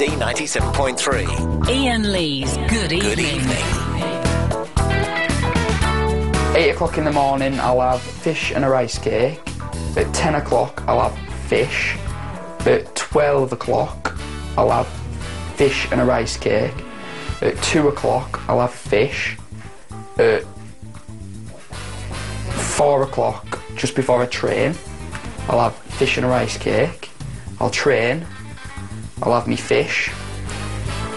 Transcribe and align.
LBC 0.00 0.16
97.3. 0.16 1.68
Iain 1.68 2.10
Lee's 2.10 2.56
Good 2.68 2.90
Evening. 2.90 3.00
Good 3.00 3.18
evening. 3.18 3.64
Eight 6.56 6.70
o'clock 6.70 6.96
in 6.96 7.04
the 7.04 7.12
morning, 7.12 7.60
I'll 7.60 7.82
have 7.82 8.00
fish 8.00 8.50
and 8.50 8.64
a 8.64 8.70
rice 8.70 8.98
cake. 8.98 9.38
At 9.98 10.10
ten 10.14 10.36
o'clock, 10.36 10.82
I'll 10.86 11.10
have 11.10 11.18
fish. 11.48 11.98
At 12.60 12.96
twelve 12.96 13.52
o'clock, 13.52 14.16
I'll 14.56 14.70
have 14.70 14.86
fish 15.56 15.86
and 15.92 16.00
a 16.00 16.04
rice 16.06 16.38
cake. 16.38 16.72
At 17.42 17.62
two 17.62 17.88
o'clock, 17.88 18.40
I'll 18.48 18.60
have 18.60 18.72
fish. 18.72 19.36
At 20.16 20.44
four 22.54 23.02
o'clock, 23.02 23.60
just 23.76 23.94
before 23.94 24.22
I 24.22 24.26
train, 24.26 24.74
I'll 25.46 25.60
have 25.60 25.76
fish 25.76 26.16
and 26.16 26.24
a 26.24 26.28
rice 26.30 26.56
cake. 26.56 27.10
I'll 27.60 27.68
train. 27.68 28.26
I'll 29.22 29.34
have 29.34 29.46
me 29.46 29.56
fish. 29.56 30.10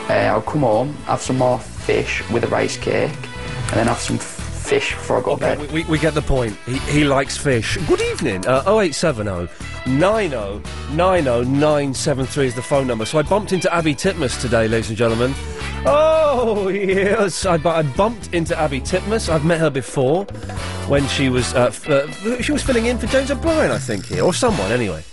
Uh, 0.10 0.14
I'll 0.14 0.42
come 0.42 0.62
home, 0.62 0.94
have 1.06 1.22
some 1.22 1.38
more 1.38 1.60
fish 1.60 2.28
with 2.30 2.44
a 2.44 2.48
rice 2.48 2.78
cake, 2.78 3.12
and 3.12 3.72
then 3.78 3.88
have 3.88 4.00
some 4.00 4.18
fish 4.18 4.94
before 4.96 5.18
I 5.18 5.22
go 5.22 5.36
to 5.36 5.40
bed. 5.40 5.72
we, 5.72 5.84
we, 5.86 5.98
get 6.00 6.14
the 6.14 6.22
point. 6.22 6.56
He, 6.66 6.78
he 6.80 7.04
likes 7.04 7.38
fish. 7.38 7.78
Good 7.88 8.02
evening. 8.02 8.46
Uh, 8.48 8.64
0870 8.68 9.48
90 9.86 10.62
90 10.96 11.50
973 11.50 12.46
is 12.48 12.56
the 12.56 12.62
phone 12.62 12.88
number. 12.88 13.06
So 13.06 13.20
I 13.20 13.22
bumped 13.24 13.52
into 13.54 13.74
Abi 13.76 13.94
Titmuss 13.96 14.40
today, 14.42 14.68
ladies 14.68 14.90
and 14.90 14.98
gentlemen. 14.98 15.34
Oh, 15.86 16.68
yes. 16.74 17.46
I, 17.46 17.58
bu- 17.58 17.70
I 17.70 17.84
bumped 17.84 18.34
into 18.34 18.58
Abi 18.62 18.80
Titmuss. 18.82 19.30
I've 19.30 19.46
met 19.46 19.60
her 19.60 19.70
before 19.70 20.26
when 20.88 21.08
she 21.08 21.30
was 21.30 21.54
uh, 21.54 21.68
f- 21.68 21.90
uh, 21.90 22.42
she 22.42 22.52
was 22.52 22.64
filling 22.64 22.86
in 22.86 22.98
for 22.98 23.08
James 23.08 23.32
O'Brien, 23.32 23.72
I 23.72 23.78
think, 23.78 24.06
here, 24.06 24.24
or 24.24 24.34
someone, 24.34 24.72
anyway. 24.72 25.04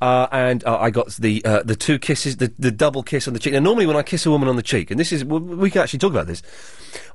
Uh, 0.00 0.26
and 0.32 0.64
uh, 0.64 0.78
I 0.78 0.90
got 0.90 1.10
the 1.16 1.44
uh, 1.44 1.62
the 1.62 1.76
two 1.76 1.98
kisses, 1.98 2.38
the, 2.38 2.52
the 2.58 2.70
double 2.70 3.02
kiss 3.02 3.28
on 3.28 3.34
the 3.34 3.40
cheek. 3.40 3.52
Now, 3.52 3.60
normally 3.60 3.86
when 3.86 3.96
I 3.96 4.02
kiss 4.02 4.24
a 4.24 4.30
woman 4.30 4.48
on 4.48 4.56
the 4.56 4.62
cheek, 4.62 4.90
and 4.90 4.98
this 4.98 5.12
is 5.12 5.24
we 5.24 5.70
can 5.70 5.82
actually 5.82 5.98
talk 5.98 6.12
about 6.12 6.26
this, 6.26 6.42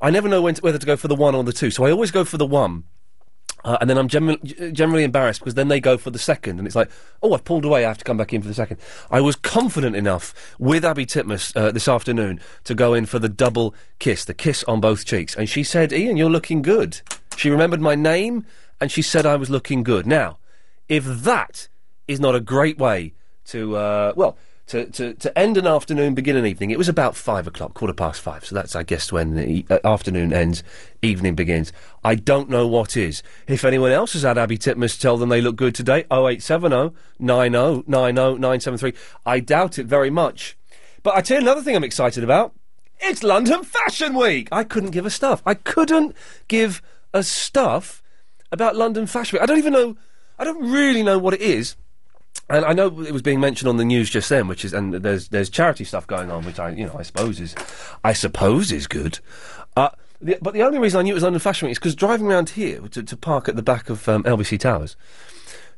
I 0.02 0.12
never 0.12 0.30
know 0.30 0.42
when 0.44 0.56
to, 0.56 0.62
whether 0.62 0.78
to 0.78 0.86
go 0.86 0.96
for 0.96 1.08
the 1.08 1.16
one 1.16 1.34
or 1.34 1.44
the 1.44 1.54
two. 1.54 1.72
So 1.72 1.86
I 1.86 1.92
always 1.92 2.12
go 2.12 2.24
for 2.24 2.38
the 2.38 2.46
one. 2.46 2.84
Uh, 3.64 3.80
and 3.82 3.90
then 3.90 3.98
I'm 3.98 4.08
generally 4.08 4.38
generally 4.72 5.04
embarrassed 5.04 5.40
because 5.40 5.56
then 5.56 5.70
they 5.70 5.80
go 5.80 5.98
for 5.98 6.12
the 6.12 6.20
second, 6.20 6.60
and 6.60 6.68
it's 6.68 6.76
like, 6.76 6.92
oh, 7.24 7.34
I've 7.34 7.44
pulled 7.44 7.66
away. 7.66 7.84
I 7.84 7.88
have 7.88 7.98
to 7.98 8.04
come 8.04 8.18
back 8.18 8.32
in 8.32 8.44
for 8.44 8.48
the 8.48 8.54
second. 8.54 8.78
I 9.10 9.22
was 9.22 9.36
confident 9.36 9.96
enough 9.96 10.56
with 10.60 10.86
Abi 10.86 11.08
Titmuss 11.08 11.58
uh, 11.58 11.72
this 11.72 11.88
afternoon 11.88 12.40
to 12.66 12.76
go 12.76 12.94
in 12.94 13.08
for 13.08 13.18
the 13.18 13.30
double 13.30 13.74
kiss, 13.98 14.24
the 14.24 14.36
kiss 14.36 14.64
on 14.66 14.80
both 14.80 15.06
cheeks, 15.06 15.36
and 15.36 15.50
she 15.50 15.64
said, 15.64 15.92
"Iain, 15.92 16.16
you're 16.16 16.30
looking 16.30 16.62
good." 16.62 17.02
She 17.38 17.50
remembered 17.50 17.82
my 17.82 17.96
name, 17.96 18.46
and 18.80 18.92
she 18.92 19.02
said 19.02 19.26
I 19.26 19.36
was 19.36 19.50
looking 19.50 19.82
good. 19.82 20.06
Now, 20.06 20.38
if 20.88 21.04
that 21.04 21.68
is 22.08 22.20
not 22.20 22.36
a 22.36 22.40
great 22.40 22.78
way 22.78 23.14
to 23.46 23.76
uh, 23.76 24.14
well 24.16 24.38
to, 24.68 24.86
to, 24.92 25.14
to 25.14 25.38
end 25.38 25.58
an 25.58 25.68
afternoon, 25.68 26.16
begin 26.16 26.36
an 26.36 26.46
evening. 26.46 26.72
It 26.72 26.78
was 26.78 26.90
about 26.90 27.16
five 27.16 27.46
o'clock, 27.46 27.76
quarter 27.76 27.94
past 27.94 28.22
five. 28.22 28.46
So 28.46 28.56
that's, 28.56 28.76
I 28.76 28.84
guess, 28.84 29.12
when 29.12 29.36
the 29.36 29.66
uh, 29.70 29.80
afternoon 29.84 30.34
ends, 30.34 30.64
evening 31.02 31.36
begins. 31.36 31.72
I 32.04 32.16
don't 32.16 32.50
know 32.50 32.68
what 32.68 32.98
is. 32.98 33.22
If 33.48 33.64
anyone 33.64 33.92
else 33.92 34.14
has 34.14 34.24
had 34.24 34.38
Abi 34.38 34.58
Titmuss 34.58 35.00
tell 35.00 35.18
them 35.18 35.30
they 35.30 35.42
look 35.42 35.56
good 35.56 35.76
today, 35.76 36.06
0870 36.12 36.96
90 37.20 37.84
90 37.88 38.14
973. 38.14 38.94
I 39.26 39.40
doubt 39.40 39.78
it 39.78 39.86
very 39.86 40.10
much. 40.10 40.58
But 41.04 41.16
I 41.16 41.22
tell 41.22 41.38
you 41.38 41.44
another 41.44 41.62
thing 41.62 41.76
I'm 41.76 41.84
excited 41.84 42.24
about. 42.24 42.54
It's 43.00 43.22
London 43.22 43.64
Fashion 43.64 44.16
Week. 44.16 44.48
I 44.52 44.64
couldn't 44.64 44.92
give 44.92 45.06
a 45.06 45.12
stuff. 45.12 45.44
I 45.46 45.54
couldn't 45.54 46.16
give 46.48 46.82
a 47.14 47.22
stuff 47.22 48.02
about 48.52 48.76
London 48.76 49.06
Fashion 49.06 49.36
Week. 49.36 49.44
I 49.44 49.46
don't 49.46 49.60
even 49.60 49.74
know. 49.74 49.96
I 50.40 50.44
don't 50.44 50.72
really 50.72 51.04
know 51.04 51.20
what 51.20 51.36
it 51.36 51.42
is. 51.42 51.76
And 52.50 52.64
I 52.64 52.74
know 52.74 52.88
it 53.02 53.12
was 53.12 53.22
being 53.22 53.40
mentioned 53.40 53.68
on 53.70 53.78
the 53.78 53.86
news 53.86 54.10
just 54.10 54.30
then, 54.30 54.48
which 54.48 54.64
is, 54.64 54.74
and 54.74 54.94
there's 54.94 55.30
there's 55.30 55.50
charity 55.50 55.84
stuff 55.84 56.06
going 56.06 56.30
on, 56.30 56.46
which 56.46 56.60
I 56.60 56.70
you 56.70 56.86
know 56.86 56.96
I 56.98 57.02
suppose 57.02 57.40
is, 57.40 57.56
I 58.04 58.14
suppose 58.14 58.72
is 58.72 58.88
good. 58.88 59.20
Uh, 59.76 59.90
the, 60.22 60.38
but 60.42 60.54
the 60.54 60.64
only 60.64 60.80
reason 60.80 61.00
I 61.00 61.04
knew 61.04 61.12
it 61.12 61.16
was 61.16 61.24
London 61.24 61.40
Fashion 61.40 61.68
Week 61.68 61.74
is 61.74 61.80
because 61.80 61.96
driving 61.96 62.28
around 62.28 62.50
here 62.50 62.82
to, 62.82 63.04
to 63.04 63.18
park 63.18 63.50
at 63.50 63.56
the 63.56 63.64
back 63.64 63.90
of 63.90 64.08
um, 64.08 64.24
LBC 64.24 64.60
Towers, 64.60 64.96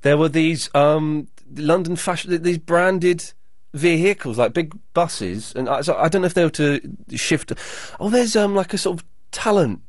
there 0.02 0.18
were 0.18 0.30
these 0.30 0.70
um, 0.76 1.28
London 1.56 1.96
fashion 1.96 2.42
these 2.44 2.58
branded 2.58 3.34
vehicles 3.74 4.38
like 4.38 4.54
big 4.54 4.78
buses, 4.94 5.54
and 5.56 5.70
I, 5.70 5.81
so 5.81 5.96
I 5.96 6.10
don't 6.10 6.22
know 6.22 6.28
if 6.28 6.34
they 6.34 6.44
were 6.44 6.50
to 6.52 6.81
shift. 7.16 7.54
Oh, 8.00 8.10
there's 8.10 8.36
um 8.36 8.56
like 8.56 8.74
a 8.74 8.78
sort 8.78 9.00
of 9.00 9.06
talent 9.31 9.81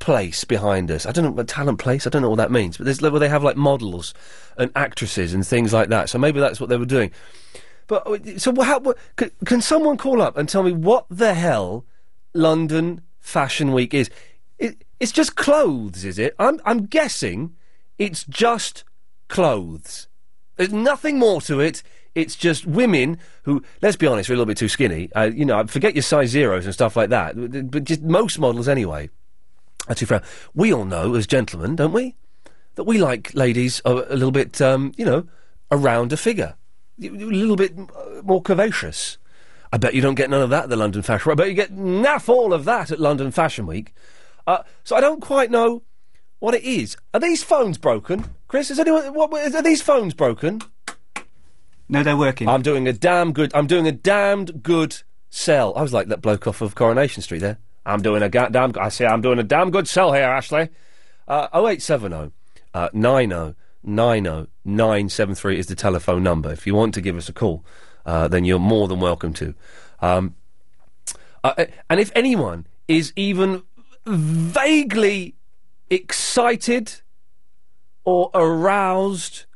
place 0.00 0.42
behind 0.42 0.90
us. 0.90 1.06
I 1.06 1.12
don't 1.12 1.24
know 1.24 1.30
what 1.30 1.46
talent 1.46 1.78
place. 1.78 2.06
I 2.06 2.10
don't 2.10 2.22
know 2.22 2.30
what 2.30 2.36
that 2.36 2.50
means. 2.50 2.76
But 2.76 2.86
there's 2.86 3.00
where 3.00 3.20
they 3.20 3.28
have 3.28 3.44
like 3.44 3.56
models 3.56 4.12
and 4.58 4.72
actresses 4.74 5.32
and 5.32 5.46
things 5.46 5.72
like 5.72 5.90
that. 5.90 6.08
So 6.08 6.18
maybe 6.18 6.40
that's 6.40 6.58
what 6.58 6.68
they 6.68 6.76
were 6.76 6.86
doing. 6.86 7.12
But 7.86 8.06
uh, 8.06 8.38
so 8.38 8.52
how, 8.60 8.80
what, 8.80 8.98
can, 9.16 9.30
can 9.44 9.60
someone 9.60 9.96
call 9.96 10.20
up 10.20 10.36
and 10.36 10.48
tell 10.48 10.62
me 10.62 10.72
what 10.72 11.06
the 11.08 11.34
hell 11.34 11.84
London 12.34 13.02
Fashion 13.20 13.72
Week 13.72 13.94
is? 13.94 14.10
It, 14.58 14.84
it's 14.98 15.12
just 15.12 15.36
clothes, 15.36 16.04
is 16.04 16.18
it? 16.18 16.34
I'm 16.38 16.60
I'm 16.64 16.86
guessing 16.86 17.54
it's 17.98 18.24
just 18.24 18.84
clothes. 19.28 20.08
There's 20.56 20.72
nothing 20.72 21.18
more 21.18 21.40
to 21.42 21.60
it. 21.60 21.82
It's 22.14 22.34
just 22.34 22.66
women 22.66 23.18
who, 23.44 23.62
let's 23.82 23.96
be 23.96 24.06
honest, 24.06 24.28
are 24.28 24.32
a 24.32 24.36
little 24.36 24.46
bit 24.46 24.56
too 24.56 24.68
skinny. 24.68 25.10
Uh, 25.14 25.30
you 25.32 25.44
know, 25.44 25.64
forget 25.66 25.94
your 25.94 26.02
size 26.02 26.30
zeros 26.30 26.64
and 26.64 26.74
stuff 26.74 26.96
like 26.96 27.10
that. 27.10 27.34
But 27.70 27.84
just 27.84 28.02
most 28.02 28.38
models 28.38 28.68
anyway. 28.68 29.10
Too 29.94 30.06
frail. 30.06 30.22
We 30.54 30.72
all 30.72 30.84
know, 30.84 31.14
as 31.14 31.26
gentlemen, 31.26 31.76
don't 31.76 31.92
we, 31.92 32.16
that 32.74 32.84
we 32.84 32.98
like 32.98 33.34
ladies 33.34 33.82
a, 33.84 33.92
a 33.92 34.16
little 34.16 34.30
bit, 34.30 34.60
um, 34.60 34.92
you 34.96 35.04
know, 35.04 35.26
a 35.70 35.76
rounder 35.76 36.16
figure, 36.16 36.54
a 37.02 37.08
little 37.08 37.56
bit 37.56 37.78
uh, 37.78 38.22
more 38.22 38.42
curvaceous. 38.42 39.16
I 39.72 39.78
bet 39.78 39.94
you 39.94 40.02
don't 40.02 40.16
get 40.16 40.30
none 40.30 40.42
of 40.42 40.50
that 40.50 40.64
at 40.64 40.68
the 40.68 40.76
London 40.76 41.02
Fashion 41.02 41.30
Week. 41.30 41.32
I 41.32 41.36
bet 41.36 41.48
you 41.48 41.54
get 41.54 41.76
naff 41.76 42.28
all 42.28 42.52
of 42.52 42.64
that 42.64 42.90
at 42.90 42.98
London 42.98 43.30
Fashion 43.30 43.66
Week. 43.66 43.94
Uh, 44.46 44.62
so 44.82 44.96
I 44.96 45.00
don't 45.00 45.20
quite 45.20 45.50
know 45.50 45.82
what 46.40 46.54
it 46.54 46.64
is. 46.64 46.96
Are 47.14 47.20
these 47.20 47.42
phones 47.42 47.78
broken, 47.78 48.24
Chris? 48.48 48.70
Is 48.70 48.78
anyone? 48.78 49.14
What, 49.14 49.32
are 49.54 49.62
these 49.62 49.82
phones 49.82 50.14
broken? 50.14 50.60
No, 51.88 52.02
they're 52.02 52.16
working. 52.16 52.48
I'm 52.48 52.62
doing 52.62 52.88
a 52.88 52.92
damn 52.92 53.32
good. 53.32 53.52
I'm 53.54 53.66
doing 53.66 53.86
a 53.86 53.92
damned 53.92 54.62
good 54.62 55.02
sell. 55.28 55.74
I 55.76 55.82
was 55.82 55.92
like 55.92 56.08
that 56.08 56.20
bloke 56.20 56.46
off 56.46 56.60
of 56.60 56.74
Coronation 56.74 57.22
Street 57.22 57.40
there. 57.40 57.58
I'm 57.86 58.02
doing 58.02 58.22
a 58.22 58.28
ga- 58.28 58.48
damn. 58.48 58.72
I 58.78 58.88
say 58.88 59.06
I'm 59.06 59.20
doing 59.20 59.38
a 59.38 59.42
damn 59.42 59.70
good 59.70 59.88
sell 59.88 60.12
here, 60.12 60.24
Ashley. 60.24 60.68
Uh, 61.26 61.48
0870 61.54 62.32
uh, 62.74 62.88
90 62.92 63.54
90 63.82 64.46
973 64.64 65.58
is 65.58 65.66
the 65.66 65.74
telephone 65.74 66.22
number. 66.22 66.52
If 66.52 66.66
you 66.66 66.74
want 66.74 66.94
to 66.94 67.00
give 67.00 67.16
us 67.16 67.28
a 67.28 67.32
call, 67.32 67.64
uh, 68.04 68.28
then 68.28 68.44
you're 68.44 68.58
more 68.58 68.88
than 68.88 69.00
welcome 69.00 69.32
to. 69.34 69.54
Um, 70.00 70.34
uh, 71.42 71.66
and 71.88 72.00
if 72.00 72.12
anyone 72.14 72.66
is 72.88 73.12
even 73.16 73.62
vaguely 74.06 75.34
excited 75.88 77.00
or 78.04 78.30
aroused 78.34 79.46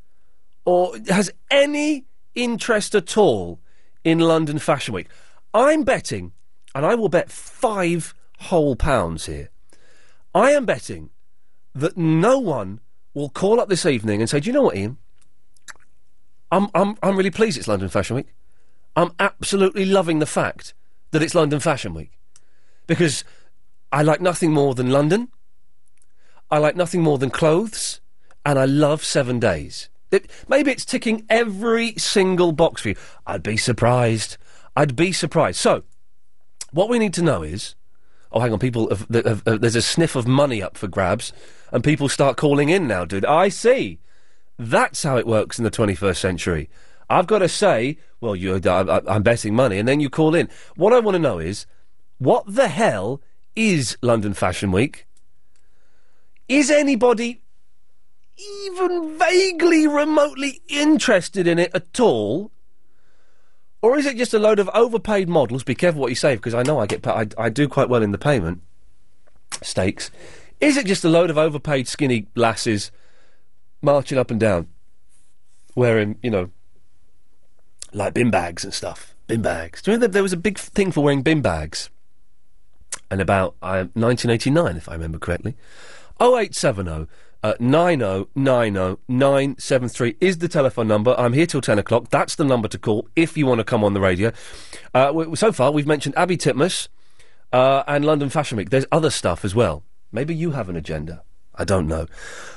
or 0.65 0.95
has 1.09 1.31
any 1.51 2.07
interest 2.35 2.95
at 2.95 3.17
all 3.17 3.61
in 4.03 4.19
London 4.19 4.59
Fashion 4.59 4.95
Week, 4.95 5.09
I'm 5.53 5.85
betting, 5.85 6.33
and 6.75 6.85
I 6.85 6.95
will 6.95 7.09
bet 7.09 7.31
five 7.31 8.15
whole 8.41 8.77
pounds 8.77 9.27
here. 9.27 9.51
I 10.35 10.53
am 10.53 10.67
betting 10.67 11.11
that 11.75 11.97
no 11.97 12.39
one 12.39 12.81
will 13.15 13.29
call 13.29 13.61
up 13.61 13.69
this 13.69 13.87
evening 13.87 14.21
and 14.21 14.29
say, 14.29 14.41
"Do 14.41 14.49
you 14.49 14.53
know 14.53 14.63
what, 14.63 14.77
Iain? 14.77 14.99
I'm 16.51 16.69
I'm 16.75 16.97
I'm 17.03 17.17
really 17.17 17.31
pleased 17.31 17.59
it's 17.59 17.69
London 17.69 17.89
Fashion 17.89 18.17
Week. 18.17 18.35
I'm 18.97 19.13
absolutely 19.19 19.85
loving 19.85 20.19
the 20.19 20.27
fact 20.27 20.75
that 21.11 21.23
it's 21.23 21.35
London 21.35 21.61
Fashion 21.61 21.95
Week 21.95 22.13
because 22.87 23.25
I 23.91 24.03
like 24.03 24.21
nothing 24.21 24.53
more 24.53 24.75
than 24.75 24.91
London. 24.91 25.29
I 26.51 26.59
like 26.59 26.77
nothing 26.77 27.03
more 27.03 27.19
than 27.19 27.31
clothes, 27.31 28.01
and 28.45 28.59
I 28.59 28.65
love 28.67 29.03
seven 29.05 29.41
days. 29.41 29.89
It, 30.11 30.31
maybe 30.47 30.71
it's 30.71 30.85
ticking 30.85 31.25
every 31.29 31.95
single 31.97 32.53
box 32.53 32.83
for 32.83 32.91
you. 32.91 32.97
I'd 33.27 33.43
be 33.43 33.57
surprised. 33.57 34.37
I'd 34.77 34.95
be 34.95 35.11
surprised. 35.13 35.59
So, 35.59 35.83
what 36.75 36.89
we 36.89 36.99
need 36.99 37.15
to 37.15 37.23
know 37.23 37.43
is. 37.43 37.75
Oh, 38.33 38.41
hang 38.41 38.53
on, 38.53 38.59
people. 38.59 38.89
Have, 38.91 39.07
have, 39.13 39.25
have, 39.25 39.43
uh, 39.47 39.59
there's 39.59 39.77
a 39.77 39.83
sniff 39.83 40.17
of 40.17 40.27
money 40.27 40.61
up 40.61 40.77
for 40.77 40.89
grabs, 40.89 41.33
and 41.71 41.85
people 41.85 42.09
start 42.09 42.37
calling 42.37 42.69
in 42.69 42.89
now, 42.89 43.05
dude. 43.05 43.25
I 43.25 43.49
see. 43.49 44.01
That's 44.59 45.05
how 45.05 45.17
it 45.17 45.27
works 45.27 45.57
in 45.57 45.65
the 45.65 45.71
21st 45.71 46.17
century. 46.17 46.69
I've 47.09 47.29
got 47.29 47.39
to 47.41 47.49
say, 47.49 47.99
well, 48.21 48.35
you, 48.35 48.61
I, 48.65 49.01
I'm 49.07 49.23
betting 49.23 49.55
money, 49.55 49.79
and 49.79 49.87
then 49.87 50.01
you 50.01 50.11
call 50.11 50.35
in. 50.35 50.49
What 50.75 50.93
I 50.93 50.99
want 50.99 51.15
to 51.15 51.21
know 51.21 51.39
is, 51.39 51.67
what 52.19 52.45
the 52.47 52.69
hell 52.69 53.21
is 53.55 53.97
London 54.03 54.35
Fashion 54.35 54.73
Week? 54.73 55.07
Is 56.49 56.71
anybody 56.71 57.43
even 58.37 59.17
vaguely, 59.17 59.87
remotely 59.87 60.61
interested 60.69 61.47
in 61.47 61.59
it 61.59 61.71
at 61.73 62.01
all? 62.01 62.51
Or 63.85 63.99
is 63.99 64.07
it 64.07 64.17
just 64.17 64.33
a 64.33 64.39
load 64.39 64.61
of 64.61 64.71
overpaid 64.73 65.29
models? 65.29 65.63
Be 65.63 65.75
careful 65.75 66.01
what 66.01 66.09
you 66.09 66.15
say, 66.15 66.37
because 66.37 66.55
I 66.55 66.63
know 66.63 66.79
I 66.79 66.87
get, 66.87 67.03
pa- 67.03 67.21
I, 67.21 67.27
I 67.37 67.49
do 67.51 67.69
quite 67.69 67.91
well 67.91 68.03
in 68.03 68.13
the 68.13 68.19
payment 68.19 68.63
stakes. 69.61 70.11
Is 70.59 70.79
it 70.79 70.87
just 70.87 71.05
a 71.05 71.11
load 71.11 71.29
of 71.29 71.37
overpaid, 71.37 71.87
skinny 71.87 72.27
lasses 72.35 72.91
marching 73.83 74.17
up 74.17 74.31
and 74.31 74.41
down, 74.41 74.69
wearing, 75.75 76.17
you 76.23 76.31
know, 76.31 76.49
like 77.93 78.15
bin 78.15 78.31
bags 78.31 78.65
and 78.65 78.73
stuff? 78.73 79.15
Bin 79.27 79.43
bags. 79.43 79.83
Do 79.83 79.91
you 79.91 79.99
that 79.99 80.13
there 80.13 80.23
was 80.23 80.33
a 80.33 80.39
big 80.39 80.57
thing 80.57 80.91
for 80.91 81.05
wearing 81.05 81.21
bin 81.21 81.43
bags? 81.43 81.91
And 83.11 83.21
about 83.21 83.55
uh, 83.61 83.93
1989, 83.93 84.79
if 84.79 84.89
I 84.89 84.95
remember 84.95 85.19
correctly. 85.19 85.57
0870 86.23 87.07
uh, 87.45 87.55
9090973 87.61 90.17
is 90.19 90.39
the 90.39 90.49
telephone 90.49 90.89
number. 90.89 91.15
I'm 91.19 91.35
here 91.35 91.45
till 91.45 91.61
10 91.61 91.79
o'clock. 91.79 92.09
That's 92.09 92.37
the 92.37 92.45
number 92.45 92.69
to 92.69 92.79
call 92.79 93.07
if 93.15 93.37
you 93.37 93.45
want 93.45 93.59
to 93.59 93.65
come 93.65 93.85
on 93.85 93.93
the 93.93 94.01
radio. 94.01 94.33
Uh, 94.95 95.35
so 95.35 95.53
far, 95.53 95.71
we've 95.71 95.87
mentioned 95.87 96.15
Abi 96.17 96.39
Titmuss 96.39 96.89
uh, 97.53 97.83
and 97.87 98.07
London 98.07 98.31
Fashion 98.31 98.57
Week. 98.57 98.71
There's 98.71 98.87
other 98.91 99.11
stuff 99.11 99.45
as 99.45 99.55
well. 99.55 99.83
Maybe 100.11 100.35
you 100.35 100.53
have 100.53 100.71
an 100.71 100.77
agenda. 100.77 101.23
I 101.55 101.65
don't 101.65 101.87
know. 101.87 102.07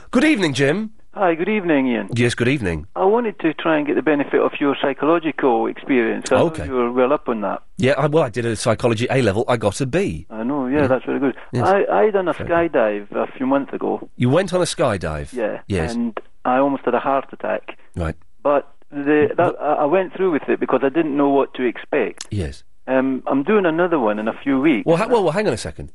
Good 0.09 0.23
evening, 0.23 0.53
Jim. 0.53 0.93
Hi, 1.19 1.33
good 1.33 1.49
evening, 1.49 1.87
Iain. 1.87 2.09
Yes, 2.13 2.35
good 2.35 2.47
evening. 2.47 2.85
I 2.95 3.03
wanted 3.05 3.39
to 3.39 3.51
try 3.55 3.75
and 3.77 3.87
get 3.87 3.95
the 3.95 4.03
benefit 4.03 4.39
of 4.39 4.51
your 4.59 4.75
psychological 4.79 5.65
experience. 5.65 6.31
I 6.31 6.35
Okay. 6.35 6.65
you 6.67 6.73
were 6.73 6.91
well 6.91 7.11
up 7.11 7.27
on 7.27 7.41
that. 7.41 7.63
Yeah, 7.77 7.93
I, 7.97 8.05
well, 8.05 8.23
I 8.23 8.29
did 8.29 8.45
a 8.45 8.55
psychology 8.55 9.07
A 9.09 9.23
level. 9.23 9.43
I 9.47 9.57
got 9.57 9.81
a 9.81 9.87
B. 9.87 10.27
I 10.29 10.43
know, 10.43 10.67
yeah, 10.67 10.85
that's 10.85 11.05
very 11.05 11.19
good. 11.19 11.35
Yes. 11.53 11.67
I, 11.67 11.85
I 11.85 12.11
done 12.11 12.27
a 12.27 12.35
skydive 12.35 13.11
a 13.13 13.25
few 13.35 13.47
months 13.47 13.73
ago, 13.73 14.07
You 14.15 14.29
went 14.29 14.53
on 14.53 14.61
a 14.61 14.65
skydive. 14.65 15.33
yeah, 15.33 15.61
Yes. 15.67 15.95
and 15.95 16.15
I 16.45 16.57
almost 16.59 16.85
had 16.85 16.93
a 16.93 16.99
heart 16.99 17.25
attack. 17.33 17.79
Right. 17.95 18.15
But 18.43 18.71
the, 18.91 19.29
that, 19.37 19.55
I 19.59 19.73
I 19.73 19.85
went 19.85 20.13
through 20.13 20.31
with 20.33 20.47
it 20.47 20.59
because 20.59 20.81
I 20.83 20.89
didn't 20.89 21.17
know 21.17 21.29
what 21.29 21.53
to 21.55 21.63
expect. 21.63 22.27
Yes. 22.29 22.63
Um, 22.85 23.23
I'm 23.25 23.41
doing 23.41 23.65
another 23.65 23.97
one 23.99 24.19
in 24.19 24.27
a 24.27 24.37
few 24.43 24.61
weeks. 24.61 24.85
Well, 24.85 24.97
ha- 24.97 25.07
well, 25.07 25.23
well, 25.23 25.33
hang 25.33 25.47
on 25.47 25.53
a 25.53 25.57
second. 25.57 25.91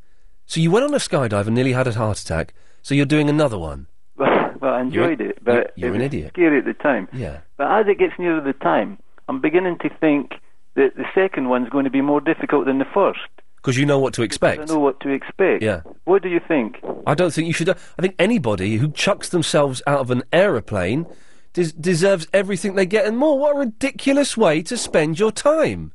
So 0.47 0.61
you 0.61 0.71
went 0.73 0.85
on 0.85 0.93
a 0.93 0.99
skydive 0.99 1.47
and 1.47 1.55
nearly 1.55 1.73
had 1.75 1.87
a 1.87 1.93
heart 1.93 2.19
attack. 2.19 2.55
So 2.83 2.95
you're 2.97 3.07
doing 3.07 3.29
another 3.31 3.59
one. 3.59 3.87
Well, 4.63 4.73
I 4.75 4.81
enjoyed 4.81 5.19
You're- 5.21 5.31
it, 5.33 5.45
but 5.45 5.73
you're 5.77 5.91
it 5.91 5.97
an 5.97 5.99
was 6.03 6.07
idiot. 6.07 6.31
scary 6.33 6.59
at 6.59 6.65
the 6.65 6.73
time. 6.75 7.09
Yeah. 7.13 7.39
But 7.59 7.71
as 7.71 7.87
it 7.89 7.99
gets 7.99 8.15
nearer 8.19 8.41
the 8.41 8.53
time, 8.55 8.99
I'm 9.29 9.41
beginning 9.41 9.77
to 9.81 9.91
think 10.01 10.33
that 10.77 10.97
the 10.97 11.05
second 11.15 11.49
one's 11.51 11.69
going 11.69 11.85
to 11.85 11.91
be 11.91 12.01
more 12.01 12.21
difficult 12.21 12.65
than 12.67 12.79
the 12.79 12.87
first. 12.95 13.19
Because 13.57 13.77
you 13.77 13.85
know 13.87 13.99
what 13.99 14.15
to 14.15 14.23
expect. 14.23 14.63
I 14.63 14.65
know 14.73 14.81
what 14.81 14.99
to 15.01 15.11
expect. 15.11 15.63
Yeah. 15.63 15.83
What 16.05 16.23
do 16.23 16.29
you 16.29 16.41
think? 16.49 16.79
I 17.07 17.15
don't 17.15 17.33
think 17.33 17.47
you 17.47 17.53
should. 17.53 17.69
I 17.69 17.75
think 18.01 18.15
anybody 18.19 18.77
who 18.79 18.91
chucks 18.91 19.29
themselves 19.29 19.83
out 19.87 20.01
of 20.01 20.11
an 20.11 20.23
aeroplane 20.33 21.07
des- 21.53 21.71
deserves 21.79 22.27
everything 22.33 22.75
they 22.75 22.87
get 22.87 23.07
and 23.07 23.17
more. 23.19 23.39
What 23.39 23.55
a 23.55 23.59
ridiculous 23.61 24.37
way 24.37 24.63
to 24.63 24.77
spend 24.77 25.21
your 25.21 25.31
time. 25.31 25.93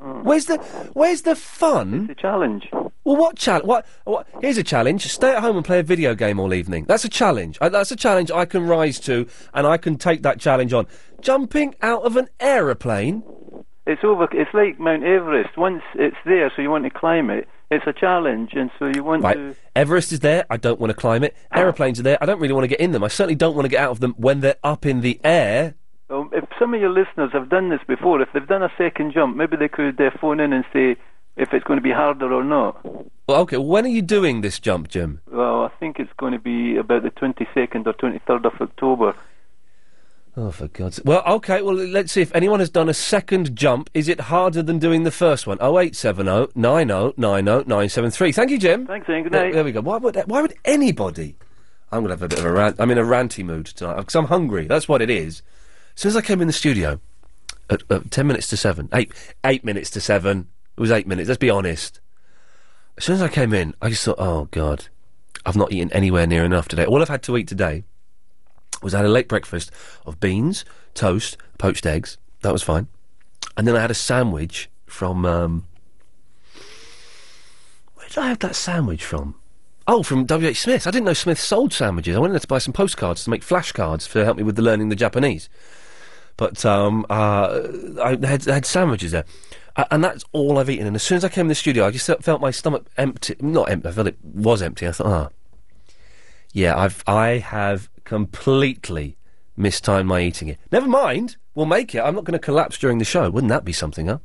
Mm. 0.00 0.22
Where's 0.22 0.44
the 0.44 0.58
Where's 0.92 1.22
the 1.22 1.34
fun? 1.34 2.06
It's 2.08 2.18
a 2.18 2.22
challenge. 2.22 2.68
Well, 3.08 3.16
what 3.16 3.36
challenge? 3.36 3.64
What, 3.64 3.86
what? 4.04 4.26
Here's 4.42 4.58
a 4.58 4.62
challenge: 4.62 5.10
stay 5.10 5.34
at 5.34 5.40
home 5.40 5.56
and 5.56 5.64
play 5.64 5.78
a 5.78 5.82
video 5.82 6.14
game 6.14 6.38
all 6.38 6.52
evening. 6.52 6.84
That's 6.84 7.06
a 7.06 7.08
challenge. 7.08 7.56
I, 7.58 7.70
that's 7.70 7.90
a 7.90 7.96
challenge 7.96 8.30
I 8.30 8.44
can 8.44 8.66
rise 8.66 9.00
to, 9.00 9.26
and 9.54 9.66
I 9.66 9.78
can 9.78 9.96
take 9.96 10.22
that 10.24 10.38
challenge 10.38 10.74
on. 10.74 10.86
Jumping 11.22 11.74
out 11.80 12.02
of 12.02 12.18
an 12.18 12.28
aeroplane. 12.38 13.22
It's 13.86 14.04
over. 14.04 14.28
It's 14.32 14.52
like 14.52 14.78
Mount 14.78 15.04
Everest. 15.04 15.56
Once 15.56 15.80
it's 15.94 16.18
there, 16.26 16.52
so 16.54 16.60
you 16.60 16.68
want 16.70 16.84
to 16.84 16.90
climb 16.90 17.30
it. 17.30 17.48
It's 17.70 17.86
a 17.86 17.94
challenge, 17.94 18.50
and 18.52 18.70
so 18.78 18.92
you 18.94 19.02
want 19.02 19.22
Right. 19.22 19.36
to. 19.36 19.56
Everest 19.74 20.12
is 20.12 20.20
there. 20.20 20.44
I 20.50 20.58
don't 20.58 20.78
want 20.78 20.90
to 20.90 20.94
climb 20.94 21.24
it. 21.24 21.34
Ah. 21.50 21.60
Aeroplanes 21.60 21.98
are 21.98 22.02
there. 22.02 22.18
I 22.20 22.26
don't 22.26 22.40
really 22.40 22.52
want 22.52 22.64
to 22.64 22.68
get 22.68 22.80
in 22.80 22.92
them. 22.92 23.02
I 23.02 23.08
certainly 23.08 23.36
don't 23.36 23.54
want 23.54 23.64
to 23.64 23.70
get 23.70 23.80
out 23.80 23.92
of 23.92 24.00
them 24.00 24.16
when 24.18 24.40
they're 24.40 24.56
up 24.62 24.84
in 24.84 25.00
the 25.00 25.18
air. 25.24 25.76
Well, 26.10 26.28
if 26.32 26.44
some 26.58 26.74
of 26.74 26.80
your 26.80 26.90
listeners 26.90 27.30
have 27.32 27.48
done 27.48 27.70
this 27.70 27.80
before, 27.86 28.20
if 28.20 28.28
they've 28.34 28.46
done 28.46 28.62
a 28.62 28.72
second 28.76 29.12
jump, 29.14 29.34
maybe 29.34 29.56
they 29.56 29.68
could 29.68 29.98
uh, 29.98 30.10
phone 30.20 30.40
in 30.40 30.52
and 30.52 30.64
say 30.74 30.96
if 31.38 31.52
it's 31.54 31.64
going 31.64 31.78
to 31.78 31.82
be 31.82 31.92
harder 31.92 32.32
or 32.32 32.44
not. 32.44 32.84
Well, 33.26 33.40
okay. 33.42 33.56
When 33.56 33.84
are 33.84 33.88
you 33.88 34.02
doing 34.02 34.40
this 34.40 34.58
jump, 34.58 34.88
Jim? 34.88 35.20
Well, 35.30 35.62
I 35.62 35.68
think 35.80 35.98
it's 35.98 36.12
going 36.18 36.32
to 36.32 36.38
be 36.38 36.76
about 36.76 37.02
the 37.04 37.10
22nd 37.10 37.86
or 37.86 37.92
23rd 37.94 38.44
of 38.44 38.60
October. 38.60 39.14
Oh, 40.36 40.50
for 40.50 40.68
God's 40.68 40.96
sake. 40.96 41.04
Well, 41.04 41.22
okay, 41.26 41.62
well, 41.62 41.74
let's 41.74 42.12
see 42.12 42.20
if 42.22 42.32
anyone 42.34 42.60
has 42.60 42.70
done 42.70 42.88
a 42.88 42.94
second 42.94 43.56
jump. 43.56 43.90
Is 43.92 44.08
it 44.08 44.20
harder 44.20 44.62
than 44.62 44.78
doing 44.78 45.02
the 45.02 45.10
first 45.10 45.46
one? 45.46 45.58
0870 45.60 46.52
90 46.54 47.14
90 47.16 47.42
973. 47.44 48.32
Thank 48.32 48.50
you, 48.50 48.58
Jim. 48.58 48.86
Thanks, 48.86 49.08
Iain. 49.08 49.24
Good 49.24 49.32
There, 49.32 49.44
night. 49.44 49.52
there 49.54 49.64
we 49.64 49.72
go. 49.72 49.80
Why 49.80 49.96
would, 49.96 50.16
why 50.26 50.40
would 50.42 50.54
anybody. 50.64 51.36
I'm 51.90 52.00
going 52.04 52.08
to 52.08 52.14
have 52.14 52.22
a 52.22 52.28
bit 52.28 52.38
of 52.38 52.44
a 52.44 52.52
rant. 52.52 52.76
I'm 52.78 52.90
in 52.90 52.98
a 52.98 53.02
ranty 53.02 53.44
mood 53.44 53.66
tonight 53.66 53.96
because 53.96 54.14
I'm 54.14 54.26
hungry. 54.26 54.66
That's 54.66 54.86
what 54.88 55.02
it 55.02 55.10
is. 55.10 55.42
As 55.96 56.02
soon 56.02 56.10
as 56.10 56.16
I 56.16 56.20
came 56.20 56.40
in 56.40 56.46
the 56.46 56.52
studio, 56.52 57.00
at, 57.70 57.82
at 57.90 58.10
10 58.10 58.26
minutes 58.26 58.46
to 58.48 58.56
7, 58.56 58.88
8, 58.92 59.12
8 59.44 59.64
minutes 59.64 59.90
to 59.90 60.00
7, 60.00 60.46
it 60.78 60.80
was 60.80 60.92
8 60.92 61.08
minutes, 61.08 61.26
let's 61.26 61.38
be 61.38 61.50
honest. 61.50 62.00
As 62.96 63.02
soon 63.02 63.16
as 63.16 63.22
I 63.22 63.26
came 63.26 63.52
in, 63.52 63.74
I 63.82 63.88
just 63.88 64.04
thought, 64.04 64.20
oh, 64.20 64.44
God, 64.52 64.86
I've 65.44 65.56
not 65.56 65.72
eaten 65.72 65.92
anywhere 65.92 66.24
near 66.24 66.44
enough 66.44 66.68
today. 66.68 66.84
All 66.84 67.02
I've 67.02 67.08
had 67.08 67.24
to 67.24 67.36
eat 67.36 67.48
today 67.48 67.82
was 68.80 68.94
I 68.94 68.98
had 68.98 69.06
a 69.06 69.10
late 69.10 69.26
breakfast 69.26 69.72
of 70.06 70.20
beans, 70.20 70.64
toast, 70.94 71.36
poached 71.58 71.84
eggs. 71.84 72.16
That 72.42 72.52
was 72.52 72.62
fine. 72.62 72.86
And 73.56 73.66
then 73.66 73.74
I 73.74 73.80
had 73.80 73.90
a 73.90 73.94
sandwich 73.94 74.70
from. 74.86 75.26
Um, 75.26 75.66
where 77.94 78.06
did 78.06 78.18
I 78.18 78.28
have 78.28 78.38
that 78.38 78.54
sandwich 78.54 79.04
from? 79.04 79.34
Oh, 79.88 80.04
from 80.04 80.26
W.H. 80.26 80.60
Smith. 80.60 80.86
I 80.86 80.92
didn't 80.92 81.06
know 81.06 81.12
Smith 81.12 81.40
sold 81.40 81.72
sandwiches. 81.72 82.14
I 82.14 82.20
went 82.20 82.34
there 82.34 82.40
to 82.40 82.46
buy 82.46 82.58
some 82.58 82.72
postcards 82.72 83.24
to 83.24 83.30
make 83.30 83.42
flashcards 83.42 84.08
to 84.12 84.24
help 84.24 84.36
me 84.36 84.44
with 84.44 84.54
the 84.54 84.62
learning 84.62 84.90
the 84.90 84.96
Japanese. 84.96 85.48
But 86.36 86.64
um, 86.64 87.04
uh, 87.10 87.62
I 88.00 88.10
had, 88.10 88.44
had 88.44 88.64
sandwiches 88.64 89.10
there. 89.10 89.24
And 89.90 90.02
that's 90.02 90.24
all 90.32 90.58
I've 90.58 90.68
eaten. 90.68 90.86
And 90.86 90.96
as 90.96 91.02
soon 91.02 91.16
as 91.16 91.24
I 91.24 91.28
came 91.28 91.42
in 91.42 91.48
the 91.48 91.54
studio, 91.54 91.86
I 91.86 91.90
just 91.92 92.10
felt- 92.22 92.40
my 92.40 92.50
stomach 92.50 92.86
empty. 92.96 93.36
Not 93.40 93.70
empty, 93.70 93.88
I 93.88 93.92
felt 93.92 94.06
it 94.08 94.18
was 94.22 94.60
empty. 94.60 94.88
I 94.88 94.92
thought, 94.92 95.06
ah. 95.06 95.28
Yeah, 96.52 96.76
I've 96.76 97.04
I 97.06 97.38
have 97.38 97.88
completely 98.04 99.16
mistimed 99.56 100.08
my 100.08 100.20
eating 100.20 100.48
it. 100.48 100.58
Never 100.72 100.88
mind, 100.88 101.36
we'll 101.54 101.66
make 101.66 101.94
it. 101.94 102.00
I'm 102.00 102.14
not 102.14 102.24
going 102.24 102.38
to 102.38 102.44
collapse 102.44 102.78
during 102.78 102.98
the 102.98 103.04
show. 103.04 103.30
Wouldn't 103.30 103.50
that 103.50 103.64
be 103.64 103.72
something, 103.72 104.06
huh? 104.06 104.18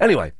Anyway, 0.00 0.32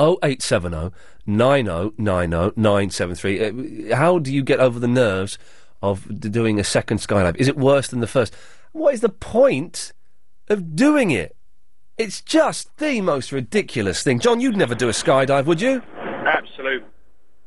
0870 0.00 0.94
90 1.26 1.92
90 1.98 2.52
973. 2.56 3.90
Uh, 3.90 3.96
How 3.96 4.18
do 4.18 4.32
you 4.32 4.42
get 4.42 4.60
over 4.60 4.78
the 4.78 4.88
nerves 4.88 5.38
of 5.82 6.20
doing 6.20 6.60
a 6.60 6.64
second 6.64 6.98
Skylab? 6.98 7.36
Is 7.36 7.48
it 7.48 7.56
worse 7.56 7.88
than 7.88 8.00
the 8.00 8.06
first? 8.06 8.34
What 8.72 8.94
is 8.94 9.00
the 9.00 9.08
point 9.08 9.92
of 10.48 10.76
doing 10.76 11.10
it? 11.10 11.34
It's 12.02 12.20
just 12.20 12.76
the 12.78 13.00
most 13.00 13.30
ridiculous 13.30 14.02
thing. 14.02 14.18
John, 14.18 14.40
you'd 14.40 14.56
never 14.56 14.74
do 14.74 14.88
a 14.88 14.92
skydive, 14.92 15.44
would 15.44 15.60
you? 15.60 15.80
Absolute 16.26 16.84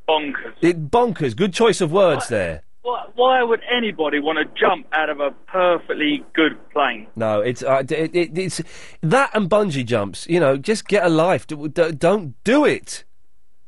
bonkers. 0.07 0.53
It, 0.61 0.89
bonkers. 0.89 1.35
Good 1.35 1.53
choice 1.53 1.81
of 1.81 1.91
words 1.91 2.29
there. 2.29 2.63
Why, 2.81 3.05
why 3.15 3.43
would 3.43 3.59
anybody 3.69 4.21
want 4.21 4.37
to 4.39 4.45
jump 4.57 4.87
out 4.93 5.09
of 5.09 5.19
a 5.19 5.31
perfectly 5.47 6.23
good 6.33 6.57
plane? 6.71 7.07
No, 7.17 7.41
it's 7.41 7.63
uh, 7.63 7.81
d- 7.81 7.95
it, 7.95 8.15
it, 8.15 8.37
it's 8.37 8.61
that 9.01 9.31
and 9.33 9.49
bungee 9.49 9.85
jumps. 9.85 10.25
You 10.29 10.39
know, 10.39 10.55
just 10.55 10.87
get 10.87 11.05
a 11.05 11.09
life. 11.09 11.45
D- 11.47 11.67
d- 11.67 11.91
don't 11.91 12.41
do 12.45 12.63
it. 12.63 13.03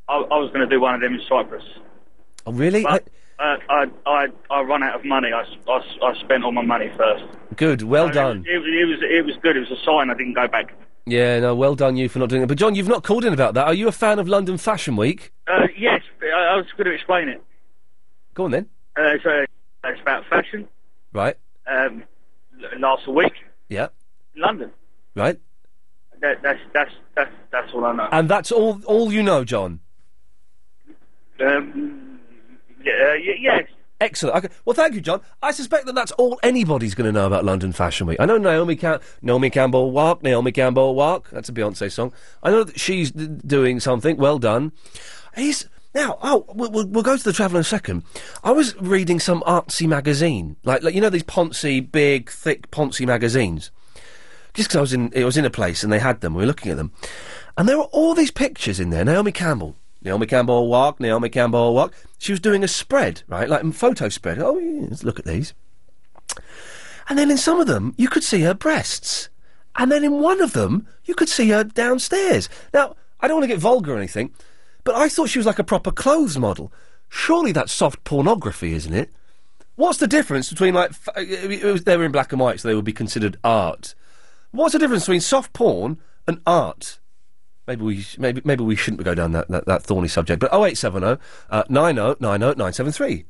I, 0.08 0.14
I 0.14 0.38
was 0.38 0.54
going 0.54 0.62
to 0.70 0.74
do 0.74 0.80
one 0.80 0.96
of 0.96 1.02
them 1.02 1.16
in 1.16 1.22
Cyprus. 1.28 1.66
Oh, 2.46 2.54
really? 2.54 2.84
But 2.84 3.10
uh, 3.40 3.58
I, 3.70 3.86
I, 4.06 4.28
I 4.50 4.62
run 4.62 4.84
out 4.84 4.96
of 4.96 5.06
money. 5.06 5.30
I, 5.34 5.44
I, 5.72 5.82
I 6.04 6.20
spent 6.20 6.44
all 6.44 6.52
my 6.52 6.64
money 6.64 6.92
first. 6.98 7.24
Good. 7.56 7.82
Well 7.84 8.10
done. 8.10 8.46
It, 8.48 8.58
was- 8.60 8.68
it 8.68 8.86
was 8.86 9.00
it 9.02 9.26
was 9.26 9.36
good. 9.42 9.56
It 9.58 9.62
was 9.70 9.72
a 9.72 9.84
sign 9.84 10.10
I 10.10 10.14
didn't 10.16 10.34
go 10.34 10.48
back. 10.48 10.74
Yeah, 11.06 11.40
no, 11.40 11.56
well 11.56 11.74
done 11.76 11.96
you 11.96 12.10
for 12.10 12.20
not 12.20 12.28
doing 12.30 12.42
it. 12.44 12.48
But 12.48 12.58
John, 12.58 12.76
you've 12.76 12.90
not 12.90 13.02
called 13.04 13.24
in 13.24 13.32
about 13.34 13.54
that. 13.54 13.66
Are 13.68 13.74
you 13.74 13.88
a 13.88 13.94
fan 13.94 14.20
of 14.20 14.28
London 14.28 14.58
Fashion 14.58 14.98
Week? 14.98 15.32
Uh, 15.48 15.68
yes, 15.78 16.02
I, 16.22 16.26
I 16.54 16.56
was 16.58 16.66
going 16.76 16.86
to 16.88 16.92
explain 16.94 17.30
it. 17.30 17.42
Go 18.34 18.44
on 18.46 18.52
then. 18.52 18.66
Uh, 19.00 19.04
it's, 19.14 19.26
uh, 19.26 19.46
it's 19.86 20.02
about 20.02 20.26
fashion. 20.30 20.68
Right. 21.14 21.38
Um, 21.66 22.04
l- 22.62 22.80
last 22.80 23.08
week 23.08 23.32
Yeah. 23.70 23.88
London. 24.36 24.72
Right. 25.16 25.40
That, 26.22 26.42
that's 26.44 26.60
that's 26.74 26.92
that's 27.16 27.32
that's 27.52 27.74
all 27.74 27.86
I 27.86 27.94
know. 27.94 28.10
And 28.12 28.28
that's 28.28 28.52
all 28.52 28.82
all 28.86 29.14
you 29.14 29.24
know, 29.24 29.44
John. 29.46 29.80
Um, 31.40 32.17
y- 32.88 33.12
uh, 33.12 33.14
yes. 33.40 33.64
Oh, 33.70 33.74
excellent. 34.02 34.36
Okay. 34.38 34.54
Well, 34.66 34.74
thank 34.76 34.94
you, 34.96 35.02
John. 35.02 35.22
I 35.42 35.52
suspect 35.52 35.86
that 35.88 35.96
that's 35.96 36.12
all 36.14 36.40
anybody's 36.44 36.94
going 36.96 37.06
to 37.08 37.12
know 37.12 37.26
about 37.28 37.46
London 37.46 37.72
Fashion 37.74 38.08
Week. 38.08 38.20
I 38.20 38.26
know 38.26 38.38
Naomi 38.38 38.76
Cam- 38.76 39.00
Naomi 39.22 39.50
Campbell 39.50 39.92
walk, 39.92 40.22
Naomi 40.24 40.52
Campbell 40.52 40.96
walk. 40.96 41.30
That's 41.32 41.50
a 41.50 41.54
Beyonce 41.54 41.92
song. 41.92 42.14
I 42.44 42.52
know 42.52 42.64
that 42.64 42.80
she's 42.80 43.12
d- 43.12 43.28
doing 43.46 43.80
something. 43.80 44.18
Well 44.18 44.40
done. 44.40 44.72
He's 45.36 45.68
now. 45.96 46.18
Oh, 46.22 46.46
we'll, 46.54 46.72
we'll, 46.72 46.88
we'll 46.88 47.04
go 47.04 47.18
to 47.18 47.24
the 47.24 47.34
travel 47.34 47.58
in 47.58 47.62
a 47.62 47.64
second. 47.64 48.04
I 48.44 48.52
was 48.52 48.76
reading 48.82 49.20
some 49.20 49.42
artsy 49.42 49.88
magazine, 49.88 50.56
like, 50.64 50.84
like 50.84 50.94
you 50.94 51.02
know 51.02 51.10
these 51.10 51.24
poncy, 51.24 51.80
big, 51.92 52.30
thick 52.30 52.70
poncy 52.72 53.06
magazines. 53.06 53.72
Just 54.54 54.70
because 54.70 54.78
I 54.78 54.82
was 54.82 54.94
in, 54.94 55.12
it 55.14 55.24
was 55.24 55.38
in 55.38 55.46
a 55.46 55.50
place 55.52 55.84
and 55.84 55.92
they 55.94 56.00
had 56.00 56.22
them. 56.22 56.34
We 56.34 56.42
were 56.42 56.48
looking 56.48 56.72
at 56.72 56.78
them, 56.78 56.92
and 57.58 57.68
there 57.70 57.78
were 57.78 57.84
all 57.86 58.14
these 58.16 58.32
pictures 58.32 58.80
in 58.80 58.90
there. 58.92 59.06
Naomi 59.06 59.32
Campbell. 59.32 59.76
Naomi 60.08 60.26
Campbell 60.26 60.70
walk, 60.70 61.02
Naomi 61.02 61.28
Campbell 61.28 61.74
walk. 61.74 61.94
She 62.18 62.32
was 62.32 62.40
doing 62.40 62.64
a 62.64 62.68
spread, 62.68 63.24
right? 63.28 63.50
Like 63.50 63.62
a 63.62 63.72
photo 63.74 64.08
spread. 64.08 64.40
Oh, 64.40 64.58
yeah, 64.58 64.88
let's 64.90 65.04
look 65.04 65.20
at 65.20 65.26
these. 65.26 65.54
And 67.10 67.20
then 67.20 67.30
in 67.30 67.38
some 67.38 67.60
of 67.60 67.68
them, 67.68 67.94
you 67.98 68.08
could 68.08 68.24
see 68.24 68.42
her 68.42 68.54
breasts. 68.54 69.28
And 69.76 69.92
then 69.92 70.06
in 70.06 70.14
one 70.14 70.42
of 70.42 70.54
them, 70.54 70.88
you 71.04 71.14
could 71.14 71.28
see 71.28 71.50
her 71.50 71.66
downstairs. 71.66 72.48
Now, 72.74 72.96
I 73.20 73.28
don't 73.28 73.36
want 73.36 73.44
to 73.44 73.54
get 73.54 73.60
vulgar 73.60 73.96
or 73.96 73.98
anything, 73.98 74.34
but 74.86 74.96
I 74.96 75.10
thought 75.10 75.28
she 75.28 75.40
was 75.40 75.46
like 75.46 75.60
a 75.60 75.64
proper 75.66 75.92
clothes 75.92 76.38
model. 76.38 76.72
Surely 77.10 77.52
that's 77.52 77.74
soft 77.74 78.06
pornography, 78.06 78.74
isn't 78.74 78.94
it? 78.94 79.12
What's 79.76 80.00
the 80.00 80.08
difference 80.08 80.50
between 80.50 80.74
like 80.74 80.92
f- 80.92 81.10
uh, 81.18 81.22
it 81.22 81.64
was, 81.64 81.84
they 81.84 81.98
were 81.98 82.06
in 82.06 82.14
black 82.14 82.32
and 82.32 82.40
white, 82.40 82.62
so 82.62 82.70
they 82.70 82.76
would 82.76 82.86
be 82.86 82.94
considered 82.94 83.38
art. 83.44 83.94
What's 84.52 84.72
the 84.72 84.80
difference 84.80 85.04
between 85.04 85.20
soft 85.20 85.52
porn 85.52 86.00
and 86.26 86.42
art? 86.48 87.00
Maybe 87.68 87.84
we 87.84 88.06
maybe 88.18 88.42
maybe 88.44 88.64
we 88.64 88.76
shouldn't 88.76 89.04
go 89.04 89.14
down 89.14 89.34
that, 89.34 89.48
that, 89.50 89.66
that 89.66 89.84
thorny 89.84 90.08
subject. 90.08 90.40
But 90.40 90.54
0870 90.54 91.22
uh, 91.50 91.64
90 91.70 92.16
90 92.20 92.46
973. 92.56 93.26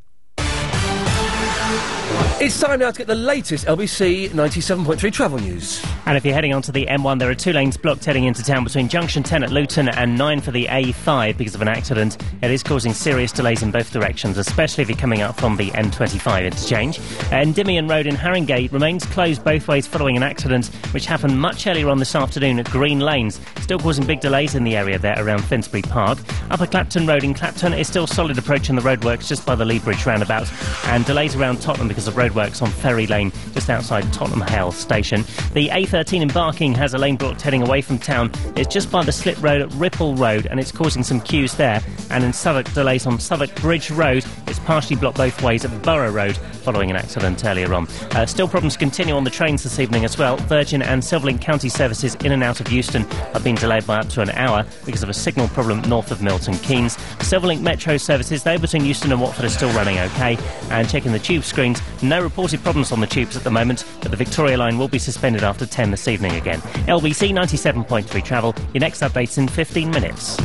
It's 2.40 2.60
time 2.60 2.80
now 2.80 2.92
to 2.92 2.98
get 3.00 3.08
the 3.08 3.16
latest 3.16 3.66
LBC 3.66 4.30
97.3 4.30 5.12
travel 5.12 5.40
news. 5.40 5.84
And 6.06 6.16
if 6.16 6.24
you're 6.24 6.36
heading 6.36 6.54
onto 6.54 6.72
the 6.72 6.86
M1, 6.86 7.20
there 7.20 7.30
are 7.30 7.36
two 7.36 7.52
lanes 7.52 7.78
blocked 7.78 8.06
heading 8.06 8.26
into 8.26 8.44
town 8.44 8.64
between 8.64 8.88
junction 8.88 9.24
10 9.24 9.44
at 9.44 9.52
Luton 9.52 9.90
and 9.90 10.18
9 10.18 10.42
for 10.42 10.52
the 10.52 10.66
A5 10.66 11.36
because 11.36 11.56
of 11.56 11.62
an 11.62 11.68
accident. 11.68 12.18
It 12.42 12.52
is 12.52 12.64
causing 12.64 12.94
serious 12.94 13.32
delays 13.32 13.64
in 13.64 13.72
both 13.72 13.92
directions, 13.92 14.38
especially 14.38 14.84
if 14.84 14.90
you're 14.90 14.98
coming 14.98 15.22
up 15.22 15.38
from 15.40 15.58
the 15.58 15.72
M25 15.72 16.46
interchange. 16.46 17.00
Uh, 17.32 17.38
Endymion 17.38 17.88
Road 17.88 18.06
in 18.06 18.16
Haringey 18.16 18.72
remains 18.72 19.06
closed 19.08 19.44
both 19.44 19.68
ways 19.68 19.88
following 19.88 20.16
an 20.16 20.24
accident 20.24 20.68
which 20.94 21.06
happened 21.08 21.42
much 21.42 21.68
earlier 21.68 21.90
on 21.90 21.98
this 21.98 22.16
afternoon 22.16 22.60
at 22.60 22.70
Green 22.70 23.00
Lanes, 23.00 23.42
still 23.62 23.80
causing 23.80 24.06
big 24.06 24.20
delays 24.20 24.56
in 24.56 24.64
the 24.64 24.78
area 24.78 25.00
there 25.00 25.18
around 25.18 25.44
Finsbury 25.44 25.82
Park. 25.82 26.20
Upper 26.52 26.68
Clapton 26.68 27.08
Road 27.08 27.24
in 27.24 27.34
Clapton 27.34 27.74
is 27.74 27.88
still 27.88 28.08
solid 28.08 28.38
approaching 28.38 28.76
the 28.76 28.82
roadworks 28.82 29.28
just 29.28 29.46
by 29.46 29.56
the 29.56 29.66
Lee 29.66 29.80
Bridge 29.80 30.06
roundabout, 30.06 30.48
and 30.86 31.04
delays 31.04 31.36
around 31.36 31.60
Tottenham 31.62 31.88
because 31.88 32.07
of 32.08 32.16
roadworks 32.16 32.62
on 32.62 32.70
Ferry 32.70 33.08
Lane 33.08 33.32
just 33.54 33.70
outside 33.70 34.12
Tottenham 34.14 34.42
Hale 34.42 34.72
Station. 34.72 35.22
The 35.54 35.70
A13 35.70 36.22
in 36.22 36.28
Barking 36.30 36.74
has 36.76 36.94
a 36.94 36.98
lane 36.98 37.16
blocked 37.16 37.42
heading 37.42 37.62
away 37.62 37.82
from 37.82 38.00
town. 38.00 38.32
It's 38.56 38.74
just 38.74 38.92
by 38.92 39.04
the 39.04 39.12
slip 39.12 39.42
road 39.42 39.62
at 39.62 39.72
Ripple 39.74 40.16
Road 40.16 40.48
and 40.48 40.60
it's 40.60 40.72
causing 40.72 41.04
some 41.04 41.22
queues 41.22 41.56
there. 41.56 41.82
And 42.10 42.24
in 42.24 42.34
Southwark, 42.34 42.72
delays 42.74 43.06
on 43.06 43.20
Southwark 43.20 43.54
Bridge 43.56 43.92
Road. 43.92 44.26
It's 44.48 44.60
partially 44.60 44.96
blocked 44.96 45.18
both 45.18 45.42
ways 45.42 45.66
at 45.66 45.82
Borough 45.84 46.12
Road 46.12 46.38
following 46.38 46.90
an 46.90 46.98
accident 46.98 47.46
earlier 47.46 47.74
on. 47.74 47.88
Uh, 48.12 48.26
still 48.26 48.48
problems 48.48 48.76
continue 48.76 49.16
on 49.16 49.24
the 49.24 49.30
trains 49.30 49.64
this 49.64 49.80
evening 49.80 50.04
as 50.04 50.18
well. 50.18 50.36
Virgin 50.36 50.82
and 50.82 51.02
Silverlink 51.02 51.40
County 51.42 51.70
services 51.70 52.16
in 52.16 52.34
and 52.34 52.44
out 52.44 52.60
of 52.60 52.70
Euston 52.70 53.04
have 53.32 53.42
been 53.44 53.56
delayed 53.56 53.88
by 53.88 54.00
up 54.00 54.10
to 54.10 54.22
an 54.22 54.30
hour 54.32 54.66
because 54.86 55.02
of 55.02 55.08
a 55.08 55.14
signal 55.14 55.48
problem 55.50 55.82
north 55.84 56.12
of 56.12 56.22
Milton 56.22 56.56
Keynes. 56.56 56.98
Silverlink 57.20 57.62
Metro 57.62 57.96
services, 57.96 58.44
they 58.44 58.58
between 58.58 58.84
Euston 58.84 59.14
and 59.14 59.22
Watford, 59.22 59.46
are 59.46 59.50
still 59.50 59.72
running 59.74 59.98
okay. 59.98 60.38
And 60.70 60.90
checking 60.90 61.14
the 61.14 61.20
tube 61.20 61.46
screens, 61.46 61.82
no 62.04 62.22
reported 62.22 62.64
problems 62.64 62.92
on 62.92 63.00
the 63.00 63.08
tubes 63.08 63.36
at 63.36 63.44
the 63.44 63.52
moment, 63.52 63.86
but 64.02 64.12
the 64.12 64.18
Victoria 64.18 64.58
line 64.58 64.78
will 64.78 64.88
be 64.88 65.00
suspended 65.00 65.44
after 65.44 65.66
10 65.66 65.92
this 65.92 66.08
evening 66.08 66.34
again. 66.36 66.60
LBC 66.88 67.32
97.3 67.32 68.24
travel. 68.24 68.56
Your 68.74 68.82
next 68.82 69.02
update's 69.02 69.38
in 69.38 69.48
15 69.48 69.92
minutes. 69.92 70.38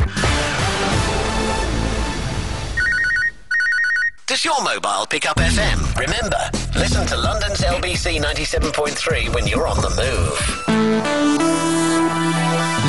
Does 4.27 4.45
your 4.45 4.63
mobile 4.65 5.07
pick 5.11 5.29
up 5.29 5.37
FM? 5.37 5.99
Remember, 5.99 6.39
listen 6.75 7.07
to 7.07 7.17
London's 7.17 7.61
LBC 7.61 8.19
97.3 8.19 9.35
when 9.35 9.47
you're 9.47 9.67
on 9.67 9.77
the 9.77 9.91
move. 9.91 11.82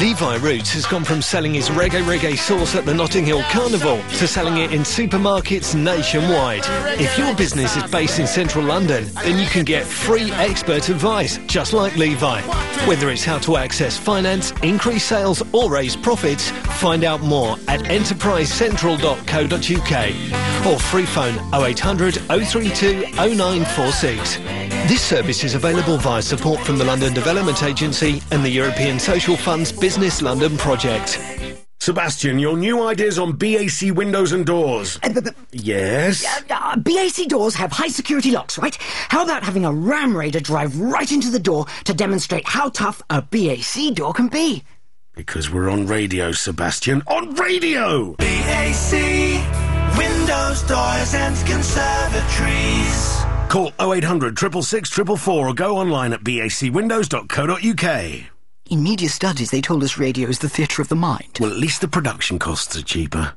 Levi 0.04 0.36
Roots 0.36 0.74
has 0.74 0.86
gone 0.86 1.06
from 1.06 1.22
selling 1.22 1.54
his 1.54 1.70
reggae 1.70 2.04
reggae 2.04 2.38
sauce 2.38 2.76
at 2.76 2.86
the 2.86 2.94
Notting 2.94 3.26
Hill 3.26 3.42
Carnival 3.44 4.02
to 4.18 4.28
selling 4.28 4.58
it 4.58 4.74
in 4.74 4.82
supermarkets 4.82 5.82
nationwide. 5.82 6.66
If 7.00 7.18
your 7.18 7.34
business 7.36 7.78
is 7.78 7.90
based 7.90 8.20
in 8.20 8.28
central 8.28 8.66
London, 8.66 9.06
then 9.24 9.40
you 9.40 9.46
can 9.46 9.64
get 9.64 9.86
free 9.86 10.30
expert 10.34 10.90
advice, 10.90 11.38
just 11.48 11.72
like 11.72 11.96
Levi. 11.96 12.42
Whether 12.86 13.12
it's 13.12 13.24
how 13.24 13.40
to 13.40 13.56
access 13.56 13.98
finance, 13.98 14.52
increase 14.62 15.06
sales, 15.06 15.42
or 15.54 15.72
raise 15.72 15.96
profits, 15.96 16.50
find 16.82 17.06
out 17.06 17.22
more 17.22 17.54
at 17.70 17.80
enterprisecentral.co.uk 17.84 20.74
or 20.74 20.80
free 20.80 21.06
phone 21.06 21.40
0800 21.54 22.16
032 22.16 23.06
0946. 23.16 24.73
This 24.88 25.02
service 25.02 25.44
is 25.46 25.56
available 25.56 25.98
via 25.98 26.22
support 26.22 26.60
from 26.60 26.78
the 26.78 26.84
London 26.84 27.14
Development 27.14 27.64
Agency 27.64 28.22
and 28.32 28.44
the 28.44 28.50
European 28.50 29.00
Social 29.00 29.38
Fund's 29.38 29.72
Business 29.72 30.22
London 30.22 30.58
project. 30.58 31.20
Sebastian, 31.80 32.38
your 32.38 32.58
new 32.58 32.86
ideas 32.86 33.18
on 33.18 33.32
BAC 33.38 33.92
windows 33.96 34.34
and 34.34 34.46
doors. 34.46 35.00
yes? 35.52 36.26
Uh, 36.50 36.76
BAC 36.78 37.28
doors 37.28 37.56
have 37.56 37.72
high 37.72 37.88
security 37.88 38.32
locks, 38.32 38.58
right? 38.58 38.76
How 39.08 39.24
about 39.24 39.44
having 39.44 39.64
a 39.64 39.72
Ram 39.72 40.16
Raider 40.16 40.42
drive 40.42 40.78
right 40.80 41.12
into 41.12 41.30
the 41.30 41.40
door 41.40 41.66
to 41.86 41.94
demonstrate 41.94 42.46
how 42.46 42.68
tough 42.70 43.02
a 43.10 43.22
BAC 43.22 43.94
door 43.94 44.14
can 44.14 44.28
be? 44.28 44.64
Because 45.16 45.50
we're 45.50 45.70
on 45.70 45.88
radio, 45.88 46.32
Sebastian. 46.34 47.04
On 47.08 47.34
radio! 47.36 48.16
BAC, 48.16 48.94
windows, 49.98 50.62
doors, 50.64 51.14
and 51.14 51.36
conservatories. 51.48 53.13
Call 53.54 53.72
0800 53.80 54.40
666 54.40 54.90
444 54.90 55.48
or 55.48 55.54
go 55.54 55.78
online 55.78 56.12
at 56.12 56.24
bacwindows.co.uk. 56.24 58.33
In 58.74 58.82
media 58.82 59.08
studies, 59.08 59.52
they 59.52 59.62
told 59.62 59.84
us 59.84 60.00
radio 60.00 60.28
is 60.30 60.40
the 60.40 60.50
theatre 60.50 60.82
of 60.82 60.88
the 60.88 60.96
mind. 60.96 61.38
Well, 61.40 61.52
at 61.52 61.58
least 61.58 61.82
the 61.82 61.88
production 61.88 62.40
costs 62.40 62.76
are 62.76 62.82
cheaper. 62.82 63.32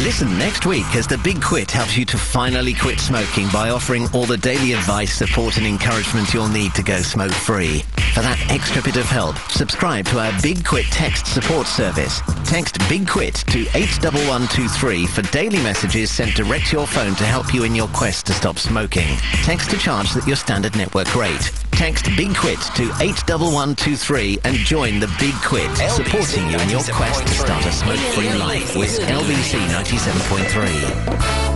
Listen 0.00 0.36
next 0.38 0.66
week 0.66 0.84
as 0.96 1.06
The 1.06 1.18
Big 1.18 1.40
Quit 1.40 1.70
helps 1.70 1.96
you 1.96 2.04
to 2.06 2.18
finally 2.18 2.74
quit 2.74 2.98
smoking 2.98 3.46
by 3.52 3.70
offering 3.70 4.08
all 4.12 4.26
the 4.26 4.36
daily 4.36 4.72
advice, 4.72 5.14
support 5.14 5.56
and 5.56 5.66
encouragement 5.66 6.34
you'll 6.34 6.48
need 6.48 6.74
to 6.74 6.82
go 6.82 7.00
smoke 7.00 7.30
free. 7.30 7.84
For 8.12 8.22
that 8.22 8.44
extra 8.50 8.82
bit 8.82 8.96
of 8.96 9.06
help, 9.06 9.38
subscribe 9.50 10.04
to 10.06 10.18
our 10.18 10.32
Big 10.42 10.64
Quit 10.64 10.86
text 10.86 11.26
support 11.26 11.66
service. 11.66 12.20
Text 12.44 12.78
Big 12.88 13.08
Quit 13.08 13.36
to 13.48 13.60
81123 13.74 15.06
for 15.06 15.22
daily 15.30 15.62
messages 15.62 16.10
sent 16.10 16.34
direct 16.34 16.66
to 16.68 16.76
your 16.76 16.86
phone 16.86 17.14
to 17.14 17.24
help 17.24 17.54
you 17.54 17.64
in 17.64 17.74
your 17.74 17.88
quest 17.88 18.26
to 18.26 18.32
stop 18.32 18.58
smoking. 18.58 19.16
Text 19.44 19.70
to 19.70 19.78
charge 19.78 20.16
at 20.16 20.26
your 20.26 20.36
standard 20.36 20.76
network 20.76 21.14
rate. 21.14 21.52
Text 21.72 22.06
Big 22.16 22.34
Quit 22.34 22.58
to 22.76 22.84
81123 23.00 24.38
and 24.44 24.55
join 24.58 25.00
the 25.00 25.08
Big 25.18 25.34
Quit, 25.42 25.70
supporting 25.90 26.50
you 26.50 26.58
in 26.58 26.70
your 26.70 26.82
quest 26.84 27.26
to 27.26 27.34
start 27.34 27.66
a 27.66 27.72
smoke-free 27.72 28.34
life 28.34 28.76
with 28.76 28.98
LBC 29.00 29.58
97.3. 29.68 31.46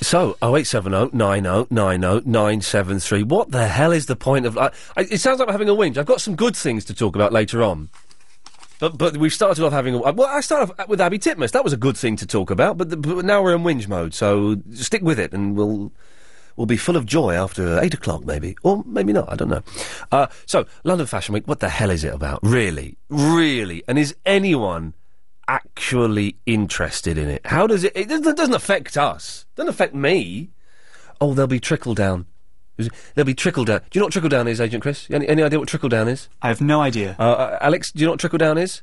So, 0.00 0.36
0870 0.42 1.10
90 1.16 1.66
90 1.70 2.22
973. 2.24 3.22
What 3.24 3.50
the 3.50 3.68
hell 3.68 3.92
is 3.92 4.06
the 4.06 4.16
point 4.16 4.46
of. 4.46 4.56
I, 4.56 4.70
I, 4.96 5.02
it 5.02 5.20
sounds 5.20 5.38
like 5.38 5.48
I'm 5.48 5.52
having 5.52 5.68
a 5.68 5.74
whinge. 5.74 5.98
I've 5.98 6.06
got 6.06 6.22
some 6.22 6.34
good 6.34 6.56
things 6.56 6.84
to 6.86 6.94
talk 6.94 7.14
about 7.14 7.30
later 7.32 7.62
on. 7.62 7.90
But 8.78 8.96
but 8.96 9.16
we've 9.16 9.34
started 9.34 9.62
off 9.64 9.72
having 9.72 9.94
a. 9.94 10.00
Uh, 10.00 10.12
well, 10.12 10.28
I 10.28 10.40
started 10.40 10.72
off 10.78 10.88
with 10.88 11.00
Abi 11.00 11.18
Titmuss. 11.18 11.50
That 11.50 11.64
was 11.64 11.72
a 11.72 11.76
good 11.76 11.96
thing 11.96 12.16
to 12.16 12.26
talk 12.26 12.50
about. 12.50 12.78
But, 12.78 12.90
the, 12.90 12.96
but 12.96 13.24
now 13.24 13.42
we're 13.42 13.54
in 13.54 13.62
whinge 13.62 13.88
mode. 13.88 14.14
So 14.14 14.56
stick 14.72 15.02
with 15.02 15.18
it 15.18 15.32
and 15.32 15.56
we'll. 15.56 15.92
We'll 16.58 16.66
be 16.66 16.76
full 16.76 16.96
of 16.96 17.06
joy 17.06 17.34
after 17.34 17.78
eight 17.80 17.94
o'clock, 17.94 18.24
maybe, 18.26 18.56
or 18.64 18.82
maybe 18.84 19.12
not. 19.12 19.30
I 19.30 19.36
don't 19.36 19.48
know. 19.48 19.62
Uh, 20.10 20.26
so, 20.44 20.66
London 20.82 21.06
Fashion 21.06 21.32
Week. 21.32 21.46
What 21.46 21.60
the 21.60 21.68
hell 21.68 21.88
is 21.88 22.02
it 22.02 22.12
about? 22.12 22.40
Really, 22.42 22.98
really, 23.08 23.84
and 23.86 23.96
is 23.96 24.16
anyone 24.26 24.94
actually 25.46 26.34
interested 26.46 27.16
in 27.16 27.28
it? 27.28 27.46
How 27.46 27.68
does 27.68 27.84
it? 27.84 27.92
It 27.94 28.08
doesn't, 28.08 28.36
doesn't 28.36 28.54
affect 28.56 28.96
us. 28.96 29.46
Doesn't 29.54 29.68
affect 29.70 29.94
me. 29.94 30.50
Oh, 31.20 31.32
there'll 31.32 31.46
be 31.46 31.60
trickle 31.60 31.94
down. 31.94 32.26
There'll 33.14 33.24
be 33.24 33.34
trickle 33.34 33.64
down. 33.64 33.78
Do 33.78 33.86
you 33.92 34.00
know 34.00 34.06
what 34.06 34.12
trickle 34.12 34.28
down 34.28 34.48
is, 34.48 34.60
Agent 34.60 34.82
Chris? 34.82 35.06
Any, 35.12 35.28
any 35.28 35.44
idea 35.44 35.60
what 35.60 35.68
trickle 35.68 35.88
down 35.88 36.08
is? 36.08 36.28
I 36.42 36.48
have 36.48 36.60
no 36.60 36.80
idea. 36.80 37.14
Uh, 37.20 37.22
uh, 37.22 37.58
Alex, 37.60 37.92
do 37.92 38.00
you 38.00 38.06
know 38.06 38.12
what 38.12 38.20
trickle 38.20 38.38
down 38.38 38.58
is? 38.58 38.82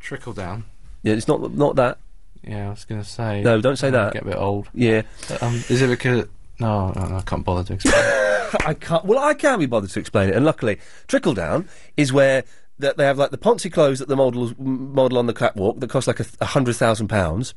Trickle 0.00 0.32
down. 0.32 0.64
Yeah, 1.04 1.14
it's 1.14 1.28
not 1.28 1.54
not 1.54 1.76
that. 1.76 1.98
Yeah, 2.42 2.66
I 2.66 2.70
was 2.70 2.84
going 2.84 3.00
to 3.00 3.08
say. 3.08 3.42
No, 3.42 3.60
don't 3.60 3.76
say 3.76 3.86
I'm 3.86 3.92
that. 3.92 4.12
Get 4.14 4.22
a 4.22 4.26
bit 4.26 4.36
old. 4.36 4.68
Yeah. 4.74 5.02
Um, 5.40 5.54
is 5.68 5.80
it 5.80 5.88
because? 5.90 6.26
No, 6.60 6.90
no, 6.92 7.06
no, 7.06 7.16
I 7.16 7.22
can't 7.22 7.44
bother 7.44 7.64
to 7.64 7.72
explain. 7.74 7.94
I 8.66 8.74
can't. 8.74 9.04
Well, 9.04 9.18
I 9.18 9.34
can 9.34 9.58
be 9.58 9.66
bothered 9.66 9.90
to 9.90 10.00
explain 10.00 10.30
it, 10.30 10.34
and 10.34 10.44
luckily, 10.44 10.78
trickle 11.06 11.34
down 11.34 11.68
is 11.96 12.12
where 12.12 12.44
that 12.78 12.96
they 12.96 13.04
have 13.04 13.18
like 13.18 13.30
the 13.30 13.38
Ponzi 13.38 13.72
clothes 13.72 13.98
that 13.98 14.08
the 14.08 14.16
models 14.16 14.54
model 14.58 15.18
on 15.18 15.26
the 15.26 15.34
catwalk 15.34 15.80
that 15.80 15.90
cost 15.90 16.06
like 16.06 16.20
a, 16.20 16.26
a 16.40 16.46
hundred 16.46 16.76
thousand 16.76 17.08
pounds, 17.08 17.54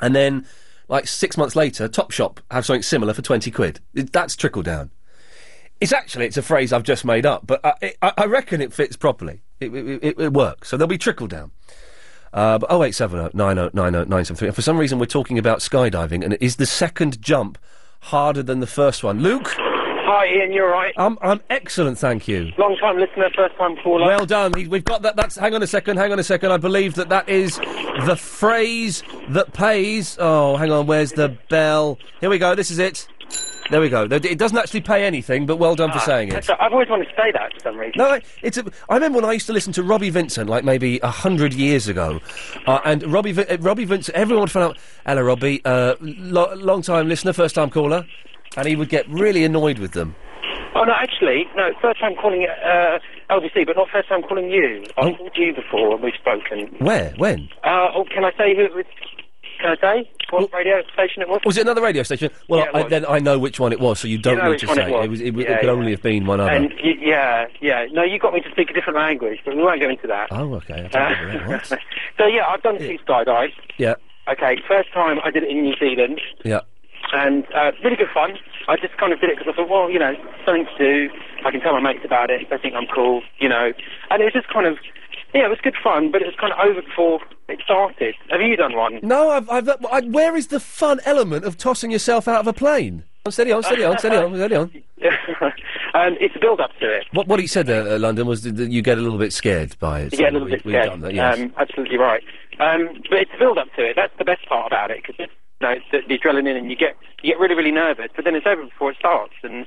and 0.00 0.14
then 0.14 0.46
like 0.88 1.06
six 1.06 1.36
months 1.36 1.56
later, 1.56 1.88
Topshop 1.88 2.38
have 2.50 2.66
something 2.66 2.82
similar 2.82 3.14
for 3.14 3.22
twenty 3.22 3.50
quid. 3.50 3.80
It, 3.94 4.12
that's 4.12 4.36
trickle 4.36 4.62
down. 4.62 4.90
It's 5.80 5.92
actually 5.92 6.26
it's 6.26 6.36
a 6.36 6.42
phrase 6.42 6.72
I've 6.72 6.82
just 6.82 7.04
made 7.04 7.26
up, 7.26 7.46
but 7.46 7.64
I, 7.64 7.72
it, 7.80 7.96
I, 8.02 8.26
reckon 8.26 8.60
it 8.60 8.72
fits 8.72 8.96
properly. 8.96 9.40
It, 9.60 9.74
it, 9.74 10.04
it, 10.04 10.20
it 10.20 10.32
works. 10.32 10.68
So 10.68 10.76
there'll 10.76 10.88
be 10.88 10.98
trickle 10.98 11.26
down. 11.26 11.52
Uh, 12.34 12.58
but 12.58 12.70
0870 12.70 13.36
90 13.36 13.70
90 13.72 13.98
973. 13.98 14.48
And 14.48 14.54
for 14.54 14.62
some 14.62 14.78
reason, 14.78 14.98
we're 14.98 15.06
talking 15.06 15.38
about 15.38 15.60
skydiving, 15.60 16.22
and 16.22 16.34
it 16.34 16.42
is 16.42 16.56
the 16.56 16.66
second 16.66 17.20
jump 17.22 17.58
harder 18.00 18.42
than 18.42 18.60
the 18.60 18.66
first 18.66 19.02
one? 19.04 19.20
Luke? 19.20 19.54
Hi, 19.56 20.26
Iain, 20.26 20.52
you're 20.52 20.68
right. 20.70 20.92
I'm, 20.96 21.16
I'm 21.22 21.40
excellent, 21.50 21.96
thank 21.98 22.26
you. 22.26 22.50
Long 22.58 22.76
time 22.80 22.98
listener, 22.98 23.28
first 23.36 23.56
time 23.56 23.76
caller. 23.76 24.06
Well 24.06 24.26
done. 24.26 24.52
He- 24.54 24.66
We've 24.66 24.84
got 24.84 25.02
that. 25.02 25.14
That's. 25.14 25.36
Hang 25.36 25.54
on 25.54 25.62
a 25.62 25.66
second. 25.68 25.98
Hang 25.98 26.10
on 26.10 26.18
a 26.18 26.24
second. 26.24 26.50
I 26.50 26.56
believe 26.56 26.94
that 26.94 27.08
that 27.10 27.28
is 27.28 27.58
the 28.06 28.16
phrase 28.16 29.04
that 29.28 29.52
pays. 29.52 30.16
Oh, 30.18 30.56
hang 30.56 30.72
on. 30.72 30.86
Where's 30.86 31.12
the 31.12 31.36
bell? 31.48 31.98
Here 32.20 32.28
we 32.28 32.38
go. 32.38 32.54
This 32.56 32.72
is 32.72 32.78
it. 32.80 33.06
There 33.70 33.80
we 33.80 33.88
go. 33.88 34.02
It 34.10 34.38
doesn't 34.38 34.58
actually 34.58 34.80
pay 34.80 35.04
anything, 35.04 35.46
but 35.46 35.56
well 35.56 35.76
done 35.76 35.92
for 35.92 36.00
saying 36.00 36.28
it. 36.28 36.32
That's- 36.32 36.56
I've 36.60 36.72
always 36.72 36.88
wanted 36.88 37.04
to 37.08 37.14
say 37.16 37.30
that 37.32 37.52
for 37.54 37.60
some 37.60 37.76
reason. 37.78 37.94
No, 37.96 38.08
I- 38.08 38.22
it's. 38.42 38.58
A, 38.58 38.64
I 38.88 38.94
remember 38.94 39.16
when 39.20 39.24
I 39.24 39.32
used 39.32 39.46
to 39.46 39.52
listen 39.52 39.72
to 39.74 39.82
Robbie 39.82 40.10
Vincent, 40.10 40.50
like 40.50 40.64
maybe 40.64 40.98
a 41.02 41.10
hundred 41.10 41.54
years 41.54 41.86
ago, 41.88 42.20
uh, 42.66 42.80
and 42.84 43.02
Robbie, 43.12 43.32
uh, 43.38 43.56
Robbie 43.60 43.84
Vincent. 43.84 44.16
Everyone 44.16 44.42
would 44.42 44.50
find 44.50 44.64
out. 44.70 44.78
Hello, 45.06 45.22
Robbie. 45.22 45.60
Uh, 45.64 45.94
lo- 46.00 46.52
long 46.54 46.82
time 46.82 47.08
listener, 47.08 47.32
first 47.32 47.54
time 47.54 47.70
caller, 47.70 48.04
and 48.56 48.66
he 48.66 48.74
would 48.76 48.88
get 48.88 49.08
really 49.08 49.44
annoyed 49.44 49.78
with 49.78 49.92
them. 49.92 50.14
Oh 50.74 50.84
no, 50.84 50.92
actually, 50.92 51.46
no. 51.56 51.70
First 51.80 52.00
time 52.00 52.14
calling. 52.16 52.46
Uh, 52.64 52.98
LBC, 53.30 53.64
but 53.64 53.76
not 53.76 53.88
first 53.92 54.08
time 54.08 54.22
calling 54.22 54.50
you. 54.50 54.84
Oh. 54.96 55.08
I've 55.10 55.16
called 55.16 55.30
you 55.36 55.54
before 55.54 55.94
and 55.94 56.02
we've 56.02 56.14
spoken. 56.14 56.74
Where? 56.80 57.12
When? 57.16 57.48
Uh, 57.62 57.86
oh, 57.94 58.04
can 58.12 58.24
I 58.24 58.32
say 58.36 58.56
who 58.56 58.62
it 58.64 58.74
was? 58.74 58.84
Can 59.60 59.76
I 59.76 59.80
say 59.80 60.10
what 60.30 60.52
radio 60.52 60.82
station 60.94 61.22
it 61.22 61.28
was? 61.28 61.40
Was 61.44 61.56
it 61.58 61.62
another 61.62 61.82
radio 61.82 62.02
station? 62.02 62.30
Well, 62.48 62.60
Yeah, 62.60 62.66
it 62.66 62.74
I, 62.74 62.82
was. 62.82 62.90
then 62.90 63.06
I 63.06 63.18
know 63.18 63.38
which 63.38 63.60
one 63.60 63.72
it 63.72 63.80
was, 63.80 64.00
so 64.00 64.08
you 64.08 64.18
don't 64.18 64.38
know 64.38 64.44
need 64.44 64.50
which 64.50 64.60
to 64.62 64.66
one 64.68 64.76
say. 64.76 64.88
it 64.88 64.92
was. 64.92 65.08
was. 65.08 65.20
It, 65.20 65.34
was- 65.34 65.44
it 65.44 65.48
Yeah, 65.50 65.56
could 65.58 65.66
yeah. 65.66 65.72
only 65.72 65.90
have 65.90 66.02
been 66.02 66.26
one 66.26 66.40
other. 66.40 66.50
And 66.50 66.72
y- 66.82 66.96
yeah, 67.00 67.46
yeah. 67.60 67.86
No, 67.92 68.02
you 68.02 68.18
got 68.18 68.32
me 68.32 68.40
to 68.40 68.50
speak 68.50 68.70
a 68.70 68.72
different 68.72 68.98
language, 68.98 69.40
but 69.44 69.56
we 69.56 69.62
won't 69.62 69.80
go 69.80 69.88
into 69.90 70.06
that. 70.06 70.28
Oh, 70.30 70.54
okay. 70.54 70.88
I 70.94 71.10
don't 71.10 71.28
know 71.28 71.48
that. 71.48 71.70
What? 71.70 71.80
so 72.18 72.26
yeah, 72.26 72.46
I've 72.46 72.62
done 72.62 72.78
two 72.78 72.98
skydives. 73.06 73.52
Yeah, 73.78 73.94
Okay, 74.28 74.58
first 74.68 74.92
time 74.92 75.18
I 75.24 75.30
did 75.30 75.42
it 75.42 75.48
in 75.50 75.62
New 75.62 75.74
Zealand, 75.76 76.20
yeah. 76.44 76.60
and 77.12 77.44
uh, 77.54 77.72
really 77.82 77.96
good 77.96 78.10
fun. 78.14 78.38
I 78.68 78.76
just 78.76 78.96
kind 78.98 79.12
of 79.12 79.20
did 79.20 79.30
it 79.30 79.38
because 79.38 79.52
I 79.52 79.56
thought, 79.56 79.68
well, 79.68 79.90
you 79.90 79.98
know, 79.98 80.14
something 80.46 80.66
to 80.66 80.78
do. 80.78 81.14
I 81.44 81.50
can 81.50 81.60
tell 81.60 81.72
my 81.72 81.80
mates 81.92 82.04
about 82.04 82.30
it. 82.30 82.48
They 82.48 82.58
think 82.58 82.74
I'm 82.74 82.86
cool, 82.94 83.22
you 83.38 83.48
know. 83.48 83.72
And 84.10 84.22
it 84.22 84.24
was 84.24 84.32
just 84.34 84.48
kind 84.48 84.66
of, 84.66 84.76
yeah, 85.34 85.46
it 85.46 85.50
was 85.50 85.58
good 85.62 85.76
fun, 85.82 86.10
but 86.10 86.22
it 86.22 86.26
was 86.26 86.34
kind 86.40 86.52
of 86.52 86.58
over 86.58 86.82
before 86.82 87.20
it 87.48 87.60
started. 87.64 88.14
Have 88.30 88.40
you 88.40 88.56
done 88.56 88.76
one? 88.76 89.00
No, 89.02 89.30
I've, 89.30 89.48
I've, 89.50 89.68
I, 89.90 90.00
where 90.02 90.36
is 90.36 90.48
the 90.48 90.60
fun 90.60 91.00
element 91.04 91.44
of 91.44 91.56
tossing 91.56 91.90
yourself 91.90 92.28
out 92.28 92.40
of 92.40 92.46
a 92.46 92.52
plane? 92.52 93.04
Oh, 93.26 93.30
steady 93.30 93.52
on, 93.52 93.62
steady 93.62 93.84
on, 93.84 93.98
steady 93.98 94.16
on, 94.16 94.34
steady 94.34 94.54
on. 94.54 94.70
um, 95.94 96.16
it's 96.20 96.34
a 96.34 96.38
build 96.38 96.60
up 96.60 96.70
to 96.80 96.90
it. 96.90 97.04
What, 97.12 97.28
what 97.28 97.38
he 97.38 97.46
said 97.46 97.66
there, 97.66 97.86
uh, 97.86 97.98
London, 97.98 98.26
was 98.26 98.42
that 98.42 98.70
you 98.70 98.80
get 98.80 98.96
a 98.96 99.00
little 99.02 99.18
bit 99.18 99.32
scared 99.32 99.78
by 99.78 100.00
it. 100.00 100.12
You 100.12 100.18
get 100.18 100.30
a 100.30 100.32
little 100.32 100.46
we- 100.46 100.52
bit 100.52 100.64
we've 100.64 100.72
scared. 100.72 100.86
done 100.88 101.00
that, 101.02 101.14
yes. 101.14 101.38
um, 101.38 101.52
absolutely 101.58 101.98
right. 101.98 102.22
Um, 102.58 102.88
but 103.08 103.18
it's 103.20 103.30
a 103.34 103.38
build 103.38 103.58
up 103.58 103.68
to 103.76 103.84
it. 103.88 103.96
That's 103.96 104.16
the 104.18 104.24
best 104.24 104.46
part 104.46 104.66
about 104.66 104.90
it 104.90 105.02
because 105.02 105.16
you 105.18 105.26
know, 105.60 105.70
it's 105.70 105.84
the, 105.92 106.00
the 106.08 106.18
adrenaline 106.18 106.56
and 106.56 106.70
you 106.70 106.76
get 106.76 106.96
you 107.22 107.32
get 107.32 107.38
really 107.38 107.54
really 107.54 107.70
nervous, 107.72 108.08
but 108.14 108.24
then 108.24 108.34
it's 108.34 108.46
over 108.46 108.64
before 108.64 108.90
it 108.90 108.96
starts, 108.98 109.34
and 109.42 109.66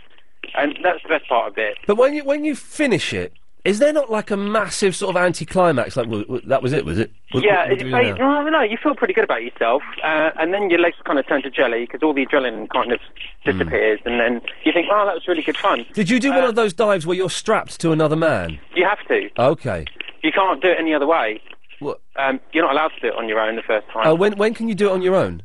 and 0.55 0.77
that's 0.84 1.01
the 1.03 1.10
best 1.10 1.27
part 1.27 1.51
of 1.51 1.58
it. 1.58 1.77
But 1.88 1.98
when 1.98 2.13
you 2.13 2.24
when 2.24 2.43
you 2.43 2.55
finish 2.55 3.13
it, 3.13 3.34
is 3.65 3.79
there 3.79 3.93
not 3.93 4.12
like 4.12 4.29
a 4.32 4.38
massive 4.38 4.96
sort 4.96 5.15
of 5.15 5.22
anticlimax? 5.22 5.96
Like 5.96 6.08
w- 6.08 6.25
w- 6.25 6.48
that 6.48 6.62
was 6.62 6.74
it, 6.74 6.84
was 6.86 7.00
it? 7.00 7.12
What- 7.32 7.43
yeah, 7.43 7.62
what- 7.62 7.70
what 7.70 7.72
it, 7.74 7.79
do 7.79 7.86
we 7.86 7.91
do 7.91 7.98
it- 7.98 8.17
now? 8.20 8.41
no, 8.43 8.50
no, 8.50 8.62
you 8.62 8.77
feel 8.82 8.93
pretty 8.96 9.13
good 9.13 9.24
about 9.24 9.43
yourself, 9.43 9.82
uh, 10.03 10.32
and 10.39 10.53
then 10.53 10.70
your 10.70 10.79
legs 10.79 10.98
kind 11.05 11.17
of 11.20 11.27
turn 11.27 11.41
to 11.43 11.50
jelly 11.50 11.82
because 11.86 12.01
all 12.03 12.13
the 12.13 12.25
adrenaline 12.25 12.70
kind 12.70 12.91
of 12.91 13.00
Hmm. 13.46 13.51
disappears, 13.51 14.00
and 14.05 14.20
then 14.20 14.41
you 14.63 14.72
think, 14.72 14.88
oh, 14.91 15.05
that 15.05 15.15
was 15.15 15.27
really 15.27 15.41
good 15.43 15.58
fun. 15.58 15.86
Did 15.93 16.10
you 16.10 16.20
do 16.20 16.32
Uh, 16.32 16.36
one 16.36 16.43
of 16.46 16.55
those 16.55 16.74
dives 16.74 17.05
where 17.08 17.15
you're 17.17 17.29
strapped 17.29 17.79
to 17.82 17.91
another 17.91 18.15
man? 18.15 18.60
You 18.75 18.86
have 18.86 19.00
to. 19.08 19.29
Okay. 19.39 19.86
You 20.24 20.32
can't 20.32 20.62
do 20.62 20.70
it 20.70 20.77
any 20.79 20.93
other 20.93 21.08
way. 21.08 21.41
What? 21.79 22.00
Um, 22.15 22.39
you're 22.53 22.63
not 22.63 22.72
allowed 22.74 22.91
to 22.96 23.00
do 23.01 23.08
it 23.08 23.15
on 23.15 23.27
your 23.27 23.39
own 23.41 23.55
the 23.58 23.62
first 23.62 23.88
time. 23.93 24.08
Uh, 24.08 24.13
when 24.15 24.34
when 24.38 24.53
can 24.53 24.70
you 24.70 24.75
do 24.75 24.88
it 24.89 24.91
on 24.93 25.01
your 25.01 25.15
own? 25.15 25.41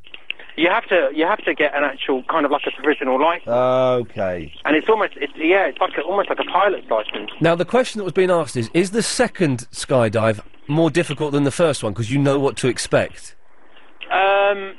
You 0.58 0.68
have 0.68 0.86
to. 0.88 1.10
You 1.14 1.24
have 1.26 1.38
to 1.44 1.54
get 1.54 1.74
an 1.76 1.84
actual 1.84 2.22
kind 2.24 2.44
of 2.44 2.50
like 2.50 2.62
a 2.66 2.70
provisional 2.72 3.20
license, 3.20 3.48
Okay. 3.48 4.52
and 4.64 4.76
it's 4.76 4.88
almost. 4.88 5.12
It's 5.16 5.32
yeah. 5.36 5.66
It's 5.66 5.78
like 5.78 5.96
a, 5.96 6.02
almost 6.02 6.28
like 6.28 6.38
a 6.40 6.44
pilot's 6.50 6.88
license. 6.90 7.30
Now 7.40 7.54
the 7.54 7.64
question 7.64 7.98
that 7.98 8.04
was 8.04 8.12
being 8.12 8.30
asked 8.30 8.56
is: 8.56 8.68
Is 8.74 8.90
the 8.90 9.02
second 9.02 9.68
skydive 9.72 10.40
more 10.66 10.90
difficult 10.90 11.32
than 11.32 11.44
the 11.44 11.50
first 11.50 11.82
one 11.82 11.92
because 11.92 12.10
you 12.10 12.18
know 12.18 12.38
what 12.38 12.56
to 12.58 12.68
expect? 12.68 13.36
Um, 14.10 14.74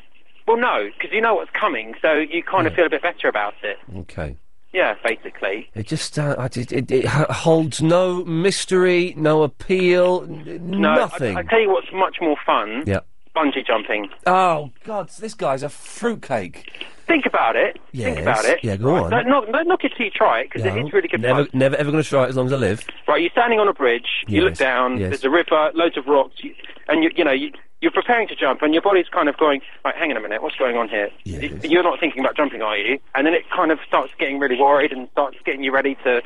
well, 0.47 0.57
no, 0.57 0.89
because 0.97 1.13
you 1.13 1.21
know 1.21 1.35
what's 1.35 1.51
coming, 1.51 1.93
so 2.01 2.13
you 2.13 2.43
kind 2.43 2.67
of 2.67 2.73
feel 2.73 2.85
a 2.85 2.89
bit 2.89 3.01
better 3.01 3.27
about 3.27 3.53
it. 3.63 3.77
Okay. 3.99 4.35
Yeah, 4.73 4.95
basically. 5.03 5.69
It 5.75 5.87
just 5.87 6.19
uh, 6.19 6.35
I- 6.37 6.45
it, 6.45 6.71
it, 6.71 6.91
it 6.91 7.05
ha- 7.05 7.31
holds 7.31 7.81
no 7.81 8.23
mystery, 8.25 9.13
no 9.17 9.43
appeal, 9.43 10.23
n- 10.27 10.59
No, 10.69 10.93
nothing. 10.95 11.37
I, 11.37 11.39
I 11.39 11.43
tell 11.43 11.59
you 11.59 11.69
what's 11.71 11.91
much 11.93 12.17
more 12.21 12.37
fun. 12.45 12.83
yeah. 12.85 12.99
Bungee 13.35 13.65
jumping. 13.65 14.09
Oh 14.25 14.71
God, 14.83 15.09
this 15.19 15.33
guy's 15.33 15.63
a 15.63 15.69
fruitcake. 15.69 16.71
Think 17.07 17.25
about 17.25 17.55
it. 17.55 17.73
Think 17.93 18.17
Yes. 18.17 18.19
about 18.19 18.45
it. 18.45 18.59
Yeah, 18.63 18.75
go 18.77 18.95
on. 18.95 19.09
Don't 19.11 19.27
knock, 19.27 19.45
don't 19.51 19.67
knock 19.67 19.83
it 19.83 19.93
till 19.97 20.05
you 20.05 20.11
try 20.11 20.41
it, 20.41 20.49
because 20.51 20.63
No, 20.63 20.75
it 20.75 20.85
is 20.85 20.93
really 20.93 21.07
good 21.07 21.21
never, 21.21 21.45
fun. 21.45 21.49
never 21.53 21.75
ever 21.75 21.89
going 21.91 22.03
to 22.03 22.07
try 22.09 22.25
it 22.25 22.29
as 22.29 22.37
long 22.37 22.45
as 22.47 22.53
I 22.53 22.57
live. 22.57 22.83
Right, 23.07 23.21
you're 23.21 23.31
standing 23.31 23.59
on 23.59 23.67
a 23.67 23.73
bridge. 23.73 24.25
You 24.27 24.41
look 24.41 24.51
Yes, 24.51 24.59
down. 24.59 24.97
yes. 24.99 25.09
There's 25.09 25.23
a 25.23 25.29
river, 25.31 25.71
loads 25.73 25.97
of 25.97 26.05
rocks, 26.05 26.35
you, 26.43 26.53
and 26.87 27.03
you, 27.03 27.09
you 27.15 27.23
know 27.23 27.31
you, 27.31 27.51
you're 27.81 27.91
preparing 27.91 28.27
to 28.27 28.35
jump, 28.35 28.61
and 28.61 28.73
your 28.73 28.83
body's 28.83 29.07
kind 29.09 29.27
of 29.27 29.37
going, 29.37 29.61
right, 29.83 29.95
hang 29.95 30.11
on 30.11 30.17
a 30.17 30.21
minute, 30.21 30.43
what's 30.43 30.55
going 30.57 30.77
on 30.77 30.87
here? 30.89 31.09
Y- 31.25 31.51
You're 31.63 31.81
not 31.83 31.99
thinking 31.99 32.19
about 32.19 32.35
jumping, 32.37 32.61
are 32.61 32.77
you? 32.77 32.99
And 33.15 33.25
then 33.25 33.33
it 33.33 33.49
kind 33.49 33.71
of 33.71 33.79
starts 33.87 34.13
getting 34.19 34.37
really 34.37 34.59
worried 34.59 34.91
and 34.91 35.07
starts 35.13 35.37
getting 35.45 35.63
you 35.63 35.71
ready 35.71 35.95
to 36.03 36.21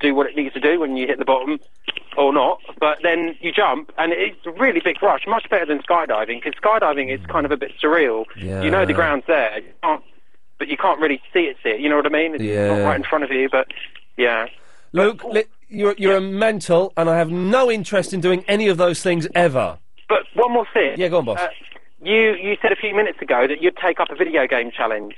do 0.00 0.14
what 0.14 0.26
it 0.26 0.36
needs 0.36 0.54
to 0.54 0.60
do 0.60 0.80
when 0.80 0.96
you 0.96 1.06
hit 1.06 1.18
the 1.18 1.24
bottom, 1.24 1.58
or 2.16 2.32
not. 2.32 2.60
But 2.78 2.98
then 3.02 3.36
you 3.40 3.52
jump, 3.52 3.92
and 3.98 4.12
it's 4.12 4.44
a 4.46 4.50
really 4.52 4.80
big 4.82 5.02
rush, 5.02 5.26
much 5.26 5.48
better 5.50 5.66
than 5.66 5.80
skydiving, 5.80 6.42
because 6.42 6.54
skydiving 6.60 7.12
is 7.14 7.24
kind 7.26 7.46
of 7.46 7.52
a 7.52 7.56
bit 7.56 7.72
surreal. 7.82 8.24
Yeah. 8.36 8.62
You 8.62 8.70
know 8.70 8.84
the 8.86 8.92
ground's 8.94 9.26
there, 9.26 9.58
you 9.60 9.72
can't, 9.82 10.02
but 10.58 10.68
you 10.68 10.76
can't 10.76 11.00
really 11.00 11.20
see 11.32 11.40
it. 11.40 11.56
See 11.62 11.70
it. 11.70 11.80
You 11.80 11.88
know 11.88 11.96
what 11.96 12.06
I 12.06 12.10
mean? 12.10 12.34
It's 12.34 12.42
Yeah. 12.42 12.68
not 12.78 12.84
right 12.86 12.96
in 12.96 13.04
front 13.04 13.24
of 13.24 13.30
you, 13.30 13.48
but 13.50 13.68
yeah. 14.16 14.46
Luke, 14.92 15.22
li- 15.24 15.44
you're 15.68 15.94
you're 15.98 16.16
a 16.16 16.20
mental, 16.20 16.92
and 16.96 17.08
I 17.08 17.16
have 17.16 17.30
no 17.30 17.70
interest 17.70 18.12
in 18.12 18.20
doing 18.20 18.44
any 18.48 18.68
of 18.68 18.76
those 18.76 19.02
things 19.02 19.28
ever. 19.34 19.78
But 20.08 20.24
one 20.34 20.52
more 20.52 20.66
thing. 20.74 20.94
Yeah, 20.98 21.08
go 21.08 21.18
on, 21.18 21.24
boss. 21.26 21.38
Uh, 21.38 21.48
you 22.02 22.34
you 22.34 22.56
said 22.60 22.72
a 22.72 22.76
few 22.76 22.94
minutes 22.94 23.20
ago 23.22 23.46
that 23.46 23.62
you'd 23.62 23.76
take 23.76 24.00
up 24.00 24.10
a 24.10 24.16
video 24.16 24.46
game 24.48 24.70
challenge. 24.76 25.14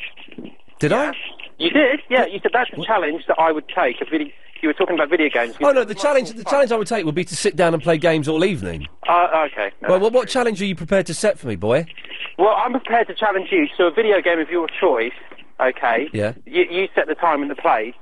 Did 0.78 0.92
I? 0.92 1.12
You 1.58 1.70
did, 1.70 2.00
yeah. 2.10 2.26
You 2.26 2.40
said 2.42 2.50
that's 2.52 2.70
a 2.76 2.82
challenge 2.84 3.24
that 3.28 3.38
I 3.38 3.52
would 3.52 3.68
take. 3.68 4.00
A 4.00 4.04
video. 4.04 4.28
You 4.62 4.68
were 4.68 4.75
talking 4.75 4.94
about 4.94 5.11
video 5.11 5.29
games. 5.29 5.57
Oh 5.61 5.72
no, 5.72 5.83
the 5.83 5.94
challenge 5.94 6.31
the 6.33 6.44
challenge 6.44 6.70
I 6.70 6.77
would 6.77 6.87
take 6.87 7.05
would 7.05 7.16
be 7.16 7.25
to 7.25 7.35
sit 7.37 7.57
down 7.57 7.75
and 7.75 7.83
play 7.83 7.98
games 7.98 8.29
all 8.29 8.44
evening. 8.44 8.87
Uh, 9.09 9.46
okay. 9.53 9.72
No. 9.83 9.88
Well, 9.90 10.01
what, 10.01 10.12
what 10.12 10.29
challenge 10.29 10.62
are 10.62 10.64
you 10.64 10.77
prepared 10.77 11.07
to 11.07 11.14
set 11.14 11.37
for 11.38 11.48
me, 11.48 11.57
boy? 11.57 11.85
Well, 12.38 12.55
I'm 12.57 12.70
prepared 12.70 13.09
to 13.09 13.14
challenge 13.14 13.48
you 13.51 13.66
to 13.77 13.85
a 13.87 13.90
video 13.90 14.22
game 14.22 14.38
of 14.38 14.48
your 14.51 14.68
choice. 14.81 15.12
Okay. 15.61 16.09
Yeah. 16.12 16.35
You, 16.46 16.64
you 16.70 16.88
set 16.94 17.09
the 17.09 17.16
time 17.16 17.42
and 17.42 17.51
the 17.51 17.57
place, 17.57 17.94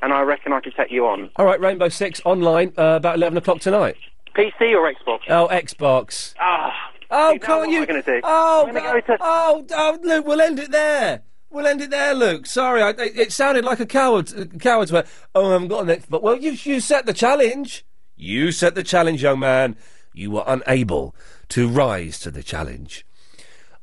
and 0.00 0.12
I 0.12 0.22
reckon 0.22 0.54
I 0.54 0.60
can 0.60 0.72
take 0.72 0.90
you 0.90 1.06
on. 1.06 1.30
All 1.36 1.44
right, 1.44 1.60
Rainbow 1.60 1.90
Six 1.90 2.22
online 2.24 2.72
uh, 2.78 2.94
about 2.96 3.16
eleven 3.16 3.36
o'clock 3.36 3.60
tonight. 3.60 3.96
PC 4.34 4.74
or 4.74 4.90
Xbox? 4.92 5.20
Oh, 5.28 5.48
Xbox. 5.52 6.34
Ah. 6.40 6.72
Oh, 7.10 7.32
know 7.32 7.38
can't 7.38 7.60
what 7.60 7.70
you? 7.70 7.80
I'm 7.80 7.86
gonna 7.86 8.02
do? 8.02 8.20
Oh, 8.24 8.66
I'm 8.66 8.74
gonna 8.74 9.00
go 9.00 9.00
to- 9.00 9.18
oh, 9.20 9.66
oh, 9.70 9.98
Luke, 10.02 10.26
we'll 10.26 10.40
end 10.40 10.58
it 10.58 10.70
there. 10.72 11.22
We'll 11.56 11.66
end 11.66 11.80
it 11.80 11.88
there, 11.88 12.12
Luke. 12.12 12.44
Sorry, 12.44 12.82
I, 12.82 12.90
it, 12.90 13.18
it 13.18 13.32
sounded 13.32 13.64
like 13.64 13.80
a 13.80 13.86
coward. 13.86 14.30
Uh, 14.38 14.44
coward's 14.58 14.92
way. 14.92 15.04
Oh, 15.34 15.48
I 15.48 15.52
haven't 15.54 15.68
got 15.68 15.88
an 15.88 15.96
Xbox. 15.96 16.20
Well, 16.20 16.36
you 16.36 16.50
you 16.50 16.80
set 16.80 17.06
the 17.06 17.14
challenge. 17.14 17.86
You 18.14 18.52
set 18.52 18.74
the 18.74 18.82
challenge, 18.82 19.22
young 19.22 19.38
man. 19.38 19.74
You 20.12 20.32
were 20.32 20.44
unable 20.46 21.14
to 21.48 21.66
rise 21.66 22.18
to 22.20 22.30
the 22.30 22.42
challenge. 22.42 23.06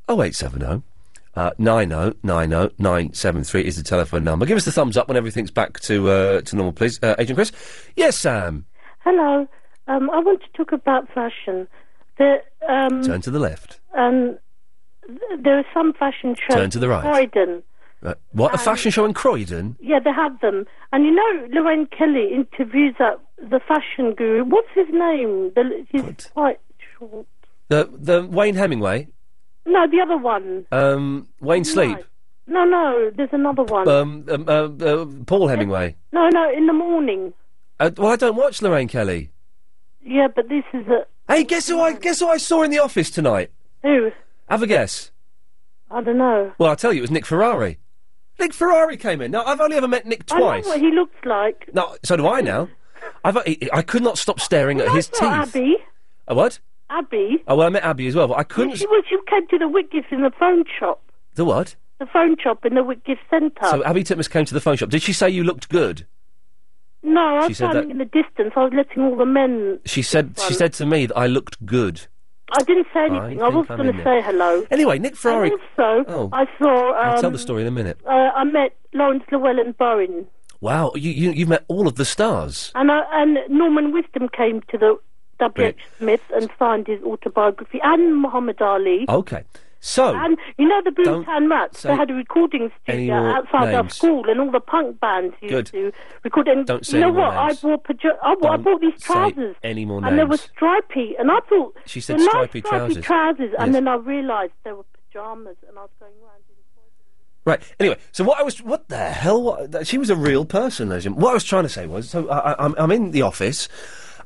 Oh 0.08 0.22
eight 0.22 0.36
seven 0.36 0.62
oh. 0.62 0.84
Uh, 1.36 1.50
9090973 1.60 3.64
is 3.64 3.78
the 3.78 3.82
telephone 3.82 4.24
number. 4.24 4.46
Give 4.46 4.56
us 4.56 4.66
the 4.66 4.72
thumbs 4.72 4.96
up 4.96 5.08
when 5.08 5.18
everything's 5.18 5.50
back 5.50 5.80
to 5.80 6.12
uh, 6.12 6.42
to 6.42 6.56
normal, 6.56 6.74
please. 6.74 7.00
Uh, 7.02 7.16
Agent 7.18 7.38
Chris? 7.38 7.52
Yes, 7.96 8.20
Sam. 8.20 8.68
Hello. 9.00 9.48
Um, 9.88 10.12
I 10.12 10.20
want 10.20 10.44
to 10.44 10.48
talk 10.56 10.74
about 10.74 11.12
fashion. 11.12 11.68
The, 12.20 12.36
um, 12.70 13.02
Turn 13.02 13.22
to 13.22 13.32
the 13.32 13.40
left. 13.40 13.80
um, 13.96 14.38
there 15.40 15.58
are 15.58 15.66
some 15.74 15.94
fashion 15.94 16.36
shows. 16.36 16.58
Turn 16.58 16.70
to 16.72 16.80
the 16.80 16.90
right. 16.90 17.02
Croydon. 17.02 17.64
Uh, 18.04 18.16
what? 18.32 18.54
A 18.54 18.58
fashion 18.58 18.92
show 18.92 19.06
in 19.06 19.14
Croydon? 19.14 19.78
Yeah, 19.80 20.00
they 20.00 20.12
have 20.12 20.40
them. 20.42 20.66
And 20.92 21.06
you 21.06 21.12
know, 21.12 21.48
Lorraine 21.52 21.88
Kelly 21.88 22.34
interviews 22.34 22.96
that, 23.00 23.20
the 23.38 23.60
fashion 23.66 24.14
guru. 24.14 24.44
What's 24.44 24.68
his 24.76 24.88
name? 24.92 25.52
The, 25.56 25.86
he's 25.90 26.28
quite 26.34 26.60
short. 26.98 27.26
The 27.70 27.90
the 27.92 28.26
Wayne 28.26 28.56
Hemingway? 28.56 29.08
No, 29.66 29.88
the 29.90 30.02
other 30.02 30.18
one. 30.18 30.66
Um, 30.72 31.28
Wayne 31.40 31.64
Sleep? 31.64 31.98
No, 32.46 32.66
no, 32.66 33.10
there's 33.16 33.30
another 33.32 33.64
one. 33.64 33.88
Um, 33.88 34.26
um, 34.30 34.46
uh, 34.50 34.86
uh, 34.86 35.06
Paul 35.26 35.48
Hemingway? 35.48 35.96
no, 36.12 36.28
no, 36.28 36.52
in 36.52 36.68
the 36.68 36.74
morning. 36.74 37.34
Uh, 37.80 37.90
well, 37.98 38.12
I 38.12 38.16
don't 38.18 38.36
watch 38.36 38.62
Lorraine 38.62 38.90
Kelly. 38.90 39.32
Yeah, 40.02 40.28
but 40.28 40.50
this 40.50 40.66
is 40.74 40.86
a. 40.88 41.06
Hey, 41.28 41.46
guess 41.46 41.70
who 41.70 41.80
I 41.80 41.94
guess 41.94 42.20
who 42.20 42.28
I 42.28 42.38
saw 42.38 42.64
in 42.64 42.72
the 42.72 42.80
office 42.80 43.10
tonight? 43.10 43.52
Who? 43.82 44.12
Have 44.54 44.62
a 44.62 44.68
guess. 44.68 45.10
I 45.90 46.04
don't 46.04 46.20
know. 46.20 46.54
Well, 46.60 46.70
I'll 46.70 46.76
tell 46.76 46.94
you, 46.94 47.00
it 47.00 47.02
was 47.02 47.10
Nick 47.10 47.26
Ferrari. 47.26 47.80
Nick 48.40 48.54
Ferrari 48.54 48.98
came 48.98 49.20
in. 49.20 49.32
Now, 49.32 49.44
I've 49.46 49.60
only 49.60 49.78
ever 49.78 49.88
met 49.88 50.06
Nick 50.06 50.28
twice. 50.28 50.64
I 50.64 50.68
know 50.70 50.76
what 50.76 50.80
he 50.80 50.92
looks 50.92 51.26
like. 51.26 51.74
No, 51.74 51.98
so 52.04 52.16
do 52.18 52.28
I 52.28 52.42
now. 52.42 52.70
I've, 53.24 53.36
I, 53.38 53.58
I 53.74 53.82
could 53.82 54.04
not 54.04 54.20
stop 54.20 54.40
staring 54.40 54.80
at 54.80 54.92
his 54.92 55.08
That's 55.08 55.20
teeth. 55.22 55.28
not 55.28 55.48
Abi. 55.48 55.76
A 56.28 56.36
what? 56.36 56.60
Abi. 56.92 57.44
Oh, 57.48 57.56
well, 57.56 57.66
I 57.66 57.70
met 57.72 57.84
Abi 57.84 58.06
as 58.06 58.14
well, 58.14 58.28
but 58.28 58.38
I 58.38 58.44
couldn't. 58.44 58.76
She 58.76 58.86
was. 58.86 59.04
You 59.10 59.24
came 59.28 59.48
to 59.48 59.58
the 59.58 59.66
Whitgift 59.66 60.12
in 60.12 60.22
the 60.22 60.32
phone 60.40 60.66
shop. 60.80 61.02
The 61.34 61.46
what? 61.46 61.76
The 61.98 62.06
phone 62.06 62.36
shop 62.40 62.64
in 62.64 62.76
the 62.76 62.82
Whitgift 62.84 63.22
Centre. 63.32 63.66
So 63.72 63.84
Abi 63.84 64.04
Titmuss 64.04 64.30
came 64.30 64.46
to 64.46 64.54
the 64.54 64.62
phone 64.62 64.78
shop. 64.78 64.90
Did 64.90 65.02
she 65.02 65.14
say 65.14 65.32
you 65.32 65.44
looked 65.44 65.68
good? 65.70 66.06
no, 67.02 67.38
I 67.38 67.42
she 67.42 67.48
was 67.50 67.58
said 67.58 67.72
standing 67.72 67.90
in 67.90 67.98
the 67.98 68.06
distance. 68.06 68.54
I 68.56 68.66
was 68.66 68.74
letting 68.76 69.02
all 69.02 69.16
the 69.18 69.26
men. 69.26 69.80
She 69.86 70.04
said 70.04 70.40
she 70.48 70.54
said 70.54 70.74
to 70.74 70.86
me 70.86 71.08
that 71.08 71.18
I 71.18 71.26
looked 71.26 71.66
good. 71.66 72.06
I 72.56 72.64
didn't 72.64 72.88
say 72.94 73.06
anything. 73.06 73.42
I, 73.42 73.50
think 73.50 73.56
was 73.58 73.66
I'm 73.70 73.78
going 73.78 73.90
in 73.90 73.96
to 73.98 74.04
say 74.04 74.22
hello. 74.22 74.66
Anyway, 74.72 75.00
Nick 75.00 75.16
Ferrari. 75.16 75.52
And 75.52 75.60
also, 75.78 76.06
Oh. 76.08 76.30
I 76.34 76.46
saw. 76.60 76.90
Um, 76.90 76.96
I'll 77.10 77.22
tell 77.22 77.32
the 77.32 77.40
story 77.40 77.62
in 77.64 77.68
a 77.68 77.72
minute. 77.72 78.00
Uh, 78.06 78.30
I 78.36 78.44
met 78.44 78.76
Laurence 78.94 79.24
Llewelyn 79.32 79.76
Bowen, 79.78 80.28
Wow, 80.62 80.92
you, 80.96 81.12
you 81.12 81.32
you've 81.32 81.50
met 81.50 81.66
all 81.68 81.88
of 81.88 81.96
the 81.96 82.06
stars. 82.06 82.72
and 82.76 82.90
I, 82.92 83.02
and 83.22 83.38
Norman 83.50 83.92
Wisdom 83.92 84.30
came 84.30 84.62
to 84.72 84.78
the 84.78 84.98
W. 85.40 85.74
Smith 85.98 86.22
and 86.34 86.50
signed 86.58 86.88
his 86.88 87.02
autobiography, 87.04 87.80
and 87.84 88.22
Muhammad 88.22 88.62
Ali. 88.62 89.06
Okay. 89.10 89.44
So, 89.86 90.16
And 90.16 90.38
you 90.58 90.66
know 90.66 90.82
the 90.82 90.92
Don't 90.92 91.50
Rats? 91.50 91.82
They 91.82 91.94
had 91.94 92.10
a 92.10 92.14
recording 92.14 92.72
studio 92.84 93.16
outside 93.16 93.74
our 93.74 93.90
school, 93.90 94.24
and 94.30 94.40
all 94.40 94.50
the 94.50 94.62
punk 94.62 95.02
bands 95.02 95.36
used 95.42 95.52
Good. 95.52 95.66
to 95.68 95.92
record. 96.24 96.48
And 96.48 96.66
Don't 96.66 96.86
say 96.86 97.00
you 97.00 97.02
know 97.02 97.08
any 97.10 97.18
more 97.18 97.26
what? 97.28 97.48
names. 97.48 97.58
I 97.66 97.68
bought 97.68 97.84
paja- 97.84 98.18
I, 98.24 98.36
bought, 98.36 98.52
I 98.54 98.58
bought 98.64 98.80
these 98.80 98.94
say 99.04 99.14
trousers, 99.14 99.56
any 99.62 99.84
more 99.84 100.00
names? 100.00 100.10
and 100.12 100.20
they 100.20 100.24
were 100.24 100.30
names. 100.30 100.50
stripy, 100.56 101.16
and 101.20 101.30
I 101.30 101.40
thought 101.50 101.76
She 101.86 102.00
said 102.00 102.18
nice 102.20 102.30
stripy 102.30 102.62
trousers. 102.62 103.04
trousers, 103.04 103.50
Yes. 103.52 103.56
and 103.60 103.76
then 103.76 103.90
I 103.90 103.96
realised 103.96 104.54
they 104.64 104.72
were 104.72 104.86
pajamas, 105.12 105.58
and 105.68 105.78
I 105.78 105.82
was 105.82 105.90
going 106.00 106.14
round. 106.22 106.44
Right. 107.46 107.62
Anyway, 107.78 107.98
so 108.14 108.24
what 108.24 108.40
I 108.40 108.44
was, 108.44 108.64
what 108.64 108.88
the 108.88 109.10
hell? 109.10 109.44
What, 109.44 109.86
she 109.86 109.98
was 109.98 110.10
a 110.10 110.16
real 110.16 110.46
person, 110.46 110.88
Legend. 110.88 111.18
What 111.18 111.32
I 111.32 111.34
was 111.34 111.44
trying 111.44 111.64
to 111.64 111.70
say 111.70 111.88
was, 111.88 112.10
so 112.10 112.30
I, 112.30 112.54
I, 112.54 112.66
I'm, 112.66 112.74
I'm 112.78 112.90
in 112.92 113.12
the 113.12 113.22
office, 113.22 113.68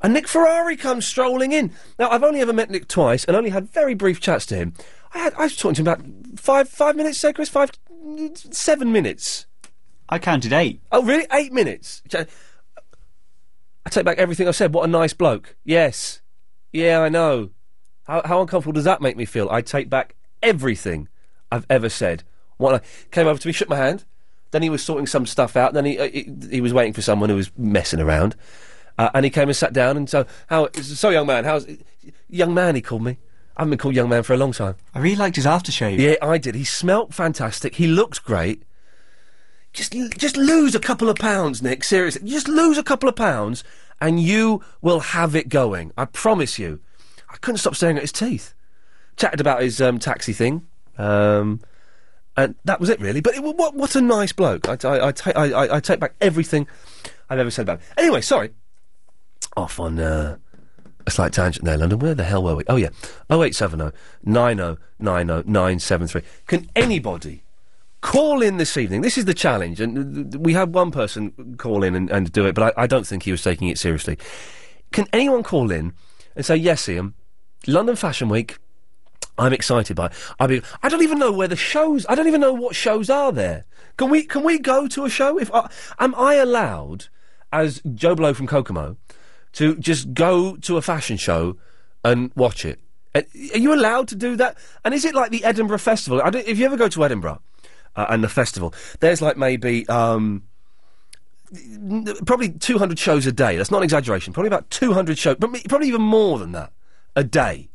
and 0.03 0.13
Nick 0.13 0.27
Ferrari 0.27 0.77
comes 0.77 1.07
strolling 1.07 1.51
in. 1.51 1.71
Now 1.97 2.11
I've 2.11 2.21
only 2.23 2.41
ever 2.41 2.53
met 2.53 2.69
Nick 2.69 2.87
twice, 2.87 3.25
and 3.25 3.35
only 3.35 3.49
had 3.49 3.69
very 3.71 3.95
brief 3.95 4.19
chats 4.19 4.45
to 4.47 4.55
him. 4.55 4.75
I 5.13 5.19
had, 5.19 5.33
I 5.35 5.43
was 5.43 5.55
talking 5.55 5.75
to 5.75 5.81
him 5.81 5.87
about 5.87 6.39
five, 6.39 6.69
five 6.69 6.95
minutes. 6.95 7.17
Say, 7.19 7.33
Chris, 7.33 7.49
five, 7.49 7.71
seven 8.51 8.91
minutes. 8.91 9.45
I 10.09 10.19
counted 10.19 10.53
eight. 10.53 10.81
Oh, 10.91 11.03
really? 11.03 11.27
Eight 11.31 11.51
minutes. 11.51 12.01
I 12.13 12.25
take 13.89 14.05
back 14.05 14.17
everything 14.17 14.47
I 14.47 14.51
said. 14.51 14.73
What 14.73 14.83
a 14.83 14.91
nice 14.91 15.13
bloke. 15.13 15.55
Yes. 15.63 16.21
Yeah, 16.71 16.99
I 16.99 17.09
know. 17.09 17.49
How, 18.03 18.21
how 18.23 18.41
uncomfortable 18.41 18.73
does 18.73 18.85
that 18.85 19.01
make 19.01 19.17
me 19.17 19.25
feel? 19.25 19.49
I 19.49 19.61
take 19.61 19.89
back 19.89 20.15
everything 20.41 21.09
I've 21.51 21.65
ever 21.69 21.89
said. 21.89 22.23
What 22.57 22.75
I 22.75 22.81
came 23.11 23.27
over 23.27 23.39
to 23.39 23.47
me, 23.47 23.51
shook 23.51 23.69
my 23.69 23.77
hand. 23.77 24.05
Then 24.51 24.63
he 24.63 24.69
was 24.69 24.83
sorting 24.83 25.07
some 25.07 25.25
stuff 25.25 25.57
out. 25.57 25.73
Then 25.73 25.85
he 25.85 25.99
uh, 25.99 26.09
he, 26.09 26.31
he 26.49 26.61
was 26.61 26.73
waiting 26.73 26.93
for 26.93 27.01
someone 27.01 27.29
who 27.29 27.35
was 27.35 27.51
messing 27.57 27.99
around, 27.99 28.35
uh, 28.97 29.09
and 29.13 29.25
he 29.25 29.29
came 29.29 29.49
and 29.49 29.55
sat 29.55 29.73
down. 29.73 29.97
And 29.97 30.09
so, 30.09 30.25
how? 30.47 30.69
So, 30.71 31.09
young 31.09 31.27
man, 31.27 31.43
how's 31.43 31.67
young 32.29 32.53
man? 32.53 32.75
He 32.75 32.81
called 32.81 33.03
me. 33.03 33.17
I 33.57 33.61
haven't 33.61 33.71
been 33.71 33.79
called 33.79 33.95
young 33.95 34.09
man 34.09 34.21
for 34.21 34.33
a 34.33 34.37
long 34.37 34.51
time. 34.51 34.75
I 34.93 34.99
really 34.99 35.15
liked 35.15 35.35
his 35.35 35.47
aftershave. 35.47 35.97
Yeah, 35.97 36.15
I 36.21 36.37
did. 36.37 36.53
He 36.53 36.63
smelt 36.63 37.11
fantastic. 37.11 37.75
He 37.75 37.87
looked 37.87 38.23
great. 38.23 38.61
Just, 39.73 39.93
just 39.93 40.37
lose 40.37 40.75
a 40.75 40.79
couple 40.79 41.09
of 41.09 41.17
pounds, 41.17 41.63
Nick. 41.63 41.83
Seriously, 41.83 42.29
just 42.29 42.47
lose 42.47 42.77
a 42.77 42.83
couple 42.83 43.09
of 43.09 43.15
pounds, 43.15 43.63
and 43.99 44.19
you 44.19 44.63
will 44.81 44.99
have 44.99 45.35
it 45.35 45.49
going. 45.49 45.91
I 45.97 46.05
promise 46.05 46.59
you. 46.59 46.81
I 47.31 47.37
couldn't 47.37 47.57
stop 47.57 47.75
staring 47.75 47.97
at 47.97 48.03
his 48.03 48.11
teeth. 48.11 48.53
Chatted 49.15 49.41
about 49.41 49.63
his 49.63 49.81
um, 49.81 49.97
taxi 49.97 50.33
thing, 50.33 50.67
um, 50.99 51.59
and 52.35 52.53
that 52.63 52.79
was 52.79 52.89
it, 52.89 53.01
really. 53.01 53.21
But 53.21 53.35
it, 53.35 53.43
what, 53.43 53.73
what 53.73 53.95
a 53.95 54.01
nice 54.01 54.33
bloke. 54.33 54.69
I, 54.69 54.77
I, 54.87 55.07
I, 55.07 55.11
take, 55.11 55.35
I, 55.35 55.45
I, 55.51 55.75
I 55.77 55.79
take 55.79 55.99
back 55.99 56.13
everything 56.21 56.67
I've 57.27 57.39
ever 57.39 57.49
said 57.49 57.63
about 57.63 57.79
him. 57.79 57.87
Anyway, 57.97 58.21
sorry. 58.21 58.51
Off 59.55 59.79
on 59.79 59.99
uh, 59.99 60.37
a 61.07 61.11
slight 61.11 61.33
tangent 61.33 61.65
there, 61.65 61.77
London. 61.77 61.99
Where 61.99 62.13
the 62.13 62.25
hell 62.25 62.43
were 62.43 62.55
we? 62.55 62.63
Oh, 62.67 62.75
yeah. 62.75 62.89
0870 63.31 63.97
90 64.23 64.77
90 64.99 65.49
973. 65.49 66.21
Can 66.45 66.69
anybody 66.75 67.43
call 68.01 68.41
in 68.41 68.57
this 68.57 68.77
evening? 68.77 69.01
This 69.01 69.17
is 69.17 69.25
the 69.25 69.33
challenge. 69.33 69.79
And 69.79 70.35
uh, 70.35 70.39
we 70.39 70.53
had 70.53 70.73
one 70.73 70.91
person 70.91 71.55
call 71.57 71.83
in 71.83 71.95
and, 71.95 72.11
and 72.11 72.31
do 72.31 72.45
it, 72.45 72.53
but 72.53 72.77
I, 72.77 72.83
I 72.83 72.87
don't 72.87 73.07
think 73.07 73.23
he 73.23 73.31
was 73.31 73.41
taking 73.41 73.69
it 73.69 73.79
seriously. 73.79 74.17
Can 74.91 75.07
anyone 75.13 75.43
call 75.43 75.71
in 75.71 75.93
and 76.35 76.45
say, 76.45 76.57
yes, 76.57 76.87
Iain, 76.87 77.13
London 77.65 77.95
Fashion 77.95 78.27
Week, 78.29 78.57
I'm 79.37 79.53
excited 79.53 79.95
by 79.95 80.07
it. 80.07 80.13
I 80.39 80.47
mean, 80.47 80.61
I 80.83 80.89
don't 80.89 81.03
even 81.03 81.19
know 81.19 81.31
where 81.31 81.47
the 81.47 81.55
shows. 81.55 82.05
I 82.09 82.15
don't 82.15 82.27
even 82.27 82.41
know 82.41 82.53
what 82.53 82.75
shows 82.75 83.09
are 83.09 83.31
there. 83.31 83.65
Can 83.95 84.09
we 84.09 84.23
can 84.23 84.43
we 84.43 84.59
go 84.59 84.87
to 84.87 85.05
a 85.05 85.09
show? 85.09 85.37
If 85.39 85.53
I, 85.53 85.69
am 85.99 86.15
I 86.15 86.35
allowed, 86.35 87.07
as 87.51 87.81
Joe 87.93 88.15
Blow 88.15 88.33
from 88.33 88.47
Kokomo, 88.47 88.97
to 89.53 89.75
just 89.77 90.13
go 90.13 90.55
to 90.57 90.77
a 90.77 90.81
fashion 90.81 91.17
show 91.17 91.57
and 92.03 92.31
watch 92.35 92.65
it? 92.65 92.79
Uh, 93.15 93.21
Are 93.53 93.57
you 93.59 93.73
allowed 93.73 94.07
to 94.09 94.15
do 94.15 94.35
that? 94.35 94.57
And 94.85 94.93
is 94.93 95.05
it 95.05 95.15
like 95.15 95.31
the 95.31 95.43
Edinburgh 95.43 95.79
Festival? 95.79 96.21
I 96.23 96.29
don't, 96.29 96.47
if 96.47 96.57
you 96.59 96.65
ever 96.65 96.77
go 96.77 96.87
to 96.89 97.05
Edinburgh 97.05 97.41
uh, 97.95 98.05
and 98.09 98.23
the 98.23 98.29
festival, 98.29 98.73
there's 98.99 99.21
like 99.21 99.37
maybe. 99.37 99.87
Um, 99.87 100.43
Probably 102.25 102.49
200 102.49 102.99
shows 102.99 103.25
a 103.25 103.31
day. 103.31 103.55
That's 103.55 103.71
not 103.71 103.77
an 103.77 103.83
exaggeration. 103.85 104.33
Probably 104.33 104.47
about 104.47 104.69
200 104.69 105.17
shows, 105.17 105.37
but 105.39 105.49
probably 105.69 105.87
even 105.87 106.01
more 106.01 106.39
than 106.39 106.51
that 106.51 106.73
a 107.15 107.23
day. 107.23 107.69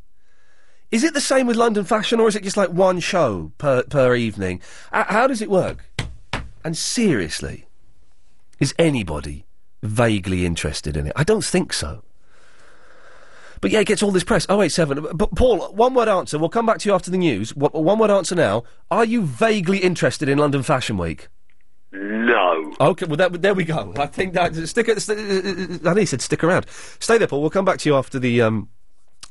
Is 0.91 1.03
it 1.03 1.15
the 1.15 1.21
same 1.21 1.47
with 1.47 1.55
London 1.57 1.83
Fashion, 1.83 2.19
or 2.19 2.27
is 2.27 2.35
it 2.35 2.43
just 2.43 2.55
like 2.55 2.69
one 2.69 2.99
show 2.99 3.51
per 3.57 3.81
per 3.81 4.13
evening? 4.13 4.61
H- 4.93 5.07
how 5.07 5.25
does 5.25 5.41
it 5.41 5.49
work? 5.49 5.89
And 6.63 6.77
seriously, 6.77 7.65
is 8.59 8.75
anybody 8.77 9.43
vaguely 9.83 10.45
interested 10.45 10.97
in 10.97 11.07
it? 11.07 11.13
I 11.15 11.23
don't 11.23 11.43
think 11.43 11.73
so. 11.73 12.03
But 13.61 13.71
yeah, 13.71 13.79
it 13.79 13.87
gets 13.87 14.03
all 14.03 14.11
this 14.11 14.25
press. 14.25 14.45
Oh, 14.49 14.61
087. 14.61 15.07
But 15.13 15.35
Paul, 15.35 15.71
one 15.73 15.93
word 15.93 16.09
answer. 16.09 16.37
We'll 16.37 16.49
come 16.49 16.65
back 16.65 16.79
to 16.79 16.89
you 16.89 16.95
after 16.95 17.09
the 17.09 17.17
news. 17.17 17.55
One 17.55 17.97
word 17.97 18.11
answer 18.11 18.35
now. 18.35 18.63
Are 18.91 19.05
you 19.05 19.21
vaguely 19.21 19.77
interested 19.77 20.27
in 20.27 20.37
London 20.37 20.63
Fashion 20.63 20.97
Week? 20.97 21.29
No. 21.93 22.73
Okay, 22.81 23.05
well, 23.05 23.15
that, 23.17 23.41
there 23.41 23.53
we 23.53 23.63
go. 23.63 23.93
I 23.97 24.07
think 24.07 24.33
that 24.33 24.55
stick. 24.67 24.87
St- 24.99 25.17
uh, 25.17 25.89
I 25.89 25.93
think 25.93 25.99
he 25.99 26.05
said 26.07 26.21
stick 26.21 26.43
around. 26.43 26.65
Stay 26.99 27.17
there, 27.17 27.27
Paul. 27.27 27.39
We'll 27.39 27.51
come 27.51 27.65
back 27.65 27.77
to 27.79 27.89
you 27.89 27.95
after 27.95 28.19
the 28.19 28.41
um, 28.41 28.67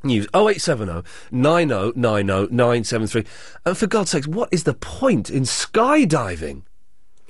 news. 0.05 0.27
0870 0.35 1.03
90 1.31 1.93
90 1.97 2.55
973. 2.55 3.25
And 3.67 3.77
for 3.77 3.87
God's 3.87 4.13
sakes, 4.13 4.29
what 4.29 4.49
is 4.51 4.65
the 4.65 4.75
point 4.75 5.29
in 5.29 5.43
skydiving? 5.43 6.63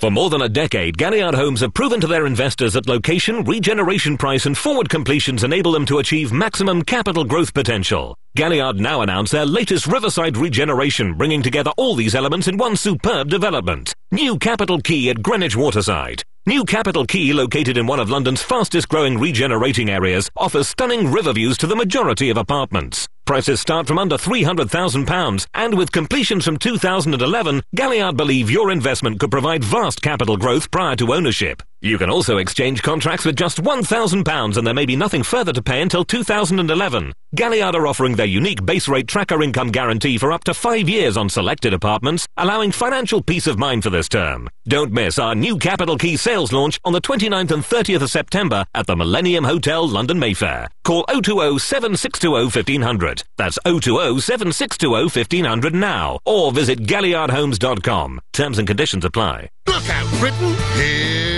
For 0.02 0.10
more 0.10 0.30
than 0.30 0.42
a 0.42 0.48
decade, 0.48 0.98
Galliard 0.98 1.36
Homes 1.36 1.60
have 1.60 1.74
proven 1.74 2.00
to 2.00 2.08
their 2.08 2.26
investors 2.26 2.72
that 2.72 2.88
location, 2.88 3.44
regeneration 3.44 4.18
price, 4.18 4.46
and 4.46 4.58
forward 4.58 4.88
completions 4.88 5.44
enable 5.44 5.70
them 5.70 5.86
to 5.86 6.00
achieve 6.00 6.32
maximum 6.32 6.82
capital 6.82 7.22
growth 7.22 7.54
potential. 7.54 8.18
Galliard 8.34 8.80
now 8.80 9.02
announce 9.02 9.30
their 9.30 9.46
latest 9.46 9.86
Riverside 9.86 10.36
regeneration, 10.36 11.14
bringing 11.14 11.40
together 11.40 11.70
all 11.76 11.94
these 11.94 12.16
elements 12.16 12.48
in 12.48 12.56
one 12.56 12.74
superb 12.74 13.28
development. 13.28 13.94
New 14.10 14.38
Capital 14.38 14.80
Quay 14.80 15.08
at 15.08 15.22
Greenwich 15.22 15.54
Waterside. 15.54 16.24
New 16.46 16.64
Capital 16.64 17.06
Quay, 17.06 17.32
located 17.32 17.78
in 17.78 17.86
one 17.86 18.00
of 18.00 18.10
London's 18.10 18.42
fastest 18.42 18.88
growing 18.88 19.20
regenerating 19.20 19.88
areas, 19.88 20.28
offers 20.36 20.66
stunning 20.66 21.12
river 21.12 21.32
views 21.32 21.56
to 21.58 21.68
the 21.68 21.76
majority 21.76 22.28
of 22.28 22.36
apartments. 22.36 23.06
Prices 23.24 23.60
start 23.60 23.86
from 23.86 23.98
under 23.98 24.16
£300,000, 24.16 25.46
and 25.54 25.78
with 25.78 25.92
completions 25.92 26.44
from 26.44 26.56
2011, 26.56 27.62
Galliard 27.74 28.16
believe 28.16 28.50
your 28.50 28.72
investment 28.72 29.20
could 29.20 29.30
provide 29.30 29.62
vast 29.62 30.02
capital 30.02 30.36
growth 30.36 30.70
prior 30.72 30.96
to 30.96 31.14
ownership. 31.14 31.62
You 31.84 31.98
can 31.98 32.10
also 32.10 32.36
exchange 32.38 32.80
contracts 32.82 33.24
with 33.24 33.34
just 33.34 33.60
£1,000 33.60 34.56
and 34.56 34.66
there 34.66 34.74
may 34.74 34.86
be 34.86 34.94
nothing 34.94 35.24
further 35.24 35.52
to 35.52 35.60
pay 35.62 35.82
until 35.82 36.04
2011. 36.04 37.12
Galliard 37.34 37.74
are 37.74 37.88
offering 37.88 38.14
their 38.14 38.26
unique 38.26 38.64
base 38.64 38.86
rate 38.86 39.08
tracker 39.08 39.42
income 39.42 39.72
guarantee 39.72 40.16
for 40.16 40.30
up 40.30 40.44
to 40.44 40.54
five 40.54 40.88
years 40.88 41.16
on 41.16 41.28
selected 41.28 41.74
apartments, 41.74 42.28
allowing 42.36 42.70
financial 42.70 43.20
peace 43.20 43.48
of 43.48 43.58
mind 43.58 43.82
for 43.82 43.90
this 43.90 44.08
term. 44.08 44.48
Don't 44.68 44.92
miss 44.92 45.18
our 45.18 45.34
new 45.34 45.58
Capital 45.58 45.98
Quay 45.98 46.14
sales 46.16 46.52
launch 46.52 46.78
on 46.84 46.92
the 46.92 47.00
29th 47.00 47.50
and 47.50 47.64
30th 47.64 48.02
of 48.02 48.10
September 48.10 48.64
at 48.76 48.86
the 48.86 48.94
Millennium 48.94 49.42
Hotel, 49.42 49.86
London 49.88 50.20
Mayfair. 50.20 50.68
Call 50.84 51.04
020 51.06 51.58
7620 51.58 52.44
1500. 52.44 53.11
That's 53.36 53.58
020 53.64 54.20
7620 54.20 55.04
1500 55.04 55.74
now. 55.74 56.18
Or 56.24 56.52
visit 56.52 56.80
galliardhomes.com. 56.80 58.20
Terms 58.32 58.58
and 58.58 58.66
conditions 58.68 59.04
apply. 59.04 59.50
Look 59.66 59.88
out, 59.88 60.08
Britain! 60.20 61.31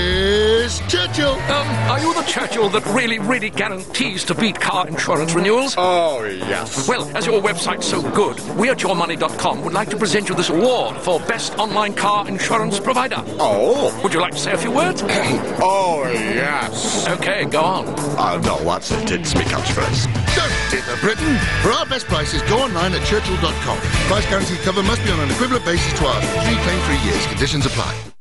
Here's 0.64 0.81
Churchill. 0.88 1.33
Um, 1.33 1.68
are 1.90 2.00
you 2.00 2.14
the 2.14 2.22
Churchill 2.22 2.70
that 2.70 2.87
really, 2.87 3.18
really 3.18 3.50
guarantees 3.50 4.24
to 4.24 4.35
beat 4.35 4.59
car 4.59 4.88
insurance 4.88 5.35
renewals? 5.35 5.74
Oh, 5.77 6.24
yes. 6.24 6.88
Well, 6.88 7.14
as 7.14 7.27
your 7.27 7.42
website's 7.42 7.87
so 7.87 8.00
good, 8.12 8.40
we 8.57 8.70
at 8.70 8.79
yourmoney.com 8.79 9.62
would 9.62 9.74
like 9.74 9.90
to 9.90 9.98
present 9.98 10.31
you 10.31 10.35
this 10.35 10.48
award 10.48 10.96
for 10.96 11.20
Best 11.20 11.59
Online 11.59 11.92
Car 11.92 12.27
Insurance 12.27 12.81
Provider. 12.81 13.22
Oh. 13.38 13.92
Would 14.03 14.14
you 14.14 14.20
like 14.20 14.33
to 14.33 14.38
say 14.38 14.53
a 14.53 14.57
few 14.57 14.70
words? 14.70 15.03
oh, 15.07 16.11
yes. 16.11 17.09
Okay, 17.09 17.44
go 17.44 17.61
on. 17.61 17.85
Oh, 18.16 18.40
no, 18.42 18.57
that's 18.64 18.90
it. 18.90 19.11
It's 19.11 19.35
me 19.35 19.42
catchphrase. 19.42 20.07
Don't 20.35 20.70
dither 20.70 20.96
Britain. 21.03 21.37
For 21.61 21.72
our 21.72 21.85
best 21.85 22.07
prices, 22.07 22.40
go 22.48 22.61
online 22.61 22.94
at 22.94 23.07
churchill.com. 23.07 23.79
Price 24.09 24.27
guaranteed 24.31 24.61
cover 24.61 24.83
must 24.83 25.05
be 25.05 25.11
on 25.11 25.20
an 25.20 25.31
equivalent 25.31 25.66
basis 25.66 25.92
to 25.98 26.07
ours. 26.07 26.24
Three 26.24 26.57
claim 26.57 26.81
free 26.88 27.11
years. 27.11 27.27
Conditions 27.27 27.66
apply. 27.66 28.13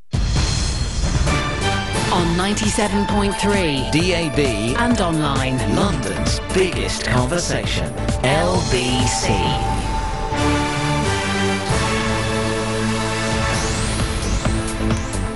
On 2.14 2.28
97.3 2.36 3.92
DAB 3.92 4.78
and 4.78 5.02
online. 5.02 5.58
London's 5.76 6.40
biggest 6.54 7.06
conversation. 7.06 7.92
LBC. 8.22 9.83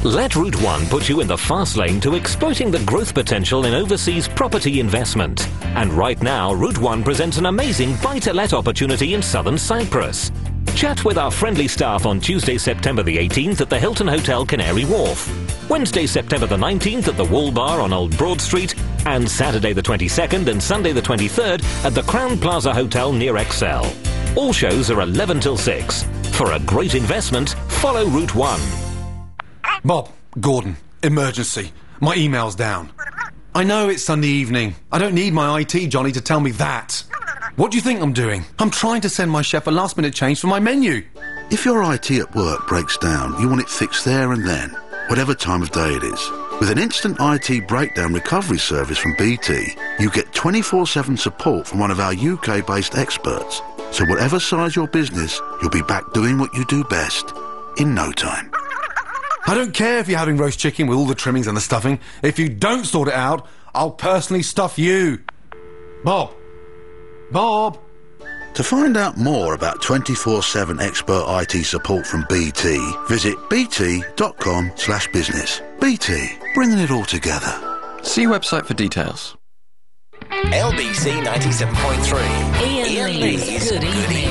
Let 0.04 0.36
Route 0.36 0.60
1 0.60 0.88
put 0.88 1.08
you 1.08 1.22
in 1.22 1.28
the 1.28 1.38
fast 1.38 1.78
lane 1.78 2.02
to 2.02 2.16
exploiting 2.16 2.72
the 2.72 2.84
growth 2.86 3.14
potential 3.14 3.66
in 3.66 3.76
overseas 3.76 4.28
property 4.28 4.80
investment. 4.80 5.48
And 5.76 5.94
right 5.94 6.20
now, 6.24 6.54
Route 6.54 6.80
1 6.80 7.04
presents 7.04 7.38
an 7.38 7.46
amazing 7.46 7.96
buy-to-let 8.04 8.54
opportunity 8.54 9.14
in 9.14 9.22
southern 9.22 9.60
Cyprus. 9.60 10.32
Chat 10.76 11.06
with 11.06 11.17
our 11.17 11.32
friendly 11.32 11.67
staff 11.67 12.06
on 12.06 12.19
Tuesday, 12.19 12.58
September 12.58 13.04
the 13.04 13.17
18th 13.17 13.62
at 13.62 13.69
the 13.69 13.80
Hilton 13.80 14.08
Hotel 14.08 14.45
Canary 14.45 14.86
Wharf. 14.86 15.30
Wednesday, 15.69 16.06
September 16.06 16.47
the 16.47 16.58
19th 16.58 17.08
at 17.08 17.17
the 17.17 17.26
Wall 17.26 17.52
Bar 17.52 17.80
on 17.80 17.93
Old 17.93 18.17
Broad 18.17 18.41
Street. 18.41 18.74
And 19.06 19.30
Saturday 19.30 19.74
the 19.74 19.82
22nd 19.82 20.47
and 20.47 20.62
Sunday 20.62 20.91
the 20.91 21.02
23rd 21.02 21.63
at 21.86 21.93
the 21.93 22.02
Crowne 22.02 22.39
Plaza 22.39 22.74
Hotel 22.74 23.13
near 23.13 23.38
Excel. 23.38 23.93
All 24.36 24.54
shows 24.54 24.89
are 24.89 25.02
11 25.02 25.39
till 25.39 25.58
6. 25.58 26.04
For 26.32 26.54
a 26.54 26.60
great 26.60 26.95
investment, 26.95 27.50
follow 27.67 28.06
Route 28.06 28.34
1. 28.34 28.60
Bob, 29.84 30.10
Gordon, 30.39 30.78
emergency. 31.04 31.71
My 32.00 32.15
email's 32.15 32.56
down. 32.56 32.91
I 33.54 33.63
know 33.63 33.89
it's 33.89 34.04
Sunday 34.04 34.30
evening. 34.30 34.76
I 34.91 34.97
don't 34.97 35.13
need 35.13 35.34
my 35.34 35.60
IT 35.60 35.88
Johnny 35.89 36.12
to 36.13 36.21
tell 36.21 36.39
me 36.39 36.52
that. 36.52 37.04
What 37.62 37.69
do 37.69 37.78
you 37.78 37.84
think 37.84 38.02
I'm 38.02 38.12
doing? 38.12 38.43
I'm 38.58 38.71
trying 38.71 39.02
to 39.02 39.10
send 39.10 39.30
my 39.30 39.43
chef 39.43 39.67
a 39.67 39.69
last 39.69 39.95
minute 39.95 40.15
change 40.15 40.39
for 40.39 40.47
my 40.47 40.60
menu. 40.60 41.04
If 41.52 41.63
your 41.63 41.93
IT 41.93 42.10
at 42.10 42.34
work 42.34 42.67
breaks 42.67 42.97
down, 42.97 43.39
you 43.39 43.47
want 43.47 43.62
it 43.62 43.69
fixed 43.69 44.04
there 44.04 44.32
and 44.32 44.43
then, 44.43 44.71
whatever 45.10 45.36
time 45.36 45.62
of 45.62 45.69
day 45.69 45.93
it 45.93 46.04
is. 46.04 46.32
With 46.60 46.71
an 46.71 46.80
instant 46.80 47.17
IT 47.19 47.67
breakdown 47.67 48.13
recovery 48.13 48.58
service 48.58 48.97
from 48.97 49.13
BT, 49.15 49.76
you 50.00 50.10
get 50.10 50.34
24 50.34 50.88
7 50.88 51.15
support 51.15 51.67
from 51.67 51.78
one 51.78 51.91
of 51.91 52.00
our 52.00 52.13
UK 52.13 52.65
based 52.65 52.97
experts. 52.97 53.62
So, 53.91 54.06
whatever 54.06 54.39
size 54.39 54.76
your 54.76 54.88
business, 54.88 55.39
you'll 55.62 55.69
be 55.69 55.84
back 55.84 56.13
doing 56.13 56.39
what 56.39 56.52
you 56.56 56.65
do 56.65 56.84
best 56.86 57.32
in 57.78 57.93
no 57.93 58.12
time. 58.12 58.50
I 59.45 59.54
don't 59.54 59.76
care 59.76 60.00
if 60.00 60.08
you're 60.08 60.17
having 60.17 60.38
roast 60.38 60.58
chicken 60.58 60.88
with 60.88 60.97
all 60.97 61.06
the 61.06 61.13
trimmings 61.13 61.45
and 61.45 61.56
the 61.56 61.62
stuffing. 61.62 62.00
If 62.24 62.39
you 62.39 62.50
don't 62.50 62.86
sort 62.86 63.08
it 63.08 63.13
out, 63.13 63.45
I'll 63.76 63.91
personally 63.91 64.41
stuff 64.41 64.80
you. 64.80 65.19
Bob. 66.04 66.41
Bob. 67.32 67.78
To 68.56 68.63
find 68.63 68.98
out 68.98 69.15
more 69.15 69.54
about 69.54 69.82
24-7 69.82 70.82
expert 70.82 71.24
IT 71.28 71.63
support 71.63 72.06
from 72.06 72.26
BT, 72.28 72.78
visit 73.08 73.38
bt.com 73.50 74.72
slash 74.76 75.08
business. 75.08 75.62
BT, 75.80 76.38
bringing 76.54 76.80
it 76.80 76.91
all 76.91 77.06
together. 77.06 77.54
See 78.04 78.26
website 78.26 78.65
for 78.65 78.74
details. 78.74 79.38
LBC 80.30 81.24
97.3. 81.24 82.20
Iain, 82.62 83.20
Lee's 83.22 83.72
Good 83.72 83.84
Evening. 83.84 84.28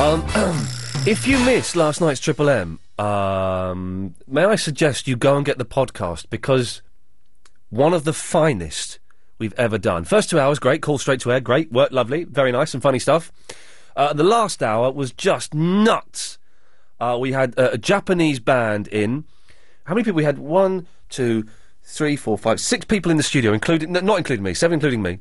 Um, 0.00 0.22
if 1.06 1.26
you 1.26 1.38
missed 1.44 1.74
last 1.74 2.00
night's 2.00 2.20
Triple 2.20 2.48
M, 2.48 2.78
um, 2.98 4.14
may 4.28 4.44
I 4.44 4.54
suggest 4.56 5.08
you 5.08 5.16
go 5.16 5.36
and 5.36 5.44
get 5.44 5.58
the 5.58 5.64
podcast 5.64 6.30
because 6.30 6.82
one 7.70 7.92
of 7.92 8.04
the 8.04 8.12
finest 8.12 9.00
we've 9.38 9.54
ever 9.54 9.78
done. 9.78 10.04
First 10.04 10.30
two 10.30 10.40
hours, 10.40 10.58
great. 10.58 10.82
Call 10.82 10.98
straight 10.98 11.20
to 11.20 11.32
air, 11.32 11.40
great. 11.40 11.72
Work 11.72 11.92
lovely. 11.92 12.24
Very 12.24 12.52
nice 12.52 12.74
and 12.74 12.82
funny 12.82 12.98
stuff. 12.98 13.32
Uh, 13.96 14.12
the 14.12 14.24
last 14.24 14.62
hour 14.62 14.92
was 14.92 15.12
just 15.12 15.54
nuts. 15.54 16.38
Uh, 17.00 17.16
we 17.20 17.32
had 17.32 17.58
uh, 17.58 17.70
a 17.72 17.78
Japanese 17.78 18.40
band 18.40 18.88
in. 18.88 19.24
How 19.84 19.94
many 19.94 20.04
people 20.04 20.16
we 20.16 20.24
had? 20.24 20.38
One, 20.38 20.86
two, 21.08 21.46
three, 21.82 22.16
four, 22.16 22.36
five, 22.36 22.60
six 22.60 22.84
people 22.84 23.10
in 23.10 23.16
the 23.16 23.22
studio, 23.22 23.52
including 23.52 23.92
not 23.92 24.18
including 24.18 24.42
me, 24.42 24.54
seven 24.54 24.74
including 24.74 25.02
me. 25.02 25.20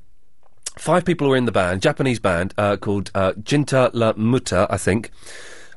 Five 0.77 1.05
people 1.05 1.29
were 1.29 1.37
in 1.37 1.45
the 1.45 1.51
band, 1.51 1.81
Japanese 1.81 2.19
band 2.19 2.53
uh, 2.57 2.75
called 2.75 3.11
uh, 3.15 3.31
Jinta 3.33 3.91
La 3.93 4.13
Muta, 4.17 4.67
I 4.69 4.77
think. 4.77 5.11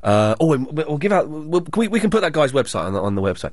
Uh, 0.02 0.34
oh, 0.40 0.56
we'll 0.56 0.98
give 0.98 1.12
out. 1.12 1.28
We'll, 1.28 1.66
we, 1.76 1.88
we 1.88 2.00
can 2.00 2.10
put 2.10 2.20
that 2.20 2.32
guy's 2.32 2.52
website 2.52 2.84
on 2.84 2.92
the, 2.92 3.00
on 3.00 3.14
the 3.14 3.22
website. 3.22 3.52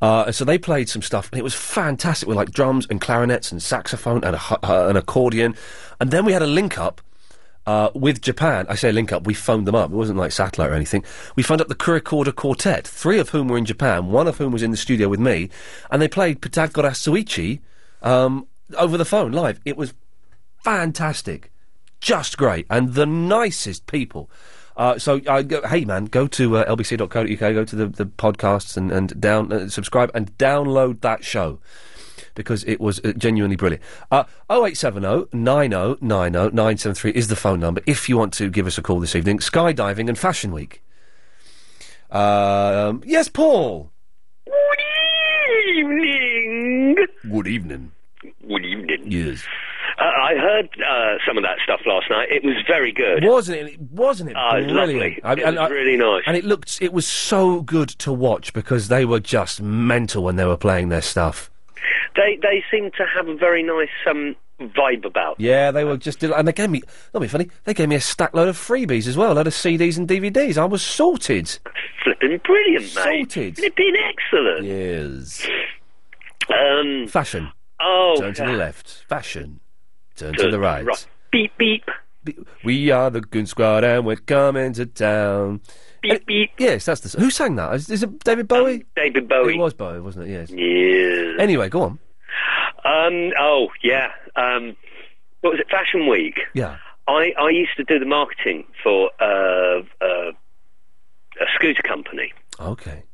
Uh, 0.00 0.30
so 0.30 0.44
they 0.44 0.58
played 0.58 0.88
some 0.88 1.02
stuff, 1.02 1.30
and 1.32 1.38
it 1.38 1.42
was 1.42 1.54
fantastic 1.54 2.28
with 2.28 2.36
like 2.36 2.50
drums 2.50 2.86
and 2.90 3.00
clarinets 3.00 3.50
and 3.50 3.62
saxophone 3.62 4.22
and 4.24 4.36
a, 4.36 4.40
uh, 4.62 4.88
an 4.88 4.96
accordion. 4.96 5.54
And 6.00 6.10
then 6.10 6.24
we 6.24 6.32
had 6.32 6.42
a 6.42 6.46
link 6.46 6.78
up 6.78 7.00
uh, 7.68 7.90
with 7.94 8.22
Japan. 8.22 8.64
I 8.68 8.76
say 8.76 8.92
link 8.92 9.12
up. 9.12 9.26
We 9.26 9.34
phoned 9.34 9.66
them 9.66 9.74
up. 9.74 9.90
It 9.90 9.94
wasn't 9.94 10.18
like 10.18 10.32
satellite 10.32 10.70
or 10.70 10.74
anything. 10.74 11.04
We 11.36 11.42
phoned 11.42 11.60
up 11.60 11.68
the 11.68 11.74
Kuricorder 11.74 12.34
Quartet, 12.34 12.86
three 12.86 13.18
of 13.18 13.28
whom 13.28 13.48
were 13.48 13.58
in 13.58 13.66
Japan, 13.66 14.06
one 14.06 14.26
of 14.26 14.38
whom 14.38 14.52
was 14.52 14.62
in 14.62 14.70
the 14.70 14.76
studio 14.76 15.08
with 15.08 15.20
me, 15.20 15.50
and 15.90 16.00
they 16.00 16.08
played 16.08 16.40
Pythagoras 16.40 16.98
Suichi 16.98 17.60
um, 18.02 18.46
over 18.78 18.96
the 18.96 19.04
phone 19.04 19.32
live. 19.32 19.60
It 19.66 19.76
was 19.76 19.92
fantastic, 20.64 21.50
just 22.00 22.38
great, 22.38 22.66
and 22.70 22.94
the 22.94 23.06
nicest 23.06 23.86
people. 23.86 24.30
Uh, 24.78 24.96
so, 24.96 25.20
uh, 25.26 25.42
go, 25.42 25.60
hey 25.66 25.84
man, 25.84 26.04
go 26.04 26.28
to 26.28 26.56
uh, 26.56 26.64
lbc.co.uk, 26.76 27.40
go 27.40 27.64
to 27.64 27.76
the, 27.76 27.86
the 27.88 28.06
podcasts 28.06 28.76
and, 28.76 28.92
and 28.92 29.20
down 29.20 29.52
uh, 29.52 29.68
subscribe 29.68 30.08
and 30.14 30.36
download 30.38 31.00
that 31.00 31.24
show 31.24 31.58
because 32.36 32.62
it 32.62 32.80
was 32.80 33.00
uh, 33.00 33.12
genuinely 33.16 33.56
brilliant. 33.56 33.82
Uh, 34.12 34.22
0870 34.48 35.36
90 35.36 35.98
90 36.00 36.38
973 36.54 37.10
is 37.10 37.26
the 37.26 37.34
phone 37.34 37.58
number 37.58 37.82
if 37.86 38.08
you 38.08 38.16
want 38.16 38.32
to 38.32 38.48
give 38.48 38.68
us 38.68 38.78
a 38.78 38.82
call 38.82 39.00
this 39.00 39.16
evening. 39.16 39.38
Skydiving 39.38 40.08
and 40.08 40.16
Fashion 40.16 40.52
Week. 40.52 40.80
Um, 42.10 43.02
yes, 43.04 43.28
Paul. 43.28 43.90
Good 44.46 45.76
evening. 45.76 46.96
Good 47.28 47.48
evening. 47.48 47.92
Good 48.46 48.64
evening. 48.64 49.10
Yes. 49.10 49.44
Uh, 50.00 50.04
I 50.04 50.34
heard 50.36 50.68
uh, 50.80 51.16
some 51.26 51.36
of 51.36 51.42
that 51.42 51.58
stuff 51.64 51.80
last 51.84 52.06
night. 52.08 52.28
It 52.30 52.44
was 52.44 52.54
very 52.68 52.92
good. 52.92 53.24
Wasn't 53.24 53.58
it? 53.58 53.80
Wasn't 53.80 54.30
it 54.30 54.36
Oh, 54.38 54.56
it 54.56 54.64
was 54.66 54.72
brilliant? 54.72 55.24
lovely. 55.24 55.42
It 55.42 55.54
was 55.58 55.70
really 55.70 55.96
nice. 55.96 56.22
And 56.26 56.36
it 56.36 56.44
looked, 56.44 56.80
it 56.80 56.92
was 56.92 57.06
so 57.06 57.62
good 57.62 57.88
to 58.00 58.12
watch 58.12 58.52
because 58.52 58.86
they 58.88 59.04
were 59.04 59.18
just 59.20 59.60
mental 59.60 60.22
when 60.22 60.36
they 60.36 60.44
were 60.44 60.56
playing 60.56 60.88
their 60.90 61.02
stuff. 61.02 61.50
They 62.16 62.38
they 62.42 62.62
seem 62.70 62.90
to 62.92 63.04
have 63.16 63.28
a 63.28 63.34
very 63.36 63.62
nice 63.62 63.88
um, 64.08 64.34
vibe 64.60 65.04
about. 65.04 65.38
Yeah, 65.40 65.70
they 65.72 65.84
were 65.84 65.96
just, 65.96 66.20
del- 66.20 66.34
and 66.34 66.46
they 66.48 66.52
gave 66.52 66.70
me, 66.70 66.82
not 67.12 67.20
be 67.20 67.28
funny, 67.28 67.48
they 67.64 67.74
gave 67.74 67.88
me 67.88 67.96
a 67.96 68.00
stack 68.00 68.34
load 68.34 68.48
of 68.48 68.56
freebies 68.56 69.06
as 69.08 69.16
well, 69.16 69.32
a 69.32 69.34
load 69.34 69.46
of 69.46 69.52
CDs 69.52 69.96
and 69.98 70.08
DVDs. 70.08 70.56
I 70.58 70.64
was 70.64 70.82
sorted. 70.82 71.58
Flipping 72.04 72.38
brilliant, 72.44 72.94
mate. 72.94 73.32
Sorted. 73.32 73.56
Flipping 73.58 73.94
excellent. 73.96 74.64
Yes. 74.64 75.46
Um. 76.48 77.06
Fashion. 77.08 77.50
Oh. 77.80 78.16
Turn 78.18 78.34
to 78.34 78.42
the 78.46 78.52
left. 78.52 79.04
Fashion. 79.08 79.60
Turn 80.18 80.34
To 80.34 80.42
to 80.44 80.50
the 80.50 80.58
right. 80.58 80.84
right. 80.84 81.06
Beep 81.30 81.56
beep. 81.58 81.84
We 82.64 82.90
are 82.90 83.08
the 83.10 83.20
Goon 83.20 83.46
Squad 83.46 83.84
and 83.84 84.04
we're 84.04 84.16
coming 84.16 84.72
to 84.74 84.86
town. 84.86 85.60
Beep 86.02 86.26
beep. 86.26 86.50
Yes, 86.58 86.84
that's 86.84 87.00
the. 87.00 87.18
Who 87.20 87.30
sang 87.30 87.56
that? 87.56 87.74
Is, 87.74 87.88
is 87.90 88.02
it 88.02 88.18
David 88.24 88.48
Bowie? 88.48 88.84
David 88.96 89.28
Bowie. 89.28 89.54
It 89.54 89.58
was 89.58 89.74
Bowie, 89.74 90.00
wasn't 90.00 90.28
it? 90.28 90.32
Yes. 90.32 90.50
Yeah. 90.50 91.42
Anyway, 91.42 91.68
go 91.68 91.82
on. 91.82 91.98
Um. 92.84 93.32
Oh 93.38 93.68
yeah. 93.82 94.08
Um. 94.36 94.76
What 95.40 95.50
was 95.52 95.60
it? 95.60 95.68
Fashion 95.70 96.08
Week. 96.08 96.38
Yeah. 96.54 96.76
I 97.06 97.32
I 97.38 97.50
used 97.50 97.76
to 97.76 97.84
do 97.84 97.98
the 97.98 98.04
marketing 98.06 98.64
for 98.82 99.10
uh, 99.20 99.80
uh, 100.00 100.30
a 101.40 101.46
scooter 101.54 101.82
company. 101.82 102.32
Okay. 102.60 103.04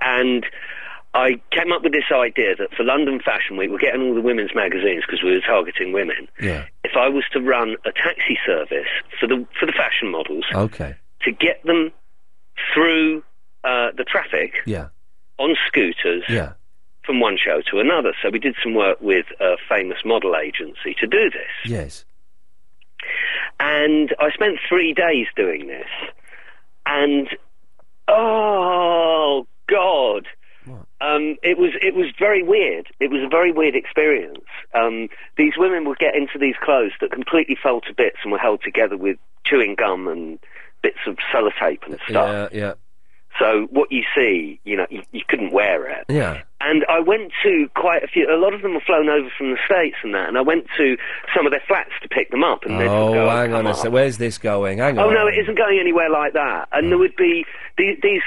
and 0.00 0.44
I 1.16 1.40
came 1.50 1.72
up 1.72 1.82
with 1.82 1.92
this 1.92 2.12
idea 2.12 2.54
that 2.56 2.68
for 2.76 2.84
London 2.84 3.20
Fashion 3.24 3.56
Week, 3.56 3.70
we're 3.70 3.78
getting 3.78 4.02
all 4.02 4.14
the 4.14 4.20
women's 4.20 4.54
magazines 4.54 5.02
because 5.06 5.22
we 5.24 5.32
were 5.32 5.40
targeting 5.40 5.92
women. 5.92 6.28
Yeah. 6.40 6.66
If 6.84 6.92
I 6.96 7.08
was 7.08 7.24
to 7.32 7.40
run 7.40 7.76
a 7.86 7.92
taxi 7.92 8.38
service 8.44 8.86
for 9.18 9.26
the 9.26 9.46
for 9.58 9.64
the 9.64 9.72
fashion 9.72 10.10
models 10.10 10.44
Okay. 10.54 10.94
to 11.22 11.32
get 11.32 11.64
them 11.64 11.90
through 12.74 13.22
uh, 13.64 13.88
the 13.96 14.04
traffic 14.04 14.56
Yeah. 14.66 14.88
on 15.38 15.56
scooters 15.66 16.24
Yeah. 16.28 16.52
from 17.04 17.18
one 17.20 17.38
show 17.42 17.62
to 17.70 17.80
another, 17.80 18.12
so 18.22 18.28
we 18.30 18.38
did 18.38 18.54
some 18.62 18.74
work 18.74 19.00
with 19.00 19.26
a 19.40 19.56
famous 19.68 19.98
model 20.04 20.36
agency 20.36 20.94
to 21.00 21.06
do 21.06 21.30
this. 21.30 21.50
Yes. 21.64 22.04
and 23.58 24.14
I 24.20 24.30
spent 24.32 24.58
three 24.68 24.92
days 24.92 25.26
doing 25.34 25.66
this, 25.66 25.88
and 26.84 27.28
oh 28.08 29.46
god, 29.68 30.26
um, 31.00 31.36
it 31.42 31.58
was 31.58 31.70
it 31.82 31.94
was 31.94 32.06
very 32.18 32.42
weird. 32.42 32.88
It 33.00 33.10
was 33.10 33.22
a 33.22 33.28
very 33.28 33.52
weird 33.52 33.74
experience. 33.76 34.44
Um, 34.74 35.08
these 35.36 35.52
women 35.56 35.86
would 35.88 35.98
get 35.98 36.14
into 36.14 36.38
these 36.38 36.54
clothes 36.62 36.92
that 37.00 37.10
completely 37.12 37.56
fell 37.62 37.80
to 37.82 37.94
bits 37.94 38.18
and 38.22 38.32
were 38.32 38.38
held 38.38 38.62
together 38.62 38.96
with 38.96 39.16
chewing 39.44 39.74
gum 39.76 40.08
and 40.08 40.38
bits 40.82 40.98
of 41.06 41.16
sellotape 41.32 41.84
and 41.86 41.98
stuff. 42.08 42.50
Yeah. 42.52 42.58
Yeah. 42.58 42.72
So 43.38 43.66
what 43.70 43.92
you 43.92 44.02
see, 44.16 44.58
you 44.64 44.78
know, 44.78 44.86
you, 44.88 45.02
you 45.12 45.20
couldn't 45.28 45.52
wear 45.52 45.86
it. 45.90 46.06
Yeah. 46.08 46.40
And 46.62 46.86
I 46.88 47.00
went 47.00 47.32
to 47.42 47.68
quite 47.76 48.02
a 48.02 48.06
few. 48.06 48.26
A 48.34 48.40
lot 48.40 48.54
of 48.54 48.62
them 48.62 48.72
were 48.72 48.80
flown 48.80 49.10
over 49.10 49.28
from 49.36 49.50
the 49.50 49.58
states 49.66 49.96
and 50.02 50.14
that. 50.14 50.26
And 50.26 50.38
I 50.38 50.40
went 50.40 50.66
to 50.78 50.96
some 51.36 51.44
of 51.44 51.50
their 51.52 51.62
flats 51.68 51.90
to 52.00 52.08
pick 52.08 52.30
them 52.30 52.42
up. 52.42 52.64
And 52.64 52.80
they'd 52.80 52.88
Oh, 52.88 53.12
go, 53.12 53.28
hang 53.28 53.50
"Come 53.50 53.58
on 53.58 53.66
a 53.66 53.70
up." 53.70 53.76
sec. 53.76 53.92
Where's 53.92 54.16
this 54.16 54.38
going? 54.38 54.78
Hang 54.78 54.98
Oh 54.98 55.08
on. 55.08 55.14
no, 55.14 55.26
it 55.26 55.34
isn't 55.38 55.54
going 55.58 55.78
anywhere 55.78 56.08
like 56.08 56.32
that. 56.32 56.68
And 56.72 56.90
there 56.90 56.96
would 56.96 57.14
be 57.14 57.44
these, 57.76 57.98
these 58.02 58.22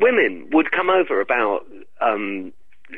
women 0.00 0.48
would 0.52 0.70
come 0.70 0.90
over 0.90 1.20
about 1.20 1.66
um, 2.00 2.52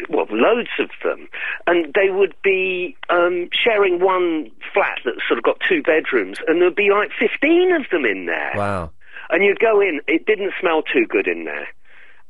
well, 0.08 0.26
loads 0.30 0.70
of 0.78 0.90
them, 1.02 1.28
and 1.66 1.94
they 1.94 2.10
would 2.10 2.34
be 2.42 2.96
um, 3.08 3.48
sharing 3.52 4.00
one 4.00 4.50
flat 4.74 4.98
that's 5.04 5.26
sort 5.28 5.38
of 5.38 5.44
got 5.44 5.58
two 5.68 5.82
bedrooms, 5.82 6.38
and 6.46 6.60
there'd 6.60 6.74
be 6.74 6.90
like 6.90 7.10
fifteen 7.18 7.72
of 7.72 7.88
them 7.90 8.04
in 8.04 8.26
there. 8.26 8.52
Wow. 8.56 8.90
And 9.30 9.42
you'd 9.42 9.58
go 9.58 9.80
in, 9.80 10.00
it 10.06 10.24
didn't 10.26 10.52
smell 10.60 10.82
too 10.82 11.04
good 11.08 11.26
in 11.26 11.44
there. 11.44 11.66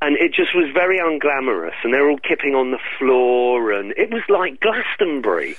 And 0.00 0.16
it 0.16 0.32
just 0.32 0.54
was 0.54 0.70
very 0.72 0.98
unglamorous, 0.98 1.74
and 1.82 1.92
they're 1.92 2.08
all 2.08 2.18
kipping 2.18 2.54
on 2.54 2.70
the 2.70 2.78
floor, 2.98 3.72
and 3.72 3.92
it 3.96 4.10
was 4.10 4.22
like 4.28 4.60
Glastonbury. 4.60 5.56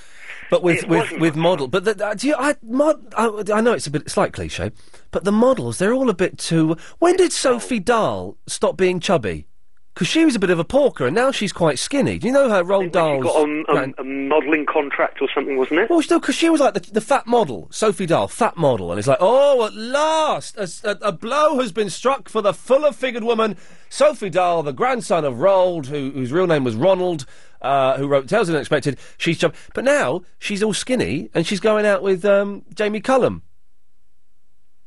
But 0.49 0.63
with 0.63 0.83
It 0.83 0.89
with 0.89 1.11
with 1.19 1.35
model, 1.35 1.67
but 1.67 1.83
the, 1.83 2.05
uh, 2.05 2.13
do 2.13 2.27
you, 2.27 2.35
I, 2.37 2.55
mod, 2.63 3.13
I, 3.17 3.43
I 3.53 3.61
know 3.61 3.73
it's 3.73 3.87
a 3.87 3.91
bit 3.91 4.09
slight 4.09 4.31
cliche, 4.31 4.71
but 5.11 5.25
the 5.25 5.31
models 5.31 5.77
they're 5.77 5.93
all 5.93 6.09
a 6.09 6.13
bit 6.13 6.37
too. 6.37 6.77
When 6.99 7.17
did 7.17 7.33
Sophie 7.33 7.79
Dahl 7.79 8.37
stop 8.47 8.77
being 8.77 8.99
chubby? 8.99 9.47
Because 9.93 10.09
she 10.09 10.25
was 10.25 10.35
a 10.35 10.39
bit 10.39 10.51
of 10.51 10.59
a 10.59 10.63
porker, 10.63 11.07
and 11.07 11.15
now 11.15 11.31
she's 11.31 11.51
quite 11.51 11.79
skinny. 11.79 12.19
Do 12.19 12.27
you 12.27 12.33
know 12.33 12.51
her 12.51 12.63
Roald 12.63 12.91
Dahl's? 12.91 13.23
Got 13.23 13.35
um, 13.35 13.65
um, 13.67 13.95
a 13.97 14.03
modelling 14.03 14.67
contract 14.67 15.23
or 15.23 15.27
something, 15.33 15.57
wasn't 15.57 15.79
it? 15.79 15.89
Well, 15.89 16.03
still, 16.03 16.19
because 16.19 16.35
she 16.35 16.51
was 16.51 16.61
like 16.61 16.75
the, 16.75 16.91
the 16.91 17.01
fat 17.01 17.25
model, 17.25 17.67
Sophie 17.71 18.05
Dahl, 18.05 18.27
fat 18.27 18.55
model, 18.57 18.91
and 18.91 18.99
it's 18.99 19.07
like, 19.07 19.17
oh, 19.19 19.65
at 19.65 19.73
last, 19.73 20.55
a 20.85 21.11
blow 21.11 21.59
has 21.59 21.71
been 21.71 21.89
struck 21.89 22.29
for 22.29 22.43
the 22.43 22.53
fuller-figured 22.53 23.23
woman, 23.23 23.57
Sophie 23.89 24.29
Dahl, 24.29 24.61
the 24.61 24.71
grandson 24.71 25.25
of 25.25 25.37
Roald, 25.37 25.87
who, 25.87 26.11
whose 26.11 26.31
real 26.31 26.45
name 26.45 26.63
was 26.63 26.75
Ronald, 26.75 27.25
uh, 27.61 27.97
who 27.97 28.07
wrote 28.07 28.27
Tales 28.27 28.47
of 28.49 28.53
the 28.53 28.57
Unexpected. 28.59 28.97
She's 29.17 29.37
chub- 29.37 29.55
but 29.73 29.83
now 29.83 30.21
she's 30.39 30.61
all 30.63 30.73
skinny, 30.73 31.29
and 31.33 31.45
she's 31.45 31.59
going 31.59 31.85
out 31.85 32.01
with 32.03 32.23
um, 32.25 32.63
Jamie 32.73 33.01
Cullum. 33.01 33.41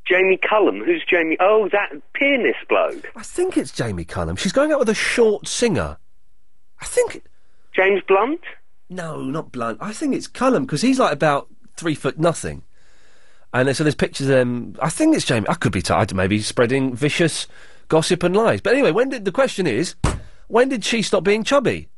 Jamie 0.07 0.39
Cullum. 0.49 0.83
Who's 0.85 1.05
Jamie? 1.09 1.37
Oh, 1.41 1.69
that 1.73 1.91
pianist 2.15 2.59
bloke. 2.69 3.11
I 3.15 3.23
think 3.23 3.57
it's 3.57 3.71
Jamie 3.71 4.05
Cullum. 4.05 4.37
She's 4.37 4.53
going 4.53 4.73
out 4.73 4.79
with 4.81 4.89
a 4.89 4.95
short 4.95 5.47
singer. 5.47 5.99
I 6.81 6.85
think 6.87 7.23
James 7.75 8.03
Blunt. 8.09 8.41
No, 8.89 9.21
not 9.23 9.53
Blunt. 9.53 9.79
I 9.81 9.93
think 9.93 10.15
it's 10.15 10.27
Cullum 10.27 10.65
because 10.65 10.83
he's 10.83 10.99
like 10.99 11.13
about 11.13 11.49
three 11.77 11.95
foot 11.95 12.19
nothing. 12.19 12.63
And 13.53 13.69
then- 13.69 13.75
so 13.75 13.85
there's 13.85 13.95
pictures 13.95 14.27
of 14.29 14.35
them. 14.37 14.75
I 14.81 14.91
think 14.91 15.15
it's 15.15 15.25
Jamie. 15.25 15.47
I 15.49 15.55
could 15.55 15.73
be 15.73 15.83
tired, 15.83 16.13
maybe 16.15 16.41
spreading 16.41 16.95
vicious 16.97 17.47
gossip 17.89 18.23
and 18.25 18.35
lies. 18.35 18.61
But 18.61 18.73
anyway, 18.73 18.91
when 18.93 19.11
did 19.11 19.25
the 19.25 19.33
question 19.33 19.67
is, 19.67 19.95
when 20.49 20.69
did 20.71 20.85
she 20.85 21.03
stop 21.03 21.23
being 21.23 21.45
chubby? 21.45 21.89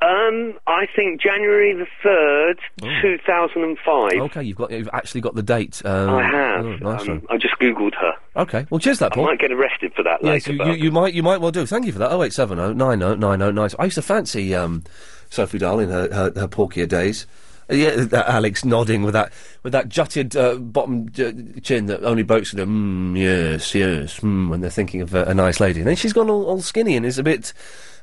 Um, 0.00 0.54
I 0.68 0.86
think 0.94 1.20
January 1.20 1.74
the 1.74 1.86
third, 2.04 2.60
two 3.02 3.18
thousand 3.26 3.64
and 3.64 3.76
five. 3.84 4.12
Okay, 4.30 4.44
you've 4.44 4.56
got 4.56 4.70
you've 4.70 4.88
actually 4.92 5.20
got 5.22 5.34
the 5.34 5.42
date. 5.42 5.82
Um, 5.84 6.10
I 6.10 6.22
have. 6.22 6.64
oh, 6.64 6.76
nice 6.76 7.00
um, 7.02 7.08
one. 7.08 7.22
I 7.30 7.36
just 7.36 7.54
googled 7.60 7.94
her. 7.96 8.12
Okay, 8.36 8.64
well, 8.70 8.78
cheers, 8.78 9.00
that 9.00 9.10
I 9.12 9.14
Paul. 9.16 9.24
might 9.26 9.40
get 9.40 9.50
arrested 9.50 9.92
for 9.94 10.04
that 10.04 10.22
Yes, 10.22 10.46
later. 10.46 10.52
you, 10.52 10.58
but- 10.58 10.66
you, 10.68 10.72
you 10.84 10.90
might 10.92 11.14
you 11.14 11.22
might 11.24 11.40
well 11.40 11.50
do. 11.50 11.66
Thank 11.66 11.86
you 11.86 11.92
for 11.92 11.98
that. 11.98 12.12
Oh 12.12 12.22
eight 12.22 12.32
seven 12.32 12.60
oh 12.60 12.72
nine 12.72 13.02
oh 13.02 13.16
nine 13.16 13.42
oh 13.42 13.50
nine. 13.50 13.70
I 13.78 13.84
used 13.86 13.96
to 13.96 14.02
fancy 14.02 14.54
um, 14.54 14.84
Sophie 15.30 15.58
Dahl 15.58 15.80
in 15.80 15.88
her 15.88 16.02
her, 16.12 16.32
her 16.36 16.48
porkier 16.48 16.86
days. 16.88 17.26
Uh, 17.68 17.74
yeah, 17.74 17.90
that 17.96 18.28
Alex 18.28 18.64
nodding 18.64 19.02
with 19.02 19.14
that 19.14 19.32
with 19.64 19.72
that 19.72 19.88
jutted 19.88 20.36
uh, 20.36 20.54
bottom 20.54 21.10
j- 21.10 21.34
chin 21.60 21.86
that 21.86 22.04
only 22.04 22.22
blokes 22.22 22.52
do. 22.52 22.64
Mm, 22.64 23.18
yes, 23.18 23.74
yes, 23.74 24.20
mm, 24.20 24.48
when 24.48 24.60
they're 24.60 24.70
thinking 24.70 25.00
of 25.00 25.12
uh, 25.16 25.24
a 25.26 25.34
nice 25.34 25.58
lady. 25.58 25.80
And 25.80 25.88
then 25.88 25.96
she's 25.96 26.12
gone 26.12 26.30
all, 26.30 26.44
all 26.46 26.60
skinny 26.62 26.94
and 26.96 27.04
is 27.04 27.18
a 27.18 27.24
bit. 27.24 27.52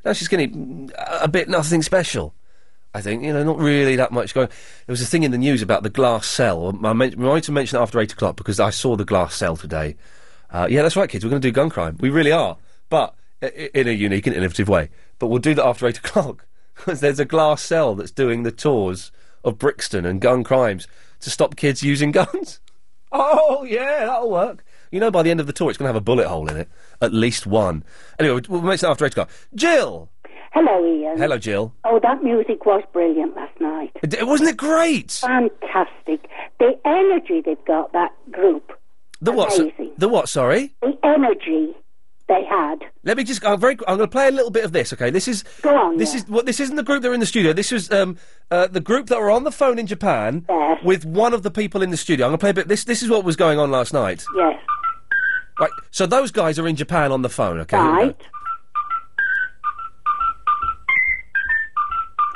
Now 0.05 0.13
she's 0.13 0.29
mm, 0.29 0.91
a 0.97 1.27
bit 1.27 1.49
nothing 1.49 1.81
special. 1.81 2.33
I 2.93 3.01
think 3.01 3.23
you 3.23 3.33
know, 3.33 3.43
not 3.43 3.57
really 3.57 3.97
that 3.97 4.11
much 4.11 4.33
going. 4.33 4.47
There 4.47 4.93
was 4.93 5.01
a 5.01 5.05
thing 5.05 5.23
in 5.23 5.31
the 5.31 5.37
news 5.37 5.61
about 5.61 5.83
the 5.83 5.89
glass 5.89 6.27
cell. 6.27 6.73
I 6.85 6.93
meant, 6.93 7.15
to 7.43 7.51
mention 7.51 7.77
it 7.77 7.81
after 7.81 7.99
eight 7.99 8.13
o'clock 8.13 8.37
because 8.37 8.59
I 8.59 8.69
saw 8.69 8.95
the 8.95 9.03
glass 9.03 9.35
cell 9.35 9.57
today. 9.57 9.97
Uh, 10.49 10.67
yeah, 10.69 10.83
that's 10.83 10.95
right, 10.95 11.09
kids. 11.09 11.25
We're 11.25 11.31
going 11.31 11.41
to 11.41 11.47
do 11.47 11.51
gun 11.51 11.69
crime. 11.69 11.97
We 11.99 12.09
really 12.09 12.31
are, 12.31 12.55
but 12.87 13.15
in 13.41 13.87
a 13.87 13.91
unique 13.91 14.27
and 14.27 14.35
innovative 14.35 14.69
way. 14.69 14.89
But 15.19 15.27
we'll 15.27 15.39
do 15.39 15.53
that 15.55 15.65
after 15.65 15.87
eight 15.87 15.97
o'clock 16.05 16.45
because 16.75 16.99
there's 17.01 17.19
a 17.19 17.25
glass 17.25 17.61
cell 17.61 17.95
that's 17.95 18.11
doing 18.11 18.43
the 18.43 18.51
tours 18.51 19.11
of 19.43 19.57
Brixton 19.57 20.05
and 20.05 20.21
gun 20.21 20.43
crimes 20.43 20.87
to 21.21 21.29
stop 21.29 21.55
kids 21.55 21.83
using 21.83 22.11
guns. 22.13 22.59
Oh 23.11 23.63
yeah, 23.63 24.05
that'll 24.05 24.31
work. 24.31 24.63
You 24.91 24.99
know, 24.99 25.11
by 25.11 25.23
the 25.23 25.31
end 25.31 25.39
of 25.39 25.47
the 25.47 25.53
tour, 25.53 25.69
it's 25.69 25.77
going 25.77 25.85
to 25.85 25.89
have 25.89 25.95
a 25.95 26.01
bullet 26.01 26.27
hole 26.27 26.47
in 26.49 26.57
it, 26.57 26.69
at 27.01 27.13
least 27.13 27.47
one. 27.47 27.83
Anyway, 28.19 28.41
we'll 28.47 28.61
we'll 28.61 28.71
that 28.71 28.83
after 28.83 29.05
eight 29.05 29.11
o'clock. 29.11 29.29
Jill, 29.53 30.09
Hello, 30.55 30.85
Iain. 30.85 31.17
hello, 31.17 31.37
Jill. 31.37 31.73
Oh, 31.83 31.99
that 32.01 32.23
music 32.23 32.65
was 32.65 32.81
brilliant 32.93 33.35
last 33.35 33.59
night. 33.59 33.91
It, 34.01 34.25
Wasn't 34.25 34.49
it 34.49 34.55
great? 34.55 35.11
Fantastic. 35.11 36.29
The 36.59 36.79
energy 36.85 37.41
they've 37.45 37.65
got, 37.65 37.91
that 37.91 38.13
group. 38.31 38.71
The 39.19 39.33
what? 39.33 39.51
so- 39.51 39.69
the 39.97 40.07
what? 40.07 40.29
Sorry. 40.29 40.73
The 40.81 40.97
energy 41.03 41.75
they 42.27 42.45
had. 42.49 42.85
Let 43.03 43.17
me 43.17 43.25
just. 43.25 43.45
I'm 43.45 43.59
very. 43.59 43.73
I'm 43.87 43.97
going 43.97 43.99
to 43.99 44.07
play 44.07 44.29
a 44.29 44.31
little 44.31 44.49
bit 44.49 44.63
of 44.63 44.71
this. 44.71 44.93
Okay. 44.93 45.09
This 45.09 45.27
is. 45.27 45.43
Go 45.61 45.75
on. 45.75 45.97
This 45.97 46.15
is. 46.15 46.25
Well, 46.27 46.43
this 46.43 46.61
isn't 46.61 46.77
the 46.77 46.83
group 46.83 47.01
that 47.01 47.09
are 47.09 47.13
in 47.13 47.19
the 47.19 47.25
studio. 47.25 47.51
This 47.51 47.73
is 47.73 47.91
um, 47.91 48.17
uh, 48.49 48.67
the 48.67 48.79
group 48.79 49.07
that 49.07 49.19
were 49.19 49.29
on 49.29 49.43
the 49.43 49.51
phone 49.51 49.77
in 49.77 49.87
Japan 49.87 50.45
yes. 50.49 50.79
with 50.83 51.05
one 51.05 51.33
of 51.33 51.43
the 51.43 51.51
people 51.51 51.81
in 51.81 51.91
the 51.91 51.97
studio. 51.97 52.25
I'm 52.25 52.29
going 52.31 52.37
to 52.39 52.43
play 52.43 52.49
a 52.51 52.53
bit. 52.53 52.67
This. 52.67 52.85
This 52.85 53.03
is 53.03 53.09
what 53.09 53.25
was 53.25 53.35
going 53.35 53.59
on 53.59 53.71
last 53.71 53.93
night. 53.93 54.23
Yes. 54.37 54.59
Right. 55.59 55.71
So 55.91 56.05
those 56.05 56.31
guys 56.31 56.59
are 56.59 56.67
in 56.67 56.75
Japan 56.75 57.11
on 57.11 57.21
the 57.21 57.29
phone. 57.29 57.59
Okay. 57.59 57.77
here 57.77 57.85
we 57.85 57.91
go. 57.91 58.03
Right. 58.05 58.21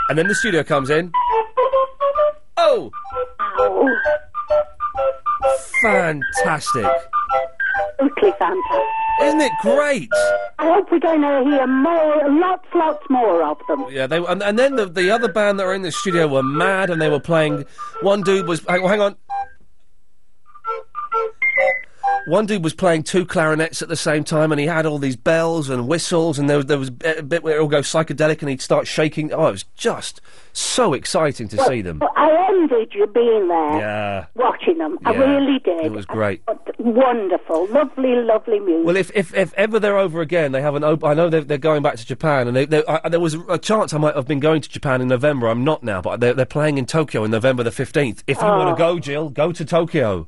And 0.10 0.18
then 0.18 0.28
the 0.28 0.36
studio 0.36 0.64
comes 0.64 0.90
in. 0.90 1.12
Oh. 2.58 2.92
Fantastic. 5.82 6.84
Totally 8.00 8.32
fantastic. 8.40 8.82
Isn't 9.22 9.42
it 9.42 9.52
great? 9.62 10.10
I 10.60 10.74
hope 10.74 10.92
we're 10.92 11.00
going 11.00 11.22
to 11.22 11.44
hear 11.50 11.68
more, 11.68 12.30
lots, 12.40 12.68
lots 12.74 13.04
more 13.10 13.44
of 13.44 13.58
them. 13.68 13.86
Yeah, 13.90 14.08
they 14.08 14.18
and, 14.18 14.42
and 14.42 14.58
then 14.58 14.76
the 14.76 14.86
the 14.86 15.12
other 15.12 15.28
band 15.28 15.60
that 15.60 15.66
were 15.66 15.74
in 15.74 15.82
the 15.82 15.92
studio 15.92 16.28
were 16.28 16.44
mad, 16.44 16.90
and 16.90 17.02
they 17.02 17.10
were 17.10 17.20
playing. 17.20 17.66
One 18.02 18.22
dude 18.22 18.48
was 18.48 18.64
hang, 18.68 18.82
hang 18.88 19.02
on. 19.02 19.16
One 22.28 22.46
dude 22.46 22.64
was 22.64 22.74
playing 22.74 23.04
two 23.04 23.26
clarinets 23.26 23.82
at 23.82 23.88
the 23.90 23.96
same 23.96 24.24
time, 24.24 24.52
and 24.52 24.60
he 24.60 24.68
had 24.68 24.86
all 24.86 25.00
these 25.00 25.16
bells 25.16 25.70
and 25.70 25.88
whistles, 25.88 26.38
and 26.38 26.50
there 26.50 26.58
was 26.58 26.66
there 26.68 26.78
was 26.78 26.90
a 27.18 27.24
bit 27.24 27.42
where 27.44 27.58
it 27.58 27.62
all 27.62 27.68
go 27.68 27.80
psychedelic, 27.80 28.42
and 28.42 28.50
he'd 28.50 28.62
start 28.62 28.86
shaking. 28.88 29.34
Oh, 29.34 29.48
it 29.48 29.52
was 29.52 29.64
just 29.76 30.22
so 30.54 30.94
exciting 30.94 31.48
to 31.48 31.58
see 31.66 31.82
them. 31.82 31.98
But 32.00 32.12
I 32.16 32.30
envied 32.50 32.94
you 32.94 33.08
being 33.08 33.48
there, 33.48 33.78
Yeah, 33.80 34.26
watching 34.36 34.78
them. 34.78 35.00
I 35.06 35.14
Yeah, 35.14 35.20
really 35.20 35.60
did. 35.60 35.86
it 35.86 35.92
was 35.92 36.06
great. 36.06 36.44
Wonderful, 36.78 37.68
lovely, 37.68 38.16
lovely 38.16 38.60
music. 38.60 38.86
Well, 38.86 38.96
if, 38.98 39.12
if 39.16 39.34
if 39.36 39.54
ever 39.54 39.80
they're 39.80 39.98
over 39.98 40.22
again, 40.22 40.52
they 40.52 40.62
have 40.62 40.76
an 40.76 40.84
op- 40.84 41.04
I 41.04 41.14
know 41.14 41.30
they're, 41.30 41.44
they're 41.44 41.58
going 41.58 41.82
back 41.84 41.96
to 41.98 42.06
Japan, 42.06 42.48
and 42.48 42.56
they, 42.56 42.66
they, 42.66 42.84
I, 42.86 43.10
there 43.10 43.20
was 43.20 43.36
a 43.48 43.58
chance 43.58 43.94
I 43.94 43.98
might 43.98 44.16
have 44.16 44.28
been 44.28 44.40
going 44.40 44.62
to 44.62 44.70
Japan 44.70 45.02
in 45.02 45.08
November. 45.08 45.48
I'm 45.48 45.64
not 45.64 45.84
now, 45.84 46.02
but 46.02 46.20
they're, 46.20 46.34
they're 46.34 46.46
playing 46.46 46.78
in 46.78 46.86
Tokyo 46.86 47.24
in 47.24 47.32
November 47.32 47.64
the 47.64 47.70
15th. 47.70 48.24
If 48.28 48.38
you 48.42 48.48
want 48.48 48.70
Oh. 48.70 48.72
to 48.74 48.78
go, 48.78 49.00
Jill, 49.00 49.30
go 49.30 49.52
to 49.52 49.66
Tokyo. 49.66 50.28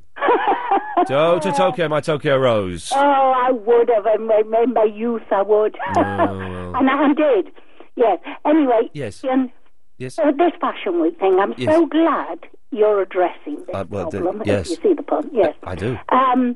Go 1.07 1.39
to 1.45 1.51
Tokyo, 1.51 1.87
my 1.87 2.01
Tokyo 2.01 2.37
Rose. 2.37 2.91
Oh, 2.95 2.97
I 2.99 3.51
would 3.51 3.89
have 3.95 4.05
in 4.15 4.27
my, 4.27 4.41
in 4.63 4.73
my 4.73 4.83
youth. 4.83 5.23
I 5.31 5.41
would, 5.41 5.75
well. 5.95 6.75
and 6.75 6.89
I 6.89 7.13
did. 7.13 7.51
Yes. 7.95 8.19
Anyway, 8.45 8.89
Yes. 8.93 9.23
Iain, 9.23 9.51
Yes. 9.97 10.17
uh, 10.17 10.31
this 10.31 10.51
Fashion 10.59 11.01
Week 11.01 11.19
thing. 11.19 11.39
I'm 11.39 11.53
Yes. 11.57 11.73
so 11.75 11.85
glad 11.85 12.39
you're 12.71 13.01
addressing 13.01 13.57
this 13.65 13.75
Uh, 13.75 13.85
well, 13.89 14.09
the- 14.09 14.21
problem. 14.21 14.43
yes. 14.45 14.71
If 14.71 14.83
you 14.83 14.89
see 14.91 14.93
the 14.95 15.03
point, 15.03 15.29
yes. 15.33 15.53
I 15.63 15.75
do. 15.75 15.97
Um, 16.09 16.55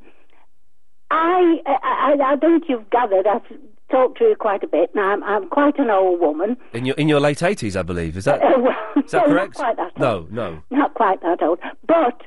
I, 1.12 1.62
I, 1.68 2.18
I 2.24 2.36
think 2.38 2.64
you've 2.68 2.90
gathered. 2.90 3.28
I've 3.28 3.44
talked 3.92 4.18
to 4.18 4.24
you 4.26 4.36
quite 4.36 4.64
a 4.64 4.68
bit. 4.68 4.94
Now, 4.96 5.12
I'm, 5.12 5.24
I'm 5.24 5.48
quite 5.50 5.78
an 5.78 5.90
old 5.92 6.20
woman. 6.20 6.58
In 6.74 6.86
your 6.86 6.96
in 6.96 7.08
your 7.08 7.20
late 7.20 7.38
80s, 7.40 7.76
I 7.80 7.84
believe. 7.84 8.18
Is 8.18 8.26
that 8.26 8.42
Uh, 8.44 8.58
well, 8.60 8.76
is 8.96 9.12
that 9.12 9.28
no, 9.28 9.34
correct? 9.34 9.60
Not 9.60 9.76
quite 9.76 9.78
that 9.78 10.00
no, 10.00 10.28
no. 10.32 10.64
Not 10.72 10.94
quite 10.96 11.22
that 11.22 11.44
old. 11.44 11.60
But 11.88 12.22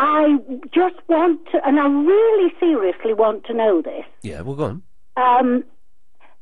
I 0.00 0.38
just 0.72 0.94
want 1.08 1.40
to, 1.50 1.58
and 1.66 1.78
I 1.80 1.86
really 1.88 2.52
seriously 2.60 3.12
want 3.14 3.44
to 3.46 3.52
know 3.54 3.82
this. 3.82 4.04
Yeah, 4.22 4.42
well, 4.42 4.54
go 4.54 4.64
on. 4.64 4.82
Um, 5.16 5.64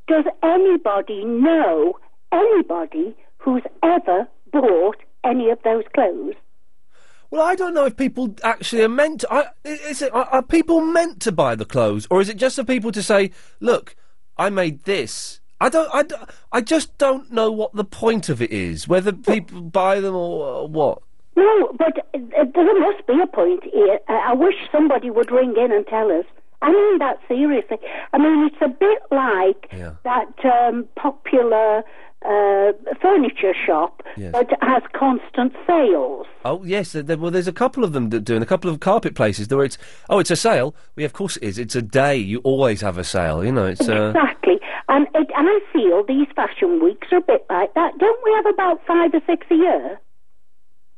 does 0.07 0.24
anybody 0.42 1.24
know 1.24 1.98
anybody 2.32 3.16
who's 3.38 3.62
ever 3.82 4.28
bought 4.52 4.98
any 5.24 5.48
of 5.48 5.59
those 5.64 5.84
clothes? 5.94 6.34
Well, 7.30 7.40
I 7.42 7.54
don't 7.54 7.72
know 7.74 7.86
if 7.86 7.96
people 7.96 8.36
actually 8.44 8.82
are 8.82 8.88
meant 8.90 9.22
to. 9.22 9.32
I, 9.32 9.46
is 9.64 10.02
it, 10.02 10.14
are, 10.14 10.26
are 10.26 10.42
people 10.42 10.80
meant 10.82 11.20
to 11.22 11.32
buy 11.32 11.54
the 11.54 11.64
clothes, 11.64 12.07
or 12.11 12.20
is 12.20 12.28
it 12.28 12.36
just 12.36 12.57
for 12.57 12.64
people 12.64 12.92
to 12.92 13.02
say, 13.02 13.30
"Look, 13.59 13.96
I 14.36 14.50
made 14.50 14.84
this"? 14.84 15.40
I 15.61 15.70
don't. 15.70 15.88
I, 15.94 16.02
don't- 16.02 16.30
I 16.52 16.61
just 16.61 16.96
don't 16.98 17.32
know 17.32 17.50
what 17.50 17.74
the 17.74 17.84
point 17.84 18.28
of 18.28 18.42
it 18.42 18.50
is. 18.52 18.86
Whether 18.86 19.12
people 19.12 19.62
buy 19.62 20.00
them 20.00 20.14
or 20.14 20.64
uh, 20.64 20.66
what. 20.66 21.02
No, 21.37 21.72
but 21.76 21.95
there 22.12 22.80
must 22.80 23.07
be 23.07 23.20
a 23.22 23.26
point 23.26 23.62
here. 23.64 23.99
I 24.09 24.32
wish 24.34 24.55
somebody 24.72 25.11
would 25.11 25.30
ring 25.30 25.55
in 25.57 25.70
and 25.72 25.87
tell 25.87 26.11
us. 26.11 26.24
I 26.62 26.72
mean 26.72 26.99
that 26.99 27.18
seriously. 27.28 27.76
I 28.14 28.18
mean, 28.18 28.47
it's 28.47 28.57
a 28.62 28.68
bit 28.68 28.99
like 29.11 29.70
that 30.05 30.32
um, 30.45 30.87
popular 30.97 31.82
uh, 32.24 32.72
furniture 33.01 33.53
shop 33.55 34.03
Yes. 34.16 34.32
that 34.32 34.49
has 34.62 34.82
constant 34.95 35.53
sales. 35.66 36.26
Oh 36.47 36.64
yes, 36.64 36.95
well, 36.95 37.30
there's 37.30 37.47
a 37.47 37.53
couple 37.53 37.84
of 37.84 37.93
them 37.93 38.09
that 38.11 38.20
do, 38.20 38.34
and 38.34 38.43
a 38.43 38.47
couple 38.47 38.70
of 38.70 38.80
carpet 38.80 39.14
places 39.14 39.49
where 39.49 39.64
it's 39.64 39.76
oh, 40.09 40.18
it's 40.18 40.30
a 40.30 40.37
sale. 40.37 40.74
Well, 40.97 41.03
yeah, 41.03 41.07
of 41.07 41.12
course 41.12 41.37
it 41.37 41.43
is. 41.45 41.59
It's 41.59 41.76
a 41.76 41.82
day. 41.82 42.16
You 42.16 42.39
always 42.39 42.80
have 42.80 42.97
a 42.97 43.05
sale. 43.05 43.45
You 43.45 43.53
know, 43.53 43.66
it's 43.66 43.87
uh, 43.87 44.09
Exactly. 44.16 44.59
And, 44.89 45.07
it, 45.14 45.28
and 45.37 45.47
I 45.49 45.59
feel 45.72 46.05
these 46.05 46.28
fashion 46.34 46.82
weeks 46.82 47.09
are 47.12 47.18
a 47.18 47.20
bit 47.20 47.45
like 47.51 47.74
that. 47.74 47.99
Don't 47.99 48.20
we 48.24 48.32
have 48.37 48.47
about 48.47 48.80
five 48.87 49.12
or 49.12 49.20
six 49.26 49.47
a 49.51 49.55
year? 49.57 50.01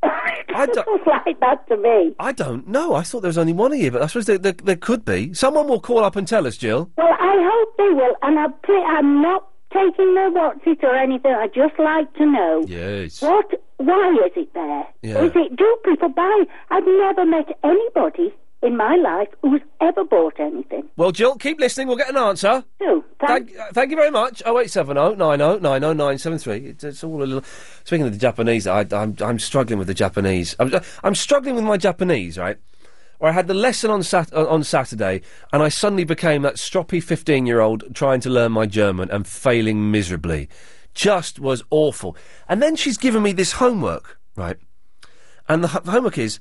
I 0.03 0.66
don't, 0.72 1.07
like 1.07 1.40
that 1.40 1.66
to 1.68 1.76
me. 1.76 2.14
I 2.18 2.32
don't 2.32 2.68
know. 2.68 2.94
I 2.94 3.03
thought 3.03 3.20
there 3.20 3.28
was 3.28 3.38
only 3.38 3.53
one 3.53 3.72
a 3.72 3.76
year, 3.76 3.90
but 3.90 4.03
I 4.03 4.07
suppose 4.07 4.26
there, 4.26 4.38
there, 4.38 4.53
there 4.53 4.76
could 4.76 5.05
be. 5.05 5.34
Someone 5.34 5.68
will 5.68 5.80
call 5.80 6.05
up 6.05 6.16
and 6.16 6.26
tell 6.26 6.46
us, 6.46 6.57
Jill. 6.57 6.90
Well, 6.96 7.12
I 7.18 7.36
hope 7.51 7.76
they 7.76 7.94
will. 7.94 8.14
And 8.22 8.38
I 8.38 8.49
pray, 8.62 8.82
I'm 8.82 9.22
not 9.22 9.49
taking 9.72 10.14
their 10.14 10.30
what's 10.30 10.61
it 10.66 10.82
or 10.82 10.94
anything. 10.94 11.32
I 11.32 11.46
just 11.49 11.78
like 11.78 12.12
to 12.14 12.26
know. 12.26 12.64
Yes. 12.66 13.22
What? 13.22 13.46
Why 13.76 14.16
is 14.26 14.32
it 14.36 14.55
there? 14.55 14.86
Yeah. 15.03 15.24
Is 15.24 15.32
it? 15.34 15.57
Do 15.57 15.76
people 15.84 16.09
buy? 16.09 16.44
I've 16.70 16.86
never 16.86 17.24
met 17.24 17.57
anybody 17.62 18.34
in 18.62 18.76
my 18.76 18.96
life 18.96 19.28
who's 19.42 19.61
ever 19.80 20.04
bought 20.04 20.38
anything. 20.40 20.88
Well, 20.96 21.12
Jill, 21.12 21.36
keep 21.36 21.61
listening. 21.61 21.86
We'll 21.88 21.96
get 21.96 22.11
an 22.11 22.16
answer. 22.16 22.64
Do. 22.80 23.04
Thank, 23.20 23.56
uh, 23.56 23.66
thank 23.72 23.90
you 23.90 23.96
very 23.96 24.11
much. 24.11 24.42
Oh 24.46 24.59
eight 24.59 24.70
seven 24.70 24.96
oh 24.98 25.14
nine 25.14 25.40
oh 25.40 25.59
nine 25.59 25.84
oh 25.84 25.92
nine 25.92 26.18
seven 26.18 26.38
three. 26.38 26.66
It's, 26.66 26.84
it's 26.84 27.04
all 27.04 27.22
a 27.22 27.24
little. 27.24 27.44
Speaking 27.84 28.06
of 28.06 28.12
the 28.12 28.18
Japanese, 28.18 28.66
I, 28.66 28.86
I'm 28.92 29.16
I'm 29.20 29.38
struggling 29.38 29.78
with 29.78 29.88
the 29.88 29.94
Japanese. 29.94 30.56
I'm, 30.59 30.72
I'm 31.02 31.14
struggling 31.14 31.54
with 31.54 31.64
my 31.64 31.76
Japanese, 31.76 32.38
right? 32.38 32.59
Where 33.18 33.30
I 33.30 33.34
had 33.34 33.48
the 33.48 33.54
lesson 33.54 33.90
on 33.90 34.02
sat- 34.02 34.32
on 34.32 34.46
on 34.46 34.64
Saturday, 34.64 35.22
and 35.52 35.62
I 35.62 35.68
suddenly 35.68 36.04
became 36.04 36.42
that 36.42 36.54
stroppy 36.54 37.02
fifteen-year-old 37.02 37.94
trying 37.94 38.20
to 38.20 38.30
learn 38.30 38.52
my 38.52 38.66
German 38.66 39.11
and 39.11 39.26
failing 39.26 39.90
miserably. 39.90 40.48
Just 40.94 41.38
was 41.38 41.62
awful. 41.70 42.16
And 42.48 42.62
then 42.62 42.74
she's 42.76 42.96
given 42.96 43.22
me 43.22 43.32
this 43.32 43.52
homework, 43.52 44.18
right? 44.36 44.56
And 45.48 45.62
the, 45.62 45.68
ho- 45.68 45.80
the 45.80 45.92
homework 45.92 46.18
is 46.18 46.40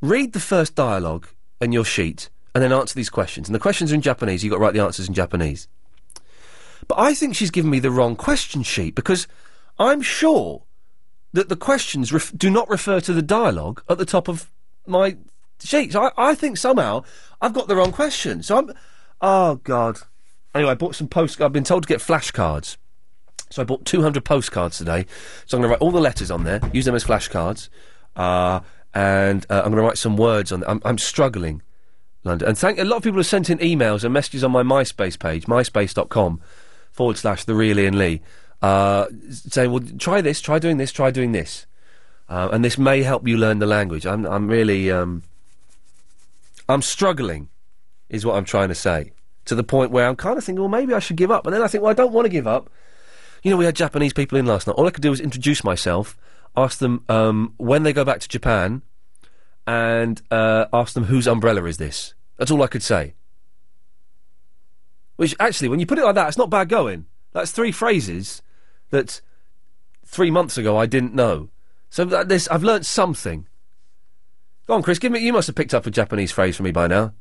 read 0.00 0.32
the 0.32 0.40
first 0.40 0.74
dialogue 0.74 1.28
in 1.60 1.72
your 1.72 1.84
sheet 1.84 2.30
and 2.54 2.62
then 2.62 2.72
answer 2.72 2.94
these 2.94 3.10
questions. 3.10 3.48
And 3.48 3.54
the 3.54 3.60
questions 3.60 3.92
are 3.92 3.94
in 3.94 4.02
Japanese. 4.02 4.42
You've 4.42 4.50
got 4.50 4.56
to 4.56 4.62
write 4.62 4.74
the 4.74 4.82
answers 4.82 5.08
in 5.08 5.14
Japanese. 5.14 5.68
But 6.88 6.98
I 6.98 7.14
think 7.14 7.34
she's 7.34 7.50
given 7.50 7.70
me 7.70 7.80
the 7.80 7.90
wrong 7.90 8.16
question 8.16 8.62
sheet 8.62 8.94
because 8.94 9.26
I'm 9.78 10.00
sure 10.00 10.62
that 11.32 11.48
the 11.48 11.56
questions 11.56 12.12
ref- 12.12 12.32
do 12.36 12.48
not 12.48 12.68
refer 12.68 13.00
to 13.00 13.12
the 13.12 13.22
dialogue 13.22 13.82
at 13.88 13.98
the 13.98 14.04
top 14.04 14.28
of 14.28 14.50
my 14.86 15.16
sheet. 15.62 15.92
So 15.92 16.04
I, 16.04 16.30
I 16.30 16.34
think 16.34 16.56
somehow 16.56 17.04
I've 17.40 17.52
got 17.52 17.68
the 17.68 17.76
wrong 17.76 17.92
question. 17.92 18.42
So 18.42 18.58
I'm. 18.58 18.72
Oh, 19.20 19.56
God. 19.56 19.98
Anyway, 20.54 20.70
I 20.70 20.74
bought 20.74 20.94
some 20.94 21.08
post. 21.08 21.40
I've 21.40 21.52
been 21.52 21.64
told 21.64 21.82
to 21.82 21.88
get 21.88 22.00
flashcards. 22.00 22.76
So 23.50 23.62
I 23.62 23.64
bought 23.64 23.84
200 23.84 24.24
postcards 24.24 24.78
today. 24.78 25.06
So 25.46 25.56
I'm 25.56 25.62
going 25.62 25.70
to 25.70 25.74
write 25.74 25.80
all 25.80 25.90
the 25.90 26.00
letters 26.00 26.30
on 26.30 26.44
there, 26.44 26.60
use 26.72 26.84
them 26.84 26.94
as 26.94 27.04
flashcards, 27.04 27.68
uh, 28.16 28.60
and 28.96 29.44
uh, 29.50 29.56
I'm 29.56 29.72
going 29.72 29.76
to 29.76 29.82
write 29.82 29.98
some 29.98 30.16
words 30.16 30.50
on. 30.50 30.64
I'm, 30.66 30.80
I'm 30.82 30.96
struggling, 30.96 31.60
London. 32.24 32.48
And 32.48 32.56
thank 32.56 32.78
a 32.78 32.84
lot 32.84 32.96
of 32.96 33.02
people 33.02 33.18
have 33.18 33.26
sent 33.26 33.50
in 33.50 33.58
emails 33.58 34.04
and 34.04 34.14
messages 34.14 34.42
on 34.42 34.50
my 34.52 34.62
MySpace 34.62 35.18
page, 35.18 35.44
myspace.com 35.44 36.40
forward 36.92 37.18
slash 37.18 37.44
the 37.44 37.54
real 37.54 37.78
Iain 37.78 37.98
Lee, 37.98 38.22
uh, 38.62 39.04
saying, 39.30 39.70
"Well, 39.70 39.82
try 39.98 40.22
this, 40.22 40.40
try 40.40 40.58
doing 40.58 40.78
this, 40.78 40.92
try 40.92 41.10
doing 41.10 41.32
this, 41.32 41.66
uh, 42.30 42.48
and 42.50 42.64
this 42.64 42.78
may 42.78 43.02
help 43.02 43.28
you 43.28 43.36
learn 43.36 43.58
the 43.58 43.66
language." 43.66 44.06
I'm, 44.06 44.24
I'm 44.24 44.48
really, 44.48 44.90
um, 44.90 45.22
I'm 46.66 46.80
struggling, 46.80 47.50
is 48.08 48.24
what 48.24 48.36
I'm 48.36 48.46
trying 48.46 48.70
to 48.70 48.74
say, 48.74 49.12
to 49.44 49.54
the 49.54 49.62
point 49.62 49.90
where 49.90 50.08
I'm 50.08 50.16
kind 50.16 50.38
of 50.38 50.44
thinking, 50.44 50.60
well, 50.60 50.70
maybe 50.70 50.94
I 50.94 51.00
should 51.00 51.16
give 51.16 51.30
up, 51.30 51.46
and 51.46 51.54
then 51.54 51.60
I 51.60 51.66
think, 51.66 51.82
well, 51.82 51.90
I 51.90 51.94
don't 51.94 52.14
want 52.14 52.24
to 52.24 52.30
give 52.30 52.46
up. 52.46 52.70
You 53.42 53.50
know, 53.50 53.58
we 53.58 53.66
had 53.66 53.76
Japanese 53.76 54.14
people 54.14 54.38
in 54.38 54.46
last 54.46 54.66
night. 54.66 54.72
All 54.72 54.86
I 54.86 54.90
could 54.90 55.02
do 55.02 55.10
was 55.10 55.20
introduce 55.20 55.62
myself, 55.62 56.16
ask 56.56 56.78
them 56.78 57.04
um, 57.08 57.54
when 57.56 57.82
they 57.82 57.92
go 57.92 58.04
back 58.04 58.20
to 58.20 58.28
Japan, 58.28 58.82
and 59.66 60.22
uh, 60.30 60.66
ask 60.72 60.94
them 60.94 61.04
whose 61.04 61.26
umbrella 61.26 61.64
is 61.64 61.76
this. 61.76 62.14
That's 62.36 62.50
all 62.50 62.62
I 62.62 62.68
could 62.68 62.82
say. 62.82 63.14
Which 65.16 65.34
actually, 65.40 65.68
when 65.68 65.80
you 65.80 65.86
put 65.86 65.98
it 65.98 66.04
like 66.04 66.14
that, 66.14 66.28
it's 66.28 66.38
not 66.38 66.50
bad 66.50 66.68
going. 66.68 67.06
That's 67.32 67.50
three 67.50 67.72
phrases 67.72 68.42
that 68.90 69.20
three 70.04 70.30
months 70.30 70.56
ago 70.56 70.76
I 70.76 70.86
didn't 70.86 71.14
know. 71.14 71.48
So 71.90 72.04
that, 72.04 72.28
this, 72.28 72.48
I've 72.48 72.62
learnt 72.62 72.86
something. 72.86 73.46
Go 74.66 74.74
on, 74.74 74.82
Chris. 74.82 74.98
Give 74.98 75.12
me. 75.12 75.20
You 75.20 75.32
must 75.32 75.46
have 75.46 75.56
picked 75.56 75.74
up 75.74 75.86
a 75.86 75.90
Japanese 75.90 76.32
phrase 76.32 76.56
for 76.56 76.62
me 76.62 76.72
by 76.72 76.86
now. 76.86 77.14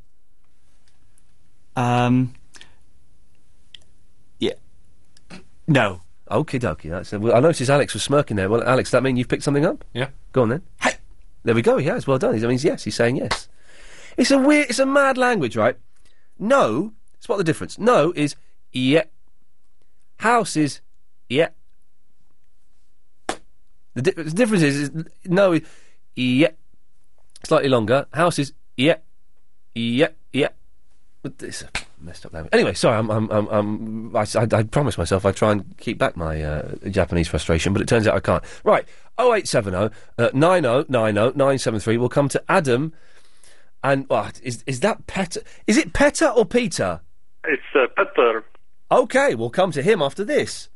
Um. 1.75 2.33
Yeah. 4.39 4.53
No. 5.67 6.01
Okie 6.29 6.59
dokie. 6.59 6.89
That's. 6.89 7.13
Uh, 7.13 7.19
well, 7.19 7.35
I 7.35 7.39
noticed 7.39 7.69
Alex 7.69 7.93
was 7.93 8.03
smirking 8.03 8.37
there. 8.37 8.49
Well, 8.49 8.63
Alex, 8.63 8.91
that 8.91 9.03
mean 9.03 9.15
you've 9.15 9.27
picked 9.27 9.43
something 9.43 9.65
up? 9.65 9.85
Yeah. 9.93 10.09
Go 10.31 10.41
on 10.41 10.49
then. 10.49 10.61
Hey. 10.81 10.93
There 11.43 11.53
we 11.53 11.61
go. 11.61 11.77
He 11.77 11.85
has. 11.85 12.07
Well 12.07 12.17
done. 12.17 12.37
He 12.37 12.45
means 12.47 12.63
yes. 12.63 12.83
He's 12.83 12.95
saying 12.95 13.17
yes. 13.17 13.47
It's 14.17 14.31
a 14.31 14.37
weird. 14.39 14.69
It's 14.69 14.79
a 14.79 14.85
mad 14.85 15.17
language, 15.17 15.55
right? 15.55 15.77
No. 16.39 16.93
Spot 17.19 17.37
the 17.37 17.43
difference. 17.43 17.77
No 17.77 18.11
is 18.15 18.35
yeah. 18.71 19.03
House 20.17 20.55
is 20.55 20.81
yeah. 21.29 21.49
The, 23.93 24.01
di- 24.01 24.11
the 24.11 24.31
difference 24.31 24.63
is, 24.63 24.89
is 24.89 25.05
no 25.25 25.53
is 25.53 25.61
yeah. 26.15 26.49
Slightly 27.43 27.69
longer. 27.69 28.07
House 28.13 28.39
is 28.39 28.53
yeah. 28.77 28.97
Yeah. 29.75 30.09
Yeah. 30.33 30.49
But 31.21 31.37
this 31.37 31.63
messed 31.99 32.25
up 32.25 32.33
language. 32.33 32.53
Anyway, 32.53 32.73
sorry. 32.73 32.97
I'm. 32.97 33.09
I'm. 33.09 33.29
I'm. 33.31 33.47
I'm 33.47 34.15
I, 34.15 34.25
I, 34.35 34.47
I 34.51 34.63
promised 34.63 34.97
myself 34.97 35.25
I'd 35.25 35.35
try 35.35 35.51
and 35.51 35.77
keep 35.77 35.97
back 35.97 36.15
my 36.15 36.41
uh, 36.41 36.75
Japanese 36.89 37.27
frustration, 37.27 37.73
but 37.73 37.81
it 37.81 37.87
turns 37.87 38.07
out 38.07 38.15
I 38.15 38.19
can't. 38.19 38.43
Right. 38.63 38.85
0870 39.19 39.95
uh, 40.17 40.29
9090 40.33 41.37
973. 41.37 41.97
We'll 41.97 42.09
come 42.09 42.29
to 42.29 42.43
Adam. 42.49 42.93
And 43.83 44.07
oh, 44.09 44.29
is 44.41 44.63
is 44.65 44.79
that 44.81 45.05
Petter? 45.07 45.41
Is 45.67 45.77
it 45.77 45.93
Petter 45.93 46.27
or 46.27 46.45
Peter? 46.45 47.01
It's 47.45 47.61
uh, 47.75 47.85
Peter. 47.95 48.43
Okay, 48.91 49.35
we'll 49.35 49.49
come 49.49 49.71
to 49.71 49.81
him 49.81 50.01
after 50.01 50.23
this. 50.23 50.69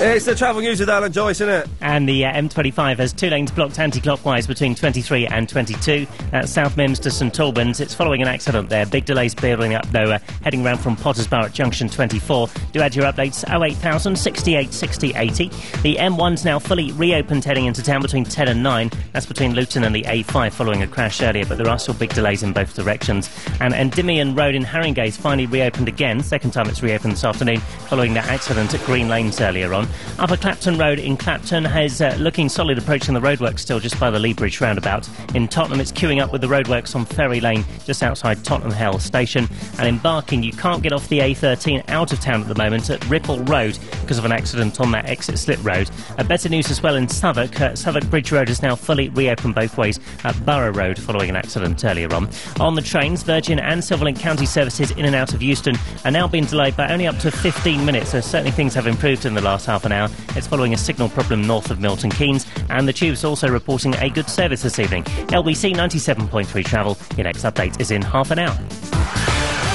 It's 0.00 0.26
the 0.26 0.34
travel 0.34 0.62
news 0.62 0.78
with 0.78 0.88
Alan 0.88 1.12
Joyce, 1.12 1.40
isn't 1.40 1.48
it? 1.48 1.68
And 1.80 2.08
the 2.08 2.24
uh, 2.24 2.32
M25 2.32 2.98
has 2.98 3.12
two 3.12 3.30
lanes 3.30 3.50
blocked 3.50 3.80
anti-clockwise 3.80 4.46
between 4.46 4.76
23 4.76 5.26
and 5.26 5.48
22 5.48 6.06
at 6.32 6.48
South 6.48 6.76
Mimms 6.76 7.00
to 7.00 7.10
St 7.10 7.38
Albans. 7.40 7.80
It's 7.80 7.94
following 7.94 8.22
an 8.22 8.28
accident 8.28 8.68
there. 8.68 8.86
Big 8.86 9.04
delays 9.04 9.34
building 9.34 9.74
up 9.74 9.86
though, 9.88 10.12
uh, 10.12 10.18
heading 10.44 10.62
round 10.62 10.78
from 10.78 10.94
Potters 10.94 11.26
Bar 11.26 11.46
at 11.46 11.52
junction 11.52 11.88
24. 11.88 12.48
Do 12.72 12.80
add 12.80 12.94
your 12.94 13.06
updates 13.06 13.44
08000 13.48 14.16
68 14.16 14.72
60 14.72 15.14
80. 15.14 15.48
The 15.82 15.96
M1's 15.96 16.44
now 16.44 16.60
fully 16.60 16.92
reopened 16.92 17.44
heading 17.44 17.66
into 17.66 17.82
town 17.82 18.00
between 18.00 18.24
10 18.24 18.46
and 18.46 18.62
9. 18.62 18.90
That's 19.12 19.26
between 19.26 19.54
Luton 19.54 19.82
and 19.82 19.94
the 19.94 20.02
A5 20.02 20.52
following 20.52 20.82
a 20.82 20.86
crash 20.86 21.20
earlier, 21.22 21.44
but 21.44 21.58
there 21.58 21.68
are 21.68 21.78
still 21.78 21.94
big 21.94 22.14
delays 22.14 22.44
in 22.44 22.52
both 22.52 22.74
directions. 22.74 23.28
And 23.60 23.74
Endymion 23.74 24.36
Road 24.36 24.54
in 24.54 24.64
Haringey's 24.64 25.16
finally 25.16 25.46
reopened 25.46 25.88
again. 25.88 26.22
Second 26.22 26.52
time 26.52 26.68
it's 26.68 26.84
reopened 26.84 27.14
this 27.14 27.24
afternoon 27.24 27.58
following 27.88 28.14
that 28.14 28.28
accident 28.28 28.72
at 28.74 28.80
Green 28.86 29.07
Lanes 29.08 29.40
earlier 29.40 29.74
on. 29.74 29.88
Upper 30.18 30.36
Clapton 30.36 30.78
Road 30.78 30.98
in 30.98 31.16
Clapton 31.16 31.64
has 31.64 32.00
uh, 32.00 32.16
looking 32.18 32.48
solid 32.48 32.78
approaching 32.78 33.14
the 33.14 33.20
roadworks 33.20 33.60
still 33.60 33.80
just 33.80 33.98
by 33.98 34.10
the 34.10 34.18
Lea 34.18 34.34
Bridge 34.34 34.60
roundabout. 34.60 35.08
In 35.34 35.48
Tottenham, 35.48 35.80
it's 35.80 35.92
queuing 35.92 36.22
up 36.22 36.32
with 36.32 36.40
the 36.40 36.46
roadworks 36.46 36.94
on 36.94 37.04
Ferry 37.04 37.40
Lane 37.40 37.64
just 37.84 38.02
outside 38.02 38.44
Tottenham 38.44 38.72
Hale 38.72 38.98
Station. 38.98 39.48
And 39.78 39.88
in 39.88 39.98
Barking, 39.98 40.42
you 40.42 40.52
can't 40.52 40.82
get 40.82 40.92
off 40.92 41.08
the 41.08 41.20
A13 41.20 41.88
out 41.88 42.12
of 42.12 42.20
town 42.20 42.42
at 42.42 42.48
the 42.48 42.54
moment 42.54 42.90
at 42.90 43.04
Ripple 43.08 43.40
Road 43.44 43.78
because 44.02 44.18
of 44.18 44.24
an 44.24 44.32
accident 44.32 44.80
on 44.80 44.90
that 44.92 45.06
exit 45.06 45.38
slip 45.38 45.62
road. 45.64 45.90
Uh, 46.18 46.24
better 46.24 46.48
news 46.48 46.70
as 46.70 46.82
well 46.82 46.96
in 46.96 47.08
Southwark. 47.08 47.60
Uh, 47.60 47.74
Southwark 47.74 48.08
Bridge 48.10 48.30
Road 48.30 48.50
is 48.50 48.62
now 48.62 48.74
fully 48.76 49.08
reopened 49.08 49.54
both 49.54 49.76
ways 49.78 49.98
at 50.24 50.34
Borough 50.44 50.72
Road 50.72 50.98
following 50.98 51.30
an 51.30 51.36
accident 51.36 51.84
earlier 51.84 52.12
on. 52.14 52.28
On 52.60 52.74
the 52.74 52.82
trains, 52.82 53.22
Virgin 53.22 53.58
and 53.58 53.80
Silverlink 53.80 54.18
County 54.18 54.46
services 54.46 54.90
in 54.92 55.04
and 55.04 55.14
out 55.14 55.34
of 55.34 55.42
Euston 55.42 55.76
are 56.04 56.10
now 56.10 56.28
being 56.28 56.44
delayed 56.44 56.76
by 56.76 56.92
only 56.92 57.06
up 57.06 57.18
to 57.18 57.30
15 57.30 57.84
minutes, 57.84 58.10
so 58.10 58.20
certainly 58.20 58.50
things 58.50 58.74
have 58.74 58.86
improved 58.86 58.97
in 59.04 59.34
the 59.34 59.40
last 59.40 59.64
half 59.66 59.84
an 59.84 59.92
hour. 59.92 60.08
It's 60.34 60.46
following 60.46 60.74
a 60.74 60.76
signal 60.76 61.08
problem 61.08 61.46
north 61.46 61.70
of 61.70 61.80
Milton 61.80 62.10
Keynes, 62.10 62.46
and 62.68 62.88
the 62.88 62.92
Tube's 62.92 63.24
also 63.24 63.48
reporting 63.48 63.94
a 63.96 64.10
good 64.10 64.28
service 64.28 64.62
this 64.62 64.78
evening. 64.78 65.04
LBC 65.04 65.74
97.3 65.74 66.64
travel. 66.64 66.98
Your 67.16 67.24
next 67.24 67.44
update 67.44 67.80
is 67.80 67.90
in 67.90 68.02
half 68.02 68.30
an 68.32 68.40
hour. 68.40 69.67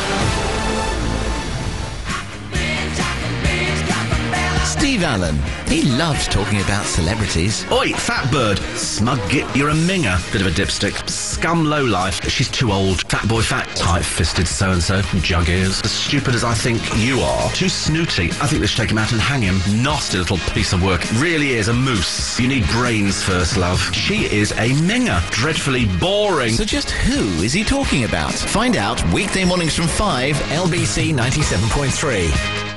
Steve 4.83 5.03
Allen. 5.03 5.37
He 5.67 5.83
loves 5.83 6.27
talking 6.27 6.59
about 6.59 6.85
celebrities. 6.85 7.65
Oi, 7.71 7.93
fat 7.93 8.29
bird. 8.29 8.59
Smug 8.75 9.17
git, 9.29 9.47
you're 9.55 9.69
a 9.69 9.73
minger. 9.73 10.19
Bit 10.33 10.41
of 10.41 10.47
a 10.47 10.49
dipstick. 10.49 11.09
Scum 11.09 11.63
low 11.63 11.85
life. 11.85 12.21
She's 12.29 12.49
too 12.51 12.69
old. 12.69 13.09
Fat 13.09 13.25
boy 13.29 13.41
fat. 13.41 13.73
Tight 13.77 14.03
fisted 14.03 14.45
so 14.45 14.71
and 14.71 14.83
so. 14.83 15.01
Jug 15.21 15.47
ears. 15.47 15.79
As 15.85 15.91
stupid 15.93 16.35
as 16.35 16.43
I 16.43 16.53
think 16.53 16.81
you 16.97 17.21
are. 17.21 17.49
Too 17.51 17.69
snooty. 17.69 18.25
I 18.41 18.47
think 18.47 18.59
they 18.59 18.67
should 18.67 18.81
take 18.81 18.91
him 18.91 18.97
out 18.97 19.13
and 19.13 19.21
hang 19.21 19.41
him. 19.41 19.55
Nasty 19.81 20.17
little 20.17 20.37
piece 20.53 20.73
of 20.73 20.83
work. 20.83 21.01
Really 21.13 21.51
is 21.53 21.69
a 21.69 21.73
moose. 21.73 22.37
You 22.37 22.49
need 22.49 22.67
brains 22.67 23.23
first, 23.23 23.55
love. 23.55 23.79
She 23.95 24.25
is 24.35 24.51
a 24.51 24.71
minger. 24.83 25.21
Dreadfully 25.31 25.85
boring. 25.97 26.55
So 26.55 26.65
just 26.65 26.91
who 26.91 27.41
is 27.41 27.53
he 27.53 27.63
talking 27.63 28.03
about? 28.03 28.33
Find 28.33 28.75
out 28.75 29.01
weekday 29.13 29.45
mornings 29.45 29.77
from 29.77 29.87
5, 29.87 30.35
LBC 30.35 31.13
97.3. 31.13 32.73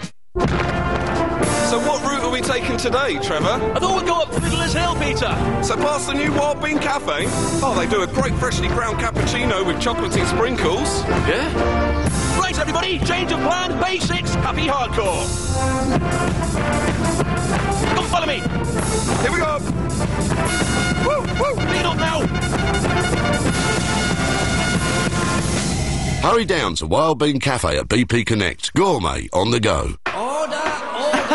So 1.76 1.86
what 1.86 2.02
route 2.04 2.24
are 2.24 2.30
we 2.30 2.40
taking 2.40 2.78
today, 2.78 3.18
Trevor? 3.18 3.60
I 3.74 3.78
thought 3.78 3.98
we'd 3.98 4.06
go 4.06 4.22
up 4.22 4.32
Fiddler's 4.32 4.72
Hill, 4.72 4.94
Peter. 4.94 5.62
So 5.62 5.76
past 5.76 6.06
the 6.06 6.14
new 6.14 6.32
Wild 6.32 6.62
Bean 6.62 6.78
Cafe? 6.78 7.26
Oh, 7.62 7.74
they 7.78 7.86
do 7.86 8.00
a 8.00 8.06
great 8.06 8.32
freshly 8.36 8.68
ground 8.68 8.96
cappuccino 8.96 9.62
with 9.66 9.76
chocolatey 9.76 10.24
sprinkles. 10.26 11.02
Yeah? 11.28 12.38
Right, 12.38 12.58
everybody, 12.58 12.98
change 13.00 13.30
of 13.30 13.40
plan, 13.40 13.78
basics, 13.78 14.34
happy 14.36 14.64
hardcore. 14.64 15.26
Come 17.94 18.06
follow 18.06 18.26
me. 18.26 18.38
Here 19.20 19.32
we 19.32 19.38
go. 19.38 19.58
Woo, 21.04 21.20
woo, 21.38 21.56
lead 21.70 21.84
up 21.84 21.98
now. 21.98 22.26
Hurry 26.26 26.46
down 26.46 26.74
to 26.76 26.86
Wild 26.86 27.18
Bean 27.18 27.38
Cafe 27.38 27.76
at 27.76 27.88
BP 27.88 28.24
Connect. 28.24 28.72
Gourmet 28.72 29.28
on 29.34 29.50
the 29.50 29.60
go. 29.60 29.96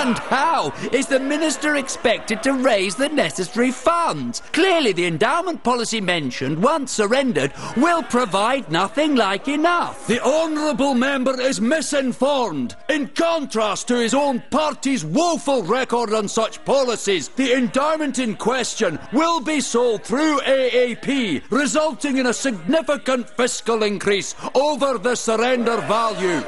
And 0.02 0.18
how 0.18 0.74
is 0.91 1.06
the 1.06 1.20
Minister 1.20 1.76
expected 1.76 2.41
to 2.41 2.54
raise 2.54 2.95
the 2.95 3.10
necessary 3.10 3.70
funds? 3.70 4.41
Clearly, 4.52 4.93
the 4.93 5.06
endowment 5.06 5.64
policy 5.64 6.02
mentioned, 6.02 6.64
once 6.64 6.91
surrendered, 6.91 7.54
will 7.78 8.02
provide 8.02 8.72
nothing 8.72 9.14
like 9.14 9.47
enough. 9.47 10.08
The 10.08 10.20
Honourable 10.20 10.95
Member 10.95 11.39
is 11.39 11.62
misinformed. 11.62 12.76
In 12.89 13.10
contrast 13.10 13.88
to 13.89 13.95
his 13.95 14.16
own 14.16 14.41
party's 14.49 15.06
woeful 15.06 15.62
record 15.62 16.16
on 16.16 16.28
such 16.28 16.66
policies, 16.66 17.30
the 17.30 17.54
endowment 17.54 18.18
in 18.18 18.38
question 18.38 18.97
will 19.14 19.39
be 19.39 19.62
sold 19.62 20.04
through 20.04 20.39
AAP, 20.39 21.43
resulting 21.52 22.18
in 22.18 22.26
a 22.26 22.34
significant 22.34 23.30
fiscal 23.30 23.84
increase 23.84 24.34
over 24.56 24.97
the 24.97 25.14
surrender 25.14 25.78
value. 25.82 26.43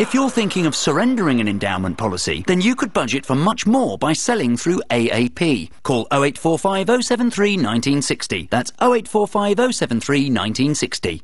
If 0.00 0.14
you're 0.14 0.30
thinking 0.30 0.64
of 0.64 0.74
surrendering 0.74 1.42
an 1.42 1.48
endowment 1.48 1.98
policy, 1.98 2.44
then 2.46 2.62
you 2.62 2.74
could 2.74 2.93
budget 2.94 3.26
for 3.26 3.34
much 3.34 3.66
more 3.66 3.98
by 3.98 4.14
selling 4.14 4.56
through 4.56 4.80
AAP. 4.90 5.70
Call 5.82 6.06
0845 6.12 6.86
073 7.04 7.56
1960. 7.56 8.48
That's 8.50 8.70
0845 8.80 9.74
073 9.74 10.18
1960. 10.30 11.22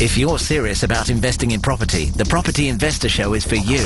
If 0.00 0.16
you're 0.16 0.38
serious 0.38 0.82
about 0.82 1.10
investing 1.10 1.52
in 1.52 1.60
property, 1.60 2.06
the 2.06 2.24
Property 2.24 2.68
Investor 2.68 3.08
Show 3.08 3.34
is 3.34 3.46
for 3.46 3.54
you. 3.54 3.84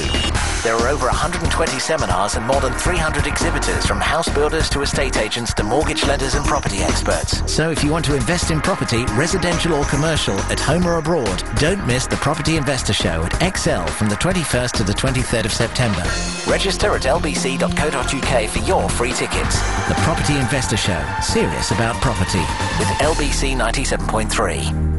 There 0.62 0.74
are 0.74 0.88
over 0.88 1.06
120 1.06 1.78
seminars 1.78 2.36
and 2.36 2.46
more 2.46 2.60
than 2.60 2.72
300 2.72 3.26
exhibitors 3.26 3.84
from 3.84 4.00
house 4.00 4.28
builders 4.28 4.70
to 4.70 4.80
estate 4.80 5.18
agents 5.18 5.52
to 5.54 5.62
mortgage 5.62 6.04
lenders 6.04 6.34
and 6.34 6.44
property 6.46 6.78
experts. 6.78 7.42
So 7.52 7.70
if 7.70 7.84
you 7.84 7.90
want 7.90 8.04
to 8.06 8.14
invest 8.14 8.50
in 8.50 8.62
property, 8.62 9.04
residential 9.12 9.74
or 9.74 9.84
commercial, 9.84 10.38
at 10.50 10.58
home 10.58 10.86
or 10.86 10.96
abroad, 10.96 11.42
don't 11.56 11.86
miss 11.86 12.06
the 12.06 12.16
Property 12.16 12.56
Investor 12.56 12.94
Show 12.94 13.22
at 13.24 13.32
ExCeL 13.32 13.88
from 13.90 14.08
the 14.08 14.16
21st 14.16 14.72
to 14.72 14.84
the 14.84 14.94
23rd 14.94 15.44
of 15.44 15.52
September. 15.52 16.02
Register 16.50 16.94
at 16.94 17.05
lbc.co.uk 17.06 18.50
for 18.50 18.58
your 18.60 18.88
free 18.88 19.12
tickets. 19.12 19.60
The 19.88 19.94
Property 19.98 20.36
Investor 20.36 20.76
Show, 20.76 21.02
serious 21.22 21.70
about 21.70 21.94
property, 22.02 22.44
with 22.78 22.88
LBC 22.98 23.56
97.3. 23.56 24.96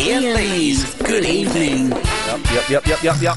Iain 0.00 0.34
Lee's 0.34 0.94
Good 1.02 1.24
Evening. 1.24 1.90
Yep, 1.90 2.40
yep, 2.50 2.68
yep, 2.70 2.86
yep, 2.86 3.02
yep, 3.02 3.20
yep. 3.20 3.36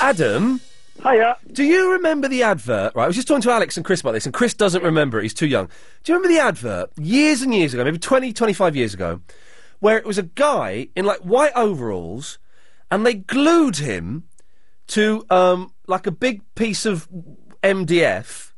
Adam? 0.00 0.60
Hiya. 1.02 1.36
Do 1.52 1.64
you 1.64 1.92
remember 1.92 2.28
the 2.28 2.42
advert? 2.42 2.94
Right, 2.94 3.04
I 3.04 3.06
was 3.06 3.16
just 3.16 3.26
talking 3.26 3.42
to 3.42 3.50
Alex 3.50 3.76
and 3.76 3.84
Chris 3.84 4.00
about 4.02 4.12
this, 4.12 4.26
and 4.26 4.34
Chris 4.34 4.54
doesn't 4.54 4.84
remember 4.84 5.18
it. 5.18 5.22
He's 5.22 5.34
too 5.34 5.46
young. 5.46 5.66
Do 6.04 6.12
you 6.12 6.18
remember 6.18 6.34
the 6.34 6.40
advert 6.40 6.90
years 6.98 7.42
and 7.42 7.54
years 7.54 7.74
ago, 7.74 7.84
maybe 7.84 7.98
20, 7.98 8.32
25 8.32 8.76
years 8.76 8.94
ago, 8.94 9.20
where 9.80 9.96
it 9.96 10.04
was 10.04 10.18
a 10.18 10.22
guy 10.22 10.88
in 10.94 11.04
like 11.04 11.20
white 11.20 11.52
overalls, 11.56 12.38
and 12.90 13.04
they 13.04 13.14
glued 13.14 13.76
him 13.78 14.24
to 14.90 15.24
um, 15.30 15.72
like 15.86 16.06
a 16.06 16.10
big 16.12 16.42
piece 16.54 16.86
of 16.86 17.08
MDF, 17.62 18.52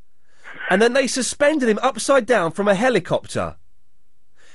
and 0.70 0.80
then 0.82 0.92
they 0.92 1.06
suspended 1.06 1.68
him 1.68 1.78
upside 1.82 2.26
down 2.26 2.52
from 2.52 2.68
a 2.68 2.74
helicopter. 2.74 3.56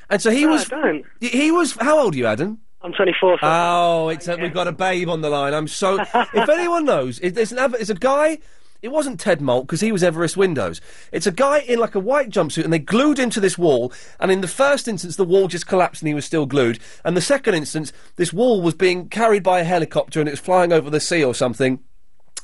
And 0.10 0.22
so 0.22 0.32
he 0.32 0.46
No, 0.46 0.52
was. 0.52 0.72
I 0.72 0.82
don't. 0.82 1.06
He 1.20 1.30
he 1.30 1.52
was. 1.52 1.74
How 1.80 2.00
old 2.00 2.14
are 2.14 2.18
you, 2.18 2.28
Adam? 2.28 2.60
I'm 2.82 2.94
24. 2.94 3.40
So 3.40 3.40
Oh, 3.44 4.10
it's 4.10 4.28
a, 4.28 4.38
we've 4.38 4.54
got 4.54 4.68
a 4.68 4.72
babe 4.72 5.10
on 5.10 5.22
the 5.22 5.30
line. 5.30 5.54
I'm 5.54 5.68
so. 5.68 6.00
if 6.14 6.50
anyone 6.50 6.86
knows, 6.86 7.20
it, 7.20 7.36
there's 7.36 7.52
an. 7.52 7.74
It's 7.76 7.90
a 7.90 7.96
guy. 7.96 8.40
It 8.82 8.90
wasn't 8.90 9.20
Ted 9.20 9.42
Moult 9.42 9.66
because 9.66 9.82
he 9.82 9.92
was 9.92 10.04
Everest 10.04 10.38
Windows. 10.38 10.82
It's 11.12 11.28
a 11.28 11.32
guy 11.32 11.60
in 11.60 11.80
like 11.80 11.96
a 11.96 12.00
white 12.00 12.30
jumpsuit, 12.30 12.64
and 12.64 12.72
they 12.72 12.80
glued 12.80 13.18
him 13.18 13.30
to 13.32 13.40
this 13.40 13.58
wall. 13.58 13.92
And 14.20 14.32
in 14.32 14.42
the 14.42 14.48
first 14.48 14.88
instance, 14.88 15.16
the 15.16 15.24
wall 15.24 15.48
just 15.48 15.68
collapsed, 15.68 16.02
and 16.02 16.08
he 16.08 16.14
was 16.14 16.26
still 16.26 16.46
glued. 16.46 16.80
And 17.04 17.18
the 17.18 17.22
second 17.22 17.56
instance, 17.56 17.92
this 18.18 18.32
wall 18.32 18.62
was 18.62 18.76
being 18.76 19.10
carried 19.10 19.44
by 19.44 19.60
a 19.60 19.64
helicopter, 19.64 20.20
and 20.20 20.28
it 20.30 20.34
was 20.34 20.40
flying 20.40 20.72
over 20.72 20.90
the 20.90 21.00
sea 21.00 21.24
or 21.24 21.34
something. 21.34 21.80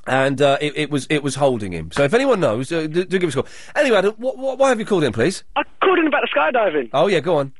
And 0.05 0.41
uh, 0.41 0.57
it, 0.59 0.73
it 0.75 0.89
was 0.89 1.07
it 1.09 1.23
was 1.23 1.35
holding 1.35 1.71
him. 1.71 1.91
So 1.91 2.03
if 2.03 2.13
anyone 2.13 2.39
knows, 2.41 2.71
uh, 2.71 2.87
do, 2.87 3.05
do 3.05 3.19
give 3.19 3.29
us 3.29 3.35
a 3.35 3.43
call. 3.43 3.51
Anyway, 3.75 3.97
Adam, 3.97 4.13
wh- 4.15 4.35
wh- 4.35 4.59
why 4.59 4.69
have 4.69 4.79
you 4.79 4.85
called 4.85 5.03
in, 5.05 5.13
please? 5.13 5.43
I 5.55 5.63
called 5.81 5.97
in 5.99 6.07
about 6.07 6.23
the 6.23 6.39
skydiving. 6.39 6.89
Oh 6.93 7.07
yeah, 7.07 7.21
go 7.21 7.37
on. 7.37 7.53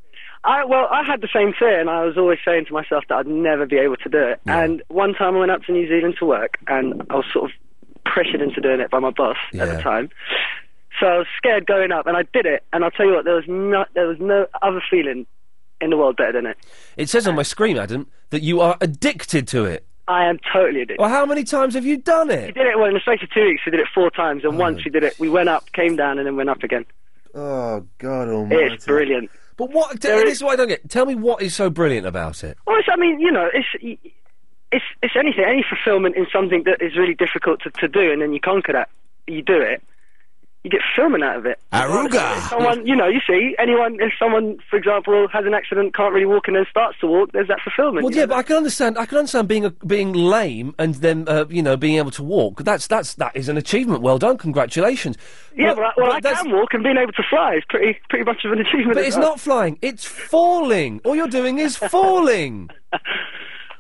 I 0.44 0.66
well, 0.66 0.90
I 0.92 1.04
had 1.04 1.22
the 1.22 1.30
same 1.34 1.54
fear, 1.58 1.80
and 1.80 1.90
I 1.90 2.04
was 2.04 2.18
always 2.18 2.40
saying 2.44 2.66
to 2.66 2.74
myself 2.74 3.06
that 3.08 3.16
I'd 3.16 3.28
never 3.28 3.66
be 3.66 3.78
able 3.78 3.96
to 3.96 4.10
do 4.10 4.18
it. 4.18 4.42
And 4.46 4.84
one 4.90 5.14
time 5.14 5.36
I 5.38 5.40
went 5.40 5.52
up 5.52 5.64
to 5.64 5.72
New 5.72 5.88
Zealand 5.88 6.16
to 6.20 6.26
work, 6.26 6.58
and 6.68 7.02
I 7.10 7.16
was 7.16 7.26
sort 7.32 7.50
of 7.50 7.58
pressured 8.06 8.42
into 8.42 8.62
doing 8.62 8.80
it 8.80 8.90
by 8.92 9.00
my 9.00 9.12
boss 9.12 9.38
at 9.54 9.70
the 9.70 9.82
time. 9.82 10.10
So 11.00 11.08
I 11.08 11.18
was 11.18 11.28
scared 11.38 11.66
going 11.66 11.92
up, 11.92 12.06
and 12.08 12.16
I 12.16 12.24
did 12.34 12.46
it. 12.46 12.64
And 12.72 12.84
I'll 12.84 12.92
tell 12.92 13.06
you 13.06 13.14
what, 13.14 13.26
there 13.26 13.36
was 13.36 13.46
no, 13.48 13.86
there 13.96 14.08
was 14.08 14.18
no 14.20 14.46
other 14.62 14.82
feeling 14.90 15.26
in 15.82 15.90
the 15.90 15.98
world 15.98 16.18
better 16.18 16.34
than 16.34 16.46
it. 16.46 16.58
It 16.98 17.10
says 17.10 17.28
on 17.28 17.36
my 17.36 17.44
screen, 17.44 17.78
Adam, 17.78 18.08
that 18.30 18.42
you 18.42 18.62
are 18.62 18.78
addicted 18.80 19.48
to 19.50 19.66
it. 19.66 19.86
I 20.08 20.26
am 20.26 20.40
totally 20.52 20.82
addicted. 20.82 21.02
Well, 21.02 21.10
how 21.10 21.26
many 21.26 21.44
times 21.44 21.76
have 21.76 21.86
you 21.86 21.98
done 21.98 22.30
it? 22.30 22.48
We 22.48 22.52
did 22.52 22.68
it 22.68 22.78
well 22.78 22.88
in 22.88 22.94
the 22.94 23.00
space 23.00 23.22
of 23.24 23.30
two 23.32 23.46
weeks. 23.46 23.62
We 23.66 23.72
did 23.72 23.80
it 23.80 23.88
four 23.94 24.10
times, 24.12 24.44
and 24.44 24.54
oh 24.56 24.58
once 24.58 24.84
we 24.84 24.92
did 24.92 25.04
it, 25.04 25.18
we 25.20 25.30
went 25.30 25.50
up, 25.50 25.72
came 25.72 25.96
down, 25.96 26.20
and 26.20 26.28
then 26.28 26.36
went 26.36 26.50
up 26.50 26.62
again. 26.62 26.86
Oh 27.34 27.86
God 27.98 28.28
Almighty! 28.28 28.74
It's 28.74 28.86
brilliant. 28.86 29.32
But 29.58 29.72
what? 29.72 30.02
T- 30.02 30.08
this 30.10 30.38
is 30.38 30.44
what 30.44 30.54
I 30.54 30.56
don't 30.58 30.68
get. 30.68 30.90
Tell 30.90 31.06
me 31.06 31.16
what 31.16 31.42
is 31.42 31.56
so 31.56 31.70
brilliant 31.70 32.06
about 32.06 32.44
it. 32.44 32.58
Well, 32.68 32.78
it's, 32.78 32.88
I 32.92 32.98
mean, 32.98 33.20
you 33.20 33.32
know, 33.32 33.50
it's 33.54 34.00
it's 34.74 34.86
it's 35.02 35.16
anything, 35.16 35.46
any 35.48 35.64
fulfillment 35.68 36.16
in 36.16 36.26
something 36.34 36.64
that 36.66 36.82
is 36.82 36.98
really 36.98 37.16
difficult 37.16 37.62
to, 37.62 37.70
to 37.82 37.88
do, 37.88 38.12
and 38.12 38.22
then 38.22 38.34
you 38.34 38.40
conquer 38.40 38.74
that, 38.74 38.90
you 39.28 39.42
do 39.42 39.60
it. 39.62 39.82
You 40.64 40.70
get 40.72 40.80
fulfillment 40.96 41.26
out 41.26 41.36
of 41.40 41.46
it. 41.46 41.60
Aruga. 41.74 42.38
If 42.38 42.44
someone, 42.46 42.88
you 42.88 42.96
know, 42.96 43.08
you 43.08 43.20
see, 43.28 43.54
anyone, 43.60 43.98
if 44.00 44.14
someone, 44.18 44.60
for 44.70 44.78
example, 44.78 45.28
has 45.28 45.46
an 45.46 45.54
accident, 45.54 45.94
can't 45.94 46.14
really 46.14 46.26
walk, 46.26 46.48
and 46.48 46.56
then 46.56 46.66
starts 46.70 46.98
to 47.02 47.08
walk, 47.08 47.34
there's 47.34 47.50
that 47.50 47.60
fulfillment. 47.62 48.06
Well, 48.06 48.14
you 48.14 48.20
yeah, 48.20 48.24
know? 48.24 48.30
but 48.30 48.36
I 48.38 48.44
can 48.44 48.56
understand. 48.56 48.98
I 48.98 49.06
can 49.06 49.18
understand 49.18 49.50
being 49.50 49.66
a, 49.66 49.72
being 49.72 50.14
lame 50.14 50.74
and 50.80 50.96
then 50.96 51.28
uh, 51.28 51.44
you 51.50 51.62
know 51.62 51.76
being 51.76 51.98
able 51.98 52.12
to 52.12 52.24
walk. 52.24 52.64
That's 52.64 52.88
that's 52.88 53.16
that 53.16 53.36
is 53.36 53.50
an 53.50 53.58
achievement. 53.58 54.04
Well 54.04 54.18
done. 54.18 54.38
Congratulations. 54.38 55.18
Yeah, 55.54 55.74
But- 55.74 55.78
well, 55.78 55.86
I- 55.86 55.94
well 56.02 56.12
I 56.14 56.20
that's- 56.22 56.42
can 56.44 56.54
walk, 56.54 56.74
and 56.74 56.82
being 56.82 56.96
able 56.98 57.12
to 57.12 57.24
fly 57.30 57.56
is 57.56 57.64
pretty 57.68 58.00
pretty 58.10 58.24
much 58.24 58.46
of 58.46 58.54
an 58.54 58.60
achievement. 58.60 58.94
But 58.94 59.04
it's 59.04 59.18
well. 59.18 59.32
not 59.32 59.42
flying. 59.42 59.78
It's 59.82 60.06
falling. 60.06 61.02
All 61.04 61.14
you're 61.14 61.28
doing 61.28 61.60
is 61.60 61.76
falling. 61.76 62.70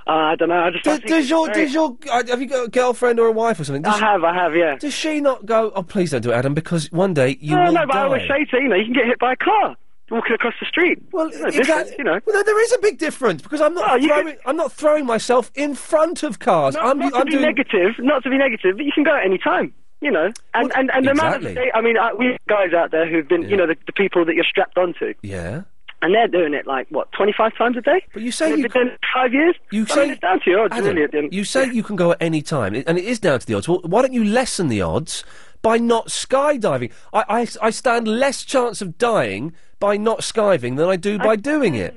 Uh, 0.05 0.11
I 0.11 0.35
don't 0.35 0.49
know. 0.49 0.59
I 0.59 0.71
just. 0.71 0.87
I 0.87 0.97
Does, 0.97 1.29
your 1.29 1.45
very- 1.47 1.65
does 1.65 1.73
your 1.73 1.97
uh, 2.11 2.23
have 2.27 2.41
you 2.41 2.47
got 2.47 2.65
a 2.65 2.69
girlfriend 2.69 3.19
or 3.19 3.27
a 3.27 3.31
wife 3.31 3.59
or 3.59 3.63
something? 3.63 3.81
Does 3.83 3.95
I 3.95 3.99
have, 3.99 4.23
I 4.23 4.33
have, 4.33 4.55
yeah. 4.55 4.75
Does 4.77 4.93
she 4.93 5.21
not 5.21 5.45
go? 5.45 5.71
Oh, 5.75 5.83
please 5.83 6.11
don't 6.11 6.21
do 6.21 6.31
it, 6.31 6.35
Adam, 6.35 6.53
because 6.53 6.91
one 6.91 7.13
day 7.13 7.37
you 7.39 7.55
no, 7.55 7.65
will 7.65 7.71
no, 7.73 7.85
but 7.85 7.93
die. 7.93 7.99
I 8.01 8.03
always 8.03 8.27
say 8.27 8.45
to 8.45 8.57
you, 8.57 8.63
you 8.63 8.67
know, 8.69 8.75
you 8.75 8.85
can 8.85 8.93
get 8.93 9.05
hit 9.05 9.19
by 9.19 9.33
a 9.33 9.35
car 9.37 9.77
walking 10.11 10.33
across 10.33 10.53
the 10.59 10.65
street. 10.65 11.01
Well, 11.11 11.29
no 11.39 11.47
Exactly. 11.47 11.95
you 11.97 12.03
know. 12.03 12.19
Well, 12.25 12.43
there 12.43 12.63
is 12.63 12.73
a 12.73 12.79
big 12.79 12.97
difference 12.99 13.41
because 13.41 13.61
I'm 13.61 13.73
not 13.73 13.87
Well, 13.87 13.97
you 13.99 14.07
throwing. 14.09 14.37
I'm 14.45 14.57
not 14.57 14.71
throwing 14.73 15.05
myself 15.05 15.51
in 15.55 15.73
front 15.73 16.21
of 16.23 16.39
cars. 16.39 16.75
Not, 16.75 16.85
I'm, 16.85 16.99
not 16.99 17.13
I'm 17.15 17.21
to 17.21 17.25
be 17.25 17.31
doing. 17.31 17.43
negative, 17.43 17.91
not 17.99 18.23
to 18.23 18.29
be 18.29 18.37
negative, 18.37 18.75
but 18.77 18.85
you 18.85 18.91
can 18.93 19.03
go 19.03 19.15
at 19.15 19.25
any 19.25 19.37
time. 19.37 19.73
You 20.01 20.11
know, 20.11 20.29
and 20.53 20.69
and, 20.75 20.91
and 20.91 21.07
the 21.07 21.11
amount 21.11 21.37
exactly. 21.37 21.69
of 21.69 21.75
I 21.75 21.81
mean, 21.81 21.97
uh, 21.97 22.09
we 22.19 22.35
guys 22.49 22.73
out 22.73 22.91
there 22.91 23.09
who've 23.09 23.25
been, 23.27 23.43
you 23.49 23.55
know, 23.55 23.65
the, 23.65 23.77
the 23.85 23.93
people 23.93 24.25
that 24.25 24.35
you're 24.35 24.43
strapped 24.43 24.77
onto, 24.77 25.13
Yeah. 25.21 25.61
And 26.03 26.13
they're 26.13 26.27
doing 26.27 26.53
it 26.53 26.67
like 26.67 26.85
what 26.89 27.11
25 27.13 27.55
times 27.57 27.77
a 27.77 27.81
day. 27.81 28.03
But 28.13 28.21
you 28.21 28.31
say 28.31 28.49
They've 28.49 28.59
you 28.59 28.81
it 28.81 28.99
five 29.13 29.33
years. 29.33 29.55
You 29.71 29.83
I 29.83 29.93
say 29.95 30.01
mean, 30.01 30.11
it's 30.11 30.21
down 30.21 30.39
to 30.41 30.49
your 30.49 30.59
odds, 30.65 30.73
Adam, 30.73 30.85
really. 30.89 31.03
At 31.05 31.11
the 31.11 31.17
end. 31.19 31.33
you 31.33 31.43
say 31.45 31.71
you 31.71 31.81
can 31.81 31.95
go 31.95 32.11
at 32.11 32.17
any 32.21 32.41
time, 32.41 32.75
and 32.75 32.97
it 32.97 33.05
is 33.05 33.19
down 33.19 33.39
to 33.39 33.45
the 33.47 33.53
odds. 33.55 33.67
Well, 33.67 33.79
why 33.85 34.01
don't 34.01 34.13
you 34.13 34.23
lessen 34.25 34.67
the 34.67 34.81
odds 34.81 35.23
by 35.61 35.77
not 35.77 36.09
skydiving? 36.09 36.91
I, 37.13 37.23
I, 37.29 37.47
I 37.61 37.69
stand 37.69 38.07
less 38.07 38.43
chance 38.43 38.81
of 38.81 38.97
dying 38.97 39.53
by 39.79 39.95
not 39.97 40.19
skiving 40.19 40.75
than 40.77 40.87
I 40.89 40.97
do 40.97 41.17
by 41.17 41.37
doing 41.37 41.75
it. 41.75 41.95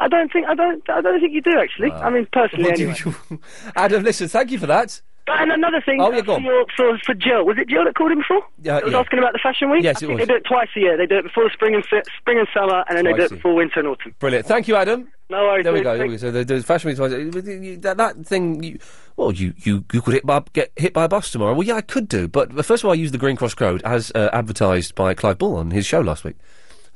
I 0.00 0.08
don't 0.08 0.32
think 0.32 0.46
I 0.48 0.54
don't 0.56 0.82
I 0.90 1.00
don't 1.00 1.20
think 1.20 1.32
you 1.32 1.40
do 1.40 1.56
actually. 1.58 1.90
Ah. 1.92 2.06
I 2.06 2.10
mean, 2.10 2.26
personally, 2.32 2.64
What 2.70 2.76
do 2.76 2.90
anyway. 2.90 3.14
you- 3.30 3.40
Adam, 3.76 4.02
listen, 4.02 4.26
thank 4.26 4.50
you 4.50 4.58
for 4.58 4.66
that. 4.66 5.00
And 5.26 5.50
another 5.52 5.80
thing 5.80 6.00
Oh, 6.02 6.10
yeah, 6.12 6.18
uh, 6.18 6.20
go 6.20 6.24
for, 6.26 6.32
on. 6.36 6.44
your, 6.44 6.66
for 6.76 6.98
for 7.04 7.14
Jill, 7.14 7.46
was 7.46 7.56
it 7.58 7.68
Jill 7.68 7.84
that 7.84 7.94
called 7.94 8.12
him 8.12 8.18
before? 8.18 8.42
Yeah, 8.60 8.74
That 8.74 8.84
was 8.84 8.92
yeah. 8.92 9.00
asking 9.00 9.18
about 9.20 9.32
the 9.32 9.38
fashion 9.42 9.70
week. 9.70 9.82
Yes, 9.82 9.96
I 9.96 9.98
it 10.04 10.08
think 10.08 10.20
was. 10.20 10.28
They 10.28 10.32
do 10.34 10.36
it 10.38 10.44
twice 10.44 10.68
a 10.76 10.80
year. 10.80 10.96
They 10.98 11.06
do 11.06 11.16
it 11.18 11.22
before 11.22 11.50
spring 11.50 11.74
and 11.74 11.84
spring 11.84 12.38
and 12.38 12.48
summer, 12.52 12.84
and 12.88 12.98
then 12.98 13.04
they 13.06 13.14
do 13.14 13.22
it 13.22 13.30
before 13.30 13.54
winter 13.54 13.80
and 13.80 13.88
autumn. 13.88 14.14
Brilliant. 14.18 14.46
Thank 14.46 14.68
you, 14.68 14.76
Adam. 14.76 15.08
No 15.30 15.38
worries. 15.44 15.64
There 15.64 15.72
we 15.72 15.80
go. 15.80 15.96
There 15.96 16.06
we 16.06 16.12
go. 16.12 16.16
So 16.18 16.30
the, 16.30 16.44
the 16.44 16.62
fashion 16.62 16.88
week 16.88 16.98
twice. 16.98 17.10
That, 17.12 17.94
that 17.96 18.26
thing. 18.26 18.62
You, 18.62 18.78
well, 19.16 19.32
you, 19.32 19.54
you 19.56 19.84
you 19.92 20.02
could 20.02 20.12
hit 20.14 20.26
by, 20.26 20.42
get 20.52 20.72
hit 20.76 20.92
by 20.92 21.04
a 21.04 21.08
bus 21.08 21.30
tomorrow. 21.30 21.54
Well, 21.54 21.62
yeah, 21.66 21.76
I 21.76 21.80
could 21.80 22.06
do. 22.08 22.28
But 22.28 22.52
first 22.64 22.82
of 22.84 22.88
all, 22.88 22.90
I 22.92 22.94
used 22.94 23.14
the 23.14 23.18
Green 23.18 23.36
Cross 23.36 23.54
Code 23.54 23.80
as 23.84 24.12
uh, 24.14 24.28
advertised 24.34 24.94
by 24.94 25.14
Clive 25.14 25.38
Bull 25.38 25.56
on 25.56 25.70
his 25.70 25.86
show 25.86 26.00
last 26.02 26.24
week. 26.24 26.36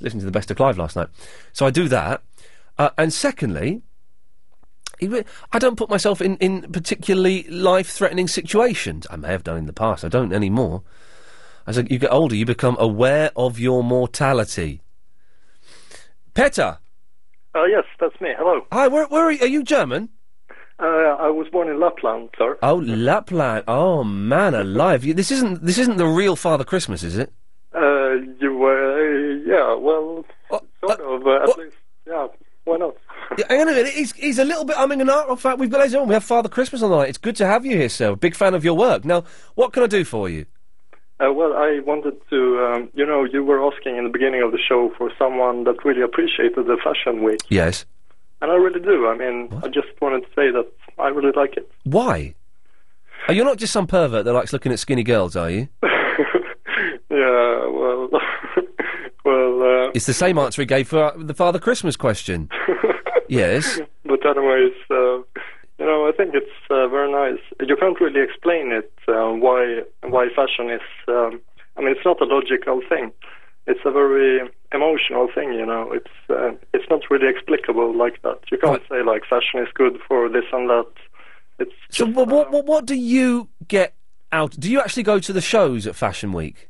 Listening 0.00 0.20
to 0.20 0.26
the 0.26 0.32
best 0.32 0.50
of 0.50 0.56
Clive 0.58 0.76
last 0.76 0.96
night. 0.96 1.08
So 1.54 1.64
I 1.64 1.70
do 1.70 1.88
that. 1.88 2.22
Uh, 2.76 2.90
and 2.98 3.12
secondly, 3.12 3.82
I 5.00 5.58
don't 5.58 5.76
put 5.76 5.88
myself 5.90 6.20
in, 6.20 6.36
in 6.38 6.62
particularly 6.72 7.44
life 7.44 7.88
threatening 7.90 8.28
situations. 8.28 9.06
I 9.10 9.16
may 9.16 9.28
have 9.28 9.44
done 9.44 9.56
in 9.56 9.66
the 9.66 9.72
past. 9.72 10.04
I 10.04 10.08
don't 10.08 10.32
anymore. 10.32 10.82
As 11.66 11.76
you 11.76 11.98
get 11.98 12.12
older, 12.12 12.34
you 12.34 12.46
become 12.46 12.76
aware 12.80 13.30
of 13.36 13.58
your 13.58 13.84
mortality. 13.84 14.80
Petter. 16.34 16.78
Uh, 17.54 17.64
yes, 17.64 17.84
that's 18.00 18.18
me. 18.20 18.30
Hello. 18.38 18.66
Hi, 18.72 18.88
where, 18.88 19.06
where 19.06 19.24
are 19.24 19.32
you? 19.32 19.40
Are 19.42 19.46
you 19.48 19.62
German? 19.62 20.08
Uh, 20.80 20.84
I 21.18 21.28
was 21.28 21.48
born 21.50 21.68
in 21.68 21.80
Lapland, 21.80 22.30
sir. 22.38 22.56
Oh, 22.62 22.76
Lapland. 22.76 23.64
Oh 23.66 24.04
man, 24.04 24.54
alive! 24.54 25.04
You- 25.04 25.14
This 25.14 25.30
isn't 25.32 25.64
this 25.64 25.76
isn't 25.78 25.96
the 25.96 26.06
real 26.06 26.36
Father 26.36 26.62
Christmas, 26.64 27.02
is 27.02 27.18
it? 27.18 27.32
Uh, 27.74 28.12
you 28.40 28.56
were, 28.56 28.94
uh, 28.94 29.44
yeah, 29.44 29.74
well, 29.74 30.24
sort 30.50 31.00
of, 31.00 31.26
uh, 31.26 31.42
at 31.50 31.58
least, 31.58 31.76
yeah, 32.06 32.26
why 32.64 32.76
not? 32.76 32.94
Yeah, 33.36 33.44
hang 33.48 33.60
on 33.60 33.68
a 33.68 33.72
minute. 33.72 33.92
He's, 33.92 34.12
he's 34.12 34.38
a 34.38 34.44
little 34.44 34.64
bit 34.64 34.76
umming 34.76 35.00
and 35.00 35.10
ahhing. 35.10 35.30
In 35.30 35.36
fact, 35.36 35.58
we've 35.58 35.70
got 35.70 35.82
and 35.82 35.90
gentlemen, 35.90 36.08
we 36.08 36.14
have 36.14 36.24
Father 36.24 36.48
Christmas 36.48 36.82
on 36.82 36.90
the 36.90 36.96
night. 36.96 37.08
It's 37.10 37.18
good 37.18 37.36
to 37.36 37.46
have 37.46 37.66
you 37.66 37.76
here, 37.76 37.88
sir. 37.88 38.14
Big 38.16 38.34
fan 38.34 38.54
of 38.54 38.64
your 38.64 38.74
work. 38.74 39.04
Now, 39.04 39.24
what 39.54 39.72
can 39.72 39.82
I 39.82 39.86
do 39.86 40.04
for 40.04 40.28
you? 40.28 40.46
Uh, 41.20 41.32
well, 41.32 41.52
I 41.52 41.80
wanted 41.84 42.14
to, 42.30 42.58
um, 42.72 42.88
you 42.94 43.04
know, 43.04 43.24
you 43.24 43.42
were 43.44 43.62
asking 43.66 43.96
in 43.96 44.04
the 44.04 44.10
beginning 44.10 44.42
of 44.42 44.52
the 44.52 44.58
show 44.58 44.92
for 44.96 45.10
someone 45.18 45.64
that 45.64 45.84
really 45.84 46.00
appreciated 46.02 46.66
the 46.66 46.78
Fashion 46.82 47.22
Week, 47.24 47.40
Yes. 47.48 47.84
and 48.40 48.50
I 48.52 48.54
really 48.54 48.80
do. 48.80 49.08
I 49.08 49.16
mean, 49.16 49.48
I 49.64 49.68
just 49.68 49.88
wanted 50.00 50.20
to 50.20 50.28
say 50.28 50.50
that 50.52 50.66
I 50.98 51.08
really 51.08 51.32
like 51.34 51.56
it. 51.56 51.68
Why? 51.84 52.34
Are 53.26 53.34
you 53.34 53.42
not 53.44 53.58
just 53.58 53.72
some 53.72 53.88
pervert 53.88 54.24
that 54.26 54.32
likes 54.32 54.52
looking 54.52 54.70
at 54.72 54.78
skinny 54.78 55.02
girls, 55.02 55.34
are 55.36 55.50
you? 55.50 55.68
Yeah, 57.10 57.66
well, 57.68 58.10
well, 59.24 59.62
uh, 59.62 59.90
It's 59.94 60.06
the 60.06 60.12
same 60.14 60.38
answer 60.38 60.62
he 60.62 60.66
gave 60.66 60.88
for 60.88 61.04
uh, 61.04 61.12
the 61.16 61.34
Father 61.34 61.58
Christmas 61.58 61.96
question. 61.96 62.48
yes. 63.28 63.80
but 64.04 64.24
anyways, 64.26 64.72
uh, 64.90 65.18
you 65.78 65.86
know, 65.86 66.08
I 66.08 66.12
think 66.16 66.34
it's 66.34 66.50
uh, 66.70 66.88
very 66.88 67.10
nice. 67.10 67.40
You 67.60 67.76
can't 67.76 68.00
really 68.00 68.20
explain 68.20 68.72
it 68.72 68.92
uh, 69.06 69.30
why 69.32 69.82
why 70.02 70.28
fashion 70.34 70.70
is. 70.70 70.80
Um, 71.06 71.40
I 71.76 71.80
mean, 71.80 71.90
it's 71.90 72.04
not 72.04 72.20
a 72.20 72.24
logical 72.24 72.80
thing. 72.88 73.12
It's 73.66 73.80
a 73.84 73.90
very 73.90 74.40
emotional 74.72 75.28
thing. 75.34 75.52
You 75.52 75.66
know, 75.66 75.92
it's 75.92 76.10
uh, 76.30 76.52
it's 76.74 76.86
not 76.90 77.02
really 77.10 77.28
explicable 77.28 77.96
like 77.96 78.20
that. 78.22 78.40
You 78.50 78.58
can't 78.58 78.82
say 78.88 79.02
like 79.02 79.22
fashion 79.28 79.60
is 79.60 79.68
good 79.74 79.98
for 80.06 80.28
this 80.28 80.44
and 80.52 80.68
that. 80.68 80.86
It's 81.60 81.72
So, 81.90 82.06
what, 82.06 82.28
what, 82.28 82.52
what, 82.52 82.66
what 82.66 82.86
do 82.86 82.94
you 82.94 83.48
get 83.66 83.94
out? 84.32 84.52
Do 84.58 84.70
you 84.70 84.80
actually 84.80 85.02
go 85.02 85.18
to 85.18 85.32
the 85.32 85.40
shows 85.40 85.86
at 85.86 85.96
Fashion 85.96 86.32
Week? 86.32 86.68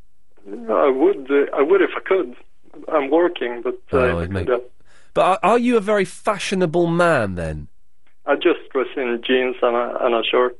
I 0.48 0.88
would 0.88 1.30
uh, 1.30 1.56
I 1.56 1.62
would 1.62 1.82
if 1.82 1.90
I 1.96 2.00
could. 2.00 2.34
I'm 2.92 3.10
working, 3.10 3.62
but 3.62 3.74
uh, 3.92 3.96
Oh, 3.96 4.18
I 4.20 4.26
could. 4.26 4.62
But 5.18 5.40
are, 5.42 5.50
are 5.54 5.58
you 5.58 5.76
a 5.76 5.80
very 5.80 6.04
fashionable 6.04 6.86
man 6.86 7.34
then? 7.34 7.66
I 8.24 8.36
just 8.36 8.60
dress 8.72 8.86
in 8.96 9.20
jeans 9.26 9.56
and 9.60 9.74
a, 9.74 9.98
and 10.06 10.14
a 10.14 10.22
shirt. 10.22 10.56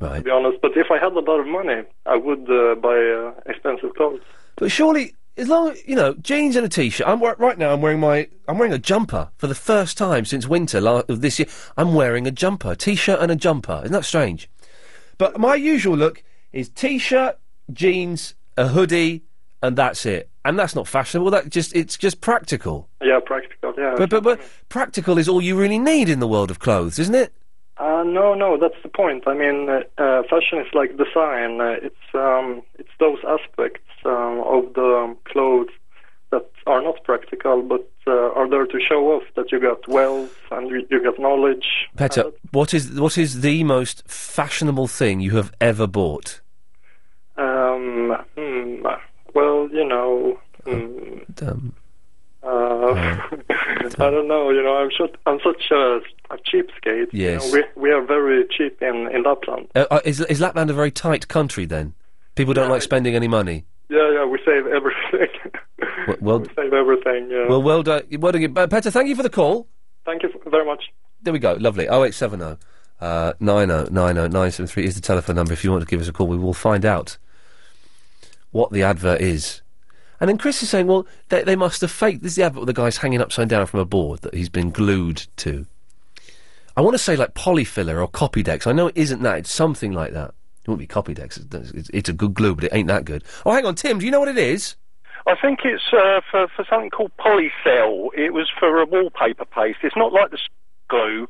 To 0.00 0.06
Right. 0.06 0.22
be 0.22 0.30
honest, 0.30 0.58
but 0.60 0.72
if 0.76 0.88
I 0.90 0.98
had 0.98 1.12
a 1.12 1.20
lot 1.20 1.40
of 1.40 1.46
money, 1.46 1.80
I 2.04 2.16
would 2.16 2.50
uh, 2.50 2.74
buy 2.74 2.98
uh, 2.98 3.32
expensive 3.46 3.94
clothes. 3.94 4.20
But 4.56 4.70
surely, 4.70 5.14
as 5.38 5.48
long 5.48 5.70
as 5.70 5.82
you 5.88 5.96
know, 5.96 6.12
jeans 6.20 6.56
and 6.56 6.66
a 6.66 6.68
t-shirt. 6.68 7.08
I'm 7.08 7.22
right 7.22 7.56
now. 7.56 7.72
I'm 7.72 7.80
wearing 7.80 8.00
my. 8.00 8.28
I'm 8.46 8.58
wearing 8.58 8.74
a 8.74 8.78
jumper 8.78 9.30
for 9.38 9.46
the 9.46 9.54
first 9.54 9.96
time 9.96 10.26
since 10.26 10.46
winter 10.46 10.78
la- 10.82 11.04
of 11.08 11.22
this 11.22 11.38
year. 11.38 11.48
I'm 11.78 11.94
wearing 11.94 12.26
a 12.26 12.30
jumper, 12.30 12.74
t-shirt 12.74 13.18
and 13.18 13.30
a 13.32 13.36
jumper. 13.36 13.80
Isn't 13.82 13.92
that 13.92 14.04
strange? 14.04 14.50
But 15.16 15.38
my 15.40 15.54
usual 15.54 15.96
look 15.96 16.22
is 16.52 16.68
t-shirt, 16.68 17.38
jeans, 17.72 18.34
a 18.58 18.68
hoodie, 18.68 19.22
and 19.62 19.74
that's 19.74 20.04
it. 20.04 20.28
And 20.44 20.58
that's 20.58 20.74
not 20.74 20.88
fashionable. 20.88 21.30
That 21.30 21.48
just 21.48 21.74
it's 21.74 21.96
just 21.96 22.20
practical. 22.20 22.88
Yeah, 23.00 23.20
practical. 23.24 23.74
Yeah. 23.78 23.94
But 23.96 24.10
but 24.10 24.22
but 24.24 24.40
practical 24.68 25.18
is 25.18 25.28
all 25.28 25.40
you 25.40 25.56
really 25.56 25.78
need 25.78 26.08
in 26.08 26.20
the 26.20 26.28
world 26.28 26.50
of 26.50 26.58
clothes, 26.58 26.98
isn't 26.98 27.14
it? 27.14 27.32
Uh, 27.78 28.02
no, 28.04 28.34
no, 28.34 28.58
that's 28.58 28.80
the 28.82 28.88
point. 28.88 29.26
I 29.26 29.34
mean, 29.34 29.68
uh, 29.68 29.80
uh, 29.98 30.22
fashion 30.24 30.58
is 30.58 30.66
like 30.74 30.96
design. 30.96 31.60
Uh, 31.60 31.76
it's 31.82 32.14
um, 32.14 32.62
it's 32.78 32.90
those 33.00 33.18
aspects 33.26 33.88
um, 34.04 34.42
of 34.46 34.74
the 34.74 35.16
clothes 35.24 35.70
that 36.30 36.48
are 36.66 36.82
not 36.82 37.02
practical, 37.04 37.62
but 37.62 37.88
uh, 38.06 38.32
are 38.34 38.48
there 38.48 38.66
to 38.66 38.78
show 38.80 39.12
off 39.12 39.22
that 39.36 39.52
you 39.52 39.60
got 39.60 39.86
wealth 39.88 40.36
and 40.50 40.68
you, 40.68 40.86
you 40.90 41.02
got 41.02 41.18
knowledge. 41.18 41.66
Petter, 41.96 42.32
what 42.50 42.74
is 42.74 43.00
what 43.00 43.16
is 43.16 43.40
the 43.40 43.64
most 43.64 44.02
fashionable 44.08 44.88
thing 44.88 45.20
you 45.20 45.36
have 45.36 45.52
ever 45.60 45.86
bought? 45.86 46.40
Um, 47.36 48.16
hmm, 48.36 48.82
well, 49.34 49.68
you 49.72 49.86
know. 49.86 50.38
Um, 50.66 51.74
uh, 52.44 52.46
I 52.48 54.10
don't 54.10 54.26
know. 54.28 54.50
You 54.50 54.62
know, 54.62 54.76
I'm 54.76 54.90
such 54.98 55.14
I'm 55.26 55.38
such 55.44 55.70
a, 55.70 56.00
a 56.30 56.36
cheapskate. 56.38 57.08
Yes. 57.12 57.44
You 57.52 57.60
know, 57.60 57.66
we 57.76 57.82
we 57.82 57.90
are 57.90 58.04
very 58.04 58.46
cheap 58.56 58.80
in 58.82 59.08
in 59.12 59.22
Lapland. 59.22 59.68
uh, 59.74 59.86
uh, 59.90 60.00
is 60.04 60.20
is 60.20 60.40
Lapland 60.40 60.70
a 60.70 60.74
very 60.74 60.90
tight 60.90 61.28
country 61.28 61.66
then? 61.66 61.94
People 62.34 62.54
don't 62.54 62.70
like 62.70 62.82
spending 62.82 63.14
any 63.14 63.28
money. 63.28 63.64
Yeah, 63.88 64.10
yeah, 64.12 64.24
we 64.24 64.38
save 64.44 64.66
everything. 64.66 65.28
Well, 66.08 66.16
well, 66.20 66.38
we 66.40 66.48
save 66.56 66.72
everything. 66.72 67.28
Yeah. 67.30 67.46
well, 67.48 67.62
well 67.62 67.82
done. 67.84 68.02
Well 68.18 68.32
done. 68.32 68.56
Uh, 68.56 68.66
Petter, 68.66 68.90
thank 68.90 69.08
you 69.08 69.14
for 69.14 69.22
the 69.22 69.30
call. 69.30 69.68
Thank 70.04 70.22
you 70.24 70.30
f- 70.34 70.50
very 70.50 70.64
much. 70.64 70.84
There 71.22 71.32
we 71.32 71.38
go. 71.38 71.52
Lovely. 71.54 71.84
0870 71.84 72.56
uh, 73.00 73.32
90 73.38 73.90
90 73.92 73.92
973 73.92 74.84
is 74.84 74.94
the 74.96 75.00
telephone 75.00 75.36
number. 75.36 75.52
If 75.52 75.62
you 75.62 75.70
want 75.70 75.82
to 75.82 75.86
give 75.88 76.00
us 76.00 76.08
a 76.08 76.12
call, 76.12 76.26
we 76.26 76.36
will 76.36 76.54
find 76.54 76.84
out 76.84 77.18
what 78.52 78.70
the 78.70 78.82
advert 78.82 79.20
is. 79.20 79.60
And 80.20 80.28
then 80.28 80.38
Chris 80.38 80.62
is 80.62 80.70
saying, 80.70 80.86
well, 80.86 81.06
they, 81.30 81.42
they 81.42 81.56
must 81.56 81.80
have 81.80 81.90
faked. 81.90 82.22
This 82.22 82.32
is 82.32 82.36
the 82.36 82.44
advert 82.44 82.60
where 82.60 82.66
the 82.66 82.72
guy's 82.72 82.98
hanging 82.98 83.20
upside 83.20 83.48
down 83.48 83.66
from 83.66 83.80
a 83.80 83.84
board 83.84 84.20
that 84.20 84.34
he's 84.34 84.48
been 84.48 84.70
glued 84.70 85.26
to. 85.38 85.66
I 86.76 86.80
want 86.80 86.94
to 86.94 86.98
say 86.98 87.16
like 87.16 87.34
polyfiller 87.34 88.00
or 88.00 88.08
Copydex. 88.08 88.66
I 88.66 88.72
know 88.72 88.86
it 88.86 88.96
isn't 88.96 89.22
that. 89.22 89.38
It's 89.38 89.52
something 89.52 89.92
like 89.92 90.12
that. 90.12 90.34
It 90.62 90.68
won't 90.68 90.78
be 90.78 90.86
Copydex. 90.86 91.52
It's, 91.52 91.70
it's, 91.72 91.90
it's 91.92 92.08
a 92.08 92.12
good 92.12 92.34
glue, 92.34 92.54
but 92.54 92.64
it 92.64 92.72
ain't 92.72 92.88
that 92.88 93.04
good. 93.04 93.24
Oh, 93.44 93.52
hang 93.52 93.66
on, 93.66 93.74
Tim. 93.74 93.98
Do 93.98 94.04
you 94.04 94.12
know 94.12 94.20
what 94.20 94.28
it 94.28 94.38
is? 94.38 94.76
I 95.26 95.34
think 95.40 95.60
it's 95.64 95.92
uh, 95.92 96.20
for 96.30 96.48
for 96.48 96.64
something 96.68 96.90
called 96.90 97.12
Polycell. 97.18 98.08
It 98.16 98.32
was 98.32 98.50
for 98.58 98.80
a 98.80 98.86
wallpaper 98.86 99.44
paste. 99.44 99.78
It's 99.82 99.96
not 99.96 100.12
like 100.12 100.30
the 100.30 100.38
glue 100.88 101.28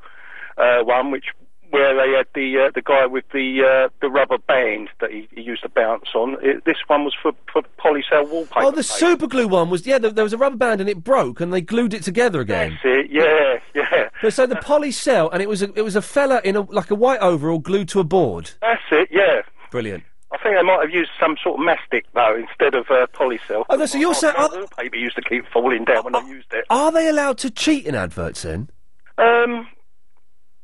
uh, 0.56 0.82
one, 0.82 1.10
which 1.10 1.26
where 1.72 1.94
they 1.94 2.12
had 2.16 2.26
the 2.34 2.58
uh, 2.66 2.70
the 2.74 2.82
guy 2.82 3.06
with 3.06 3.24
the 3.32 3.62
uh, 3.64 3.88
the 4.00 4.08
rubber 4.08 4.38
band 4.38 4.88
that 5.00 5.10
he, 5.10 5.26
he 5.34 5.40
used 5.40 5.62
to 5.62 5.68
bounce 5.68 6.08
on. 6.14 6.36
It, 6.42 6.64
this 6.64 6.76
one 6.86 7.04
was 7.04 7.14
for 7.20 7.32
for 7.52 7.62
Polycell 7.78 8.28
wallpaper. 8.30 8.66
Oh, 8.66 8.70
the 8.70 8.82
super 8.82 9.26
glue 9.26 9.48
one 9.48 9.70
was 9.70 9.86
yeah. 9.86 9.98
There, 9.98 10.10
there 10.10 10.24
was 10.24 10.32
a 10.32 10.38
rubber 10.38 10.56
band 10.56 10.80
and 10.80 10.88
it 10.88 11.02
broke, 11.02 11.40
and 11.40 11.52
they 11.52 11.60
glued 11.60 11.94
it 11.94 12.02
together 12.02 12.40
again. 12.40 12.78
That's 12.84 12.84
it. 12.84 13.10
Yeah, 13.10 13.58
yeah. 13.74 14.08
But 14.22 14.32
so 14.34 14.46
the 14.46 14.56
polycell, 14.56 15.30
and 15.32 15.42
it 15.42 15.48
was 15.48 15.62
a, 15.62 15.72
it 15.74 15.82
was 15.82 15.96
a 15.96 16.02
fella 16.02 16.40
in 16.44 16.56
a 16.56 16.60
like 16.60 16.90
a 16.90 16.94
white 16.94 17.20
overall 17.20 17.58
glued 17.58 17.88
to 17.88 18.00
a 18.00 18.04
board. 18.04 18.52
That's 18.60 18.82
it. 18.92 19.08
Yeah. 19.10 19.42
Brilliant. 19.70 20.04
I 20.32 20.38
think 20.38 20.56
they 20.56 20.62
might 20.62 20.80
have 20.80 20.90
used 20.90 21.10
some 21.20 21.36
sort 21.42 21.58
of 21.60 21.64
mastic 21.66 22.06
though 22.14 22.36
instead 22.36 22.74
of 22.74 22.90
uh, 22.90 23.06
Polycell. 23.14 23.64
Oh, 23.68 23.86
so 23.86 23.98
you're 23.98 24.14
saying- 24.14 24.34
My 24.38 24.48
wallpaper 24.50 24.96
used 24.96 25.16
to 25.16 25.22
keep 25.22 25.46
falling 25.52 25.84
down 25.84 26.04
when 26.04 26.14
I 26.14 26.26
used 26.26 26.52
it. 26.52 26.64
Are 26.70 26.90
they 26.90 27.08
allowed 27.08 27.36
to 27.38 27.50
cheat 27.50 27.84
in 27.86 27.94
adverts 27.94 28.42
then? 28.42 28.70
Um, 29.18 29.66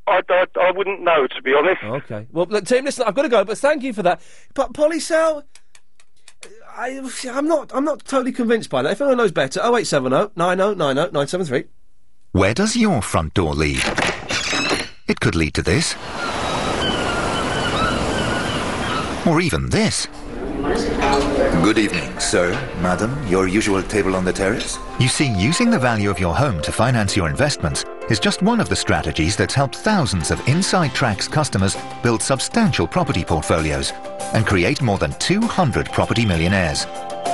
I, 0.08 0.22
I, 0.28 0.46
I 0.60 0.70
wouldn't 0.70 1.02
know 1.02 1.26
to 1.26 1.42
be 1.42 1.54
honest. 1.54 1.82
Okay. 1.82 2.26
Well, 2.32 2.46
look, 2.48 2.64
Tim, 2.64 2.84
listen, 2.84 3.04
I've 3.06 3.14
got 3.14 3.22
to 3.22 3.28
go, 3.28 3.44
but 3.44 3.58
thank 3.58 3.82
you 3.82 3.92
for 3.92 4.02
that. 4.02 4.20
But 4.54 4.72
Polycell, 4.72 5.44
I, 6.76 7.00
I'm 7.30 7.46
not, 7.46 7.74
I'm 7.74 7.84
not 7.84 8.04
totally 8.04 8.32
convinced 8.32 8.70
by 8.70 8.82
that. 8.82 8.92
If 8.92 9.00
anyone 9.00 9.18
knows 9.18 9.32
better, 9.32 9.60
0870 9.60 10.32
9090 10.36 11.12
973. 11.12 11.64
Where 12.32 12.54
does 12.54 12.76
your 12.76 13.02
front 13.02 13.34
door 13.34 13.54
lead? 13.54 13.82
It 15.08 15.20
could 15.20 15.34
lead 15.34 15.54
to 15.54 15.62
this. 15.62 15.96
Or 19.26 19.40
even 19.40 19.68
this. 19.70 20.06
Good 21.62 21.78
evening, 21.78 22.18
sir, 22.20 22.52
madam. 22.80 23.16
Your 23.26 23.48
usual 23.48 23.82
table 23.82 24.14
on 24.14 24.24
the 24.24 24.32
terrace? 24.32 24.78
You 25.00 25.08
see, 25.08 25.32
using 25.34 25.70
the 25.70 25.78
value 25.78 26.10
of 26.10 26.18
your 26.18 26.34
home 26.34 26.62
to 26.62 26.72
finance 26.72 27.16
your 27.16 27.28
investments 27.28 27.84
is 28.10 28.18
just 28.18 28.42
one 28.42 28.60
of 28.60 28.68
the 28.68 28.76
strategies 28.76 29.36
that's 29.36 29.54
helped 29.54 29.76
thousands 29.76 30.30
of 30.30 30.46
Inside 30.48 30.94
Tracks 30.94 31.28
customers 31.28 31.76
build 32.02 32.22
substantial 32.22 32.86
property 32.86 33.24
portfolios 33.24 33.92
and 34.34 34.46
create 34.46 34.82
more 34.82 34.98
than 34.98 35.12
200 35.18 35.92
property 35.92 36.24
millionaires. 36.24 36.86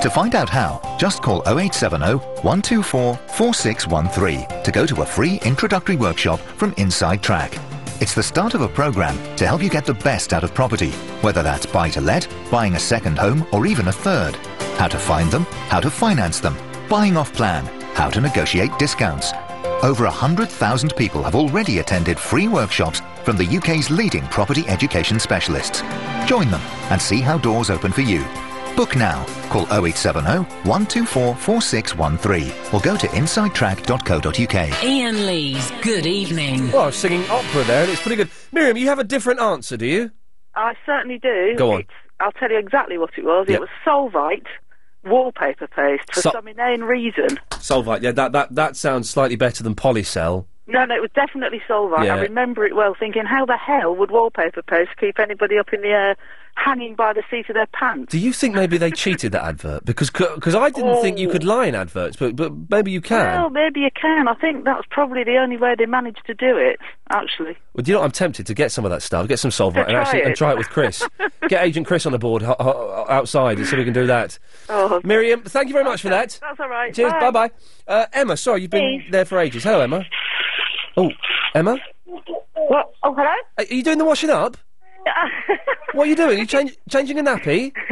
To 0.03 0.11
find 0.11 0.35
out 0.35 0.49
how, 0.49 0.81
just 0.99 1.23
call 1.23 1.43
0870 1.47 2.17
124 2.43 3.17
4613 3.17 4.63
to 4.65 4.73
go 4.73 4.87
to 4.87 5.03
a 5.03 5.07
free 5.07 5.41
introductory 5.45 5.97
workshop 5.97 6.41
from 6.41 6.75
Inside 6.77 7.23
Track. 7.23 7.57
It's 8.01 8.15
the 8.15 8.23
start 8.23 8.55
of 8.55 8.61
a 8.61 8.69
program 8.69 9.17
to 9.37 9.47
help 9.47 9.63
you 9.63 9.71
get 9.71 9.87
the 9.87 9.95
best 9.95 10.33
out 10.33 10.45
of 10.45 10.53
property, 10.53 10.91
whether 11.23 11.43
that's 11.43 11.65
buy 11.65 11.89
to 11.91 12.01
let, 12.01 12.29
buying 12.51 12.75
a 12.75 12.81
second 12.81 13.19
home, 13.19 13.47
or 13.53 13.67
even 13.67 13.89
a 13.89 13.93
third. 13.93 14.35
How 14.77 14.89
to 14.89 14.99
find 14.99 15.31
them, 15.31 15.45
how 15.69 15.81
to 15.81 15.91
finance 15.91 16.41
them, 16.41 16.57
buying 16.89 17.17
off 17.17 17.33
plan, 17.33 17.65
how 17.95 18.11
to 18.11 18.21
negotiate 18.21 18.77
discounts. 18.79 19.33
Over 19.83 20.05
100,000 20.05 20.97
people 20.97 21.23
have 21.23 21.35
already 21.35 21.79
attended 21.79 22.19
free 22.19 22.49
workshops 22.49 23.03
from 23.23 23.37
the 23.37 23.57
UK's 23.57 23.91
leading 23.91 24.27
property 24.29 24.67
education 24.69 25.19
specialists. 25.19 25.83
Join 26.27 26.51
them 26.51 26.61
and 26.91 27.01
see 27.01 27.21
how 27.21 27.39
doors 27.39 27.71
open 27.71 27.93
for 27.93 28.01
you. 28.01 28.25
Book 28.77 28.97
now. 28.97 29.25
Call 29.51 29.63
0870 29.65 30.45
124 30.69 31.35
4613 31.37 32.53
or 32.73 32.81
go 32.81 32.97
to 32.97 33.07
insidetrack.co.uk. 33.09 34.85
Iain 34.85 35.27
Lee's 35.27 35.71
Good 35.83 36.07
Evening. 36.07 36.71
Well, 36.73 36.83
I 36.83 36.87
was 36.87 36.97
singing 36.97 37.25
opera 37.31 37.65
there, 37.65 37.83
and 37.83 37.93
it's 37.93 38.01
pretty 38.01 38.17
good. 38.17 38.31
Miriam, 38.53 38.77
you 38.77 38.89
have 38.89 38.99
a 38.99 39.05
different 39.05 39.41
answer, 39.41 39.77
do 39.77 39.87
you? 39.87 40.11
I 40.57 40.75
certainly 40.87 41.19
do. 41.19 41.55
Go 41.57 41.75
on. 41.75 41.81
It's, 41.81 41.91
I'll 42.21 42.33
tell 42.33 42.51
you 42.51 42.59
exactly 42.59 42.99
what 42.99 43.11
it 43.17 43.25
was. 43.25 43.47
Yep. 43.49 43.57
It 43.57 43.61
was 43.61 43.69
Solvite 43.87 44.47
wallpaper 45.05 45.67
paste 45.67 46.13
for 46.13 46.21
Sol- 46.21 46.33
some 46.33 46.49
inane 46.49 46.83
reason. 46.83 47.29
Solvite, 47.51 48.03
yeah, 48.03 48.13
that, 48.13 48.33
that, 48.33 48.55
that 48.55 48.77
sounds 48.77 49.09
slightly 49.09 49.37
better 49.37 49.63
than 49.63 49.75
Polycell. 49.75 50.47
No, 50.67 50.85
no, 50.85 50.95
it 50.95 51.03
was 51.03 51.11
definitely 51.15 51.61
Solvite. 51.69 52.07
Yeah. 52.07 52.17
I 52.17 52.21
remember 52.21 52.65
it 52.65 52.75
well, 52.75 52.95
thinking, 52.99 53.25
how 53.27 53.45
the 53.45 53.57
hell 53.57 53.95
would 53.95 54.11
wallpaper 54.11 54.63
paste 54.63 54.91
keep 54.99 55.19
anybody 55.19 55.59
up 55.59 55.73
in 55.73 55.83
the 55.83 55.89
air, 55.89 56.17
hanging 56.57 56.95
by 56.95 57.13
the 57.13 57.23
seat 57.31 57.49
of 57.49 57.55
their 57.55 57.67
pants? 57.67 58.11
Do 58.13 58.19
you 58.19 58.33
think 58.33 58.55
maybe 58.55 58.79
they 58.79 58.91
cheated 58.91 59.33
that 59.33 59.43
advert? 59.45 59.85
Because 59.85 60.11
cause 60.11 60.55
I 60.55 60.71
didn't 60.71 61.01
think 61.03 61.19
you 61.19 61.29
could 61.29 61.45
lie 61.45 61.67
in 61.67 61.75
adverts, 61.75 62.17
but, 62.17 62.37
but 62.37 62.53
maybe 62.71 62.91
you 62.91 63.01
can. 63.01 63.41
Well, 63.41 63.51
maybe 63.51 63.81
you 63.81 63.91
can. 64.01 64.29
I 64.29 64.35
think 64.35 64.65
that's 64.65 64.87
probably 64.91 65.25
the 65.25 65.37
only 65.37 65.57
way 65.57 65.75
they 65.77 65.87
managed 65.87 66.25
to 66.27 66.35
do 66.35 66.57
it, 66.57 66.79
actually. 67.11 67.57
Well, 67.75 67.83
do 67.83 67.91
you 67.91 67.95
know 67.95 68.01
what? 68.01 68.07
I'm 68.07 68.13
tempted 68.13 68.47
to 68.47 68.55
get 68.55 68.73
some 68.73 68.85
of 68.85 68.91
that 68.91 69.03
stuff, 69.03 69.27
get 69.29 69.39
some 69.39 69.51
solvent, 69.51 69.89
and 69.89 69.95
try 69.95 70.01
actually 70.01 70.23
and 70.23 70.31
it. 70.33 70.37
try 70.37 70.53
it 70.53 70.59
with 70.59 70.69
Chris. 70.71 71.07
get 71.49 71.65
Agent 71.65 71.87
Chris 71.87 72.07
on 72.07 72.13
the 72.13 72.19
board 72.19 72.43
ho- 72.43 72.57
ho- 72.59 73.07
outside, 73.09 73.65
so 73.67 73.77
we 73.77 73.85
can 73.85 73.93
do 73.93 74.07
that. 74.07 74.39
Oh. 74.69 75.01
Miriam, 75.05 75.43
thank 75.43 75.69
you 75.69 75.73
very 75.73 75.85
much 75.85 76.03
for 76.03 76.09
that. 76.09 76.39
That's 76.41 76.61
all 76.61 76.69
right. 76.69 76.95
Cheers, 76.95 77.13
Bye. 77.13 77.31
bye 77.31 77.31
bye. 77.31 77.51
Uh, 77.87 78.07
Emma, 78.13 78.37
sorry, 78.37 78.63
you've 78.63 78.71
been 78.71 79.01
Please. 79.03 79.11
there 79.13 79.25
for 79.25 79.39
ages. 79.39 79.65
Hello, 79.65 79.81
Emma. 79.81 80.05
Oh, 80.97 81.11
Emma, 81.55 81.77
What? 82.55 82.93
Oh, 83.03 83.13
hello? 83.15 83.33
are 83.59 83.65
you 83.65 83.83
doing 83.83 83.99
the 83.99 84.05
washing 84.05 84.31
up? 84.31 84.57
what 85.93 86.07
are 86.07 86.11
you 86.11 86.17
doing? 86.17 86.39
You 86.39 86.47
change, 86.47 86.77
changing 86.89 87.19
a 87.19 87.23
nappy? 87.23 87.73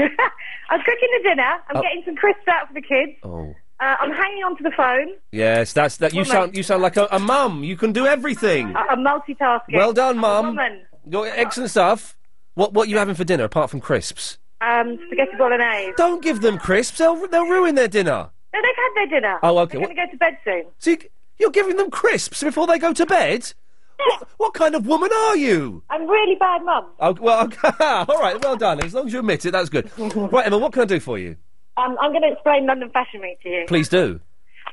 I'm 0.71 0.81
cooking 0.81 1.09
the 1.19 1.23
dinner. 1.29 1.43
I'm 1.69 1.77
Oh. 1.77 1.83
getting 1.83 2.03
some 2.05 2.17
crisps 2.17 2.47
out 2.49 2.69
for 2.69 2.75
the 2.75 2.81
kids. 2.83 3.13
Oh. 3.23 3.55
Uh, 3.81 3.97
I'm 4.01 4.13
hanging 4.13 4.45
onto 4.45 4.63
the 4.63 4.71
phone. 4.77 5.09
Yes, 5.33 5.73
that's 5.73 5.97
that. 5.99 6.13
You 6.13 6.19
Woman. 6.21 6.31
sound 6.31 6.57
you 6.57 6.63
sound 6.63 6.83
like 6.83 6.97
a, 6.97 7.09
a 7.11 7.19
mum. 7.19 7.65
You 7.65 7.77
can 7.77 7.93
do 7.93 8.07
everything. 8.07 8.75
I- 8.77 8.87
I'm 8.91 9.01
multitasking. 9.05 9.75
Well 9.75 9.93
done, 9.93 10.19
I'm 10.19 10.25
a 10.25 10.29
mum. 10.29 10.47
woman. 10.47 10.83
Go- 11.11 11.25
Excellent 11.25 11.71
stuff. 11.71 12.17
What 12.55 12.73
what 12.75 12.87
are 12.87 12.91
you 12.91 12.99
having 12.99 13.15
for 13.17 13.25
dinner 13.25 13.45
apart 13.45 13.71
from 13.71 13.81
crisps? 13.81 14.39
Um, 14.61 14.99
spaghetti 15.07 15.33
bolognese. 15.37 15.93
Don't 15.97 16.23
give 16.23 16.41
them 16.43 16.59
crisps. 16.59 16.99
They'll 16.99 17.27
they'll 17.27 17.47
ruin 17.49 17.75
their 17.75 17.89
dinner. 17.89 18.31
No, 18.55 18.61
they've 18.61 18.63
had 18.77 18.91
their 18.95 19.21
dinner. 19.21 19.39
Oh, 19.43 19.59
okay. 19.61 19.79
They're 19.79 19.87
going 19.87 19.97
to 19.97 20.07
go 20.07 20.11
to 20.13 20.17
bed 20.19 20.39
soon. 20.45 20.65
So 20.79 20.91
you, 20.91 20.99
you're 21.41 21.51
giving 21.51 21.77
them 21.77 21.91
crisps 21.91 22.43
before 22.43 22.67
they 22.67 22.79
go 22.79 22.93
to 22.93 23.07
bed? 23.07 23.53
What, 23.99 24.29
what 24.39 24.55
kind 24.55 24.75
of 24.75 24.87
woman 24.87 25.11
are 25.13 25.37
you? 25.37 25.83
I'm 25.91 26.07
really 26.09 26.35
bad 26.37 26.63
mum. 26.65 26.87
Oh, 27.01 27.15
well, 27.21 27.49
all 27.81 28.21
right, 28.21 28.43
well 28.43 28.57
done. 28.57 28.83
As 28.85 28.95
long 28.95 29.07
as 29.07 29.13
you 29.13 29.21
admit 29.21 29.45
it, 29.47 29.53
that's 29.53 29.69
good. 29.69 29.91
right, 29.99 30.47
Emma, 30.47 30.59
what 30.59 30.73
can 30.73 30.83
I 30.83 30.87
do 30.87 31.01
for 31.01 31.19
you? 31.19 31.37
Um, 31.77 31.97
I'm 32.01 32.11
going 32.11 32.23
to 32.23 32.33
explain 32.33 32.67
London 32.67 32.91
Fashion 32.91 33.21
Week 33.21 33.41
to 33.43 33.49
you. 33.49 33.65
Please 33.67 33.89
do. 33.89 34.21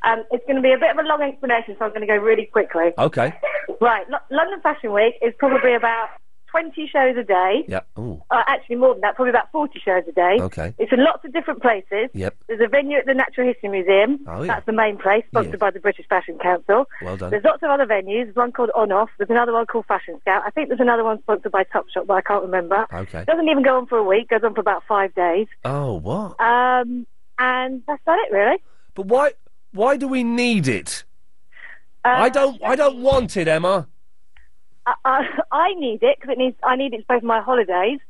Um, 0.02 0.24
it's 0.30 0.44
going 0.46 0.56
to 0.56 0.62
be 0.62 0.72
a 0.72 0.78
bit 0.78 0.90
of 0.90 0.98
a 0.98 1.02
long 1.08 1.22
explanation, 1.22 1.76
so 1.78 1.84
I'm 1.84 1.90
going 1.90 2.00
to 2.02 2.06
go 2.06 2.16
really 2.16 2.46
quickly. 2.46 2.92
Okay. 2.98 3.34
Right, 3.80 4.04
Lo- 4.10 4.18
London 4.30 4.60
Fashion 4.60 4.92
Week 4.92 5.14
is 5.22 5.32
probably 5.38 5.74
about 5.74 6.08
20 6.50 6.88
shows 6.92 7.16
a 7.16 7.22
day. 7.22 7.64
Yeah. 7.68 7.80
Ooh. 7.98 8.22
Uh, 8.30 8.42
actually, 8.46 8.76
more 8.76 8.94
than 8.94 9.00
that, 9.02 9.14
probably 9.16 9.30
about 9.30 9.50
40 9.52 9.80
shows 9.84 10.02
a 10.08 10.12
day. 10.12 10.38
Okay. 10.40 10.74
It's 10.78 10.92
in 10.92 11.04
lots 11.04 11.24
of 11.24 11.32
different 11.32 11.62
places. 11.62 12.10
Yep. 12.14 12.34
There's 12.48 12.60
a 12.60 12.68
venue 12.68 12.98
at 12.98 13.06
the 13.06 13.14
Natural 13.14 13.46
History 13.46 13.68
Museum. 13.68 14.20
Oh, 14.26 14.42
yeah. 14.42 14.54
That's 14.54 14.66
the 14.66 14.72
main 14.72 14.98
place, 14.98 15.24
sponsored 15.28 15.60
by 15.60 15.70
the 15.70 15.80
British 15.80 16.06
Fashion 16.08 16.38
Council. 16.38 16.86
Well 17.02 17.16
done. 17.16 17.30
There's 17.30 17.44
lots 17.44 17.62
of 17.62 17.70
other 17.70 17.86
venues. 17.86 18.24
There's 18.24 18.36
one 18.36 18.52
called 18.52 18.70
On 18.74 18.90
Off. 18.92 19.10
There's 19.18 19.30
another 19.30 19.52
one 19.52 19.66
called 19.66 19.86
Fashion 19.86 20.18
Scout. 20.20 20.42
I 20.46 20.50
think 20.50 20.68
there's 20.68 20.80
another 20.80 21.04
one 21.04 21.20
sponsored 21.22 21.52
by 21.52 21.64
Topshop, 21.64 22.06
but 22.06 22.14
I 22.14 22.22
can't 22.22 22.42
remember. 22.42 22.86
Okay. 22.92 23.24
Doesn't 23.26 23.48
even 23.48 23.62
go 23.62 23.76
on 23.76 23.86
for 23.86 23.98
a 23.98 24.04
week. 24.04 24.28
Goes 24.28 24.40
on 24.44 24.54
for 24.54 24.60
about 24.60 24.82
five 24.88 25.14
days. 25.14 25.46
Oh, 25.64 25.94
what? 25.94 26.40
Um, 26.40 27.06
and 27.38 27.82
that's 27.86 28.02
about 28.02 28.18
it, 28.26 28.32
really. 28.32 28.56
But 28.94 29.06
why? 29.06 29.32
Why 29.72 29.96
do 29.96 30.08
we 30.08 30.24
need 30.24 30.66
it? 30.66 31.04
Uh, 32.04 32.08
I 32.08 32.28
don't. 32.28 32.60
I 32.64 32.76
don't 32.76 33.02
want 33.02 33.36
it, 33.36 33.46
Emma. 33.46 33.86
I, 34.86 35.26
I, 35.52 35.74
need 35.74 36.02
it 36.02 36.18
because 36.20 36.32
it 36.32 36.38
needs. 36.38 36.56
I 36.64 36.76
need 36.76 36.94
it 36.94 37.04
for 37.06 37.20
my 37.22 37.40
holidays. 37.40 38.00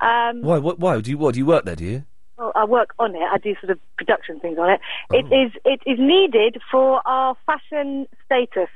Um, 0.00 0.42
Why? 0.42 0.58
What? 0.58 0.78
Why 0.78 1.00
do 1.00 1.10
you? 1.10 1.18
What 1.18 1.34
do 1.34 1.40
you 1.40 1.46
work 1.46 1.64
there? 1.64 1.76
Do 1.76 1.84
you? 1.84 2.04
well, 2.38 2.52
I 2.54 2.64
work 2.64 2.94
on 2.98 3.14
it. 3.14 3.22
I 3.22 3.38
do 3.38 3.54
sort 3.60 3.70
of 3.70 3.78
production 3.96 4.40
things 4.40 4.58
on 4.58 4.70
it. 4.70 4.80
Oh. 5.10 5.18
It 5.18 5.26
is. 5.34 5.52
It 5.64 5.80
is 5.86 5.98
needed 5.98 6.60
for 6.70 7.06
our 7.06 7.36
fashion 7.44 8.06
status 8.24 8.68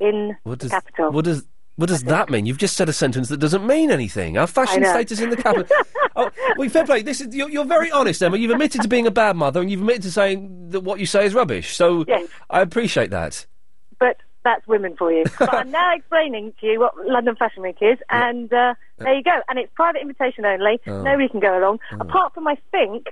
in 0.00 0.36
What 0.44 0.58
does? 0.60 0.70
the 0.70 0.76
capital. 0.76 1.12
What 1.12 1.24
does? 1.24 1.44
What 1.76 1.90
does 1.90 2.04
that 2.04 2.30
mean? 2.30 2.46
You've 2.46 2.56
just 2.56 2.74
said 2.74 2.88
a 2.88 2.92
sentence 2.92 3.28
that 3.28 3.36
doesn't 3.36 3.66
mean 3.66 3.90
anything. 3.90 4.38
Our 4.38 4.46
fashion 4.46 4.80
know. 4.80 4.88
status 4.88 5.20
in 5.20 5.28
the 5.28 5.36
capital. 5.36 5.76
oh, 6.16 6.30
well, 6.56 6.68
fair 6.70 6.86
play. 6.86 7.02
This 7.02 7.20
is 7.20 7.34
you're, 7.36 7.50
you're 7.50 7.66
very 7.66 7.90
honest, 7.90 8.22
Emma. 8.22 8.38
You've 8.38 8.52
admitted 8.52 8.80
to 8.80 8.88
being 8.88 9.06
a 9.06 9.10
bad 9.10 9.36
mother, 9.36 9.60
and 9.60 9.70
you've 9.70 9.80
admitted 9.80 10.02
to 10.04 10.10
saying 10.10 10.70
that 10.70 10.80
what 10.80 11.00
you 11.00 11.04
say 11.04 11.26
is 11.26 11.34
rubbish. 11.34 11.76
So 11.76 12.06
Yes. 12.08 12.28
I 12.48 12.62
appreciate 12.62 13.10
that. 13.10 13.44
But 14.00 14.16
that's 14.46 14.66
women 14.66 14.96
for 14.96 15.12
you. 15.12 15.24
but 15.38 15.52
I'm 15.52 15.70
now 15.70 15.94
explaining 15.96 16.54
to 16.60 16.66
you 16.66 16.80
what 16.80 16.94
London 17.06 17.36
Fashion 17.36 17.62
Week 17.62 17.76
is, 17.80 17.98
and 18.08 18.50
uh, 18.52 18.74
there 18.98 19.14
you 19.14 19.22
go. 19.22 19.40
And 19.48 19.58
it's 19.58 19.70
private 19.74 20.00
invitation 20.00 20.44
only. 20.46 20.80
Oh. 20.86 21.02
Nobody 21.02 21.28
can 21.28 21.40
go 21.40 21.58
along. 21.58 21.80
Apart 22.00 22.34
from, 22.34 22.46
I 22.46 22.56
think, 22.70 23.08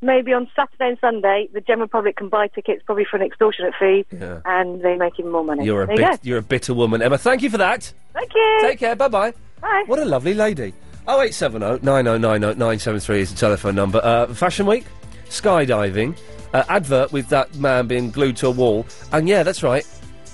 maybe 0.00 0.32
on 0.32 0.48
Saturday 0.54 0.90
and 0.90 0.98
Sunday, 1.00 1.48
the 1.52 1.60
general 1.60 1.88
public 1.88 2.16
can 2.16 2.28
buy 2.28 2.46
tickets 2.48 2.82
probably 2.86 3.04
for 3.10 3.16
an 3.16 3.22
extortionate 3.22 3.74
fee, 3.78 4.04
Yeah. 4.12 4.40
and 4.44 4.82
they 4.82 4.96
make 4.96 5.18
even 5.18 5.32
more 5.32 5.44
money. 5.44 5.64
You're 5.64 5.82
a 5.82 5.86
there 5.86 5.96
bit. 5.96 6.20
you 6.22 6.30
you're 6.30 6.38
a 6.38 6.42
bitter 6.42 6.74
woman, 6.74 7.02
Emma. 7.02 7.18
Thank 7.18 7.42
you 7.42 7.50
for 7.50 7.58
that. 7.58 7.92
Thank 8.12 8.32
you. 8.34 8.58
Take 8.62 8.78
care. 8.78 8.94
Bye 8.94 9.08
bye. 9.08 9.32
Bye. 9.60 9.84
What 9.86 9.98
a 9.98 10.04
lovely 10.04 10.34
lady. 10.34 10.72
0870 11.08 13.20
is 13.20 13.32
the 13.32 13.36
telephone 13.38 13.74
number. 13.74 14.00
Uh, 14.02 14.26
Fashion 14.34 14.66
Week, 14.66 14.84
skydiving, 15.28 16.16
uh, 16.52 16.64
advert 16.68 17.12
with 17.12 17.28
that 17.28 17.54
man 17.56 17.86
being 17.86 18.10
glued 18.10 18.36
to 18.38 18.48
a 18.48 18.50
wall, 18.50 18.86
and 19.12 19.28
yeah, 19.28 19.42
that's 19.42 19.62
right, 19.62 19.86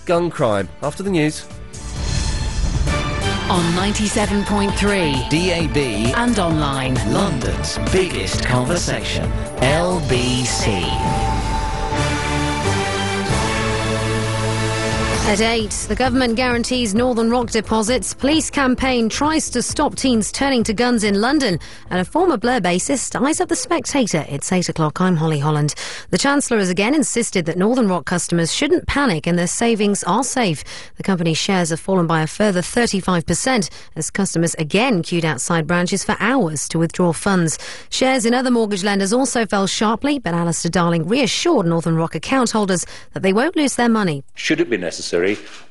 gun 0.05 0.30
crime. 0.30 0.68
After 0.82 1.03
the 1.03 1.11
news. 1.11 1.46
On 3.50 3.62
97.3 3.74 5.28
DAB 5.28 6.16
and 6.16 6.38
online. 6.38 6.94
London's 7.12 7.78
biggest 7.92 8.44
conversation. 8.44 9.30
LBC. 9.61 11.51
At 15.25 15.41
8, 15.41 15.70
the 15.89 15.95
government 15.95 16.35
guarantees 16.35 16.97
Northern 16.97 17.31
Rock 17.31 17.51
deposits. 17.51 18.12
Police 18.12 18.51
campaign 18.51 19.09
tries 19.09 19.49
to 19.51 19.62
stop 19.62 19.95
teens 19.95 20.33
turning 20.33 20.64
to 20.64 20.75
guns 20.75 21.05
in 21.05 21.20
London. 21.20 21.61
And 21.91 22.01
a 22.01 22.05
former 22.05 22.37
Blur 22.37 22.61
bassist 22.61 23.18
eyes 23.18 23.41
up 23.41 23.49
the 23.49 23.57
spectator. 23.57 24.27
It's 24.29 24.53
8 24.53 24.68
o'clock. 24.68 25.01
I'm 25.01 25.16
Holly 25.16 25.39
Holland. 25.39 25.75
The 26.11 26.18
Chancellor 26.18 26.59
has 26.59 26.68
again 26.68 26.93
insisted 26.95 27.47
that 27.47 27.57
Northern 27.57 27.89
Rock 27.89 28.05
customers 28.05 28.53
shouldn't 28.53 28.89
panic 28.89 29.27
and 29.29 29.39
their 29.39 29.47
savings 29.47 30.03
are 30.05 30.25
safe. 30.25 30.64
The 30.97 31.05
company's 31.05 31.39
shares 31.39 31.70
have 31.70 31.81
fallen 31.81 32.09
by 32.09 32.20
a 32.23 32.27
further 32.27 32.61
35% 32.61 33.70
as 33.95 34.11
customers 34.11 34.55
again 34.57 35.03
queued 35.03 35.25
outside 35.25 35.68
branches 35.68 36.05
for 36.05 36.16
hours 36.18 36.68
to 36.68 36.81
withdraw 36.81 37.12
funds. 37.12 37.59
Shares 37.91 38.27
in 38.27 38.35
other 38.35 38.51
mortgage 38.51 38.83
lenders 38.83 39.12
also 39.12 39.47
fell 39.47 39.68
sharply, 39.68 40.18
but 40.18 40.35
Alistair 40.35 40.70
Darling 40.70 41.07
reassured 41.07 41.64
Northern 41.64 41.95
Rock 41.95 42.16
account 42.16 42.51
holders 42.51 42.85
that 43.12 43.23
they 43.23 43.33
won't 43.33 43.57
lose 43.57 43.77
their 43.77 43.89
money. 43.89 44.25
Should 44.35 44.61
it 44.61 44.68
be 44.68 44.77
necessary, 44.77 45.12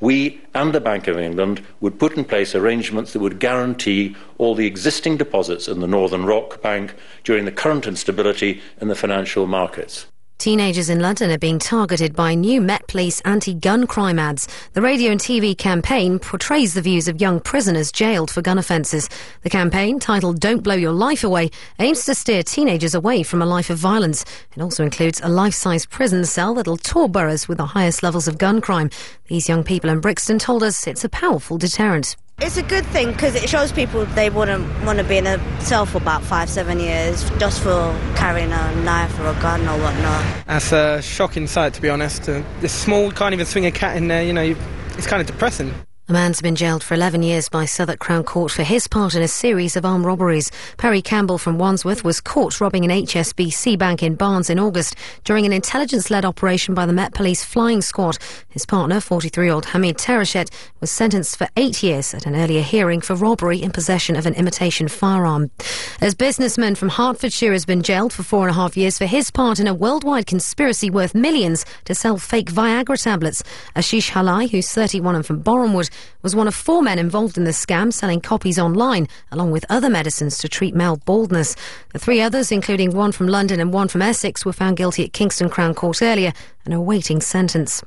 we 0.00 0.40
and 0.54 0.72
the 0.72 0.80
Bank 0.80 1.08
of 1.08 1.18
England 1.18 1.64
would 1.80 1.98
put 1.98 2.16
in 2.16 2.24
place 2.24 2.54
arrangements 2.54 3.12
that 3.12 3.20
would 3.20 3.40
guarantee 3.40 4.16
all 4.38 4.54
the 4.54 4.66
existing 4.66 5.16
deposits 5.16 5.68
in 5.68 5.80
the 5.80 5.86
Northern 5.86 6.24
Rock 6.24 6.62
Bank 6.62 6.94
during 7.24 7.44
the 7.44 7.52
current 7.52 7.86
instability 7.86 8.60
in 8.80 8.88
the 8.88 8.94
financial 8.94 9.46
markets. 9.46 10.06
Teenagers 10.42 10.90
in 10.90 10.98
London 10.98 11.30
are 11.30 11.38
being 11.38 11.60
targeted 11.60 12.16
by 12.16 12.34
new 12.34 12.60
Met 12.60 12.88
Police 12.88 13.20
anti-gun 13.20 13.86
crime 13.86 14.18
ads. 14.18 14.48
The 14.72 14.82
radio 14.82 15.12
and 15.12 15.20
TV 15.20 15.56
campaign 15.56 16.18
portrays 16.18 16.74
the 16.74 16.82
views 16.82 17.06
of 17.06 17.20
young 17.20 17.38
prisoners 17.38 17.92
jailed 17.92 18.28
for 18.28 18.42
gun 18.42 18.58
offences. 18.58 19.08
The 19.42 19.50
campaign, 19.50 20.00
titled 20.00 20.40
Don't 20.40 20.64
Blow 20.64 20.74
Your 20.74 20.90
Life 20.90 21.22
Away, 21.22 21.52
aims 21.78 22.04
to 22.06 22.16
steer 22.16 22.42
teenagers 22.42 22.92
away 22.92 23.22
from 23.22 23.40
a 23.40 23.46
life 23.46 23.70
of 23.70 23.78
violence. 23.78 24.24
It 24.56 24.60
also 24.60 24.82
includes 24.82 25.20
a 25.22 25.28
life-size 25.28 25.86
prison 25.86 26.24
cell 26.24 26.54
that'll 26.54 26.76
tour 26.76 27.06
boroughs 27.06 27.46
with 27.46 27.58
the 27.58 27.66
highest 27.66 28.02
levels 28.02 28.26
of 28.26 28.38
gun 28.38 28.60
crime. 28.60 28.90
These 29.28 29.48
young 29.48 29.62
people 29.62 29.90
in 29.90 30.00
Brixton 30.00 30.40
told 30.40 30.64
us 30.64 30.88
it's 30.88 31.04
a 31.04 31.08
powerful 31.08 31.56
deterrent. 31.56 32.16
It's 32.40 32.56
a 32.56 32.62
good 32.62 32.84
thing 32.86 33.12
because 33.12 33.36
it 33.36 33.48
shows 33.48 33.70
people 33.70 34.04
they 34.04 34.28
wouldn't 34.28 34.66
want 34.84 34.98
to 34.98 35.04
be 35.04 35.16
in 35.16 35.26
a 35.26 35.38
cell 35.62 35.86
for 35.86 35.98
about 35.98 36.22
five, 36.24 36.50
seven 36.50 36.80
years 36.80 37.30
just 37.38 37.62
for 37.62 37.96
carrying 38.16 38.50
a 38.52 38.74
knife 38.82 39.18
or 39.20 39.28
a 39.28 39.34
gun 39.34 39.60
or 39.62 39.80
whatnot. 39.80 40.44
That's 40.46 40.72
a 40.72 41.00
shocking 41.00 41.46
sight, 41.46 41.72
to 41.74 41.80
be 41.80 41.88
honest. 41.88 42.28
Uh, 42.28 42.42
small, 42.66 43.12
can't 43.12 43.32
even 43.32 43.46
swing 43.46 43.64
a 43.64 43.70
cat 43.70 43.96
in 43.96 44.08
there, 44.08 44.24
you 44.24 44.32
know, 44.32 44.56
it's 44.98 45.06
kind 45.06 45.20
of 45.20 45.28
depressing. 45.28 45.72
A 46.08 46.12
man's 46.12 46.42
been 46.42 46.56
jailed 46.56 46.82
for 46.82 46.94
11 46.94 47.22
years 47.22 47.48
by 47.48 47.64
Southwark 47.64 48.00
Crown 48.00 48.24
Court 48.24 48.50
for 48.50 48.64
his 48.64 48.88
part 48.88 49.14
in 49.14 49.22
a 49.22 49.28
series 49.28 49.76
of 49.76 49.84
armed 49.84 50.04
robberies. 50.04 50.50
Perry 50.76 51.00
Campbell 51.00 51.38
from 51.38 51.58
Wandsworth 51.58 52.02
was 52.02 52.20
caught 52.20 52.60
robbing 52.60 52.84
an 52.84 52.90
HSBC 52.90 53.78
bank 53.78 54.02
in 54.02 54.16
Barnes 54.16 54.50
in 54.50 54.58
August 54.58 54.96
during 55.22 55.46
an 55.46 55.52
intelligence-led 55.52 56.24
operation 56.24 56.74
by 56.74 56.86
the 56.86 56.92
Met 56.92 57.14
Police 57.14 57.44
flying 57.44 57.80
squad. 57.80 58.18
His 58.48 58.66
partner, 58.66 58.96
43-year-old 58.96 59.66
Hamid 59.66 59.96
Terachet, 59.96 60.50
was 60.80 60.90
sentenced 60.90 61.36
for 61.36 61.46
eight 61.56 61.84
years 61.84 62.14
at 62.14 62.26
an 62.26 62.34
earlier 62.34 62.62
hearing 62.62 63.00
for 63.00 63.14
robbery 63.14 63.62
in 63.62 63.70
possession 63.70 64.16
of 64.16 64.26
an 64.26 64.34
imitation 64.34 64.88
firearm. 64.88 65.52
As 66.00 66.16
businessman 66.16 66.74
from 66.74 66.88
Hertfordshire 66.88 67.52
has 67.52 67.64
been 67.64 67.80
jailed 67.80 68.12
for 68.12 68.24
four 68.24 68.48
and 68.48 68.50
a 68.50 68.54
half 68.60 68.76
years 68.76 68.98
for 68.98 69.06
his 69.06 69.30
part 69.30 69.60
in 69.60 69.68
a 69.68 69.74
worldwide 69.74 70.26
conspiracy 70.26 70.90
worth 70.90 71.14
millions 71.14 71.64
to 71.84 71.94
sell 71.94 72.18
fake 72.18 72.50
Viagra 72.50 73.00
tablets. 73.00 73.44
Ashish 73.76 74.10
Halai, 74.10 74.50
who's 74.50 74.68
31 74.68 75.14
and 75.14 75.24
from 75.24 75.44
Borehamwood, 75.44 75.90
was 76.22 76.36
one 76.36 76.48
of 76.48 76.54
four 76.54 76.82
men 76.82 76.98
involved 76.98 77.36
in 77.36 77.44
the 77.44 77.50
scam, 77.50 77.92
selling 77.92 78.20
copies 78.20 78.58
online, 78.58 79.08
along 79.30 79.50
with 79.50 79.64
other 79.68 79.90
medicines 79.90 80.38
to 80.38 80.48
treat 80.48 80.74
male 80.74 80.96
baldness. 80.96 81.56
The 81.92 81.98
three 81.98 82.20
others, 82.20 82.52
including 82.52 82.92
one 82.92 83.12
from 83.12 83.28
London 83.28 83.60
and 83.60 83.72
one 83.72 83.88
from 83.88 84.02
Essex, 84.02 84.44
were 84.44 84.52
found 84.52 84.76
guilty 84.76 85.04
at 85.04 85.12
Kingston 85.12 85.48
Crown 85.48 85.74
Court 85.74 86.02
earlier 86.02 86.32
and 86.64 86.74
awaiting 86.74 87.20
sentence. 87.20 87.82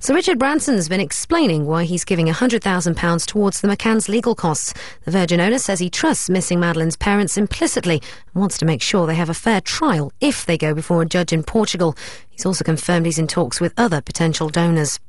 Sir 0.00 0.14
Richard 0.14 0.38
Branson's 0.38 0.88
been 0.88 1.00
explaining 1.00 1.66
why 1.66 1.84
he's 1.84 2.04
giving 2.04 2.26
£100,000 2.26 3.26
towards 3.26 3.60
the 3.60 3.68
McCann's 3.68 4.08
legal 4.08 4.34
costs. 4.34 4.74
The 5.04 5.10
Virgin 5.10 5.40
owner 5.40 5.58
says 5.58 5.78
he 5.78 5.90
trusts 5.90 6.28
missing 6.28 6.58
Madeleine's 6.60 6.96
parents 6.96 7.36
implicitly 7.36 8.02
and 8.34 8.40
wants 8.40 8.58
to 8.58 8.64
make 8.64 8.82
sure 8.82 9.06
they 9.06 9.14
have 9.14 9.30
a 9.30 9.34
fair 9.34 9.60
trial 9.60 10.12
if 10.20 10.46
they 10.46 10.58
go 10.58 10.74
before 10.74 11.02
a 11.02 11.06
judge 11.06 11.32
in 11.32 11.42
Portugal. 11.42 11.96
He's 12.30 12.46
also 12.46 12.64
confirmed 12.64 13.06
he's 13.06 13.18
in 13.18 13.26
talks 13.26 13.60
with 13.60 13.74
other 13.76 14.00
potential 14.00 14.48
donors. 14.48 15.00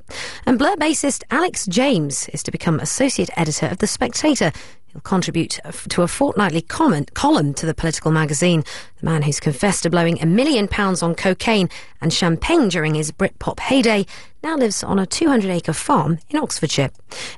And 0.46 0.58
Blur 0.58 0.76
bassist 0.76 1.22
Alex 1.30 1.66
James 1.66 2.28
is 2.30 2.42
to 2.42 2.50
become 2.50 2.80
associate 2.80 3.30
editor 3.36 3.66
of 3.66 3.78
The 3.78 3.86
Spectator. 3.86 4.52
He'll 4.92 5.00
contribute 5.02 5.60
to 5.90 6.02
a 6.02 6.08
fortnightly 6.08 6.62
comment, 6.62 7.14
column 7.14 7.54
to 7.54 7.66
the 7.66 7.74
political 7.74 8.10
magazine. 8.10 8.64
The 8.98 9.06
man 9.06 9.22
who's 9.22 9.38
confessed 9.38 9.84
to 9.84 9.90
blowing 9.90 10.20
a 10.20 10.26
million 10.26 10.66
pounds 10.66 11.00
on 11.00 11.14
cocaine 11.14 11.68
and 12.00 12.12
champagne 12.12 12.68
during 12.68 12.94
his 12.94 13.12
Britpop 13.12 13.60
heyday 13.60 14.04
now 14.42 14.56
lives 14.56 14.82
on 14.82 14.98
a 14.98 15.06
200 15.06 15.48
acre 15.48 15.72
farm 15.72 16.18
in 16.30 16.38
Oxfordshire. 16.38 16.90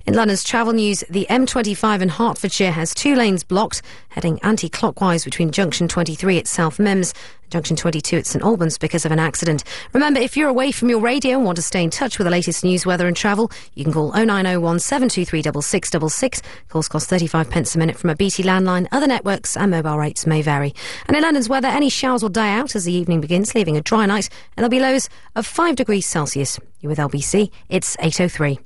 In 0.07 0.15
London's 0.15 0.45
travel 0.45 0.73
news, 0.73 1.05
the 1.11 1.27
M25 1.29 2.01
in 2.01 2.09
Hertfordshire 2.09 2.71
has 2.71 2.95
two 2.95 3.15
lanes 3.15 3.45
blocked, 3.45 3.83
heading 4.11 4.39
anti 4.43 4.71
clockwise 4.71 5.25
between 5.25 5.51
junction 5.51 5.89
23 5.89 6.39
at 6.39 6.47
South 6.47 6.79
and 6.79 7.13
junction 7.53 7.77
22 7.77 8.17
at 8.17 8.27
St 8.27 8.43
Albans 8.43 8.79
because 8.79 9.05
of 9.05 9.13
an 9.13 9.19
accident. 9.19 9.63
Remember, 9.93 10.19
if 10.19 10.37
you're 10.37 10.49
away 10.49 10.73
from 10.73 10.89
your 10.89 11.01
radio 11.01 11.37
and 11.37 11.45
want 11.45 11.57
to 11.57 11.63
stay 11.63 11.83
in 11.83 11.91
touch 11.91 12.19
with 12.19 12.25
the 12.25 12.31
latest 12.31 12.65
news, 12.65 12.87
weather, 12.87 13.07
and 13.07 13.17
travel, 13.17 13.51
you 13.75 13.85
can 13.85 13.93
call 13.93 14.11
0901 14.13 14.81
723 14.81 15.43
6666. 15.43 16.43
Calls 16.69 16.89
cost 16.89 17.09
35 17.11 17.51
pence 17.51 17.75
a 17.75 17.79
minute 17.79 17.99
from 17.99 18.11
a 18.11 18.17
BT 18.17 18.43
landline. 18.43 18.89
Other 18.91 19.07
networks 19.07 19.57
and 19.57 19.71
mobile 19.71 19.99
rates 19.99 20.27
may 20.27 20.41
vary. 20.41 20.75
And 21.07 21.17
in 21.17 21.23
London's 21.23 21.49
weather, 21.49 21.69
any 21.69 21.91
showers 21.91 22.23
will 22.23 22.31
die 22.31 22.57
out 22.57 22.75
as 22.75 22.87
the 22.87 22.93
evening 22.93 23.21
begins, 23.21 23.55
leaving 23.55 23.77
a 23.77 23.83
dry 23.83 24.07
night, 24.07 24.31
and 24.57 24.65
there'll 24.65 24.71
be 24.71 24.81
lows 24.81 25.09
of 25.37 25.47
5 25.47 25.77
degrees 25.77 26.07
Celsius. 26.07 26.59
You're 26.81 26.91
with 26.91 26.99
LBC, 26.99 27.51
it's 27.69 27.97
8.03. 27.99 28.59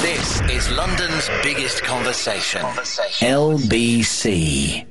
This 0.00 0.40
is 0.42 0.70
London's 0.70 1.28
biggest 1.42 1.82
conversation. 1.82 2.62
LBC. 3.20 4.86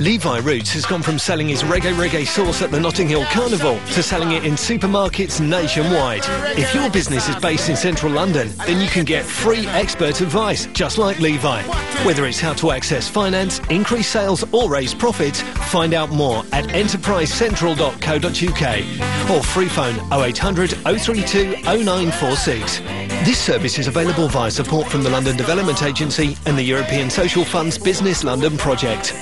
Levi 0.00 0.38
Roots 0.38 0.72
has 0.72 0.84
gone 0.84 1.02
from 1.02 1.16
selling 1.18 1.48
his 1.48 1.62
reggae 1.62 1.94
reggae 1.94 2.26
sauce 2.26 2.60
at 2.60 2.70
the 2.70 2.78
Notting 2.78 3.08
Hill 3.08 3.24
Carnival 3.26 3.78
to 3.92 4.02
selling 4.02 4.32
it 4.32 4.44
in 4.44 4.54
supermarkets 4.54 5.40
nationwide. 5.40 6.22
If 6.58 6.74
your 6.74 6.90
business 6.90 7.28
is 7.28 7.36
based 7.36 7.68
in 7.68 7.76
central 7.76 8.10
London, 8.12 8.48
then 8.66 8.80
you 8.80 8.88
can 8.88 9.04
get 9.04 9.24
free 9.24 9.66
expert 9.68 10.20
advice, 10.20 10.66
just 10.66 10.98
like 10.98 11.20
Levi. 11.20 11.62
Whether 12.04 12.26
it's 12.26 12.40
how 12.40 12.52
to 12.54 12.72
access 12.72 13.08
finance, 13.08 13.60
increase 13.70 14.08
sales, 14.08 14.44
or 14.52 14.68
raise 14.68 14.94
profits, 14.94 15.40
find 15.70 15.94
out 15.94 16.10
more 16.10 16.38
at 16.52 16.64
enterprisecentral.co.uk 16.66 19.30
or 19.30 19.42
free 19.42 19.68
phone 19.68 19.94
0800 20.12 20.70
032 20.70 21.56
0946. 21.62 22.80
This 23.24 23.38
service 23.38 23.78
is 23.78 23.88
available 23.88 24.28
via 24.28 24.50
support 24.50 24.88
from 24.88 25.02
the 25.02 25.10
London 25.10 25.36
Development 25.36 25.82
Agency 25.82 26.36
and 26.46 26.58
the 26.58 26.62
European 26.62 27.08
Social 27.08 27.44
Fund's 27.44 27.78
Business 27.78 28.24
London 28.24 28.58
project. 28.58 29.14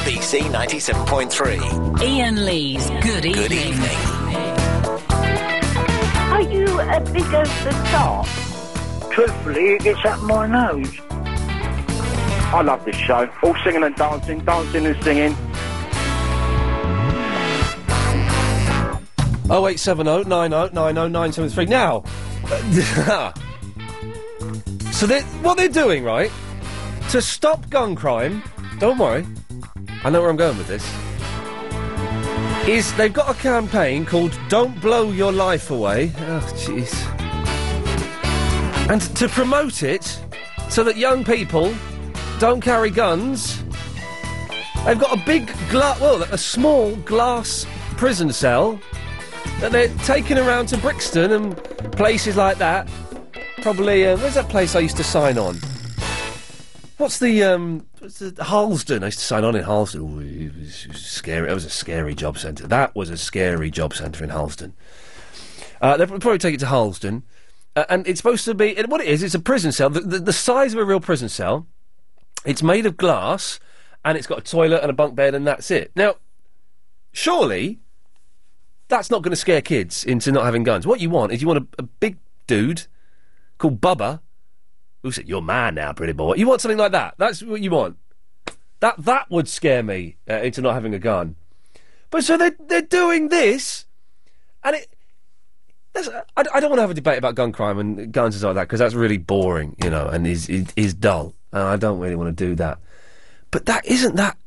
LBC 0.00 0.40
97.3. 0.50 2.00
Iain 2.00 2.44
Lee's 2.44 2.88
Good 3.02 3.24
Evening. 3.24 3.34
Good 3.34 3.52
evening. 3.52 3.96
Are 6.30 6.42
you 6.42 6.80
as 6.80 7.10
big 7.10 7.24
as 7.24 7.64
the 7.64 7.70
top? 7.90 8.26
Truthfully, 9.10 9.74
it 9.74 9.82
gets 9.82 10.04
up 10.04 10.20
my 10.22 10.46
nose. 10.46 11.00
I 12.52 12.62
love 12.62 12.84
this 12.84 12.96
show. 12.96 13.28
All 13.42 13.56
singing 13.64 13.82
and 13.82 13.94
dancing, 13.96 14.38
dancing 14.40 14.86
and 14.86 15.02
singing. 15.02 15.36
0870 19.50 20.28
90 20.28 20.74
90 20.74 20.92
973. 20.92 21.66
Now, 21.66 22.04
so 24.92 25.06
they 25.06 25.22
what 25.42 25.56
they're 25.56 25.68
doing, 25.68 26.04
right? 26.04 26.30
To 27.10 27.20
stop 27.20 27.68
gun 27.70 27.96
crime, 27.96 28.40
don't 28.78 28.96
worry, 28.96 29.26
I 30.04 30.10
know 30.10 30.20
where 30.20 30.30
I'm 30.30 30.36
going 30.36 30.56
with 30.56 30.68
this. 30.68 30.88
Is 32.68 32.94
they've 32.94 33.12
got 33.12 33.28
a 33.28 33.36
campaign 33.36 34.06
called 34.06 34.38
Don't 34.48 34.80
Blow 34.80 35.10
Your 35.10 35.32
Life 35.32 35.72
Away. 35.72 36.12
Oh, 36.18 36.52
jeez. 36.54 36.94
And 38.88 39.00
to 39.16 39.28
promote 39.28 39.82
it 39.82 40.20
so 40.68 40.84
that 40.84 40.96
young 40.96 41.24
people 41.24 41.74
don't 42.38 42.60
carry 42.60 42.90
guns, 42.90 43.60
they've 44.84 44.96
got 44.96 45.12
a 45.12 45.20
big 45.26 45.52
glass, 45.68 46.00
well, 46.00 46.22
a 46.22 46.38
small 46.38 46.94
glass 46.94 47.66
prison 47.96 48.32
cell 48.32 48.78
that 49.58 49.72
they're 49.72 49.92
taking 50.04 50.38
around 50.38 50.66
to 50.66 50.78
Brixton 50.78 51.32
and 51.32 51.56
places 51.90 52.36
like 52.36 52.58
that. 52.58 52.88
Probably, 53.62 54.06
uh, 54.06 54.16
where's 54.18 54.34
that 54.34 54.48
place 54.48 54.76
I 54.76 54.78
used 54.78 54.96
to 54.98 55.04
sign 55.04 55.38
on? 55.38 55.58
What's 57.00 57.18
the, 57.18 57.42
um, 57.44 57.86
what's 57.98 58.18
the 58.18 58.44
Harlesden? 58.44 59.02
I 59.02 59.06
used 59.06 59.20
to 59.20 59.24
sign 59.24 59.42
on 59.42 59.56
in 59.56 59.64
Harlesden. 59.64 60.02
Ooh, 60.02 60.20
it 60.20 60.54
was, 60.54 60.84
it 60.84 60.92
was 60.92 61.06
scary. 61.06 61.48
That 61.48 61.54
was 61.54 61.64
a 61.64 61.70
scary 61.70 62.14
job 62.14 62.36
centre. 62.36 62.66
That 62.66 62.94
was 62.94 63.08
a 63.08 63.16
scary 63.16 63.70
job 63.70 63.94
centre 63.94 64.22
in 64.22 64.28
Harlesden. 64.28 64.74
Uh, 65.80 65.96
they'll 65.96 66.06
probably 66.06 66.36
take 66.36 66.56
it 66.56 66.60
to 66.60 66.66
Harlesden, 66.66 67.22
Uh, 67.74 67.84
and 67.88 68.06
it's 68.06 68.18
supposed 68.18 68.44
to 68.44 68.54
be 68.54 68.74
what 68.86 69.00
it 69.00 69.06
is. 69.06 69.22
It's 69.22 69.34
a 69.34 69.40
prison 69.40 69.72
cell, 69.72 69.88
the, 69.88 70.00
the, 70.00 70.18
the 70.18 70.32
size 70.34 70.74
of 70.74 70.78
a 70.78 70.84
real 70.84 71.00
prison 71.00 71.30
cell. 71.30 71.66
It's 72.44 72.62
made 72.62 72.84
of 72.84 72.98
glass, 72.98 73.60
and 74.04 74.18
it's 74.18 74.26
got 74.26 74.40
a 74.40 74.42
toilet 74.42 74.82
and 74.82 74.90
a 74.90 74.92
bunk 74.92 75.14
bed, 75.14 75.34
and 75.34 75.46
that's 75.46 75.70
it. 75.70 75.92
Now, 75.96 76.16
surely 77.12 77.80
that's 78.88 79.10
not 79.10 79.22
going 79.22 79.32
to 79.32 79.36
scare 79.36 79.62
kids 79.62 80.04
into 80.04 80.32
not 80.32 80.44
having 80.44 80.64
guns. 80.64 80.86
What 80.86 81.00
you 81.00 81.08
want 81.08 81.32
is 81.32 81.40
you 81.40 81.48
want 81.48 81.60
a, 81.60 81.66
a 81.78 81.82
big 81.82 82.18
dude 82.46 82.88
called 83.56 83.80
Bubba 83.80 84.20
who 85.02 85.12
said, 85.12 85.28
"You're 85.28 85.42
man 85.42 85.74
now, 85.74 85.92
pretty 85.92 86.12
boy." 86.12 86.34
You 86.34 86.46
want 86.46 86.60
something 86.60 86.78
like 86.78 86.92
that. 86.92 87.14
That's 87.18 87.42
what 87.42 87.60
you 87.60 87.70
want. 87.70 87.96
That 88.80 88.96
that 88.98 89.30
would 89.30 89.48
scare 89.48 89.82
me 89.82 90.16
uh, 90.28 90.34
into 90.34 90.62
not 90.62 90.74
having 90.74 90.94
a 90.94 90.98
gun. 90.98 91.36
But 92.10 92.24
so 92.24 92.36
they 92.36 92.50
they're 92.66 92.82
doing 92.82 93.28
this, 93.28 93.86
and 94.64 94.76
it. 94.76 94.88
That's, 95.92 96.08
I, 96.08 96.44
I 96.54 96.60
don't 96.60 96.70
want 96.70 96.78
to 96.78 96.82
have 96.82 96.90
a 96.92 96.94
debate 96.94 97.18
about 97.18 97.34
gun 97.34 97.50
crime 97.50 97.78
and 97.78 98.12
guns 98.12 98.34
and 98.34 98.40
stuff 98.40 98.50
like 98.50 98.54
that 98.56 98.68
because 98.68 98.78
that's 98.78 98.94
really 98.94 99.18
boring, 99.18 99.74
you 99.82 99.90
know, 99.90 100.06
and 100.06 100.26
is 100.26 100.48
is, 100.48 100.72
is 100.76 100.94
dull, 100.94 101.34
and 101.52 101.62
I 101.62 101.76
don't 101.76 101.98
really 101.98 102.14
want 102.14 102.36
to 102.36 102.46
do 102.48 102.54
that. 102.56 102.78
But 103.50 103.66
that 103.66 103.84
isn't 103.86 104.16
that 104.16 104.38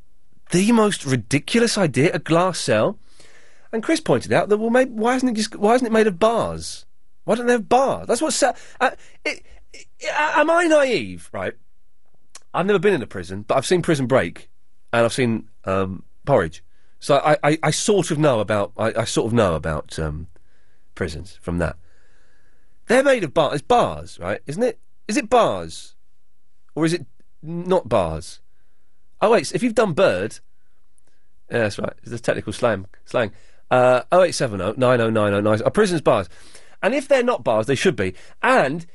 the 0.52 0.72
most 0.72 1.06
ridiculous 1.06 1.78
idea? 1.78 2.12
A 2.14 2.20
glass 2.20 2.60
cell, 2.60 2.98
and 3.72 3.84
Chris 3.84 4.00
pointed 4.00 4.32
out 4.32 4.50
that 4.50 4.58
well, 4.58 4.70
maybe, 4.70 4.92
why 4.92 5.16
isn't 5.16 5.28
it 5.28 5.36
just 5.36 5.56
why 5.56 5.76
isn't 5.76 5.86
it 5.86 5.92
made 5.92 6.08
of 6.08 6.18
bars? 6.18 6.86
Why 7.26 7.36
don't 7.36 7.48
they 7.48 7.54
have 7.54 7.70
bars? 7.70 8.08
That's 8.08 8.22
what. 8.22 8.42
Uh, 8.80 8.92
it, 9.26 9.44
am 10.12 10.50
I 10.50 10.66
naive? 10.66 11.30
Right. 11.32 11.54
I've 12.54 12.66
never 12.66 12.80
been 12.80 12.94
in 12.94 13.02
a 13.02 13.08
prison, 13.08 13.44
but 13.48 13.56
I've 13.56 13.66
seen 13.66 13.82
Prison 13.82 14.06
Break, 14.06 14.50
and 14.92 15.06
I've 15.06 15.14
seen 15.14 15.50
um, 15.66 16.04
Porridge. 16.26 16.64
So 17.00 17.18
I, 17.18 17.38
I, 17.44 17.60
I 17.64 17.72
sort 17.72 18.12
of 18.12 18.18
know 18.18 18.40
about 18.40 18.72
I, 18.78 18.94
I 19.00 19.04
sort 19.04 19.28
of 19.28 19.34
know 19.34 19.56
about 19.56 19.98
um, 20.00 20.28
prisons 20.96 21.38
from 21.42 21.58
that. 21.58 21.76
They're 22.88 23.04
made 23.04 23.24
of 23.24 23.34
bars. 23.34 23.56
It's 23.56 23.62
bars, 23.62 24.20
right? 24.20 24.42
Isn't 24.46 24.64
it? 24.64 24.80
Is 25.08 25.18
it 25.18 25.30
bars, 25.30 25.96
or 26.76 26.86
is 26.86 26.94
it 26.94 27.06
not 27.42 27.90
bars? 27.90 28.40
Oh 29.22 29.32
wait, 29.32 29.54
if 29.54 29.64
you've 29.64 29.76
done 29.76 29.94
Bird, 29.94 30.40
yeah, 31.50 31.60
that's 31.60 31.80
right. 31.80 31.94
It's 32.02 32.12
the 32.12 32.20
technical 32.20 32.54
slang. 32.54 32.86
Slang. 33.06 33.32
Uh, 33.72 34.04
0870 34.12 34.80
9090 34.80 35.64
Are 35.64 35.72
prisons 35.72 36.02
bars? 36.02 36.30
And 36.82 36.94
if 36.94 37.08
they're 37.08 37.24
not 37.24 37.44
bars, 37.44 37.66
they 37.66 37.76
should 37.76 37.96
be. 37.96 38.14
And 38.42 38.86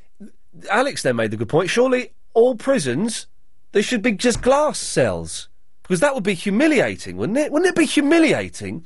Alex 0.70 1.02
then 1.02 1.16
made 1.16 1.30
the 1.30 1.36
good 1.36 1.48
point. 1.48 1.70
Surely 1.70 2.12
all 2.34 2.54
prisons 2.54 3.26
they 3.72 3.82
should 3.82 4.02
be 4.02 4.12
just 4.12 4.42
glass 4.42 4.78
cells 4.78 5.48
because 5.82 6.00
that 6.00 6.14
would 6.14 6.24
be 6.24 6.34
humiliating, 6.34 7.16
wouldn't 7.16 7.38
it? 7.38 7.52
Wouldn't 7.52 7.68
it 7.68 7.76
be 7.76 7.86
humiliating 7.86 8.84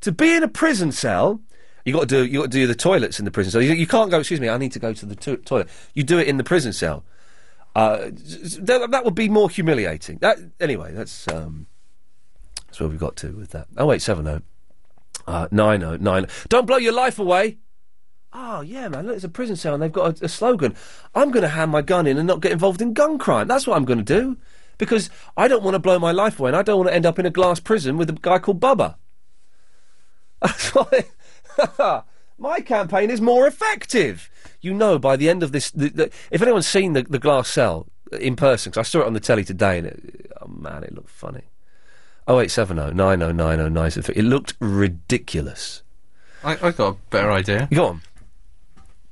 to 0.00 0.12
be 0.12 0.34
in 0.34 0.42
a 0.42 0.48
prison 0.48 0.92
cell? 0.92 1.40
You 1.84 1.92
got 1.92 2.00
to 2.00 2.06
do 2.06 2.24
you 2.26 2.40
got 2.40 2.50
to 2.50 2.58
do 2.58 2.66
the 2.66 2.74
toilets 2.74 3.18
in 3.18 3.24
the 3.24 3.30
prison 3.30 3.52
cell. 3.52 3.62
You, 3.62 3.72
you 3.72 3.86
can't 3.86 4.10
go. 4.10 4.18
Excuse 4.20 4.40
me, 4.40 4.48
I 4.48 4.58
need 4.58 4.72
to 4.72 4.78
go 4.78 4.92
to 4.92 5.06
the 5.06 5.16
to- 5.16 5.38
toilet. 5.38 5.68
You 5.94 6.02
do 6.02 6.18
it 6.18 6.28
in 6.28 6.36
the 6.36 6.44
prison 6.44 6.72
cell. 6.72 7.04
Uh, 7.74 8.10
that, 8.58 8.88
that 8.90 9.04
would 9.04 9.14
be 9.14 9.28
more 9.28 9.48
humiliating. 9.48 10.18
That 10.18 10.38
anyway. 10.60 10.92
That's 10.92 11.26
um, 11.28 11.66
that's 12.66 12.80
where 12.80 12.88
we've 12.88 12.98
got 12.98 13.16
to 13.16 13.32
with 13.32 13.50
that. 13.50 13.68
Oh 13.76 13.86
wait, 13.86 14.02
seven 14.02 14.26
oh. 14.28 14.42
Uh, 15.26 15.48
nine 15.50 15.82
oh 15.82 15.96
nine. 15.96 16.26
Don't 16.48 16.66
blow 16.66 16.76
your 16.76 16.92
life 16.92 17.18
away. 17.18 17.58
Oh 18.32 18.60
yeah, 18.60 18.88
man! 18.88 19.06
Look, 19.06 19.16
it's 19.16 19.24
a 19.24 19.28
prison 19.28 19.56
cell, 19.56 19.74
and 19.74 19.82
they've 19.82 19.92
got 19.92 20.20
a, 20.20 20.26
a 20.26 20.28
slogan. 20.28 20.76
I'm 21.14 21.30
going 21.30 21.42
to 21.42 21.48
hand 21.48 21.72
my 21.72 21.82
gun 21.82 22.06
in 22.06 22.16
and 22.16 22.26
not 22.26 22.40
get 22.40 22.52
involved 22.52 22.80
in 22.80 22.92
gun 22.92 23.18
crime. 23.18 23.48
That's 23.48 23.66
what 23.66 23.76
I'm 23.76 23.84
going 23.84 23.98
to 23.98 24.04
do 24.04 24.36
because 24.80 25.10
I 25.36 25.46
don't 25.46 25.62
want 25.62 25.74
to 25.74 25.78
blow 25.78 25.98
my 25.98 26.10
life 26.10 26.40
away, 26.40 26.50
and 26.50 26.56
I 26.56 26.62
don't 26.62 26.78
want 26.78 26.88
to 26.88 26.94
end 26.94 27.06
up 27.06 27.18
in 27.18 27.26
a 27.26 27.30
glass 27.30 27.60
prison 27.60 27.96
with 27.98 28.08
a 28.08 28.14
guy 28.14 28.38
called 28.38 28.60
Bubba. 28.60 28.96
That's 30.40 30.74
why 30.74 32.02
my 32.38 32.60
campaign 32.60 33.10
is 33.10 33.20
more 33.20 33.46
effective. 33.46 34.30
You 34.62 34.72
know, 34.72 34.98
by 34.98 35.16
the 35.16 35.28
end 35.28 35.42
of 35.42 35.52
this, 35.52 35.70
the, 35.70 35.90
the, 35.90 36.10
if 36.30 36.40
anyone's 36.40 36.66
seen 36.66 36.94
the, 36.94 37.02
the 37.02 37.18
glass 37.18 37.48
cell 37.48 37.88
in 38.12 38.36
person, 38.36 38.70
because 38.70 38.86
I 38.86 38.88
saw 38.88 39.00
it 39.00 39.06
on 39.06 39.12
the 39.12 39.20
telly 39.20 39.44
today, 39.44 39.78
and 39.78 39.86
it, 39.86 40.32
oh 40.40 40.48
man, 40.48 40.82
it 40.82 40.94
looked 40.94 41.10
funny. 41.10 41.44
Oh 42.26 42.40
eight 42.40 42.50
seven 42.50 42.78
oh 42.78 42.90
nine 42.90 43.22
oh 43.22 43.32
nine 43.32 43.60
oh 43.60 43.68
nine. 43.68 43.92
It 43.94 44.24
looked 44.24 44.54
ridiculous. 44.60 45.82
I, 46.42 46.52
I 46.52 46.70
got 46.70 46.94
a 46.94 46.96
better 47.10 47.30
idea. 47.30 47.68
Go 47.70 47.86
on. 47.86 48.02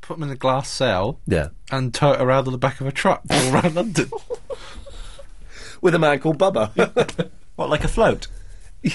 Put 0.08 0.18
them 0.18 0.30
in 0.30 0.32
a 0.32 0.36
glass 0.36 0.70
cell. 0.70 1.20
Yeah. 1.26 1.48
And 1.70 1.92
tow 1.92 2.12
it 2.12 2.20
around 2.22 2.46
on 2.46 2.52
the 2.52 2.58
back 2.58 2.80
of 2.80 2.86
a 2.86 2.92
truck 2.92 3.20
all 3.28 3.54
around 3.54 3.74
London. 3.74 4.10
With 5.82 5.94
a 5.94 5.98
man 5.98 6.18
called 6.20 6.38
Bubba. 6.38 7.30
what, 7.56 7.68
like 7.68 7.84
a 7.84 7.88
float? 7.88 8.26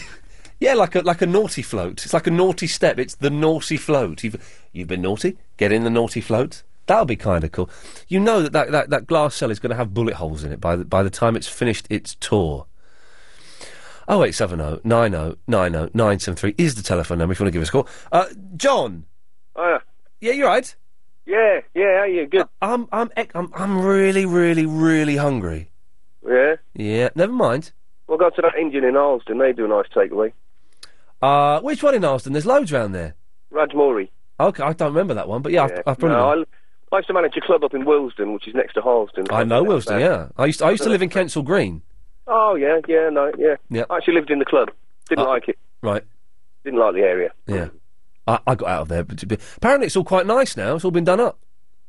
Yeah, 0.59 0.75
like 0.75 0.95
a 0.95 1.01
like 1.01 1.21
a 1.21 1.25
naughty 1.25 1.61
float. 1.61 2.05
It's 2.05 2.13
like 2.13 2.25
a 2.25 2.31
naughty 2.31 2.67
step. 2.67 2.97
It's 2.97 3.15
the 3.15 3.29
naughty 3.29 3.75
float. 3.75 4.23
You've 4.23 4.65
you've 4.71 4.87
been 4.87 5.01
naughty. 5.01 5.37
Get 5.57 5.73
in 5.73 5.83
the 5.83 5.89
naughty 5.89 6.21
float. 6.21 6.63
That'll 6.85 7.03
be 7.03 7.17
kind 7.17 7.43
of 7.43 7.51
cool. 7.51 7.69
You 8.07 8.21
know 8.21 8.41
that 8.41 8.53
that, 8.53 8.71
that, 8.71 8.89
that 8.89 9.07
glass 9.07 9.35
cell 9.35 9.51
is 9.51 9.59
going 9.59 9.71
to 9.71 9.75
have 9.75 9.93
bullet 9.93 10.13
holes 10.13 10.45
in 10.45 10.53
it 10.53 10.61
by 10.61 10.77
the, 10.77 10.85
by 10.85 11.03
the 11.03 11.09
time 11.09 11.35
it's 11.35 11.49
finished 11.49 11.85
its 11.89 12.15
tour. 12.15 12.67
Oh 14.07 14.23
eight 14.23 14.35
seven 14.35 14.61
oh 14.61 14.79
nine 14.85 15.13
oh 15.13 15.35
nine 15.47 15.75
oh 15.75 15.89
nine 15.93 16.19
seven 16.19 16.37
three 16.37 16.55
is 16.57 16.75
the 16.75 16.83
telephone 16.83 17.17
number 17.17 17.33
if 17.33 17.39
you 17.39 17.43
want 17.43 17.51
to 17.51 17.59
give 17.59 17.61
us 17.61 17.69
a 17.69 17.71
call. 17.73 17.89
Uh, 18.09 18.27
John. 18.55 19.05
Oh, 19.57 19.67
yeah. 19.67 19.79
Yeah, 20.21 20.31
you're 20.31 20.47
right. 20.47 20.73
Yeah, 21.25 21.61
yeah, 21.73 22.05
you? 22.05 22.27
Good. 22.27 22.47
I'm 22.61 22.87
I'm 22.91 23.09
ec- 23.15 23.31
I'm 23.35 23.51
I'm 23.55 23.81
really 23.85 24.25
really 24.25 24.65
really 24.65 25.15
hungry. 25.15 25.69
Yeah. 26.27 26.55
Yeah, 26.73 27.09
never 27.15 27.31
mind. 27.33 27.71
We'll 28.07 28.17
go 28.17 28.29
to 28.29 28.41
that 28.41 28.55
Indian 28.59 28.83
in 28.83 28.95
Alston. 28.97 29.37
They 29.37 29.53
do 29.53 29.65
a 29.65 29.67
nice 29.67 29.85
takeaway. 29.95 30.33
Uh, 31.21 31.61
which 31.61 31.81
one 31.81 31.95
in 31.95 32.03
Alston? 32.03 32.33
There's 32.33 32.45
loads 32.45 32.71
round 32.71 32.93
there. 32.93 33.15
Rajmori. 33.51 34.09
Okay, 34.39 34.63
I 34.63 34.73
don't 34.73 34.89
remember 34.89 35.13
that 35.13 35.27
one, 35.27 35.41
but 35.41 35.51
yeah, 35.53 35.67
Yeah. 35.67 35.77
I've, 35.79 35.87
I've 35.87 35.99
probably. 35.99 36.17
No, 36.17 36.43
I, 36.91 36.95
I 36.95 36.97
used 36.97 37.07
to 37.07 37.13
manage 37.13 37.37
a 37.37 37.41
club 37.41 37.63
up 37.63 37.73
in 37.73 37.85
Willesden, 37.85 38.33
which 38.33 38.47
is 38.47 38.53
next 38.53 38.73
to 38.73 38.81
Harlesden. 38.81 39.27
I 39.31 39.43
know 39.43 39.63
Willesden. 39.63 39.99
Yeah, 39.99 40.27
I 40.37 40.45
used 40.47 40.59
to, 40.59 40.65
I 40.65 40.71
used 40.71 40.83
to 40.83 40.89
live 40.89 41.01
in 41.01 41.09
Kensal 41.09 41.43
Green. 41.45 41.81
Oh 42.27 42.55
yeah, 42.55 42.79
yeah, 42.87 43.09
no, 43.09 43.31
yeah. 43.37 43.55
Yeah. 43.69 43.85
I 43.89 43.97
actually 43.97 44.15
lived 44.15 44.29
in 44.31 44.39
the 44.39 44.45
club. 44.45 44.69
Didn't 45.09 45.25
like 45.25 45.47
it. 45.49 45.57
Right. 45.81 46.03
Didn't 46.63 46.79
like 46.79 46.93
the 46.93 47.01
area. 47.01 47.31
Yeah. 47.47 47.69
I, 48.27 48.39
I 48.47 48.55
got 48.55 48.69
out 48.69 48.81
of 48.83 48.87
there, 48.87 49.03
but, 49.03 49.27
but 49.27 49.39
apparently 49.57 49.87
it's 49.87 49.95
all 49.95 50.03
quite 50.03 50.25
nice 50.25 50.55
now. 50.55 50.75
It's 50.75 50.85
all 50.85 50.91
been 50.91 51.03
done 51.03 51.19
up. 51.19 51.39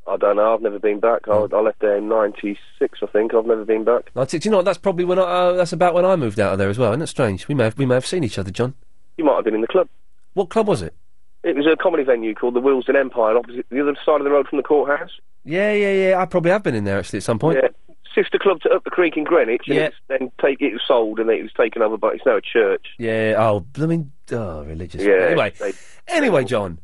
I 0.06 0.16
don't 0.18 0.36
know. 0.36 0.52
I've 0.52 0.60
never 0.60 0.78
been 0.78 1.00
back. 1.00 1.28
I, 1.28 1.32
I 1.32 1.60
left 1.60 1.80
there 1.80 1.96
in 1.96 2.08
'96, 2.08 2.98
I 3.02 3.06
think. 3.06 3.32
I've 3.32 3.46
never 3.46 3.64
been 3.64 3.84
back. 3.84 4.10
I 4.14 4.24
think, 4.26 4.42
do 4.42 4.48
you 4.48 4.50
know 4.50 4.58
what? 4.58 4.66
That's 4.66 4.78
probably 4.78 5.04
when 5.04 5.18
I, 5.18 5.22
uh, 5.22 5.52
that's 5.52 5.72
about 5.72 5.94
when 5.94 6.04
I 6.04 6.16
moved 6.16 6.38
out 6.38 6.52
of 6.52 6.58
there 6.58 6.68
as 6.68 6.78
well. 6.78 6.92
Isn't 6.92 7.02
it 7.02 7.06
strange? 7.06 7.48
We 7.48 7.54
may 7.54 7.64
have 7.64 7.78
we 7.78 7.86
may 7.86 7.94
have 7.94 8.06
seen 8.06 8.22
each 8.22 8.38
other, 8.38 8.50
John. 8.50 8.74
You 9.16 9.24
might 9.24 9.36
have 9.36 9.44
been 9.44 9.54
in 9.54 9.62
the 9.62 9.66
club. 9.66 9.88
What 10.34 10.50
club 10.50 10.68
was 10.68 10.82
it? 10.82 10.94
It 11.42 11.56
was 11.56 11.66
a 11.66 11.76
comedy 11.76 12.02
venue 12.02 12.34
called 12.34 12.54
the 12.54 12.60
Willesden 12.60 12.96
Empire, 12.96 13.36
opposite 13.36 13.66
the 13.70 13.80
other 13.80 13.94
side 14.04 14.20
of 14.20 14.24
the 14.24 14.30
road 14.30 14.48
from 14.48 14.58
the 14.58 14.62
courthouse. 14.62 15.10
Yeah, 15.44 15.72
yeah, 15.72 15.92
yeah. 15.92 16.18
I 16.18 16.26
probably 16.26 16.50
have 16.50 16.62
been 16.62 16.74
in 16.74 16.84
there 16.84 16.98
actually 16.98 17.18
at 17.18 17.22
some 17.22 17.38
point. 17.38 17.58
Yeah, 17.62 17.93
sister 18.14 18.38
club 18.38 18.60
to 18.62 18.70
up 18.70 18.84
the 18.84 18.90
creek 18.90 19.16
in 19.16 19.24
Greenwich. 19.24 19.62
And 19.66 19.76
Yeah. 19.76 19.82
it's 19.86 19.96
then 20.08 20.30
take 20.40 20.60
it 20.60 20.72
was 20.72 20.82
sold 20.86 21.18
and 21.18 21.28
it 21.30 21.42
was 21.42 21.52
taken 21.52 21.82
over, 21.82 21.96
but 21.96 22.14
it's 22.14 22.24
now 22.26 22.36
a 22.36 22.40
church. 22.40 22.86
Yeah. 22.98 23.34
Oh, 23.38 23.64
I 23.80 23.86
mean, 23.86 24.12
oh, 24.32 24.64
religious. 24.64 25.02
Yeah. 25.02 25.26
Anyway, 25.28 25.52
they- 25.58 25.72
anyway, 26.08 26.44
John. 26.44 26.78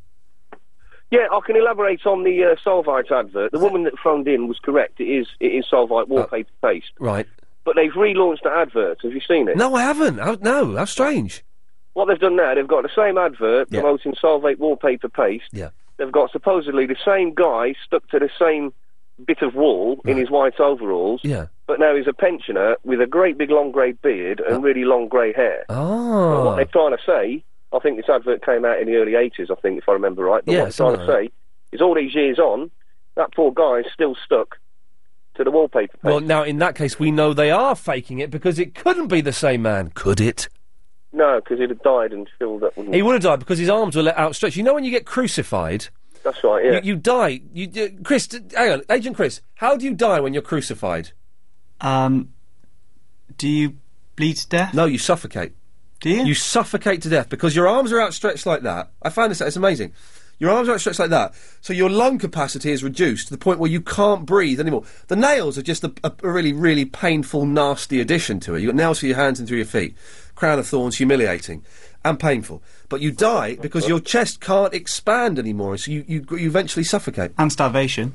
Yeah, 1.11 1.27
I 1.33 1.41
can 1.45 1.57
elaborate 1.57 2.07
on 2.07 2.23
the 2.23 2.45
uh, 2.45 2.55
Solvite 2.65 3.11
advert. 3.11 3.51
The 3.51 3.59
woman 3.59 3.83
that 3.85 3.95
phoned 4.03 4.29
in 4.29 4.47
was 4.47 4.59
correct. 4.63 5.01
It 5.01 5.07
is 5.09 5.27
it 5.41 5.47
is 5.49 5.65
Solvite 5.73 6.07
wallpaper 6.07 6.51
paste, 6.63 6.93
Right. 7.01 7.27
but 7.65 7.75
they've 7.75 7.91
relaunched 7.93 8.43
the 8.45 8.51
advert. 8.53 8.99
Have 9.03 9.13
you 9.13 9.21
seen 9.27 9.49
it? 9.49 9.57
No, 9.57 9.75
I 9.75 9.83
haven't. 9.83 10.19
How, 10.19 10.37
no, 10.41 10.77
how 10.77 10.85
strange. 10.85 11.43
What 11.95 12.07
they've 12.07 12.19
done 12.21 12.37
now, 12.37 12.55
they've 12.55 12.69
got 12.69 12.85
the 12.85 12.91
same 12.95 13.19
advert 13.19 13.71
promoting 13.71 14.15
Solvite 14.23 14.59
wallpaper 14.59 15.09
paste. 15.09 15.49
Yeah. 15.53 15.71
They've 15.97 16.13
got 16.13 16.31
supposedly 16.31 16.87
the 16.87 16.97
same 17.05 17.35
guy 17.35 17.75
stuck 17.85 18.09
to 18.11 18.21
the 18.21 18.31
same 18.39 18.73
bit 19.27 19.43
of 19.43 19.55
wall 19.55 20.01
in 20.05 20.17
his 20.17 20.31
white 20.31 20.59
overalls. 20.59 21.21
Yeah. 21.23 21.47
But 21.67 21.79
now 21.79 21.95
he's 21.95 22.09
a 22.09 22.13
pensioner 22.13 22.77
with 22.85 23.01
a 23.01 23.07
great 23.07 23.39
big 23.39 23.51
long 23.51 23.71
grey 23.71 23.93
beard 23.93 24.41
and 24.41 24.57
oh. 24.57 24.61
really 24.61 24.85
long 24.85 25.09
grey 25.09 25.33
hair. 25.33 25.65
Ah. 25.69 25.75
But 25.75 25.81
Oh. 25.81 26.45
what 26.45 26.57
they're 26.57 26.65
trying 26.65 26.97
to 26.97 27.03
say, 27.07 27.45
I 27.73 27.79
think 27.79 27.97
this 27.97 28.09
advert 28.09 28.45
came 28.45 28.65
out 28.65 28.81
in 28.81 28.87
the 28.87 28.97
early 28.97 29.13
80s, 29.13 29.51
I 29.51 29.55
think, 29.61 29.79
if 29.79 29.89
I 29.89 29.93
remember 29.93 30.25
right. 30.25 30.45
But 30.45 30.53
Yeah, 30.53 30.59
what 30.61 30.65
they're 30.65 30.73
trying 30.73 30.93
to 30.93 31.07
something 31.07 31.29
say 31.29 31.33
is 31.73 31.81
all 31.81 31.95
these 31.95 32.15
years 32.15 32.39
on, 32.39 32.71
that 33.17 33.35
poor 33.35 33.53
guy 33.53 33.81
is 33.81 33.87
still 33.93 34.17
stuck 34.25 34.59
to 35.37 35.45
the 35.45 35.51
wallpaper 35.51 35.93
paste. 35.93 36.05
Well, 36.05 36.21
now 36.21 36.43
in 36.43 36.59
that 36.59 36.75
case, 36.75 36.99
we 36.99 37.11
know 37.11 37.33
they 37.33 37.51
are 37.51 37.77
faking 37.77 38.19
it 38.19 38.31
because 38.31 38.59
it 38.59 38.75
couldn't 38.75 39.09
be 39.09 39.21
the 39.21 39.33
same 39.33 39.63
man, 39.63 39.91
could 39.95 40.21
it? 40.21 40.49
No, 41.13 41.41
because 41.41 41.59
he'd 41.59 41.71
have 41.71 41.83
died 41.83 42.13
and 42.13 42.29
filled 42.39 42.63
up. 42.63 42.77
wouldn't 42.77 42.95
He 42.95 43.03
would 43.03 43.15
have 43.15 43.23
died 43.23 43.41
because 43.41 43.59
his 43.59 43.69
arms 43.69 43.97
were 43.97 44.03
let 44.03 44.17
outstretched. 44.17 44.57
You 44.57 44.63
know 44.63 44.75
when 44.75 44.85
you 44.85 44.91
get 44.91 45.07
crucified, 45.07 45.89
That's 46.23 46.43
right, 46.45 46.65
yeah. 46.65 46.73
you, 46.73 46.81
you 46.83 46.97
die. 46.97 47.41
You, 47.53 47.71
uh, 47.83 47.89
Chris, 48.05 48.27
d- 48.27 48.41
hang 48.55 48.73
on, 48.73 48.83
Agent 48.91 49.17
Chris, 49.17 49.41
how 49.55 49.77
do 49.77 49.85
you 49.85 49.95
die 49.95 50.21
when 50.21 50.35
you're 50.35 50.43
crucified? 50.43 51.13
Um, 51.81 52.31
do 53.39 53.49
you 53.49 53.77
bleed 54.17 54.37
to 54.37 54.49
death? 54.49 54.75
No, 54.75 54.85
you 54.85 54.99
suffocate. 54.99 55.53
Do 56.01 56.11
you? 56.11 56.25
You 56.25 56.35
suffocate 56.35 57.03
to 57.03 57.09
death 57.09 57.29
because 57.29 57.57
your 57.57 57.69
arms 57.69 57.93
are 57.93 58.01
outstretched 58.01 58.47
like 58.47 58.63
that. 58.63 58.91
I 59.03 59.11
find 59.11 59.31
this 59.31 59.41
out. 59.41 59.49
It's 59.49 59.57
amazing. 59.57 59.93
Your 60.39 60.51
arms 60.51 60.71
are 60.71 60.73
outstretched 60.73 60.99
like 60.99 61.11
that, 61.11 61.35
so 61.61 61.75
your 61.75 61.91
lung 61.91 62.17
capacity 62.19 62.73
is 62.73 62.83
reduced 62.83 63.29
to 63.29 63.35
the 63.35 63.39
point 63.39 63.59
where 63.59 63.71
you 63.71 63.83
can't 63.83 64.25
breathe 64.25 64.59
anymore. 64.59 64.85
The 65.09 65.17
nails 65.17 65.59
are 65.59 65.63
just 65.63 65.85
a, 65.85 65.93
a, 66.03 66.13
a 66.23 66.31
really, 66.31 66.55
really 66.55 66.87
painful, 66.87 67.45
nasty 67.45 68.01
addition 68.01 68.41
to 68.41 68.55
it. 68.55 68.61
You've 68.63 68.71
got 68.71 68.77
nails 68.77 69.01
for 69.01 69.07
your 69.07 69.17
hands 69.17 69.39
and 69.39 69.47
through 69.47 69.59
your 69.59 69.67
feet. 69.67 69.95
Crown 70.35 70.59
of 70.59 70.67
thorns, 70.67 70.97
humiliating. 70.97 71.63
And 72.05 72.19
painful. 72.19 72.63
But 72.89 73.01
you 73.01 73.13
die 73.13 73.57
because 73.57 73.89
your 73.89 74.01
chest 74.01 74.41
can't 74.41 74.73
expand 74.75 75.39
anymore, 75.39 75.77
so 75.77 75.91
you, 75.91 76.05
you, 76.09 76.25
you 76.31 76.47
eventually 76.49 76.85
suffocate. 76.85 77.33
And 77.39 77.53
starvation. 77.53 78.15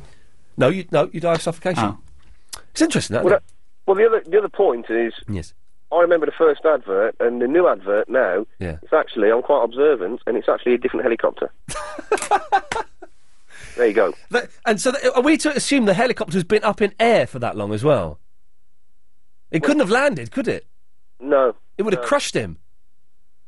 No, 0.58 0.70
you 0.70 0.86
no, 0.92 1.10
you 1.12 1.20
die 1.20 1.34
of 1.34 1.42
suffocation. 1.42 1.84
Oh. 1.84 2.60
It's 2.72 2.82
interesting, 2.82 3.16
that, 3.16 3.24
Well, 3.24 3.34
isn't 3.36 3.44
that- 3.46 3.54
well, 3.88 3.96
the 3.96 4.06
other 4.06 4.24
the 4.30 4.38
other 4.40 4.50
point 4.50 4.90
is, 4.90 5.14
Yes. 5.30 5.54
I 5.92 6.00
remember 6.02 6.26
the 6.26 6.32
first 6.32 6.66
advert 6.66 7.16
and 7.20 7.42
the 7.42 7.48
new 7.48 7.68
advert 7.68 8.10
now. 8.10 8.46
Yeah. 8.60 8.78
It's 8.82 8.92
actually 8.94 9.32
I'm 9.32 9.42
quite 9.44 9.64
observant, 9.64 10.22
and 10.26 10.36
it's 10.38 10.50
actually 10.50 10.74
a 10.74 10.78
different 10.78 11.04
helicopter. 11.04 11.52
there 13.78 13.88
you 13.88 13.94
go. 13.94 14.14
That- 14.32 14.50
and 14.66 14.80
so, 14.82 14.92
th- 14.92 15.04
are 15.16 15.22
we 15.22 15.38
to 15.38 15.56
assume 15.56 15.86
the 15.86 15.94
helicopter's 15.94 16.44
been 16.44 16.64
up 16.64 16.82
in 16.82 16.94
air 17.00 17.28
for 17.28 17.40
that 17.40 17.56
long 17.56 17.74
as 17.74 17.84
well? 17.84 18.20
It 19.52 19.64
couldn't 19.64 19.80
have 19.82 19.92
landed, 19.92 20.32
could 20.32 20.48
it? 20.48 20.66
No, 21.20 21.56
It 21.78 21.84
would 21.84 21.94
have 21.94 22.02
no. 22.04 22.08
crushed 22.08 22.34
him. 22.36 22.58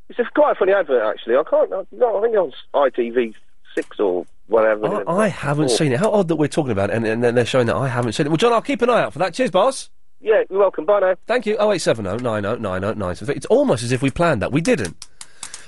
It's 0.10 0.20
a, 0.20 0.26
quite 0.34 0.51
a 0.51 0.55
funny 0.55 0.74
advert 0.74 1.03
actually. 1.03 1.36
I 1.36 1.43
can't. 1.49 1.72
I, 1.74 1.84
no, 1.91 2.18
I 2.18 2.22
think 2.22 2.36
it 2.36 2.39
was 2.39 2.53
ITV 2.74 3.34
six 3.76 3.99
or 3.99 4.26
whatever. 4.47 5.08
I, 5.10 5.26
I 5.26 5.28
haven't 5.28 5.70
seen 5.70 5.91
it. 5.91 5.99
How 5.99 6.12
odd 6.12 6.28
that 6.30 6.38
we're 6.38 6.47
talking 6.47 6.72
about 6.72 6.89
it 6.89 6.95
and, 6.95 7.05
and 7.05 7.24
then 7.24 7.36
they're 7.36 7.45
showing 7.45 7.68
that 7.68 7.76
I 7.76 7.88
haven't 7.88 8.14
seen 8.14 8.26
it. 8.26 8.30
Well, 8.30 8.38
John, 8.38 8.53
I'll 8.53 8.62
keep 8.62 8.82
an 8.82 8.89
eye 8.89 9.01
out 9.01 9.14
for 9.14 9.20
that. 9.20 9.34
Cheers, 9.34 9.51
boss. 9.51 9.89
Yeah, 10.20 10.43
you're 10.49 10.60
welcome. 10.60 10.86
Bye 10.86 10.99
now. 11.01 11.16
Thank 11.28 11.45
you. 11.45 11.53
0870 11.55 12.24
90 12.24 12.62
90 12.62 12.99
90. 12.99 13.34
It's 13.34 13.45
almost 13.47 13.84
as 13.84 13.91
if 13.91 14.01
we 14.01 14.10
planned 14.10 14.41
that. 14.41 14.51
We 14.51 14.62
didn't. 14.62 15.08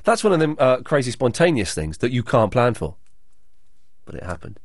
That's 0.04 0.24
one 0.24 0.34
of 0.34 0.40
them 0.40 0.56
uh, 0.58 0.78
crazy 0.78 1.12
spontaneous 1.12 1.74
things 1.74 2.00
that 2.00 2.12
you 2.12 2.24
can't 2.24 2.52
plan 2.52 2.74
for. 2.74 2.96
But 4.06 4.16
it 4.16 4.24
happened. 4.24 4.60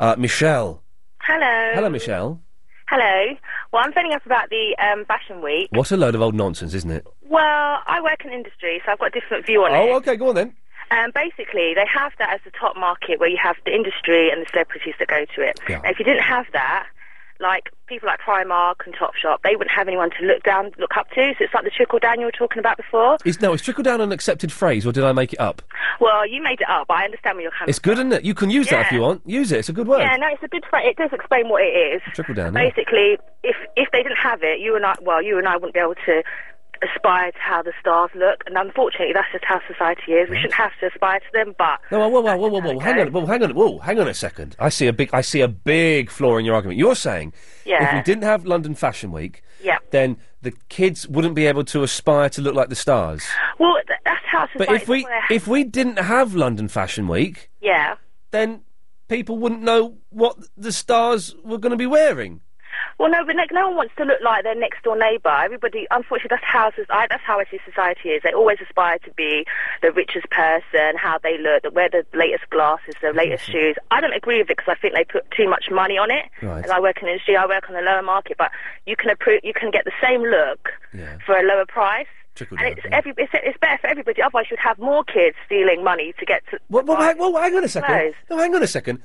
Uh, 0.00 0.16
Michelle. 0.18 0.82
Hello. 1.20 1.70
Hello, 1.74 1.88
Michelle. 1.88 2.40
Hello. 2.92 3.34
Well, 3.72 3.82
I'm 3.82 3.92
phoning 3.94 4.12
up 4.12 4.26
about 4.26 4.50
the 4.50 4.76
um, 4.76 5.06
Fashion 5.06 5.40
Week. 5.40 5.70
What 5.72 5.90
a 5.92 5.96
load 5.96 6.14
of 6.14 6.20
old 6.20 6.34
nonsense, 6.34 6.74
isn't 6.74 6.90
it? 6.90 7.06
Well, 7.22 7.80
I 7.86 8.02
work 8.02 8.22
in 8.22 8.30
industry, 8.30 8.82
so 8.84 8.92
I've 8.92 8.98
got 8.98 9.16
a 9.16 9.18
different 9.18 9.46
view 9.46 9.64
on 9.64 9.72
it. 9.72 9.78
Oh, 9.78 9.96
okay, 9.96 10.14
go 10.14 10.28
on 10.28 10.34
then. 10.34 10.54
Um, 10.90 11.10
basically, 11.14 11.72
they 11.72 11.86
have 11.88 12.12
that 12.18 12.34
as 12.34 12.40
the 12.44 12.50
top 12.50 12.76
market 12.76 13.18
where 13.18 13.30
you 13.30 13.38
have 13.42 13.56
the 13.64 13.74
industry 13.74 14.28
and 14.28 14.42
the 14.42 14.46
celebrities 14.52 14.92
that 14.98 15.08
go 15.08 15.24
to 15.24 15.40
it. 15.40 15.58
Yeah. 15.66 15.76
And 15.76 15.86
if 15.86 15.98
you 16.00 16.04
didn't 16.04 16.20
have 16.20 16.44
that, 16.52 16.86
like 17.42 17.70
people 17.86 18.06
like 18.08 18.20
Primark 18.20 18.76
and 18.86 18.94
Topshop, 18.94 19.38
they 19.44 19.56
wouldn't 19.56 19.70
have 19.76 19.88
anyone 19.88 20.10
to 20.18 20.24
look 20.26 20.42
down, 20.44 20.70
look 20.78 20.96
up 20.96 21.08
to. 21.10 21.34
So 21.38 21.44
it's 21.44 21.52
like 21.52 21.64
the 21.64 21.70
trickle 21.70 21.98
down 21.98 22.20
you 22.20 22.26
were 22.26 22.32
talking 22.32 22.58
about 22.60 22.76
before. 22.78 23.18
Is, 23.24 23.40
no, 23.40 23.52
is 23.52 23.60
trickle 23.60 23.82
down 23.82 24.00
an 24.00 24.12
accepted 24.12 24.50
phrase, 24.52 24.86
or 24.86 24.92
did 24.92 25.04
I 25.04 25.12
make 25.12 25.32
it 25.34 25.40
up? 25.40 25.60
Well, 26.00 26.26
you 26.26 26.42
made 26.42 26.60
it 26.60 26.68
up, 26.70 26.88
but 26.88 26.94
I 26.98 27.04
understand 27.04 27.36
where 27.36 27.42
you're 27.42 27.52
coming 27.52 27.68
It's 27.68 27.78
good, 27.78 27.98
isn't 27.98 28.12
it? 28.12 28.24
You 28.24 28.34
can 28.34 28.48
use 28.50 28.68
that 28.70 28.86
if 28.86 28.92
Yeah. 28.92 28.96
you 28.98 29.02
want. 29.02 29.22
Use 29.26 29.52
it. 29.52 29.58
It's 29.58 29.68
a 29.68 29.72
good 29.74 29.86
word. 29.88 29.98
Yeah, 30.00 30.16
no, 30.16 30.28
it's 30.32 30.42
a 30.42 30.48
good 30.48 30.64
phrase. 30.70 30.86
It 30.88 30.96
does 30.96 31.10
explain 31.12 31.48
what 31.48 31.62
it 31.62 31.66
is. 31.96 32.02
Trickle 32.14 32.34
down. 32.34 32.54
yeah. 32.54 32.62
Basically, 32.70 33.18
if 33.42 33.56
if 33.76 33.90
they 33.92 34.02
didn't 34.02 34.18
have 34.18 34.42
it, 34.42 34.60
you 34.60 34.76
and 34.76 34.86
I, 34.86 34.94
well, 35.02 35.22
you 35.22 35.36
and 35.38 35.46
I 35.48 35.56
wouldn't 35.56 35.74
be 35.74 35.80
able 35.80 35.96
to 36.06 36.22
aspire 36.82 37.30
to 37.32 37.38
how 37.38 37.62
the 37.62 37.72
stars 37.80 38.10
look. 38.14 38.42
And 38.46 38.56
unfortunately, 38.56 39.12
that's 39.14 39.30
just 39.32 39.44
how 39.44 39.60
society 39.66 40.12
is. 40.12 40.28
We 40.28 40.36
shouldn't 40.36 40.54
have 40.54 40.72
to 40.80 40.86
aspire 40.86 41.20
to 41.20 41.26
them, 41.32 41.54
but 41.58 41.80
No, 41.90 42.08
whoa, 42.08 42.20
whoa, 42.20 42.36
whoa, 42.36 42.48
whoa, 42.48 42.60
whoa, 42.60 42.78
hang 42.80 43.00
on, 43.00 43.12
whoa, 43.12 43.26
hang 43.26 43.42
on, 43.42 43.54
whoa, 43.54 43.78
hang 43.78 43.98
on 44.00 44.08
a 44.08 44.14
second. 44.14 44.56
I 44.58 44.68
see 44.68 44.86
a 44.86 44.92
big, 44.92 45.10
I 45.12 45.20
see 45.20 45.40
a 45.40 45.48
big 45.48 46.10
flaw 46.10 46.36
in 46.38 46.44
your 46.44 46.54
argument. 46.54 46.78
You're 46.78 46.94
saying 46.94 47.32
if 47.60 47.66
Yeah. 47.66 47.96
we 47.96 48.02
didn't 48.02 48.24
have 48.24 48.44
London 48.44 48.74
Fashion 48.74 49.12
Week, 49.12 49.42
yeah. 49.62 49.78
then 49.90 50.16
the 50.42 50.52
kids 50.68 51.06
wouldn't 51.08 51.34
be 51.34 51.46
able 51.46 51.64
to 51.64 51.82
aspire 51.82 52.28
to 52.30 52.40
look 52.42 52.54
like 52.54 52.68
the 52.68 52.74
stars. 52.74 53.24
Well, 53.58 53.74
th- 53.86 53.98
that's 54.04 54.24
how 54.26 54.46
society. 54.48 54.66
But 54.66 54.74
if 54.82 54.88
we 54.88 55.06
if 55.30 55.46
we 55.46 55.64
didn't 55.64 55.98
have 55.98 56.34
London 56.34 56.68
Fashion 56.68 57.06
Week, 57.06 57.48
yeah. 57.60 57.94
then 58.32 58.62
people 59.08 59.38
wouldn't 59.38 59.62
know 59.62 59.98
what 60.10 60.36
the 60.56 60.72
stars 60.72 61.34
were 61.44 61.58
going 61.58 61.70
to 61.70 61.76
be 61.76 61.86
wearing. 61.86 62.40
Well, 63.02 63.10
no, 63.10 63.24
but 63.26 63.34
no, 63.34 63.42
no 63.50 63.66
one 63.66 63.76
wants 63.78 63.94
to 63.96 64.04
look 64.04 64.20
like 64.22 64.44
their 64.44 64.54
next 64.54 64.84
door 64.84 64.96
neighbour. 64.96 65.36
Everybody, 65.42 65.88
unfortunately, 65.90 66.38
that's 66.38 66.46
how 66.46 66.70
that's 66.86 67.24
how 67.24 67.40
I 67.40 67.44
see 67.50 67.58
society 67.68 68.10
is. 68.10 68.22
They 68.22 68.32
always 68.32 68.58
aspire 68.62 69.00
to 69.00 69.10
be 69.14 69.44
the 69.82 69.90
richest 69.90 70.30
person, 70.30 70.94
how 70.96 71.18
they 71.20 71.36
look, 71.36 71.64
that 71.64 71.74
wear 71.74 71.88
the 71.90 72.06
latest 72.16 72.48
glasses, 72.50 72.94
the 73.02 73.12
latest 73.12 73.42
mm-hmm. 73.42 73.74
shoes. 73.74 73.76
I 73.90 74.00
don't 74.00 74.12
agree 74.14 74.38
with 74.38 74.50
it 74.50 74.56
because 74.56 74.70
I 74.70 74.80
think 74.80 74.94
they 74.94 75.02
put 75.02 75.28
too 75.32 75.50
much 75.50 75.64
money 75.68 75.98
on 75.98 76.12
it. 76.12 76.26
Right. 76.42 76.64
As 76.64 76.70
I 76.70 76.78
work 76.78 76.98
in 77.02 77.06
the 77.06 77.14
industry, 77.14 77.36
I 77.36 77.44
work 77.44 77.68
on 77.68 77.74
the 77.74 77.80
lower 77.80 78.02
market, 78.02 78.36
but 78.38 78.52
you 78.86 78.94
can 78.94 79.10
appro- 79.10 79.42
you 79.42 79.52
can 79.52 79.72
get 79.72 79.84
the 79.84 79.98
same 80.00 80.22
look 80.22 80.68
for 81.26 81.36
a 81.36 81.42
lower 81.42 81.66
price. 81.66 82.06
Trickle 82.36 82.56
and 82.58 82.68
it's, 82.68 82.86
every, 82.92 83.14
it's, 83.18 83.32
it's 83.34 83.58
better 83.58 83.78
for 83.78 83.88
everybody. 83.88 84.22
Otherwise, 84.22 84.46
you'd 84.48 84.60
have 84.60 84.78
more 84.78 85.02
kids 85.02 85.34
stealing 85.44 85.82
money 85.82 86.14
to 86.20 86.24
get 86.24 86.44
to. 86.52 86.58
Well, 86.70 86.84
well, 86.84 86.98
hang, 86.98 87.18
well, 87.18 87.34
hang 87.34 87.56
on 87.56 87.64
a 87.64 87.68
second. 87.68 88.14
No, 88.30 88.38
hang 88.38 88.54
on 88.54 88.62
a 88.62 88.68
second. 88.68 89.02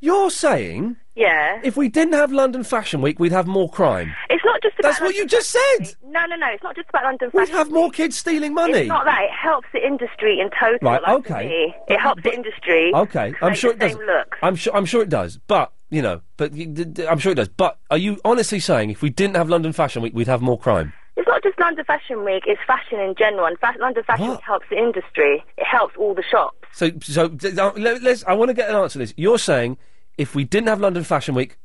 You're 0.00 0.30
saying 0.30 0.96
Yeah. 1.14 1.60
if 1.62 1.76
we 1.76 1.88
didn't 1.88 2.14
have 2.14 2.32
London 2.32 2.64
Fashion 2.64 3.00
Week, 3.02 3.18
we'd 3.18 3.32
have 3.32 3.46
more 3.46 3.68
crime. 3.68 4.14
It's 4.30 4.44
not 4.44 4.62
just 4.62 4.78
about. 4.78 4.88
That's 4.88 5.00
what 5.00 5.14
you 5.14 5.26
just 5.26 5.50
said. 5.50 5.94
No, 6.04 6.24
no, 6.26 6.36
no. 6.36 6.46
It's 6.48 6.62
not 6.62 6.74
just 6.74 6.88
about 6.88 7.04
London 7.04 7.30
Fashion 7.30 7.38
Week. 7.38 7.48
We'd 7.48 7.48
fashion. 7.52 7.58
have 7.58 7.70
more 7.70 7.90
kids 7.90 8.16
stealing 8.16 8.54
money. 8.54 8.72
It's 8.80 8.88
not 8.88 9.04
that. 9.04 9.22
It 9.22 9.30
helps 9.30 9.68
the 9.72 9.86
industry 9.86 10.40
in 10.40 10.48
total. 10.58 10.78
Right, 10.90 11.02
like 11.02 11.30
okay. 11.30 11.48
me. 11.48 11.74
It 11.94 12.00
helps 12.00 12.22
the 12.22 12.32
industry. 12.32 12.92
Okay, 12.94 13.34
I'm 13.42 13.50
make 13.50 13.58
sure 13.58 13.72
the 13.74 13.76
it 13.76 13.88
does. 13.88 13.92
same 13.98 14.06
Look. 14.06 14.36
I'm 14.42 14.56
sure. 14.56 14.74
I'm 14.74 14.86
sure 14.86 15.02
it 15.02 15.08
does. 15.10 15.38
But 15.46 15.72
you 15.90 16.00
know, 16.02 16.22
but 16.38 16.52
y- 16.52 16.64
d- 16.64 16.84
d- 16.84 17.06
I'm 17.06 17.18
sure 17.18 17.32
it 17.32 17.36
does. 17.36 17.48
But 17.48 17.78
are 17.90 17.98
you 17.98 18.18
honestly 18.24 18.60
saying 18.60 18.90
if 18.90 19.02
we 19.02 19.10
didn't 19.10 19.36
have 19.36 19.48
London 19.50 19.72
Fashion 19.72 20.00
Week, 20.02 20.14
we'd 20.14 20.28
have 20.28 20.40
more 20.40 20.58
crime? 20.58 20.92
It's 21.16 21.28
not 21.28 21.42
just 21.42 21.58
London 21.60 21.84
Fashion 21.84 22.24
Week. 22.24 22.44
It's 22.46 22.60
fashion 22.66 22.98
in 23.00 23.14
general. 23.18 23.44
And 23.44 23.58
fa- 23.58 23.74
London 23.78 24.02
Fashion 24.04 24.30
Week 24.30 24.40
helps 24.40 24.64
the 24.70 24.78
industry. 24.78 25.44
It 25.58 25.66
helps 25.66 25.94
all 25.98 26.14
the 26.14 26.22
shops. 26.22 26.56
So, 26.72 26.90
so 27.02 27.24
uh, 27.26 27.72
let- 27.76 28.02
let's. 28.02 28.24
I 28.24 28.32
want 28.32 28.48
to 28.48 28.54
get 28.54 28.70
an 28.70 28.76
answer 28.76 28.94
to 28.94 28.98
this. 29.00 29.12
You're 29.18 29.38
saying 29.38 29.76
if 30.20 30.34
we 30.34 30.44
didn't 30.44 30.68
have 30.68 30.80
London 30.80 31.02
Fashion 31.02 31.34
Week 31.34 31.56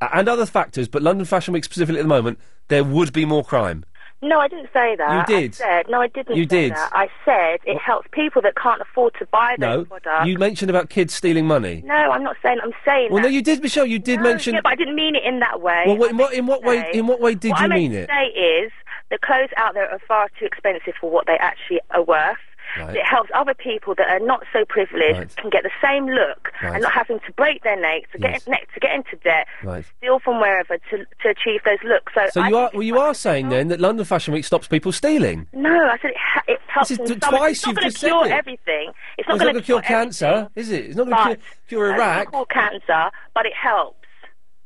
and 0.00 0.28
other 0.28 0.46
factors, 0.46 0.86
but 0.88 1.02
London 1.02 1.24
Fashion 1.24 1.52
Week 1.52 1.64
specifically 1.64 1.98
at 1.98 2.04
the 2.04 2.08
moment, 2.08 2.38
there 2.68 2.84
would 2.84 3.12
be 3.12 3.24
more 3.24 3.44
crime. 3.44 3.84
No, 4.22 4.38
I 4.38 4.48
didn't 4.48 4.70
say 4.72 4.96
that. 4.96 5.28
You 5.28 5.36
did. 5.36 5.52
I 5.52 5.54
said, 5.54 5.86
no, 5.90 6.00
I 6.00 6.06
didn't. 6.06 6.36
You 6.36 6.44
say 6.44 6.68
did. 6.68 6.72
That. 6.72 6.90
I 6.92 7.08
said 7.24 7.58
it 7.66 7.78
helps 7.78 8.08
people 8.12 8.40
that 8.42 8.54
can't 8.56 8.80
afford 8.80 9.12
to 9.18 9.26
buy 9.26 9.56
those 9.58 9.78
No, 9.80 9.84
products. 9.84 10.26
you 10.28 10.38
mentioned 10.38 10.70
about 10.70 10.88
kids 10.88 11.12
stealing 11.12 11.46
money. 11.46 11.82
No, 11.84 11.94
I'm 11.94 12.22
not 12.22 12.36
saying. 12.42 12.58
I'm 12.62 12.72
saying. 12.84 13.08
Well, 13.10 13.22
that. 13.22 13.28
no, 13.28 13.34
you 13.34 13.42
did, 13.42 13.60
Michelle. 13.62 13.84
You 13.84 13.98
did 13.98 14.18
No, 14.20 14.22
mention. 14.30 14.54
Yeah, 14.54 14.60
but 14.62 14.72
I 14.72 14.76
didn't 14.76 14.94
mean 14.94 15.16
it 15.16 15.24
in 15.24 15.40
that 15.40 15.60
way. 15.60 15.84
Well, 15.86 15.96
what- 15.98 16.10
in 16.10 16.16
what 16.16 16.32
in 16.32 16.46
what 16.46 16.62
way 16.64 16.88
in 16.94 17.06
what 17.06 17.20
way 17.20 17.34
did 17.34 17.48
you 17.48 17.54
mean 17.54 17.62
it? 17.64 17.64
I 17.64 17.68
meant 17.68 17.80
mean 17.92 17.92
to 17.92 18.06
say 18.06 18.26
is 18.40 18.72
the 19.10 19.18
clothes 19.18 19.50
out 19.58 19.74
there 19.74 19.90
are 19.90 20.00
far 20.08 20.28
too 20.38 20.46
expensive 20.46 20.94
for 21.00 21.10
what 21.10 21.26
they 21.26 21.36
actually 21.38 21.80
are 21.90 22.02
worth. 22.02 22.38
Right. 22.78 22.96
It 22.96 23.04
helps 23.06 23.30
other 23.34 23.54
people 23.54 23.94
that 23.96 24.08
are 24.08 24.18
not 24.24 24.44
so 24.52 24.64
privileged 24.68 25.18
Right. 25.18 25.36
can 25.36 25.50
get 25.50 25.62
the 25.62 25.70
same 25.82 26.06
look 26.06 26.52
Right. 26.62 26.74
and 26.74 26.82
not 26.82 26.92
having 26.92 27.20
to 27.20 27.32
break 27.32 27.62
their 27.62 27.76
neck 27.80 28.10
to 28.12 28.18
Yes. 28.20 28.44
get 28.44 28.50
neck 28.50 28.68
to 28.74 28.80
get 28.80 28.92
into 28.94 29.16
debt, 29.16 29.46
Right. 29.62 29.84
steal 29.98 30.18
from 30.18 30.40
wherever 30.40 30.76
to 30.90 30.96
to 31.22 31.28
achieve 31.28 31.62
those 31.64 31.82
looks. 31.84 32.12
So, 32.14 32.26
So 32.30 32.40
I 32.42 32.48
you 32.48 32.56
are 32.58 32.70
well, 32.74 32.82
you 32.82 32.98
are 32.98 33.14
saying 33.14 33.48
then 33.48 33.68
that 33.68 33.80
London 33.80 34.04
Fashion 34.04 34.34
Week 34.34 34.44
stops 34.44 34.68
people 34.68 34.92
stealing. 34.92 35.46
no, 35.52 35.70
I 35.88 35.96
said 35.98 36.10
it, 36.10 36.16
ha- 36.18 36.42
it 36.48 36.60
helps. 36.66 36.88
This 36.90 36.98
is 36.98 37.08
some- 37.08 37.20
twice 37.20 37.58
it's 37.58 37.66
not 37.66 37.74
you've 37.76 37.82
just 37.84 37.98
said 37.98 38.08
cure 38.08 38.26
it. 38.26 38.32
everything. 38.32 38.92
It's 39.18 39.28
not 39.28 39.38
going 39.38 39.48
gonna 39.48 39.60
to 39.60 39.64
cure 39.64 39.80
cancer, 39.82 40.48
is 40.54 40.70
it? 40.70 40.84
It's 40.86 40.96
not 40.96 41.08
going 41.08 41.16
to 41.16 41.36
cure, 41.68 41.86
cure 41.86 41.94
Iraq. 41.94 42.30
Cure 42.30 42.46
cancer, 42.46 43.10
but 43.34 43.46
it 43.46 43.54
helps. 43.54 43.96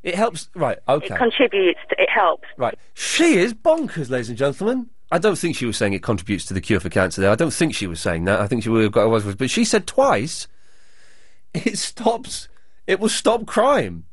It 0.02 0.14
helps, 0.14 0.48
right? 0.54 0.78
Okay, 0.88 1.14
It 1.14 1.18
contributes. 1.18 1.80
To, 1.90 2.02
it 2.02 2.08
helps. 2.08 2.48
right. 2.56 2.74
She 2.94 3.36
is 3.36 3.52
bonkers, 3.52 4.08
ladies 4.10 4.30
and 4.30 4.38
gentlemen. 4.38 4.88
I 5.10 5.18
don't 5.18 5.36
think 5.36 5.56
she 5.56 5.66
was 5.66 5.76
saying 5.76 5.92
it 5.92 6.02
contributes 6.02 6.44
to 6.46 6.54
the 6.54 6.60
cure 6.60 6.80
for 6.80 6.88
cancer. 6.88 7.20
There, 7.20 7.30
I 7.30 7.34
don't 7.34 7.52
think 7.52 7.74
she 7.74 7.86
was 7.86 8.00
saying 8.00 8.24
that. 8.24 8.40
I 8.40 8.46
think 8.46 8.62
she 8.62 8.68
would 8.68 8.82
have 8.82 8.92
got 8.92 9.02
away 9.02 9.16
with 9.16 9.28
it 9.28 9.38
but 9.38 9.50
she 9.50 9.64
said 9.64 9.86
twice. 9.86 10.46
It 11.52 11.78
stops. 11.78 12.48
It 12.86 13.00
will 13.00 13.08
stop 13.08 13.46
crime. 13.46 14.04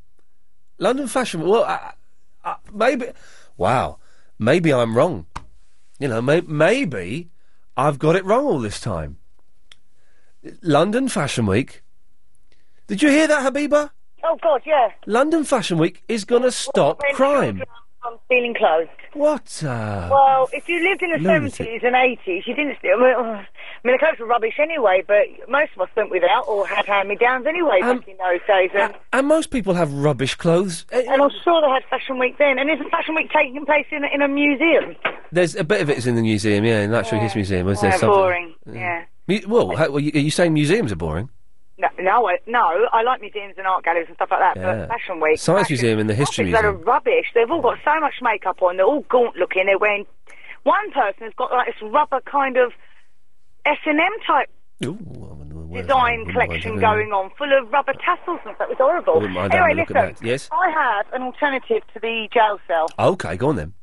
London 0.79 1.07
Fashion. 1.07 1.41
Well, 1.41 1.63
I, 1.63 1.93
I, 2.43 2.55
maybe. 2.73 3.07
Wow, 3.57 3.99
maybe 4.39 4.73
I'm 4.73 4.97
wrong. 4.97 5.25
You 5.99 6.07
know, 6.07 6.21
may, 6.21 6.41
maybe 6.41 7.29
I've 7.75 7.99
got 7.99 8.15
it 8.15 8.25
wrong 8.25 8.45
all 8.45 8.59
this 8.59 8.79
time. 8.79 9.17
London 10.61 11.09
Fashion 11.09 11.45
Week. 11.45 11.83
Did 12.87 13.01
you 13.01 13.09
hear 13.09 13.27
that, 13.27 13.51
Habiba? 13.51 13.91
Oh 14.23 14.37
God, 14.41 14.61
yeah. 14.65 14.89
London 15.05 15.43
Fashion 15.43 15.77
Week 15.77 16.03
is 16.07 16.25
going 16.25 16.43
to 16.43 16.51
stop 16.51 17.01
crime. 17.13 17.63
I'm 18.07 18.17
stealing 18.25 18.53
clothes. 18.53 18.87
What? 19.13 19.63
Uh, 19.63 20.07
well, 20.11 20.49
if 20.53 20.67
you 20.69 20.83
lived 20.87 21.01
in 21.03 21.11
the 21.11 21.19
seventies 21.23 21.81
and 21.83 21.95
eighties, 21.95 22.43
you 22.47 22.53
didn't 22.55 22.77
steal. 22.79 22.95
I 22.97 23.01
mean, 23.01 23.15
I 23.15 23.87
mean, 23.87 23.95
the 23.95 23.99
clothes 23.99 24.19
were 24.19 24.25
rubbish 24.27 24.55
anyway, 24.59 25.03
but 25.05 25.25
most 25.49 25.71
of 25.75 25.81
us 25.81 25.89
went 25.95 26.09
without 26.11 26.47
or 26.47 26.65
had 26.67 26.85
hand-me-downs 26.85 27.45
anyway 27.45 27.79
Um, 27.81 27.99
back 27.99 28.07
in 28.07 28.17
those 28.17 28.39
days. 28.47 28.71
And, 28.73 28.93
and 29.13 29.27
most 29.27 29.51
people 29.51 29.73
have 29.75 29.91
rubbish 29.93 30.35
clothes. 30.35 30.85
Eh, 30.91 31.03
and 31.07 31.21
I'm 31.21 31.29
sure 31.43 31.61
they 31.61 31.69
had 31.69 31.83
Fashion 31.89 32.17
Week 32.19 32.37
then. 32.37 32.57
And 32.59 32.69
isn't 32.69 32.89
Fashion 32.89 33.15
Week 33.15 33.29
taking 33.31 33.65
place 33.65 33.85
in 33.91 34.03
a, 34.03 34.07
in 34.13 34.21
a 34.21 34.27
museum? 34.27 34.95
There's 35.31 35.55
a 35.55 35.63
bit 35.63 35.81
of 35.81 35.89
it 35.89 35.97
is 35.97 36.07
in 36.07 36.15
the 36.15 36.21
museum, 36.21 36.63
yeah, 36.65 36.81
in 36.81 36.91
the 36.91 36.97
Natural 36.97 37.21
History 37.21 37.39
Museum. 37.41 37.65
Was 37.67 37.81
there 37.81 37.91
Yeah, 37.91 37.97
something? 37.97 38.17
boring. 38.19 38.55
Yeah. 38.71 39.05
Mu- 39.27 39.41
well, 39.47 39.75
how, 39.75 39.89
well, 39.91 39.99
you- 39.99 40.11
are 40.15 40.19
you 40.23 40.31
saying 40.31 40.53
museums 40.53 40.91
are 40.91 40.95
boring? 40.97 41.29
No, 41.79 41.87
no, 41.99 42.27
I- 42.27 42.39
no, 42.47 42.87
I 42.91 43.03
like 43.03 43.21
museums 43.21 43.53
and 43.57 43.67
art 43.67 43.83
galleries 43.83 44.07
and 44.07 44.15
stuff 44.15 44.29
like 44.31 44.39
that, 44.39 44.57
Yeah. 44.57 44.75
but 44.77 44.89
Fashion 44.89 45.19
Week. 45.19 45.37
Science 45.37 45.67
fashion- 45.67 45.73
Museum 45.75 45.99
and 45.99 46.09
the 46.09 46.15
History 46.15 46.51
that 46.51 46.65
are 46.65 46.71
rubbish. 46.71 47.27
They've 47.35 47.49
all 47.49 47.61
got 47.61 47.77
so 47.85 47.99
much 47.99 48.15
makeup 48.21 48.61
on. 48.63 48.77
They're 48.77 48.85
all 48.85 49.01
gaunt 49.01 49.35
looking. 49.35 49.65
They're 49.67 49.77
wearing. 49.77 50.05
One 50.63 50.91
person 50.91 51.23
has 51.23 51.33
got 51.35 51.51
like 51.51 51.67
this 51.67 51.81
rubber 51.81 52.19
kind 52.21 52.57
of 52.57 52.73
S 53.65 53.77
and 53.85 53.99
M 53.99 54.11
type 54.25 54.49
design 55.73 56.25
collection 56.31 56.79
going 56.79 57.11
on, 57.11 57.29
full 57.37 57.51
of 57.57 57.71
rubber 57.71 57.93
tassels 57.93 58.39
and 58.45 58.55
stuff. 58.55 58.69
It's 58.71 58.79
horrible. 58.79 59.23
anyway, 59.23 59.71
a 59.71 59.75
look 59.75 59.91
at 59.91 60.09
listen. 60.09 60.27
Yes? 60.27 60.49
I 60.51 60.69
have 60.69 61.05
an 61.13 61.21
alternative 61.23 61.83
to 61.93 61.99
the 61.99 62.27
jail 62.33 62.59
cell. 62.67 62.87
Okay, 62.97 63.37
go 63.37 63.49
on 63.49 63.55
then. 63.55 63.73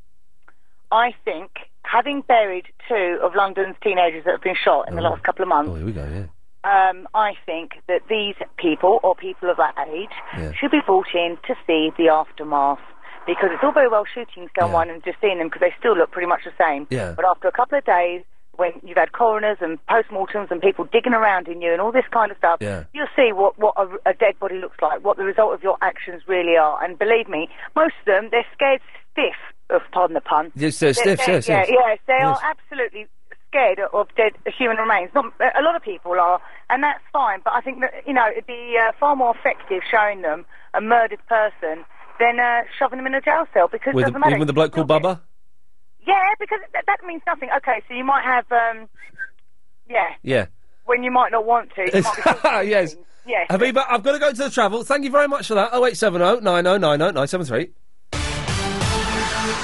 I 0.90 1.14
think 1.24 1.50
having 1.82 2.22
buried 2.22 2.66
two 2.88 3.18
of 3.22 3.34
London's 3.34 3.76
teenagers 3.82 4.24
that 4.24 4.32
have 4.32 4.42
been 4.42 4.56
shot 4.62 4.88
in 4.88 4.94
the 4.96 5.02
oh. 5.02 5.10
last 5.10 5.22
couple 5.22 5.42
of 5.42 5.48
months, 5.48 5.70
Oh, 5.70 5.74
here 5.74 5.86
we 5.86 5.92
go. 5.92 6.04
Yeah. 6.04 6.26
Um, 6.64 7.06
I 7.14 7.34
think 7.46 7.72
that 7.88 8.02
these 8.08 8.34
people, 8.56 9.00
or 9.02 9.14
people 9.14 9.50
of 9.50 9.56
that 9.58 9.74
age, 9.88 10.08
Yeah. 10.38 10.52
should 10.52 10.70
be 10.70 10.80
brought 10.84 11.14
in 11.14 11.36
to 11.46 11.54
see 11.66 11.90
the 11.98 12.08
aftermath. 12.08 12.80
Because 13.26 13.50
it's 13.52 13.62
all 13.64 13.72
very 13.72 13.88
well 13.88 14.04
shooting 14.04 14.50
someone 14.58 14.90
and 14.90 15.02
just 15.02 15.18
seeing 15.20 15.38
them 15.38 15.48
because 15.48 15.60
they 15.60 15.74
still 15.78 15.96
look 15.96 16.10
pretty 16.10 16.26
much 16.28 16.44
the 16.44 16.52
same. 16.62 16.86
Yeah. 16.90 17.12
But 17.16 17.24
after 17.24 17.48
a 17.48 17.52
couple 17.52 17.78
of 17.78 17.84
days, 17.84 18.22
when 18.56 18.72
you've 18.84 18.98
had 18.98 19.12
coroners 19.12 19.56
and 19.62 19.78
postmortems 19.86 20.50
and 20.50 20.60
people 20.60 20.84
digging 20.84 21.14
around 21.14 21.48
in 21.48 21.62
you 21.62 21.72
and 21.72 21.80
all 21.80 21.90
this 21.90 22.04
kind 22.12 22.30
of 22.30 22.36
stuff, 22.36 22.58
Yeah. 22.60 22.84
you'll 22.92 23.08
see 23.16 23.32
what, 23.32 23.58
what 23.58 23.74
a, 23.78 23.88
a 24.10 24.12
dead 24.14 24.38
body 24.38 24.58
looks 24.58 24.76
like, 24.82 25.02
what 25.02 25.16
the 25.16 25.24
result 25.24 25.54
of 25.54 25.62
your 25.62 25.78
actions 25.80 26.22
really 26.28 26.56
are. 26.56 26.82
And 26.84 26.98
believe 26.98 27.28
me, 27.28 27.48
most 27.74 27.94
of 28.00 28.04
them, 28.06 28.28
they're 28.30 28.46
scared 28.52 28.80
stiff 29.12 29.34
of, 29.70 29.80
pardon 29.90 30.14
the 30.14 30.20
pun. 30.20 30.52
Yes, 30.54 30.78
they're 30.78 30.92
stiff, 30.92 31.18
they're- 31.24 31.36
yes, 31.36 31.48
yeah, 31.48 31.60
yes. 31.60 31.68
yes, 31.70 31.98
they 32.06 32.12
Yes. 32.20 32.26
are 32.26 32.40
absolutely 32.50 33.06
scared 33.54 33.78
of 33.92 34.08
dead 34.16 34.32
human 34.58 34.76
remains. 34.78 35.10
Not 35.14 35.26
a 35.40 35.62
lot 35.62 35.76
of 35.76 35.82
people 35.82 36.12
are, 36.18 36.40
and 36.68 36.82
that's 36.82 37.00
fine. 37.12 37.40
But 37.44 37.52
I 37.54 37.60
think 37.60 37.80
that 37.80 38.02
you 38.06 38.12
know 38.12 38.26
it'd 38.30 38.46
be 38.46 38.76
uh, 38.80 38.92
far 38.98 39.14
more 39.14 39.34
effective 39.38 39.82
showing 39.90 40.22
them 40.22 40.44
a 40.74 40.80
murdered 40.80 41.20
person 41.28 41.84
than 42.18 42.40
uh, 42.40 42.62
shoving 42.78 42.98
them 42.98 43.06
in 43.06 43.14
a 43.14 43.20
jail 43.20 43.44
cell 43.54 43.68
because 43.70 43.90
it 43.90 43.94
With, 43.94 44.04
doesn't 44.04 44.14
the, 44.14 44.18
matter. 44.18 44.30
even 44.30 44.40
with 44.40 44.48
the 44.48 44.52
bloke 44.54 44.72
called 44.72 44.88
Bubba? 44.88 45.20
Yeah, 46.06 46.20
because 46.38 46.58
that, 46.72 46.84
that 46.86 46.98
means 47.06 47.22
nothing. 47.26 47.48
Okay, 47.58 47.82
so 47.88 47.94
you 47.94 48.04
might 48.04 48.22
have, 48.24 48.44
um, 48.52 48.88
yeah, 49.88 50.08
Yeah. 50.22 50.46
when 50.84 51.02
you 51.02 51.10
might 51.10 51.32
not 51.32 51.46
want 51.46 51.70
to. 51.76 51.82
You 51.92 52.02
might 52.02 52.62
be 52.64 52.68
yes. 52.70 52.96
Yes. 53.26 53.46
Aviva, 53.50 53.82
I've 53.88 54.02
got 54.02 54.12
to 54.12 54.18
go 54.18 54.30
to 54.32 54.36
the 54.36 54.50
travel. 54.50 54.84
Thank 54.84 55.04
you 55.04 55.10
very 55.10 55.28
much 55.28 55.48
for 55.48 55.54
that. 55.54 55.72
0870 55.72 56.42
9090 56.44 56.80
973. 57.14 57.70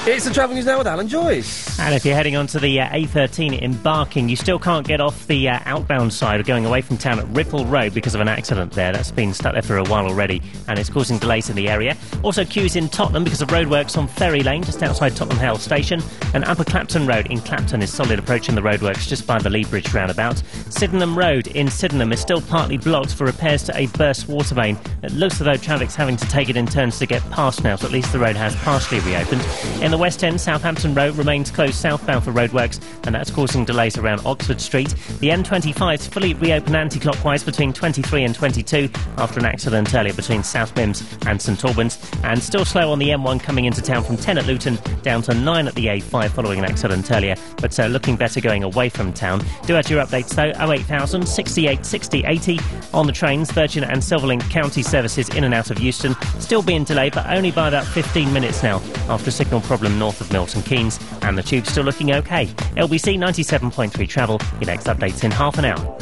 It's 0.07 0.27
the 0.27 0.35
travel 0.35 0.55
news 0.55 0.67
now 0.67 0.77
with 0.77 0.87
Alan 0.87 1.09
Joyce. 1.09 1.79
And 1.79 1.95
if 1.95 2.05
you're 2.05 2.15
heading 2.15 2.37
onto 2.37 2.59
the 2.59 2.81
uh, 2.81 2.89
A13 2.89 3.61
in 3.61 3.75
Barking, 3.75 4.29
you 4.29 4.37
still 4.37 4.59
can't 4.59 4.87
get 4.87 5.01
off 5.01 5.27
the 5.27 5.49
uh, 5.49 5.59
outbound 5.65 6.13
side 6.13 6.45
going 6.45 6.67
away 6.67 6.83
from 6.83 6.99
town 6.99 7.19
at 7.19 7.27
Ripple 7.29 7.65
Road 7.65 7.95
because 7.95 8.15
of 8.15 8.21
an 8.21 8.29
accident 8.29 8.73
there. 8.73 8.93
That's 8.93 9.11
been 9.11 9.33
stuck 9.33 9.55
there 9.55 9.63
for 9.63 9.79
a 9.79 9.85
while 9.85 10.07
already, 10.07 10.43
and 10.69 10.79
it's 10.79 10.91
causing 10.91 11.19
delays 11.19 11.49
in 11.49 11.57
the 11.57 11.69
area. 11.69 11.97
Also, 12.23 12.45
queues 12.45 12.77
in 12.77 12.91
Tottenham 12.91 13.25
because 13.25 13.41
of 13.41 13.49
roadworks 13.49 13.97
on 13.97 14.07
Ferry 14.07 14.43
Lane, 14.43 14.63
just 14.63 14.83
outside 14.83 15.17
Tottenham 15.17 15.39
Hale 15.39 15.57
Station. 15.57 16.03
And 16.35 16.45
Upper 16.45 16.65
Clapton 16.65 17.07
Road 17.07 17.29
in 17.29 17.41
Clapton 17.41 17.81
is 17.81 17.91
solid 17.91 18.19
approaching 18.19 18.55
the 18.55 18.61
roadworks 18.61 19.09
just 19.09 19.27
by 19.27 19.39
the 19.39 19.49
Lea 19.49 19.65
Bridge 19.65 19.95
roundabout. 19.95 20.43
Sydenham 20.69 21.17
Road 21.17 21.47
in 21.47 21.71
Sydenham 21.71 22.13
is 22.13 22.21
still 22.21 22.43
partly 22.43 22.77
blocked 22.77 23.15
for 23.15 23.25
repairs 23.25 23.63
to 23.65 23.77
a 23.79 23.87
burst 23.89 24.29
water 24.29 24.55
main. 24.55 24.79
It 25.03 25.13
looks 25.13 25.41
as 25.41 25.47
though 25.47 25.57
traffic's 25.57 25.95
having 25.95 26.17
to 26.17 26.27
take 26.29 26.49
it 26.51 26.57
in 26.57 26.67
turns 26.67 26.99
to 26.99 27.07
get 27.07 27.23
past 27.31 27.65
now, 27.65 27.77
so 27.77 27.87
at 27.87 27.93
least 27.93 28.13
the 28.13 28.19
road 28.19 28.37
has 28.37 28.55
partially 28.57 29.01
reopened. 29.01 29.41
In 29.83 29.91
the 29.91 29.97
West 29.99 30.23
End, 30.23 30.39
Southampton 30.39 30.95
Road 30.95 31.17
remains 31.17 31.51
closed 31.51 31.75
southbound 31.75 32.23
for 32.23 32.33
roadworks, 32.33 32.81
and 33.05 33.15
that's 33.15 33.31
causing 33.31 33.65
delays 33.65 33.97
around 33.97 34.21
Oxford 34.27 34.61
Street. 34.61 34.91
The 35.21 35.31
M25 35.31 35.95
is 35.95 36.07
fully 36.07 36.35
reopened 36.35 36.77
anti-clockwise 36.77 37.43
between 37.43 37.73
23 37.73 38.25
and 38.25 38.35
22 38.35 38.91
after 39.17 39.41
an 39.41 39.47
accident 39.47 39.95
earlier 39.95 40.13
between 40.13 40.43
South 40.43 40.75
Mimms 40.75 41.03
and 41.27 41.41
St 41.41 41.65
Albans, 41.65 41.99
and 42.25 42.43
still 42.43 42.67
slow 42.67 42.93
on 42.93 42.99
the 42.99 43.09
M1 43.09 43.41
coming 43.43 43.65
into 43.65 43.81
town 43.81 44.05
from 44.05 44.19
10 44.19 44.37
at 44.37 44.47
Luton 44.47 44.79
down 45.03 45.23
to 45.23 45.33
9 45.33 45.67
at 45.67 45.75
the 45.75 45.87
A5 45.87 46.31
following 46.31 46.59
an 46.59 46.67
accident 46.67 47.11
earlier, 47.11 47.35
but 47.57 47.79
uh, 47.81 47.87
looking 47.87 48.17
better 48.17 48.41
going 48.41 48.65
away 48.65 48.91
from 48.91 49.15
town. 49.15 49.43
Do 49.67 49.77
add 49.77 49.89
your 49.89 50.05
updates 50.05 50.35
though, 50.35 50.53
08000 50.73 51.27
68 51.27 51.87
60 51.87 52.25
80 52.27 52.61
on 52.93 53.07
the 53.07 53.13
trains, 53.13 53.51
Virgin 53.51 53.85
and 53.85 54.03
Silverlink 54.03 54.49
County 54.51 54.83
services 54.83 55.31
in 55.31 55.45
and 55.45 55.55
out 55.55 55.71
of 55.71 55.81
Euston, 55.81 56.15
still 56.39 56.63
being 56.63 56.85
delayed, 56.85 57.15
but 57.15 57.27
only 57.29 57.51
by 57.51 57.69
about 57.69 57.87
15 57.87 58.31
minutes 58.33 58.63
now 58.63 58.83
after 59.09 59.31
signal 59.31 59.60
problem 59.61 59.99
north 59.99 60.21
of 60.21 60.33
Milton 60.33 60.63
Keynes, 60.63 60.99
and 61.23 61.37
the 61.37 61.43
tube's 61.43 61.71
still 61.71 61.85
looking 61.85 62.13
okay. 62.13 62.47
LBC 62.77 63.19
97.3 63.19 64.09
travel, 64.09 64.41
your 64.61 64.67
next 64.67 64.87
updates 64.87 65.25
in 65.25 65.31
half 65.31 65.59
an 65.59 65.65
hour. 65.65 65.99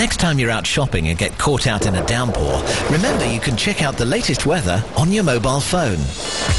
Next 0.00 0.18
time 0.18 0.38
you're 0.38 0.50
out 0.50 0.66
shopping 0.66 1.08
and 1.08 1.18
get 1.18 1.36
caught 1.36 1.66
out 1.66 1.84
in 1.84 1.94
a 1.94 2.06
downpour, 2.06 2.64
remember 2.90 3.30
you 3.30 3.38
can 3.38 3.54
check 3.54 3.82
out 3.82 3.98
the 3.98 4.06
latest 4.06 4.46
weather 4.46 4.82
on 4.96 5.12
your 5.12 5.24
mobile 5.24 5.60
phone. 5.60 5.98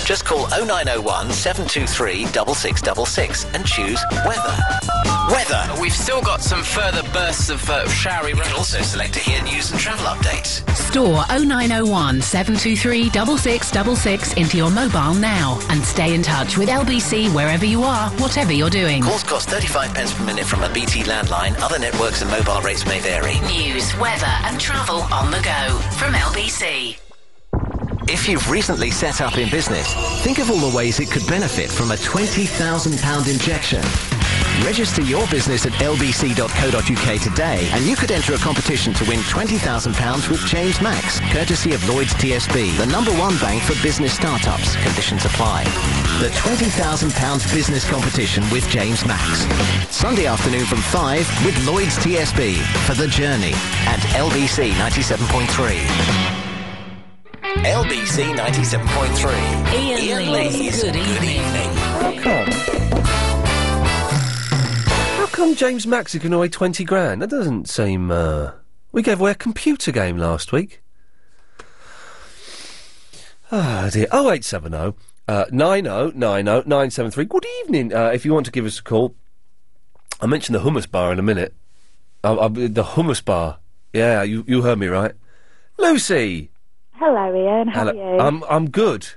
Just 0.06 0.26
call 0.26 0.48
0901 0.50 1.32
723 1.32 2.26
6666 2.28 3.46
and 3.56 3.66
choose 3.66 4.00
weather. 4.28 5.01
Weather. 5.32 5.66
We've 5.80 5.94
still 5.94 6.22
got 6.22 6.42
some 6.42 6.62
further 6.62 7.04
bursts 7.14 7.50
of 7.50 7.70
uh, 7.70 7.88
showery 7.88 8.34
rain. 8.34 8.38
You 8.40 8.44
can 8.44 8.58
also 8.58 8.82
select 8.82 9.14
to 9.14 9.20
hear 9.20 9.42
news 9.44 9.72
and 9.72 9.80
travel 9.80 10.06
updates. 10.06 10.60
Store 10.76 11.24
0901 11.30 12.22
723 12.22 13.04
6666 13.06 14.34
into 14.34 14.58
your 14.58 14.70
mobile 14.70 15.14
now 15.14 15.58
and 15.70 15.82
stay 15.84 16.14
in 16.14 16.22
touch 16.22 16.58
with 16.58 16.68
LBC 16.68 17.34
wherever 17.34 17.64
you 17.64 17.84
are, 17.84 18.10
whatever 18.20 18.52
you're 18.52 18.70
doing. 18.70 19.04
Calls 19.04 19.24
cost 19.24 19.50
35 19.50 19.94
pence 19.94 20.14
per 20.14 20.26
minute 20.26 20.44
from 20.44 20.64
a 20.64 20.74
BT 20.74 21.04
landline. 21.04 21.58
Other 21.62 21.80
networks 21.80 22.22
and 22.22 22.30
mobile 22.30 22.60
rates 22.60 22.86
may 22.86 23.00
vary. 23.00 23.40
News, 23.48 23.98
weather, 24.00 24.36
and 24.44 24.60
travel 24.60 25.00
on 25.14 25.32
the 25.32 25.40
go 25.40 25.78
from 25.96 26.14
LBC. 26.14 26.98
If 28.10 28.28
you've 28.28 28.50
recently 28.52 28.92
set 28.92 29.22
up 29.22 29.38
in 29.38 29.50
business, 29.50 29.94
think 30.24 30.40
of 30.40 30.52
all 30.52 30.70
the 30.70 30.76
ways 30.76 31.00
it 31.00 31.10
could 31.10 31.26
benefit 31.28 31.70
from 31.70 31.92
a 31.92 31.96
£20,000 31.96 33.32
injection. 33.32 34.21
Register 34.64 35.02
your 35.02 35.28
business 35.28 35.66
at 35.66 35.74
lbc.co.uk 35.74 37.22
today 37.22 37.70
and 37.74 37.86
you 37.86 37.96
could 37.96 38.12
enter 38.12 38.34
a 38.34 38.38
competition 38.38 38.94
to 38.94 39.06
win 39.06 39.20
£20,000 39.20 40.30
with 40.30 40.46
James 40.46 40.82
Max, 40.82 41.20
courtesy 41.32 41.74
of 41.74 41.88
Lloyds 41.90 42.14
TSB, 42.16 42.78
the 42.78 42.86
number 42.86 43.12
one 43.12 43.38
bank 43.40 43.64
for 43.64 43.82
business 43.82 44.14
startups. 44.14 44.76
Conditions 44.76 45.26
apply. 45.26 45.64
The 46.20 46.30
£20,000 46.30 47.54
business 47.54 47.90
competition 47.90 48.44
with 48.52 48.68
James 48.70 49.06
Max. 49.06 49.46
Sunday 49.94 50.28
afternoon 50.28 50.66
from 50.66 50.80
5 50.80 51.46
with 51.46 51.66
Lloyds 51.66 51.98
TSB 51.98 52.58
for 52.86 52.94
The 52.94 53.08
Journey 53.08 53.54
at 53.88 54.00
LBC 54.16 54.72
97.3. 54.74 56.52
LBC 57.64 58.36
97.3. 58.36 59.34
Iain 59.74 60.32
Lee's 60.32 60.84
Good 60.84 60.96
Evening. 60.96 61.42
How 62.24 62.41
come 65.42 65.56
James 65.56 65.88
Max. 65.88 66.14
Maxey 66.14 66.20
can 66.20 66.34
away 66.34 66.50
20 66.50 66.84
grand? 66.84 67.20
That 67.20 67.32
doesn't 67.32 67.68
seem, 67.68 68.12
uh... 68.12 68.52
We 68.92 69.02
gave 69.02 69.20
away 69.20 69.32
a 69.32 69.36
computer 69.36 69.92
game 69.92 70.18
last 70.18 70.52
week. 70.52 70.84
Ah, 73.52 73.90
dear. 73.92 74.06
0870 74.14 74.94
uh, 75.28 75.46
9090 75.52 76.20
973. 76.70 77.26
Good 77.26 77.46
evening. 77.62 77.92
Uh, 77.92 78.12
if 78.14 78.24
you 78.24 78.36
want 78.36 78.46
to 78.46 78.52
give 78.52 78.68
us 78.68 78.78
a 78.78 78.84
call, 78.84 79.16
I'll 80.20 80.28
mention 80.28 80.54
the 80.54 80.60
hummus 80.60 80.90
bar 80.90 81.12
in 81.12 81.18
a 81.18 81.24
minute. 81.24 81.56
Uh, 82.24 82.36
uh, 82.36 82.48
the 82.50 82.84
hummus 82.84 83.26
bar. 83.26 83.58
Yeah, 83.94 84.22
you, 84.22 84.46
you 84.48 84.62
heard 84.62 84.78
me 84.78 84.88
right. 84.88 85.14
Lucy! 85.80 86.52
Hello, 86.92 87.34
Iain. 87.34 87.68
How 87.68 87.86
Hello. 87.86 88.00
are 88.00 88.14
you? 88.14 88.20
I'm, 88.20 88.44
I'm 88.44 88.70
good. 88.70 89.08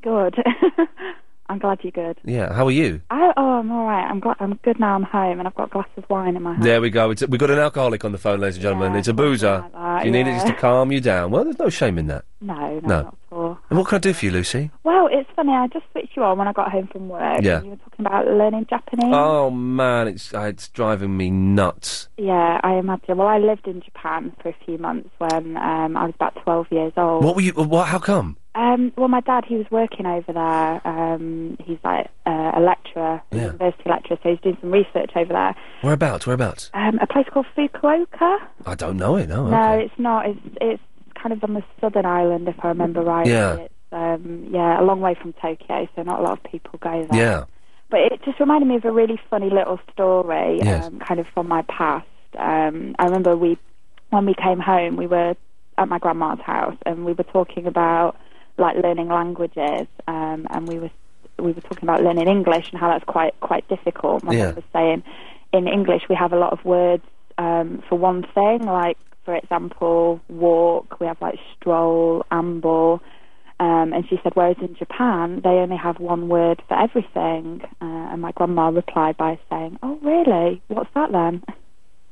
good. 0.00 0.36
I'm 1.48 1.58
glad 1.58 1.78
you're 1.82 1.92
good. 1.92 2.18
Yeah, 2.24 2.52
how 2.52 2.66
are 2.66 2.70
you? 2.72 3.00
I, 3.10 3.32
oh, 3.36 3.58
I'm 3.60 3.70
all 3.70 3.86
right. 3.86 4.04
I'm 4.08 4.20
glad. 4.20 4.36
I'm 4.40 4.54
good 4.64 4.80
now. 4.80 4.94
I'm 4.94 5.02
home, 5.04 5.38
and 5.38 5.46
I've 5.46 5.54
got 5.54 5.68
a 5.68 5.70
glass 5.70 5.88
of 5.96 6.04
wine 6.10 6.36
in 6.36 6.42
my 6.42 6.52
hand. 6.52 6.64
There 6.64 6.80
we 6.80 6.90
go. 6.90 7.10
It's, 7.10 7.26
we've 7.26 7.40
got 7.40 7.50
an 7.50 7.58
alcoholic 7.58 8.04
on 8.04 8.12
the 8.12 8.18
phone, 8.18 8.40
ladies 8.40 8.56
and 8.56 8.62
gentlemen. 8.62 8.96
it's 8.96 9.08
a 9.08 9.14
boozer. 9.14 9.64
that, 9.72 10.04
you 10.04 10.10
need 10.10 10.26
it 10.26 10.32
just 10.32 10.46
to 10.48 10.54
calm 10.54 10.90
you 10.92 11.00
down. 11.00 11.30
Well, 11.30 11.44
there's 11.44 11.58
no 11.58 11.70
shame 11.70 11.98
in 11.98 12.06
that. 12.08 12.24
No, 12.40 12.54
no, 12.54 12.80
No. 12.80 12.88
not 13.02 13.06
at 13.06 13.36
all. 13.36 13.58
And 13.70 13.78
what 13.78 13.88
can 13.88 13.96
I 13.96 13.98
do 14.00 14.12
for 14.12 14.24
you, 14.26 14.30
Lucy? 14.32 14.70
Well, 14.84 15.08
it's 15.10 15.28
funny. 15.36 15.52
I 15.52 15.66
just 15.68 15.84
switched 15.92 16.16
you 16.16 16.22
on 16.24 16.36
when 16.38 16.48
I 16.48 16.52
got 16.52 16.70
home 16.70 16.88
from 16.88 17.08
work. 17.08 17.40
Yeah. 17.42 17.56
and 17.58 17.64
You 17.64 17.70
were 17.72 17.76
talking 17.76 18.06
about 18.06 18.26
learning 18.26 18.66
Japanese. 18.68 19.12
Oh 19.14 19.50
man, 19.50 20.08
it's 20.08 20.34
uh, 20.34 20.40
it's 20.42 20.68
driving 20.68 21.16
me 21.16 21.30
nuts. 21.30 22.08
Yeah, 22.18 22.60
I 22.62 22.74
imagine. 22.74 23.16
Well, 23.16 23.28
I 23.28 23.38
lived 23.38 23.66
in 23.68 23.80
Japan 23.82 24.32
for 24.42 24.48
a 24.50 24.56
few 24.64 24.78
months 24.78 25.08
when 25.18 25.56
um, 25.56 25.96
I 25.96 26.06
was 26.06 26.14
about 26.14 26.34
12 26.42 26.66
years 26.70 26.92
old. 26.96 27.24
What 27.24 27.36
were 27.36 27.42
you? 27.42 27.52
What? 27.52 27.88
How 27.88 27.98
come? 27.98 28.36
Um, 28.56 28.92
well, 28.96 29.08
my 29.08 29.20
dad, 29.20 29.44
he 29.44 29.56
was 29.56 29.66
working 29.70 30.06
over 30.06 30.32
there. 30.32 30.86
Um, 30.88 31.58
he's 31.62 31.78
like 31.84 32.08
uh, 32.26 32.52
a 32.54 32.60
lecturer, 32.60 33.20
Yeah. 33.30 33.46
university 33.46 33.88
lecturer, 33.90 34.18
so 34.22 34.30
he's 34.30 34.40
doing 34.40 34.56
some 34.60 34.70
research 34.70 35.10
over 35.14 35.32
there. 35.32 35.54
Whereabouts? 35.82 36.26
Whereabouts? 36.26 36.70
Um, 36.72 36.98
a 37.02 37.06
place 37.06 37.26
called 37.30 37.46
Fukuoka. 37.56 38.38
I 38.64 38.74
don't 38.74 38.96
know 38.96 39.16
it. 39.16 39.28
No. 39.28 39.48
No, 39.48 39.56
okay. 39.74 39.84
it's 39.84 39.98
not. 39.98 40.26
It's 40.26 40.40
it's 40.60 40.82
kind 41.14 41.32
of 41.32 41.44
on 41.44 41.54
the 41.54 41.62
southern 41.80 42.06
island, 42.06 42.48
if 42.48 42.56
I 42.64 42.68
remember 42.68 43.02
right. 43.02 43.26
Yeah. 43.26 43.56
It's 43.56 43.74
um, 43.92 44.48
yeah, 44.50 44.80
a 44.80 44.84
long 44.84 45.00
way 45.00 45.14
from 45.20 45.32
Tokyo, 45.34 45.86
so 45.94 46.02
not 46.02 46.20
a 46.20 46.22
lot 46.22 46.32
of 46.38 46.50
people 46.50 46.78
go 46.80 47.06
there. 47.10 47.20
Yeah. 47.20 47.44
But 47.90 48.00
it 48.00 48.20
just 48.24 48.40
reminded 48.40 48.66
me 48.68 48.76
of 48.76 48.84
a 48.84 48.90
really 48.90 49.20
funny 49.30 49.48
little 49.50 49.78
story, 49.92 50.58
Yes. 50.62 50.86
um, 50.86 50.98
kind 50.98 51.20
of 51.20 51.26
from 51.28 51.46
my 51.46 51.62
past. 51.62 52.06
Um, 52.36 52.96
I 52.98 53.04
remember 53.04 53.36
we, 53.36 53.58
when 54.10 54.26
we 54.26 54.34
came 54.34 54.58
home, 54.58 54.96
we 54.96 55.06
were 55.06 55.36
at 55.78 55.88
my 55.88 55.98
grandma's 55.98 56.40
house, 56.40 56.76
and 56.84 57.04
we 57.04 57.12
were 57.12 57.24
talking 57.24 57.66
about 57.66 58.16
like 58.58 58.76
learning 58.76 59.08
languages, 59.08 59.86
um, 60.08 60.46
and 60.50 60.66
we 60.68 60.78
were 60.78 60.90
we 61.38 61.52
were 61.52 61.60
talking 61.60 61.84
about 61.84 62.02
learning 62.02 62.28
English 62.28 62.70
and 62.70 62.80
how 62.80 62.88
that's 62.88 63.04
quite 63.04 63.38
quite 63.40 63.68
difficult. 63.68 64.24
My 64.24 64.32
Yeah. 64.32 64.52
was 64.52 64.64
saying, 64.72 65.02
in 65.52 65.68
English 65.68 66.02
we 66.08 66.14
have 66.14 66.32
a 66.32 66.38
lot 66.38 66.52
of 66.52 66.64
words 66.64 67.04
um, 67.38 67.82
for 67.88 67.96
one 67.96 68.22
thing, 68.34 68.64
like 68.64 68.98
for 69.24 69.34
example, 69.34 70.20
walk. 70.28 70.98
We 71.00 71.06
have 71.06 71.20
like 71.20 71.38
stroll, 71.54 72.24
amble. 72.30 73.02
Um, 73.58 73.92
and 73.94 74.06
she 74.08 74.20
said, 74.22 74.32
whereas 74.34 74.56
in 74.60 74.74
Japan, 74.76 75.40
they 75.42 75.48
only 75.48 75.78
have 75.78 75.98
one 75.98 76.28
word 76.28 76.62
for 76.68 76.78
everything. 76.78 77.62
Uh, 77.80 78.12
and 78.12 78.20
my 78.20 78.32
grandma 78.32 78.68
replied 78.68 79.16
by 79.16 79.38
saying, 79.50 79.78
oh, 79.82 79.98
really? 80.02 80.62
What's 80.68 80.90
that 80.94 81.10
then? 81.12 81.42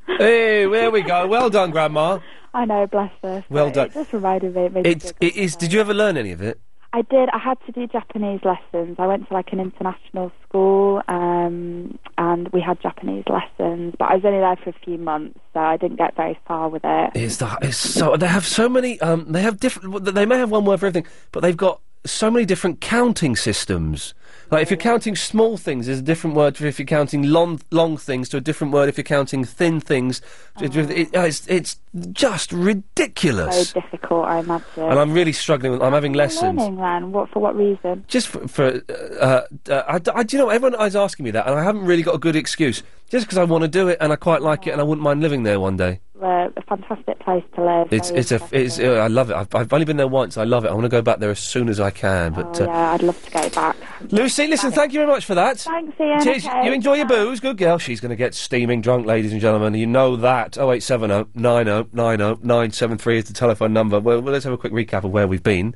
hey, 0.06 0.66
there 0.66 0.90
we 0.90 1.02
go. 1.02 1.26
Well 1.26 1.50
done, 1.50 1.70
Grandma. 1.70 2.18
I 2.52 2.64
know, 2.64 2.86
bless 2.86 3.12
her. 3.22 3.44
Well 3.48 3.70
done. 3.70 3.88
It 3.88 3.94
just 3.94 4.12
reminded 4.12 4.54
me. 4.54 4.66
It 4.66 4.72
made 4.72 4.84
me 4.84 4.90
It's, 4.92 5.12
it 5.20 5.36
is. 5.36 5.56
Did 5.56 5.72
you 5.72 5.80
ever 5.80 5.92
learn 5.92 6.16
any 6.16 6.30
of 6.30 6.40
it? 6.40 6.60
I 6.92 7.02
did. 7.02 7.28
I 7.30 7.38
had 7.38 7.58
to 7.66 7.72
do 7.72 7.88
Japanese 7.88 8.40
lessons. 8.44 8.94
I 9.00 9.08
went 9.08 9.26
to 9.26 9.34
like 9.34 9.52
an 9.52 9.58
international 9.58 10.30
school, 10.46 11.02
um, 11.08 11.98
and 12.16 12.48
we 12.50 12.60
had 12.60 12.80
Japanese 12.80 13.24
lessons. 13.28 13.96
But 13.98 14.12
I 14.12 14.14
was 14.14 14.24
only 14.24 14.38
there 14.38 14.54
for 14.62 14.70
a 14.70 14.84
few 14.84 14.96
months, 14.98 15.40
so 15.52 15.58
I 15.58 15.76
didn't 15.76 15.96
get 15.96 16.14
very 16.14 16.38
far 16.46 16.68
with 16.68 16.82
it. 16.84 17.10
It's 17.16 17.38
the, 17.38 17.58
it's 17.62 17.76
so 17.76 18.16
they 18.16 18.28
have 18.28 18.46
so 18.46 18.68
many. 18.68 19.00
Um, 19.00 19.32
they 19.32 19.42
have 19.42 19.58
different. 19.58 20.04
They 20.04 20.24
may 20.24 20.38
have 20.38 20.52
one 20.52 20.64
word 20.64 20.78
for 20.78 20.86
everything, 20.86 21.10
but 21.32 21.40
they've 21.40 21.56
got 21.56 21.80
so 22.06 22.30
many 22.30 22.44
different 22.44 22.80
counting 22.80 23.34
systems. 23.34 24.14
Like 24.50 24.62
if 24.62 24.70
you're 24.70 24.76
counting 24.78 25.16
small 25.16 25.56
things, 25.56 25.86
there's 25.86 25.98
a 25.98 26.02
different 26.02 26.36
word 26.36 26.56
for 26.56 26.66
if 26.66 26.78
you're 26.78 26.86
counting 26.86 27.24
long 27.24 27.60
long 27.70 27.96
things 27.96 28.28
to 28.30 28.36
a 28.36 28.40
different 28.40 28.72
word 28.72 28.88
if 28.88 28.96
you're 28.96 29.04
counting 29.04 29.44
thin 29.44 29.80
things. 29.80 30.20
It- 30.60 30.76
it- 30.76 31.08
it's 31.12 31.46
it's 31.48 31.76
just 32.12 32.52
ridiculous. 32.52 33.72
Very 33.72 33.84
difficult, 33.84 34.26
I 34.26 34.38
imagine. 34.40 34.64
And 34.84 34.98
I'm 34.98 35.12
really 35.12 35.32
struggling. 35.32 35.72
with 35.72 35.82
I'm 35.82 35.92
having 35.92 36.12
lessons. 36.12 36.58
Learning 36.58 36.76
then? 36.76 37.12
What 37.12 37.30
for? 37.30 37.40
What 37.40 37.56
reason? 37.56 38.04
Just 38.08 38.28
for, 38.28 38.46
for 38.48 38.80
uh, 39.20 39.42
uh, 39.68 39.82
I, 39.88 40.00
I, 40.14 40.22
do 40.22 40.36
you 40.36 40.42
know, 40.42 40.50
everyone 40.50 40.80
is 40.86 40.96
asking 40.96 41.24
me 41.24 41.30
that, 41.32 41.46
and 41.46 41.58
I 41.58 41.64
haven't 41.64 41.84
really 41.84 42.02
got 42.02 42.14
a 42.14 42.18
good 42.18 42.36
excuse. 42.36 42.82
Just 43.10 43.26
because 43.26 43.38
I 43.38 43.44
want 43.44 43.62
to 43.62 43.68
do 43.68 43.88
it, 43.88 43.98
and 44.00 44.12
I 44.12 44.16
quite 44.16 44.42
like 44.42 44.66
it, 44.66 44.70
and 44.70 44.80
I 44.80 44.84
wouldn't 44.84 45.02
mind 45.04 45.20
living 45.20 45.42
there 45.44 45.60
one 45.60 45.76
day. 45.76 46.00
Uh, 46.20 46.48
a 46.56 46.62
fantastic 46.62 47.18
place 47.20 47.44
to 47.54 47.62
live. 47.62 47.92
It's 47.92 48.08
very 48.08 48.20
it's 48.20 48.32
a 48.32 48.40
it's 48.52 48.78
uh, 48.78 48.92
I 48.94 49.08
love 49.08 49.30
it. 49.30 49.34
I've, 49.36 49.54
I've 49.54 49.72
only 49.72 49.84
been 49.84 49.98
there 49.98 50.08
once. 50.08 50.38
I 50.38 50.44
love 50.44 50.64
it. 50.64 50.68
I 50.68 50.72
want 50.72 50.84
to 50.84 50.88
go 50.88 51.02
back 51.02 51.18
there 51.18 51.30
as 51.30 51.38
soon 51.38 51.68
as 51.68 51.78
I 51.80 51.90
can. 51.90 52.32
But 52.32 52.60
Oh, 52.60 52.64
uh, 52.64 52.66
yeah, 52.66 52.92
I'd 52.92 53.02
love 53.02 53.22
to 53.26 53.30
go 53.30 53.48
back. 53.50 53.76
Lucy, 54.10 54.46
listen, 54.46 54.72
thank 54.72 54.92
you 54.94 55.00
very 55.00 55.10
much 55.10 55.26
for 55.26 55.34
that. 55.34 55.58
Thanks, 55.58 56.00
Iain. 56.00 56.22
Cheers. 56.24 56.46
Okay. 56.46 56.66
You 56.66 56.72
enjoy 56.72 56.94
your 56.94 57.06
booze, 57.06 57.40
good 57.40 57.58
girl. 57.58 57.76
She's 57.78 58.00
going 58.00 58.10
to 58.10 58.16
get 58.16 58.34
steaming 58.34 58.80
drunk, 58.80 59.06
ladies 59.06 59.32
and 59.32 59.40
gentlemen. 59.40 59.74
You 59.74 59.86
know 59.86 60.16
that. 60.16 60.56
Oh 60.56 60.72
eight 60.72 60.82
seven 60.82 61.10
oh 61.10 61.28
nine 61.34 61.68
oh 61.68 61.86
nine 61.92 62.20
oh 62.22 62.38
nine 62.42 62.70
seven 62.70 62.96
three 62.96 63.18
is 63.18 63.26
the 63.26 63.34
telephone 63.34 63.72
number. 63.74 64.00
Well, 64.00 64.20
well, 64.22 64.32
let's 64.32 64.44
have 64.44 64.54
a 64.54 64.58
quick 64.58 64.72
recap 64.72 65.04
of 65.04 65.10
where 65.10 65.28
we've 65.28 65.42
been. 65.42 65.74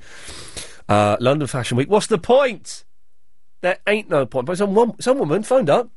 Uh, 0.89 1.19
London 1.21 1.47
Fashion 1.47 1.77
Week. 1.77 1.91
What's 1.91 2.07
the 2.07 2.19
point? 2.19 2.85
There 3.61 3.79
ain't 3.87 4.09
no 4.09 4.25
point. 4.25 4.47
But 4.47 4.57
some 4.57 4.75
wom- 4.75 4.97
some 5.01 5.19
woman 5.19 5.43
phoned 5.43 5.69
up. 5.69 5.91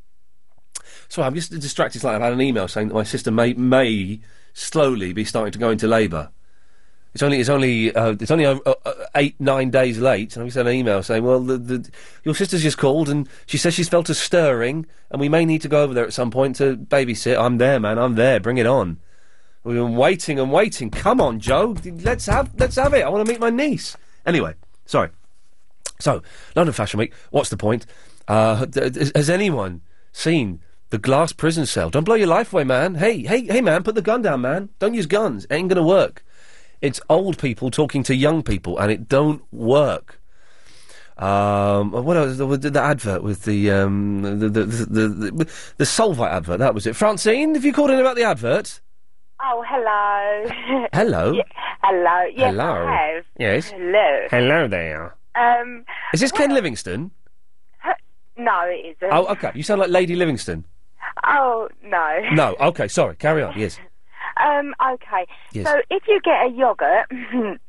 Sorry, 1.12 1.28
I'm 1.28 1.36
just 1.36 1.52
distracted. 1.52 1.98
It's 1.98 2.06
like 2.06 2.16
I've 2.16 2.22
had 2.22 2.32
an 2.32 2.40
email 2.40 2.70
saying 2.70 2.88
that 2.88 2.94
my 2.94 3.04
sister 3.04 3.32
may 3.32 3.52
may 3.52 4.22
slowly 4.54 5.12
be 5.12 5.26
starting 5.26 5.52
to 5.52 5.60
go 5.60 5.70
into 5.70 5.86
labour. 5.86 6.30
It's 7.14 7.22
only 7.22 7.42
it's 7.42 7.50
only 7.50 7.94
uh, 7.94 8.16
it's 8.18 8.32
only 8.32 8.46
uh, 8.46 8.60
uh, 8.66 8.74
uh, 8.86 8.94
eight 9.16 9.36
nine 9.38 9.72
days 9.72 10.00
late, 10.00 10.38
and 10.38 10.46
we 10.46 10.52
sent 10.52 10.70
an 10.70 10.74
email 10.74 11.04
saying, 11.04 11.26
"Well, 11.26 11.42
the, 11.42 11.58
the, 11.58 11.90
your 12.24 12.34
sister's 12.34 12.64
just 12.64 12.78
called, 12.78 13.10
and 13.10 13.28
she 13.46 13.58
says 13.58 13.74
she's 13.74 13.90
felt 13.90 14.10
a 14.10 14.14
stirring, 14.14 14.86
and 15.10 15.20
we 15.20 15.28
may 15.28 15.44
need 15.44 15.62
to 15.64 15.68
go 15.68 15.84
over 15.84 15.94
there 15.94 16.06
at 16.06 16.14
some 16.14 16.32
point 16.32 16.56
to 16.56 16.78
babysit." 16.78 17.38
I'm 17.38 17.58
there, 17.58 17.78
man. 17.78 18.00
I'm 18.00 18.16
there. 18.16 18.40
Bring 18.40 18.58
it 18.58 18.66
on. 18.66 18.98
We've 19.66 19.76
been 19.76 19.98
waiting 19.98 20.40
and 20.40 20.50
waiting. 20.50 20.92
Come 20.92 21.20
on, 21.20 21.42
Joe. 21.42 21.76
Let's 21.84 22.28
have 22.28 22.58
let's 22.58 22.78
have 22.78 22.94
it. 22.94 23.02
I 23.02 23.10
want 23.10 23.26
to 23.26 23.30
meet 23.30 23.42
my 23.42 23.50
niece. 23.50 23.98
Anyway, 24.26 24.54
sorry. 24.86 25.10
So, 26.00 26.24
London 26.56 26.72
Fashion 26.72 27.00
Week. 27.00 27.14
What's 27.32 27.50
the 27.50 27.58
point? 27.58 27.86
Uh, 28.30 28.66
has 29.14 29.30
anyone 29.30 29.82
seen 30.14 30.62
the 30.92 30.98
glass 30.98 31.34
prison 31.34 31.66
cell? 31.66 31.90
Don't 31.90 32.04
blow 32.04 32.16
your 32.16 32.28
life 32.28 32.54
away, 32.54 32.64
man. 32.64 32.96
Hey, 32.96 33.24
hey, 33.24 33.46
hey, 33.46 33.62
man. 33.62 33.84
Put 33.84 33.96
the 33.96 34.02
gun 34.02 34.22
down, 34.22 34.42
man. 34.42 34.70
Don't 34.80 34.94
use 34.94 35.08
guns. 35.08 35.46
It 35.46 35.54
ain't 35.54 35.70
gonna 35.70 35.84
work. 35.84 36.24
It's 36.82 37.02
old 37.10 37.38
people 37.38 37.72
talking 37.72 38.04
to 38.04 38.16
young 38.16 38.44
people, 38.44 38.78
and 38.78 38.92
it 38.92 39.08
don't 39.10 39.42
work. 39.52 40.20
Um, 41.18 41.92
what 41.92 42.18
else? 42.18 42.38
The, 42.38 42.48
the, 42.58 42.70
the 42.72 42.82
advert 42.82 43.24
with 43.24 43.44
the 43.44 43.70
um, 43.72 44.22
the, 44.40 44.50
the, 44.50 44.66
the, 44.66 44.86
the, 44.86 45.08
the, 45.08 45.54
the 45.78 45.84
Solvite 45.84 46.32
advert. 46.32 46.60
That 46.60 46.74
was 46.74 46.88
it. 46.88 46.96
Francine, 46.96 47.54
have 47.56 47.66
you 47.66 47.74
called 47.74 47.92
in 47.92 48.00
about 48.00 48.16
the 48.16 48.24
advert? 48.24 48.82
Oh, 49.44 49.64
hello. 49.68 50.88
Hello. 50.94 51.32
Ye- 51.34 51.44
hello. 51.82 52.26
Yes, 52.36 52.52
Hello. 52.52 52.86
I 52.86 52.92
have. 53.16 53.26
Yes. 53.40 53.72
Hello. 53.72 54.28
Hello 54.30 54.68
there. 54.68 55.16
Um, 55.34 55.84
Is 56.14 56.20
this 56.20 56.32
Ken 56.32 56.54
Livingstone? 56.54 57.10
no, 58.38 58.62
it 58.66 58.96
isn't. 58.98 59.12
Oh, 59.12 59.26
okay. 59.28 59.52
You 59.56 59.64
sound 59.64 59.80
like 59.80 59.90
Lady 59.90 60.16
Livingston. 60.16 60.64
Oh, 61.26 61.70
no. 61.84 62.20
No. 62.34 62.56
Okay. 62.60 62.88
Sorry. 62.88 63.16
Carry 63.16 63.44
on. 63.44 63.58
Yes. 63.58 63.80
Um, 64.44 64.74
okay. 64.94 65.28
Yes. 65.54 65.68
So 65.68 65.82
if 65.90 66.04
you 66.08 66.20
get 66.24 66.46
a 66.46 66.50
yogurt 66.50 67.06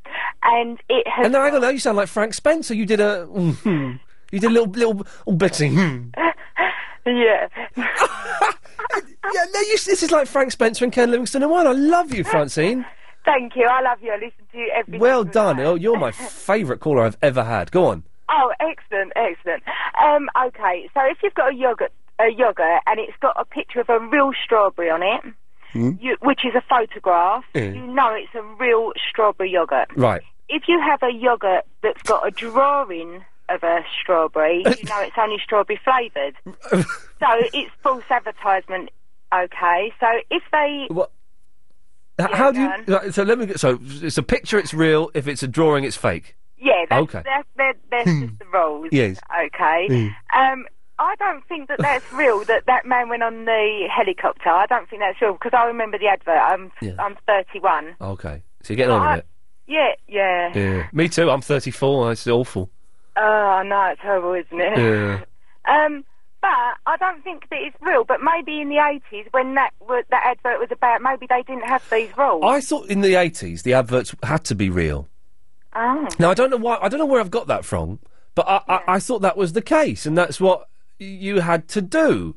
and 0.43 0.79
it 0.89 1.07
has. 1.07 1.25
And 1.25 1.33
no, 1.33 1.41
hang 1.43 1.55
on. 1.55 1.61
Now 1.61 1.69
you 1.69 1.79
sound 1.79 1.97
like 1.97 2.07
Frank 2.07 2.33
Spencer. 2.33 2.73
You 2.73 2.85
did 2.85 2.99
a. 2.99 3.27
mhm. 3.27 3.99
You 4.31 4.39
did 4.39 4.49
a 4.49 4.53
little 4.53 4.69
little 4.69 4.93
hmm. 4.95 6.07
yeah. 7.05 7.47
yeah. 7.77 7.85
No, 9.53 9.59
you, 9.59 9.77
this 9.85 10.01
is 10.01 10.09
like 10.09 10.27
Frank 10.27 10.51
Spencer 10.51 10.83
and 10.85 10.91
Ken 10.91 11.11
Livingstone 11.11 11.43
and 11.43 11.51
one. 11.51 11.67
I 11.67 11.71
love 11.71 12.11
you, 12.13 12.23
Francine. 12.23 12.83
Thank 13.25 13.55
you. 13.55 13.67
I 13.67 13.81
love 13.81 13.99
you. 14.01 14.11
I 14.11 14.15
listen 14.15 14.43
to 14.51 14.57
you 14.57 14.71
every 14.75 14.97
Well 14.97 15.23
done. 15.23 15.59
Oh, 15.59 15.75
you're 15.75 15.99
my 15.99 16.11
favourite 16.11 16.79
caller 16.79 17.03
I've 17.03 17.17
ever 17.21 17.43
had. 17.43 17.71
Go 17.71 17.85
on. 17.85 18.03
Oh, 18.29 18.51
excellent, 18.59 19.13
excellent. 19.15 19.61
Um, 20.03 20.27
okay, 20.47 20.89
so 20.93 21.01
if 21.05 21.17
you've 21.21 21.35
got 21.35 21.51
a 21.51 21.55
yogurt, 21.55 21.91
a 22.19 22.29
yogurt, 22.29 22.81
and 22.85 22.99
it's 22.99 23.17
got 23.21 23.35
a 23.39 23.45
picture 23.45 23.79
of 23.81 23.89
a 23.89 23.99
real 23.99 24.31
strawberry 24.43 24.89
on 24.89 25.01
it, 25.03 25.21
you, 25.73 26.15
which 26.21 26.45
is 26.45 26.53
a 26.55 26.61
photograph, 26.69 27.43
Mm. 27.55 27.75
you 27.75 27.87
know 27.87 28.13
it's 28.13 28.33
a 28.35 28.41
real 28.59 28.91
strawberry 29.09 29.49
yogurt. 29.51 29.87
Right. 29.95 30.21
If 30.49 30.63
you 30.67 30.79
have 30.79 31.01
a 31.01 31.11
yogurt 31.11 31.63
that's 31.81 32.01
got 32.03 32.27
a 32.27 32.31
drawing 32.31 33.23
of 33.49 33.63
a 33.63 33.83
strawberry, 34.01 34.57
you 34.59 34.63
know 34.89 34.99
it's 35.01 35.17
only 35.17 35.37
strawberry 35.43 35.79
flavoured. 35.83 36.35
so 36.71 37.27
it's 37.53 37.71
false 37.81 38.03
advertisement. 38.09 38.89
Okay, 39.33 39.91
so 39.99 40.05
if 40.29 40.43
they 40.51 40.85
What? 40.89 41.09
H- 42.21 42.27
How 42.31 42.51
do 42.51 42.61
you? 42.61 43.11
So 43.11 43.23
let 43.23 43.39
me. 43.39 43.47
get- 43.47 43.59
So 43.59 43.79
it's 43.81 44.19
a 44.19 44.23
picture. 44.23 44.59
It's 44.59 44.73
real. 44.75 45.09
If 45.15 45.27
it's 45.27 45.41
a 45.41 45.47
drawing, 45.47 45.83
it's 45.83 45.97
fake. 45.97 46.35
Yeah, 46.59 46.85
that's, 46.87 47.01
Okay. 47.03 47.21
that's, 47.25 47.47
that, 47.57 47.75
that's 47.89 48.05
just 48.05 48.37
the 48.39 48.45
rules. 48.53 48.89
Yes. 48.91 49.19
Okay. 49.47 49.87
Mm. 49.89 50.15
Um, 50.33 50.65
I 51.03 51.15
don't 51.19 51.45
think 51.47 51.67
that 51.67 51.79
that's 51.79 52.11
real. 52.13 52.43
That 52.45 52.65
that 52.67 52.85
man 52.85 53.09
went 53.09 53.23
on 53.23 53.45
the 53.45 53.87
helicopter. 53.93 54.49
I 54.49 54.65
don't 54.65 54.89
think 54.89 55.01
that's 55.01 55.21
real 55.21 55.33
because 55.33 55.51
I 55.53 55.65
remember 55.65 55.97
the 55.97 56.07
advert. 56.07 56.37
I'm 56.37 56.71
Yeah. 56.81 56.95
I'm 56.99 57.17
31. 57.27 57.95
Okay. 58.01 58.43
So 58.63 58.73
you're 58.73 58.77
getting 58.77 58.93
on 58.93 59.11
with 59.11 59.19
it. 59.19 59.27
Yeah, 59.67 59.91
yeah. 60.07 60.51
Yeah. 60.55 60.87
Me 60.93 61.09
too. 61.09 61.29
I'm 61.29 61.41
34. 61.41 62.11
It's 62.13 62.27
awful. 62.27 62.69
Oh, 63.15 63.63
know 63.65 63.89
it's 63.91 64.01
horrible, 64.01 64.33
isn't 64.33 64.59
it? 64.61 64.77
Yeah. 64.77 65.23
Um, 65.65 66.03
but 66.41 66.49
I 66.85 66.97
don't 66.99 67.23
think 67.23 67.47
that 67.49 67.59
it's 67.61 67.77
real. 67.79 68.03
But 68.03 68.19
maybe 68.21 68.59
in 68.59 68.67
the 68.67 68.75
80s, 68.75 69.27
when 69.31 69.55
that 69.55 69.69
wa- 69.79 70.01
that 70.09 70.23
advert 70.25 70.59
was 70.59 70.67
about, 70.73 71.01
maybe 71.01 71.25
they 71.29 71.41
didn't 71.43 71.63
have 71.65 71.89
these 71.89 72.09
rules. 72.17 72.43
I 72.45 72.59
thought 72.59 72.87
in 72.89 72.99
the 72.99 73.13
80s 73.13 73.63
the 73.63 73.73
adverts 73.73 74.13
had 74.23 74.43
to 74.45 74.55
be 74.55 74.69
real. 74.69 75.07
Oh. 75.73 76.05
Now 76.19 76.31
I 76.31 76.33
don't 76.33 76.49
know 76.49 76.57
why. 76.57 76.79
I 76.81 76.89
don't 76.89 76.99
know 76.99 77.05
where 77.05 77.21
I've 77.21 77.31
got 77.31 77.47
that 77.47 77.63
from, 77.63 77.99
but 78.35 78.45
I, 78.45 78.61
I, 78.67 78.79
I 78.95 78.99
thought 78.99 79.21
that 79.21 79.37
was 79.37 79.53
the 79.53 79.61
case, 79.61 80.05
and 80.05 80.17
that's 80.17 80.41
what 80.41 80.67
you 81.03 81.39
had 81.41 81.67
to 81.69 81.81
do. 81.81 82.35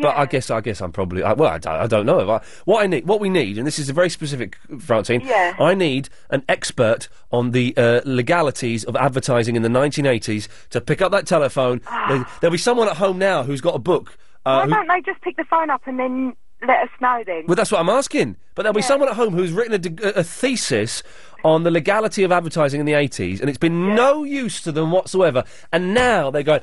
But 0.00 0.16
I 0.16 0.24
guess 0.24 0.50
I 0.50 0.62
guess 0.62 0.80
I'm 0.80 0.90
probably 0.90 1.22
I, 1.22 1.34
well. 1.34 1.50
I 1.50 1.58
don't, 1.58 1.74
I 1.74 1.86
don't 1.86 2.06
know. 2.06 2.30
I, 2.30 2.40
what 2.64 2.82
I 2.82 2.86
need, 2.86 3.06
what 3.06 3.20
we 3.20 3.28
need, 3.28 3.58
and 3.58 3.66
this 3.66 3.78
is 3.78 3.90
a 3.90 3.92
very 3.92 4.08
specific, 4.08 4.56
Francine. 4.80 5.20
Yeah. 5.20 5.54
I 5.60 5.74
need 5.74 6.08
an 6.30 6.44
expert 6.48 7.08
on 7.30 7.50
the 7.50 7.74
uh, 7.76 8.00
legalities 8.06 8.84
of 8.84 8.96
advertising 8.96 9.54
in 9.54 9.60
the 9.60 9.68
1980s 9.68 10.48
to 10.70 10.80
pick 10.80 11.02
up 11.02 11.12
that 11.12 11.26
telephone. 11.26 11.82
There, 12.08 12.26
there'll 12.40 12.52
be 12.52 12.58
someone 12.58 12.88
at 12.88 12.96
home 12.96 13.18
now 13.18 13.42
who's 13.42 13.60
got 13.60 13.74
a 13.74 13.78
book. 13.78 14.16
Uh, 14.46 14.60
Why 14.60 14.64
who, 14.64 14.70
don't 14.70 14.88
they 14.88 15.02
just 15.02 15.20
pick 15.20 15.36
the 15.36 15.44
phone 15.44 15.68
up 15.68 15.82
and 15.86 15.98
then 15.98 16.36
let 16.66 16.84
us 16.84 16.90
know 17.02 17.22
then? 17.26 17.44
well, 17.46 17.56
that's 17.56 17.70
what 17.70 17.80
I'm 17.80 17.90
asking. 17.90 18.36
But 18.54 18.62
there'll 18.62 18.74
be 18.74 18.82
someone 18.82 19.10
at 19.10 19.16
home 19.16 19.34
who's 19.34 19.52
written 19.52 19.74
a, 19.74 19.78
deg- 19.78 20.00
a 20.02 20.24
thesis 20.24 21.02
on 21.44 21.62
the 21.62 21.70
legality 21.70 22.22
of 22.24 22.32
advertising 22.32 22.80
in 22.80 22.86
the 22.86 22.92
80s, 22.92 23.40
and 23.40 23.48
it's 23.48 23.58
been 23.58 23.94
no 23.94 24.24
use 24.24 24.60
to 24.62 24.72
them 24.72 24.90
whatsoever. 24.90 25.44
And 25.72 25.94
now 25.94 26.30
they're 26.30 26.42
going, 26.42 26.60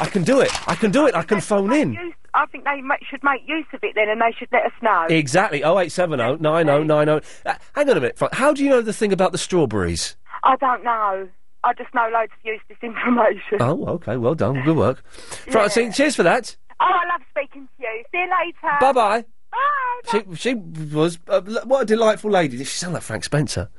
I 0.00 0.06
can 0.06 0.22
do 0.24 0.40
it. 0.40 0.50
I 0.68 0.74
can 0.74 0.90
do 0.90 1.06
it. 1.06 1.14
I 1.14 1.22
can 1.22 1.40
phone 1.40 1.72
in. 1.72 2.12
I 2.34 2.46
think 2.46 2.64
they 2.64 2.80
ma- 2.80 2.96
should 3.08 3.22
make 3.22 3.42
use 3.46 3.66
of 3.72 3.84
it 3.84 3.92
then, 3.94 4.08
and 4.08 4.20
they 4.20 4.32
should 4.36 4.48
let 4.52 4.64
us 4.66 4.72
know. 4.82 5.06
Exactly. 5.08 5.60
0870 5.62 6.42
9090. 6.42 7.26
Uh, 7.46 7.54
hang 7.74 7.90
on 7.90 7.96
a 7.96 8.00
minute. 8.00 8.18
How 8.32 8.52
do 8.52 8.64
you 8.64 8.70
know 8.70 8.80
the 8.82 8.92
thing 8.92 9.12
about 9.12 9.32
the 9.32 9.38
strawberries? 9.38 10.16
I 10.42 10.56
don't 10.56 10.82
know. 10.82 11.28
I 11.62 11.72
just 11.74 11.94
know 11.94 12.08
loads 12.12 12.32
of 12.32 12.44
useless 12.44 12.78
information. 12.82 13.58
Oh, 13.60 13.86
okay. 13.94 14.16
Well 14.16 14.34
done. 14.34 14.62
Good 14.64 14.76
work. 14.76 15.04
Francine, 15.50 15.92
cheers 15.92 16.16
for 16.16 16.24
that. 16.24 16.56
Oh, 16.80 16.84
I 16.86 17.06
love 17.12 17.22
speaking 17.30 17.68
to 17.78 17.82
you. 17.82 18.04
See 18.10 18.18
you 18.18 18.24
later. 18.24 18.76
Bye 18.80 18.92
bye. 18.92 19.24
She 20.10 20.22
she 20.34 20.54
was 20.54 21.18
uh, 21.28 21.40
what 21.64 21.82
a 21.82 21.84
delightful 21.86 22.30
lady. 22.30 22.58
She 22.58 22.76
sounded 22.76 22.96
like 22.96 23.02
Frank 23.02 23.24
Spencer. 23.24 23.70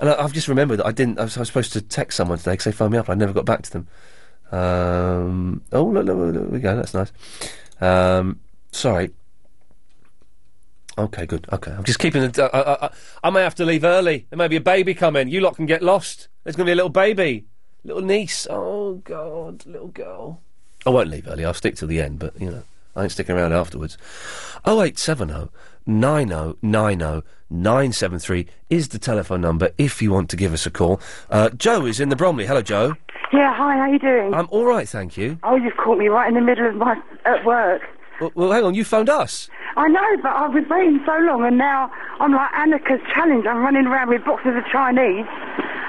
And 0.00 0.08
I, 0.08 0.22
I've 0.22 0.32
just 0.32 0.46
remembered 0.46 0.78
that 0.78 0.86
I 0.86 0.92
didn't. 0.92 1.18
I 1.18 1.24
was, 1.24 1.36
I 1.36 1.40
was 1.40 1.48
supposed 1.48 1.72
to 1.72 1.82
text 1.82 2.16
someone 2.16 2.38
today 2.38 2.52
because 2.52 2.64
they 2.64 2.72
phoned 2.72 2.92
me 2.92 2.98
up. 2.98 3.10
I 3.10 3.14
never 3.14 3.32
got 3.32 3.44
back 3.44 3.62
to 3.62 3.70
them. 3.72 3.88
Um, 4.50 5.62
oh, 5.72 5.84
look, 5.84 6.06
look, 6.06 6.16
look, 6.16 6.34
there 6.34 6.42
we 6.44 6.60
go. 6.60 6.76
That's 6.76 6.94
nice. 6.94 7.12
Um, 7.80 8.40
sorry. 8.70 9.10
Okay, 10.96 11.26
good. 11.26 11.46
Okay, 11.52 11.70
I'm 11.70 11.84
just 11.84 11.98
keeping 11.98 12.22
the. 12.22 12.92
I 13.22 13.30
may 13.30 13.42
have 13.42 13.54
to 13.56 13.64
leave 13.64 13.84
early. 13.84 14.26
There 14.30 14.36
may 14.36 14.48
be 14.48 14.56
a 14.56 14.60
baby 14.60 14.94
coming. 14.94 15.28
You 15.28 15.40
lot 15.40 15.56
can 15.56 15.66
get 15.66 15.82
lost. 15.82 16.28
There's 16.42 16.56
going 16.56 16.66
to 16.66 16.70
be 16.70 16.72
a 16.72 16.76
little 16.76 16.90
baby, 16.90 17.44
little 17.84 18.02
niece. 18.02 18.46
Oh 18.50 18.94
God, 19.04 19.64
little 19.66 19.88
girl. 19.88 20.40
I 20.84 20.90
won't 20.90 21.08
leave 21.08 21.28
early. 21.28 21.44
I'll 21.44 21.54
stick 21.54 21.76
to 21.76 21.86
the 21.86 22.00
end. 22.00 22.18
But 22.18 22.40
you 22.40 22.50
know, 22.50 22.62
I 22.96 23.02
ain't 23.04 23.12
sticking 23.12 23.36
around 23.36 23.52
afterwards. 23.52 23.96
Oh 24.64 24.82
eight 24.82 24.98
seven 24.98 25.30
oh 25.30 25.50
nine 25.86 26.32
oh 26.32 26.56
nine 26.62 27.02
oh 27.02 27.22
nine 27.50 27.92
seven 27.92 28.18
three 28.18 28.46
is 28.70 28.88
the 28.88 28.98
telephone 28.98 29.40
number 29.40 29.70
if 29.78 30.02
you 30.02 30.10
want 30.12 30.30
to 30.30 30.36
give 30.36 30.52
us 30.52 30.66
a 30.66 30.70
call. 30.70 31.00
Uh, 31.30 31.50
Joe 31.50 31.86
is 31.86 32.00
in 32.00 32.08
the 32.08 32.16
Bromley. 32.16 32.46
Hello, 32.46 32.62
Joe. 32.62 32.94
Yeah, 33.32 33.54
hi, 33.54 33.76
how 33.76 33.86
you 33.90 33.98
doing? 33.98 34.32
I'm 34.32 34.48
all 34.50 34.64
right, 34.64 34.88
thank 34.88 35.16
you. 35.16 35.38
oh, 35.42 35.56
you've 35.56 35.76
caught 35.76 35.98
me 35.98 36.08
right 36.08 36.28
in 36.28 36.34
the 36.34 36.40
middle 36.40 36.66
of 36.66 36.74
my 36.76 36.96
at 37.26 37.44
work. 37.44 37.82
Well, 38.20 38.32
well 38.34 38.52
hang 38.52 38.64
on. 38.64 38.74
You 38.74 38.84
phoned 38.84 39.08
us. 39.10 39.48
I 39.76 39.86
know, 39.88 40.16
but 40.22 40.32
I've 40.32 40.52
been 40.52 40.68
waiting 40.68 41.00
so 41.06 41.12
long, 41.20 41.44
and 41.44 41.56
now 41.58 41.90
I'm 42.20 42.32
like 42.32 42.50
Anneka's 42.52 43.00
challenge. 43.14 43.46
I'm 43.46 43.58
running 43.58 43.86
around 43.86 44.08
with 44.08 44.24
boxes 44.24 44.56
of 44.56 44.64
Chinese, 44.72 45.26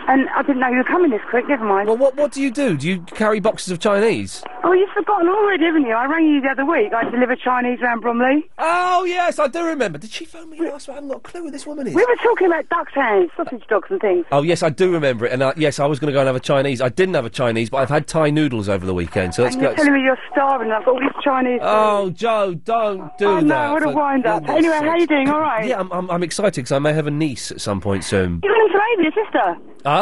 and 0.10 0.28
I 0.36 0.42
didn't 0.42 0.60
know 0.60 0.70
you 0.70 0.78
were 0.78 0.84
coming 0.84 1.12
this 1.12 1.22
quick. 1.30 1.48
Never 1.48 1.64
mind. 1.64 1.88
Well, 1.88 1.98
what 1.98 2.16
what 2.16 2.32
do 2.32 2.42
you 2.42 2.52
do? 2.52 2.76
Do 2.76 2.88
you 2.88 3.02
carry 3.02 3.40
boxes 3.40 3.72
of 3.72 3.80
Chinese? 3.80 4.44
Oh, 4.64 4.74
you've 4.74 4.90
forgotten 4.90 5.28
already, 5.30 5.64
haven't 5.66 5.84
you? 5.86 5.94
I 5.94 6.06
rang 6.06 6.26
you 6.26 6.42
the 6.42 6.50
other 6.50 6.66
week. 6.66 6.92
I 6.94 7.10
delivered 7.10 7.40
Chinese 7.40 7.80
round 7.82 8.02
Bromley. 8.02 8.50
Oh 8.58 9.06
yes, 9.06 9.40
I 9.40 9.48
do 9.48 9.64
remember. 9.64 9.98
Did 9.98 10.12
she 10.12 10.26
phone 10.26 10.50
me 10.50 10.60
last 10.70 10.88
week? 10.88 10.94
I 10.94 10.96
haven't 10.96 11.10
got 11.10 11.18
a 11.18 11.22
clue 11.22 11.44
who 11.44 11.52
this 11.52 11.66
woman 11.66 11.88
is. 11.88 11.96
We 11.96 12.04
were 12.04 12.16
talking 12.24 12.48
about 12.48 12.68
duck's 12.70 12.94
hands, 12.94 13.30
sausage 13.38 13.64
dogs, 13.70 13.88
and 13.90 14.02
things. 14.02 14.26
Oh 14.32 14.42
yes, 14.42 14.64
I 14.64 14.70
do 14.70 14.92
remember 14.92 15.26
it. 15.28 15.32
And 15.32 15.42
uh, 15.44 15.54
yes, 15.56 15.80
I 15.80 15.86
was 15.86 16.00
going 16.00 16.08
to 16.08 16.14
go 16.14 16.20
and 16.20 16.28
have 16.28 16.36
a 16.36 16.40
Chinese. 16.42 16.82
I 16.82 16.90
didn't 16.90 17.16
have 17.16 17.26
a 17.26 17.30
Chinese, 17.30 17.70
but 17.70 17.78
I've 17.78 17.90
had 17.90 18.08
Thai 18.08 18.32
noodles 18.32 18.68
over 18.68 18.86
the 18.86 18.94
weekend. 18.94 19.36
So 19.36 19.44
let's 19.44 19.56
and 19.56 19.64
you're 19.64 19.74
telling 19.76 19.94
me 19.94 20.02
you're 20.02 20.18
starving. 20.32 20.68
and 20.68 20.74
I've 20.74 20.86
got 20.86 20.96
all 20.96 21.00
these 21.00 21.24
Chinese. 21.24 21.60
Oh, 21.64 22.10
Joe, 22.10 22.54
don't 22.56 23.16
do 23.18 23.28
Oh, 23.28 23.36
that. 23.36 23.44
no, 23.46 23.74
what 23.74 23.84
a 23.84 23.86
for 23.86 23.96
wind-up. 23.96 24.42
goodness 24.46 24.58
Anyway, 24.58 24.76
how 24.76 24.92
sakes. 24.94 25.02
you 25.02 25.08
doing? 25.08 25.30
All 25.30 25.40
right? 25.40 25.68
Yeah, 25.68 25.80
I'm, 25.80 25.92
I'm, 25.92 26.10
I'm 26.12 26.24
excited 26.24 26.56
because 26.56 26.72
I 26.72 26.80
may 26.80 26.94
have 26.94 27.08
a 27.08 27.12
niece 27.12 27.52
at 27.52 27.62
some 27.62 27.80
point 27.80 28.04
soon. 28.04 28.42
You're 28.44 28.54
going 28.54 28.70
to 28.70 28.80
your 29.04 29.12
sister. 29.26 29.58
Huh? 29.86 29.99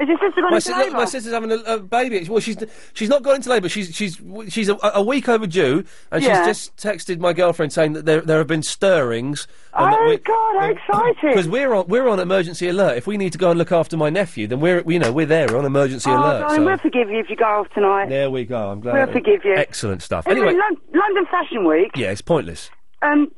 Is 0.00 0.08
your 0.08 0.18
sister 0.18 0.40
going 0.40 0.50
My, 0.52 0.56
to 0.58 0.60
si- 0.62 0.72
labour? 0.74 0.96
my 0.96 1.04
sister's 1.04 1.32
having 1.32 1.52
a, 1.52 1.56
a 1.56 1.78
baby. 1.78 2.26
Well, 2.28 2.40
she's 2.40 2.56
she's 2.94 3.08
not 3.10 3.22
gone 3.22 3.36
into 3.36 3.50
labour. 3.50 3.68
She's 3.68 3.94
she's 3.94 4.20
she's 4.48 4.68
a, 4.70 4.78
a 4.94 5.02
week 5.02 5.28
overdue, 5.28 5.84
and 6.10 6.22
Yeah. 6.22 6.46
she's 6.46 6.68
just 6.70 6.76
texted 6.78 7.18
my 7.20 7.32
girlfriend 7.34 7.72
saying 7.72 7.92
that 7.92 8.06
there 8.06 8.20
there 8.22 8.38
have 8.38 8.46
been 8.46 8.62
stirrings. 8.62 9.46
and 9.74 9.92
that 9.92 9.98
Oh, 10.00 10.08
we- 10.08 10.16
God, 10.16 10.58
how 10.58 10.70
exciting. 10.70 11.30
Because 11.30 11.48
we're 11.48 11.74
on 11.74 11.86
we're 11.88 12.08
on 12.08 12.18
emergency 12.18 12.68
alert. 12.68 12.96
If 12.96 13.06
we 13.06 13.16
need 13.18 13.32
to 13.32 13.38
go 13.38 13.50
and 13.50 13.58
look 13.58 13.72
after 13.72 13.96
my 13.96 14.08
nephew, 14.10 14.46
then 14.46 14.60
we're 14.60 14.82
you 14.90 14.98
know 14.98 15.12
we're 15.12 15.26
there 15.26 15.56
on 15.56 15.64
emergency 15.66 16.08
oh, 16.10 16.14
alert. 16.18 16.40
darling, 16.40 16.56
so- 16.56 16.64
we'll 16.64 16.78
forgive 16.78 17.10
you 17.10 17.18
if 17.20 17.28
you 17.28 17.36
go 17.36 17.44
off 17.44 17.68
tonight. 17.74 18.08
There 18.08 18.30
we 18.30 18.44
go. 18.46 18.70
I'm 18.70 18.80
glad. 18.80 18.94
We'll 18.94 19.12
forgive 19.12 19.44
you. 19.44 19.54
Excellent 19.54 20.02
stuff. 20.02 20.26
Anyway, 20.26 20.48
Anyway, 20.48 20.62
Lon- 20.62 21.00
London 21.02 21.26
Fashion 21.30 21.66
Week. 21.68 21.90
yeah, 21.94 22.10
it's 22.10 22.22
pointless. 22.22 22.70
Um, 23.02 23.30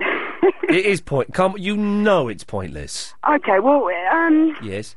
it 0.69 0.87
is 0.87 1.01
point. 1.01 1.33
Come, 1.35 1.55
you 1.57 1.77
know 1.77 2.27
it's 2.29 2.43
pointless. 2.45 3.15
okay, 3.29 3.61
well, 3.61 3.89
um, 4.13 4.57
Yes. 4.63 4.97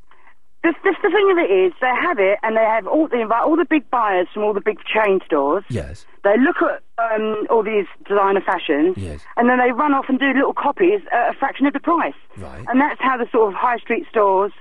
The, 0.65 0.73
the, 0.83 0.93
the 1.03 1.09
thing 1.13 1.27
of 1.31 1.37
it 1.37 1.49
is, 1.53 1.71
they 1.79 1.93
have 2.01 2.17
it, 2.19 2.39
and 2.43 2.57
they 2.57 2.65
have 2.65 2.87
all 2.87 3.07
they 3.07 3.21
invite 3.21 3.43
all 3.43 3.55
the 3.55 3.65
big 3.69 3.87
buyers 3.91 4.27
from 4.33 4.43
all 4.43 4.53
the 4.53 4.61
big 4.61 4.79
chain 4.83 5.19
stores. 5.25 5.63
Yes. 5.69 6.05
They 6.23 6.35
look 6.39 6.57
at 6.61 6.81
um, 6.97 7.45
all 7.51 7.61
these 7.63 7.85
designer 8.07 8.41
fashions, 8.41 8.97
Yes. 8.97 9.21
and 9.37 9.47
then 9.49 9.59
they 9.59 9.71
run 9.71 9.93
off 9.93 10.05
and 10.09 10.17
do 10.19 10.33
little 10.33 10.53
copies 10.53 11.01
at 11.11 11.29
a 11.29 11.33
fraction 11.37 11.65
of 11.67 11.73
the 11.73 11.79
price. 11.79 12.17
Right. 12.37 12.65
And 12.67 12.81
that's 12.81 12.99
how 12.99 13.15
the 13.17 13.27
sort 13.31 13.49
of 13.49 13.53
high 13.53 13.77
street 13.77 14.05
stores 14.09 14.51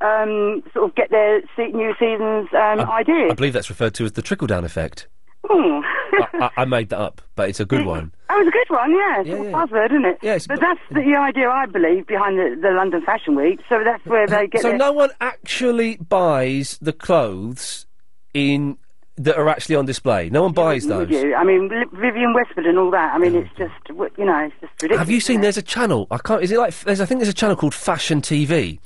um, 0.00 0.62
sort 0.74 0.90
of 0.90 0.94
get 0.94 1.10
their 1.10 1.40
new 1.58 1.94
season's 1.98 2.48
um, 2.52 2.80
ideas. 2.90 3.30
I 3.30 3.34
believe 3.34 3.54
that's 3.54 3.70
referred 3.70 3.94
to 3.94 4.04
as 4.04 4.12
the 4.12 4.22
trickle 4.22 4.46
down 4.46 4.64
effect. 4.64 5.08
Hmm. 5.46 5.80
I, 6.14 6.26
I, 6.46 6.50
I 6.62 6.64
made 6.64 6.88
that 6.88 6.98
up, 7.00 7.20
but 7.34 7.48
it's 7.48 7.60
a 7.60 7.64
good 7.64 7.84
one. 7.84 8.12
Oh, 8.30 8.40
it's 8.40 8.48
a 8.48 8.50
good 8.50 8.74
one, 8.74 8.92
yeah. 8.92 9.20
It's 9.20 9.28
Yeah, 9.28 9.34
a 9.36 9.44
yeah. 9.44 9.50
buzzword, 9.52 9.90
isn't 9.90 10.04
it? 10.06 10.18
Yes, 10.22 10.46
but, 10.46 10.58
that's 10.60 10.80
the 10.90 11.14
idea, 11.16 11.48
I 11.50 11.66
believe, 11.66 12.06
behind 12.06 12.38
the, 12.38 12.58
the 12.60 12.70
London 12.70 13.02
Fashion 13.02 13.34
Week. 13.36 13.60
So 13.68 13.82
that's 13.84 14.04
where 14.06 14.26
they 14.26 14.46
get 14.46 14.62
so 14.62 14.68
their... 14.70 14.78
no 14.78 14.92
one 14.92 15.10
actually 15.20 15.96
buys 15.96 16.78
the 16.80 16.92
clothes 16.92 17.86
in 18.32 18.78
that 19.16 19.36
are 19.36 19.48
actually 19.48 19.76
on 19.76 19.86
display. 19.86 20.28
No 20.30 20.42
one 20.42 20.52
buys 20.52 20.86
those. 20.86 21.08
I 21.12 21.44
mean, 21.44 21.68
Li- 21.68 21.84
Vivienne 21.92 22.32
Westwood 22.34 22.66
and 22.66 22.78
all 22.78 22.90
that. 22.90 23.14
I 23.14 23.18
mean, 23.18 23.36
it's 23.36 23.50
just, 23.56 23.84
w- 23.86 24.10
you 24.18 24.24
know, 24.24 24.38
it's 24.38 24.54
just 24.60 24.72
ridiculous. 24.82 24.98
Have 24.98 25.10
you 25.10 25.20
seen? 25.20 25.40
There's 25.40 25.56
a 25.58 25.62
channel. 25.62 26.08
I 26.10 26.18
can't. 26.18 26.42
Is 26.42 26.50
it 26.50 26.58
like? 26.58 26.74
There's. 26.80 27.00
I 27.00 27.06
think 27.06 27.20
there's 27.20 27.28
a 27.28 27.32
channel 27.32 27.54
called 27.54 27.74
Fashion 27.74 28.20
TV, 28.20 28.80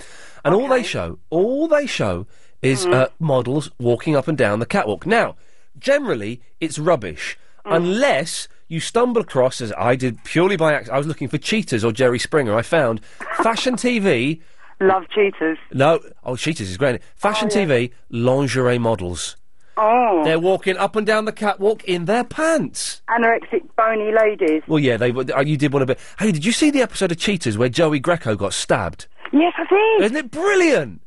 and 0.44 0.54
all 0.54 0.68
they 0.68 0.82
show, 0.82 1.18
all 1.30 1.66
they 1.66 1.86
show, 1.86 2.26
is 2.60 2.84
Mm. 2.84 2.92
uh, 2.94 3.08
models 3.18 3.70
walking 3.78 4.16
up 4.16 4.28
and 4.28 4.36
down 4.36 4.58
the 4.58 4.66
catwalk. 4.66 5.06
Now, 5.06 5.36
generally, 5.80 6.40
it's 6.60 6.78
rubbish 6.78 7.38
Mm. 7.66 7.76
unless 7.76 8.48
you 8.68 8.80
stumble 8.80 9.20
across, 9.20 9.60
as 9.60 9.72
I 9.76 9.96
did 9.96 10.22
purely 10.24 10.56
by 10.56 10.72
accident. 10.74 10.94
I 10.94 10.98
was 10.98 11.06
looking 11.06 11.28
for 11.28 11.38
Cheaters 11.38 11.84
or 11.84 11.92
Jerry 11.92 12.18
Springer. 12.18 12.54
I 12.56 12.62
found 12.62 13.00
Fashion 13.42 13.74
TV. 13.76 14.40
Love 14.80 15.04
Cheaters. 15.10 15.58
No, 15.72 15.98
oh, 16.24 16.36
Cheaters 16.36 16.70
is 16.70 16.76
great. 16.76 17.02
Fashion 17.16 17.48
TV 17.48 17.92
lingerie 18.10 18.78
models. 18.78 19.36
Oh. 19.76 20.22
They're 20.24 20.38
walking 20.40 20.76
up 20.76 20.96
and 20.96 21.06
down 21.06 21.24
the 21.24 21.32
catwalk 21.32 21.84
in 21.84 22.04
their 22.06 22.24
pants. 22.24 23.00
Anorexic, 23.08 23.62
bony 23.76 24.10
ladies. 24.12 24.62
Well, 24.66 24.80
yeah, 24.80 24.96
they. 24.96 25.12
were- 25.12 25.24
uh, 25.36 25.40
You 25.40 25.56
did 25.56 25.72
one 25.72 25.80
to 25.86 25.94
be. 25.94 26.00
Hey, 26.18 26.32
did 26.32 26.44
you 26.44 26.52
see 26.52 26.70
the 26.70 26.82
episode 26.82 27.12
of 27.12 27.18
Cheaters 27.18 27.56
where 27.56 27.68
Joey 27.68 28.00
Greco 28.00 28.34
got 28.34 28.52
stabbed? 28.54 29.06
Yes, 29.32 29.52
I 29.56 29.64
did. 29.98 30.04
Isn't 30.06 30.16
it 30.16 30.30
brilliant? 30.30 31.00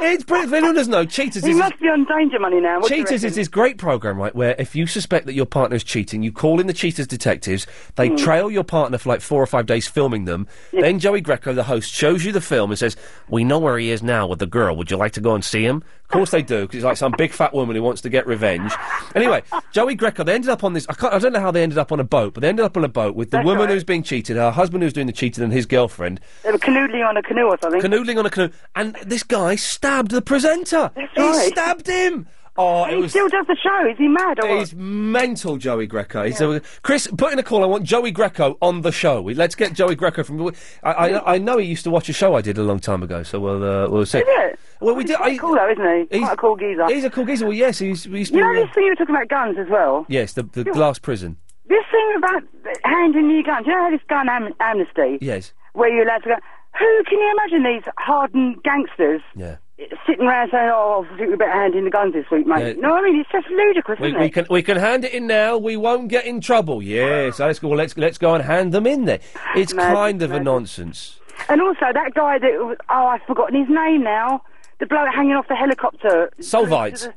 It's 0.00 0.22
brilliant. 0.24 0.50
If 0.52 0.56
anyone 0.56 0.74
doesn't 0.76 0.90
know, 0.92 1.04
Cheaters 1.04 1.44
He 1.44 1.50
is. 1.50 1.56
must 1.56 1.78
be 1.80 1.86
on 1.86 2.04
danger 2.04 2.38
money 2.38 2.60
now. 2.60 2.78
What 2.80 2.88
do 2.88 2.94
you 2.96 3.02
Cheaters 3.04 3.24
is 3.24 3.24
reckon? 3.24 3.36
this 3.36 3.48
great 3.48 3.78
program, 3.78 4.16
right, 4.16 4.34
where 4.34 4.54
if 4.58 4.76
you 4.76 4.86
suspect 4.86 5.26
that 5.26 5.32
your 5.34 5.46
partner 5.46 5.76
is 5.76 5.82
cheating, 5.82 6.22
you 6.22 6.30
call 6.30 6.60
in 6.60 6.66
the 6.68 6.72
Cheaters 6.72 7.06
detectives, 7.08 7.66
they 7.96 8.08
Hmm. 8.08 8.16
trail 8.16 8.50
your 8.50 8.62
partner 8.64 8.98
for 8.98 9.08
like 9.08 9.20
four 9.20 9.42
or 9.42 9.46
five 9.46 9.66
days 9.66 9.88
filming 9.88 10.24
them, 10.24 10.46
then 10.72 10.98
Joey 11.00 11.20
Greco, 11.20 11.52
the 11.52 11.64
host, 11.64 11.92
shows 11.92 12.24
you 12.24 12.30
the 12.32 12.40
film 12.40 12.70
and 12.70 12.78
says, 12.78 12.96
We 13.28 13.42
know 13.44 13.58
where 13.58 13.76
he 13.78 13.90
is 13.90 14.02
now 14.02 14.26
with 14.28 14.38
the 14.38 14.46
girl, 14.46 14.76
would 14.76 14.90
you 14.90 14.96
like 14.96 15.12
to 15.12 15.20
go 15.20 15.34
and 15.34 15.44
see 15.44 15.64
him? 15.64 15.82
Of 16.08 16.12
course 16.12 16.30
they 16.30 16.40
do, 16.40 16.62
because 16.62 16.76
it's 16.76 16.84
like 16.86 16.96
some 16.96 17.12
big 17.18 17.32
fat 17.32 17.52
woman 17.52 17.76
who 17.76 17.82
wants 17.82 18.00
to 18.00 18.08
get 18.08 18.26
revenge. 18.26 18.72
Anyway, 19.14 19.42
Joey 19.72 19.94
Greco, 19.94 20.24
they 20.24 20.32
ended 20.32 20.48
up 20.48 20.64
on 20.64 20.72
this, 20.72 20.86
I, 20.88 20.94
can't, 20.94 21.12
I 21.12 21.18
don't 21.18 21.34
know 21.34 21.40
how 21.40 21.50
they 21.50 21.62
ended 21.62 21.76
up 21.76 21.92
on 21.92 22.00
a 22.00 22.04
boat, 22.04 22.32
but 22.32 22.40
they 22.40 22.48
ended 22.48 22.64
up 22.64 22.78
on 22.78 22.84
a 22.84 22.88
boat 22.88 23.14
with 23.14 23.30
the 23.30 23.36
That's 23.36 23.44
woman 23.44 23.66
right. 23.66 23.74
who's 23.74 23.84
being 23.84 24.02
cheated, 24.02 24.38
her 24.38 24.50
husband 24.50 24.82
who's 24.82 24.94
doing 24.94 25.06
the 25.06 25.12
cheating, 25.12 25.44
and 25.44 25.52
his 25.52 25.66
girlfriend. 25.66 26.18
They 26.44 26.50
were 26.50 26.56
canoodling 26.56 27.06
on 27.06 27.18
a 27.18 27.22
canoe 27.22 27.42
or 27.42 27.58
something. 27.60 27.82
Canoodling 27.82 28.18
on 28.18 28.24
a 28.24 28.30
canoe, 28.30 28.50
and 28.74 28.96
this 29.04 29.22
guy 29.22 29.56
stabbed 29.56 30.10
the 30.10 30.22
presenter. 30.22 30.90
he 30.96 31.20
right. 31.20 31.50
stabbed 31.52 31.86
him. 31.86 32.26
Oh, 32.60 32.84
it 32.86 32.90
he 32.90 32.96
was. 33.02 33.10
still 33.12 33.28
does 33.28 33.46
the 33.46 33.56
show. 33.62 33.88
Is 33.88 33.96
he 33.98 34.08
mad 34.08 34.40
or 34.42 34.48
what? 34.48 34.58
He's 34.58 34.74
mental, 34.74 35.56
Joey 35.58 35.86
Greco. 35.86 36.24
He's 36.24 36.40
a- 36.40 36.60
Chris, 36.82 37.06
put 37.16 37.32
in 37.32 37.38
a 37.38 37.42
call. 37.44 37.62
I 37.62 37.66
want 37.66 37.84
Joey 37.84 38.10
Greco 38.10 38.58
on 38.60 38.80
the 38.82 38.90
show. 38.90 39.22
We- 39.22 39.34
Let's 39.34 39.54
get 39.54 39.72
Joey 39.74 39.94
Greco 39.94 40.24
from. 40.24 40.52
I, 40.82 40.90
I, 40.92 41.34
I 41.34 41.38
know 41.38 41.58
he 41.58 41.66
used 41.66 41.84
to 41.84 41.90
watch 41.90 42.08
a 42.08 42.12
show 42.12 42.34
I 42.34 42.40
did 42.42 42.58
a 42.58 42.62
long 42.64 42.80
time 42.80 43.02
ago, 43.04 43.22
so 43.22 43.38
we'll 43.38 43.62
uh, 43.62 43.88
we'll 43.88 44.04
see. 44.06 44.18
Is 44.18 44.24
it? 44.26 44.58
Well, 44.80 44.94
we 44.96 45.04
did. 45.04 45.16
Quite 45.18 45.38
cool 45.38 45.54
though, 45.54 45.70
isn't 45.70 46.08
he? 46.12 46.18
Quite 46.18 46.32
a 46.32 46.36
cool 46.36 46.56
geezer. 46.56 46.86
He's 46.88 47.04
a 47.04 47.10
cool 47.10 47.24
geezer. 47.24 47.44
Well, 47.46 47.54
yes, 47.54 47.78
he's. 47.78 48.02
he's 48.04 48.30
You 48.30 48.40
know 48.40 48.52
this 48.54 48.74
thing 48.74 48.84
you 48.84 48.90
were 48.90 48.96
talking 48.96 49.14
about 49.14 49.28
guns 49.28 49.56
as 49.58 49.68
well? 49.70 50.04
Yes, 50.08 50.32
the 50.32 50.42
the 50.42 50.64
glass 50.64 50.98
prison. 50.98 51.36
This 51.68 51.84
thing 51.92 52.14
about 52.16 52.42
handing 52.84 53.30
you 53.30 53.44
guns. 53.44 53.66
You 53.66 53.72
know 53.72 53.84
how 53.84 53.90
this 53.90 54.00
gun 54.08 54.28
am- 54.28 54.54
amnesty, 54.58 55.18
Yes. 55.20 55.52
where 55.74 55.88
you're 55.94 56.04
allowed 56.04 56.22
to 56.24 56.28
go. 56.30 56.34
Who 56.78 57.04
can 57.04 57.18
you 57.18 57.32
imagine 57.38 57.62
these 57.64 57.92
hardened 57.98 58.62
gangsters 58.62 59.20
Yeah. 59.36 59.56
Sitting 60.06 60.26
around 60.26 60.50
saying, 60.50 60.70
"Oh, 60.72 61.06
I 61.12 61.16
think 61.16 61.30
we 61.30 61.36
better 61.36 61.52
hand 61.52 61.74
in 61.74 61.84
the 61.84 61.90
guns 61.90 62.12
this 62.14 62.26
week, 62.30 62.46
mate"? 62.46 62.76
Yeah. 62.80 62.88
What 62.88 63.04
I 63.04 63.10
mean? 63.10 63.20
It's 63.20 63.30
just 63.30 63.48
ludicrous, 63.48 64.00
We, 64.00 64.08
isn't 64.08 64.20
we 64.20 64.26
it? 64.26 64.32
can 64.34 64.46
we 64.50 64.62
can 64.62 64.76
hand 64.76 65.04
it 65.04 65.12
in 65.12 65.26
now. 65.26 65.56
We 65.56 65.76
won't 65.76 66.08
get 66.08 66.24
in 66.24 66.40
trouble. 66.40 66.82
Yes, 66.82 67.36
so 67.36 67.46
let's 67.46 67.58
go. 67.58 67.70
Let's 67.70 67.96
let's 67.96 68.18
go 68.18 68.34
and 68.34 68.44
hand 68.44 68.72
them 68.72 68.86
in 68.86 69.04
there. 69.04 69.20
It's 69.54 69.74
Magic, 69.74 69.94
kind 69.94 70.22
of 70.22 70.32
a 70.32 70.40
nonsense. 70.40 71.20
And 71.48 71.60
also 71.60 71.86
that 71.94 72.14
guy 72.14 72.38
that 72.38 72.50
was, 72.58 72.76
oh, 72.90 73.06
I've 73.06 73.22
forgotten 73.22 73.58
his 73.58 73.68
name 73.70 74.02
now. 74.02 74.42
The 74.80 74.86
bloke 74.86 75.08
hanging 75.14 75.32
off 75.32 75.48
the 75.48 75.56
helicopter. 75.56 76.30
Solvite. 76.40 77.12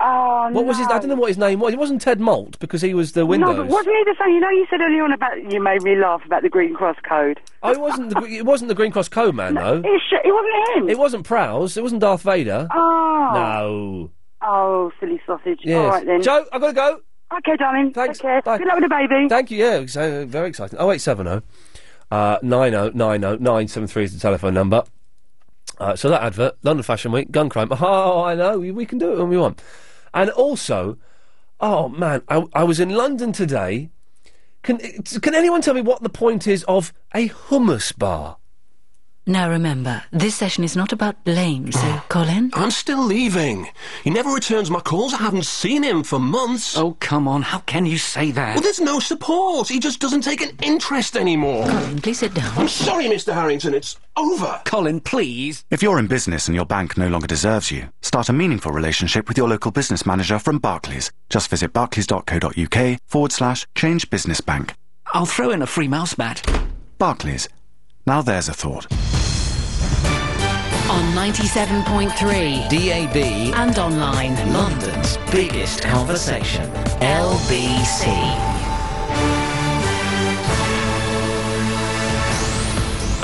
Oh 0.00 0.50
What 0.52 0.64
was 0.64 0.78
his? 0.78 0.86
I 0.86 0.98
don't 0.98 1.08
know 1.08 1.16
what 1.16 1.28
his 1.28 1.38
name 1.38 1.60
was. 1.60 1.72
It 1.72 1.78
wasn't 1.78 2.00
Ted 2.00 2.20
Moult 2.20 2.58
because 2.60 2.82
he 2.82 2.94
was 2.94 3.12
the 3.12 3.26
Windows. 3.26 3.56
No, 3.56 3.62
but 3.62 3.68
wasn't 3.68 3.96
he 3.96 4.04
the 4.04 4.16
same? 4.22 4.34
You 4.34 4.40
know, 4.40 4.50
you 4.50 4.66
said 4.70 4.80
earlier 4.80 5.02
on 5.02 5.12
about 5.12 5.50
you 5.50 5.60
made 5.62 5.82
me 5.82 5.96
laugh 5.96 6.24
about 6.24 6.42
the 6.42 6.48
Green 6.48 6.74
Cross 6.74 6.96
Code. 7.08 7.40
Oh, 7.62 7.72
it 7.72 7.80
wasn't 7.80 8.10
the 8.10 8.22
it 8.24 8.44
wasn't 8.44 8.68
the 8.68 8.74
Green 8.74 8.92
Cross 8.92 9.08
Code 9.08 9.34
man 9.34 9.54
though. 9.54 9.82
It, 9.84 10.00
sh- 10.08 10.24
it 10.24 10.32
wasn't 10.32 10.76
him. 10.84 10.88
It 10.90 10.98
wasn't 10.98 11.24
Prowse. 11.24 11.76
It 11.76 11.82
wasn't 11.82 12.00
Darth 12.00 12.22
Vader. 12.22 12.68
Oh. 12.72 13.30
No. 13.34 14.10
Oh, 14.40 14.92
silly 15.00 15.20
sausage. 15.26 15.60
Yes. 15.62 15.76
All 15.78 15.88
right 15.90 16.06
then. 16.06 16.22
Joe, 16.22 16.44
I've 16.52 16.60
got 16.60 16.68
to 16.68 16.72
go. 16.72 17.00
Okay, 17.38 17.56
darling. 17.56 17.92
Thanks. 17.92 18.18
Take 18.18 18.22
care. 18.22 18.42
Bye. 18.42 18.58
Good 18.58 18.68
luck 18.68 18.76
with 18.80 18.84
the 18.84 18.94
baby. 18.94 19.28
Thank 19.28 19.50
you. 19.50 19.58
Yeah, 19.58 20.24
very 20.26 20.48
exciting. 20.48 20.78
Oh 20.78 20.92
eight 20.92 21.00
seven 21.00 21.26
oh 21.26 21.42
uh, 22.10 22.38
nine 22.42 22.74
oh 22.74 22.90
nine 22.94 23.24
oh 23.24 23.36
nine 23.36 23.68
seven 23.68 23.86
three 23.86 24.04
is 24.04 24.14
the 24.14 24.20
telephone 24.20 24.54
number. 24.54 24.84
Uh, 25.78 25.94
so 25.94 26.08
that 26.08 26.22
advert, 26.22 26.56
London 26.62 26.82
Fashion 26.82 27.12
Week, 27.12 27.30
gun 27.30 27.48
crime. 27.48 27.68
Oh, 27.70 28.22
I 28.22 28.34
know. 28.34 28.58
We, 28.58 28.70
we 28.70 28.84
can 28.84 28.98
do 28.98 29.12
it 29.12 29.18
when 29.18 29.28
we 29.28 29.36
want. 29.38 29.62
And 30.12 30.30
also, 30.30 30.98
oh 31.60 31.88
man, 31.88 32.22
I, 32.28 32.44
I 32.52 32.64
was 32.64 32.80
in 32.80 32.90
London 32.90 33.32
today. 33.32 33.90
Can 34.62 34.78
can 34.78 35.34
anyone 35.34 35.62
tell 35.62 35.74
me 35.74 35.80
what 35.80 36.02
the 36.02 36.08
point 36.08 36.46
is 36.46 36.64
of 36.64 36.92
a 37.14 37.28
hummus 37.28 37.96
bar? 37.96 38.38
Now 39.28 39.50
remember, 39.50 40.02
this 40.10 40.34
session 40.34 40.64
is 40.64 40.74
not 40.74 40.90
about 40.90 41.22
blame, 41.22 41.70
so 41.70 42.00
Colin? 42.08 42.50
I'm 42.54 42.70
still 42.70 43.04
leaving. 43.04 43.68
He 44.02 44.08
never 44.08 44.30
returns 44.30 44.70
my 44.70 44.80
calls. 44.80 45.12
I 45.12 45.18
haven't 45.18 45.44
seen 45.44 45.82
him 45.82 46.02
for 46.02 46.18
months. 46.18 46.78
Oh, 46.78 46.96
come 46.98 47.28
on. 47.28 47.42
How 47.42 47.58
can 47.58 47.84
you 47.84 47.98
say 47.98 48.30
that? 48.30 48.54
Well, 48.54 48.62
there's 48.62 48.80
no 48.80 49.00
support. 49.00 49.68
He 49.68 49.80
just 49.80 50.00
doesn't 50.00 50.22
take 50.22 50.40
an 50.40 50.56
interest 50.62 51.14
anymore. 51.14 51.66
Colin, 51.66 52.00
please 52.00 52.20
sit 52.20 52.32
down. 52.32 52.56
I'm 52.56 52.68
sorry, 52.68 53.04
Mr. 53.04 53.34
Harrington. 53.34 53.74
It's 53.74 53.96
over. 54.16 54.62
Colin, 54.64 54.98
please. 54.98 55.62
If 55.68 55.82
you're 55.82 55.98
in 55.98 56.06
business 56.06 56.48
and 56.48 56.54
your 56.54 56.64
bank 56.64 56.96
no 56.96 57.08
longer 57.08 57.26
deserves 57.26 57.70
you, 57.70 57.90
start 58.00 58.30
a 58.30 58.32
meaningful 58.32 58.72
relationship 58.72 59.28
with 59.28 59.36
your 59.36 59.50
local 59.50 59.72
business 59.72 60.06
manager 60.06 60.38
from 60.38 60.58
Barclays. 60.58 61.12
Just 61.28 61.50
visit 61.50 61.74
barclays.co.uk 61.74 62.98
forward 63.04 63.32
slash 63.32 63.66
change 63.74 64.08
business 64.08 64.40
bank. 64.40 64.72
I'll 65.12 65.26
throw 65.26 65.50
in 65.50 65.60
a 65.60 65.66
free 65.66 65.86
mouse 65.88 66.16
mat. 66.16 66.42
Barclays. 66.96 67.46
Now 68.06 68.22
there's 68.22 68.48
a 68.48 68.54
thought. 68.54 68.86
On 70.90 71.04
97.3 71.12 72.70
DAB 72.70 73.54
and 73.54 73.78
online. 73.78 74.34
London's 74.54 75.18
biggest 75.30 75.82
conversation. 75.82 76.64
LBC. 77.00 78.57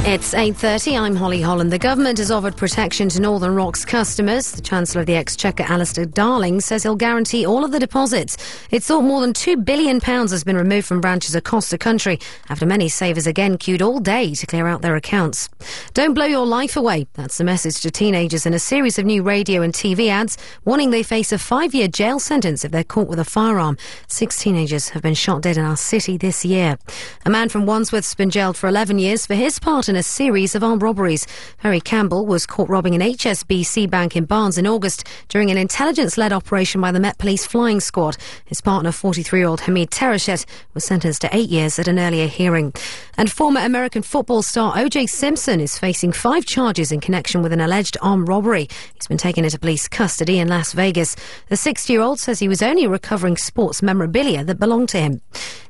It's 0.07 0.35
8.30, 0.35 1.01
I'm 1.01 1.17
Holly 1.17 1.41
Holland. 1.41 1.73
The 1.73 1.79
government 1.79 2.19
has 2.19 2.31
offered 2.31 2.59
protection 2.59 3.09
to 3.09 3.21
Northern 3.23 3.55
Rock's 3.55 3.87
customers. 3.87 4.53
The 4.53 4.61
Chancellor 4.61 5.01
of 5.01 5.07
the 5.07 5.15
Exchequer, 5.15 5.63
Alistair 5.63 6.05
Darling, 6.05 6.61
says 6.61 6.83
he'll 6.83 6.95
guarantee 6.95 7.47
all 7.47 7.65
of 7.65 7.73
the 7.73 7.79
deposits. 7.81 8.37
It's 8.71 8.87
thought 8.87 9.01
more 9.01 9.23
than 9.23 9.33
£2 9.33 9.65
billion 9.65 10.01
has 10.03 10.45
been 10.45 10.59
removed 10.59 10.87
from 10.87 11.01
branches 11.01 11.35
across 11.35 11.71
the 11.71 11.79
country 11.79 12.21
after 12.51 12.67
many 12.67 12.91
savers 12.91 13.27
again 13.27 13.57
queued 13.57 13.81
all 13.81 13.99
day 13.99 14.35
to 14.35 14.47
clear 14.47 14.67
out 14.67 14.83
their 14.83 14.95
accounts. 14.95 15.49
Don't 15.95 16.13
blow 16.13 16.27
your 16.27 16.45
life 16.45 16.77
away. 16.77 17.07
That's 17.15 17.39
the 17.39 17.45
message 17.45 17.81
to 17.81 17.91
teenagers 17.91 18.45
in 18.45 18.53
a 18.53 18.59
series 18.59 18.99
of 18.99 19.07
new 19.07 19.23
radio 19.23 19.63
and 19.63 19.73
TV 19.73 20.11
ads 20.11 20.37
warning 20.67 20.91
they 20.91 21.03
face 21.03 21.33
a 21.33 21.39
five-year 21.39 21.89
jail 21.89 22.21
sentence 22.21 22.63
if 22.63 22.73
they're 22.73 22.85
caught 22.85 23.09
with 23.09 23.19
a 23.19 23.25
firearm. 23.25 23.79
Six 24.09 24.39
teenagers 24.39 24.91
have 24.91 25.01
been 25.01 25.15
shot 25.15 25.41
dead 25.41 25.57
in 25.57 25.65
our 25.65 25.79
city 25.79 26.19
this 26.19 26.45
year. 26.45 26.77
A 27.25 27.31
man 27.31 27.49
from 27.49 27.65
Wandsworth's 27.65 28.15
been 28.15 28.29
jailed 28.29 28.59
for 28.59 28.69
11 28.69 28.99
years 28.99 29.25
for 29.25 29.35
his 29.35 29.59
part 29.59 29.89
in 29.89 29.94
a 29.97 30.03
series 30.03 30.55
of 30.55 30.65
armed 30.65 30.83
robberies. 30.83 31.27
Harry 31.59 31.81
Campbell 31.81 32.27
was 32.27 32.47
caught 32.47 32.69
robbing 32.69 32.95
an 32.95 33.01
HSBC 33.01 33.89
bank 33.89 34.17
in 34.17 34.25
Barnes 34.25 34.59
in 34.59 34.67
August 34.67 35.07
during 35.29 35.51
an 35.51 35.59
intelligence-led 35.59 36.33
operation 36.33 36.81
by 36.81 36.93
the 36.93 37.01
Met 37.01 37.19
Police 37.19 37.47
Flying 37.47 37.81
Squad. 37.81 38.17
His 38.45 38.61
partner, 38.61 38.91
43-year-old 38.91 39.63
Hamid 39.63 39.91
Terashet, 39.91 40.47
was 40.75 40.85
sentenced 40.85 41.21
to 41.23 41.37
eight 41.37 41.49
years 41.49 41.79
at 41.79 41.89
an 41.89 41.99
earlier 41.99 42.27
hearing. 42.27 42.73
And 43.17 43.31
former 43.31 43.61
American 43.61 44.03
football 44.03 44.43
star 44.43 44.77
O.J. 44.77 45.07
Simpson 45.07 45.61
is 45.61 45.79
facing 45.79 46.13
five 46.13 46.45
charges 46.45 46.91
in 46.93 47.01
connection 47.01 47.43
with 47.43 47.53
an 47.53 47.61
alleged 47.61 47.97
armed 48.03 48.29
robbery. 48.29 48.69
He's 48.95 49.07
been 49.07 49.19
taken 49.19 49.45
into 49.45 49.59
police 49.59 49.89
custody 49.89 50.39
in 50.39 50.49
Las 50.49 50.73
Vegas. 50.73 51.17
The 51.49 51.57
60-year-old 51.57 52.21
says 52.21 52.39
he 52.39 52.49
was 52.49 52.63
only 52.63 52.87
recovering 52.87 53.37
sports 53.37 53.83
memorabilia 53.83 54.45
that 54.45 54.59
belonged 54.59 54.89
to 54.91 55.01
him. 55.01 55.21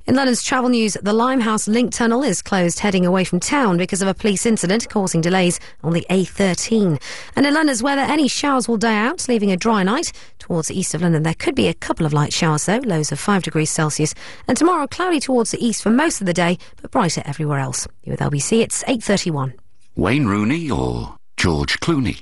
In 0.07 0.17
London's 0.17 0.43
travel 0.43 0.69
news, 0.69 0.99
the 1.01 1.15
Limehouse 1.15 1.67
Link 1.67 1.91
Tunnel 1.91 2.23
is 2.23 2.43
closed 2.43 2.79
heading 2.81 3.07
away 3.07 3.25
from 3.25 3.41
town 3.41 3.79
because 3.79 4.03
of 4.03 4.09
a 4.09 4.13
police 4.13 4.45
incident 4.45 4.87
causing 4.91 5.23
delays 5.23 5.59
on 5.83 5.95
the 5.95 6.05
A13. 6.11 7.01
And 7.35 7.47
in 7.47 7.55
London's 7.55 7.83
weather, 7.83 8.03
any 8.03 8.29
showers 8.29 8.69
will 8.69 8.77
die 8.77 8.99
out, 8.99 9.27
leaving 9.31 9.51
a 9.51 9.57
dry 9.57 9.83
night. 9.83 10.13
Towards 10.39 10.69
the 10.69 10.79
east 10.79 10.93
of 10.93 11.01
London, 11.01 11.23
there 11.23 11.33
could 11.33 11.55
be 11.55 11.69
a 11.69 11.75
couple 11.75 12.05
of 12.05 12.13
light 12.13 12.35
showers, 12.35 12.67
though, 12.67 12.81
lows 12.85 13.13
of 13.13 13.19
5 13.19 13.45
degrees 13.45 13.71
Celsius. 13.71 14.15
And 14.47 14.59
tomorrow, 14.59 14.87
cloudy 14.87 15.21
towards 15.21 15.53
the 15.53 15.65
east 15.65 15.83
for 15.83 15.89
most 15.89 16.21
of 16.21 16.27
the 16.27 16.35
day, 16.35 16.59
but 16.83 16.91
brighter 16.91 17.23
everywhere 17.25 17.61
else. 17.61 17.89
You 18.03 18.11
with 18.11 18.21
LBC, 18.21 18.61
it's 18.61 18.85
8.31. 18.85 19.55
Wayne 19.97 20.27
Rooney 20.27 20.71
or 20.71 21.17
George 21.39 21.81
Clooney? 21.81 22.21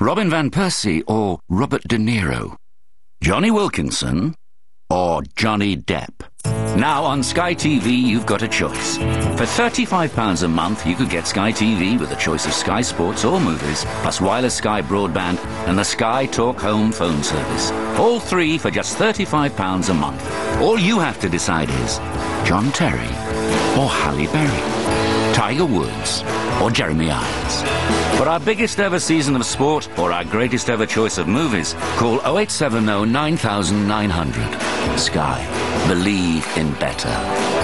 Robin 0.00 0.30
Van 0.30 0.50
Persie 0.50 1.02
or 1.06 1.38
Robert 1.50 1.82
De 1.82 1.98
Niro? 1.98 2.56
Jonny 3.20 3.50
Wilkinson 3.50 4.34
or 4.88 5.20
Johnny 5.36 5.76
Depp? 5.76 6.29
Now 6.80 7.04
on 7.04 7.22
Sky 7.22 7.54
TV, 7.54 8.00
you've 8.00 8.24
got 8.24 8.40
a 8.40 8.48
choice. 8.48 8.96
For 8.96 9.44
£35 9.44 10.44
a 10.44 10.48
month, 10.48 10.86
you 10.86 10.94
could 10.94 11.10
get 11.10 11.26
Sky 11.26 11.52
TV 11.52 12.00
with 12.00 12.10
a 12.10 12.16
choice 12.16 12.46
of 12.46 12.54
Sky 12.54 12.80
Sports 12.80 13.22
or 13.22 13.38
movies, 13.38 13.84
plus 14.00 14.18
wireless 14.18 14.54
Sky 14.54 14.80
broadband 14.80 15.38
and 15.66 15.78
the 15.78 15.84
Sky 15.84 16.24
Talk 16.24 16.58
Home 16.60 16.90
phone 16.90 17.22
service. 17.22 17.70
All 17.98 18.18
three 18.18 18.56
for 18.56 18.70
just 18.70 18.96
£35 18.96 19.90
a 19.90 19.94
month. 19.94 20.60
All 20.60 20.78
you 20.78 20.98
have 20.98 21.20
to 21.20 21.28
decide 21.28 21.68
is 21.68 21.98
John 22.48 22.72
Terry 22.72 23.08
or 23.76 23.88
Halle 23.90 24.26
Berry, 24.28 25.34
Tiger 25.34 25.66
Woods 25.66 26.22
or 26.62 26.70
Jeremy 26.70 27.10
Irons. 27.10 27.62
For 28.16 28.26
our 28.26 28.40
biggest 28.40 28.80
ever 28.80 28.98
season 28.98 29.36
of 29.36 29.44
sport 29.44 29.86
or 29.98 30.12
our 30.12 30.24
greatest 30.24 30.70
ever 30.70 30.86
choice 30.86 31.18
of 31.18 31.28
movies, 31.28 31.74
call 31.96 32.20
0870 32.20 33.04
9900. 33.04 34.98
Sky. 34.98 35.69
Believe 35.90 36.46
in 36.56 36.72
better. 36.74 37.08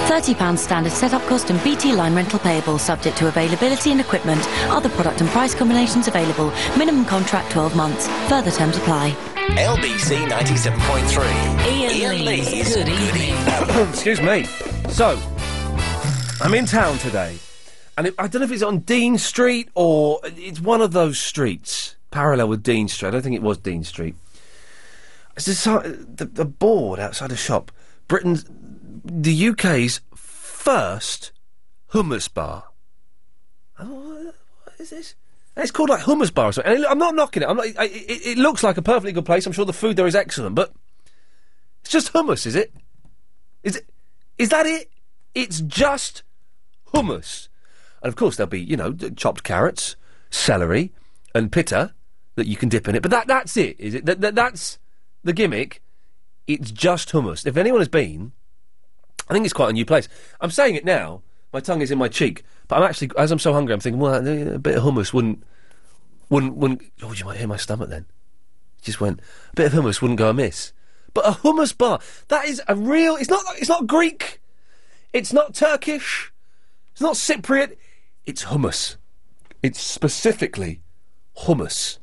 £30 0.09 0.59
standard 0.59 0.90
setup 0.90 1.23
cost 1.28 1.48
and 1.51 1.62
BT 1.62 1.93
line 1.93 2.12
rental 2.12 2.40
payable 2.40 2.77
subject 2.77 3.16
to 3.19 3.28
availability 3.28 3.93
and 3.93 4.01
equipment. 4.01 4.44
Other 4.69 4.89
product 4.89 5.20
and 5.20 5.31
price 5.31 5.55
combinations 5.55 6.09
available. 6.09 6.53
Minimum 6.77 7.05
contract 7.05 7.53
12 7.53 7.77
months. 7.77 8.09
Further 8.28 8.51
terms 8.51 8.78
apply. 8.78 9.12
LBC 9.51 10.28
97.3. 10.28 11.24
Iain, 11.69 12.24
Lee's 12.24 12.74
Good 12.74 12.89
Evening. 12.89 13.89
Excuse 13.90 14.20
me. 14.20 14.43
So, 14.89 15.23
I'm 16.40 16.53
in 16.55 16.66
town 16.66 16.98
today, 16.98 17.39
and 17.97 18.09
it, 18.09 18.15
I 18.19 18.27
don't 18.27 18.40
know 18.40 18.47
if 18.47 18.51
it's 18.51 18.65
on 18.65 18.81
Dean 18.81 19.19
Street 19.19 19.69
or 19.77 20.19
it's 20.24 20.61
one 20.61 20.81
of 20.81 20.90
those 20.90 21.20
streets 21.20 21.94
parallel 22.11 22.48
with 22.48 22.65
Dean 22.65 22.89
Street. 22.89 23.07
I 23.07 23.11
don't 23.12 23.23
think 23.23 23.36
it 23.36 23.43
was 23.43 23.59
Dean 23.59 23.85
Street. 23.85 24.16
It's 25.36 25.47
the, 25.47 25.55
si- 25.55 25.90
the, 26.16 26.24
the 26.24 26.44
board 26.44 26.98
outside 26.98 27.31
a 27.31 27.36
shop. 27.36 27.70
Britain's, 28.09 28.45
the 29.05 29.49
UK's 29.49 30.01
first 30.15 31.33
hummus 31.93 32.33
bar. 32.33 32.65
Oh, 33.78 34.33
what 34.65 34.74
is 34.78 34.91
this? 34.91 35.15
It's 35.57 35.70
called 35.70 35.89
like 35.89 36.03
hummus 36.03 36.33
bar 36.33 36.49
or 36.49 36.53
something. 36.53 36.73
And 36.73 36.85
it- 36.85 36.91
I'm 36.91 36.99
not 36.99 37.15
knocking 37.15 37.43
it. 37.43 37.47
I'm 37.49 37.57
not, 37.57 37.66
I, 37.78 37.85
it. 37.87 38.27
It 38.27 38.39
looks 38.39 38.62
like 38.62 38.77
a 38.77 38.83
perfectly 38.83 39.12
good 39.12 39.24
place. 39.24 39.47
I'm 39.47 39.53
sure 39.53 39.65
the 39.65 39.73
food 39.73 39.97
there 39.97 40.07
is 40.07 40.15
excellent, 40.15 40.55
but 40.55 40.73
it's 41.81 41.91
just 41.91 42.12
hummus, 42.12 42.47
is 42.47 42.55
it? 42.57 42.73
Is 43.62 43.77
it? 43.77 43.89
Is 44.39 44.51
that 44.51 44.66
it? 44.66 44.91
It's 45.35 45.61
just 45.61 46.23
hummus. 46.93 47.49
And 48.03 48.09
of 48.09 48.16
course, 48.16 48.37
there'll 48.37 48.51
be, 48.51 48.61
you 48.61 48.77
know, 48.77 48.93
chopped 48.93 49.43
carrots, 49.45 49.97
celery, 50.31 50.93
and 51.35 51.51
pitta 51.51 51.95
that 52.35 52.47
you 52.47 52.57
can 52.57 52.69
dip 52.69 52.87
in 52.87 52.95
it. 52.95 53.03
But 53.03 53.11
that 53.11 53.27
that's 53.27 53.57
it, 53.57 53.81
is 53.81 53.95
it? 53.95 54.05
That, 54.05 54.20
that, 54.20 54.35
that's 54.35 54.78
the 55.24 55.33
gimmick. 55.33 55.83
It's 56.47 56.70
just 56.70 57.10
hummus. 57.10 57.47
If 57.47 57.56
anyone 57.56 57.81
has 57.81 57.89
been, 57.89 58.32
I 59.28 59.32
think 59.32 59.44
it's 59.44 59.55
quite 59.55 59.70
a 59.70 59.73
new 59.73 59.85
place. 59.85 60.09
I'm 60.40 60.51
saying 60.51 60.77
it 60.77 60.85
now. 60.85 61.23
My 61.52 61.60
tongue 61.60 61.81
is 61.81 61.90
in 61.90 61.98
my 61.98 62.09
cheek, 62.09 62.43
but 62.68 62.77
I'm 62.77 62.82
actually, 62.82 63.10
as 63.16 63.31
I'm 63.31 63.39
so 63.39 63.52
hungry, 63.52 63.73
I'm 63.73 63.81
thinking, 63.81 64.01
well, 64.01 64.14
a 64.16 64.59
bit 64.59 64.77
of 64.77 64.82
hummus 64.82 65.12
wouldn't, 65.12 65.43
wouldn't, 66.28 66.56
wouldn't. 66.56 66.82
Oh, 67.02 67.12
you 67.12 67.24
might 67.24 67.39
hear 67.39 67.47
my 67.48 67.56
stomach 67.56 67.89
then. 67.89 68.06
It 68.78 68.82
just 68.82 69.01
went. 69.01 69.20
A 69.52 69.55
bit 69.55 69.66
of 69.66 69.73
hummus 69.73 70.02
wouldn't 70.02 70.18
go 70.18 70.28
amiss. 70.28 70.73
But 71.14 71.27
a 71.27 71.31
hummus 71.31 71.77
bar, 71.77 72.01
that 72.28 72.44
is 72.44 72.60
a 72.68 72.77
real. 72.77 73.16
It's 73.16 73.31
not. 73.31 73.43
It's 73.56 73.68
not 73.68 73.86
Greek. 73.86 74.40
It's 75.12 75.32
not 75.32 75.55
Turkish. 75.55 76.32
It's 76.93 77.01
not 77.01 77.14
Cypriot. 77.14 77.77
It's 78.27 78.44
hummus. 78.44 78.97
It's 79.62 79.81
specifically 79.81 80.81
hummus. 81.39 81.98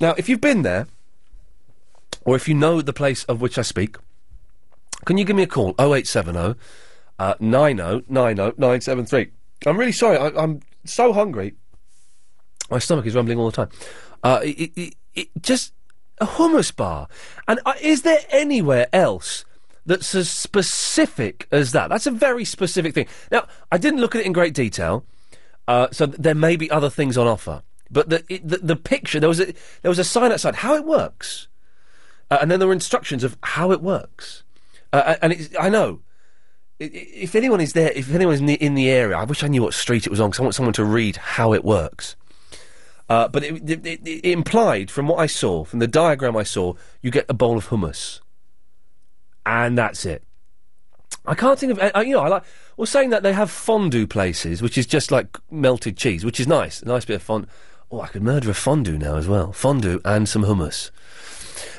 Now, 0.00 0.14
if 0.18 0.28
you've 0.28 0.40
been 0.40 0.62
there, 0.62 0.86
or 2.26 2.36
if 2.36 2.46
you 2.46 2.54
know 2.54 2.82
the 2.82 2.92
place 2.92 3.24
of 3.24 3.40
which 3.40 3.56
I 3.56 3.62
speak, 3.62 3.96
can 5.06 5.16
you 5.16 5.24
give 5.24 5.36
me 5.36 5.44
a 5.44 5.46
call? 5.46 5.70
0870 5.78 6.58
uh, 7.18 7.34
90 7.40 8.04
90 8.08 8.42
973. 8.58 9.30
I'm 9.64 9.78
really 9.78 9.92
sorry. 9.92 10.18
I, 10.18 10.28
I'm 10.42 10.60
so 10.84 11.12
hungry. 11.12 11.54
My 12.70 12.78
stomach 12.78 13.06
is 13.06 13.14
rumbling 13.14 13.38
all 13.38 13.50
the 13.50 13.56
time. 13.56 13.68
Uh, 14.22 14.40
it, 14.42 14.72
it, 14.76 14.94
it, 15.14 15.28
just 15.40 15.72
a 16.18 16.26
hummus 16.26 16.74
bar. 16.74 17.08
And 17.48 17.60
uh, 17.64 17.74
is 17.80 18.02
there 18.02 18.18
anywhere 18.30 18.88
else 18.92 19.44
that's 19.86 20.14
as 20.14 20.30
specific 20.30 21.46
as 21.50 21.72
that? 21.72 21.88
That's 21.88 22.06
a 22.06 22.10
very 22.10 22.44
specific 22.44 22.94
thing. 22.94 23.06
Now, 23.30 23.46
I 23.70 23.78
didn't 23.78 24.00
look 24.00 24.14
at 24.14 24.22
it 24.22 24.26
in 24.26 24.32
great 24.32 24.52
detail, 24.54 25.04
uh, 25.68 25.88
so 25.92 26.06
th- 26.06 26.18
there 26.18 26.34
may 26.34 26.56
be 26.56 26.70
other 26.70 26.90
things 26.90 27.16
on 27.16 27.26
offer. 27.26 27.62
But 27.88 28.08
the, 28.08 28.24
it, 28.28 28.46
the 28.46 28.58
the 28.58 28.74
picture 28.74 29.20
there 29.20 29.28
was 29.28 29.38
a 29.38 29.54
there 29.82 29.88
was 29.88 30.00
a 30.00 30.04
sign 30.04 30.32
outside 30.32 30.56
how 30.56 30.74
it 30.74 30.84
works, 30.84 31.46
uh, 32.30 32.38
and 32.40 32.50
then 32.50 32.58
there 32.58 32.68
were 32.68 32.74
instructions 32.74 33.24
of 33.24 33.36
how 33.42 33.72
it 33.72 33.82
works. 33.82 34.42
Uh, 34.92 35.16
and 35.22 35.50
I 35.58 35.68
know 35.68 36.00
if 36.78 37.34
anyone 37.34 37.60
is 37.60 37.72
there, 37.72 37.90
if 37.92 38.12
anyone 38.14 38.34
is 38.34 38.40
in 38.40 38.74
the, 38.74 38.90
area, 38.90 39.16
I 39.16 39.24
wish 39.24 39.42
I 39.42 39.48
knew 39.48 39.62
what 39.62 39.74
street 39.74 40.06
it 40.06 40.10
was 40.10 40.20
on 40.20 40.30
because 40.30 40.40
I 40.40 40.42
want 40.42 40.54
someone 40.54 40.72
to 40.74 40.84
read 40.84 41.16
how 41.16 41.54
it 41.54 41.64
works. 41.64 42.16
Uh, 43.08 43.28
but 43.28 43.44
it, 43.44 43.70
it, 43.70 43.86
it, 43.86 44.06
it 44.06 44.24
implied, 44.26 44.90
from 44.90 45.08
what 45.08 45.18
I 45.18 45.26
saw, 45.26 45.64
from 45.64 45.78
the 45.78 45.86
diagram 45.86 46.36
I 46.36 46.42
saw, 46.42 46.74
you 47.00 47.10
get 47.10 47.24
a 47.28 47.34
bowl 47.34 47.56
of 47.56 47.68
hummus, 47.68 48.20
and 49.46 49.78
that's 49.78 50.04
it. 50.04 50.24
I 51.24 51.34
can't 51.34 51.58
think 51.58 51.72
of. 51.72 51.78
Uh, 51.78 52.00
you 52.00 52.14
know, 52.14 52.22
I 52.22 52.28
like. 52.28 52.44
Well, 52.76 52.86
saying 52.86 53.10
that 53.10 53.22
they 53.22 53.32
have 53.32 53.50
fondue 53.50 54.06
places, 54.06 54.60
which 54.60 54.76
is 54.76 54.86
just 54.86 55.10
like 55.10 55.38
melted 55.50 55.96
cheese, 55.96 56.24
which 56.24 56.40
is 56.40 56.48
nice. 56.48 56.82
A 56.82 56.86
nice 56.86 57.04
bit 57.04 57.16
of 57.16 57.22
fondue. 57.22 57.48
Oh, 57.90 58.00
I 58.00 58.08
could 58.08 58.22
murder 58.22 58.50
a 58.50 58.54
fondue 58.54 58.98
now 58.98 59.16
as 59.16 59.28
well. 59.28 59.52
Fondue 59.52 60.00
and 60.04 60.28
some 60.28 60.42
hummus. 60.42 60.90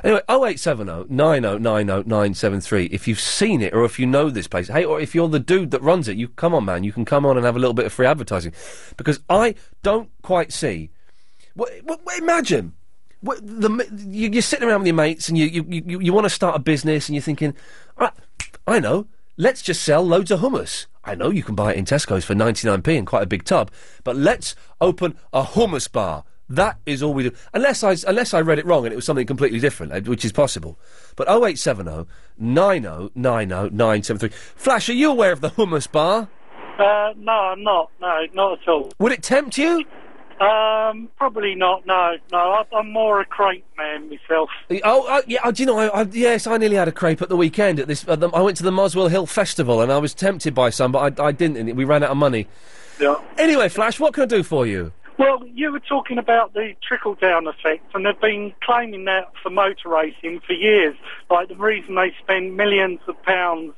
Anyway, 0.04 0.22
0870 0.30 1.06
9090 1.14 2.10
973. 2.10 2.86
If 2.86 3.08
you've 3.08 3.20
seen 3.20 3.62
it 3.62 3.74
or 3.74 3.84
if 3.86 4.00
you 4.00 4.06
know 4.06 4.30
this 4.30 4.48
place, 4.48 4.68
hey, 4.68 4.86
or 4.86 5.00
if 5.00 5.16
you're 5.16 5.28
the 5.28 5.40
dude 5.40 5.72
that 5.72 5.82
runs 5.82 6.08
it, 6.08 6.18
you 6.18 6.28
come 6.28 6.54
on, 6.54 6.66
man. 6.66 6.84
You 6.84 6.92
can 6.92 7.06
come 7.06 7.26
on 7.26 7.38
and 7.38 7.46
have 7.46 7.56
a 7.56 7.60
little 7.60 7.74
bit 7.74 7.86
of 7.86 7.94
free 7.94 8.06
advertising. 8.06 8.54
Because 8.96 9.20
I 9.30 9.56
don't 9.84 10.10
quite 10.22 10.54
see. 10.54 10.92
What, 11.54 11.72
what, 11.84 12.00
imagine. 12.18 12.74
What, 13.22 13.40
the, 13.42 14.06
you, 14.08 14.30
you're 14.30 14.42
sitting 14.44 14.68
around 14.68 14.82
with 14.82 14.88
your 14.88 14.96
mates 14.96 15.28
and 15.28 15.38
you, 15.38 15.46
you, 15.46 15.66
you, 15.68 16.00
you 16.00 16.14
want 16.14 16.26
to 16.26 16.30
start 16.30 16.56
a 16.56 16.60
business 16.60 17.10
and 17.10 17.16
you're 17.16 17.24
thinking, 17.24 17.56
"Ah, 17.98 18.14
I 18.68 18.80
know, 18.80 19.08
let's 19.38 19.64
just 19.64 19.82
sell 19.82 20.04
loads 20.04 20.30
of 20.30 20.42
hummus. 20.42 20.86
I 21.04 21.16
know 21.16 21.30
you 21.30 21.42
can 21.42 21.56
buy 21.56 21.72
it 21.74 21.78
in 21.78 21.86
Tesco's 21.86 22.26
for 22.26 22.36
99p 22.36 22.90
in 22.90 23.06
quite 23.06 23.24
a 23.24 23.28
big 23.28 23.46
tub, 23.46 23.72
but 24.04 24.16
let's 24.16 24.56
open 24.82 25.18
a 25.32 25.44
hummus 25.44 25.92
bar. 25.92 26.26
That 26.50 26.78
is 26.86 27.04
all 27.04 27.14
we 27.14 27.24
do. 27.24 27.32
Unless 27.54 27.84
I, 27.84 27.96
unless 28.08 28.34
I 28.34 28.40
read 28.40 28.58
it 28.60 28.66
wrong 28.66 28.86
and 28.86 28.94
it 28.94 28.96
was 28.96 29.06
something 29.06 29.28
completely 29.28 29.60
different, 29.60 29.92
uh, 29.92 30.00
which 30.02 30.24
is 30.24 30.32
possible. 30.32 30.80
But 31.16 31.28
0870 31.28 32.06
9090 32.38 33.76
973. 33.76 34.30
Flash, 34.56 34.90
are 34.90 34.94
you 34.94 35.12
aware 35.12 35.32
of 35.32 35.42
the 35.42 35.50
hummus 35.52 35.92
bar? 35.92 36.30
Uh, 36.80 37.14
no, 37.18 37.32
I'm 37.32 37.64
not. 37.64 37.92
No, 38.00 38.26
not 38.34 38.62
at 38.62 38.68
all. 38.68 38.92
Would 39.00 39.12
it 39.12 39.24
tempt 39.24 39.58
you? 39.58 39.84
Um, 40.40 41.10
probably 41.18 41.56
not. 41.56 41.86
No, 41.88 42.16
no. 42.32 42.38
I, 42.38 42.64
I'm 42.76 42.92
more 42.94 43.20
a 43.20 43.26
crepe 43.26 43.66
man 43.76 44.08
myself. 44.10 44.50
Oh, 44.84 45.08
uh, 45.08 45.22
yeah. 45.26 45.40
uh, 45.44 45.52
Do 45.52 45.64
you 45.64 45.68
know? 45.68 45.80
I, 45.80 45.88
I, 45.88 46.04
yes, 46.12 46.46
I 46.46 46.58
nearly 46.58 46.76
had 46.76 46.88
a 46.88 46.92
crepe 46.92 47.22
at 47.24 47.30
the 47.30 47.36
weekend. 47.36 47.80
At 47.80 47.88
this, 47.88 48.08
at 48.08 48.20
the, 48.20 48.30
I 48.30 48.42
went 48.42 48.56
to 48.58 48.64
the 48.64 48.72
Muswell 48.72 49.08
Hill 49.08 49.26
Festival 49.26 49.82
and 49.82 49.92
I 49.92 49.98
was 49.98 50.14
tempted 50.14 50.54
by 50.54 50.70
some, 50.70 50.92
but 50.92 51.20
I, 51.20 51.26
I 51.28 51.32
didn't. 51.32 51.58
And 51.58 51.76
we 51.76 51.86
ran 51.86 52.04
out 52.04 52.12
of 52.12 52.18
money. 52.18 52.48
Yeah. 53.02 53.16
Anyway, 53.40 53.68
Flash, 53.70 54.00
what 54.00 54.14
can 54.14 54.24
I 54.24 54.28
do 54.28 54.44
for 54.44 54.68
you? 54.68 54.92
Well, 55.18 55.44
you 55.48 55.72
were 55.72 55.80
talking 55.80 56.18
about 56.20 56.54
the 56.54 56.74
trickle 56.88 57.16
down 57.16 57.48
effect, 57.48 57.84
and 57.96 58.06
they've 58.06 58.20
been 58.22 58.54
claiming 58.62 59.06
that 59.06 59.32
for 59.42 59.50
motor 59.50 59.90
racing 59.90 60.42
for 60.46 60.54
years. 60.54 60.96
Like 61.30 61.48
the 61.48 61.56
reason 61.56 61.96
they 61.96 62.14
spend 62.22 62.56
millions 62.56 63.00
of 63.08 63.22
pounds 63.24 63.74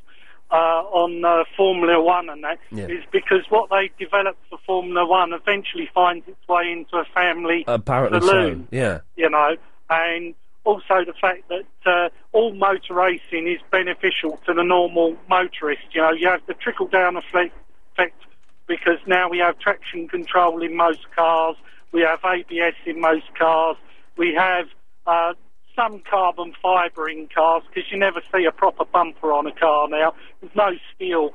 uh, 0.52 0.56
on 0.56 1.24
uh, 1.24 1.44
Formula 1.56 2.02
One 2.02 2.28
and 2.28 2.44
that 2.44 2.58
is 2.72 2.78
Yeah. 2.80 2.88
because 3.12 3.46
what 3.50 3.70
they 3.70 3.92
developed 4.04 4.40
for 4.50 4.58
Formula 4.66 5.06
One 5.06 5.32
eventually 5.32 5.88
finds 5.94 6.28
its 6.28 6.46
way 6.48 6.72
into 6.72 6.98
a 6.98 7.06
family 7.14 7.64
Apparently 7.68 8.20
saloon. 8.20 8.68
so. 8.72 8.76
Yeah. 8.76 9.00
you 9.16 9.30
know, 9.30 9.56
and 9.92 10.34
also 10.66 11.06
the 11.06 11.14
fact 11.22 11.44
that 11.50 11.66
uh, 11.86 12.10
all 12.34 12.54
motor 12.56 12.96
racing 12.96 13.48
is 13.48 13.60
beneficial 13.72 14.40
to 14.48 14.54
the 14.56 14.64
normal 14.64 15.16
motorist. 15.30 15.84
You 15.92 16.02
know, 16.02 16.12
you 16.12 16.28
have 16.28 16.42
the 16.48 16.56
trickle 16.56 16.88
down 16.88 17.16
effect 17.16 17.56
because 18.70 19.00
now 19.08 19.28
we 19.28 19.40
have 19.40 19.60
traction 19.60 20.08
control 20.08 20.64
in 20.64 20.78
most 20.78 21.00
cars, 21.14 21.58
we 21.92 22.02
have 22.02 22.20
ABS 22.24 22.76
in 22.86 23.02
most 23.02 23.26
cars, 23.38 23.76
we 24.16 24.34
have 24.38 24.68
uh, 25.08 25.34
some 25.76 26.02
carbon 26.10 26.54
fibre 26.62 27.10
in 27.10 27.28
cars 27.34 27.64
because 27.68 27.92
you 27.92 27.98
never 27.98 28.22
see 28.34 28.46
a 28.46 28.52
proper 28.52 28.86
bumper 28.86 29.34
on 29.34 29.48
a 29.48 29.52
car 29.52 29.90
now. 29.90 30.14
There's 30.40 30.56
no 30.56 30.70
steel. 30.96 31.32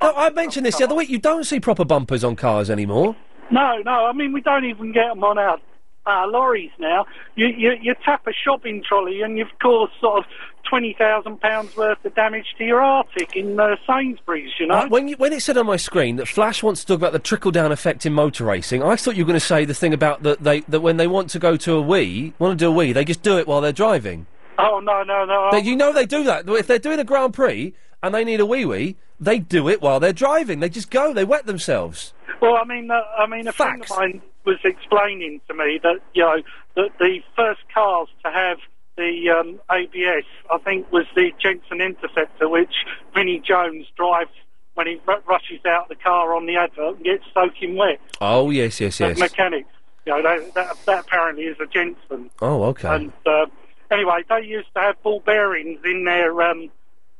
No, 0.00 0.14
I 0.14 0.30
mentioned 0.30 0.64
this 0.64 0.78
the 0.78 0.84
other 0.84 0.94
week. 0.94 1.10
You 1.10 1.18
don't 1.18 1.44
see 1.44 1.60
proper 1.60 1.84
bumpers 1.84 2.24
on 2.24 2.36
cars 2.36 2.70
anymore. 2.70 3.16
No, 3.50 3.78
no. 3.84 4.06
I 4.06 4.12
mean, 4.12 4.32
we 4.32 4.40
don't 4.40 4.64
even 4.64 4.92
get 4.92 5.08
them 5.08 5.24
on 5.24 5.36
our 5.38 5.58
uh, 6.06 6.26
lorries 6.26 6.70
now. 6.78 7.06
You, 7.34 7.46
you 7.46 7.72
you 7.80 7.94
tap 8.04 8.26
a 8.26 8.32
shopping 8.32 8.82
trolley 8.86 9.22
and 9.22 9.36
you've 9.38 9.56
caused 9.60 9.92
sort 10.00 10.18
of 10.18 10.24
twenty 10.68 10.94
thousand 10.98 11.40
pounds 11.40 11.76
worth 11.76 12.04
of 12.04 12.14
damage 12.14 12.46
to 12.58 12.64
your 12.64 12.80
Arctic 12.80 13.36
in 13.36 13.58
uh, 13.58 13.76
Sainsbury's. 13.86 14.50
You 14.58 14.68
know. 14.68 14.74
Uh, 14.74 14.88
when 14.88 15.08
you, 15.08 15.16
when 15.16 15.32
it 15.32 15.42
said 15.42 15.56
on 15.56 15.66
my 15.66 15.76
screen 15.76 16.16
that 16.16 16.28
Flash 16.28 16.62
wants 16.62 16.80
to 16.82 16.86
talk 16.86 16.96
about 16.98 17.12
the 17.12 17.18
trickle 17.18 17.50
down 17.50 17.72
effect 17.72 18.06
in 18.06 18.12
motor 18.12 18.44
racing, 18.44 18.82
I 18.82 18.96
thought 18.96 19.16
you 19.16 19.24
were 19.24 19.28
going 19.28 19.40
to 19.40 19.44
say 19.44 19.64
the 19.64 19.74
thing 19.74 19.92
about 19.94 20.22
that 20.22 20.42
they 20.42 20.60
that 20.60 20.80
when 20.80 20.96
they 20.96 21.06
want 21.06 21.30
to 21.30 21.38
go 21.38 21.56
to 21.56 21.74
a 21.74 21.82
wee, 21.82 22.32
want 22.38 22.58
to 22.58 22.64
do 22.64 22.68
a 22.68 22.74
wee, 22.74 22.92
they 22.92 23.04
just 23.04 23.22
do 23.22 23.38
it 23.38 23.46
while 23.46 23.60
they're 23.60 23.72
driving. 23.72 24.26
oh 24.58 24.80
no, 24.82 25.02
no, 25.02 25.24
no. 25.24 25.48
They, 25.52 25.60
you 25.60 25.76
know 25.76 25.92
they 25.92 26.06
do 26.06 26.24
that. 26.24 26.48
If 26.48 26.66
they're 26.66 26.78
doing 26.78 26.98
a 26.98 27.04
Grand 27.04 27.34
Prix 27.34 27.74
and 28.02 28.14
they 28.14 28.24
need 28.24 28.40
a 28.40 28.46
wee 28.46 28.64
wee, 28.64 28.96
they 29.18 29.38
do 29.38 29.68
it 29.68 29.82
while 29.82 30.00
they're 30.00 30.12
driving. 30.12 30.60
They 30.60 30.70
just 30.70 30.90
go. 30.90 31.12
They 31.12 31.24
wet 31.24 31.46
themselves. 31.46 32.14
Well, 32.40 32.54
I 32.54 32.64
mean, 32.64 32.90
uh, 32.90 33.02
I 33.18 33.26
mean, 33.26 33.46
a 33.46 33.52
friend 33.52 33.82
of 33.82 33.90
mine 33.90 34.22
was 34.50 34.58
explaining 34.64 35.40
to 35.48 35.54
me 35.54 35.78
that 35.82 35.98
you 36.14 36.22
know 36.22 36.42
that 36.76 36.90
the 36.98 37.20
first 37.36 37.60
cars 37.72 38.08
to 38.24 38.30
have 38.30 38.58
the 38.96 39.30
um, 39.30 39.60
ABS, 39.70 40.24
I 40.50 40.58
think, 40.58 40.90
was 40.92 41.06
the 41.14 41.30
Jensen 41.40 41.80
Interceptor, 41.80 42.48
which 42.48 42.74
Vinnie 43.14 43.38
Jones 43.40 43.86
drives 43.96 44.30
when 44.74 44.86
he 44.88 45.00
r- 45.06 45.22
rushes 45.28 45.60
out 45.66 45.88
the 45.88 45.94
car 45.94 46.34
on 46.34 46.46
the 46.46 46.56
advert 46.56 46.96
and 46.96 47.04
gets 47.04 47.24
soaking 47.32 47.76
wet. 47.76 48.00
Oh 48.20 48.50
yes, 48.50 48.80
yes, 48.80 48.98
yes. 49.00 49.18
mechanic, 49.18 49.66
you 50.04 50.12
know, 50.12 50.22
that, 50.22 50.54
that, 50.54 50.76
that 50.86 51.04
apparently 51.06 51.44
is 51.44 51.56
a 51.60 51.66
Jensen. 51.66 52.30
Oh 52.42 52.64
okay. 52.64 52.88
And 52.88 53.12
uh, 53.24 53.46
anyway, 53.90 54.22
they 54.28 54.42
used 54.44 54.68
to 54.74 54.80
have 54.80 55.00
ball 55.02 55.20
bearings 55.20 55.78
in 55.84 56.04
their 56.04 56.42
um, 56.42 56.68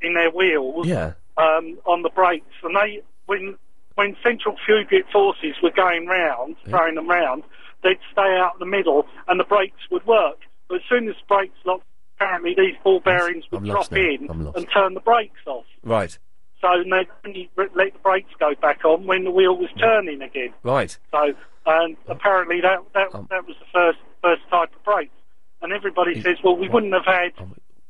in 0.02 0.14
their 0.14 0.30
wheels 0.30 0.86
Yeah. 0.86 1.12
um, 1.36 1.78
on 1.86 2.02
the 2.02 2.10
brakes, 2.10 2.54
and 2.64 2.74
they 2.76 3.02
when 3.26 3.56
when 4.00 4.16
central 4.22 4.56
centrifugal 4.66 5.06
forces 5.12 5.54
were 5.62 5.70
going 5.72 6.06
round, 6.06 6.56
throwing 6.66 6.94
them 6.94 7.06
round, 7.06 7.42
they'd 7.82 7.98
stay 8.10 8.30
out 8.40 8.52
in 8.54 8.60
the 8.60 8.76
middle, 8.76 9.04
and 9.28 9.38
the 9.38 9.44
brakes 9.44 9.82
would 9.90 10.06
work. 10.06 10.38
But 10.68 10.76
as 10.76 10.82
soon 10.88 11.06
as 11.06 11.16
the 11.16 11.34
brakes 11.34 11.58
locked, 11.66 11.84
apparently 12.16 12.54
these 12.56 12.76
ball 12.82 13.00
bearings 13.00 13.44
would 13.50 13.64
drop 13.64 13.92
now. 13.92 13.98
in 13.98 14.30
and 14.56 14.66
turn 14.72 14.94
the 14.94 15.00
brakes 15.00 15.40
off. 15.46 15.66
Right. 15.82 16.18
So 16.62 16.68
they'd 16.82 17.08
only 17.26 17.50
let 17.56 17.92
the 17.92 17.98
brakes 18.02 18.30
go 18.38 18.54
back 18.54 18.84
on 18.86 19.06
when 19.06 19.24
the 19.24 19.30
wheel 19.30 19.54
was 19.56 19.68
turning 19.78 20.22
again. 20.22 20.54
Right. 20.62 20.96
So, 21.10 21.34
and 21.66 21.96
apparently 22.08 22.62
that 22.62 22.78
that 22.94 23.14
Um, 23.14 23.26
that 23.30 23.46
was 23.46 23.56
the 23.58 23.66
first 23.72 23.98
first 24.22 24.42
type 24.50 24.74
of 24.74 24.82
brakes. 24.82 25.12
And 25.60 25.74
everybody 25.74 26.22
says, 26.22 26.38
well, 26.42 26.56
we 26.56 26.70
wouldn't 26.70 26.94
have 26.94 27.04
had, 27.04 27.32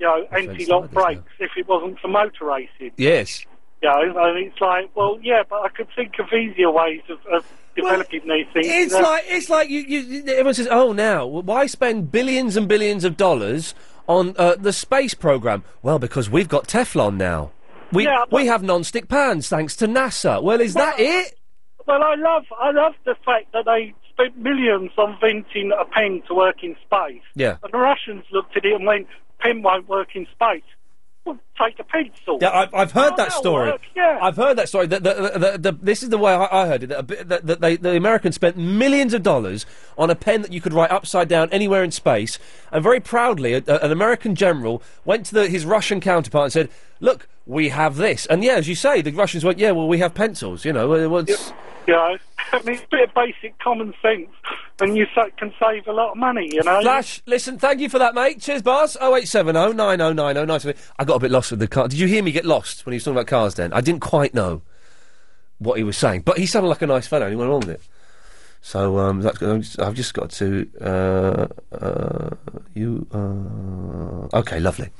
you 0.01 0.07
know, 0.07 0.27
anti-lock 0.32 0.91
brakes 0.91 1.23
if 1.39 1.53
it 1.57 1.69
wasn't 1.69 2.01
for 2.01 2.09
motor 2.09 2.47
racing. 2.47 2.91
Yes. 2.97 3.47
Know, 3.82 4.02
and 4.02 4.39
it's 4.39 4.61
like, 4.61 4.94
well, 4.94 5.19
yeah, 5.23 5.43
but 5.48 5.62
I 5.62 5.69
could 5.70 5.89
think 5.97 6.19
of 6.19 6.31
easier 6.32 6.70
ways 6.70 7.01
of, 7.09 7.19
of 7.32 7.47
developing 7.74 8.20
these 8.28 8.47
things. 8.52 8.66
It's 8.66 8.93
you 8.93 9.01
know. 9.01 9.09
like 9.09 9.24
it's 9.27 9.48
like 9.48 9.70
you, 9.70 9.81
you. 9.81 10.20
Everyone 10.27 10.55
says, 10.55 10.69
"Oh, 10.70 10.93
now 10.93 11.27
why 11.27 11.66
spend 11.66 12.12
billions 12.12 12.57
and 12.57 12.69
billions 12.69 13.05
of 13.05 13.16
dollars 13.16 13.74
on 14.07 14.35
uh, 14.39 14.57
the 14.59 14.73
space 14.73 15.15
program?" 15.15 15.65
Well, 15.82 15.98
because 15.98 16.28
we've 16.28 16.48
got 16.48 16.69
Teflon 16.69 17.16
now. 17.16 17.52
We 17.93 18.05
Yeah, 18.05 18.24
we 18.31 18.47
have 18.47 18.62
non-stick 18.62 19.09
pans 19.09 19.48
thanks 19.48 19.77
to 19.77 19.89
NASA. 19.89 20.43
Well, 20.43 20.61
is 20.61 20.74
that 20.74 21.01
it? 21.01 21.39
Well, 21.86 22.02
I 22.02 22.15
love 22.16 22.44
I 22.61 22.70
love 22.73 22.93
the 23.05 23.16
fact 23.24 23.52
that 23.52 23.65
they 23.65 23.94
spent 24.11 24.36
millions 24.36 24.90
on 24.97 25.15
inventing 25.15 25.73
a 25.73 25.85
pen 25.85 26.23
to 26.28 26.35
work 26.35 26.62
in 26.62 26.77
space. 26.85 27.23
Yeah. 27.35 27.57
And 27.62 27.73
the 27.73 27.78
Russians 27.78 28.24
looked 28.31 28.57
at 28.57 28.65
it 28.65 28.74
and 28.74 28.86
went, 28.86 29.09
"Pen 29.39 29.62
won't 29.62 29.89
work 29.89 30.15
in 30.15 30.27
space. 30.27 30.62
Well, 31.24 31.38
take 31.59 31.78
a 31.78 31.84
pencil." 31.84 32.38
Yeah, 32.40 32.51
I've, 32.51 32.74
I've 32.74 32.92
heard 32.92 33.12
Oh, 33.12 33.16
that 33.16 33.32
story. 33.32 33.70
work, 33.70 33.82
yeah. 33.94 34.18
I've 34.22 34.36
heard 34.36 34.56
that 34.59 34.68
story. 34.68 34.86
That 34.86 35.02
the, 35.02 35.14
the, 35.14 35.38
the, 35.38 35.59
the, 35.59 35.78
this 35.80 36.02
is 36.02 36.09
the 36.09 36.18
way 36.18 36.32
I, 36.32 36.62
I 36.62 36.66
heard 36.66 36.82
it. 36.84 36.86
That, 36.88 36.98
a 36.98 37.02
bit- 37.02 37.28
that, 37.28 37.47
that 37.47 37.60
they, 37.60 37.76
the 37.76 37.97
Americans 37.97 38.34
spent 38.34 38.56
millions 38.56 39.12
of 39.14 39.22
dollars 39.22 39.66
on 39.98 40.09
a 40.10 40.14
pen 40.14 40.42
that 40.42 40.52
you 40.52 40.60
could 40.60 40.72
write 40.72 40.90
upside 40.90 41.28
down 41.28 41.48
anywhere 41.51 41.84
in 41.84 41.90
space. 41.90 42.38
And 42.72 42.82
very 42.82 43.01
proudly, 43.01 43.55
a, 43.55 43.62
a- 43.66 43.78
an 43.80 43.92
American 43.92 44.34
general 44.34 44.82
went 45.05 45.26
to 45.26 45.34
the, 45.34 45.48
his 45.48 45.64
Russian 45.66 46.01
counterpart 46.01 46.44
and 46.44 46.52
said, 46.52 46.68
"Look, 47.01 47.28
we 47.51 47.68
have 47.68 47.97
this." 47.97 48.27
And 48.27 48.43
yeah, 48.44 48.55
as 48.55 48.68
you 48.68 48.74
say, 48.74 49.02
the 49.02 49.10
Russians 49.12 49.44
went, 49.44 49.59
"Yeah, 49.59 49.72
well, 49.72 49.89
we 49.89 49.98
have 49.98 50.14
pencils." 50.14 50.64
You 50.64 50.72
know, 50.72 50.93
uh, 50.93 51.09
what's, 51.09 51.52
know, 51.89 52.16
I 52.52 52.62
mean, 52.62 52.74
it's 52.77 52.85
a 52.85 52.89
bit 52.90 53.09
of 53.09 53.14
basic 53.14 53.59
common 53.59 53.93
sense, 54.01 54.28
and 54.81 54.97
you 54.97 55.06
sa- 55.14 55.28
can 55.36 55.52
save 55.60 55.86
a 55.89 55.93
lot 55.93 56.12
of 56.12 56.16
money. 56.16 56.48
You 56.52 56.62
know. 56.62 56.81
Flash, 56.81 57.22
listen, 57.27 57.59
thank 57.59 57.81
you 57.81 57.89
for 57.89 57.98
that, 57.98 58.14
mate. 58.14 58.40
Cheers, 58.40 58.62
boss. 58.62 58.97
0870 58.97 59.52
9090 59.74 60.14
973. 60.14 60.74
I 60.98 61.05
got 61.05 61.16
a 61.16 61.18
bit 61.20 61.31
lost 61.31 61.51
with 61.51 61.60
the 61.60 61.68
car. 61.68 61.89
Did 61.89 61.98
you 61.98 62.06
hear 62.06 62.22
me 62.22 62.32
get 62.32 62.44
lost 62.44 62.86
when 62.86 62.93
he 62.93 62.97
was 62.97 63.05
talking 63.05 63.16
about 63.16 63.27
cars 63.27 63.55
then? 63.55 63.72
I 63.72 63.81
didn't 63.81 64.01
quite 64.01 64.35
know 64.35 64.62
what 65.59 65.77
he 65.78 65.85
was 65.85 65.97
saying, 65.97 66.22
but 66.22 66.39
he 66.39 66.47
sounded 66.47 66.68
like 66.68 66.82
a 66.82 66.86
nice 66.86 67.06
fellow 67.06 67.27
and 67.27 67.32
he 67.32 67.36
went 67.36 67.51
on 67.51 67.60
with 67.60 67.70
it. 67.70 67.82
So, 68.62 68.98
um, 68.98 69.20
that's, 69.22 69.40
I'm 69.43 69.62
just- 69.62 69.81
I've 69.81 69.94
just 69.94 70.14
got 70.14 70.31
to, 70.32 70.68
uh, 70.81 71.47
uh, 71.74 72.31
you, 72.74 73.06
uh, 73.12 74.36
okay, 74.39 74.60
lovely. 74.60 74.90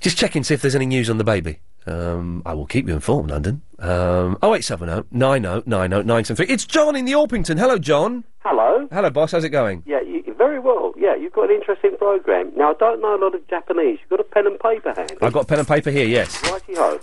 Just 0.00 0.16
checking, 0.16 0.42
to 0.42 0.46
see 0.46 0.54
if 0.54 0.62
there's 0.62 0.74
any 0.74 0.86
news 0.86 1.10
on 1.10 1.18
the 1.18 1.24
baby. 1.24 1.60
Um, 1.86 2.42
I 2.46 2.54
will 2.54 2.66
keep 2.66 2.88
you 2.88 2.94
informed, 2.94 3.30
London. 3.30 3.62
Um, 3.78 4.36
0870 4.42 5.08
9090 5.10 5.68
973. 5.68 6.46
It's 6.46 6.64
John 6.66 6.96
in 6.96 7.04
the 7.04 7.12
Orpington. 7.12 7.58
Hello, 7.58 7.78
John. 7.78 8.24
Hello. 8.40 8.88
Hello, 8.90 9.10
boss. 9.10 9.32
How's 9.32 9.44
it 9.44 9.50
going? 9.50 9.82
Yeah, 9.86 10.00
you, 10.00 10.22
very 10.36 10.58
well. 10.58 10.92
Yeah, 10.96 11.14
you've 11.16 11.32
got 11.32 11.50
an 11.50 11.56
interesting 11.56 11.96
program. 11.98 12.52
Now, 12.56 12.70
I 12.70 12.74
don't 12.74 13.00
know 13.02 13.14
a 13.14 13.20
lot 13.22 13.34
of 13.34 13.46
Japanese. 13.48 13.98
You've 14.00 14.10
got 14.10 14.20
a 14.20 14.24
pen 14.24 14.46
and 14.46 14.58
paper 14.58 14.92
handy. 14.96 15.16
I've 15.20 15.32
got 15.32 15.46
pen 15.48 15.58
and 15.58 15.68
paper 15.68 15.90
here, 15.90 16.06
yes. 16.06 16.42
Righty 16.50 16.74
ho. 16.74 16.98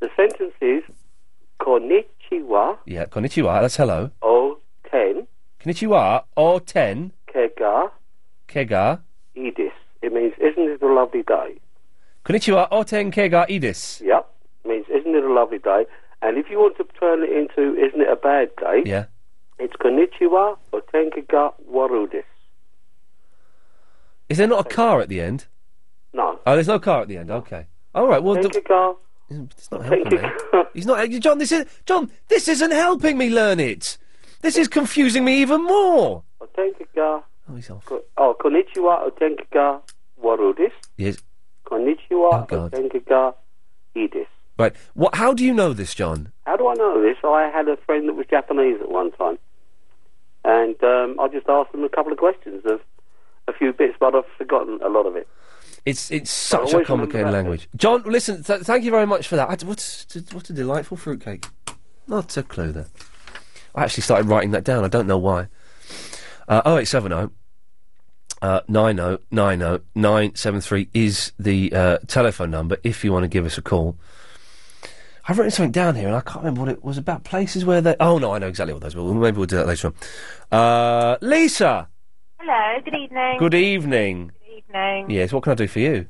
The 0.00 0.08
sentence 0.16 0.54
is 0.62 0.82
Konnichiwa 1.60 2.78
Yeah, 2.86 3.04
konnichiwa, 3.04 3.60
that's 3.60 3.76
hello. 3.76 4.10
o 4.22 4.58
ten 4.90 5.26
Konnichiwa, 5.62 6.24
o 6.36 6.58
ten, 6.58 7.12
kega 7.30 7.90
kega. 8.48 9.02
Edis. 9.36 9.72
It 10.02 10.12
means, 10.14 10.32
isn't 10.40 10.70
it 10.70 10.82
a 10.82 10.86
lovely 10.86 11.22
day? 11.22 11.58
Konnichiwa, 12.30 12.68
o 12.70 12.82
ten 12.84 13.10
kega 13.10 13.46
idis. 13.48 14.00
Yep. 14.00 14.26
Means, 14.64 14.86
isn't 14.88 15.14
it 15.14 15.24
a 15.24 15.32
lovely 15.32 15.58
day? 15.58 15.86
And 16.22 16.38
if 16.38 16.50
you 16.50 16.58
want 16.58 16.76
to 16.76 16.84
turn 16.98 17.22
it 17.24 17.30
into 17.30 17.74
isn't 17.80 18.00
it 18.00 18.08
a 18.08 18.16
bad 18.16 18.50
day? 18.56 18.82
Yeah. 18.86 19.06
It's 19.58 19.74
konnichiwa 19.76 20.56
or 20.72 20.82
tenkaga 20.94 21.52
warudis. 21.70 22.24
Is 24.28 24.38
there 24.38 24.46
not 24.46 24.66
a 24.66 24.74
car 24.74 25.00
at 25.00 25.08
the 25.08 25.20
end? 25.20 25.46
No. 26.12 26.38
Oh, 26.46 26.54
there's 26.54 26.68
no 26.68 26.78
car 26.78 27.02
at 27.02 27.08
the 27.08 27.16
end. 27.16 27.30
Okay. 27.30 27.66
All 27.94 28.06
right. 28.06 28.22
Well, 28.22 28.34
the- 28.34 28.96
it's 29.30 29.70
not 29.70 29.84
helping 29.84 30.20
me. 30.22 30.28
He's 30.74 30.86
not. 30.86 31.08
John, 31.10 31.38
this 31.38 31.52
is 31.52 31.64
John. 31.86 32.10
This 32.28 32.48
isn't 32.48 32.70
helping 32.72 33.16
me 33.18 33.30
learn 33.30 33.60
it. 33.60 33.96
This 34.40 34.56
is 34.56 34.68
confusing 34.68 35.24
me 35.24 35.40
even 35.40 35.64
more. 35.64 36.22
Or 36.40 36.46
tenkaga. 36.48 37.22
Oh, 37.48 37.54
he's 37.56 37.70
off. 37.70 37.84
Ko- 37.86 38.02
Oh, 38.16 38.36
konnichiwa 38.40 39.10
warudis. 40.22 40.72
Yes. 40.96 41.18
Konnichiwa 41.70 42.32
or 42.32 42.46
God. 42.46 42.72
tenkaga 42.72 43.34
idis. 43.96 44.26
Right. 44.58 44.74
What? 44.94 45.14
How 45.14 45.32
do 45.32 45.44
you 45.44 45.54
know 45.54 45.72
this, 45.72 45.94
John? 45.94 46.32
How 46.46 46.56
do 46.56 46.68
I 46.68 46.74
know 46.74 47.00
this? 47.00 47.16
I 47.24 47.50
had 47.54 47.68
a 47.68 47.76
friend 47.86 48.08
that 48.08 48.14
was 48.14 48.26
Japanese 48.28 48.78
at 48.80 48.90
one 48.90 49.10
time, 49.12 49.38
and 50.44 50.82
um, 50.84 51.18
I 51.20 51.28
just 51.28 51.48
asked 51.48 51.72
them 51.72 51.84
a 51.84 51.88
couple 51.88 52.12
of 52.12 52.18
questions 52.18 52.62
of 52.66 52.80
a 53.48 53.52
few 53.52 53.72
bits, 53.72 53.94
but 53.98 54.14
I've 54.14 54.24
forgotten 54.36 54.78
a 54.84 54.88
lot 54.88 55.06
of 55.06 55.16
it. 55.16 55.26
It's 55.86 56.10
it's 56.10 56.30
such 56.30 56.72
a 56.72 56.72
always 56.74 56.86
complicated 56.86 57.28
that 57.28 57.32
language. 57.32 57.68
John, 57.76 58.02
listen. 58.02 58.42
Th- 58.42 58.60
thank 58.60 58.84
you 58.84 58.90
very 58.90 59.06
much 59.06 59.28
for 59.28 59.36
that. 59.36 59.48
I 59.48 59.56
d 59.56 59.64
what's 59.66 60.06
what 60.32 60.50
a 60.50 60.52
delightful 60.52 60.96
fruitcake. 60.96 61.46
Not 62.06 62.36
a 62.36 62.42
clue 62.42 62.72
there. 62.72 62.88
I 63.74 63.84
actually 63.84 64.02
started 64.02 64.26
writing 64.28 64.50
that 64.50 64.64
down. 64.64 64.84
I 64.84 64.88
don't 64.88 65.06
know 65.06 65.18
why. 65.18 65.48
Uh, 66.48 66.60
0870 66.66 67.30
uh, 68.42 68.60
90 68.68 69.22
90 69.30 69.84
973 69.94 70.88
is 70.94 71.32
the 71.38 71.72
uh, 71.72 71.98
telephone 72.06 72.50
number 72.50 72.76
if 72.82 73.04
you 73.04 73.12
want 73.12 73.24
to 73.24 73.28
give 73.28 73.44
us 73.44 73.58
a 73.58 73.62
call. 73.62 73.96
I've 75.28 75.38
written 75.38 75.50
something 75.50 75.72
down 75.72 75.94
here 75.96 76.06
and 76.08 76.16
I 76.16 76.20
can't 76.22 76.38
remember 76.38 76.60
what 76.60 76.70
it 76.70 76.82
was 76.82 76.98
about. 76.98 77.24
Places 77.24 77.64
where 77.64 77.80
they. 77.80 77.94
Oh 78.00 78.18
no, 78.18 78.32
I 78.34 78.38
know 78.38 78.48
exactly 78.48 78.72
what 78.72 78.82
those 78.82 78.96
were. 78.96 79.14
Maybe 79.14 79.36
we'll 79.36 79.46
do 79.46 79.56
that 79.56 79.66
later 79.66 79.88
on. 79.88 80.58
Uh, 80.58 81.18
Lisa, 81.20 81.88
Hello, 82.38 82.80
good 82.84 82.94
evening. 82.94 83.38
good 83.38 83.54
evening. 83.54 84.32
Good 84.46 84.56
evening. 84.56 85.10
Yes, 85.10 85.32
what 85.32 85.42
can 85.42 85.52
I 85.52 85.56
do 85.56 85.68
for 85.68 85.78
you? 85.78 86.06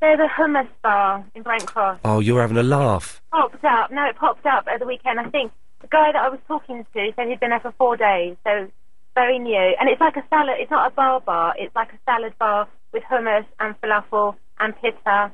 There's 0.00 0.18
a 0.18 0.26
hummus 0.26 0.66
bar 0.82 1.24
in 1.36 1.42
Brent 1.42 1.66
Cross. 1.66 2.00
Oh, 2.04 2.18
you're 2.18 2.40
having 2.40 2.56
a 2.56 2.62
laugh. 2.64 3.22
Popped 3.30 3.64
up. 3.64 3.92
No, 3.92 4.04
it 4.06 4.16
popped 4.16 4.44
up 4.46 4.66
at 4.66 4.80
the 4.80 4.86
weekend. 4.86 5.20
I 5.20 5.28
think 5.28 5.52
the 5.80 5.86
guy 5.86 6.10
that 6.10 6.20
I 6.20 6.28
was 6.28 6.40
talking 6.48 6.84
to 6.94 7.12
said 7.14 7.28
he'd 7.28 7.38
been 7.38 7.50
there 7.50 7.60
for 7.60 7.72
four 7.78 7.96
days, 7.96 8.36
so 8.42 8.68
very 9.14 9.38
new. 9.38 9.74
And 9.78 9.88
it's 9.88 10.00
like 10.00 10.16
a 10.16 10.24
salad. 10.28 10.56
It's 10.58 10.70
not 10.70 10.90
a 10.90 10.94
bar 10.94 11.20
bar. 11.20 11.54
It's 11.58 11.74
like 11.74 11.92
a 11.92 11.98
salad 12.04 12.34
bar 12.38 12.68
with 12.92 13.02
hummus 13.04 13.44
and 13.60 13.80
falafel 13.80 14.36
and 14.60 14.74
pita 14.80 15.30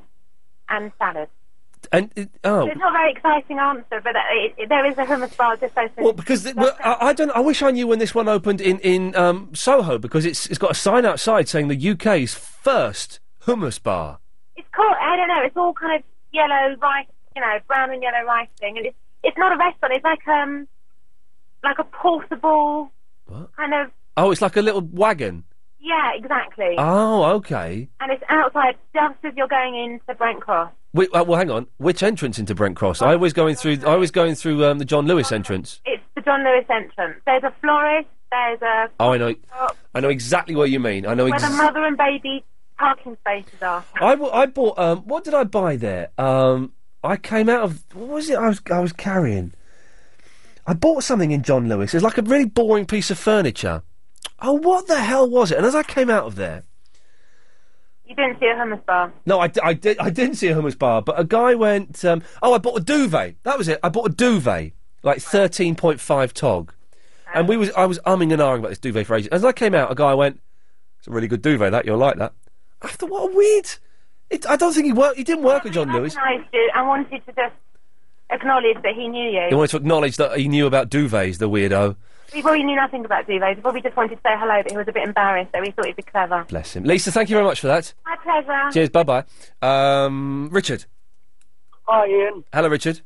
and 0.69 0.93
salad. 0.99 1.29
And 1.93 2.11
it, 2.17 2.29
oh, 2.43 2.65
So 2.67 2.71
it's 2.73 2.79
not 2.79 2.91
a 2.93 2.99
very 2.99 3.13
exciting 3.13 3.59
answer, 3.59 4.01
but 4.03 4.17
uh, 4.17 4.21
it, 4.33 4.55
it, 4.59 4.69
there 4.69 4.85
is 4.85 4.99
a 4.99 5.05
hummus 5.05 5.37
bar 5.37 5.57
just 5.57 5.79
open. 5.79 6.05
Well, 6.05 6.13
because 6.13 6.43
th- 6.43 6.57
well, 6.57 6.77
I, 6.83 6.97
I 7.01 7.13
don't. 7.13 7.31
I 7.31 7.41
wish 7.41 7.63
I 7.63 7.71
knew 7.71 7.87
when 7.87 8.01
this 8.01 8.15
one 8.15 8.29
opened 8.29 8.61
in 8.61 8.81
in 8.81 9.15
um, 9.15 9.55
Soho 9.55 9.97
because 9.97 10.25
it's 10.27 10.47
it's 10.47 10.59
got 10.59 10.73
a 10.73 10.75
sign 10.75 11.07
outside 11.07 11.49
saying 11.49 11.69
the 11.69 11.91
UK's 11.91 12.35
first 12.35 13.21
hummus 13.49 13.83
bar. 13.83 14.19
It's 14.57 14.69
called, 14.75 14.95
I 15.01 15.17
don't 15.17 15.29
know, 15.29 15.43
it's 15.43 15.57
all 15.57 15.73
kind 15.73 15.97
of 15.99 16.05
yellow 16.33 16.77
rice, 16.81 17.07
you 17.35 17.41
know, 17.41 17.59
brown 17.67 17.91
and 17.91 18.03
yellow 18.03 18.25
rice 18.27 18.49
thing. 18.59 18.77
And 18.77 18.87
it's, 18.87 18.97
it's 19.25 19.39
not 19.39 19.53
a 19.53 19.57
restaurant, 19.57 19.95
it's 19.95 20.05
like, 20.05 20.29
um, 20.29 20.69
like 21.65 21.79
a 21.79 21.85
portable 21.85 22.93
kind 23.57 23.75
of, 23.75 23.91
Oh, 24.17 24.31
it's 24.31 24.43
like 24.43 24.57
a 24.57 24.63
little 24.63 24.81
wagon. 24.83 25.45
yeah, 25.79 26.11
exactly. 26.17 26.75
Oh, 26.79 27.25
okay. 27.37 27.89
And 28.01 28.11
it's 28.13 28.23
outside 28.29 28.77
just 28.93 29.15
as 29.25 29.33
you're 29.37 29.49
going 29.49 29.75
into 29.77 30.15
Brent 30.19 30.41
Cross. 30.41 30.73
Wait, 30.93 31.09
uh, 31.15 31.23
well, 31.27 31.39
hang 31.39 31.51
on. 31.51 31.67
Which 31.77 32.03
entrance 32.03 32.39
into 32.39 32.55
Brent 32.55 32.75
Cross? 32.77 33.03
I 33.03 33.13
always 33.13 33.33
going 33.33 33.55
through. 33.55 33.79
I 33.87 33.97
was 33.97 34.11
going 34.11 34.35
through 34.35 34.65
um, 34.65 34.79
the 34.79 34.85
John 34.85 35.07
Lewis 35.07 35.31
entrance. 35.31 35.81
It's 35.85 36.03
the 36.15 36.23
John 36.23 36.43
Lewis 36.43 36.65
entrance. 36.71 37.21
There's 37.27 37.45
a 37.45 37.53
florist, 37.61 38.09
there's 38.33 38.61
a, 38.63 38.89
Oh, 38.99 39.13
I 39.13 39.19
know. 39.19 39.35
I 39.95 40.01
know 40.01 40.09
exactly 40.09 40.57
what 40.57 40.71
you 40.71 40.81
mean. 40.81 41.07
I 41.07 41.15
know 41.15 41.25
where 41.27 41.39
the 41.39 41.51
mother 41.51 41.85
and 41.85 41.97
baby 41.97 42.45
parking 42.79 43.17
spaces 43.21 43.63
are. 43.63 43.85
I, 44.01 44.11
w- 44.13 44.31
I 44.33 44.47
bought. 44.47 44.79
Um, 44.79 44.99
what 45.03 45.25
did 45.25 45.35
I 45.35 45.45
buy 45.45 45.77
there? 45.77 46.09
Um, 46.19 46.73
I 47.05 47.17
came 47.17 47.49
out 47.49 47.63
of. 47.63 47.85
What 47.95 48.09
was 48.09 48.31
it? 48.31 48.37
I 48.39 48.49
was. 48.49 48.61
I 48.71 48.81
was 48.81 48.93
carrying. 48.93 49.53
I 50.69 50.75
bought 50.75 51.03
something 51.03 51.31
in 51.31 51.43
John 51.43 51.67
Lewis. 51.67 51.95
It's 51.95 52.05
like 52.05 52.19
a 52.19 52.23
really 52.23 52.45
boring 52.45 52.85
piece 52.85 53.11
of 53.11 53.19
furniture. 53.19 53.83
Oh, 54.41 54.53
what 54.53 54.87
the 54.87 55.01
hell 55.01 55.29
was 55.29 55.51
it? 55.51 55.57
And 55.57 55.67
as 55.67 55.75
I 55.75 55.83
came 55.83 56.11
out 56.11 56.25
of 56.27 56.35
there, 56.37 56.65
You 58.05 58.15
didn't 58.15 58.39
see 58.39 58.47
a 58.47 58.55
hummus 58.55 58.85
bar. 58.85 59.13
no, 59.25 59.41
I, 59.41 59.51
I 59.63 59.73
did. 59.73 59.99
I 59.99 60.11
didn't 60.11 60.37
see 60.37 60.49
a 60.49 60.55
hummus 60.55 60.79
bar, 60.79 61.01
but 61.01 61.19
a 61.19 61.25
guy 61.25 61.55
went. 61.55 62.05
Um, 62.05 62.23
oh, 62.43 62.53
I 62.53 62.59
bought 62.59 62.79
a 62.79 62.85
duvet. 62.85 63.37
That 63.45 63.57
was 63.57 63.67
it. 63.67 63.81
I 63.83 63.89
bought 63.89 64.11
a 64.11 64.15
duvet, 64.15 64.73
like 65.03 65.21
thirteen 65.21 65.75
point 65.75 66.01
five 66.01 66.35
tog, 66.35 66.75
and 67.35 67.49
we 67.49 67.57
was. 67.57 67.71
I 67.73 67.87
was 67.87 67.99
umming 68.01 68.33
and 68.33 68.43
ahhing 68.43 68.59
about 68.59 68.69
this 68.69 68.79
duvet 68.79 69.07
for 69.07 69.17
ages. 69.17 69.29
As 69.29 69.45
I 69.45 69.53
came 69.53 69.75
out, 69.75 69.91
a 69.91 69.95
guy 69.95 70.13
went, 70.13 70.41
"It's 70.99 71.09
a 71.09 71.11
really 71.11 71.29
good 71.29 71.43
duvet. 71.43 71.73
That 71.73 71.87
you'll 71.87 71.97
like 71.99 72.17
that." 72.19 72.35
I 72.83 72.89
thought, 72.89 73.11
what 73.11 73.33
a 73.33 73.35
weird. 73.35 73.67
It, 74.31 74.47
I 74.47 74.57
don't 74.57 74.75
think 74.75 74.85
he 74.85 74.93
worked. 74.93 75.17
He 75.17 75.25
didn't 75.25 75.45
work 75.45 75.65
with 75.65 75.73
John 75.73 75.91
Lewis. 75.91 76.15
I, 76.17 76.83
wanted 76.83 77.25
to 77.27 77.33
just 77.33 77.55
acknowledge 78.31 78.77
that 78.83 78.95
he 78.95 79.09
knew 79.09 79.31
you. 79.31 79.47
He 79.49 79.55
wanted 79.55 79.71
to 79.71 79.77
acknowledge 79.79 80.17
that 80.17 80.39
he 80.39 80.49
knew 80.49 80.67
about 80.67 80.91
duvets, 80.91 81.39
the 81.39 81.49
weirdo. 81.49 81.97
He 82.33 82.43
probably 82.43 82.63
knew 82.63 82.77
nothing 82.77 83.05
about 83.05 83.27
duvets. 83.27 83.55
He 83.57 83.61
probably 83.63 83.81
just 83.81 83.97
wanted 83.97 84.11
to 84.11 84.17
say 84.17 84.35
hello, 84.37 84.61
but 84.63 84.71
he 84.71 84.77
was 84.77 84.87
a 84.89 84.93
bit 84.93 85.05
embarrassed, 85.05 85.51
so 85.55 85.63
he 85.63 85.71
thought 85.71 85.87
he'd 85.87 85.97
be 85.97 86.03
clever. 86.03 86.45
Bless 86.49 86.77
him. 86.77 86.85
Lisa, 86.85 87.11
thank 87.11 87.31
you 87.31 87.37
very 87.37 87.47
much 87.47 87.61
for 87.61 87.69
that. 87.69 87.95
My 88.05 88.17
pleasure. 88.23 88.71
Cheers. 88.73 88.91
Bye 88.91 89.03
bye. 89.05 89.25
Um, 89.63 90.51
Richard. 90.53 90.85
Hi, 91.87 92.07
Iain. 92.07 92.45
Hello, 92.53 92.69
Richard. 92.69 93.01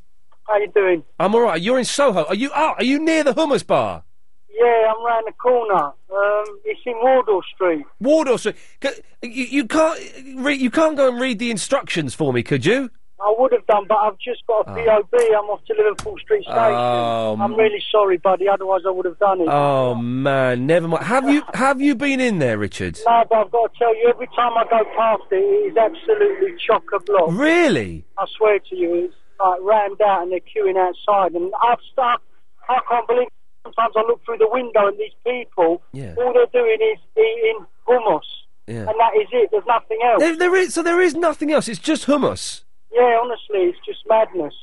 How 0.48 0.54
are 0.54 0.60
you 0.60 0.72
doing? 0.74 1.04
I'm 1.20 1.34
all 1.36 1.42
right. 1.42 1.62
You're 1.62 1.78
in 1.78 1.84
Soho. 1.84 2.24
Are 2.24 2.34
you? 2.34 2.50
Oh, 2.54 2.74
are 2.76 2.82
you 2.84 2.98
near 2.98 3.22
the 3.22 3.32
hummus 3.32 3.64
bar? 3.64 4.02
Yeah, 4.50 4.92
I'm 4.92 5.04
round 5.04 5.26
the 5.28 5.32
corner. 5.32 5.84
Um, 5.84 6.60
it's 6.64 6.80
in 6.84 6.94
Wardour 7.00 7.42
Street. 7.54 7.84
Wardour 8.00 8.38
Street. 8.38 8.56
C- 8.82 8.90
You, 9.22 9.44
you 9.44 9.64
can't. 9.66 9.98
Re- 10.36 10.56
you 10.56 10.70
can't 10.70 10.96
go 10.96 11.08
and 11.08 11.20
read 11.20 11.38
the 11.38 11.50
instructions 11.52 12.12
for 12.14 12.32
me, 12.32 12.42
could 12.42 12.66
you? 12.66 12.90
I 13.22 13.34
would 13.38 13.52
have 13.52 13.64
done, 13.66 13.84
but 13.88 13.98
I've 13.98 14.18
just 14.18 14.44
got 14.48 14.66
a 14.66 14.70
ah. 14.70 14.74
POB. 14.74 15.14
I'm 15.14 15.48
off 15.50 15.64
to 15.66 15.74
Liverpool 15.74 16.18
Street 16.18 16.42
Station. 16.42 16.58
Oh, 16.58 17.36
I'm 17.40 17.54
really 17.54 17.82
sorry, 17.90 18.16
buddy. 18.18 18.48
Otherwise, 18.48 18.80
I 18.86 18.90
would 18.90 19.04
have 19.06 19.18
done 19.18 19.40
it. 19.40 19.48
Oh 19.48 19.94
man, 19.94 20.66
never 20.66 20.88
mind. 20.88 21.04
Have 21.04 21.28
you 21.30 21.42
have 21.54 21.80
you 21.80 21.94
been 21.94 22.20
in 22.20 22.38
there, 22.40 22.58
Richard? 22.58 22.98
No, 23.06 23.22
but 23.30 23.36
I've 23.36 23.50
got 23.52 23.72
to 23.72 23.78
tell 23.78 23.94
you, 23.94 24.08
every 24.08 24.26
time 24.34 24.52
I 24.56 24.64
go 24.64 24.82
past 24.96 25.22
it, 25.30 25.36
it 25.36 25.72
is 25.72 25.76
absolutely 25.76 26.54
chock 26.66 26.82
a 26.94 27.00
block. 27.00 27.28
Really? 27.30 28.04
I 28.18 28.26
swear 28.36 28.58
to 28.58 28.76
you, 28.76 28.94
it's 29.04 29.14
like 29.38 29.60
rammed 29.62 30.00
out 30.02 30.22
and 30.22 30.32
they're 30.32 30.40
queuing 30.40 30.76
outside. 30.76 31.32
And 31.34 31.52
I've 31.62 31.78
stuck. 31.92 32.20
I 32.68 32.80
can't 32.88 33.06
believe. 33.06 33.28
Sometimes 33.64 33.94
I 33.96 34.00
look 34.00 34.24
through 34.24 34.38
the 34.38 34.48
window 34.50 34.88
and 34.88 34.98
these 34.98 35.14
people, 35.24 35.82
Yeah. 35.92 36.14
all 36.18 36.32
they're 36.32 36.46
doing 36.46 36.78
is 36.80 36.98
eating 37.16 37.64
hummus, 37.86 38.20
Yeah. 38.66 38.88
and 38.90 38.98
that 38.98 39.12
is 39.16 39.28
it. 39.30 39.50
There's 39.52 39.66
nothing 39.66 39.98
else. 40.04 40.20
There, 40.20 40.36
there 40.36 40.56
is. 40.56 40.74
So 40.74 40.82
there 40.82 41.00
is 41.00 41.14
nothing 41.14 41.52
else. 41.52 41.68
It's 41.68 41.78
just 41.78 42.06
hummus. 42.06 42.64
Yeah, 42.94 43.18
honestly, 43.22 43.68
it's 43.70 43.78
just 43.86 44.00
madness. 44.08 44.54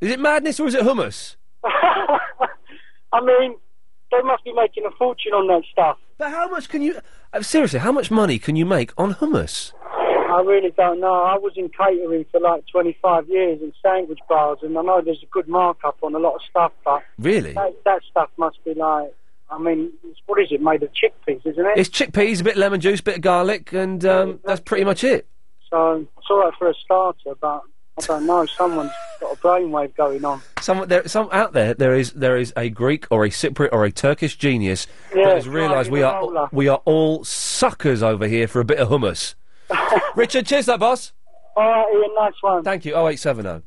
Is 0.00 0.10
it 0.10 0.20
madness 0.20 0.60
or 0.60 0.66
is 0.66 0.74
it 0.74 0.82
hummus? 0.82 1.36
I 1.64 3.20
mean, 3.22 3.56
they 4.10 4.22
must 4.22 4.44
be 4.44 4.52
making 4.52 4.84
a 4.86 4.90
fortune 4.96 5.32
on 5.32 5.46
that 5.48 5.62
stuff. 5.72 5.96
But 6.18 6.30
how 6.30 6.48
much 6.48 6.68
can 6.68 6.82
you? 6.82 6.98
Uh, 7.32 7.42
seriously, 7.42 7.78
how 7.80 7.92
much 7.92 8.10
money 8.10 8.38
can 8.38 8.56
you 8.56 8.66
make 8.66 8.92
on 8.98 9.14
hummus? 9.14 9.72
I 9.84 10.40
really 10.40 10.70
don't 10.76 11.00
know. 11.00 11.12
I 11.14 11.36
was 11.38 11.52
in 11.56 11.68
catering 11.68 12.24
for 12.32 12.40
like 12.40 12.64
25 12.72 13.28
years 13.28 13.60
in 13.62 13.72
sandwich 13.82 14.18
bars, 14.28 14.58
and 14.62 14.76
I 14.76 14.82
know 14.82 15.00
there's 15.04 15.22
a 15.22 15.26
good 15.30 15.46
markup 15.46 15.96
on 16.02 16.14
a 16.14 16.18
lot 16.18 16.34
of 16.34 16.40
stuff, 16.50 16.72
but 16.84 17.02
Really? 17.18 17.52
that, 17.52 17.76
that 17.84 18.02
stuff 18.10 18.30
must 18.36 18.62
be 18.64 18.74
like, 18.74 19.14
I 19.48 19.58
mean, 19.58 19.92
it's, 20.04 20.18
what 20.26 20.40
is 20.40 20.48
it, 20.50 20.60
made 20.60 20.82
of 20.82 20.90
chickpeas, 20.90 21.46
isn't 21.46 21.64
it? 21.64 21.76
It's 21.78 21.88
chickpeas, 21.88 22.40
a 22.40 22.44
bit 22.44 22.54
of 22.54 22.58
lemon 22.58 22.80
juice, 22.80 22.98
a 22.98 23.02
bit 23.04 23.16
of 23.16 23.20
garlic, 23.20 23.72
and 23.72 24.04
um, 24.04 24.40
that's 24.44 24.60
pretty 24.60 24.82
much 24.84 25.04
it. 25.04 25.28
So 25.74 26.06
it's 26.18 26.26
all 26.30 26.38
right 26.38 26.52
for 26.56 26.68
a 26.70 26.74
starter, 26.74 27.34
but 27.40 27.62
I 27.98 28.06
don't 28.06 28.26
know. 28.26 28.46
Someone's 28.46 28.92
got 29.20 29.32
a 29.32 29.36
brainwave 29.38 29.96
going 29.96 30.24
on. 30.24 30.40
Some 30.60 30.86
there, 30.86 31.08
some 31.08 31.28
out 31.32 31.52
there. 31.52 31.74
There 31.74 31.94
is 31.96 32.12
there 32.12 32.36
is 32.36 32.52
a 32.56 32.68
Greek 32.70 33.06
or 33.10 33.24
a 33.24 33.28
Cypriot 33.28 33.70
or 33.72 33.84
a 33.84 33.90
Turkish 33.90 34.36
genius 34.36 34.86
Yeah, 35.12 35.24
that 35.26 35.34
has 35.34 35.48
realised 35.48 35.90
we 35.90 36.02
are 36.04 36.20
roller. 36.20 36.48
we 36.52 36.68
are 36.68 36.80
all 36.84 37.24
suckers 37.24 38.04
over 38.04 38.28
here 38.28 38.46
for 38.46 38.60
a 38.60 38.64
bit 38.64 38.78
of 38.78 38.88
hummus. 38.88 39.34
Richard, 40.14 40.46
cheers, 40.46 40.66
that 40.66 40.78
boss. 40.78 41.12
All 41.56 41.68
right, 41.68 41.86
Iain, 41.92 42.14
nice 42.14 42.34
one. 42.40 42.62
Thank 42.62 42.84
you. 42.84 42.94
Oh 42.94 43.08
eight 43.08 43.16
seven 43.18 43.44
oh 43.44 43.62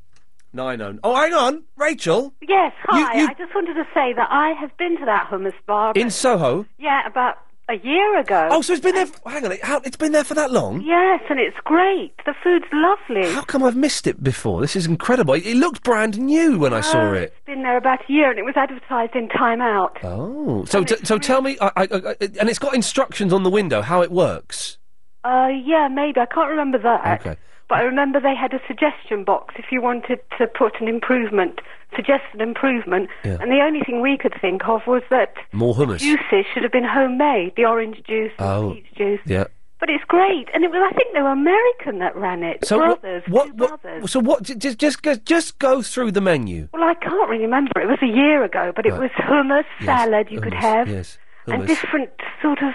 nine 0.54 0.80
oh. 0.82 0.98
Oh, 1.04 1.14
hang 1.14 1.34
on, 1.34 1.64
Rachel 1.76 2.34
Yes, 2.42 2.72
hi. 2.86 3.16
You- 3.16 3.22
you- 3.24 3.28
I 3.30 3.34
just 3.34 3.54
wanted 3.54 3.74
to 3.74 3.84
say 3.94 4.14
that 4.14 4.30
I 4.32 4.54
have 4.62 4.76
been 4.78 4.98
to 5.00 5.06
that 5.06 5.28
hummus 5.30 5.54
bar. 5.66 5.92
in 5.94 6.10
Soho. 6.10 6.66
yeah, 6.78 7.06
about 7.06 7.36
a 7.70 7.76
year 7.76 8.20
ago. 8.20 8.48
Oh, 8.52 8.62
so 8.62 8.74
it's 8.74 8.82
been 8.82 8.96
there. 8.96 9.04
f- 9.08 9.22
Hang 9.26 9.46
on, 9.46 9.52
it, 9.52 9.64
how, 9.64 9.82
it's 9.84 9.98
been 9.98 10.12
there 10.14 10.24
for 10.24 10.34
that 10.36 10.52
long. 10.52 10.82
Yes, 10.82 11.22
and 11.30 11.40
it's 11.40 11.58
great. 11.66 12.14
The 12.26 12.34
food's 12.44 12.66
lovely. 12.72 13.30
How 13.34 13.42
come 13.44 13.64
I've 13.64 13.76
missed 13.76 14.08
it 14.08 14.24
before? 14.24 14.62
This 14.62 14.76
is 14.76 14.86
incredible. 14.86 15.34
It, 15.34 15.46
it 15.46 15.58
looked 15.58 15.84
brand 15.84 16.18
new 16.18 16.58
when 16.58 16.74
I 16.74 16.82
saw 16.82 17.10
Oh, 17.10 17.14
it. 17.14 17.24
It's 17.36 17.46
been 17.46 17.64
there 17.64 17.78
about 17.78 18.00
a 18.10 18.12
year, 18.14 18.30
and 18.30 18.40
it 18.40 18.44
was 18.46 18.56
advertised 18.56 19.16
in 19.16 19.28
Time 19.30 19.62
Out. 19.62 19.98
Oh, 20.04 20.64
so 20.66 20.84
t- 20.84 20.96
so 21.04 21.18
tell 21.18 21.42
me, 21.42 21.58
I, 21.60 21.72
I, 21.76 21.82
I, 21.92 22.16
and 22.40 22.50
it's 22.50 22.60
got 22.60 22.74
instructions 22.74 23.34
on 23.34 23.44
the 23.44 23.50
window 23.50 23.82
how 23.82 24.02
it 24.02 24.12
works. 24.12 24.78
Uh, 25.26 25.48
yeah, 25.66 25.90
maybe 25.92 26.20
I 26.22 26.26
can't 26.26 26.50
remember 26.50 26.78
that. 26.80 27.20
Okay. 27.20 27.38
But 27.70 27.80
I 27.80 27.82
remember 27.84 28.20
they 28.22 28.36
had 28.36 28.54
a 28.54 28.60
suggestion 28.66 29.24
box 29.26 29.56
if 29.58 29.66
you 29.72 29.82
wanted 29.82 30.20
to 30.38 30.48
put 30.48 30.80
an 30.80 30.88
improvement, 30.88 31.60
suggest 31.96 32.24
an 32.34 32.40
improvement. 32.42 33.10
Yeah. 33.26 33.38
And 33.42 33.52
the 33.52 33.60
only 33.62 33.82
thing 33.82 34.02
we 34.02 34.18
could 34.18 34.34
think 34.40 34.62
of 34.68 34.82
was 34.88 35.04
that 35.10 35.34
More 35.52 35.76
hummus. 35.76 36.00
juices 36.00 36.46
should 36.54 36.64
have 36.64 36.72
been 36.72 36.86
homemade, 36.86 37.54
the 37.58 37.66
orange 37.66 38.02
juice, 38.08 38.32
Oh. 38.40 38.70
the 38.70 38.76
peach 38.76 38.94
juice. 38.96 39.20
Yeah. 39.26 39.46
But 39.80 39.90
it's 39.92 40.04
great, 40.06 40.48
and 40.56 40.64
it 40.64 40.72
was 40.72 40.82
I 40.82 40.96
think 40.96 41.14
they 41.14 41.22
were 41.22 41.32
American 41.32 42.00
that 42.00 42.16
ran 42.16 42.42
it. 42.42 42.66
So 42.66 42.78
brothers, 42.80 43.22
what, 43.28 43.46
two 43.48 43.54
what, 43.54 43.82
brothers. 43.84 44.12
So 44.12 44.20
what? 44.22 44.42
Just 44.42 44.80
just 44.80 45.02
go, 45.04 45.14
just 45.16 45.60
go 45.60 45.84
through 45.84 46.14
the 46.14 46.22
menu. 46.22 46.68
Well, 46.74 46.82
I 46.84 46.96
can't 46.96 47.30
really 47.30 47.44
remember. 47.44 47.80
It 47.80 47.86
was 47.88 48.00
a 48.02 48.08
year 48.08 48.44
ago, 48.44 48.72
but 48.76 48.88
it 48.88 48.94
Right. 48.94 49.02
was 49.02 49.12
hummus, 49.20 49.66
Yes, 49.82 49.86
salad 49.86 50.32
you 50.32 50.42
could 50.42 50.56
have, 50.56 50.88
yes, 50.90 51.20
and 51.46 51.68
different 51.68 52.10
sort 52.42 52.64
of 52.64 52.74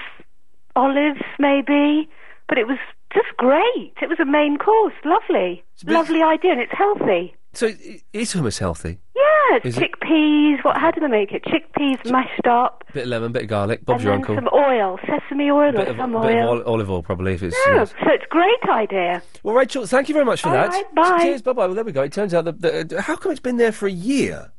olives 0.77 1.21
maybe. 1.41 2.09
But 2.49 2.59
it 2.59 2.67
was 2.69 2.79
just 3.15 3.37
great. 3.37 3.93
It 4.01 4.09
was 4.09 4.19
a 4.21 4.25
main 4.25 4.59
course, 4.59 4.95
lovely, 5.05 5.65
lovely 5.87 6.23
idea, 6.23 6.53
and 6.53 6.61
it's 6.61 6.73
healthy. 6.73 7.35
So 7.55 7.67
is 8.13 8.33
hummus 8.35 8.59
healthy? 8.59 8.99
Yeah, 9.15 9.59
Is 9.65 9.77
it- 9.77 9.91
chickpeas. 9.93 10.65
What? 10.65 10.77
How 10.79 10.91
do 10.91 11.01
they 11.01 11.07
make 11.09 11.33
it? 11.33 11.45
Chickpeas 11.45 12.11
mashed 12.11 12.47
up, 12.47 12.85
Bit 12.95 13.03
of 13.05 13.09
lemon, 13.11 13.33
bit 13.33 13.43
of 13.43 13.49
garlic. 13.49 13.85
Bob's 13.85 13.97
and 13.97 14.05
your 14.05 14.13
then 14.13 14.21
uncle. 14.21 14.35
some 14.37 14.49
oil, 14.59 14.99
sesame 15.07 15.51
oil 15.51 15.73
bit 15.73 15.89
or 15.89 15.91
of, 15.91 15.97
some 15.99 16.13
bit 16.13 16.21
of 16.21 16.25
oil. 16.27 16.49
oli- 16.49 16.63
olive 16.65 16.91
oil, 16.91 17.03
probably 17.03 17.35
if 17.35 17.43
it's. 17.43 17.57
yeah, 17.67 17.75
yes. 17.75 17.91
so 17.91 18.11
it's 18.11 18.25
a 18.25 18.29
great 18.29 18.63
idea. 18.71 19.23
Well, 19.43 19.55
Rachel, 19.55 19.87
thank 19.87 20.09
you 20.09 20.15
very 20.15 20.25
much 20.25 20.41
for 20.43 20.49
All 20.49 20.55
that. 20.55 20.69
right, 20.71 20.95
bye. 20.95 21.19
Cheers, 21.23 21.43
bye 21.43 21.53
bye. 21.53 21.67
Well, 21.67 21.75
there 21.75 21.85
we 21.85 21.93
go. 21.93 22.03
It 22.03 22.13
turns 22.13 22.33
out 22.33 22.45
that, 22.47 22.61
that 22.63 22.93
uh, 22.93 23.03
how 23.03 23.17
come 23.17 23.33
it's 23.33 23.41
been 23.41 23.59
there 23.59 23.73
for 23.73 23.87
a 23.87 23.93
year, 23.93 24.53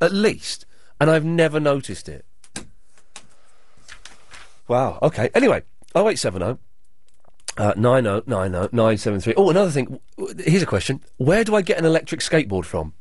at 0.00 0.12
least, 0.12 0.64
and 1.00 1.10
I've 1.10 1.24
never 1.24 1.60
noticed 1.60 2.08
it. 2.08 2.24
Wow. 4.68 4.98
Okay. 5.02 5.30
Anyway, 5.34 5.62
oh 5.94 6.08
eight 6.08 6.18
seven 6.18 6.42
oh. 6.42 6.58
Uh, 7.60 7.74
9090973. 7.74 9.34
Oh, 9.36 9.50
another 9.50 9.70
thing. 9.70 10.00
Here's 10.38 10.62
a 10.62 10.66
question. 10.66 11.02
Where 11.18 11.44
do 11.44 11.54
I 11.54 11.60
get 11.60 11.76
an 11.76 11.84
electric 11.84 12.22
skateboard 12.22 12.64
from? 12.64 12.94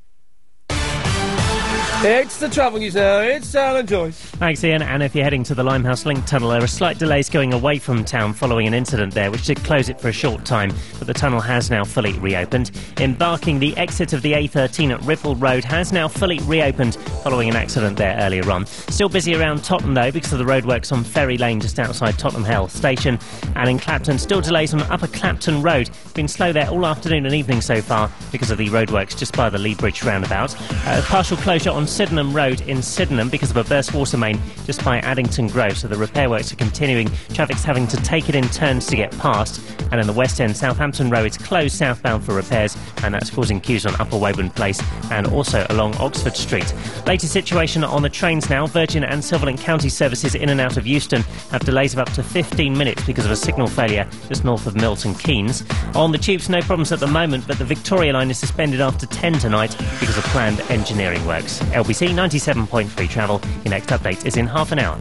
It's 2.01 2.37
the 2.37 2.47
travel 2.47 2.79
news 2.79 2.95
now. 2.95 3.19
It's 3.19 3.53
Alan 3.53 3.85
Joyce. 3.85 4.17
Thanks, 4.17 4.63
Iain. 4.63 4.81
And 4.81 5.03
if 5.03 5.13
you're 5.13 5.25
heading 5.25 5.43
to 5.43 5.53
the 5.53 5.65
Limehouse 5.65 6.05
Link 6.05 6.25
tunnel, 6.25 6.47
there 6.47 6.63
are 6.63 6.67
slight 6.67 6.97
delays 6.97 7.29
going 7.29 7.53
away 7.53 7.77
from 7.77 8.05
town 8.05 8.31
following 8.31 8.67
an 8.67 8.73
incident 8.73 9.13
there, 9.13 9.29
which 9.29 9.45
did 9.45 9.57
close 9.65 9.89
it 9.89 9.99
for 9.99 10.07
a 10.07 10.13
short 10.13 10.45
time, 10.45 10.71
but 10.97 11.07
the 11.07 11.13
tunnel 11.13 11.41
has 11.41 11.69
now 11.69 11.83
fully 11.83 12.13
reopened. 12.19 12.71
in 13.01 13.15
Barking, 13.15 13.59
the 13.59 13.75
exit 13.75 14.13
of 14.13 14.21
the 14.21 14.31
A13 14.31 14.91
at 14.91 15.01
Ripple 15.01 15.35
Road 15.35 15.65
has 15.65 15.91
now 15.91 16.07
fully 16.07 16.39
reopened 16.43 16.95
following 17.21 17.49
an 17.49 17.57
accident 17.57 17.97
there 17.97 18.17
earlier 18.21 18.49
on. 18.49 18.65
Still 18.65 19.09
busy 19.09 19.35
around 19.35 19.65
Tottenham, 19.65 19.93
though, 19.93 20.09
because 20.09 20.31
of 20.31 20.39
the 20.39 20.45
roadworks 20.45 20.93
on 20.93 21.03
Ferry 21.03 21.37
Lane 21.37 21.59
just 21.59 21.79
outside 21.79 22.17
Tottenham 22.17 22.45
Hale 22.45 22.69
Station. 22.69 23.19
And 23.57 23.69
in 23.69 23.77
Clapton, 23.77 24.19
still 24.19 24.39
delays 24.39 24.73
on 24.73 24.81
Upper 24.83 25.07
Clapton 25.07 25.61
Road. 25.61 25.89
Been 26.13 26.29
slow 26.29 26.53
there 26.53 26.69
all 26.69 26.85
afternoon 26.85 27.25
and 27.25 27.35
evening 27.35 27.59
so 27.59 27.81
far 27.81 28.09
because 28.31 28.51
of 28.51 28.57
the 28.57 28.69
roadworks 28.69 29.17
just 29.17 29.35
by 29.35 29.49
the 29.49 29.57
Lea 29.57 29.75
Bridge 29.75 30.01
roundabout. 30.01 30.55
Uh, 30.87 31.01
partial 31.03 31.35
closure 31.35 31.71
on 31.71 31.88
Sydenham 31.89 32.33
Road 32.33 32.61
in 32.61 32.81
Sydenham 32.81 33.29
because 33.29 33.51
of 33.51 33.57
a 33.57 33.63
burst 33.63 33.93
water 33.93 34.17
main 34.17 34.39
just 34.65 34.83
by 34.85 34.99
Addington 34.99 35.47
Grove. 35.47 35.77
So 35.77 35.87
the 35.87 35.97
repair 35.97 36.29
works 36.29 36.51
are 36.53 36.55
continuing. 36.55 37.09
Traffic's 37.33 37.63
having 37.63 37.87
to 37.87 37.97
take 37.97 38.29
it 38.29 38.35
in 38.35 38.47
turns 38.49 38.85
to 38.87 38.95
get 38.95 39.11
past. 39.17 39.61
And 39.91 39.99
in 39.99 40.07
the 40.07 40.13
West 40.13 40.39
End, 40.39 40.55
Southampton 40.55 41.09
Road 41.09 41.25
is 41.25 41.37
closed 41.37 41.75
southbound 41.75 42.23
for 42.23 42.33
repairs, 42.35 42.77
and 43.03 43.13
that's 43.13 43.29
causing 43.31 43.59
queues 43.59 43.85
on 43.85 43.99
Upper 43.99 44.17
Woburn 44.17 44.51
Place 44.51 44.81
and 45.11 45.25
also 45.27 45.65
along 45.69 45.95
Oxford 45.95 46.35
Street. 46.35 46.73
Latest 47.07 47.33
situation 47.33 47.83
on 47.83 48.03
the 48.03 48.09
trains 48.09 48.49
now. 48.49 48.67
Virgin 48.67 49.03
and 49.03 49.21
Silverlink 49.21 49.59
County 49.59 49.89
services 49.89 50.35
in 50.35 50.49
and 50.49 50.61
out 50.61 50.77
of 50.77 50.85
Euston 50.85 51.23
have 51.51 51.61
delays 51.65 51.93
of 51.93 51.99
up 51.99 52.11
to 52.13 52.21
15 52.21 52.77
minutes 52.77 53.03
because 53.05 53.25
of 53.25 53.31
a 53.31 53.35
signal 53.35 53.67
failure 53.67 54.07
just 54.27 54.45
north 54.45 54.67
of 54.67 54.75
Milton 54.75 55.15
Keynes. 55.15 55.63
On 55.95 56.11
the 56.11 56.17
tubes, 56.17 56.49
no 56.49 56.61
problems 56.61 56.91
at 56.91 56.99
the 56.99 57.07
moment, 57.07 57.47
but 57.47 57.57
the 57.57 57.65
Victoria 57.65 58.13
line 58.13 58.29
is 58.29 58.37
suspended 58.37 58.81
after 58.81 59.07
10 59.07 59.33
tonight 59.39 59.75
because 59.99 60.17
of 60.17 60.23
planned 60.25 60.59
engineering 60.69 61.25
works. 61.25 61.61
LBC 61.79 62.09
97.3 62.09 63.09
travel. 63.09 63.41
Your 63.63 63.71
next 63.71 63.89
update 63.89 64.25
is 64.25 64.37
in 64.37 64.45
half 64.47 64.71
an 64.71 64.79
hour. 64.79 64.97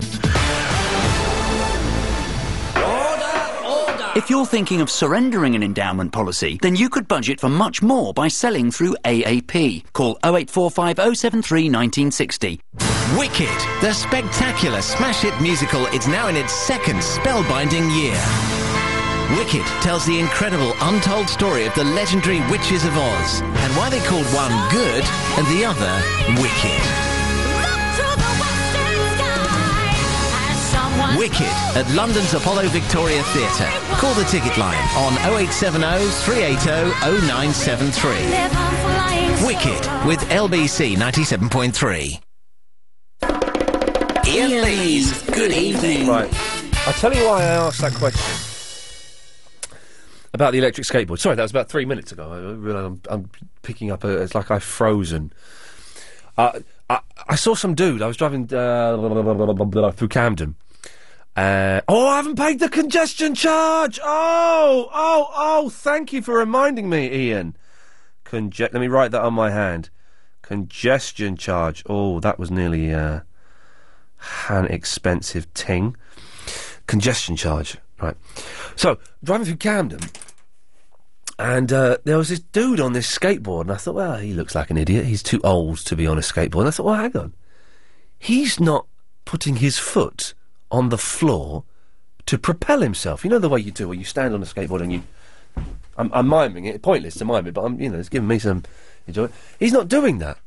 If 4.17 4.29
you're 4.29 4.47
thinking 4.47 4.81
of 4.81 4.91
surrendering 4.91 5.55
an 5.55 5.63
endowment 5.63 6.13
policy, 6.13 6.59
then 6.61 6.75
you 6.75 6.89
could 6.89 7.07
budget 7.07 7.39
for 7.39 7.49
much 7.49 7.83
more 7.83 8.13
by 8.13 8.27
selling 8.29 8.71
through 8.71 8.97
AAP. 9.05 9.93
Call 9.93 10.19
0845073 10.25 11.71
1960. 11.71 12.61
Wicked, 13.17 13.59
the 13.81 13.93
spectacular 13.93 14.83
smash 14.83 15.23
hit 15.23 15.41
musical, 15.41 15.87
is 15.87 16.09
now 16.09 16.29
in 16.29 16.37
its 16.37 16.53
second 16.53 16.97
spellbinding 16.99 17.89
year. 17.97 18.68
Wicked 19.37 19.67
tells 19.83 20.07
the 20.07 20.19
incredible 20.19 20.73
untold 20.81 21.29
story 21.29 21.67
of 21.67 21.75
the 21.75 21.85
legendary 21.85 22.41
Witches 22.51 22.87
of 22.87 22.97
Oz 22.97 23.43
and 23.43 23.77
why 23.77 23.91
they 23.91 24.01
called 24.01 24.25
one 24.33 24.51
good 24.71 25.05
and 25.37 25.47
the 25.53 25.67
other 25.69 26.01
wicked. 26.41 26.81
Wicked 31.19 31.53
at 31.77 31.87
London's 31.95 32.33
Apollo 32.33 32.69
Victoria 32.69 33.23
Theatre. 33.35 33.69
Call 33.97 34.15
the 34.15 34.25
ticket 34.25 34.57
line 34.57 34.83
on 34.97 35.13
0870 35.29 36.09
380 36.25 36.95
0973. 37.27 38.11
Wicked 39.47 39.87
with 40.07 40.21
LBC 40.31 40.97
97.3. 40.97 42.19
Iain 44.27 44.63
Lee's 44.63 45.13
Good 45.27 45.53
Evening. 45.53 46.09
Right. 46.09 46.33
I'll 46.87 46.95
tell 46.95 47.13
you 47.13 47.27
why 47.27 47.43
I 47.43 47.67
asked 47.67 47.83
that 47.83 47.93
question. 47.93 48.48
About 50.35 50.53
the 50.53 50.59
electric 50.59 50.87
skateboard. 50.87 51.19
Sorry, 51.19 51.37
that 51.37 51.43
was 51.43 51.51
about 51.51 51.69
three 51.71 51.87
minutes 51.87 52.13
ago. 52.13 52.31
I 52.31 52.53
realise 52.53 52.85
I'm, 52.85 53.01
I'm 53.09 53.31
picking 53.63 53.91
up 53.91 54.05
a. 54.05 54.23
It's 54.23 54.35
like 54.35 54.51
I've 54.51 54.63
frozen. 54.63 55.33
Uh, 56.37 56.61
I, 56.91 57.01
I 57.29 57.35
saw 57.35 57.55
some 57.55 57.75
dude. 57.75 58.03
I 58.03 58.07
was 58.07 58.17
driving 58.17 58.53
uh, 58.53 59.93
through 59.93 60.09
Camden. 60.09 60.55
Uh, 61.35 61.81
oh, 61.89 62.09
I 62.09 62.17
haven't 62.17 62.37
paid 62.37 62.59
the 62.59 62.69
congestion 62.69 63.35
charge. 63.35 64.01
Oh, 64.03 64.89
oh, 64.93 65.31
oh! 65.35 65.71
Thank 65.71 66.13
you 66.13 66.21
for 66.21 66.35
reminding 66.35 66.91
me, 66.91 67.31
Iain. 67.33 67.57
Conge- 68.25 68.61
Let 68.61 68.75
me 68.75 68.89
write 68.89 69.13
that 69.13 69.23
on 69.23 69.35
my 69.35 69.51
hand. 69.51 69.91
Congestion 70.43 71.37
charge. 71.37 71.85
Oh, 71.89 72.21
that 72.21 72.39
was 72.39 72.51
nearly 72.51 72.91
an 72.91 73.23
expensive 74.49 75.53
ting. 75.55 75.97
Congestion 76.87 77.37
charge. 77.37 77.79
Right. 78.01 78.17
So 78.77 78.99
driving 79.25 79.47
through 79.47 79.57
Camden, 79.57 80.01
and 81.39 81.73
uh, 81.73 81.99
there 82.05 82.19
was 82.19 82.29
this 82.31 82.41
dude 82.41 82.81
on 82.81 82.93
this 82.93 83.17
skateboard, 83.17 83.63
and 83.63 83.73
I 83.73 83.77
thought, 83.77 83.95
well, 83.95 84.17
he 84.17 84.35
looks 84.35 84.55
like 84.55 84.71
an 84.71 84.77
idiot. 84.77 85.07
He's 85.07 85.23
too 85.23 85.41
old 85.45 85.79
to 85.79 85.97
be 85.97 86.07
on 86.07 86.19
a 86.19 86.21
skateboard. 86.21 86.61
And 86.61 86.69
I 86.69 86.71
thought, 86.71 86.87
well, 86.87 86.95
hang 86.97 87.17
on. 87.17 87.35
He's 88.19 88.59
not 88.59 88.87
putting 89.25 89.57
his 89.57 89.79
foot 89.79 90.35
on 90.71 90.89
the 90.89 90.99
floor 90.99 91.65
to 92.27 92.39
propel 92.39 92.81
himself. 92.81 93.25
You 93.25 93.31
know 93.31 93.39
the 93.39 93.49
way 93.49 93.61
you 93.61 93.71
do, 93.71 93.89
where 93.89 93.97
you 93.97 94.05
stand 94.05 94.35
on 94.35 94.43
a 94.43 94.47
skateboard 94.47 94.83
and 94.83 94.93
you. 94.93 95.03
I'm, 95.97 96.11
I'm 96.13 96.29
miming 96.29 96.65
it. 96.67 96.83
Pointless 96.83 97.15
to 97.17 97.25
mime 97.25 97.47
it, 97.47 97.55
but 97.55 97.65
I'm, 97.65 97.81
you 97.81 97.89
know, 97.89 97.99
it's 97.99 98.09
giving 98.09 98.29
me 98.29 98.39
some 98.39 98.65
enjoyment. 99.07 99.35
He's 99.59 99.73
not 99.73 99.89
doing 99.89 100.19
that. 100.19 100.39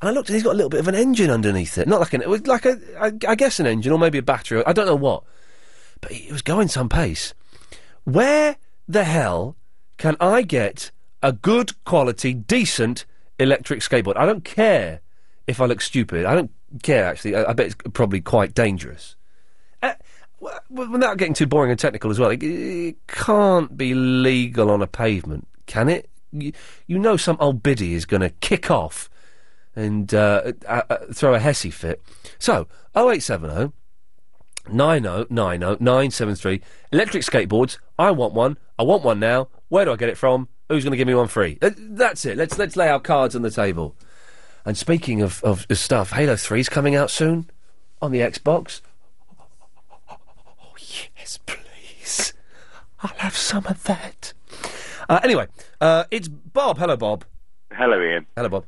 And 0.00 0.08
I 0.08 0.12
looked, 0.12 0.28
and 0.28 0.34
he's 0.34 0.44
got 0.44 0.52
a 0.52 0.56
little 0.56 0.70
bit 0.70 0.80
of 0.80 0.88
an 0.88 0.94
engine 0.94 1.30
underneath 1.30 1.76
it. 1.78 1.88
Not 1.88 2.00
like 2.00 2.12
an, 2.14 2.22
it 2.22 2.28
was 2.28 2.46
like 2.46 2.64
a, 2.64 2.78
I, 2.98 3.12
I 3.26 3.34
guess 3.34 3.60
an 3.60 3.66
engine 3.66 3.92
or 3.92 3.98
maybe 3.98 4.18
a 4.18 4.22
battery. 4.22 4.62
I 4.66 4.72
don't 4.72 4.86
know 4.86 4.96
what. 4.96 5.24
But 6.00 6.12
he 6.12 6.32
was 6.32 6.42
going 6.42 6.68
some 6.68 6.88
pace. 6.88 7.34
Where 8.04 8.56
the 8.86 9.04
hell 9.04 9.56
can 9.96 10.16
I 10.20 10.42
get 10.42 10.90
a 11.22 11.32
good 11.32 11.82
quality, 11.84 12.32
decent 12.34 13.04
electric 13.38 13.80
skateboard? 13.80 14.16
I 14.16 14.26
don't 14.26 14.44
care 14.44 15.00
if 15.46 15.60
I 15.60 15.66
look 15.66 15.80
stupid. 15.80 16.24
I 16.24 16.34
don't 16.34 16.50
care, 16.82 17.06
actually. 17.06 17.36
I, 17.36 17.50
I 17.50 17.52
bet 17.52 17.66
it's 17.66 17.76
probably 17.92 18.20
quite 18.20 18.54
dangerous. 18.54 19.16
Uh, 19.82 19.94
without 20.70 21.18
getting 21.18 21.34
too 21.34 21.46
boring 21.46 21.70
and 21.70 21.78
technical 21.78 22.10
as 22.10 22.18
well, 22.18 22.30
it, 22.30 22.42
it 22.42 23.06
can't 23.06 23.76
be 23.76 23.94
legal 23.94 24.70
on 24.70 24.82
a 24.82 24.86
pavement, 24.86 25.48
can 25.66 25.88
it? 25.88 26.08
You, 26.32 26.52
you 26.86 26.98
know 26.98 27.16
some 27.16 27.36
old 27.40 27.62
biddy 27.62 27.94
is 27.94 28.04
going 28.04 28.20
to 28.20 28.30
kick 28.30 28.70
off 28.70 29.08
and 29.74 30.12
uh, 30.12 30.52
uh, 30.66 30.82
uh, 30.90 30.96
throw 31.12 31.34
a 31.34 31.38
hessy 31.38 31.72
fit. 31.72 32.02
So, 32.38 32.66
0870 32.96 33.72
9090 34.72 35.82
973. 35.82 36.60
Electric 36.92 37.22
skateboards. 37.22 37.78
I 37.98 38.10
want 38.10 38.34
one. 38.34 38.58
I 38.78 38.82
want 38.82 39.02
one 39.02 39.20
now. 39.20 39.48
Where 39.68 39.84
do 39.84 39.92
I 39.92 39.96
get 39.96 40.08
it 40.08 40.16
from? 40.16 40.48
Who's 40.68 40.84
going 40.84 40.92
to 40.92 40.96
give 40.96 41.08
me 41.08 41.14
one 41.14 41.28
free? 41.28 41.58
That's 41.60 42.24
it. 42.26 42.36
Let's 42.36 42.58
let's 42.58 42.76
lay 42.76 42.88
our 42.88 43.00
cards 43.00 43.34
on 43.34 43.42
the 43.42 43.50
table. 43.50 43.96
And 44.64 44.76
speaking 44.76 45.22
of, 45.22 45.42
of 45.42 45.66
stuff, 45.72 46.10
Halo 46.12 46.36
3 46.36 46.60
is 46.60 46.68
coming 46.68 46.94
out 46.94 47.10
soon 47.10 47.48
on 48.02 48.12
the 48.12 48.20
Xbox. 48.20 48.82
Oh, 50.10 50.18
yes, 51.16 51.38
please. 51.46 52.34
I'll 53.00 53.16
have 53.16 53.34
some 53.34 53.66
of 53.66 53.82
that. 53.84 54.34
Uh, 55.08 55.20
anyway, 55.22 55.46
uh, 55.80 56.04
it's 56.10 56.28
Bob. 56.28 56.76
Hello, 56.76 56.96
Bob. 56.98 57.24
Hello, 57.72 57.98
Iain. 57.98 58.26
Hello, 58.36 58.50
Bob. 58.50 58.66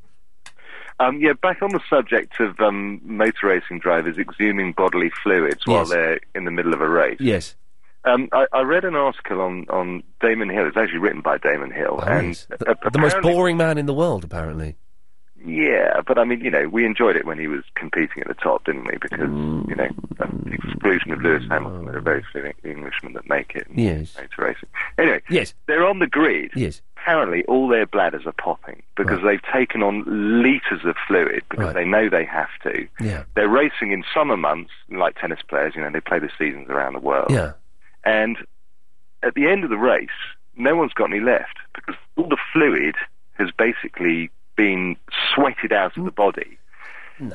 Um, 1.01 1.19
yeah, 1.21 1.33
back 1.33 1.63
on 1.63 1.71
the 1.71 1.81
subject 1.89 2.39
of 2.41 2.61
um, 2.61 3.01
motor 3.03 3.47
racing 3.49 3.79
drivers 3.81 4.17
exhuming 4.19 4.73
bodily 4.77 5.11
fluids 5.23 5.67
while 5.67 5.79
Yes. 5.81 5.89
they're 5.91 6.21
in 6.35 6.45
the 6.45 6.51
middle 6.51 6.75
of 6.75 6.81
a 6.81 6.89
race. 6.89 7.17
Yes. 7.21 7.57
Um, 8.05 8.29
I, 8.33 8.47
I 8.53 8.61
read 8.63 8.85
an 8.85 8.95
article 8.95 9.41
on, 9.41 9.67
on 9.71 10.03
Damon 10.21 10.49
Hill. 10.51 10.67
It's 10.67 10.77
actually 10.77 10.99
written 10.99 11.21
by 11.23 11.39
Damon 11.39 11.71
Hill, 11.71 11.99
Oh, 12.03 12.07
and 12.07 12.29
yes. 12.29 12.47
a- 12.67 12.91
the 12.91 12.99
most 12.99 13.17
boring 13.23 13.57
man 13.57 13.77
in 13.79 13.87
the 13.87 13.95
world, 13.95 14.25
apparently. 14.25 14.77
Yeah, 15.43 16.03
but 16.07 16.19
I 16.19 16.25
mean, 16.25 16.41
you 16.43 16.51
know, 16.51 16.69
we 16.69 16.85
enjoyed 16.85 17.17
it 17.17 17.25
when 17.25 17.39
he 17.39 17.47
was 17.47 17.63
competing 17.75 18.21
at 18.21 18.29
the 18.29 18.35
top, 18.35 18.65
didn't 18.67 18.85
we? 18.85 18.99
Because 19.01 19.21
you 19.21 19.75
know, 19.75 19.89
the 20.19 20.53
exclusion 20.53 21.13
of 21.13 21.23
Lewis 21.23 21.43
Hamilton, 21.49 21.87
there 21.87 21.97
are 21.97 22.01
very 22.03 22.23
few 22.31 22.53
Englishmen 22.63 23.15
that 23.15 23.27
make 23.27 23.53
it. 23.55 23.67
Yes. 23.75 24.15
motor 24.19 24.29
racing. 24.49 24.69
Anyway, 24.99 25.23
yes, 25.31 25.55
they're 25.67 25.87
on 25.87 25.99
the 25.99 26.07
grid. 26.07 26.51
Yes. 26.55 26.83
Apparently, 27.03 27.45
all 27.47 27.67
their 27.69 27.87
bladders 27.87 28.27
are 28.27 28.33
popping 28.33 28.83
because 28.97 29.21
they've 29.25 29.41
taken 29.53 29.83
on 29.83 30.05
litres 30.43 30.85
of 30.85 30.95
fluid 31.09 31.43
because 31.49 31.67
Right. 31.67 31.75
they 31.75 31.85
know 31.85 32.09
they 32.11 32.25
have 32.27 32.49
to. 32.65 32.87
Yeah. 33.01 33.23
They're 33.35 33.49
racing 33.49 33.93
in 33.93 34.05
summer 34.15 34.37
months, 34.37 34.71
like 34.91 35.17
tennis 35.19 35.41
players. 35.49 35.75
You 35.75 35.83
know, 35.83 35.91
they 35.91 36.01
play 36.01 36.19
the 36.19 36.31
seasons 36.39 36.69
around 36.69 36.93
the 36.93 37.01
world. 37.01 37.31
Yeah. 37.31 37.53
And 38.05 38.37
at 39.23 39.35
the 39.35 39.47
end 39.49 39.65
of 39.65 39.71
the 39.71 39.79
race, 39.79 40.09
no 40.57 40.75
one's 40.77 40.93
got 40.93 41.11
any 41.11 41.21
left 41.21 41.57
because 41.75 41.95
all 42.17 42.29
the 42.29 42.37
fluid 42.53 42.97
has 43.39 43.49
basically 43.57 44.31
been 44.57 44.97
sweated 45.35 45.73
out 45.73 45.97
of 45.97 46.05
the 46.05 46.11
body. 46.11 46.59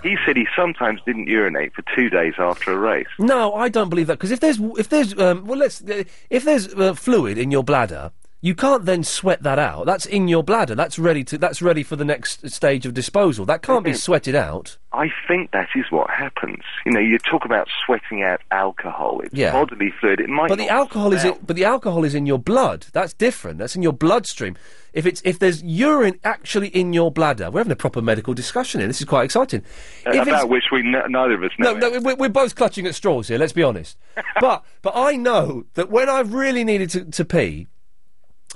He 0.02 0.18
said 0.26 0.36
he 0.36 0.48
sometimes 0.56 1.00
didn't 1.06 1.28
urinate 1.28 1.74
for 1.76 1.84
two 1.96 2.10
days 2.10 2.34
after 2.40 2.72
a 2.72 2.78
race. 2.78 3.06
No, 3.20 3.54
I 3.54 3.70
don't 3.70 3.90
believe 3.90 4.08
that 4.08 4.14
because 4.14 4.32
if 4.32 4.40
there's 4.40 4.60
if 4.80 4.90
there's 4.90 5.16
um, 5.20 5.46
well 5.46 5.60
let's 5.60 5.84
uh, 5.84 6.04
if 6.32 6.44
there's 6.44 6.74
uh, 6.74 6.96
fluid 6.96 7.38
in 7.38 7.52
your 7.52 7.64
bladder, 7.64 8.12
you 8.46 8.54
can't 8.54 8.86
then 8.86 9.04
sweat 9.04 9.42
that 9.42 9.58
out. 9.58 9.88
That's 9.88 10.06
in 10.06 10.28
your 10.28 10.44
bladder. 10.44 10.76
That's 10.76 11.00
ready 11.00 11.24
to 11.24 11.38
that's 11.40 11.64
ready 11.64 11.82
for 11.82 11.96
the 11.96 12.06
next 12.06 12.48
stage 12.52 12.86
of 12.86 12.94
disposal. 12.94 13.44
That 13.46 13.64
can't 13.64 13.84
be 13.84 13.94
sweated 13.94 14.36
out. 14.36 14.78
I 14.94 15.08
think 15.28 15.50
that 15.52 15.68
is 15.76 15.86
what 15.90 16.12
happens. 16.12 16.62
You 16.86 16.92
know, 16.92 17.00
you 17.00 17.18
talk 17.18 17.44
about 17.44 17.68
sweating 17.86 18.22
out 18.22 18.42
alcohol. 18.52 19.22
It's 19.22 19.34
Yeah. 19.34 19.52
bodily 19.52 19.92
fluid. 20.00 20.20
It 20.20 20.30
might 20.30 20.50
But 20.50 20.60
the 20.60 20.68
not 20.68 20.76
alcohol 20.76 21.12
is 21.14 21.24
in, 21.26 21.34
but 21.44 21.56
the 21.56 21.66
alcohol 21.66 22.04
is 22.04 22.14
in 22.14 22.28
your 22.28 22.38
blood. 22.38 22.86
That's 22.94 23.14
different. 23.14 23.58
That's 23.58 23.76
in 23.76 23.82
your 23.82 23.94
bloodstream. 23.94 24.56
If 24.94 25.08
it's 25.08 25.24
if 25.26 25.40
there's 25.40 25.64
urine 25.64 26.20
actually 26.24 26.68
in 26.68 26.94
your 26.94 27.12
bladder, 27.12 27.50
we're 27.50 27.62
having 27.62 27.72
a 27.74 27.76
proper 27.76 28.02
medical 28.02 28.36
discussion 28.36 28.80
here. 28.80 28.88
This 28.88 29.02
is 29.02 29.08
quite 29.08 29.24
exciting. 29.24 29.64
Uh, 30.06 30.12
If 30.12 30.16
it's- 30.22 30.28
about 30.28 30.50
which 30.50 30.66
we 30.72 30.82
n- 30.82 31.12
neither 31.12 31.34
of 31.34 31.42
us 31.44 31.52
know. 31.58 31.74
No, 31.74 31.90
no, 31.90 32.00
we're, 32.00 32.16
we're 32.16 32.30
both 32.30 32.54
clutching 32.56 32.86
at 32.86 32.94
straws 32.94 33.28
here. 33.28 33.40
Let's 33.40 33.54
be 33.54 33.64
honest. 33.64 33.98
but 34.40 34.64
but 34.84 34.94
I 34.96 35.16
know 35.16 35.66
that 35.74 35.90
when 35.90 36.10
I 36.10 36.20
really 36.20 36.64
needed 36.64 36.92
to, 36.92 37.06
to 37.06 37.26
pee, 37.26 37.68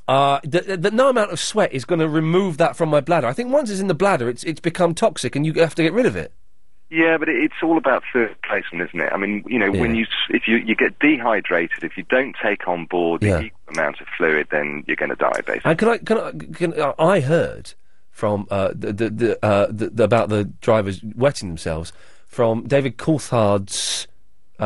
uh, 0.10 0.40
no 0.92 1.10
amount 1.10 1.32
of 1.32 1.40
sweat 1.40 1.72
is 1.72 1.86
going 1.86 2.00
to 2.00 2.10
remove 2.10 2.58
that 2.58 2.76
from 2.76 2.90
my 2.90 3.00
bladder. 3.02 3.28
I 3.28 3.34
think 3.34 3.52
once 3.52 3.70
it's 3.70 3.80
in 3.80 3.88
the 3.88 3.94
bladder, 3.94 4.28
it's 4.30 4.44
it's 4.44 4.60
become 4.60 4.94
toxic, 4.96 5.36
and 5.36 5.46
you 5.46 5.54
have 5.54 5.76
to 5.76 5.84
get 5.84 5.94
rid 5.94 6.06
of 6.06 6.16
it. 6.16 6.32
Yeah, 6.92 7.18
but 7.20 7.30
it- 7.30 7.44
it's 7.44 7.62
all 7.62 7.78
about 7.78 8.02
fluid 8.12 8.36
placement, 8.42 8.90
isn't 8.90 9.00
it? 9.00 9.12
I 9.14 9.18
mean, 9.18 9.44
you 9.48 9.60
know, 9.60 9.70
when 9.72 9.94
you 9.96 10.06
if 10.30 10.48
you 10.48 10.58
you 10.58 10.76
get 10.76 10.98
dehydrated, 11.00 11.84
if 11.84 11.96
you 11.98 12.04
don't 12.10 12.36
take 12.42 12.68
on 12.68 12.86
board 12.86 13.22
the 13.22 13.46
equal 13.46 13.74
amount 13.76 14.02
of 14.02 14.08
fluid, 14.18 14.48
then 14.50 14.84
you're 14.88 14.96
going 14.96 15.10
to 15.12 15.16
die, 15.16 15.42
basically. 15.46 15.62
And 15.72 15.78
can 15.78 15.88
I 15.90 15.98
can 16.00 16.18
I 16.18 16.32
can 16.54 16.74
uh, 16.82 16.94
I 16.98 17.20
heard 17.20 17.74
from 18.10 18.48
uh, 18.50 18.70
the 18.74 18.92
the, 18.92 19.10
the, 19.12 19.46
uh, 19.46 19.68
the, 19.70 19.90
the 19.92 20.04
about 20.04 20.30
the 20.30 20.46
drivers 20.62 21.02
wetting 21.16 21.50
themselves 21.50 21.94
from 22.26 22.64
David 22.68 22.98
Coulthard's. 22.98 24.08
Uh, 24.60 24.64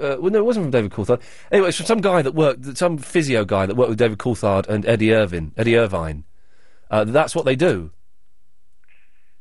uh, 0.00 0.16
well, 0.20 0.30
no, 0.32 0.38
it 0.38 0.44
wasn't 0.44 0.64
from 0.64 0.70
David 0.70 0.90
Coulthard. 0.90 1.20
Anyway, 1.52 1.68
it's 1.68 1.76
from 1.76 1.86
some 1.86 2.00
guy 2.00 2.22
that 2.22 2.32
worked, 2.34 2.76
some 2.76 2.98
physio 2.98 3.44
guy 3.44 3.66
that 3.66 3.74
worked 3.76 3.90
with 3.90 3.98
David 3.98 4.18
Coulthard 4.18 4.68
and 4.68 4.84
Eddie 4.86 5.12
Irvine, 5.12 5.52
Eddie 5.56 5.76
Irvine. 5.76 6.24
Uh, 6.90 7.04
that's 7.04 7.34
what 7.34 7.44
they 7.44 7.56
do. 7.56 7.90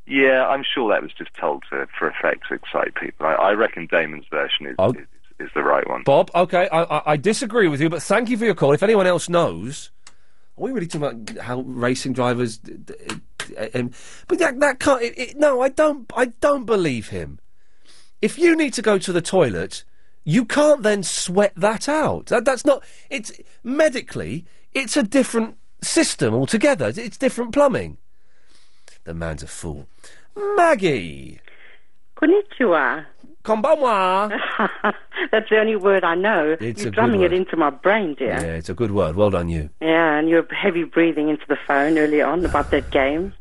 Yeah, 0.08 0.46
I'm 0.48 0.64
sure 0.64 0.92
that 0.94 1.02
was 1.02 1.12
just 1.14 1.34
told 1.34 1.64
to, 1.72 1.88
for 1.98 2.08
effect 2.08 2.48
to 2.50 2.54
excite 2.54 2.94
people. 2.96 3.26
I, 3.26 3.34
I 3.34 3.52
reckon 3.54 3.88
Damon's 3.88 4.26
version 4.30 4.68
is, 4.68 4.76
Oh. 4.78 4.92
is 4.92 5.08
is 5.38 5.50
the 5.54 5.64
right 5.64 5.86
one. 5.90 6.02
Bob, 6.06 6.32
okay, 6.34 6.70
I, 6.70 6.84
I, 6.84 7.12
I 7.14 7.18
disagree 7.18 7.68
with 7.68 7.82
you, 7.82 7.90
but 7.90 8.02
thank 8.02 8.30
you 8.30 8.38
for 8.38 8.46
your 8.46 8.54
call. 8.56 8.72
If 8.72 8.84
anyone 8.84 9.06
else 9.06 9.28
knows, 9.28 9.92
are 10.58 10.64
we 10.64 10.72
really 10.72 10.88
talking 10.88 11.06
about 11.26 11.44
how 11.44 11.60
racing 11.62 12.14
drivers? 12.14 12.58
d- 12.60 12.74
d- 12.78 13.58
um, 13.74 13.92
but 14.30 14.40
that 14.40 14.60
that 14.62 14.80
can't. 14.80 15.02
It, 15.02 15.18
it, 15.20 15.38
no, 15.38 15.62
I 15.62 15.70
don't. 15.70 16.10
I 16.16 16.26
don't 16.28 16.66
believe 16.66 17.10
him. 17.10 17.40
If 18.26 18.40
you 18.40 18.56
need 18.56 18.74
to 18.74 18.82
go 18.82 18.98
to 18.98 19.14
the 19.14 19.22
toilet, 19.22 19.84
you 20.24 20.46
can't 20.46 20.82
then 20.82 21.04
sweat 21.04 21.54
that 21.56 21.88
out. 21.88 22.26
That, 22.26 22.44
that's 22.44 22.66
not. 22.66 22.84
It's 23.12 23.32
medically, 23.64 24.46
it's 24.74 24.98
a 24.98 25.04
different 25.04 25.58
system 25.84 26.34
altogether. 26.34 26.92
It's 26.96 27.18
different 27.18 27.52
plumbing. 27.52 28.00
The 29.04 29.14
man's 29.14 29.44
a 29.44 29.48
fool. 29.48 29.88
Maggie. 30.58 31.40
Konnichiwa. 32.18 33.06
Konbanwa. 33.44 34.32
That's 35.32 35.50
the 35.52 35.60
only 35.60 35.76
word 35.76 36.04
I 36.04 36.16
know. 36.16 36.58
It's 36.60 36.80
you're 36.82 36.88
a 36.88 36.90
good 36.90 36.96
drumming 36.96 37.22
it 37.22 37.32
into 37.32 37.56
my 37.56 37.70
brain, 37.70 38.16
dear. 38.16 38.30
Yeah, 38.30 38.56
it's 38.56 38.70
a 38.70 38.74
good 38.74 38.90
word. 38.90 39.16
Well 39.16 39.30
done, 39.30 39.50
you. 39.50 39.70
Yeah, 39.82 40.18
and 40.18 40.28
you're 40.28 40.52
heavy 40.52 40.84
breathing 40.84 41.30
into 41.30 41.46
the 41.48 41.58
phone 41.68 42.00
earlier 42.00 42.26
on 42.26 42.44
about 42.44 42.72
that 42.72 42.90
game. 42.90 43.34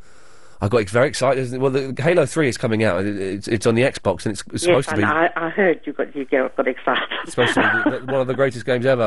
I 0.65 0.69
got 0.69 0.89
very 0.89 1.09
excited. 1.09 1.57
Well, 1.61 1.71
the 1.71 1.95
Halo 2.03 2.25
Three 2.27 2.49
is 2.49 2.57
coming 2.57 2.83
out. 2.85 3.05
It- 3.05 3.21
It's, 3.21 3.49
it's 3.49 3.67
on 3.67 3.75
the 3.75 3.83
Xbox, 3.83 4.25
and 4.25 4.33
it's, 4.33 4.43
it's 4.53 4.65
yes, 4.67 4.87
supposed 4.87 4.89
to 4.91 4.97
be 4.97 5.05
I, 5.05 5.29
I 5.37 5.51
heard 5.51 5.81
you 5.85 5.93
got 5.93 6.15
you 6.17 6.25
got, 6.25 6.67
excited. 6.67 7.05
it's 7.23 7.33
supposed 7.33 7.55
to 7.55 8.01
be 8.01 8.13
one 8.13 8.21
of 8.23 8.27
the 8.27 8.35
greatest 8.35 8.65
games 8.65 8.87
ever. 8.87 9.05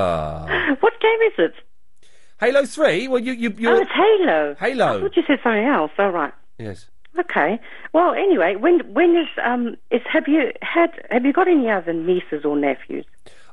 what 0.79 0.93
game 1.01 1.19
is 1.27 1.33
it? 1.37 1.53
Halo 2.39 2.65
Three. 2.65 3.07
Well, 3.07 3.19
you 3.21 3.33
you 3.33 3.53
you. 3.57 3.69
Oh, 3.69 3.77
it's 3.81 3.91
Halo. 3.91 4.55
Halo. 4.59 4.97
I 4.99 5.01
thought 5.01 5.17
you 5.17 5.23
said 5.25 5.39
something 5.43 5.65
else. 5.65 5.91
All 5.97 6.11
right. 6.11 6.33
Yes. 6.59 6.89
Okay. 7.19 7.59
Well, 7.93 8.13
anyway, 8.13 8.55
when 8.55 8.81
when 8.93 9.15
is 9.17 9.27
um 9.43 9.75
is 9.89 10.01
have 10.11 10.27
you 10.27 10.51
had 10.61 10.91
have 11.09 11.25
you 11.25 11.33
got 11.33 11.47
any 11.47 11.69
other 11.71 11.93
nieces 11.93 12.45
or 12.45 12.55
nephews? 12.55 13.05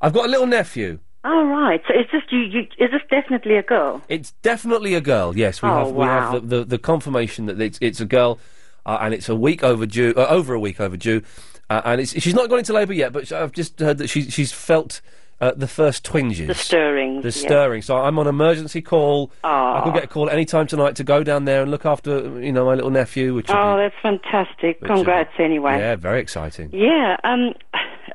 I've 0.03 0.13
got 0.13 0.27
a 0.27 0.29
little 0.29 0.47
nephew. 0.47 0.99
All 1.25 1.47
right. 1.47 1.83
So 1.89 1.95
is 1.99 2.07
this 2.13 2.23
you, 2.31 2.41
you 2.41 2.61
is 2.79 2.91
this 2.91 3.01
definitely 3.11 3.57
a 3.57 3.63
girl? 3.63 4.03
It's 4.09 4.33
definitely 4.43 4.95
a 4.95 5.01
girl. 5.01 5.37
Yes, 5.37 5.63
we 5.63 5.69
Oh, 5.69 5.75
have 5.87 5.87
we 5.89 5.99
wow. 6.07 6.33
have 6.33 6.49
the, 6.49 6.59
the, 6.59 6.65
the 6.65 6.79
confirmation 6.79 7.47
that 7.47 7.61
it's 7.61 7.79
it's 7.81 8.01
a 8.01 8.05
girl, 8.05 8.39
uh, 8.85 8.99
and 9.01 9.15
it's 9.15 9.29
a 9.29 9.35
week 9.35 9.65
overdue, 9.65 10.13
uh, 10.17 10.27
over 10.29 10.53
a 10.55 10.61
week 10.61 10.81
overdue, 10.81 11.23
uh, 11.71 11.81
and 11.85 12.01
it's, 12.01 12.13
she's 12.21 12.35
not 12.35 12.49
gone 12.51 12.59
into 12.59 12.73
labour 12.75 12.93
yet, 12.93 13.13
but 13.13 13.33
I've 13.33 13.53
just 13.53 13.81
heard 13.81 13.99
that 13.99 14.09
she's 14.09 14.33
she's 14.33 14.53
felt. 14.53 15.01
Uh, 15.41 15.51
the 15.57 15.67
first 15.67 16.05
twinges, 16.05 16.47
The 16.47 16.55
stirrings, 16.55 17.23
the 17.25 17.29
yeah. 17.29 17.47
stirring. 17.49 17.83
So 17.83 17.97
I'm 17.99 18.21
on 18.21 18.29
emergency 18.29 18.81
call. 18.81 19.33
I 19.43 19.81
could 19.85 19.93
get 19.93 20.05
a 20.05 20.07
call 20.07 20.31
any 20.31 20.45
time 20.45 20.69
tonight 20.69 20.95
to 20.97 21.05
go 21.05 21.25
down 21.25 21.45
there 21.45 21.61
and 21.61 21.73
look 21.73 21.85
after, 21.85 22.41
you 22.41 22.53
know, 22.53 22.65
my 22.65 22.75
little 22.75 22.89
nephew. 22.91 23.35
Which 23.35 23.49
would 23.49 23.57
Oh, 23.57 23.77
that's 23.77 23.97
fantastic. 24.01 24.81
Congrats 24.83 25.33
anyway. 25.41 25.77
Yeah, 25.81 25.97
very 25.97 26.21
exciting. 26.21 26.71
Yeah, 26.73 27.17
um, 27.25 27.53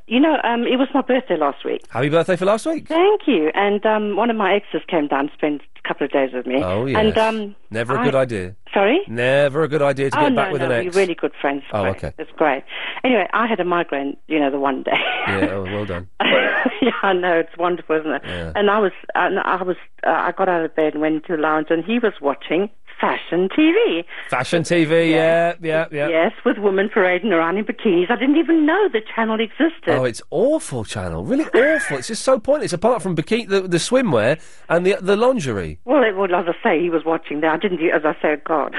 you 0.07 0.19
know, 0.19 0.37
um, 0.43 0.63
it 0.63 0.77
was 0.77 0.87
my 0.93 1.01
birthday 1.01 1.37
last 1.37 1.63
week. 1.65 1.81
Happy 1.89 2.09
birthday 2.09 2.35
for 2.35 2.45
last 2.45 2.65
week. 2.65 2.87
Thank 2.87 3.21
you. 3.27 3.51
And 3.53 3.85
um, 3.85 4.15
one 4.15 4.29
of 4.29 4.35
my 4.35 4.53
exes 4.55 4.81
came 4.87 5.07
down 5.07 5.27
to 5.27 5.33
spend 5.33 5.61
a 5.83 5.87
couple 5.87 6.05
of 6.05 6.11
days 6.11 6.31
with 6.33 6.45
me. 6.45 6.61
Oh 6.63 6.85
yes. 6.85 6.97
And 6.97 7.17
um, 7.17 7.55
Never 7.71 7.95
a 7.95 8.01
I- 8.01 8.05
good 8.05 8.15
idea. 8.15 8.55
Sorry. 8.73 8.99
Never 9.07 9.63
a 9.63 9.67
good 9.67 9.81
idea 9.81 10.11
to 10.11 10.17
oh 10.19 10.21
get 10.25 10.29
no, 10.29 10.35
back 10.35 10.51
with 10.53 10.61
no, 10.61 10.67
an 10.67 10.85
ex. 10.85 10.95
we're 10.95 11.01
really 11.01 11.15
good 11.15 11.31
friends. 11.41 11.63
Oh, 11.73 11.81
Great. 11.83 11.95
okay. 11.95 12.13
It's 12.19 12.31
great. 12.37 12.63
Anyway, 13.03 13.27
I 13.33 13.47
had 13.47 13.59
a 13.59 13.65
migraine, 13.65 14.15
you 14.27 14.39
know, 14.39 14.51
the 14.51 14.59
one 14.59 14.83
day. 14.83 14.91
Yeah, 15.27 15.47
oh, 15.51 15.63
well 15.63 15.85
done. 15.85 16.07
yeah, 16.21 16.91
I 17.01 17.13
know 17.13 17.39
it's 17.39 17.57
wonderful, 17.57 17.95
isn't 17.99 18.11
it? 18.11 18.21
Yeah. 18.25 18.51
And 18.55 18.69
I 18.69 18.77
was, 18.77 18.91
and 19.15 19.39
I 19.39 19.63
was, 19.63 19.75
uh, 20.05 20.11
I 20.11 20.33
got 20.33 20.47
out 20.49 20.63
of 20.63 20.75
bed 20.75 20.93
and 20.93 21.01
went 21.01 21.15
into 21.15 21.35
the 21.35 21.41
lounge, 21.41 21.67
and 21.71 21.83
he 21.83 21.97
was 21.97 22.13
watching 22.21 22.69
fashion 22.99 23.49
TV. 23.49 24.03
Fashion 24.29 24.63
TV, 24.63 25.11
yeah, 25.11 25.55
yeah, 25.61 25.87
yeah. 25.91 26.07
Yes, 26.07 26.31
with 26.45 26.57
women 26.57 26.89
parading 26.93 27.31
around 27.31 27.57
in 27.57 27.65
bikinis. 27.65 28.09
I 28.09 28.15
didn't 28.15 28.37
even 28.37 28.65
know 28.65 28.89
the 28.89 29.01
channel 29.15 29.39
existed. 29.39 29.89
Oh, 29.89 30.03
it's 30.03 30.21
awful 30.29 30.83
channel. 30.83 31.23
Really 31.23 31.45
awful. 31.45 31.97
It's 31.97 32.07
just 32.07 32.23
so 32.23 32.39
pointless. 32.39 32.73
Apart 32.73 33.01
from 33.01 33.15
bikini, 33.15 33.47
the, 33.47 33.61
the 33.61 33.77
swimwear 33.77 34.41
and 34.67 34.85
the 34.85 34.97
the 35.01 35.15
lingerie. 35.15 35.79
Well, 35.85 36.03
it, 36.03 36.15
well, 36.15 36.33
as 36.35 36.45
I 36.47 36.63
say, 36.63 36.81
he 36.81 36.89
was 36.89 37.03
watching 37.05 37.41
that. 37.41 37.53
I 37.53 37.57
didn't, 37.57 37.81
as 37.89 38.03
I 38.05 38.15
said, 38.21 38.43
God. 38.43 38.75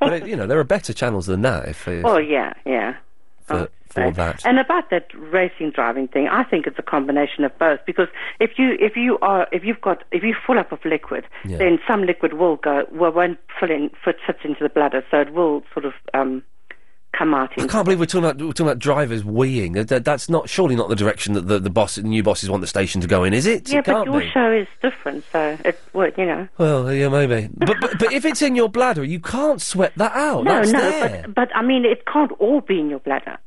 but 0.00 0.12
it, 0.12 0.26
you 0.26 0.36
know, 0.36 0.46
there 0.46 0.58
are 0.58 0.64
better 0.64 0.92
channels 0.92 1.26
than 1.26 1.42
that. 1.42 1.68
If, 1.68 1.86
if 1.88 2.04
oh 2.04 2.18
yeah, 2.18 2.54
yeah. 2.64 2.96
for, 3.46 3.68
for 4.06 4.10
that. 4.12 4.44
And 4.46 4.58
about 4.58 4.90
that 4.90 5.06
racing 5.14 5.70
driving 5.70 6.08
thing, 6.08 6.28
I 6.28 6.44
think 6.44 6.66
it's 6.66 6.78
a 6.78 6.82
combination 6.82 7.44
of 7.44 7.56
both. 7.58 7.80
Because 7.86 8.08
if 8.40 8.58
you 8.58 8.76
if 8.80 8.96
you 8.96 9.18
are 9.22 9.46
if 9.52 9.64
you've 9.64 9.80
got 9.80 10.04
if 10.12 10.22
you 10.22 10.34
full 10.46 10.58
up 10.58 10.72
of 10.72 10.84
liquid, 10.84 11.24
Yeah. 11.44 11.58
then 11.58 11.78
some 11.86 12.04
liquid 12.04 12.34
will 12.34 12.56
go 12.56 12.86
well 12.92 13.12
won't 13.12 13.38
fill 13.58 13.70
in 13.70 13.90
fit 14.04 14.16
fits 14.26 14.40
into 14.44 14.62
the 14.62 14.68
bladder, 14.70 15.04
so 15.10 15.20
it 15.20 15.32
will 15.32 15.62
sort 15.72 15.84
of 15.84 15.92
um, 16.14 16.42
come 17.16 17.32
out. 17.34 17.50
I 17.58 17.66
can't 17.66 17.84
believe 17.84 17.98
we're 17.98 18.04
talking 18.06 18.24
about 18.28 18.38
we're 18.38 18.52
talking 18.52 18.66
about 18.66 18.78
drivers 18.78 19.22
weeing. 19.22 19.72
That- 19.74 19.88
that- 19.88 20.04
that's 20.04 20.28
not 20.28 20.48
surely 20.48 20.76
not 20.76 20.88
the 20.90 20.94
direction 20.94 21.32
that 21.34 21.48
the, 21.48 21.58
the 21.58 21.70
boss, 21.70 21.94
the 21.96 22.02
new 22.02 22.22
bosses 22.22 22.50
want 22.50 22.60
the 22.60 22.66
station 22.66 23.00
to 23.00 23.06
go 23.08 23.24
in, 23.24 23.32
is 23.32 23.46
it? 23.46 23.68
Yeah, 23.68 23.78
it 23.78 23.86
can't 23.86 24.04
but 24.06 24.12
your 24.12 24.20
be. 24.20 24.28
show 24.30 24.52
is 24.52 24.68
different, 24.82 25.24
so 25.32 25.56
it 25.64 25.80
would, 25.94 26.14
you 26.18 26.26
know. 26.26 26.46
Well, 26.58 26.92
yeah, 26.92 27.08
maybe. 27.08 27.48
But, 27.56 27.76
but 27.80 27.98
but 27.98 28.12
if 28.12 28.24
it's 28.26 28.42
in 28.42 28.54
your 28.54 28.68
bladder, 28.68 29.02
you 29.02 29.20
can't 29.20 29.60
sweat 29.60 29.92
that 29.96 30.12
out. 30.14 30.44
no, 30.44 30.56
That's 30.56 30.70
no, 30.70 30.80
there. 30.80 31.22
but 31.28 31.34
but 31.34 31.56
I 31.56 31.62
mean, 31.62 31.84
it 31.86 32.04
can't 32.06 32.30
all 32.38 32.60
be 32.60 32.78
in 32.78 32.90
your 32.90 33.00
bladder. 33.00 33.38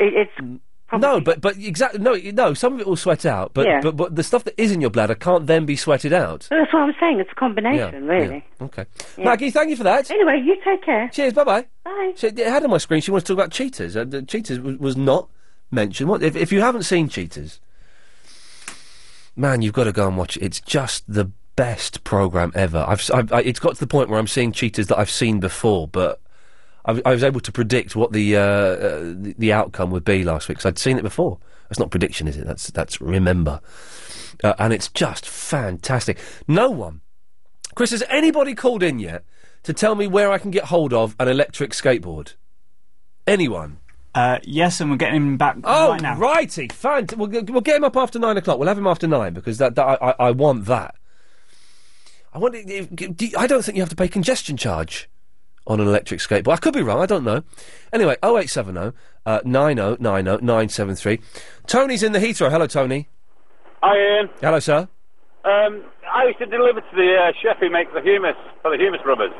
It, 0.00 0.28
it's 0.40 0.60
No, 0.92 1.20
but 1.20 1.40
but 1.40 1.56
exactly 1.56 2.00
no 2.00 2.14
no. 2.32 2.54
Some 2.54 2.74
of 2.74 2.80
it 2.80 2.86
will 2.86 2.96
sweat 2.96 3.24
out, 3.24 3.52
but 3.54 3.66
Yeah. 3.66 3.80
but 3.80 3.96
but 3.96 4.16
the 4.16 4.22
stuff 4.24 4.42
that 4.44 4.54
is 4.60 4.72
in 4.72 4.80
your 4.80 4.90
bladder 4.90 5.14
can't 5.14 5.46
then 5.46 5.66
be 5.66 5.76
sweated 5.76 6.12
out. 6.12 6.48
that's 6.50 6.72
what 6.72 6.82
I'm 6.82 6.94
saying. 6.98 7.20
It's 7.20 7.30
a 7.30 7.34
combination, 7.36 8.04
Yeah, 8.06 8.10
really. 8.10 8.44
Okay, 8.60 8.86
Yeah. 9.16 9.24
Maggie, 9.24 9.50
thank 9.50 9.70
you 9.70 9.76
for 9.76 9.84
that. 9.84 10.10
Anyway, 10.10 10.42
you 10.44 10.56
take 10.64 10.82
care. 10.82 11.08
Cheers. 11.12 11.34
Bye 11.34 11.44
bye. 11.44 11.66
Bye. 11.84 12.12
She 12.16 12.26
it 12.28 12.38
had 12.38 12.64
on 12.64 12.70
my 12.70 12.78
screen. 12.78 13.00
She 13.02 13.10
wants 13.12 13.26
to 13.28 13.34
talk 13.34 13.44
about 13.44 13.52
cheaters. 13.52 13.96
Uh, 13.96 14.04
the 14.04 14.22
cheaters 14.22 14.58
was, 14.58 14.76
was 14.78 14.96
not 14.96 15.28
mentioned. 15.70 16.08
What 16.10 16.22
if 16.22 16.34
if 16.34 16.50
you 16.50 16.60
haven't 16.60 16.82
seen 16.84 17.08
cheaters? 17.08 17.60
man, 19.36 19.62
you've 19.62 19.72
got 19.72 19.84
to 19.84 19.92
go 19.92 20.06
and 20.06 20.16
watch 20.16 20.36
it. 20.36 20.42
It's 20.42 20.60
just 20.60 21.04
the 21.12 21.30
best 21.56 22.04
program 22.04 22.52
ever. 22.54 22.84
I've, 22.86 23.08
I've 23.12 23.32
I, 23.32 23.40
it's 23.40 23.60
got 23.60 23.74
to 23.74 23.80
the 23.80 23.86
point 23.86 24.08
where 24.10 24.18
I'm 24.18 24.26
seeing 24.26 24.52
cheaters 24.52 24.88
that 24.88 24.98
I've 24.98 25.10
seen 25.10 25.40
before, 25.40 25.88
but 25.88 26.20
I, 26.84 26.92
was 27.10 27.22
able 27.22 27.40
to 27.40 27.52
predict 27.52 27.94
what 27.94 28.12
the, 28.12 28.36
uh, 28.36 28.40
uh, 28.40 29.14
the 29.16 29.52
outcome 29.52 29.90
would 29.90 30.04
be 30.04 30.24
last 30.24 30.48
week 30.48 30.58
because 30.58 30.66
I'd 30.68 30.78
seen 30.78 30.96
it 30.98 31.02
before. 31.02 31.38
That's 31.68 31.78
not 31.78 31.90
prediction, 31.90 32.26
is 32.26 32.36
it? 32.36 32.46
That's 32.46 32.68
that's 32.68 33.00
remember, 33.00 33.60
uh, 34.42 34.54
and 34.58 34.72
it's 34.72 34.88
just 34.88 35.24
fantastic. 35.26 36.18
No 36.48 36.68
one, 36.70 37.02
Chris, 37.76 37.92
has 37.92 38.02
anybody 38.08 38.54
called 38.54 38.82
in 38.82 38.98
yet 38.98 39.24
to 39.62 39.72
tell 39.72 39.94
me 39.94 40.06
where 40.08 40.32
I 40.32 40.38
can 40.38 40.50
get 40.50 40.64
hold 40.64 40.92
of 40.92 41.14
an 41.20 41.28
electric 41.28 41.70
skateboard? 41.72 42.34
Anyone? 43.26 43.78
Uh, 44.12 44.38
yes, 44.42 44.80
and 44.80 44.90
we're 44.90 44.96
getting 44.96 45.14
him 45.16 45.36
back 45.36 45.58
Oh, 45.62 45.90
right 45.90 46.02
now. 46.02 46.16
righty, 46.16 46.66
fine. 46.72 47.06
We'll, 47.16 47.28
we'll 47.28 47.60
get 47.60 47.76
him 47.76 47.84
up 47.84 47.96
after 47.96 48.18
nine 48.18 48.36
o'clock. 48.36 48.58
We'll 48.58 48.66
have 48.66 48.78
him 48.78 48.88
after 48.88 49.06
nine 49.06 49.34
because 49.34 49.58
that, 49.58 49.76
that 49.76 49.84
I, 49.86 49.94
I, 50.10 50.14
I 50.18 50.30
want 50.32 50.64
that. 50.64 50.96
I 52.32 52.38
want. 52.38 52.54
Do 52.54 53.26
you- 53.26 53.36
I 53.38 53.46
don't 53.46 53.64
think 53.64 53.76
you 53.76 53.82
have 53.82 53.90
to 53.90 53.96
pay 53.96 54.08
congestion 54.08 54.56
charge 54.56 55.08
on 55.66 55.80
an 55.80 55.86
electric 55.86 56.20
skateboard. 56.20 56.54
I 56.54 56.56
could 56.56 56.74
be 56.74 56.82
wrong. 56.82 57.00
I 57.00 57.06
don't 57.06 57.24
know. 57.24 57.42
Anyway, 57.92 58.16
0870 58.22 58.92
uh, 59.26 59.40
9090 59.44 60.44
973. 60.44 61.20
Tony's 61.66 62.02
in 62.02 62.12
the 62.12 62.18
Heathrow. 62.18 62.50
Hello, 62.50 62.66
Tony. 62.66 63.08
Hi, 63.82 63.96
Iain. 63.96 64.28
Hello, 64.40 64.58
sir. 64.58 64.88
Um, 65.44 65.84
I 66.12 66.24
used 66.26 66.38
to 66.38 66.46
deliver 66.46 66.80
to 66.80 66.96
the 66.96 67.16
uh, 67.16 67.32
chef 67.42 67.58
who 67.60 67.70
makes 67.70 67.92
the 67.94 68.00
hummus 68.00 68.34
for 68.62 68.70
the 68.76 68.82
Hummus 68.82 69.02
Bros. 69.02 69.30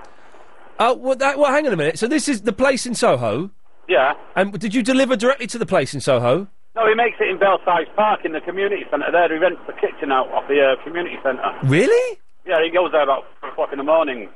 Oh, 0.78 0.94
well, 0.94 1.16
that, 1.16 1.38
well, 1.38 1.50
hang 1.52 1.66
on 1.66 1.72
a 1.72 1.76
minute. 1.76 1.98
So 1.98 2.06
this 2.06 2.28
is 2.28 2.42
the 2.42 2.52
place 2.52 2.86
in 2.86 2.94
Soho. 2.94 3.50
Yeah. 3.88 4.14
And 4.36 4.58
did 4.58 4.74
you 4.74 4.82
deliver 4.82 5.16
directly 5.16 5.46
to 5.48 5.58
the 5.58 5.66
place 5.66 5.92
in 5.94 6.00
Soho? 6.00 6.46
No, 6.76 6.88
he 6.88 6.94
makes 6.94 7.16
it 7.20 7.28
in 7.28 7.38
Belsize 7.38 7.86
Park 7.96 8.20
in 8.24 8.32
the 8.32 8.40
community 8.40 8.84
centre 8.90 9.10
there. 9.10 9.30
He 9.30 9.38
rents 9.38 9.60
the 9.66 9.72
kitchen 9.74 10.12
out 10.12 10.28
of 10.28 10.46
the 10.48 10.60
uh, 10.78 10.82
community 10.84 11.16
centre. 11.22 11.42
Really? 11.64 12.18
Yeah, 12.46 12.62
he 12.64 12.70
goes 12.70 12.92
there 12.92 13.02
about 13.02 13.24
4 13.40 13.50
o'clock 13.50 13.68
in 13.72 13.78
the 13.78 13.84
morning. 13.84 14.28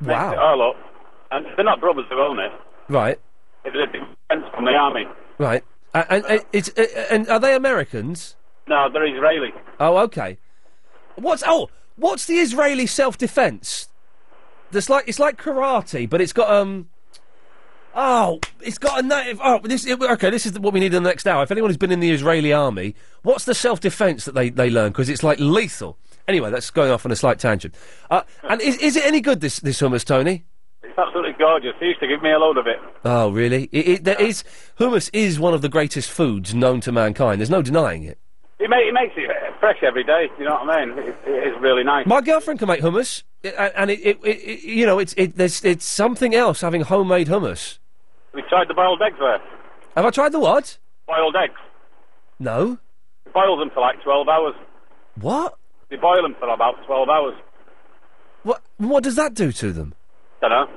Makes 0.00 0.08
Wow. 0.08 0.32
it 0.32 0.38
all 0.38 0.70
up. 0.70 0.76
And 1.30 1.46
they're 1.56 1.64
not 1.64 1.80
brothers 1.80 2.06
who 2.08 2.20
own 2.20 2.38
it. 2.38 2.52
Right. 2.88 3.18
It's 3.64 3.76
a 3.76 3.86
defence 3.86 4.54
from 4.54 4.64
the 4.64 4.72
army. 4.72 5.04
Right. 5.38 5.64
Uh, 5.94 6.04
and, 6.08 6.44
it's, 6.52 6.70
uh, 6.76 7.06
and 7.10 7.28
are 7.28 7.40
they 7.40 7.54
Americans? 7.54 8.36
No, 8.68 8.88
they're 8.92 9.06
Israeli. 9.06 9.52
Oh, 9.78 9.96
okay. 9.98 10.38
What's 11.16 11.42
oh, 11.46 11.70
what's 11.96 12.26
the 12.26 12.38
Israeli 12.38 12.86
self-defense? 12.86 13.88
That's 14.70 14.88
like 14.88 15.08
it's 15.08 15.18
like 15.18 15.36
karate, 15.36 16.08
but 16.08 16.20
it's 16.20 16.32
got 16.32 16.50
um. 16.50 16.88
Oh, 17.92 18.38
it's 18.60 18.78
got 18.78 19.00
a 19.00 19.02
native. 19.02 19.40
Oh, 19.42 19.58
this 19.64 19.84
okay. 19.90 20.30
This 20.30 20.46
is 20.46 20.56
what 20.60 20.72
we 20.72 20.78
need 20.78 20.94
in 20.94 21.02
the 21.02 21.08
next 21.08 21.26
hour. 21.26 21.42
If 21.42 21.50
anyone 21.50 21.70
who's 21.70 21.76
been 21.76 21.90
in 21.90 21.98
the 21.98 22.12
Israeli 22.12 22.52
army, 22.52 22.94
what's 23.22 23.44
the 23.44 23.54
self-defense 23.54 24.24
that 24.26 24.34
they 24.36 24.50
they 24.50 24.70
learn? 24.70 24.92
Because 24.92 25.08
it's 25.08 25.24
like 25.24 25.40
lethal. 25.40 25.98
Anyway, 26.28 26.50
that's 26.50 26.70
going 26.70 26.92
off 26.92 27.04
on 27.04 27.10
a 27.10 27.16
slight 27.16 27.40
tangent. 27.40 27.74
Uh, 28.08 28.22
and 28.44 28.60
is, 28.60 28.76
is 28.76 28.94
it 28.94 29.04
any 29.04 29.20
good 29.20 29.40
this 29.40 29.58
this 29.58 29.80
hummus, 29.80 30.04
Tony? 30.04 30.44
It's 30.82 30.96
absolutely 30.98 31.32
gorgeous. 31.38 31.72
He 31.78 31.86
used 31.86 32.00
to 32.00 32.06
give 32.08 32.22
me 32.22 32.30
a 32.30 32.38
load 32.38 32.56
of 32.56 32.66
it. 32.66 32.78
Oh, 33.04 33.30
really? 33.30 33.64
It, 33.72 33.88
it, 33.88 34.04
there 34.04 34.20
is 34.20 34.42
hummus 34.78 35.10
is 35.12 35.38
one 35.38 35.54
of 35.54 35.62
the 35.62 35.68
greatest 35.68 36.10
foods 36.10 36.54
known 36.54 36.80
to 36.82 36.92
mankind. 36.92 37.40
There's 37.40 37.50
no 37.50 37.62
denying 37.62 38.02
it. 38.04 38.18
It, 38.58 38.68
ma- 38.68 38.76
he 38.76 38.90
makes 38.90 39.14
it 39.16 39.30
fresh 39.60 39.78
every 39.82 40.04
day. 40.04 40.28
You 40.38 40.44
know 40.46 40.54
what 40.64 40.70
I 40.70 40.84
mean? 40.86 40.98
It, 40.98 41.16
it 41.26 41.48
is 41.48 41.54
really 41.60 41.84
nice. 41.84 42.06
My 42.06 42.20
girlfriend 42.20 42.58
can 42.58 42.68
make 42.68 42.80
hummus, 42.80 43.22
i- 43.44 43.48
a- 43.48 43.78
and 43.78 43.90
it, 43.90 44.00
it, 44.00 44.18
it, 44.24 44.28
it 44.38 44.62
you 44.64 44.84
know, 44.86 44.98
it's 44.98 45.14
it, 45.16 45.36
there's 45.36 45.64
it's 45.64 45.84
something 45.84 46.34
else 46.34 46.60
having 46.60 46.82
homemade 46.82 47.28
hummus. 47.28 47.78
We 48.34 48.42
tried 48.48 48.68
the 48.68 48.74
boiled 48.74 49.00
eggs 49.02 49.16
there. 49.18 49.40
Have 49.96 50.04
I 50.06 50.10
tried 50.10 50.32
the 50.32 50.40
what? 50.40 50.78
Boiled 51.06 51.36
eggs. 51.36 51.58
No. 52.38 52.78
We 53.26 53.32
boil 53.32 53.58
them 53.58 53.70
for 53.74 53.80
like 53.80 54.02
12 54.02 54.28
hours. 54.28 54.54
What? 55.20 55.56
They 55.90 55.96
boil 55.96 56.22
them 56.22 56.36
for 56.38 56.48
about 56.48 56.74
12 56.86 57.08
hours. 57.08 57.34
What? 58.44 58.62
What 58.78 59.02
does 59.04 59.16
that 59.16 59.34
do 59.34 59.52
to 59.52 59.72
them? 59.72 59.94
Don't 60.40 60.50
know. 60.50 60.68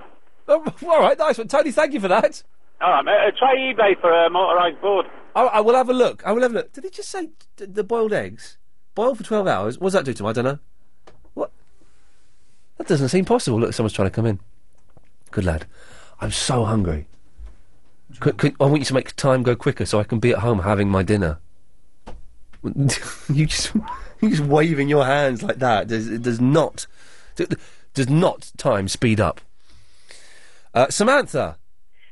Oh, 0.48 0.74
all 0.88 1.00
right, 1.00 1.18
nice 1.18 1.38
one, 1.38 1.48
Tony. 1.48 1.72
Thank 1.72 1.94
you 1.94 2.00
for 2.00 2.08
that. 2.08 2.44
All 2.82 2.92
right, 2.92 3.06
mate. 3.06 3.28
Uh, 3.28 3.32
try 3.38 3.56
eBay 3.56 4.00
for 4.00 4.12
a 4.12 4.30
motorised 4.30 4.82
board. 4.82 5.06
I, 5.36 5.44
I 5.44 5.60
will 5.62 5.76
have 5.76 5.90
a 5.90 5.94
look. 5.94 6.22
I 6.26 6.32
will 6.32 6.42
have 6.42 6.52
a 6.52 6.56
look. 6.56 6.74
Did 6.74 6.84
he 6.84 6.90
just 6.90 7.10
say 7.10 7.30
d- 7.56 7.66
the 7.66 7.84
boiled 7.84 8.14
eggs? 8.14 8.58
Boiled 8.94 9.18
for 9.18 9.24
twelve 9.24 9.48
hours. 9.48 9.80
What 9.80 9.88
does 9.88 9.94
that 9.94 10.06
do 10.06 10.14
to 10.14 10.18
them? 10.18 10.28
I 10.28 10.34
don't 10.34 10.46
know. 10.46 10.60
What? 11.34 11.52
That 12.78 12.88
doesn't 12.88 13.10
seem 13.10 13.26
possible. 13.26 13.60
Look, 13.60 13.74
someone's 13.74 13.94
trying 13.94 14.10
to 14.10 14.16
come 14.16 14.26
in. 14.26 14.40
Good 15.32 15.46
lad. 15.46 15.66
I'm 16.20 16.32
so 16.32 16.66
hungry. 16.66 17.08
Could, 18.20 18.38
could, 18.38 18.56
I 18.60 18.66
want 18.66 18.80
you 18.80 18.86
to 18.86 18.94
make 18.94 19.16
time 19.16 19.42
go 19.44 19.56
quicker 19.56 19.86
so 19.86 20.00
I 20.00 20.04
can 20.04 20.20
be 20.20 20.32
at 20.32 20.40
home 20.40 20.60
having 20.60 20.90
my 20.90 21.02
dinner. 21.04 21.40
you 22.64 23.46
just 23.46 23.74
you 24.22 24.30
just 24.30 24.42
waving 24.44 24.90
your 24.90 25.06
hands 25.06 25.42
like 25.42 25.60
that. 25.60 25.88
Does, 25.88 26.08
it 26.08 26.22
does 26.22 26.40
not 26.40 26.86
does 27.94 28.10
not 28.10 28.52
time 28.58 28.88
speed 28.88 29.20
up. 29.20 29.42
Uh, 30.74 30.90
Samantha. 30.90 31.58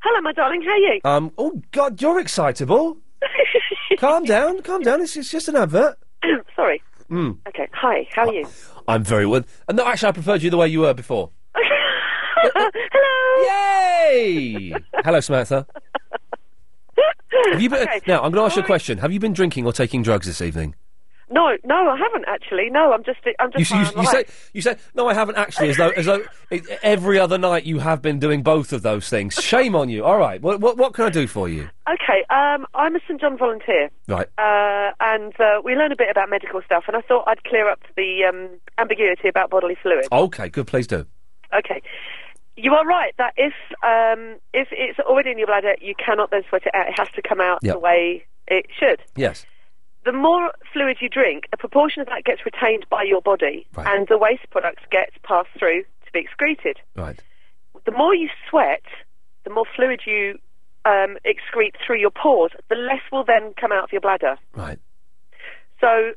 Hello, 0.03 0.21
my 0.21 0.33
darling. 0.33 0.61
How 0.61 0.71
are 0.71 0.77
you? 0.77 1.01
Um. 1.03 1.31
Oh 1.38 1.61
God, 1.71 2.01
you're 2.01 2.19
excitable. 2.19 2.97
calm 3.99 4.23
down, 4.23 4.61
calm 4.61 4.81
down. 4.81 5.01
It's, 5.01 5.15
it's 5.17 5.29
just 5.31 5.47
an 5.47 5.55
advert. 5.55 5.97
Sorry. 6.55 6.81
Mm. 7.09 7.38
Okay. 7.47 7.67
Hi. 7.73 8.07
How 8.13 8.27
are 8.27 8.33
you? 8.33 8.47
I'm 8.88 9.03
very 9.03 9.25
well. 9.25 9.43
Uh, 9.67 9.73
no, 9.73 9.85
actually, 9.85 10.09
I 10.09 10.11
preferred 10.13 10.41
you 10.43 10.49
the 10.49 10.57
way 10.57 10.67
you 10.67 10.81
were 10.81 10.93
before. 10.93 11.29
Hello. 12.43 14.09
Yay! 14.11 14.73
Hello, 15.03 15.19
Samantha. 15.19 15.67
Have 17.51 17.61
you 17.61 17.69
been, 17.69 17.83
Okay. 17.83 18.01
Now, 18.07 18.17
I'm 18.23 18.31
going 18.31 18.41
to 18.41 18.45
ask 18.45 18.55
you 18.55 18.63
a 18.63 18.65
question. 18.65 18.97
Have 18.99 19.11
you 19.11 19.19
been 19.19 19.33
drinking 19.33 19.65
or 19.65 19.73
taking 19.73 20.03
drugs 20.03 20.25
this 20.27 20.41
evening? 20.41 20.75
No, 21.31 21.55
no, 21.63 21.89
I 21.89 21.97
haven't 21.97 22.25
actually. 22.27 22.69
No, 22.69 22.91
I'm 22.93 23.03
just, 23.03 23.19
I'm 23.39 23.51
just. 23.51 23.71
You, 23.71 23.77
you, 23.77 23.85
you 24.01 24.05
say 24.07 24.25
you 24.53 24.61
say 24.61 24.75
no, 24.93 25.07
I 25.07 25.13
haven't 25.13 25.37
actually. 25.37 25.69
As 25.69 25.77
though 25.77 25.89
as 25.89 26.05
though 26.05 26.23
it, 26.49 26.63
every 26.83 27.17
other 27.19 27.37
night 27.37 27.63
you 27.63 27.79
have 27.79 28.01
been 28.01 28.19
doing 28.19 28.43
both 28.43 28.73
of 28.73 28.81
those 28.81 29.07
things. 29.09 29.35
Shame 29.35 29.75
on 29.75 29.89
you. 29.89 30.03
All 30.03 30.17
right, 30.17 30.41
what 30.41 30.59
what, 30.59 30.77
what 30.77 30.93
can 30.93 31.05
I 31.05 31.09
do 31.09 31.27
for 31.27 31.47
you? 31.47 31.69
Okay. 31.89 32.25
Um, 32.29 32.65
I'm 32.73 32.95
a 32.95 32.99
St 33.07 33.19
John 33.19 33.37
volunteer. 33.37 33.89
Right. 34.07 34.27
Uh, 34.37 34.91
and 34.99 35.33
uh, 35.39 35.61
we 35.63 35.75
learn 35.75 35.91
a 35.91 35.95
bit 35.95 36.09
about 36.09 36.29
medical 36.29 36.61
stuff, 36.65 36.83
and 36.87 36.95
I 36.97 37.01
thought 37.01 37.23
I'd 37.27 37.43
clear 37.45 37.69
up 37.69 37.79
the 37.95 38.23
um, 38.27 38.49
ambiguity 38.77 39.27
about 39.29 39.49
bodily 39.49 39.77
fluids. 39.81 40.07
Okay, 40.11 40.49
good. 40.49 40.67
Please 40.67 40.87
do. 40.87 41.05
Okay. 41.57 41.81
You 42.57 42.73
are 42.73 42.85
right 42.85 43.13
that 43.17 43.33
if 43.37 43.53
um, 43.83 44.37
if 44.53 44.67
it's 44.71 44.99
already 44.99 45.31
in 45.31 45.37
your 45.37 45.47
bladder, 45.47 45.75
you 45.81 45.95
cannot 45.95 46.29
then 46.31 46.43
sweat 46.49 46.63
it 46.65 46.75
out. 46.75 46.87
It 46.89 46.99
has 46.99 47.07
to 47.15 47.21
come 47.21 47.39
out 47.39 47.59
Yep. 47.63 47.75
the 47.75 47.79
way 47.79 48.25
it 48.47 48.65
should. 48.77 49.01
Yes. 49.15 49.45
The 50.03 50.11
more 50.11 50.51
fluid 50.73 50.97
you 50.99 51.09
drink, 51.09 51.45
a 51.53 51.57
proportion 51.57 52.01
of 52.01 52.07
that 52.07 52.23
gets 52.23 52.41
retained 52.45 52.85
by 52.89 53.03
your 53.03 53.21
body, 53.21 53.67
and 53.77 54.07
the 54.07 54.17
waste 54.17 54.49
products 54.49 54.81
get 54.89 55.09
passed 55.23 55.49
through 55.57 55.83
to 55.83 56.11
be 56.11 56.19
excreted. 56.19 56.79
Right. 56.95 57.19
The 57.85 57.91
more 57.91 58.15
you 58.15 58.29
sweat, 58.49 58.83
the 59.43 59.51
more 59.51 59.65
fluid 59.75 60.01
you 60.05 60.39
um, 60.85 61.17
excrete 61.25 61.75
through 61.85 61.99
your 61.99 62.11
pores, 62.11 62.51
the 62.69 62.75
less 62.75 63.01
will 63.11 63.23
then 63.23 63.53
come 63.59 63.71
out 63.71 63.83
of 63.83 63.91
your 63.91 64.01
bladder. 64.01 64.37
Right. 64.55 64.79
So, 65.79 66.13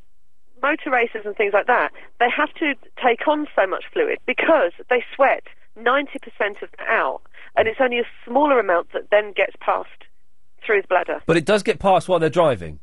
motor 0.61 0.89
racers 0.91 1.23
and 1.25 1.35
things 1.35 1.53
like 1.53 1.67
that, 1.67 1.91
they 2.19 2.29
have 2.35 2.53
to 2.55 2.73
take 3.03 3.27
on 3.27 3.47
so 3.55 3.67
much 3.67 3.85
fluid 3.93 4.19
because 4.25 4.71
they 4.89 5.03
sweat 5.15 5.43
90% 5.77 6.61
of 6.61 6.69
it 6.73 6.79
out, 6.87 7.21
and 7.55 7.67
it's 7.67 7.79
only 7.81 7.99
a 7.99 8.05
smaller 8.25 8.59
amount 8.59 8.93
that 8.93 9.09
then 9.11 9.33
gets 9.33 9.55
passed 9.59 9.89
through 10.65 10.81
the 10.81 10.87
bladder. 10.87 11.21
But 11.25 11.37
it 11.37 11.45
does 11.45 11.63
get 11.63 11.79
passed 11.79 12.07
while 12.07 12.19
they're 12.19 12.29
driving. 12.29 12.79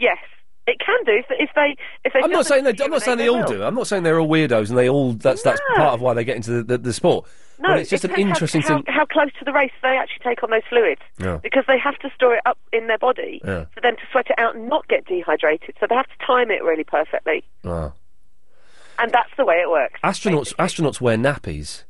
Yes, 0.00 0.18
it 0.66 0.78
can 0.84 0.98
do 1.04 1.12
if, 1.12 1.26
if 1.30 1.50
they 1.54 1.76
if 2.04 2.12
they. 2.12 2.20
I'm 2.20 2.30
not 2.32 2.46
saying 2.46 2.64
they. 2.64 2.74
I'm 2.82 2.90
not 2.90 3.02
saying 3.02 3.18
they 3.18 3.28
all 3.28 3.40
will. 3.40 3.46
do. 3.46 3.62
I'm 3.62 3.74
not 3.74 3.86
saying 3.86 4.02
they're 4.02 4.18
all 4.18 4.28
weirdos 4.28 4.70
and 4.70 4.78
they 4.78 4.88
all. 4.88 5.12
That's 5.12 5.42
that's 5.42 5.60
No. 5.70 5.76
part 5.76 5.94
of 5.94 6.00
why 6.00 6.14
they 6.14 6.24
get 6.24 6.36
into 6.36 6.50
the, 6.50 6.62
the, 6.64 6.78
the 6.78 6.92
sport. 6.92 7.26
No, 7.58 7.68
but 7.68 7.80
it's 7.80 7.90
just 7.90 8.04
it 8.06 8.10
an 8.12 8.16
depends 8.16 8.36
interesting 8.38 8.62
how, 8.62 8.68
thing. 8.68 8.84
how, 8.86 9.00
how 9.00 9.04
close 9.04 9.28
to 9.38 9.44
the 9.44 9.52
race 9.52 9.70
they 9.82 9.88
actually 9.98 10.24
take 10.24 10.42
on 10.42 10.48
those 10.48 10.62
fluids. 10.70 11.02
Yeah. 11.18 11.40
Because 11.42 11.64
they 11.68 11.78
have 11.78 11.98
to 11.98 12.08
store 12.14 12.34
it 12.36 12.40
up 12.46 12.56
in 12.72 12.86
their 12.86 12.96
body 12.96 13.42
Yeah. 13.44 13.66
for 13.74 13.82
them 13.82 13.96
to 13.96 14.02
sweat 14.10 14.28
it 14.30 14.38
out 14.38 14.54
and 14.56 14.66
not 14.70 14.88
get 14.88 15.04
dehydrated. 15.04 15.74
So 15.78 15.86
they 15.86 15.94
have 15.94 16.06
to 16.06 16.26
time 16.26 16.50
it 16.50 16.62
really 16.64 16.84
perfectly. 16.84 17.44
Ah. 17.66 17.92
And 18.98 19.12
that's 19.12 19.28
the 19.36 19.44
way 19.44 19.56
it 19.56 19.68
works. 19.68 20.00
Astronauts 20.02 20.54
astronauts 20.56 21.00
wear 21.02 21.18
nappies. 21.18 21.84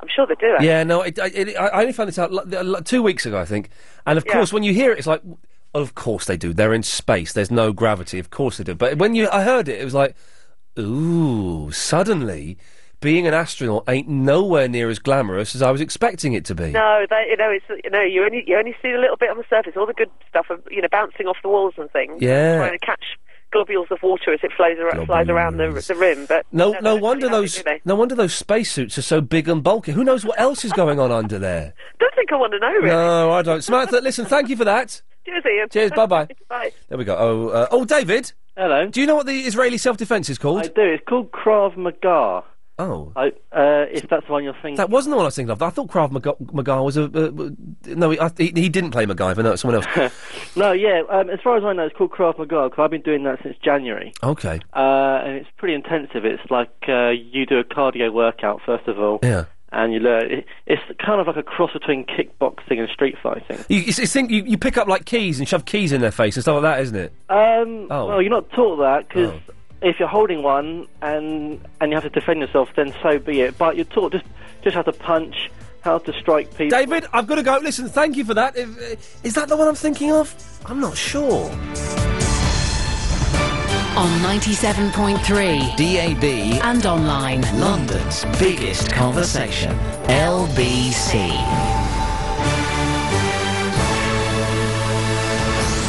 I'm 0.00 0.08
sure 0.14 0.26
they 0.26 0.34
do. 0.36 0.52
actually. 0.52 0.68
Yeah, 0.68 0.84
no, 0.84 1.02
it, 1.02 1.18
it, 1.18 1.48
it, 1.48 1.56
I 1.56 1.80
only 1.80 1.92
found 1.92 2.06
this 2.08 2.18
out 2.18 2.32
like, 2.32 2.46
like, 2.46 2.84
two 2.84 3.02
weeks 3.02 3.26
ago, 3.26 3.38
I 3.38 3.44
think. 3.44 3.68
And 4.06 4.16
of 4.16 4.24
Yeah. 4.26 4.34
course, 4.34 4.52
when 4.52 4.62
you 4.62 4.72
hear 4.72 4.92
it, 4.92 4.98
it's 4.98 5.06
like, 5.08 5.22
of 5.74 5.94
course 5.94 6.26
they 6.26 6.36
do. 6.36 6.52
They're 6.52 6.74
in 6.74 6.82
space. 6.82 7.32
There's 7.32 7.50
no 7.50 7.72
gravity. 7.72 8.18
Of 8.18 8.30
course 8.30 8.58
they 8.58 8.64
do. 8.64 8.74
But 8.74 8.98
when 8.98 9.14
you, 9.14 9.28
I 9.30 9.42
heard 9.42 9.68
it, 9.68 9.80
it 9.80 9.84
was 9.84 9.94
like, 9.94 10.16
ooh, 10.78 11.70
suddenly, 11.70 12.58
being 13.00 13.26
an 13.26 13.34
astronaut 13.34 13.84
ain't 13.88 14.08
nowhere 14.08 14.68
near 14.68 14.90
as 14.90 14.98
glamorous 14.98 15.54
as 15.54 15.62
I 15.62 15.70
was 15.70 15.80
expecting 15.80 16.32
it 16.34 16.44
to 16.46 16.54
be. 16.54 16.70
No, 16.70 17.06
they, 17.08 17.26
you 17.30 17.36
know, 17.36 17.50
it's 17.50 17.84
you 17.84 17.90
know, 17.90 18.02
you 18.02 18.24
only 18.24 18.44
you 18.46 18.56
only 18.56 18.74
see 18.82 18.90
a 18.90 18.98
little 18.98 19.16
bit 19.16 19.30
on 19.30 19.38
the 19.38 19.44
surface. 19.48 19.74
All 19.76 19.86
the 19.86 19.94
good 19.94 20.10
stuff, 20.28 20.46
of, 20.50 20.62
you 20.70 20.82
know, 20.82 20.88
bouncing 20.90 21.26
off 21.26 21.36
the 21.42 21.48
walls 21.48 21.74
and 21.78 21.90
things. 21.90 22.20
Yeah. 22.20 22.58
trying 22.58 22.78
to 22.78 22.86
catch 22.86 23.04
globules 23.52 23.88
of 23.90 23.98
water 24.02 24.32
as 24.32 24.40
it 24.42 24.52
flows 24.56 24.78
around, 24.78 25.06
flies 25.06 25.28
around 25.28 25.56
the, 25.56 25.84
the 25.86 25.94
rim. 25.94 26.26
But 26.26 26.46
No, 26.52 26.72
no, 26.72 26.80
no 26.80 26.96
wonder 26.96 27.28
those, 27.28 27.62
no 27.84 27.94
wonder 27.94 28.14
those 28.14 28.34
spacesuits 28.34 28.96
are 28.96 29.02
so 29.02 29.20
big 29.20 29.48
and 29.48 29.62
bulky. 29.62 29.92
Who 29.92 30.04
knows 30.04 30.24
what 30.24 30.38
else 30.38 30.64
is 30.64 30.72
going 30.72 31.00
on 31.00 31.10
under 31.10 31.38
there? 31.38 31.74
don't 31.98 32.14
think 32.14 32.32
I 32.32 32.36
want 32.36 32.52
to 32.52 32.58
know. 32.58 32.72
Really. 32.72 32.88
No, 32.88 33.32
I 33.32 33.42
don't. 33.42 33.62
Samantha, 33.62 34.00
listen, 34.00 34.26
thank 34.26 34.48
you 34.48 34.56
for 34.56 34.64
that. 34.64 35.02
Cheers, 35.24 35.44
Iain. 35.46 35.68
Cheers, 35.70 35.90
bye-bye. 35.92 36.28
Bye. 36.48 36.72
There 36.88 36.98
we 36.98 37.04
go. 37.04 37.16
Oh, 37.18 37.48
uh, 37.48 37.68
oh, 37.70 37.84
David. 37.84 38.32
Hello. 38.56 38.86
Do 38.88 39.00
you 39.00 39.06
know 39.06 39.16
what 39.16 39.26
the 39.26 39.40
Israeli 39.40 39.78
self-defense 39.78 40.28
is 40.28 40.38
called? 40.38 40.60
I 40.60 40.68
do. 40.68 40.82
It's 40.82 41.04
called 41.08 41.30
Krav 41.32 41.76
Maga. 41.76 42.44
Oh. 42.78 43.12
I, 43.14 43.28
uh, 43.52 43.84
if 43.92 44.08
that's 44.08 44.26
the 44.26 44.32
one 44.32 44.42
you're 44.42 44.54
thinking. 44.54 44.76
That 44.76 44.88
wasn't 44.88 45.12
the 45.12 45.16
one 45.16 45.24
I 45.24 45.28
was 45.28 45.36
thinking 45.36 45.50
of. 45.50 45.60
I 45.60 45.68
thought 45.68 45.88
Krav 45.88 46.10
Maga, 46.10 46.34
Maga 46.52 46.82
was 46.82 46.96
a. 46.96 47.04
Uh, 47.04 47.50
no, 47.86 48.08
he, 48.08 48.18
I, 48.18 48.30
he, 48.38 48.52
he 48.54 48.68
didn't 48.70 48.92
play 48.92 49.04
MacGyver. 49.04 49.42
No, 49.42 49.52
it's 49.52 49.60
someone 49.62 49.82
else. 49.82 50.12
no, 50.56 50.72
yeah. 50.72 51.02
Um, 51.10 51.28
as 51.28 51.40
far 51.44 51.58
as 51.58 51.64
I 51.64 51.74
know, 51.74 51.84
it's 51.84 51.96
called 51.96 52.10
Krav 52.10 52.38
Maga 52.38 52.70
because 52.70 52.82
I've 52.82 52.90
been 52.90 53.02
doing 53.02 53.24
that 53.24 53.42
since 53.42 53.56
January. 53.62 54.14
okay. 54.22 54.60
Uh, 54.72 55.20
and 55.24 55.36
it's 55.36 55.50
pretty 55.58 55.74
intensive. 55.74 56.24
It's 56.24 56.50
like 56.50 56.72
uh, 56.88 57.10
you 57.10 57.44
do 57.44 57.58
a 57.58 57.64
cardio 57.64 58.12
workout 58.12 58.62
first 58.64 58.88
of 58.88 58.98
all. 58.98 59.18
Yeah. 59.22 59.44
And 59.72 59.92
you 59.92 60.00
learn. 60.00 60.42
It's 60.66 60.82
kind 60.98 61.20
of 61.20 61.28
like 61.28 61.36
a 61.36 61.44
cross 61.44 61.72
between 61.72 62.04
kickboxing 62.04 62.80
and 62.80 62.88
street 62.88 63.16
fighting. 63.22 63.64
You, 63.68 63.84
it's 63.86 64.12
think 64.12 64.30
you, 64.30 64.42
you 64.42 64.58
pick 64.58 64.76
up 64.76 64.88
like 64.88 65.04
keys 65.04 65.38
and 65.38 65.48
shove 65.48 65.64
keys 65.64 65.92
in 65.92 66.00
their 66.00 66.10
face 66.10 66.36
and 66.36 66.42
stuff 66.42 66.54
like 66.54 66.62
that, 66.62 66.80
isn't 66.82 66.96
it? 66.96 67.12
Um, 67.28 67.86
Oh. 67.90 68.06
Well, 68.06 68.22
you're 68.22 68.30
not 68.30 68.50
taught 68.50 68.76
that 68.78 69.08
because 69.08 69.32
if 69.82 69.98
you're 69.98 70.08
holding 70.08 70.42
one 70.42 70.86
and 71.02 71.64
and 71.80 71.90
you 71.92 71.96
have 71.96 72.02
to 72.04 72.10
defend 72.10 72.40
yourself, 72.40 72.68
then 72.74 72.92
so 73.02 73.18
be 73.18 73.42
it. 73.42 73.56
But 73.58 73.76
you're 73.76 73.84
taught 73.84 74.12
just 74.12 74.24
just 74.62 74.74
how 74.74 74.82
to 74.82 74.92
punch, 74.92 75.50
how 75.82 75.98
to 75.98 76.12
strike 76.14 76.50
people. 76.56 76.76
David, 76.76 77.06
I've 77.12 77.26
got 77.28 77.36
to 77.36 77.42
go. 77.44 77.58
Listen, 77.62 77.88
thank 77.88 78.16
you 78.16 78.24
for 78.24 78.34
that. 78.34 78.56
If, 78.56 78.68
uh, 78.76 78.96
Is 79.22 79.34
that 79.34 79.48
the 79.48 79.56
one 79.56 79.68
I'm 79.68 79.74
thinking 79.76 80.10
of? 80.12 80.34
I'm 80.66 80.80
not 80.80 80.96
sure. 80.96 81.48
On 83.96 84.08
97.3 84.20 85.76
DAB 85.76 86.62
and 86.64 86.86
online. 86.86 87.42
London's 87.58 88.24
biggest 88.38 88.92
conversation. 88.92 89.76
LBC. 90.06 91.99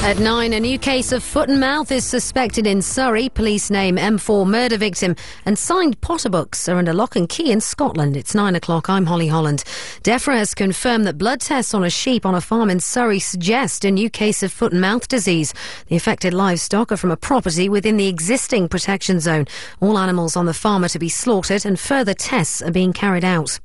At 0.04 0.18
nine, 0.18 0.52
a 0.54 0.60
new 0.60 0.80
case 0.80 1.12
of 1.12 1.24
foot 1.24 1.48
and 1.48 1.60
mouth 1.60 1.92
is 1.92 2.04
suspected 2.04 2.66
in 2.66 2.82
Surrey. 2.82 3.30
Police 3.30 3.70
name 3.70 3.98
M4 3.98 4.48
murder 4.48 4.76
victim 4.76 5.16
and 5.46 5.58
signed 5.60 6.02
Potter 6.02 6.28
books 6.28 6.68
are 6.68 6.78
under 6.78 6.92
lock 6.92 7.16
and 7.16 7.30
key 7.30 7.52
in 7.52 7.62
Scotland. 7.62 8.18
It's 8.18 8.34
nine 8.34 8.56
o'clock. 8.56 8.90
I'm 8.90 9.06
Holly 9.06 9.28
Holland. 9.28 9.64
DEFRA 10.02 10.38
has 10.38 10.56
confirmed 10.56 11.06
that 11.06 11.20
blood 11.20 11.40
tests 11.40 11.76
on 11.76 11.84
a 11.84 11.90
sheep 11.92 12.26
on 12.26 12.34
a 12.34 12.42
farm 12.42 12.72
in 12.72 12.80
Surrey 12.80 13.20
suggest 13.20 13.86
a 13.86 13.92
new 13.92 14.10
case 14.10 14.42
of 14.42 14.52
foot 14.52 14.72
and 14.72 14.82
mouth 14.82 15.08
disease. 15.08 15.54
The 15.86 15.98
affected 15.98 16.34
livestock 16.34 16.92
are 16.92 16.98
from 16.98 17.12
a 17.12 17.16
property 17.16 17.70
within 17.70 17.98
the 17.98 18.08
existing 18.08 18.70
protection 18.70 19.20
zone. 19.20 19.46
All 19.82 20.00
animals 20.00 20.36
on 20.36 20.48
the 20.48 20.54
farm 20.54 20.84
are 20.84 20.90
to 20.90 21.00
be 21.00 21.10
slaughtered 21.10 21.64
and 21.64 21.80
further 21.80 22.16
tests 22.16 22.60
are 22.64 22.72
being 22.72 22.92
carried 22.92 23.24
out. 23.24 23.60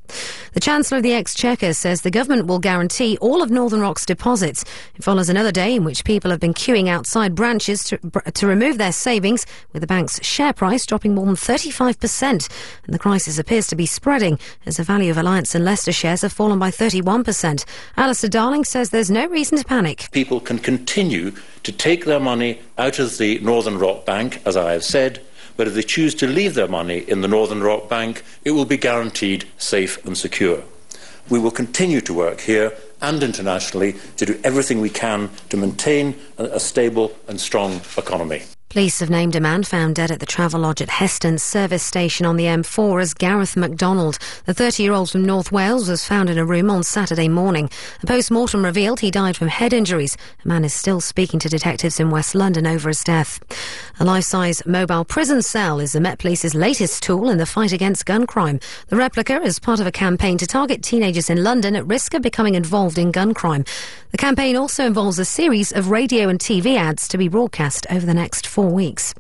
The 0.52 0.60
Chancellor 0.60 0.98
of 0.98 1.02
the 1.02 1.14
Exchequer 1.14 1.72
says 1.72 2.02
the 2.02 2.10
government 2.10 2.46
will 2.46 2.58
guarantee 2.58 3.16
all 3.22 3.42
of 3.42 3.50
Northern 3.50 3.80
Rock's 3.80 4.04
deposits. 4.04 4.64
It 4.94 5.02
follows 5.02 5.30
another 5.30 5.50
day 5.50 5.74
in 5.74 5.82
which 5.82 6.04
people 6.04 6.26
have 6.31 6.40
been 6.40 6.55
queuing 6.55 6.89
outside 6.89 7.35
branches 7.35 7.85
to, 7.85 7.98
to 8.32 8.47
remove 8.47 8.78
their 8.78 8.93
savings, 8.93 9.47
with 9.73 9.81
the 9.81 9.86
bank's 9.86 10.24
share 10.24 10.53
price 10.53 10.86
dropping 10.86 11.15
more 11.15 11.27
than 11.27 11.35
35%. 11.35 12.23
And 12.85 12.94
the 12.94 12.98
crisis 12.98 13.39
appears 13.39 13.66
to 13.69 13.77
be 13.77 13.86
spreading 13.86 14.39
as 14.65 14.77
the 14.77 14.82
value 14.82 15.11
of 15.11 15.19
Alliance 15.19 15.55
and 15.55 15.65
Leicester 15.65 15.93
shares 15.93 16.23
have 16.23 16.32
fallen 16.32 16.59
by 16.59 16.70
31%. 16.70 17.65
Alistair 17.97 18.31
Darling 18.31 18.65
says 18.65 18.90
there's 18.90 19.11
no 19.11 19.27
reason 19.27 19.59
to 19.59 19.65
panic. 19.65 20.09
People 20.12 20.40
can 20.40 20.59
continue 20.59 21.32
to 21.62 21.73
take 21.73 22.05
their 22.05 22.20
money 22.20 22.61
out 22.78 22.98
of 22.98 23.19
the 23.19 23.39
Northern 23.40 23.78
Rock 23.78 24.05
Bank, 24.05 24.40
as 24.44 24.57
I 24.57 24.73
have 24.73 24.85
said, 24.85 25.20
but 25.57 25.66
if 25.66 25.74
they 25.74 25.82
choose 25.82 26.15
to 26.16 26.27
leave 26.27 26.55
their 26.55 26.69
money 26.69 26.98
in 26.98 27.23
the 27.23 27.28
Northern 27.28 27.62
Rock 27.62 27.89
Bank, 27.89 28.23
it 28.44 28.51
will 28.51 28.65
be 28.65 28.77
guaranteed 28.77 29.47
safe 29.59 30.05
and 30.05 30.16
secure. 30.16 30.62
We 31.28 31.39
will 31.39 31.51
continue 31.51 32.01
to 32.03 32.15
work 32.15 32.40
here 32.40 32.73
and 33.01 33.23
internationally 33.23 33.97
to 34.16 34.27
do 34.27 34.40
everything 34.44 34.81
we 34.81 34.90
can 34.90 35.31
to 35.51 35.57
maintain 35.57 36.15
a, 36.39 36.61
stable 36.61 37.12
and 37.28 37.40
strong 37.40 37.81
economy. 37.97 38.43
Police 38.68 39.01
have 39.01 39.09
named 39.09 39.34
a 39.34 39.40
man 39.40 39.62
found 39.62 39.94
dead 39.94 40.10
at 40.10 40.20
the 40.20 40.26
Travelodge 40.26 40.82
at 40.82 40.90
Heston 40.90 41.38
service 41.38 41.82
station 41.82 42.26
on 42.26 42.36
the 42.36 42.44
M4 42.44 43.01
as 43.01 43.14
Gareth 43.14 43.56
MacDonald. 43.56 44.18
The 44.44 44.52
30-year-old 44.52 45.10
from 45.10 45.24
North 45.24 45.51
Wales 45.51 45.88
was 45.88 46.05
found 46.05 46.28
in 46.28 46.36
a 46.36 46.44
room 46.44 46.68
on 46.68 46.82
Saturday 46.82 47.28
morning. 47.28 47.70
A 48.02 48.06
post-mortem 48.06 48.64
revealed 48.64 49.01
he 49.01 49.10
died 49.10 49.36
from 49.36 49.48
head 49.48 49.72
injuries. 49.72 50.16
A 50.44 50.48
man 50.48 50.62
is 50.62 50.74
still 50.74 51.01
speaking 51.01 51.40
to 51.40 51.48
detectives 51.48 51.98
in 51.98 52.10
West 52.10 52.34
London 52.34 52.66
over 52.66 52.88
his 52.88 53.02
death. 53.02 53.40
A 53.98 54.05
life-size 54.05 54.66
mobile 54.66 55.06
prison 55.06 55.40
cell 55.40 55.80
is 55.80 55.93
the 55.93 56.01
Met 56.01 56.18
Police's 56.18 56.55
latest 56.55 57.02
tool 57.02 57.30
in 57.30 57.38
the 57.38 57.47
fight 57.47 57.72
against 57.72 58.05
gun 58.05 58.26
crime. 58.26 58.60
The 58.88 58.97
replica 58.97 59.40
is 59.40 59.59
part 59.59 59.80
of 59.80 59.86
a 59.86 59.93
campaign 59.93 60.36
to 60.38 60.47
target 60.47 60.82
teenagers 60.82 61.30
in 61.30 61.43
London 61.43 61.76
at 61.76 61.86
risk 61.86 62.12
of 62.12 62.20
becoming 62.20 62.56
involved 62.56 62.98
in 62.98 63.10
gun 63.10 63.32
crime. 63.32 63.64
The 64.10 64.18
campaign 64.18 64.56
also 64.56 64.86
involves 64.86 65.18
a 65.18 65.24
series 65.24 65.72
of 65.72 65.90
radio 65.90 66.28
and 66.28 66.38
TV 66.38 66.76
ads 66.76 67.09
to 67.09 67.18
be 67.18 67.28
broadcast 67.28 67.86
over 67.90 68.05
the 68.05 68.14
next 68.14 68.47
four 68.47 68.65
weeks. 68.70 69.14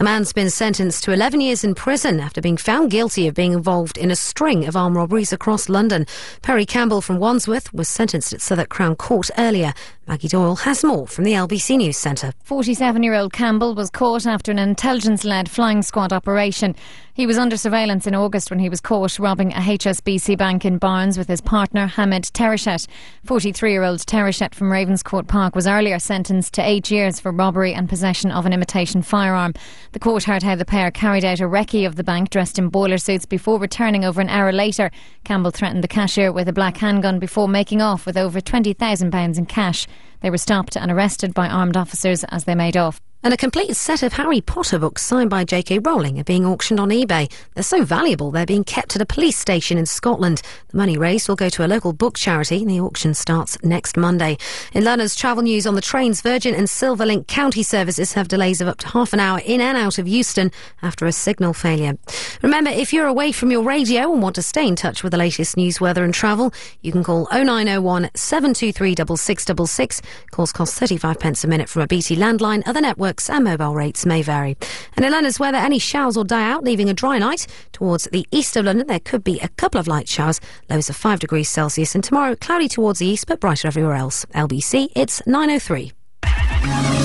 A 0.00 0.04
man's 0.04 0.32
been 0.32 0.50
sentenced 0.50 1.04
to 1.04 1.12
11 1.12 1.40
years 1.40 1.62
in 1.62 1.74
prison 1.74 2.18
after 2.18 2.40
being 2.40 2.56
found 2.56 2.90
guilty 2.90 3.28
of 3.28 3.34
being 3.34 3.52
involved 3.52 3.96
in 3.96 4.10
a 4.10 4.16
string 4.16 4.66
of 4.66 4.74
armed 4.74 4.96
robberies 4.96 5.32
across 5.32 5.68
London. 5.68 6.04
Perry 6.42 6.66
Campbell 6.66 7.00
from 7.00 7.18
Wandsworth 7.18 7.72
was 7.72 7.88
sentenced 7.88 8.32
at 8.32 8.40
Southwark 8.40 8.70
Crown 8.70 8.96
Court 8.96 9.30
earlier. 9.38 9.72
Maggie 10.08 10.28
Doyle 10.28 10.56
has 10.56 10.82
more 10.82 11.06
from 11.06 11.22
the 11.24 11.32
LBC 11.32 11.76
News 11.76 11.96
Centre. 11.96 12.32
47 12.42 13.02
year 13.04 13.14
old 13.14 13.32
Campbell 13.32 13.74
was 13.74 13.88
caught 13.88 14.26
after 14.26 14.50
an 14.50 14.58
intelligence 14.58 15.24
led 15.24 15.48
flying 15.48 15.80
squad 15.80 16.12
operation. 16.12 16.74
He 17.16 17.28
was 17.28 17.38
under 17.38 17.56
surveillance 17.56 18.08
in 18.08 18.14
August 18.16 18.50
when 18.50 18.58
he 18.58 18.68
was 18.68 18.80
caught 18.80 19.20
robbing 19.20 19.52
a 19.52 19.60
HSBC 19.60 20.36
bank 20.36 20.64
in 20.64 20.78
Barnes 20.78 21.16
with 21.16 21.28
his 21.28 21.40
partner 21.40 21.86
Hamid 21.86 22.24
Tereshet. 22.24 22.88
43 23.22 23.70
year 23.70 23.84
old 23.84 24.00
Tereshet 24.00 24.52
from 24.52 24.68
Ravenscourt 24.68 25.28
Park 25.28 25.54
was 25.54 25.68
earlier 25.68 26.00
sentenced 26.00 26.54
to 26.54 26.68
eight 26.68 26.90
years 26.90 27.20
for 27.20 27.30
robbery 27.30 27.72
and 27.72 27.88
possession 27.88 28.32
of 28.32 28.46
an 28.46 28.52
imitation 28.52 29.00
firearm. 29.00 29.54
The 29.92 30.00
court 30.00 30.24
heard 30.24 30.42
how 30.42 30.56
the 30.56 30.64
pair 30.64 30.90
carried 30.90 31.24
out 31.24 31.38
a 31.38 31.44
recce 31.44 31.86
of 31.86 31.94
the 31.94 32.02
bank 32.02 32.30
dressed 32.30 32.58
in 32.58 32.68
boiler 32.68 32.98
suits 32.98 33.26
before 33.26 33.60
returning 33.60 34.04
over 34.04 34.20
an 34.20 34.28
hour 34.28 34.50
later. 34.50 34.90
Campbell 35.22 35.52
threatened 35.52 35.84
the 35.84 35.88
cashier 35.88 36.32
with 36.32 36.48
a 36.48 36.52
black 36.52 36.78
handgun 36.78 37.20
before 37.20 37.46
making 37.46 37.80
off 37.80 38.06
with 38.06 38.16
over 38.16 38.40
£20,000 38.40 39.38
in 39.38 39.46
cash. 39.46 39.86
They 40.20 40.30
were 40.30 40.36
stopped 40.36 40.76
and 40.76 40.90
arrested 40.90 41.32
by 41.32 41.46
armed 41.46 41.76
officers 41.76 42.24
as 42.24 42.42
they 42.42 42.56
made 42.56 42.76
off. 42.76 43.00
And 43.24 43.32
a 43.32 43.38
complete 43.38 43.74
set 43.74 44.02
of 44.02 44.12
Harry 44.12 44.42
Potter 44.42 44.78
books 44.78 45.00
signed 45.00 45.30
by 45.30 45.44
J.K. 45.44 45.78
Rowling 45.78 46.20
are 46.20 46.24
being 46.24 46.44
auctioned 46.44 46.78
on 46.78 46.90
eBay. 46.90 47.32
They're 47.54 47.62
so 47.62 47.82
valuable 47.82 48.30
they're 48.30 48.44
being 48.44 48.64
kept 48.64 48.96
at 48.96 49.00
a 49.00 49.06
police 49.06 49.38
station 49.38 49.78
in 49.78 49.86
Scotland. 49.86 50.42
The 50.68 50.76
money 50.76 50.98
raised 50.98 51.26
will 51.26 51.34
go 51.34 51.48
to 51.48 51.64
a 51.64 51.66
local 51.66 51.94
book 51.94 52.18
charity 52.18 52.62
the 52.66 52.80
auction 52.80 53.14
starts 53.14 53.56
next 53.64 53.96
Monday. 53.96 54.36
In 54.74 54.84
London's 54.84 55.16
travel 55.16 55.42
news 55.42 55.66
on 55.66 55.74
the 55.74 55.80
trains, 55.80 56.20
Virgin 56.20 56.54
and 56.54 56.66
Silverlink 56.66 57.26
county 57.26 57.62
services 57.62 58.12
have 58.12 58.28
delays 58.28 58.60
of 58.60 58.68
up 58.68 58.76
to 58.80 58.88
half 58.88 59.14
an 59.14 59.20
hour 59.20 59.40
in 59.46 59.62
and 59.62 59.78
out 59.78 59.98
of 59.98 60.06
Euston 60.06 60.52
after 60.82 61.06
a 61.06 61.12
signal 61.12 61.54
failure. 61.54 61.96
Remember, 62.42 62.68
if 62.68 62.92
you're 62.92 63.06
away 63.06 63.32
from 63.32 63.50
your 63.50 63.62
radio 63.62 64.12
and 64.12 64.20
want 64.20 64.34
to 64.34 64.42
stay 64.42 64.68
in 64.68 64.76
touch 64.76 65.02
with 65.02 65.12
the 65.12 65.18
latest 65.18 65.56
news, 65.56 65.80
weather 65.80 66.04
and 66.04 66.12
travel, 66.12 66.52
you 66.82 66.92
can 66.92 67.02
call 67.02 67.26
0901 67.32 68.10
723 68.14 68.90
6666. 69.16 70.02
Calls 70.30 70.52
cost 70.52 70.74
35 70.78 71.18
pence 71.18 71.42
a 71.42 71.48
minute 71.48 71.70
from 71.70 71.80
a 71.80 71.86
BT 71.86 72.16
landline. 72.16 72.62
Other 72.66 72.82
networks 72.82 73.13
and 73.30 73.44
mobile 73.44 73.74
rates 73.74 74.04
may 74.04 74.22
vary. 74.22 74.56
And 74.96 75.04
in 75.04 75.12
London's 75.12 75.38
weather, 75.38 75.58
any 75.58 75.78
showers 75.78 76.16
will 76.16 76.24
die 76.24 76.50
out, 76.50 76.64
leaving 76.64 76.88
a 76.88 76.94
dry 76.94 77.18
night. 77.18 77.46
Towards 77.72 78.04
the 78.04 78.26
east 78.30 78.56
of 78.56 78.64
London, 78.64 78.86
there 78.86 79.00
could 79.00 79.24
be 79.24 79.40
a 79.40 79.48
couple 79.48 79.80
of 79.80 79.86
light 79.86 80.08
showers, 80.08 80.40
lows 80.68 80.90
of 80.90 80.96
5 80.96 81.20
degrees 81.20 81.48
Celsius. 81.48 81.94
And 81.94 82.02
tomorrow, 82.02 82.34
cloudy 82.34 82.68
towards 82.68 82.98
the 82.98 83.06
east, 83.06 83.26
but 83.26 83.40
brighter 83.40 83.68
everywhere 83.68 83.94
else. 83.94 84.24
LBC, 84.34 84.88
it's 84.94 85.22
9.03. 85.22 85.92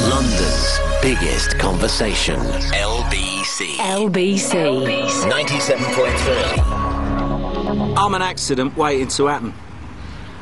London's 0.09 0.79
biggest 1.01 1.59
conversation. 1.59 2.39
LBC. 2.39 3.75
LBC. 3.75 4.85
97.3. 5.29 7.97
I'm 7.97 8.13
an 8.13 8.21
accident 8.21 8.77
waiting 8.77 9.07
to 9.07 9.27
happen. 9.27 9.53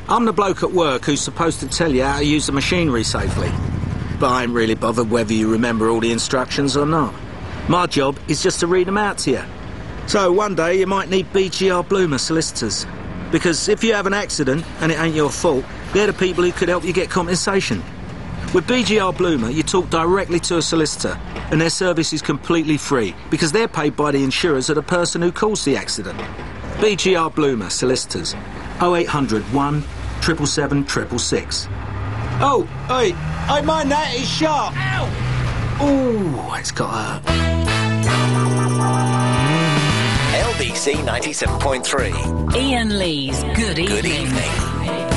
I'm 0.08 0.24
the 0.24 0.32
bloke 0.32 0.62
at 0.62 0.72
work 0.72 1.04
who's 1.04 1.20
supposed 1.20 1.60
to 1.60 1.68
tell 1.68 1.92
you 1.92 2.02
how 2.02 2.18
to 2.18 2.24
use 2.24 2.46
the 2.46 2.52
machinery 2.52 3.04
safely. 3.04 3.50
But 4.18 4.30
I'm 4.30 4.52
really 4.52 4.74
bothered 4.74 5.10
whether 5.10 5.32
you 5.32 5.50
remember 5.50 5.88
all 5.88 6.00
the 6.00 6.10
instructions 6.10 6.76
or 6.76 6.86
not. 6.86 7.14
My 7.68 7.86
job 7.86 8.18
is 8.28 8.42
just 8.42 8.60
to 8.60 8.66
read 8.66 8.88
them 8.88 8.98
out 8.98 9.18
to 9.18 9.30
you. 9.30 9.42
So 10.06 10.32
one 10.32 10.54
day 10.54 10.78
you 10.80 10.86
might 10.86 11.10
need 11.10 11.32
BGR 11.32 11.88
Bloomer 11.88 12.18
solicitors. 12.18 12.86
Because 13.30 13.68
if 13.68 13.84
you 13.84 13.92
have 13.92 14.06
an 14.06 14.14
accident 14.14 14.64
and 14.80 14.90
it 14.90 14.98
ain't 14.98 15.14
your 15.14 15.30
fault, 15.30 15.64
they're 15.92 16.06
the 16.06 16.14
people 16.14 16.42
who 16.42 16.50
could 16.50 16.68
help 16.68 16.82
you 16.82 16.92
get 16.92 17.10
compensation. 17.10 17.82
With 18.54 18.66
BGR 18.66 19.16
Bloomer, 19.16 19.50
you 19.50 19.62
talk 19.62 19.90
directly 19.90 20.40
to 20.40 20.56
a 20.56 20.62
solicitor, 20.62 21.20
and 21.50 21.60
their 21.60 21.68
service 21.68 22.14
is 22.14 22.22
completely 22.22 22.78
free 22.78 23.14
because 23.30 23.52
they're 23.52 23.68
paid 23.68 23.94
by 23.94 24.10
the 24.10 24.24
insurers 24.24 24.70
of 24.70 24.76
the 24.76 24.82
person 24.82 25.20
who 25.20 25.30
caused 25.30 25.66
the 25.66 25.76
accident. 25.76 26.18
BGR 26.78 27.34
Bloomer 27.34 27.68
Solicitors 27.68 28.34
0800 28.80 29.42
1 29.52 29.82
777 30.22 30.88
666. 30.88 31.68
Oh, 32.40 32.62
hey, 32.86 33.10
hey, 33.52 33.62
man, 33.62 33.88
that 33.88 34.14
is 34.14 34.28
sharp. 34.28 34.72
Ow! 34.76 35.08
Ooh, 35.82 36.54
it's 36.54 36.70
got 36.70 37.20
a. 37.24 37.28
LBC 40.54 40.94
97.3. 41.04 42.54
Iain 42.54 42.96
Lee's 42.96 43.42
Good 43.56 43.80
Evening. 43.80 43.86
Good 43.88 44.06
evening. 44.06 45.07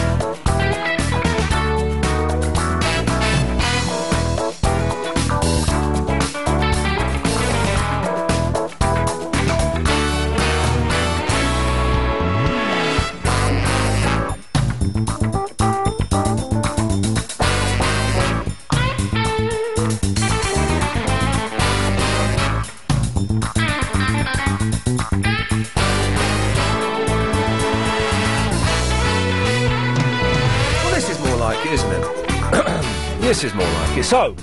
This 33.31 33.45
is 33.45 33.53
more 33.53 33.65
like 33.65 33.97
it. 33.97 34.03
So, 34.03 34.35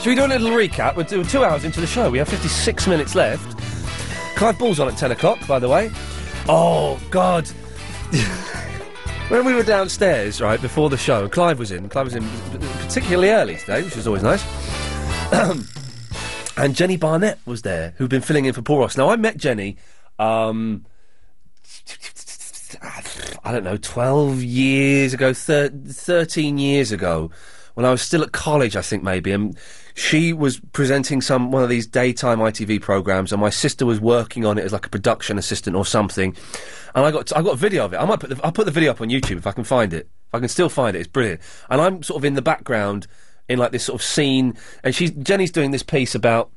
should 0.00 0.06
we 0.06 0.14
do 0.14 0.24
a 0.24 0.28
little 0.28 0.48
recap? 0.48 0.96
We're 0.96 1.02
do- 1.02 1.22
two 1.24 1.44
hours 1.44 1.66
into 1.66 1.78
the 1.78 1.86
show. 1.86 2.08
We 2.08 2.16
have 2.16 2.26
56 2.26 2.86
minutes 2.86 3.14
left. 3.14 3.58
Clive 4.34 4.58
Bull's 4.58 4.80
on 4.80 4.88
at 4.88 4.96
10 4.96 5.10
o'clock, 5.10 5.46
by 5.46 5.58
the 5.58 5.68
way. 5.68 5.90
Oh, 6.48 6.98
God. 7.10 7.46
when 9.28 9.44
we 9.44 9.52
were 9.52 9.62
downstairs, 9.62 10.40
right, 10.40 10.58
before 10.58 10.88
the 10.88 10.96
show, 10.96 11.28
Clive 11.28 11.58
was 11.58 11.70
in. 11.70 11.90
Clive 11.90 12.06
was 12.06 12.14
in 12.14 12.26
particularly 12.78 13.28
early 13.28 13.56
today, 13.56 13.82
which 13.82 13.94
was 13.94 14.06
always 14.06 14.22
nice. 14.22 14.42
and 16.56 16.74
Jenni 16.74 16.98
Barnett 16.98 17.38
was 17.44 17.60
there, 17.60 17.92
who'd 17.98 18.08
been 18.08 18.22
filling 18.22 18.46
in 18.46 18.54
for 18.54 18.62
Paul 18.62 18.78
Ross. 18.78 18.96
Now, 18.96 19.10
I 19.10 19.16
met 19.16 19.36
Jenny, 19.36 19.76
um, 20.18 20.86
I 23.44 23.52
don't 23.52 23.64
know, 23.64 23.76
12 23.76 24.42
years 24.42 25.12
ago, 25.12 25.34
thir- 25.34 25.68
13 25.68 26.56
years 26.56 26.90
ago, 26.90 27.30
when 27.78 27.86
I 27.86 27.92
was 27.92 28.02
still 28.02 28.24
at 28.24 28.32
college, 28.32 28.74
I 28.74 28.82
think 28.82 29.04
maybe, 29.04 29.30
and 29.30 29.56
she 29.94 30.32
was 30.32 30.58
presenting 30.72 31.20
some 31.20 31.52
one 31.52 31.62
of 31.62 31.68
these 31.68 31.86
daytime 31.86 32.40
ITV 32.40 32.82
programs, 32.82 33.30
and 33.30 33.40
my 33.40 33.50
sister 33.50 33.86
was 33.86 34.00
working 34.00 34.44
on 34.44 34.58
it 34.58 34.64
as 34.64 34.72
like 34.72 34.86
a 34.86 34.88
production 34.88 35.38
assistant 35.38 35.76
or 35.76 35.86
something. 35.86 36.36
And 36.96 37.06
I 37.06 37.12
got 37.12 37.32
I 37.36 37.40
got 37.40 37.52
a 37.52 37.56
video 37.56 37.84
of 37.84 37.92
it. 37.92 37.98
I 37.98 38.04
might 38.04 38.18
put 38.18 38.30
the, 38.30 38.40
I'll 38.42 38.50
put 38.50 38.66
the 38.66 38.72
video 38.72 38.90
up 38.90 39.00
on 39.00 39.10
YouTube 39.10 39.36
if 39.36 39.46
I 39.46 39.52
can 39.52 39.62
find 39.62 39.94
it. 39.94 40.08
If 40.26 40.34
I 40.34 40.40
can 40.40 40.48
still 40.48 40.68
find 40.68 40.96
it, 40.96 40.98
it's 40.98 41.08
brilliant. 41.08 41.40
And 41.70 41.80
I'm 41.80 42.02
sort 42.02 42.20
of 42.20 42.24
in 42.24 42.34
the 42.34 42.42
background 42.42 43.06
in 43.48 43.60
like 43.60 43.70
this 43.70 43.84
sort 43.84 44.00
of 44.00 44.04
scene, 44.04 44.56
and 44.82 44.92
she's 44.92 45.12
Jenny's 45.12 45.52
doing 45.52 45.70
this 45.70 45.84
piece 45.84 46.16
about 46.16 46.50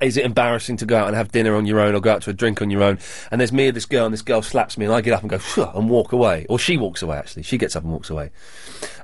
is 0.00 0.16
it 0.16 0.24
embarrassing 0.24 0.76
to 0.78 0.86
go 0.86 0.98
out 0.98 1.06
and 1.06 1.16
have 1.16 1.30
dinner 1.30 1.54
on 1.54 1.64
your 1.64 1.78
own 1.78 1.94
or 1.94 2.00
go 2.00 2.12
out 2.12 2.22
to 2.22 2.30
a 2.30 2.32
drink 2.32 2.60
on 2.60 2.70
your 2.70 2.82
own? 2.82 2.98
And 3.30 3.40
there's 3.40 3.52
me 3.52 3.68
and 3.68 3.76
this 3.76 3.86
girl, 3.86 4.04
and 4.04 4.12
this 4.12 4.22
girl 4.22 4.42
slaps 4.42 4.76
me, 4.76 4.84
and 4.84 4.92
I 4.92 5.00
get 5.00 5.12
up 5.12 5.20
and 5.20 5.30
go 5.30 5.38
"Phew," 5.38 5.70
and 5.74 5.88
walk 5.88 6.12
away, 6.12 6.46
or 6.48 6.58
she 6.58 6.76
walks 6.76 7.02
away. 7.02 7.16
Actually, 7.16 7.44
she 7.44 7.56
gets 7.56 7.76
up 7.76 7.84
and 7.84 7.92
walks 7.92 8.10
away. 8.10 8.30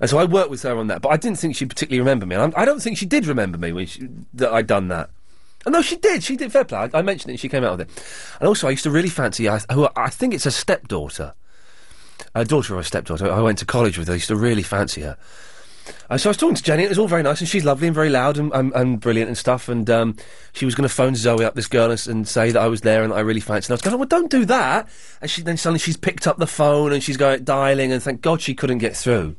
And 0.01 0.11
so 0.11 0.19
I 0.19 0.25
worked 0.25 0.51
with 0.51 0.63
her 0.63 0.77
on 0.77 0.89
that, 0.89 1.01
but 1.01 1.11
I 1.11 1.17
didn't 1.17 1.39
think 1.39 1.55
she 1.55 1.67
particularly 1.67 2.01
remembered 2.01 2.29
me. 2.29 2.37
And 2.37 2.55
I 2.57 2.65
don't 2.65 2.83
think 2.83 2.99
she 2.99 3.07
did 3.07 3.27
remember 3.27 3.59
me 3.59 3.73
when 3.73 3.87
she, 3.87 4.09
that 4.35 4.53
I'd 4.53 4.67
done 4.67 4.89
that. 4.89 5.11
And 5.65 5.73
no, 5.73 5.83
she 5.83 5.97
did. 5.97 6.25
She 6.25 6.37
did. 6.37 6.51
Fair 6.51 6.65
play. 6.65 6.79
I, 6.93 6.99
I 6.99 7.03
mentioned 7.03 7.31
it. 7.31 7.35
and 7.35 7.41
She 7.41 7.49
came 7.49 7.63
out 7.63 7.79
with 7.79 7.89
it. 7.89 8.05
And 8.41 8.49
also, 8.49 8.67
I 8.67 8.71
used 8.71 8.83
to 8.83 8.91
really 8.91 9.09
fancy. 9.09 9.49
I, 9.49 9.61
who 9.73 9.89
I 9.95 10.11
think 10.11 10.35
it's 10.35 10.47
a 10.47 10.51
stepdaughter, 10.51 11.35
a 12.35 12.45
daughter 12.45 12.75
of 12.75 12.81
a 12.81 12.85
stepdaughter. 12.85 13.31
I 13.31 13.41
went 13.41 13.59
to 13.59 13.67
college 13.67 13.99
with 13.99 14.09
her. 14.09 14.15
I 14.15 14.17
used 14.17 14.29
to 14.29 14.37
really 14.37 14.65
fancy 14.65 15.03
her. 15.03 15.17
Uh, 16.09 16.19
so 16.19 16.29
I 16.29 16.31
was 16.31 16.37
talking 16.37 16.55
to 16.55 16.63
Jenni. 16.63 16.75
And 16.75 16.83
it 16.83 16.89
was 16.91 16.99
all 16.99 17.09
very 17.09 17.23
nice, 17.23 17.41
and 17.41 17.49
she's 17.49 17.65
lovely 17.65 17.89
and 17.89 17.95
very 17.95 18.09
loud 18.09 18.39
and, 18.39 18.53
and, 18.53 18.73
and 18.75 19.01
brilliant 19.01 19.29
and 19.29 19.39
stuff. 19.39 19.69
And 19.69 19.89
um, 19.91 20.17
she 20.53 20.65
was 20.65 20.75
going 20.75 20.89
to 20.89 20.95
phone 20.95 21.15
Zoe 21.15 21.45
up, 21.45 21.55
this 21.55 21.69
girl, 21.69 21.91
and, 21.91 22.07
and 22.07 22.29
say 22.29 22.51
that 22.51 22.61
I 22.61 22.69
was 22.69 22.83
there 22.83 23.03
and 23.03 23.13
I 23.13 23.21
really 23.21 23.41
fancied. 23.41 23.69
her. 23.69 23.73
I 23.73 23.77
was 23.77 23.83
going, 23.83 23.99
"Well, 23.99 24.07
don't 24.07 24.31
do 24.31 24.45
that." 24.47 24.89
And 25.21 25.31
she 25.31 25.43
then 25.43 25.57
suddenly 25.57 25.79
she's 25.79 25.97
picked 25.97 26.27
up 26.27 26.39
the 26.39 26.47
phone 26.47 26.93
and 26.93 27.03
she's 27.03 27.17
going 27.17 27.45
dialing, 27.45 27.93
and 27.93 28.03
thank 28.03 28.21
God 28.21 28.41
she 28.41 28.55
couldn't 28.55 28.79
get 28.79 28.97
through. 28.97 29.37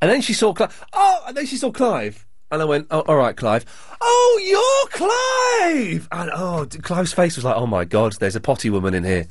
And 0.00 0.10
then 0.10 0.20
she 0.20 0.32
saw 0.32 0.52
Clive. 0.52 0.84
Oh, 0.92 1.24
and 1.26 1.36
then 1.36 1.46
she 1.46 1.56
saw 1.56 1.70
Clive. 1.72 2.24
And 2.50 2.62
I 2.62 2.64
went, 2.64 2.86
oh, 2.90 3.00
all 3.00 3.16
right, 3.16 3.36
Clive. 3.36 3.66
Oh, 4.00 4.40
you're 4.42 4.90
Clive! 4.90 6.08
And 6.10 6.30
oh, 6.32 6.64
d- 6.64 6.78
Clive's 6.78 7.12
face 7.12 7.36
was 7.36 7.44
like, 7.44 7.56
oh 7.56 7.66
my 7.66 7.84
God, 7.84 8.12
there's 8.20 8.36
a 8.36 8.40
potty 8.40 8.70
woman 8.70 8.94
in 8.94 9.04
here. 9.04 9.26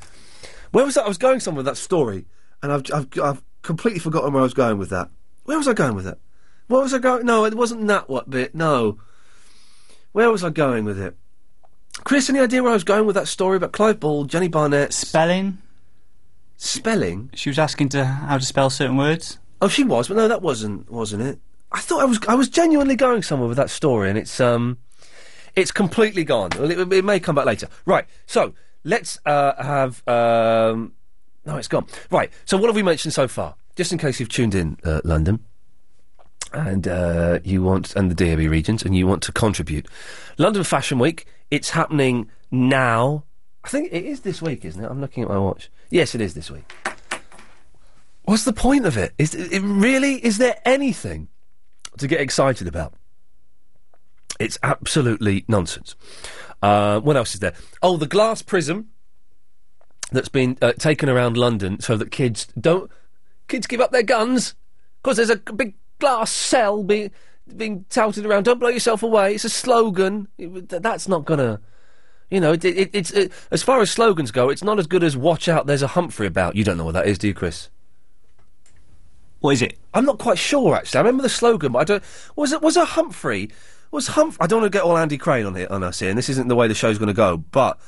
Where 0.72 0.86
was 0.86 0.96
that? 0.96 1.06
I 1.06 1.08
was 1.08 1.18
going 1.18 1.40
somewhere 1.40 1.62
with 1.62 1.66
that 1.66 1.78
story, 1.78 2.28
and 2.62 2.72
I've, 2.72 2.84
I've, 2.94 3.08
I've 3.20 3.44
completely 3.64 4.00
forgotten 4.00 4.34
where 4.34 4.42
I 4.42 4.44
was 4.44 4.54
going 4.54 4.78
with 4.78 4.90
that. 4.90 5.10
Where 5.48 5.58
was 5.58 5.70
I 5.70 5.74
going 5.74 5.96
with 5.96 6.06
it? 6.06 6.20
What 6.68 6.84
was 6.84 6.94
I 6.94 6.98
going? 6.98 7.26
No, 7.26 7.46
it 7.46 7.54
wasn't 7.54 7.88
that 7.88 8.10
what 8.10 8.30
bit. 8.30 8.54
No. 8.54 9.00
Where 10.12 10.30
was 10.30 10.44
I 10.44 10.50
going 10.50 10.84
with 10.84 11.00
it? 11.00 11.16
Chris, 12.04 12.30
any 12.30 12.40
idea 12.40 12.62
where 12.62 12.72
I 12.72 12.74
was 12.74 12.84
going 12.84 13.06
with 13.06 13.16
that 13.16 13.30
story 13.30 13.56
about 13.56 13.72
Clive 13.72 13.98
Bull, 13.98 14.26
Jenni 14.26 14.52
Barnett? 14.52 14.92
Spelling. 14.92 15.60
Spelling? 16.58 17.30
She 17.34 17.50
was 17.50 17.58
asking 17.58 17.88
to 17.90 18.04
how 18.04 18.38
to 18.38 18.44
spell 18.44 18.70
certain 18.70 18.98
words. 18.98 19.40
Oh, 19.62 19.70
she 19.70 19.86
was, 19.86 20.10
but 20.10 20.18
no, 20.18 20.28
that 20.28 20.42
wasn't, 20.42 20.92
wasn't 20.92 21.24
it? 21.24 21.40
I 21.72 21.80
thought 21.80 22.02
I 22.02 22.06
was, 22.06 22.20
I 22.28 22.36
was 22.36 22.50
genuinely 22.50 22.98
going 22.98 23.24
somewhere 23.24 23.48
with 23.48 23.58
that 23.58 23.70
story, 23.70 24.10
and 24.10 24.18
it's, 24.18 24.42
um, 24.42 24.80
it's 25.56 25.72
completely 25.72 26.26
gone. 26.26 26.50
Well, 26.60 26.70
it, 26.70 26.92
it 26.92 27.06
may 27.06 27.22
come 27.22 27.36
back 27.36 27.46
later. 27.46 27.70
Right. 27.86 28.06
So 28.26 28.54
let's 28.84 29.18
uh, 29.26 29.64
have. 29.64 30.06
Um, 30.10 30.92
no, 31.46 31.56
it's 31.56 31.70
gone. 31.70 31.86
Right. 32.12 32.34
So 32.44 32.58
what 32.58 32.68
have 32.68 32.76
we 32.76 32.84
mentioned 32.84 33.14
so 33.14 33.30
far? 33.30 33.56
Just 33.78 33.92
in 33.92 34.00
case 34.00 34.20
you've 34.20 34.30
tuned 34.30 34.56
in, 34.56 34.76
uh, 34.84 35.02
London, 35.04 35.40
and 36.52 36.88
uh, 36.88 37.40
you 37.44 37.62
want, 37.62 37.96
and 37.96 38.10
the 38.10 38.16
DAB 38.16 38.40
regions, 38.50 38.82
and 38.84 38.98
you 38.98 39.06
want 39.06 39.22
to 39.24 39.32
contribute. 39.32 39.88
London 40.40 40.64
Fashion 40.64 40.98
Week. 40.98 41.28
It's 41.52 41.70
happening 41.70 42.30
now. 42.50 43.24
I 43.64 43.70
think 43.70 43.90
it 43.92 44.04
is 44.04 44.22
this 44.22 44.42
week, 44.42 44.66
isn't 44.66 44.84
it? 44.84 44.90
I'm 44.90 45.00
looking 45.00 45.22
at 45.24 45.30
my 45.30 45.38
watch. 45.38 45.70
Yes, 45.92 46.16
it 46.16 46.22
is 46.22 46.34
this 46.34 46.50
week. 46.50 46.74
What's 48.24 48.46
the 48.46 48.52
point 48.52 48.86
of 48.86 48.98
it? 48.98 49.14
Is 49.20 49.36
it 49.36 49.62
really? 49.62 50.26
Is 50.26 50.40
there 50.40 50.60
anything 50.66 51.28
to 52.00 52.08
get 52.08 52.20
excited 52.20 52.68
about? 52.68 52.96
It's 54.40 54.58
absolutely 54.64 55.46
nonsense. 55.48 55.96
Uh, 56.64 57.00
what 57.00 57.16
else 57.16 57.36
is 57.36 57.42
there? 57.42 57.54
Oh, 57.84 57.96
the 57.96 58.08
glass 58.08 58.42
prism 58.42 58.90
that's 60.12 60.30
been 60.30 60.58
uh, 60.64 60.74
taken 60.74 61.10
around 61.10 61.38
London 61.38 61.80
so 61.80 61.96
that 61.96 62.12
kids 62.12 62.48
don't 62.60 62.90
kids 63.48 63.68
give 63.68 63.82
up 63.82 63.92
their 63.92 64.04
guns 64.04 64.56
because 65.02 65.18
there's 65.18 65.30
a 65.30 65.38
big 65.38 65.76
glass 66.00 66.32
cell 66.32 66.84
being 66.84 67.12
being 67.56 67.86
touted 67.90 68.26
around. 68.26 68.44
Don't 68.44 68.60
blow 68.60 68.70
yourself 68.70 69.04
away. 69.04 69.36
It's 69.36 69.46
a 69.46 69.50
slogan. 69.50 70.28
It- 70.38 70.70
th- 70.70 70.82
that's 70.82 71.08
not 71.08 71.26
gonna. 71.26 71.62
You 72.30 72.42
know, 72.42 72.52
it, 72.52 72.66
it, 72.66 72.90
it's 72.92 73.12
it, 73.12 73.32
as 73.52 73.64
far 73.64 73.80
as 73.80 73.90
slogans 73.90 74.32
go, 74.32 74.50
it's 74.50 74.64
not 74.64 74.80
as 74.80 74.88
good 74.88 75.04
as 75.04 75.16
"Watch 75.16 75.48
out, 75.48 75.66
there's 75.66 75.82
a 75.82 75.88
Humphrey 75.88 76.28
about." 76.28 76.56
You 76.58 76.66
don't 76.66 76.78
know 76.78 76.84
what 76.84 76.94
that 76.94 77.08
is, 77.08 77.18
do 77.18 77.28
you, 77.28 77.34
Chris? 77.34 77.70
What 79.40 79.52
is 79.52 79.62
it? 79.62 79.78
I'm 79.94 80.04
not 80.06 80.18
quite 80.18 80.38
sure 80.38 80.76
actually. 80.76 80.98
I 80.98 81.02
remember 81.02 81.24
the 81.24 81.30
slogan, 81.30 81.72
but 81.72 81.80
I 81.80 81.84
don't. 81.86 82.04
Was 82.36 82.52
it 82.52 82.62
was 82.62 82.76
a 82.76 82.84
Humphrey? 82.86 83.50
Was 83.92 84.08
Humphrey? 84.08 84.38
I 84.42 84.48
don't 84.48 84.62
want 84.62 84.72
to 84.74 84.78
get 84.78 84.84
all 84.84 84.98
Andy 84.98 85.18
Crane 85.18 85.46
on 85.46 85.56
here 85.56 85.68
on 85.70 85.84
us 85.84 86.00
here, 86.00 86.10
and 86.10 86.18
this 86.18 86.28
isn't 86.30 86.50
the 86.50 86.56
way 86.56 86.68
the 86.68 86.74
show's 86.74 86.98
going 86.98 87.08
to 87.08 87.14
go. 87.14 87.38
But 87.38 87.80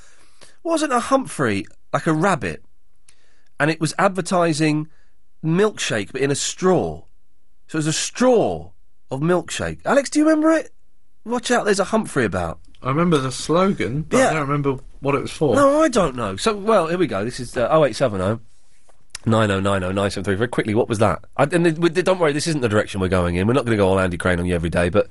wasn't 0.64 0.94
a 0.94 1.00
Humphrey 1.00 1.66
like 1.92 2.08
a 2.08 2.14
rabbit, 2.14 2.64
and 3.60 3.70
it 3.70 3.82
was 3.82 3.94
advertising 3.98 4.88
milkshake, 5.44 6.12
but 6.12 6.22
in 6.22 6.32
a 6.32 6.36
straw. 6.36 7.04
So 7.68 7.76
it 7.76 7.80
was 7.80 7.88
a 7.88 7.94
straw 7.94 8.72
of 9.12 9.22
milkshake. 9.22 9.80
Alex, 9.86 10.10
do 10.10 10.20
you 10.20 10.26
remember 10.26 10.52
it? 10.52 10.72
Watch 11.26 11.52
out, 11.52 11.66
there's 11.66 11.80
a 11.80 11.86
Humphrey 11.86 12.26
about. 12.26 12.60
I 12.82 12.88
remember 12.90 13.18
the 13.18 13.32
slogan, 13.32 14.04
but 14.04 14.20
I 14.22 14.34
don't 14.34 14.48
remember 14.48 14.78
what 15.02 15.16
it 15.16 15.22
was 15.22 15.32
for. 15.32 15.56
No, 15.56 15.82
I 15.82 15.90
don't 15.90 16.16
know. 16.16 16.36
So, 16.38 16.56
well, 16.56 16.88
here 16.88 16.98
we 16.98 17.08
go. 17.08 17.26
This 17.26 17.40
is 17.40 17.56
uh, 17.58 17.68
0870 17.70 18.42
9090 19.26 19.88
973. 19.88 20.36
Very 20.36 20.48
quickly, 20.48 20.74
what 20.76 20.88
was 20.88 21.00
that? 21.00 21.26
I, 21.36 21.44
and 21.44 21.66
don't 22.06 22.20
worry, 22.20 22.32
this 22.32 22.48
isn't 22.48 22.62
the 22.62 22.70
direction 22.70 23.02
we're 23.02 23.10
going 23.10 23.36
in. 23.36 23.48
We're 23.48 23.54
not 23.54 23.66
going 23.66 23.78
to 23.78 23.82
go 23.82 23.90
all 23.90 24.00
Andy 24.00 24.18
Crane 24.18 24.40
on 24.40 24.46
you 24.46 24.56
every 24.56 24.70
day, 24.70 24.88
but 24.90 25.10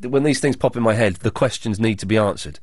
when 0.00 0.22
these 0.22 0.40
things 0.40 0.56
pop 0.56 0.76
in 0.76 0.82
my 0.82 0.94
head, 0.94 1.16
the 1.16 1.30
questions 1.30 1.78
need 1.78 1.98
to 1.98 2.06
be 2.06 2.16
answered. 2.16 2.58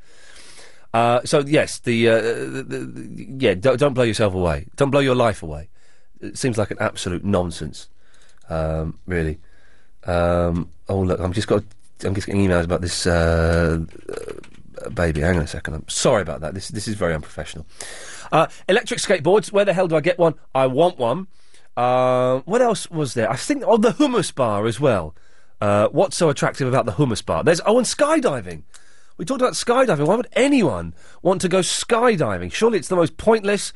Uh, 0.94 1.22
so, 1.24 1.40
yes, 1.42 1.80
the, 1.80 2.10
uh, 2.10 2.22
the, 2.22 2.66
the, 2.68 2.78
the- 2.80 3.28
yeah, 3.38 3.54
don't, 3.54 3.80
don't 3.80 3.94
blow 3.94 4.04
yourself 4.04 4.34
away. 4.34 4.68
Don't 4.76 4.90
blow 4.90 5.00
your 5.00 5.16
life 5.16 5.44
away. 5.44 5.70
It 6.22 6.38
seems 6.38 6.58
like 6.58 6.72
an 6.72 6.78
absolute 6.80 7.24
nonsense, 7.24 7.90
um, 8.50 9.00
really. 9.06 9.40
Um, 10.06 10.70
oh, 10.88 11.00
look, 11.00 11.20
I'm 11.20 11.34
just 11.34 11.48
got. 11.48 11.64
I'm 12.04 12.16
just 12.16 12.26
getting 12.26 12.48
emails 12.48 12.64
about 12.64 12.82
this 12.82 13.06
uh, 13.06 13.80
uh, 14.10 14.90
baby. 14.90 15.22
Hang 15.22 15.38
on 15.38 15.44
a 15.44 15.48
second. 15.48 15.76
I'm 15.76 15.88
sorry 15.88 16.22
about 16.22 16.42
that. 16.42 16.54
This 16.54 16.70
this 16.70 16.88
is 16.88 16.96
very 16.96 17.14
unprofessional. 17.14 17.66
Uh, 18.32 18.48
electric 18.68 19.00
skateboards. 19.00 19.52
Where 19.52 19.66
the 19.66 19.74
hell 19.74 19.88
do 19.88 19.96
I 19.96 20.02
get 20.02 20.18
one? 20.18 20.36
I 20.56 20.68
want 20.68 20.98
one. 20.98 21.28
Uh, 21.78 22.40
what 22.46 22.62
else 22.62 22.90
was 22.90 23.14
there? 23.14 23.30
I 23.32 23.36
think 23.36 23.64
oh 23.66 23.78
the 23.78 23.94
hummus 23.94 24.34
bar 24.34 24.66
as 24.66 24.80
well. 24.80 25.16
Uh, 25.60 25.88
what's 25.90 26.18
so 26.18 26.30
attractive 26.30 26.68
about 26.68 26.86
the 26.86 26.94
hummus 26.94 27.24
bar? 27.26 27.44
There's 27.44 27.62
oh 27.66 27.78
and 27.78 27.88
skydiving. 27.88 28.64
We 29.18 29.26
talked 29.26 29.42
about 29.42 29.54
skydiving. 29.54 30.08
Why 30.08 30.16
would 30.16 30.28
anyone 30.34 30.96
want 31.22 31.42
to 31.42 31.50
go 31.50 31.60
skydiving? 31.60 32.52
Surely 32.52 32.80
it's 32.80 32.88
the 32.88 32.96
most 32.96 33.18
pointless 33.18 33.72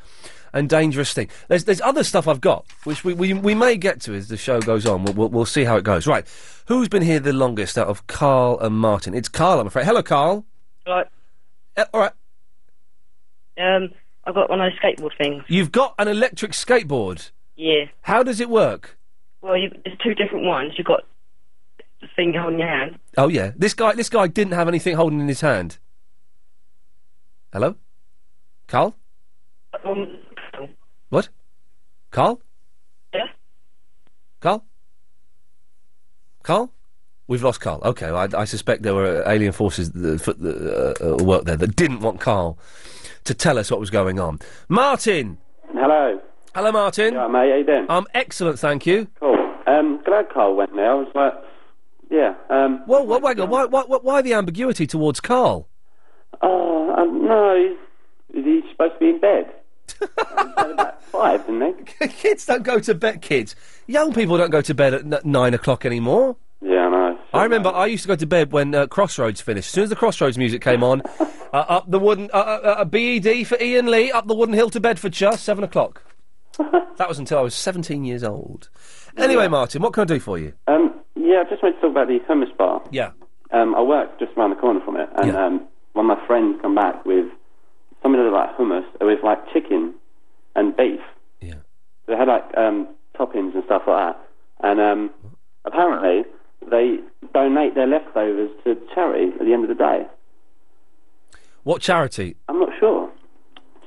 and 0.56 0.68
dangerous 0.68 1.12
thing. 1.12 1.28
There's 1.48 1.64
there's 1.64 1.80
other 1.82 2.02
stuff 2.02 2.26
I've 2.26 2.40
got, 2.40 2.64
which 2.84 3.04
we, 3.04 3.12
we, 3.12 3.34
we 3.34 3.54
may 3.54 3.76
get 3.76 4.00
to 4.02 4.14
as 4.14 4.28
the 4.28 4.36
show 4.36 4.60
goes 4.60 4.86
on. 4.86 5.04
We'll, 5.04 5.14
we'll, 5.14 5.28
we'll 5.28 5.46
see 5.46 5.64
how 5.64 5.76
it 5.76 5.84
goes. 5.84 6.06
Right. 6.06 6.26
Who's 6.66 6.88
been 6.88 7.02
here 7.02 7.20
the 7.20 7.32
longest 7.32 7.76
out 7.78 7.88
of 7.88 8.06
Carl 8.06 8.58
and 8.60 8.74
Martin? 8.74 9.14
It's 9.14 9.28
Carl, 9.28 9.60
I'm 9.60 9.66
afraid. 9.66 9.84
Hello, 9.84 10.02
Carl. 10.02 10.44
Right. 10.86 11.06
Uh, 11.76 11.84
all 11.92 12.00
right. 12.00 12.12
Um, 13.58 13.90
I've 14.24 14.34
got 14.34 14.50
one 14.50 14.60
of 14.60 14.72
those 14.72 14.80
skateboard 14.80 15.16
things. 15.18 15.44
You've 15.46 15.72
got 15.72 15.94
an 15.98 16.08
electric 16.08 16.52
skateboard. 16.52 17.30
Yeah. 17.56 17.84
How 18.02 18.22
does 18.22 18.40
it 18.40 18.48
work? 18.48 18.98
Well, 19.42 19.56
you, 19.56 19.70
there's 19.84 19.98
two 20.02 20.14
different 20.14 20.44
ones. 20.46 20.72
You've 20.76 20.86
got 20.86 21.04
the 22.00 22.08
thing 22.16 22.34
holding 22.34 22.58
your 22.58 22.68
hand. 22.68 22.98
Oh 23.16 23.28
yeah, 23.28 23.52
this 23.56 23.74
guy 23.74 23.94
this 23.94 24.08
guy 24.08 24.26
didn't 24.26 24.54
have 24.54 24.68
anything 24.68 24.96
holding 24.96 25.20
in 25.20 25.28
his 25.28 25.40
hand. 25.40 25.78
Hello, 27.52 27.76
Carl. 28.66 28.96
Um? 29.84 30.18
Carl? 32.10 32.40
Yeah. 33.14 33.26
Carl? 34.40 34.64
Carl? 36.42 36.72
We've 37.28 37.42
lost 37.42 37.60
Carl. 37.60 37.80
Okay, 37.84 38.06
well, 38.12 38.28
I, 38.34 38.42
I 38.42 38.44
suspect 38.44 38.82
there 38.82 38.94
were 38.94 39.24
uh, 39.24 39.30
alien 39.30 39.52
forces 39.52 39.90
that 39.92 40.22
that, 40.22 40.94
uh, 41.02 41.14
uh, 41.14 41.24
worked 41.24 41.46
there 41.46 41.56
that 41.56 41.74
didn't 41.74 42.00
want 42.00 42.20
Carl 42.20 42.56
to 43.24 43.34
tell 43.34 43.58
us 43.58 43.70
what 43.70 43.80
was 43.80 43.90
going 43.90 44.20
on. 44.20 44.38
Martin. 44.68 45.38
Hello. 45.72 46.20
Hello, 46.54 46.72
Martin. 46.72 47.14
Yeah, 47.14 47.26
mate, 47.26 47.50
how 47.50 47.56
you 47.56 47.64
doing? 47.66 47.86
I'm 47.88 48.06
excellent, 48.14 48.58
thank 48.60 48.86
you. 48.86 49.08
Cool. 49.18 49.36
Um, 49.66 50.00
glad 50.04 50.30
Carl 50.32 50.54
went 50.54 50.74
there. 50.76 50.92
I 50.92 50.94
was 50.94 51.08
like, 51.14 51.34
Yeah. 52.10 52.34
Um, 52.48 52.84
Well, 52.86 53.04
well, 53.04 53.20
wait, 53.20 53.36
why, 53.38 53.64
why, 53.64 53.82
why, 53.84 53.98
why 53.98 54.22
the 54.22 54.32
ambiguity 54.34 54.86
towards 54.86 55.20
Carl? 55.20 55.68
oh, 56.42 56.94
um, 56.96 57.24
no, 57.26 57.76
he's, 58.32 58.44
he's 58.44 58.62
supposed 58.70 58.92
to 58.94 58.98
be 59.00 59.08
in 59.10 59.20
bed. 59.20 59.52
About 60.00 61.02
five, 61.04 61.46
didn't 61.46 61.86
they? 62.00 62.06
kids 62.08 62.46
don't 62.46 62.62
go 62.62 62.78
to 62.78 62.94
bed. 62.94 63.22
Kids, 63.22 63.56
young 63.86 64.12
people 64.12 64.36
don't 64.36 64.50
go 64.50 64.60
to 64.60 64.74
bed 64.74 64.94
at 64.94 65.00
n- 65.02 65.20
nine 65.24 65.54
o'clock 65.54 65.84
anymore. 65.84 66.36
Yeah, 66.60 66.86
I 66.86 66.90
know. 66.90 67.18
I 67.34 67.42
remember 67.42 67.68
I 67.68 67.86
used 67.86 68.02
to 68.04 68.08
go 68.08 68.16
to 68.16 68.26
bed 68.26 68.52
when 68.52 68.74
uh, 68.74 68.86
Crossroads 68.86 69.40
finished. 69.40 69.68
As 69.68 69.72
soon 69.72 69.84
as 69.84 69.90
the 69.90 69.96
Crossroads 69.96 70.38
music 70.38 70.62
came 70.62 70.82
on, 70.82 71.02
uh, 71.20 71.26
up 71.52 71.90
the 71.90 71.98
wooden 71.98 72.30
uh, 72.32 72.36
uh, 72.36 72.76
uh, 72.78 72.84
BED 72.84 73.46
for 73.46 73.60
Iain 73.60 73.86
Lee, 73.86 74.10
up 74.10 74.26
the 74.26 74.34
wooden 74.34 74.54
hill 74.54 74.70
to 74.70 74.80
Bedfordshire, 74.80 75.36
seven 75.36 75.64
o'clock. 75.64 76.02
that 76.58 77.08
was 77.08 77.18
until 77.18 77.38
I 77.38 77.42
was 77.42 77.54
seventeen 77.54 78.04
years 78.04 78.24
old. 78.24 78.70
Anyway, 79.16 79.48
Martin, 79.48 79.82
what 79.82 79.92
can 79.92 80.02
I 80.02 80.04
do 80.04 80.20
for 80.20 80.38
you? 80.38 80.52
Um, 80.66 80.94
yeah, 81.14 81.42
I 81.46 81.48
just 81.48 81.62
wanted 81.62 81.76
to 81.76 81.80
talk 81.82 81.90
about 81.90 82.08
the 82.08 82.20
hummus 82.28 82.54
bar. 82.56 82.82
Yeah. 82.90 83.10
Um, 83.52 83.74
I 83.74 83.80
work 83.80 84.18
just 84.18 84.32
around 84.36 84.50
the 84.50 84.56
corner 84.56 84.80
from 84.84 84.96
it, 84.96 85.08
and 85.16 85.36
um, 85.36 85.68
one 85.92 86.10
of 86.10 86.18
my 86.18 86.26
friends 86.26 86.58
come 86.60 86.74
back 86.74 87.04
with 87.04 87.26
something 88.02 88.20
like 88.32 88.56
hummus 88.56 88.84
with 89.00 89.20
like 89.22 89.38
chicken 89.52 89.94
and 90.54 90.76
beef. 90.76 91.00
Yeah. 91.40 91.54
They 92.06 92.16
had 92.16 92.28
like 92.28 92.44
um, 92.56 92.88
toppings 93.18 93.54
and 93.54 93.64
stuff 93.64 93.82
like 93.86 94.14
that, 94.14 94.20
and 94.62 94.80
um, 94.80 95.10
apparently 95.64 96.24
they 96.70 96.98
donate 97.34 97.74
their 97.74 97.86
leftovers 97.86 98.50
to 98.64 98.76
charity 98.94 99.32
at 99.38 99.44
the 99.44 99.52
end 99.52 99.64
of 99.64 99.68
the 99.68 99.74
day. 99.74 100.06
What 101.64 101.82
charity? 101.82 102.36
I'm 102.48 102.60
not 102.60 102.70
sure. 102.78 103.10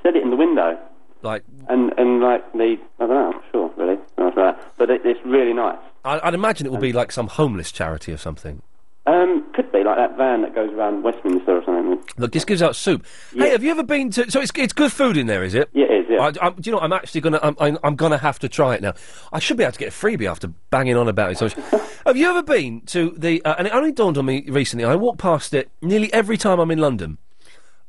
Said 0.02 0.16
it 0.16 0.22
in 0.22 0.30
the 0.30 0.36
window. 0.36 0.78
Like, 1.22 1.44
and 1.68 1.92
and 1.98 2.20
like 2.20 2.50
they, 2.52 2.78
I 2.98 3.06
don't 3.06 3.10
know, 3.10 3.26
I'm 3.26 3.32
not 3.32 3.44
sure 3.52 3.70
really, 3.76 3.98
that. 4.36 4.72
but 4.78 4.90
it, 4.90 5.02
it's 5.04 5.20
really 5.24 5.52
nice. 5.52 5.78
I, 6.04 6.20
I'd 6.22 6.34
imagine 6.34 6.66
it 6.66 6.72
would 6.72 6.80
be 6.80 6.92
like 6.92 7.12
some 7.12 7.28
homeless 7.28 7.70
charity 7.70 8.12
or 8.12 8.16
something. 8.16 8.62
Um, 9.06 9.44
could 9.54 9.69
like 9.96 10.08
that 10.08 10.16
van 10.16 10.42
that 10.42 10.54
goes 10.54 10.70
around 10.72 11.02
Westminster 11.02 11.56
or 11.58 11.64
something. 11.64 12.02
Look, 12.16 12.32
this 12.32 12.44
gives 12.44 12.62
out 12.62 12.76
soup. 12.76 13.04
Hey, 13.34 13.50
have 13.50 13.62
you 13.62 13.70
ever 13.70 13.82
been 13.82 14.10
to? 14.12 14.30
So 14.30 14.40
it's 14.40 14.50
it's 14.56 14.72
good 14.72 14.92
food 14.92 15.16
in 15.16 15.26
there, 15.26 15.42
is 15.44 15.54
it? 15.54 15.68
Yeah, 15.72 15.86
it 15.86 16.04
is. 16.04 16.06
Yeah. 16.10 16.20
I, 16.20 16.46
I'm, 16.46 16.54
do 16.54 16.70
you 16.70 16.72
know? 16.72 16.80
I'm 16.80 16.92
actually 16.92 17.20
gonna. 17.20 17.40
I'm, 17.42 17.56
I'm, 17.60 17.78
I'm 17.82 17.96
gonna 17.96 18.18
have 18.18 18.38
to 18.40 18.48
try 18.48 18.74
it 18.74 18.82
now. 18.82 18.94
I 19.32 19.38
should 19.38 19.56
be 19.56 19.64
able 19.64 19.72
to 19.72 19.78
get 19.78 19.88
a 19.88 19.92
freebie 19.92 20.30
after 20.30 20.48
banging 20.70 20.96
on 20.96 21.08
about 21.08 21.32
it 21.32 21.38
so 21.38 21.46
much. 21.46 21.54
have 22.06 22.16
you 22.16 22.28
ever 22.28 22.42
been 22.42 22.82
to 22.86 23.14
the? 23.16 23.42
Uh, 23.44 23.54
and 23.58 23.66
it 23.66 23.74
only 23.74 23.92
dawned 23.92 24.18
on 24.18 24.26
me 24.26 24.44
recently. 24.48 24.84
I 24.84 24.96
walk 24.96 25.18
past 25.18 25.54
it 25.54 25.70
nearly 25.82 26.12
every 26.12 26.36
time 26.36 26.58
I'm 26.58 26.70
in 26.70 26.78
London, 26.78 27.18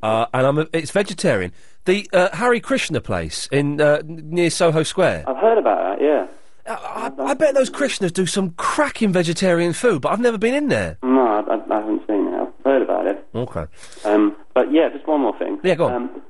uh, 0.01 0.25
and 0.33 0.45
I'm. 0.47 0.57
A, 0.59 0.67
it's 0.73 0.91
vegetarian. 0.91 1.51
The 1.85 2.07
uh, 2.13 2.35
Hare 2.35 2.59
Krishna 2.59 3.01
place 3.01 3.47
in 3.51 3.81
uh, 3.81 4.01
n- 4.07 4.29
near 4.29 4.49
Soho 4.49 4.83
Square. 4.83 5.23
I've 5.27 5.37
heard 5.37 5.57
about 5.57 5.99
that. 5.99 6.03
Yeah. 6.03 6.27
I, 6.67 7.11
I 7.17 7.33
bet 7.33 7.55
those 7.55 7.71
Krishnas 7.71 8.13
do 8.13 8.25
some 8.27 8.51
cracking 8.51 9.11
vegetarian 9.11 9.73
food, 9.73 10.03
but 10.03 10.11
I've 10.11 10.19
never 10.19 10.37
been 10.37 10.53
in 10.53 10.67
there. 10.67 10.97
No, 11.01 11.21
I, 11.21 11.39
I, 11.39 11.55
I 11.55 11.79
haven't 11.79 12.05
seen 12.07 12.27
it. 12.27 12.39
I've 12.39 12.63
heard 12.63 12.81
about 12.83 13.07
it. 13.07 13.20
Okay. 13.33 13.65
Um, 14.05 14.35
but 14.53 14.71
yeah, 14.73 14.89
just 14.89 15.07
one 15.07 15.21
more 15.21 15.37
thing. 15.37 15.59
Yeah, 15.63 15.75
go 15.75 15.85
on. 15.85 15.93
Um, 15.93 16.21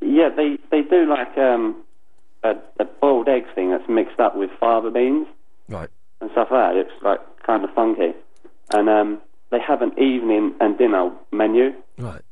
yeah, 0.00 0.28
they 0.34 0.58
they 0.70 0.82
do 0.82 1.06
like 1.08 1.36
um, 1.38 1.82
a, 2.42 2.54
a 2.78 2.84
boiled 3.00 3.28
egg 3.28 3.44
thing 3.54 3.70
that's 3.70 3.88
mixed 3.88 4.18
up 4.20 4.36
with 4.36 4.50
fava 4.58 4.90
beans. 4.90 5.26
Right. 5.68 5.88
And 6.20 6.30
stuff 6.32 6.48
like 6.50 6.74
that. 6.74 6.76
It's 6.76 7.02
like 7.02 7.20
kind 7.46 7.64
of 7.64 7.70
funky, 7.74 8.12
and 8.74 8.88
um, 8.88 9.20
they 9.50 9.60
have 9.60 9.82
an 9.82 9.92
evening 9.98 10.54
and 10.60 10.76
dinner 10.76 11.10
menu. 11.32 11.72
Right. 11.98 12.22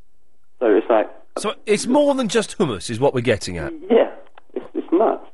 So 0.60 0.66
it's 0.76 0.88
like 0.90 1.08
So 1.38 1.54
it's 1.66 1.86
more 1.86 2.14
than 2.14 2.28
just 2.28 2.58
hummus, 2.58 2.90
is 2.90 2.98
what 3.00 3.14
we're 3.14 3.20
getting 3.20 3.56
at. 3.58 3.72
yeah, 3.90 4.10
it's 4.54 4.66
it's 4.74 4.86
nuts. 4.92 5.24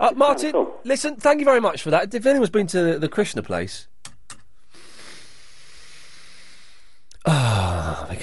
Uh, 0.00 0.12
Martin, 0.16 0.66
listen, 0.84 1.16
thank 1.16 1.38
you 1.38 1.44
very 1.44 1.60
much 1.60 1.82
for 1.82 1.90
that. 1.90 2.12
If 2.12 2.26
anyone's 2.26 2.50
been 2.50 2.66
to 2.68 2.98
the, 2.98 3.08
Krishna 3.08 3.42
place, 3.44 3.86
ah, 7.26 7.73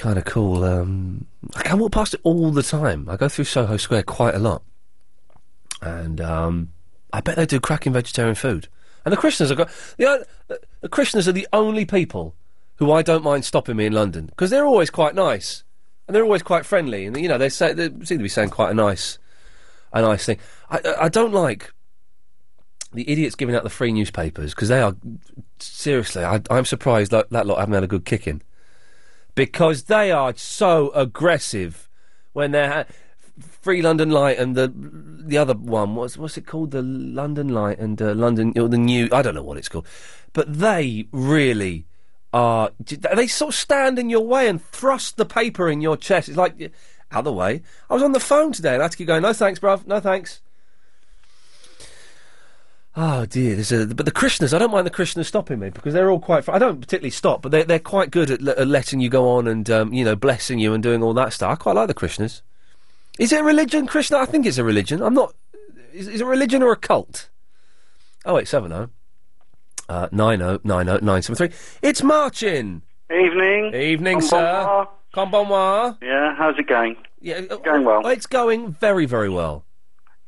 kind 0.02 0.18
of 0.18 0.24
cool. 0.24 0.64
Um, 0.64 1.26
I 1.54 1.62
can 1.62 1.78
walk 1.78 1.92
past 1.92 2.14
it 2.14 2.20
all 2.24 2.50
the 2.50 2.64
time. 2.64 3.08
I 3.08 3.16
go 3.16 3.28
through 3.28 3.44
Soho 3.44 3.76
Square 3.76 4.02
quite 4.02 4.34
a 4.34 4.40
lot, 4.40 4.62
and 5.80 6.20
um, 6.20 6.72
I 7.12 7.20
bet 7.20 7.36
they 7.36 7.46
do 7.46 7.60
cracking 7.60 7.92
vegetarian 7.92 8.34
food. 8.34 8.66
And 9.04 9.12
the 9.12 9.16
Christians 9.16 9.50
know, 9.50 10.24
the, 10.48 10.60
the 10.80 10.88
Krishnas 10.88 11.28
are 11.28 11.32
the 11.32 11.46
only 11.52 11.84
people 11.84 12.34
who 12.76 12.90
I 12.90 13.02
don't 13.02 13.22
mind 13.22 13.44
stopping 13.44 13.76
me 13.76 13.86
in 13.86 13.92
London 13.92 14.26
because 14.26 14.50
they're 14.50 14.66
always 14.66 14.90
quite 14.90 15.14
nice 15.14 15.62
and 16.08 16.16
they're 16.16 16.24
always 16.24 16.42
quite 16.42 16.66
friendly, 16.66 17.06
and 17.06 17.16
you 17.16 17.28
know 17.28 17.38
they 17.38 17.48
say 17.48 17.72
they 17.72 17.88
seem 18.04 18.18
to 18.18 18.24
be 18.24 18.28
saying 18.28 18.50
quite 18.50 18.72
a 18.72 18.74
nice, 18.74 19.20
a 19.92 20.02
nice 20.02 20.26
thing. 20.26 20.38
I, 20.68 20.78
I, 20.84 21.04
I 21.04 21.08
don't 21.10 21.32
like 21.32 21.72
the 22.92 23.08
idiots 23.08 23.36
giving 23.36 23.54
out 23.54 23.62
the 23.62 23.70
free 23.70 23.92
newspapers 23.92 24.52
because 24.52 24.68
they 24.68 24.82
are 24.82 24.96
seriously. 25.60 26.24
I, 26.24 26.40
I'm 26.50 26.64
surprised 26.64 27.12
that 27.12 27.30
that 27.30 27.46
lot 27.46 27.60
haven't 27.60 27.74
had 27.74 27.84
a 27.84 27.88
good 27.88 28.04
kicking 28.04 28.42
because 29.34 29.84
they 29.84 30.10
are 30.10 30.34
so 30.36 30.90
aggressive 30.90 31.88
when 32.32 32.50
they're 32.52 32.70
ha- 32.70 32.84
Free 33.40 33.82
London 33.82 34.10
Lite 34.10 34.38
and 34.38 34.54
the 34.54 34.72
the 34.74 35.38
other 35.38 35.54
one. 35.54 35.94
What's 35.94 36.16
what's 36.16 36.36
it 36.36 36.46
called? 36.46 36.72
The 36.72 36.82
London 36.82 37.48
Lite 37.48 37.78
and 37.78 38.00
uh, 38.00 38.14
London 38.14 38.52
or 38.56 38.68
the 38.68 38.78
new. 38.78 39.08
I 39.10 39.22
don't 39.22 39.34
know 39.34 39.42
what 39.42 39.56
it's 39.56 39.68
called, 39.68 39.86
but 40.32 40.52
they 40.52 41.06
really 41.12 41.86
are. 42.32 42.70
They 42.78 43.26
sort 43.26 43.54
of 43.54 43.58
stand 43.58 43.98
in 43.98 44.10
your 44.10 44.26
way 44.26 44.48
and 44.48 44.62
thrust 44.62 45.16
the 45.16 45.24
paper 45.24 45.70
in 45.70 45.80
your 45.80 45.96
chest. 45.96 46.28
It's 46.28 46.36
like 46.36 46.60
out 47.10 47.20
of 47.20 47.24
the 47.24 47.32
way. 47.32 47.62
I 47.88 47.94
was 47.94 48.02
on 48.02 48.12
the 48.12 48.20
phone 48.20 48.52
today 48.52 48.74
and 48.74 48.82
I 48.82 48.84
had 48.84 48.92
to 48.92 48.98
keep 48.98 49.06
going. 49.06 49.22
No 49.22 49.32
thanks, 49.32 49.58
bruv. 49.58 49.86
No 49.86 49.98
thanks. 49.98 50.41
Oh 52.94 53.24
dear, 53.24 53.54
there's 53.54 53.72
a, 53.72 53.86
but 53.86 54.04
the 54.04 54.12
Krishnas, 54.12 54.52
I 54.52 54.58
don't 54.58 54.70
mind 54.70 54.86
the 54.86 54.90
Krishnas 54.90 55.24
stopping 55.24 55.58
me 55.58 55.70
because 55.70 55.94
they're 55.94 56.10
all 56.10 56.20
quite. 56.20 56.46
I 56.48 56.58
don't 56.58 56.78
particularly 56.80 57.10
stop, 57.10 57.40
but 57.40 57.50
they're 57.50 57.64
they're 57.64 57.78
quite 57.78 58.10
good 58.10 58.30
at, 58.30 58.42
le- 58.42 58.52
at 58.56 58.66
letting 58.66 59.00
you 59.00 59.08
go 59.08 59.30
on 59.30 59.48
and 59.48 59.70
um, 59.70 59.94
you 59.94 60.04
know 60.04 60.14
blessing 60.14 60.58
you 60.58 60.74
and 60.74 60.82
doing 60.82 61.02
all 61.02 61.14
that 61.14 61.32
stuff. 61.32 61.52
I 61.52 61.54
quite 61.54 61.74
like 61.74 61.88
the 61.88 61.94
Krishnas. 61.94 62.42
Is 63.18 63.32
it 63.32 63.40
a 63.40 63.44
religion, 63.44 63.86
Krishna? 63.86 64.18
I 64.18 64.26
think 64.26 64.44
it's 64.44 64.58
a 64.58 64.64
religion. 64.64 65.02
I'm 65.02 65.14
not. 65.14 65.34
Is, 65.94 66.06
is 66.06 66.20
it 66.20 66.24
a 66.24 66.26
religion 66.26 66.62
or 66.62 66.72
a 66.72 66.76
cult? 66.76 67.30
Oh 68.26 68.34
wait, 68.34 68.46
seven 68.46 68.72
oh. 68.72 68.90
Uh, 69.88 70.08
nine 70.12 70.42
oh 70.42 70.60
nine 70.62 70.88
oh 70.90 70.98
nine 71.00 71.22
seven 71.22 71.36
three. 71.36 71.50
It's 71.80 72.02
marching. 72.02 72.82
Evening. 73.10 73.74
Evening, 73.74 74.20
sir. 74.20 74.86
bonsoir. 75.14 75.96
Yeah, 76.02 76.34
how's 76.36 76.58
it 76.58 76.66
going? 76.66 76.96
Yeah, 77.20 77.40
going 77.40 77.84
well. 77.84 78.06
It's 78.06 78.26
going 78.26 78.72
very, 78.72 79.06
very 79.06 79.28
well. 79.30 79.64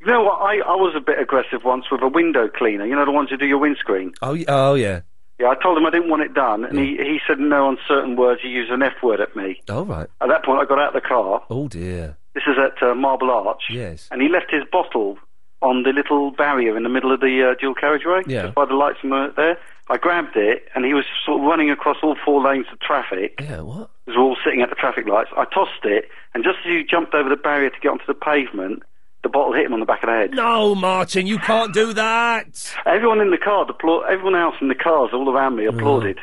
You 0.05 0.11
know 0.11 0.23
what? 0.23 0.39
I, 0.41 0.57
I 0.59 0.75
was 0.75 0.93
a 0.95 0.99
bit 1.01 1.19
aggressive 1.19 1.63
once 1.63 1.85
with 1.91 2.01
a 2.01 2.07
window 2.07 2.47
cleaner. 2.47 2.85
You 2.85 2.95
know 2.95 3.05
the 3.05 3.11
ones 3.11 3.29
who 3.29 3.37
do 3.37 3.45
your 3.47 3.57
windscreen. 3.57 4.13
Oh, 4.21 4.33
y- 4.33 4.45
oh 4.47 4.75
yeah. 4.75 5.01
Yeah, 5.39 5.47
I 5.49 5.55
told 5.61 5.77
him 5.77 5.85
I 5.85 5.89
didn't 5.89 6.09
want 6.09 6.21
it 6.21 6.33
done, 6.33 6.63
and 6.63 6.79
he, 6.79 6.95
he 6.95 7.19
said 7.27 7.39
no 7.39 7.67
on 7.67 7.77
certain 7.89 8.15
words. 8.15 8.39
He 8.41 8.47
used 8.47 8.71
an 8.71 8.81
F 8.81 8.93
word 9.03 9.19
at 9.19 9.35
me. 9.35 9.61
Oh 9.67 9.83
right. 9.83 10.07
At 10.21 10.29
that 10.29 10.45
point, 10.45 10.61
I 10.61 10.65
got 10.65 10.79
out 10.79 10.95
of 10.95 11.01
the 11.01 11.05
car. 11.07 11.43
Oh 11.49 11.67
dear. 11.67 12.15
This 12.33 12.43
is 12.47 12.55
at 12.57 12.81
uh, 12.81 12.95
Marble 12.95 13.29
Arch. 13.31 13.63
Yes. 13.69 14.07
And 14.11 14.21
he 14.21 14.29
left 14.29 14.49
his 14.51 14.63
bottle 14.71 15.17
on 15.61 15.83
the 15.83 15.89
little 15.91 16.31
barrier 16.31 16.77
in 16.77 16.83
the 16.83 16.89
middle 16.89 17.11
of 17.13 17.19
the 17.21 17.49
uh, 17.51 17.59
dual 17.59 17.73
carriageway, 17.73 18.21
Yeah. 18.27 18.43
just 18.43 18.55
by 18.55 18.65
the 18.65 18.73
lights 18.75 18.99
from 19.01 19.11
uh, 19.13 19.29
there. 19.35 19.57
I 19.89 19.97
grabbed 19.97 20.35
it, 20.37 20.67
and 20.75 20.85
he 20.85 20.93
was 20.93 21.05
sort 21.25 21.41
of 21.41 21.45
running 21.47 21.69
across 21.71 21.97
all 22.03 22.15
four 22.23 22.41
lanes 22.43 22.67
of 22.71 22.79
traffic. 22.79 23.35
Yeah, 23.41 23.61
what? 23.61 23.89
We 24.05 24.15
were 24.15 24.23
all 24.23 24.37
sitting 24.43 24.61
at 24.61 24.69
the 24.69 24.75
traffic 24.75 25.07
lights. 25.07 25.31
I 25.35 25.45
tossed 25.45 25.83
it, 25.83 26.09
and 26.33 26.43
just 26.43 26.57
as 26.65 26.71
he 26.71 26.83
jumped 26.89 27.13
over 27.13 27.27
the 27.29 27.35
barrier 27.35 27.69
to 27.71 27.79
get 27.81 27.89
onto 27.89 28.05
the 28.05 28.13
pavement, 28.13 28.83
the 29.25 29.29
bottle 29.29 29.53
hit 29.53 29.65
him 29.65 29.73
on 29.73 29.79
the 29.79 29.85
back 29.85 30.03
of 30.03 30.07
the 30.07 30.13
head. 30.15 30.31
No, 30.31 30.75
Martin, 30.75 31.25
you 31.27 31.39
can't 31.39 31.73
do 31.73 31.91
that. 31.93 32.73
Everyone 32.85 33.19
in 33.19 33.31
the 33.31 33.37
car, 33.37 33.65
applaud- 33.67 34.05
everyone 34.07 34.35
else 34.35 34.55
in 34.61 34.67
the 34.67 34.75
cars 34.75 35.09
all 35.13 35.29
around 35.29 35.55
me 35.55 35.65
applauded. 35.65 36.19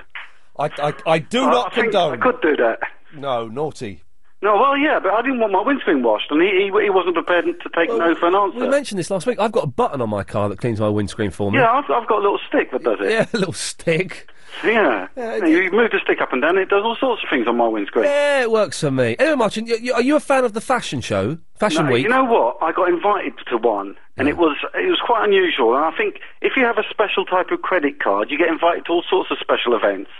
I, 0.58 0.66
I, 0.78 0.94
I 1.06 1.18
do 1.18 1.42
I- 1.42 1.50
not 1.50 1.72
I 1.72 1.74
think 1.74 1.92
condone. 1.92 2.12
I 2.14 2.16
could 2.22 2.40
do 2.40 2.56
that. 2.56 2.78
No, 3.14 3.48
naughty. 3.48 4.02
No, 4.40 4.56
well, 4.56 4.76
yeah, 4.76 4.98
but 5.00 5.12
I 5.12 5.22
didn't 5.22 5.38
want 5.38 5.52
my 5.52 5.62
windscreen 5.62 6.02
washed, 6.02 6.30
and 6.30 6.42
he, 6.42 6.48
he, 6.48 6.64
he 6.84 6.90
wasn't 6.90 7.14
prepared 7.14 7.44
to 7.44 7.68
take 7.76 7.88
no 7.90 8.14
for 8.16 8.26
an 8.28 8.34
answer. 8.34 8.58
We 8.58 8.68
mentioned 8.68 8.98
this 8.98 9.08
last 9.10 9.24
week. 9.26 9.38
I've 9.38 9.52
got 9.52 9.62
a 9.64 9.68
button 9.68 10.00
on 10.00 10.10
my 10.10 10.24
car 10.24 10.48
that 10.48 10.58
cleans 10.58 10.80
my 10.80 10.88
windscreen 10.88 11.30
for 11.30 11.52
me. 11.52 11.58
Yeah, 11.58 11.70
I've, 11.70 11.84
I've 11.90 12.08
got 12.08 12.18
a 12.18 12.22
little 12.22 12.40
stick 12.48 12.72
that 12.72 12.82
does 12.82 12.98
it. 13.00 13.10
Yeah, 13.10 13.26
a 13.32 13.36
little 13.38 13.52
stick. 13.52 14.28
Yeah. 14.64 15.08
Yeah, 15.16 15.44
you 15.44 15.70
move 15.70 15.90
the 15.90 16.00
stick 16.02 16.20
up 16.20 16.32
and 16.32 16.42
down, 16.42 16.58
it 16.58 16.68
does 16.68 16.82
all 16.84 16.96
sorts 16.96 17.22
of 17.22 17.30
things 17.30 17.46
on 17.46 17.56
my 17.56 17.68
windscreen. 17.68 18.04
Yeah, 18.04 18.42
it 18.42 18.50
works 18.50 18.80
for 18.80 18.90
me. 18.90 19.16
Anyway, 19.18 19.36
Martin, 19.36 19.66
y- 19.66 19.78
y- 19.82 19.92
are 19.94 20.02
you 20.02 20.16
a 20.16 20.20
fan 20.20 20.44
of 20.44 20.52
the 20.52 20.60
fashion 20.60 21.00
show, 21.00 21.38
Fashion 21.58 21.86
No, 21.86 21.92
Week? 21.92 22.04
You 22.04 22.08
know 22.08 22.24
what? 22.24 22.58
I 22.62 22.72
got 22.72 22.88
invited 22.88 23.34
to 23.48 23.56
one, 23.56 23.96
and 24.16 24.28
it 24.28 24.36
was 24.36 24.56
it 24.74 24.88
was 24.88 25.00
quite 25.04 25.24
unusual. 25.24 25.74
And 25.74 25.84
I 25.84 25.96
think 25.96 26.20
if 26.40 26.52
you 26.56 26.64
have 26.64 26.78
a 26.78 26.84
special 26.90 27.24
type 27.24 27.50
of 27.50 27.62
credit 27.62 28.00
card, 28.00 28.30
you 28.30 28.38
get 28.38 28.48
invited 28.48 28.86
to 28.86 28.92
all 28.92 29.04
sorts 29.08 29.30
of 29.30 29.38
special 29.40 29.74
events. 29.74 30.10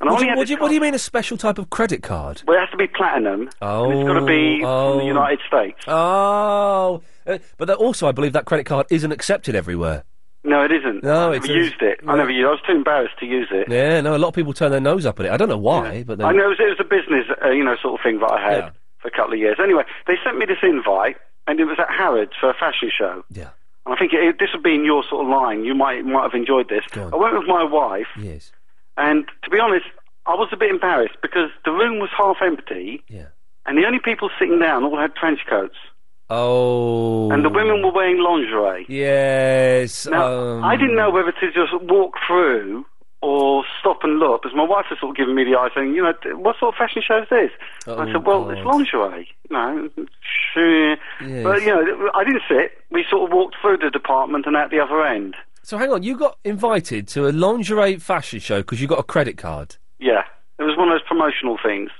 And 0.00 0.08
I 0.08 0.12
what, 0.12 0.18
do 0.20 0.22
only 0.22 0.24
you, 0.24 0.28
had 0.30 0.36
what, 0.36 0.42
this 0.42 0.48
do 0.48 0.54
you, 0.54 0.60
what 0.60 0.68
do 0.68 0.74
you 0.74 0.80
mean 0.80 0.94
a 0.94 0.98
special 0.98 1.36
type 1.36 1.58
of 1.58 1.70
credit 1.70 2.02
card? 2.02 2.42
Well, 2.46 2.56
it 2.56 2.60
has 2.60 2.70
to 2.70 2.76
be 2.76 2.86
platinum. 2.86 3.50
Oh, 3.60 3.90
and 3.90 4.00
it's 4.00 4.06
got 4.06 4.20
to 4.20 4.26
be 4.26 4.62
oh. 4.64 4.92
from 4.92 4.98
the 5.00 5.06
United 5.06 5.40
States. 5.46 5.78
Oh, 5.88 7.02
uh, 7.26 7.38
but 7.58 7.66
that 7.66 7.76
also, 7.76 8.08
I 8.08 8.12
believe 8.12 8.32
that 8.32 8.44
credit 8.44 8.66
card 8.66 8.86
isn't 8.90 9.12
accepted 9.12 9.54
everywhere. 9.54 10.04
No, 10.42 10.64
it 10.64 10.72
isn't. 10.72 11.02
No, 11.02 11.32
I 11.32 11.36
it's 11.36 11.46
never 11.46 11.58
used 11.58 11.82
it. 11.82 12.00
I 12.06 12.16
never 12.16 12.30
used. 12.30 12.46
I 12.46 12.50
was 12.50 12.60
too 12.66 12.72
embarrassed 12.72 13.18
to 13.20 13.26
use 13.26 13.48
it. 13.50 13.68
Yeah, 13.68 14.00
no, 14.00 14.16
a 14.16 14.18
lot 14.18 14.28
of 14.28 14.34
people 14.34 14.54
turn 14.54 14.70
their 14.70 14.80
nose 14.80 15.04
up 15.04 15.20
at 15.20 15.26
it. 15.26 15.32
I 15.32 15.36
don't 15.36 15.48
know 15.50 15.58
why, 15.58 16.02
but 16.02 16.18
they... 16.18 16.24
I 16.24 16.32
know 16.32 16.46
it 16.46 16.56
was, 16.56 16.60
it 16.60 16.78
was 16.78 16.80
a 16.80 16.84
business, 16.84 17.26
uh, 17.44 17.50
you 17.50 17.62
know, 17.62 17.76
sort 17.82 18.00
of 18.00 18.02
thing 18.02 18.20
that 18.20 18.30
I 18.30 18.40
had 18.40 18.72
for 18.98 19.08
a 19.08 19.10
couple 19.10 19.34
of 19.34 19.38
years. 19.38 19.58
Anyway, 19.62 19.84
they 20.06 20.14
sent 20.24 20.38
me 20.38 20.46
this 20.46 20.62
invite, 20.62 21.16
and 21.46 21.60
it 21.60 21.64
was 21.64 21.78
at 21.78 21.90
Harrods 21.90 22.32
for 22.40 22.48
a 22.48 22.54
fashion 22.54 22.90
show. 22.96 23.22
Yeah. 23.30 23.50
And 23.84 23.94
I 23.94 23.98
think 23.98 24.12
it, 24.14 24.38
this 24.38 24.50
would 24.54 24.62
be 24.62 24.74
in 24.74 24.84
your 24.84 25.02
sort 25.08 25.26
of 25.26 25.30
line. 25.30 25.64
You 25.64 25.74
might 25.74 26.04
might 26.04 26.22
have 26.22 26.34
enjoyed 26.34 26.68
this. 26.68 26.84
I 26.94 27.16
went 27.16 27.36
with 27.36 27.46
my 27.46 27.64
wife. 27.64 28.08
Yes. 28.18 28.52
And 28.96 29.26
to 29.44 29.50
be 29.50 29.58
honest, 29.58 29.86
I 30.26 30.34
was 30.34 30.48
a 30.52 30.56
bit 30.56 30.70
embarrassed 30.70 31.16
because 31.22 31.50
the 31.64 31.72
room 31.72 31.98
was 31.98 32.10
half 32.16 32.36
empty. 32.42 33.02
Yeah. 33.08 33.26
And 33.66 33.78
the 33.78 33.86
only 33.86 33.98
people 33.98 34.30
sitting 34.38 34.58
down 34.58 34.84
all 34.84 34.98
had 34.98 35.14
trench 35.14 35.40
coats. 35.48 35.76
Oh. 36.30 37.30
And 37.30 37.44
the 37.44 37.48
women 37.50 37.82
were 37.82 37.92
wearing 37.92 38.18
lingerie. 38.22 38.86
Yes. 38.88 40.06
Now, 40.06 40.26
um, 40.58 40.64
I 40.64 40.76
didn't 40.76 40.96
know 40.96 41.10
whether 41.10 41.32
to 41.32 41.46
just 41.52 41.72
walk 41.82 42.14
through 42.26 42.84
or 43.22 43.64
stop 43.78 43.98
and 44.02 44.18
look, 44.18 44.42
because 44.42 44.56
my 44.56 44.64
wife 44.64 44.86
was 44.88 44.98
sort 44.98 45.10
of 45.10 45.16
giving 45.16 45.34
me 45.34 45.44
the 45.44 45.54
eye 45.58 45.68
saying, 45.74 45.94
you 45.94 46.02
know, 46.02 46.14
what 46.38 46.56
sort 46.58 46.74
of 46.74 46.78
fashion 46.78 47.02
show 47.06 47.18
is 47.22 47.28
this? 47.28 47.50
I 47.86 47.90
Oh, 47.90 48.12
said, 48.12 48.24
well, 48.24 48.48
it's 48.48 48.64
lingerie. 48.64 49.28
You 49.50 49.56
know, 49.56 49.88
sure. 50.54 50.90
Yes. 51.20 51.44
But, 51.44 51.60
you 51.60 51.66
know, 51.68 52.10
I 52.14 52.24
didn't 52.24 52.42
sit. 52.48 52.72
We 52.90 53.04
sort 53.10 53.30
of 53.30 53.34
walked 53.36 53.56
through 53.60 53.78
the 53.78 53.90
department 53.90 54.46
and 54.46 54.56
out 54.56 54.70
the 54.70 54.80
other 54.80 55.04
end. 55.04 55.36
So 55.62 55.76
hang 55.76 55.92
on, 55.92 56.02
you 56.02 56.16
got 56.16 56.38
invited 56.44 57.06
to 57.08 57.28
a 57.28 57.30
lingerie 57.32 57.96
fashion 57.96 58.40
show 58.40 58.60
because 58.62 58.80
you 58.80 58.86
got 58.88 58.98
a 58.98 59.02
credit 59.04 59.36
card. 59.36 59.76
Yeah. 59.98 60.22
It 60.70 60.78
was 60.78 60.78
one 60.78 60.88
of 60.88 60.94
those 60.94 61.06
promotional 61.08 61.58
things. 61.62 61.90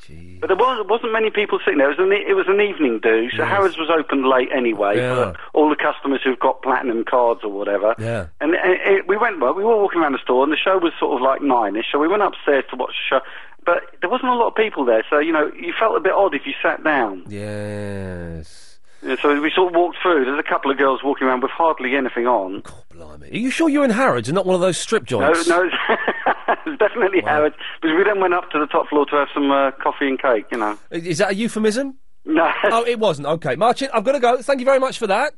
But 0.40 0.46
there 0.46 0.56
was, 0.56 0.86
wasn't 0.88 1.12
many 1.12 1.30
people 1.30 1.58
sitting 1.64 1.78
there. 1.78 1.90
It 1.90 1.98
was 1.98 2.06
an, 2.06 2.12
it 2.12 2.34
was 2.34 2.46
an 2.46 2.60
evening 2.60 3.00
do, 3.02 3.28
so 3.30 3.42
Yes. 3.42 3.48
Harrods 3.50 3.76
was 3.76 3.90
open 3.90 4.30
late 4.30 4.48
anyway 4.54 4.96
Yeah. 4.96 5.32
for 5.32 5.36
all 5.52 5.68
the 5.68 5.76
customers 5.76 6.20
who've 6.22 6.38
got 6.38 6.62
platinum 6.62 7.04
cards 7.04 7.40
or 7.42 7.50
whatever. 7.50 7.94
Yeah. 7.98 8.28
And, 8.40 8.54
and 8.54 8.78
it, 8.86 9.08
we 9.08 9.16
went, 9.16 9.40
well, 9.40 9.54
we 9.54 9.64
were 9.64 9.76
walking 9.76 10.00
around 10.00 10.12
the 10.12 10.22
store, 10.22 10.44
and 10.44 10.52
the 10.52 10.56
show 10.56 10.78
was 10.78 10.92
sort 11.00 11.16
of 11.16 11.22
like 11.22 11.42
nine-ish, 11.42 11.86
so 11.90 11.98
we 11.98 12.06
went 12.08 12.22
upstairs 12.22 12.64
to 12.70 12.76
watch 12.76 12.94
the 12.94 13.16
show. 13.18 13.20
But 13.66 13.82
there 14.00 14.08
wasn't 14.08 14.30
a 14.30 14.34
lot 14.36 14.48
of 14.48 14.54
people 14.54 14.84
there, 14.86 15.04
so, 15.10 15.18
you 15.18 15.32
know, 15.32 15.50
you 15.58 15.74
felt 15.78 15.96
a 15.96 16.00
bit 16.00 16.12
odd 16.12 16.34
if 16.34 16.46
you 16.46 16.54
sat 16.62 16.82
down. 16.84 17.24
Yes. 17.28 18.78
Yeah, 19.02 19.16
so 19.20 19.40
we 19.40 19.50
sort 19.54 19.72
of 19.72 19.74
walked 19.74 19.96
through. 20.02 20.26
There's 20.26 20.38
a 20.38 20.42
couple 20.48 20.70
of 20.70 20.76
girls 20.76 21.00
walking 21.02 21.26
around 21.26 21.42
with 21.42 21.50
hardly 21.50 21.96
anything 21.96 22.26
on. 22.26 22.62
Blimey! 22.94 23.30
Are 23.30 23.36
you 23.36 23.50
sure 23.50 23.68
you're 23.70 23.84
in 23.84 23.90
Harrods 23.90 24.28
and 24.28 24.34
not 24.34 24.44
one 24.44 24.54
of 24.54 24.60
those 24.60 24.76
strip 24.76 25.04
joints? 25.04 25.48
no, 25.48 25.62
it's 25.64 25.74
definitely 26.78 27.20
Harrods. 27.22 27.56
Because 27.80 27.96
we 27.96 28.04
then 28.04 28.20
went 28.20 28.34
up 28.34 28.50
to 28.50 28.58
the 28.58 28.66
top 28.66 28.88
floor 28.88 29.06
to 29.06 29.16
have 29.16 29.28
some 29.32 29.50
uh, 29.50 29.70
coffee 29.72 30.08
and 30.08 30.20
cake, 30.20 30.46
you 30.52 30.58
know. 30.58 30.78
Is 30.90 31.18
that 31.18 31.30
a 31.30 31.34
euphemism? 31.34 31.96
No. 32.24 32.50
oh, 32.64 32.84
it 32.84 32.98
wasn't. 32.98 33.26
Okay, 33.26 33.56
Martin, 33.56 33.88
I've 33.94 34.04
got 34.04 34.12
to 34.12 34.20
go. 34.20 34.42
Thank 34.42 34.60
you 34.60 34.66
very 34.66 34.78
much 34.78 34.98
for 34.98 35.06
that. 35.06 35.34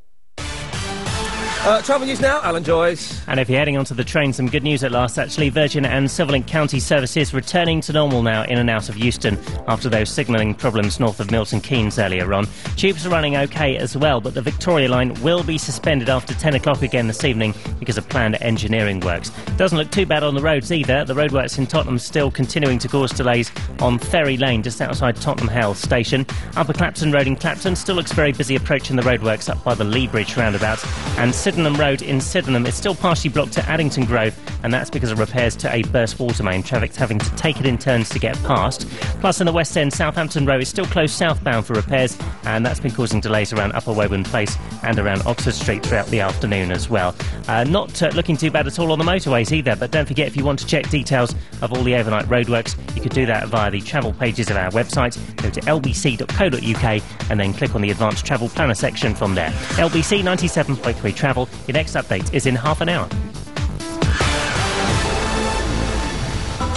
Uh, 1.64 1.80
travel 1.80 2.04
news 2.04 2.20
now, 2.20 2.40
Alan 2.42 2.64
Joyce. 2.64 3.22
And 3.28 3.38
if 3.38 3.48
you're 3.48 3.60
heading 3.60 3.76
onto 3.76 3.94
the 3.94 4.02
train, 4.02 4.32
some 4.32 4.48
good 4.48 4.64
news 4.64 4.82
at 4.82 4.90
last. 4.90 5.16
Actually, 5.16 5.48
Virgin 5.48 5.84
and 5.84 6.08
Silverlink 6.08 6.48
County 6.48 6.80
services 6.80 7.32
returning 7.32 7.80
to 7.82 7.92
normal 7.92 8.20
now 8.24 8.42
in 8.42 8.58
and 8.58 8.68
out 8.68 8.88
of 8.88 8.96
Euston 8.96 9.38
after 9.68 9.88
those 9.88 10.10
signalling 10.10 10.56
problems 10.56 10.98
north 10.98 11.20
of 11.20 11.30
Milton 11.30 11.60
Keynes 11.60 12.00
earlier 12.00 12.34
on. 12.34 12.48
Tubes 12.74 13.06
are 13.06 13.10
running 13.10 13.36
okay 13.36 13.76
as 13.76 13.96
well, 13.96 14.20
but 14.20 14.34
the 14.34 14.42
Victoria 14.42 14.88
line 14.88 15.14
will 15.22 15.44
be 15.44 15.56
suspended 15.56 16.08
after 16.08 16.34
10 16.34 16.56
o'clock 16.56 16.82
again 16.82 17.06
this 17.06 17.22
evening 17.22 17.54
because 17.78 17.96
of 17.96 18.08
planned 18.08 18.42
engineering 18.42 18.98
works. 18.98 19.30
Doesn't 19.56 19.78
look 19.78 19.92
too 19.92 20.04
bad 20.04 20.24
on 20.24 20.34
the 20.34 20.42
roads 20.42 20.72
either. 20.72 21.04
The 21.04 21.14
roadworks 21.14 21.58
in 21.58 21.68
Tottenham 21.68 22.00
still 22.00 22.32
continuing 22.32 22.80
to 22.80 22.88
cause 22.88 23.12
delays 23.12 23.52
on 23.78 24.00
Ferry 24.00 24.36
Lane 24.36 24.64
just 24.64 24.80
outside 24.80 25.14
Tottenham 25.14 25.46
Hale 25.46 25.74
Station. 25.74 26.26
Upper 26.56 26.72
Clapton 26.72 27.12
Road 27.12 27.28
in 27.28 27.36
Clapton 27.36 27.76
still 27.76 27.94
looks 27.94 28.10
very 28.10 28.32
busy 28.32 28.56
approaching 28.56 28.96
the 28.96 29.02
roadworks 29.02 29.48
up 29.48 29.62
by 29.62 29.74
the 29.74 29.84
Lea 29.84 30.08
Bridge 30.08 30.36
roundabout. 30.36 30.84
And 31.18 31.32
Sydenham 31.52 31.78
Road 31.78 32.00
in 32.00 32.18
Sydenham 32.18 32.64
is 32.64 32.74
still 32.74 32.94
partially 32.94 33.28
blocked 33.28 33.52
to 33.52 33.68
Addington 33.68 34.06
Grove, 34.06 34.34
and 34.62 34.72
that's 34.72 34.88
because 34.88 35.10
of 35.10 35.18
repairs 35.18 35.54
to 35.56 35.70
a 35.70 35.82
burst 35.82 36.18
water 36.18 36.42
main. 36.42 36.62
Traffic's 36.62 36.96
having 36.96 37.18
to 37.18 37.30
take 37.36 37.60
it 37.60 37.66
in 37.66 37.76
turns 37.76 38.08
to 38.08 38.18
get 38.18 38.42
past. 38.44 38.88
Plus, 39.20 39.38
in 39.38 39.44
the 39.44 39.52
West 39.52 39.76
End, 39.76 39.92
Southampton 39.92 40.46
Row 40.46 40.58
is 40.58 40.70
still 40.70 40.86
closed 40.86 41.12
southbound 41.12 41.66
for 41.66 41.74
repairs, 41.74 42.16
and 42.44 42.64
that's 42.64 42.80
been 42.80 42.90
causing 42.90 43.20
delays 43.20 43.52
around 43.52 43.72
Upper 43.72 43.92
Woburn 43.92 44.24
Place 44.24 44.56
and 44.82 44.98
around 44.98 45.26
Oxford 45.26 45.52
Street 45.52 45.84
throughout 45.84 46.06
the 46.06 46.20
afternoon 46.20 46.72
as 46.72 46.88
well. 46.88 47.14
Uh, 47.48 47.64
not 47.64 48.02
uh, 48.02 48.08
looking 48.14 48.38
too 48.38 48.50
bad 48.50 48.66
at 48.66 48.78
all 48.78 48.90
on 48.90 48.98
the 48.98 49.04
motorways 49.04 49.52
either, 49.52 49.76
but 49.76 49.90
don't 49.90 50.08
forget 50.08 50.26
if 50.26 50.38
you 50.38 50.46
want 50.46 50.58
to 50.60 50.66
check 50.66 50.88
details 50.88 51.34
of 51.60 51.74
all 51.74 51.82
the 51.82 51.94
overnight 51.94 52.24
roadworks, 52.28 52.78
you 52.96 53.02
could 53.02 53.12
do 53.12 53.26
that 53.26 53.48
via 53.48 53.70
the 53.70 53.82
travel 53.82 54.14
pages 54.14 54.48
of 54.48 54.56
our 54.56 54.70
website. 54.70 55.18
Go 55.42 55.50
to 55.50 55.60
lbc.co.uk 55.60 57.02
and 57.30 57.38
then 57.38 57.52
click 57.52 57.74
on 57.74 57.82
the 57.82 57.90
Advanced 57.90 58.24
Travel 58.24 58.48
Planner 58.48 58.74
section 58.74 59.14
from 59.14 59.34
there. 59.34 59.50
LBC 59.76 60.22
97.3 60.22 61.14
Travel. 61.14 61.41
Your 61.66 61.74
next 61.74 61.94
update 61.94 62.32
is 62.34 62.46
in 62.46 62.54
half 62.54 62.80
an 62.80 62.88
hour. 62.88 63.08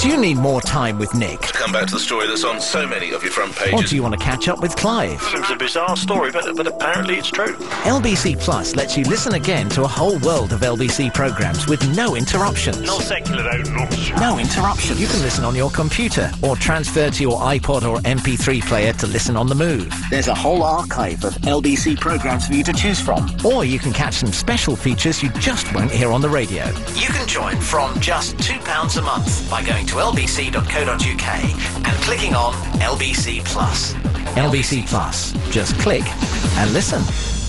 Do 0.02 0.10
you 0.10 0.18
need 0.18 0.38
more 0.38 0.62
time 0.62 1.00
with 1.00 1.16
Nick? 1.16 1.40
To 1.42 1.54
Come 1.54 1.72
back 1.72 1.88
to 1.88 1.94
the 1.94 2.00
story 2.00 2.28
that's 2.28 2.44
on 2.44 2.60
so 2.62 2.86
many 2.86 3.12
of 3.12 3.24
your 3.24 3.32
front 3.32 3.56
pages. 3.56 3.74
Or 3.74 3.84
do 3.84 3.96
you 3.96 4.04
want 4.04 4.14
to 4.14 4.24
catch 4.24 4.48
up 4.48 4.60
with 4.60 4.76
Clive? 4.76 5.20
Seems 5.22 5.50
a 5.50 5.56
bizarre 5.56 5.96
story, 5.98 6.32
but, 6.32 6.56
but 6.56 6.68
apparently 6.68 7.16
it's 7.16 7.30
true. 7.32 7.56
LBC 7.86 8.38
Plus 8.40 8.76
lets 8.76 8.98
you 8.98 9.04
listen 9.06 9.34
again 9.34 9.68
to 9.70 9.84
a 9.84 9.88
whole 9.88 10.20
world 10.20 10.54
of 10.54 10.60
LBC 10.60 11.14
programs 11.14 11.66
with 11.68 11.96
no 11.96 12.16
interruptions. 12.16 12.82
No 12.82 13.00
secular 13.00 13.50
out, 13.50 13.66
no. 13.70 13.88
No 14.20 14.38
interruptions. 14.38 15.00
You 15.00 15.08
can 15.08 15.22
listen 15.22 15.44
on 15.44 15.56
your 15.56 15.72
computer 15.72 16.30
or 16.44 16.56
transfer 16.56 17.10
to 17.10 17.24
your 17.24 17.40
iPod 17.40 17.84
or 17.90 17.98
MP3 18.00 18.62
player 18.68 18.94
to 18.94 19.08
listen 19.08 19.36
on 19.38 19.48
the 19.48 19.56
move. 19.56 19.92
There's 20.12 20.28
a 20.28 20.36
whole 20.36 20.62
archive 20.62 21.24
of 21.24 21.34
LBC 21.36 22.00
programs 22.00 22.48
for 22.48 22.54
you 22.54 22.64
to 22.66 22.74
choose 22.74 23.00
from. 23.00 23.30
Or 23.46 23.64
you 23.66 23.80
can 23.80 23.94
catch 23.94 24.16
some 24.16 24.32
special 24.34 24.76
features 24.76 25.24
you 25.24 25.30
just 25.40 25.74
won't 25.74 25.92
hear 25.92 26.12
on 26.12 26.22
the 26.22 26.30
radio. 26.30 26.66
You 26.96 27.08
can 27.08 27.28
join 27.28 27.60
from 27.60 28.00
just 28.02 28.38
£2 28.38 28.98
a 28.98 29.02
month 29.02 29.50
by 29.50 29.64
going 29.64 29.85
to 29.86 29.96
lbc.co.uk 29.96 31.28
and 31.88 32.04
clicking 32.04 32.34
on 32.34 32.54
LBC 32.80 33.44
Plus. 33.46 33.94
LBC 34.36 34.88
Plus. 34.88 35.32
Just 35.50 35.78
click 35.80 36.04
and 36.58 36.72
listen. 36.74 37.45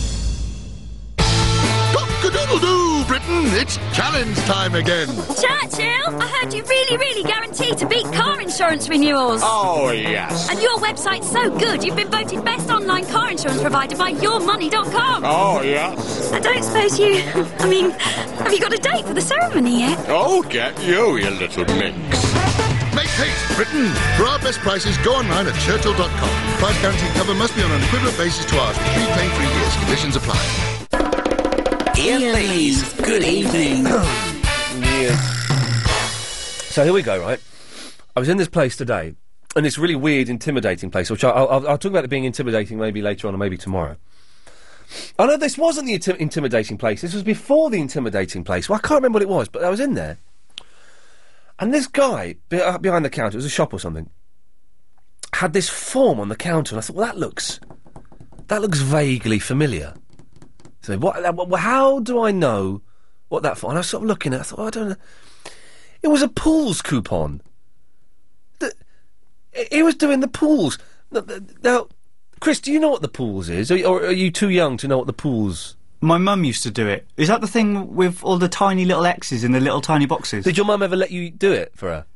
Cock-a-doodle-doo, 2.26 3.04
Britain! 3.04 3.44
It's 3.54 3.76
challenge 3.94 4.36
time 4.38 4.74
again! 4.74 5.06
Churchill, 5.06 6.20
I 6.20 6.40
heard 6.40 6.52
you 6.52 6.64
really, 6.64 6.96
really 6.96 7.22
guarantee 7.22 7.72
to 7.76 7.86
beat 7.86 8.04
car 8.06 8.40
insurance 8.40 8.88
renewals. 8.88 9.42
Oh, 9.44 9.92
yes. 9.92 10.50
And 10.50 10.60
your 10.60 10.76
website's 10.78 11.30
so 11.30 11.56
good, 11.56 11.84
you've 11.84 11.94
been 11.94 12.10
voted 12.10 12.44
best 12.44 12.68
online 12.68 13.06
car 13.06 13.30
insurance 13.30 13.60
provider 13.60 13.96
by 13.96 14.12
yourmoney.com. 14.12 15.22
Oh, 15.24 15.62
yes. 15.62 16.32
I 16.32 16.40
don't 16.40 16.64
suppose 16.64 16.98
you. 16.98 17.14
I 17.60 17.68
mean, 17.68 17.90
have 17.90 18.52
you 18.52 18.58
got 18.58 18.72
a 18.72 18.78
date 18.78 19.04
for 19.04 19.14
the 19.14 19.20
ceremony 19.20 19.80
yet? 19.80 20.04
Oh, 20.08 20.42
get 20.42 20.82
you, 20.82 21.18
you 21.18 21.30
little 21.30 21.64
minx. 21.76 22.34
Make 22.92 23.06
haste, 23.06 23.54
Britain! 23.54 23.86
For 24.16 24.24
our 24.24 24.40
best 24.40 24.58
prices, 24.58 24.98
go 24.98 25.14
online 25.14 25.46
at 25.46 25.54
churchill.com. 25.60 26.58
Price 26.58 26.82
guaranteed 26.82 27.10
cover 27.12 27.34
must 27.34 27.54
be 27.54 27.62
on 27.62 27.70
an 27.70 27.84
equivalent 27.84 28.18
basis 28.18 28.44
to 28.46 28.58
ours 28.58 28.76
for 28.76 28.84
three 28.84 29.06
claim 29.14 29.30
free 29.30 29.46
years. 29.46 29.76
Conditions 29.76 30.16
apply. 30.16 30.75
Iain 31.98 32.34
Lee's 32.34 32.92
Good 33.00 33.24
Evening. 33.24 33.84
Yeah. 33.84 35.16
So 36.68 36.84
here 36.84 36.92
we 36.92 37.02
go, 37.02 37.18
right? 37.20 37.40
I 38.14 38.20
was 38.20 38.28
in 38.28 38.36
this 38.36 38.48
place 38.48 38.76
today, 38.76 39.14
and 39.56 39.66
a 39.66 39.80
really 39.80 39.96
weird, 39.96 40.28
intimidating 40.28 40.90
place, 40.90 41.08
which 41.10 41.24
I- 41.24 41.30
I'll, 41.30 41.66
I'll, 41.66 41.78
talk 41.78 41.90
about 41.90 42.04
it 42.04 42.08
being 42.10 42.24
intimidating 42.24 42.78
maybe 42.78 43.00
later 43.00 43.28
on 43.28 43.34
or 43.34 43.38
maybe 43.38 43.56
tomorrow. 43.56 43.96
Oh 45.18 45.24
no, 45.26 45.36
this 45.38 45.56
wasn't 45.56 45.86
the 45.86 45.98
inti- 45.98 46.16
intimidating 46.18 46.76
place. 46.76 47.00
This 47.00 47.14
was 47.14 47.22
before 47.22 47.70
the 47.70 47.80
intimidating 47.80 48.44
place. 48.44 48.68
Well, 48.68 48.78
I 48.82 48.86
can't 48.86 48.98
remember 48.98 49.16
what 49.16 49.22
it 49.22 49.28
was, 49.30 49.48
but 49.48 49.64
I 49.64 49.70
was 49.70 49.80
in 49.80 49.94
there. 49.94 50.18
And 51.58 51.72
this 51.72 51.86
guy 51.86 52.36
be- 52.50 52.60
uh, 52.60 52.76
behind 52.76 53.06
the 53.06 53.10
counter, 53.10 53.36
it 53.36 53.38
was 53.38 53.46
a 53.46 53.50
shop 53.50 53.72
or 53.72 53.80
something, 53.80 54.10
had 55.32 55.54
this 55.54 55.70
form 55.70 56.20
on 56.20 56.28
the 56.28 56.36
counter, 56.36 56.74
and 56.74 56.78
I 56.78 56.82
thought, 56.82 56.96
well, 56.96 57.06
that 57.06 57.16
looks, 57.18 57.58
that 58.48 58.60
looks 58.60 58.80
vaguely 58.80 59.38
familiar. 59.38 59.94
So 60.86 60.96
what? 60.98 61.24
uh, 61.24 61.56
how 61.56 61.98
do 61.98 62.22
I 62.22 62.30
know 62.30 62.80
what 63.28 63.42
that 63.42 63.58
for? 63.58 63.70
And 63.70 63.76
I 63.76 63.80
was 63.80 63.88
sort 63.88 64.04
of 64.04 64.08
looking 64.08 64.32
at. 64.32 64.36
it, 64.36 64.40
I 64.40 64.44
thought, 64.44 64.58
oh, 64.60 64.66
I 64.66 64.70
don't 64.70 64.88
know. 64.90 64.96
It 66.00 66.08
was 66.08 66.22
a 66.22 66.28
pools 66.28 66.80
coupon. 66.80 67.40
The, 68.60 68.72
he 69.72 69.82
was 69.82 69.96
doing 69.96 70.20
the 70.20 70.28
pools. 70.28 70.78
Now- 71.10 71.88
Chris, 72.38 72.60
do 72.60 72.70
you 72.70 72.78
know 72.78 72.90
what 72.90 73.02
the 73.02 73.08
pools 73.08 73.48
is, 73.48 73.72
or, 73.72 74.04
are 74.04 74.12
you 74.12 74.30
too 74.30 74.50
young 74.50 74.76
to 74.76 74.86
know 74.86 74.98
what 74.98 75.06
the 75.06 75.12
pools? 75.12 75.74
My 76.02 76.18
mum 76.18 76.44
used 76.44 76.62
to 76.64 76.70
do 76.70 76.86
it. 76.86 77.08
Is 77.16 77.28
that 77.28 77.40
the 77.40 77.48
thing 77.48 77.96
with 77.96 78.22
all 78.22 78.36
the 78.38 78.48
tiny 78.48 78.84
little 78.84 79.06
X's 79.06 79.42
in 79.42 79.52
the 79.52 79.60
little 79.60 79.80
tiny 79.80 80.06
boxes? 80.06 80.44
Did 80.44 80.56
your 80.56 80.66
mum 80.66 80.82
ever 80.82 80.94
let 80.94 81.10
you 81.10 81.30
do 81.30 81.50
it 81.50 81.72
for 81.74 81.88
her? 81.88 82.06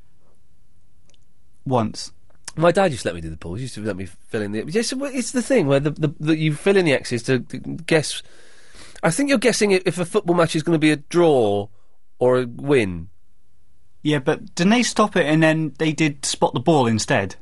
Once. 1.65 2.13
My 2.55 2.71
dad 2.71 2.91
used 2.93 3.03
to 3.03 3.09
let 3.09 3.15
me 3.15 3.23
do 3.23 3.31
the 3.31 3.39
pools. 3.39 3.59
He 3.59 3.63
used 3.63 3.75
to 3.77 3.83
let 3.83 3.97
me 3.97 4.05
fill 4.07 4.43
in 4.43 4.53
the. 4.53 4.65
Yes, 4.69 4.93
it's 4.95 5.33
the 5.33 5.43
thing 5.43 5.67
where 5.67 5.81
the, 5.81 5.91
the, 5.91 6.15
the 6.21 6.37
you 6.37 6.55
fill 6.55 6.77
in 6.77 6.85
the 6.85 6.93
X's 6.93 7.23
to, 7.25 7.41
to 7.41 7.59
guess. 7.59 8.23
I 9.03 9.11
think 9.11 9.29
you're 9.29 9.39
guessing 9.39 9.71
if 9.71 9.99
a 9.99 10.05
football 10.05 10.37
match 10.37 10.55
is 10.55 10.63
going 10.63 10.75
to 10.75 10.79
be 10.79 10.91
a 10.91 10.97
draw 10.97 11.69
or 12.19 12.41
a 12.41 12.47
win. 12.47 13.09
Yeah, 14.03 14.19
but 14.19 14.55
didn't 14.55 14.73
they 14.73 14.83
stop 14.83 15.17
it 15.17 15.27
and 15.27 15.43
then 15.43 15.75
they 15.79 15.93
did 15.93 16.25
spot 16.25 16.55
the 16.55 16.61
ball 16.61 16.87
instead? 16.87 17.37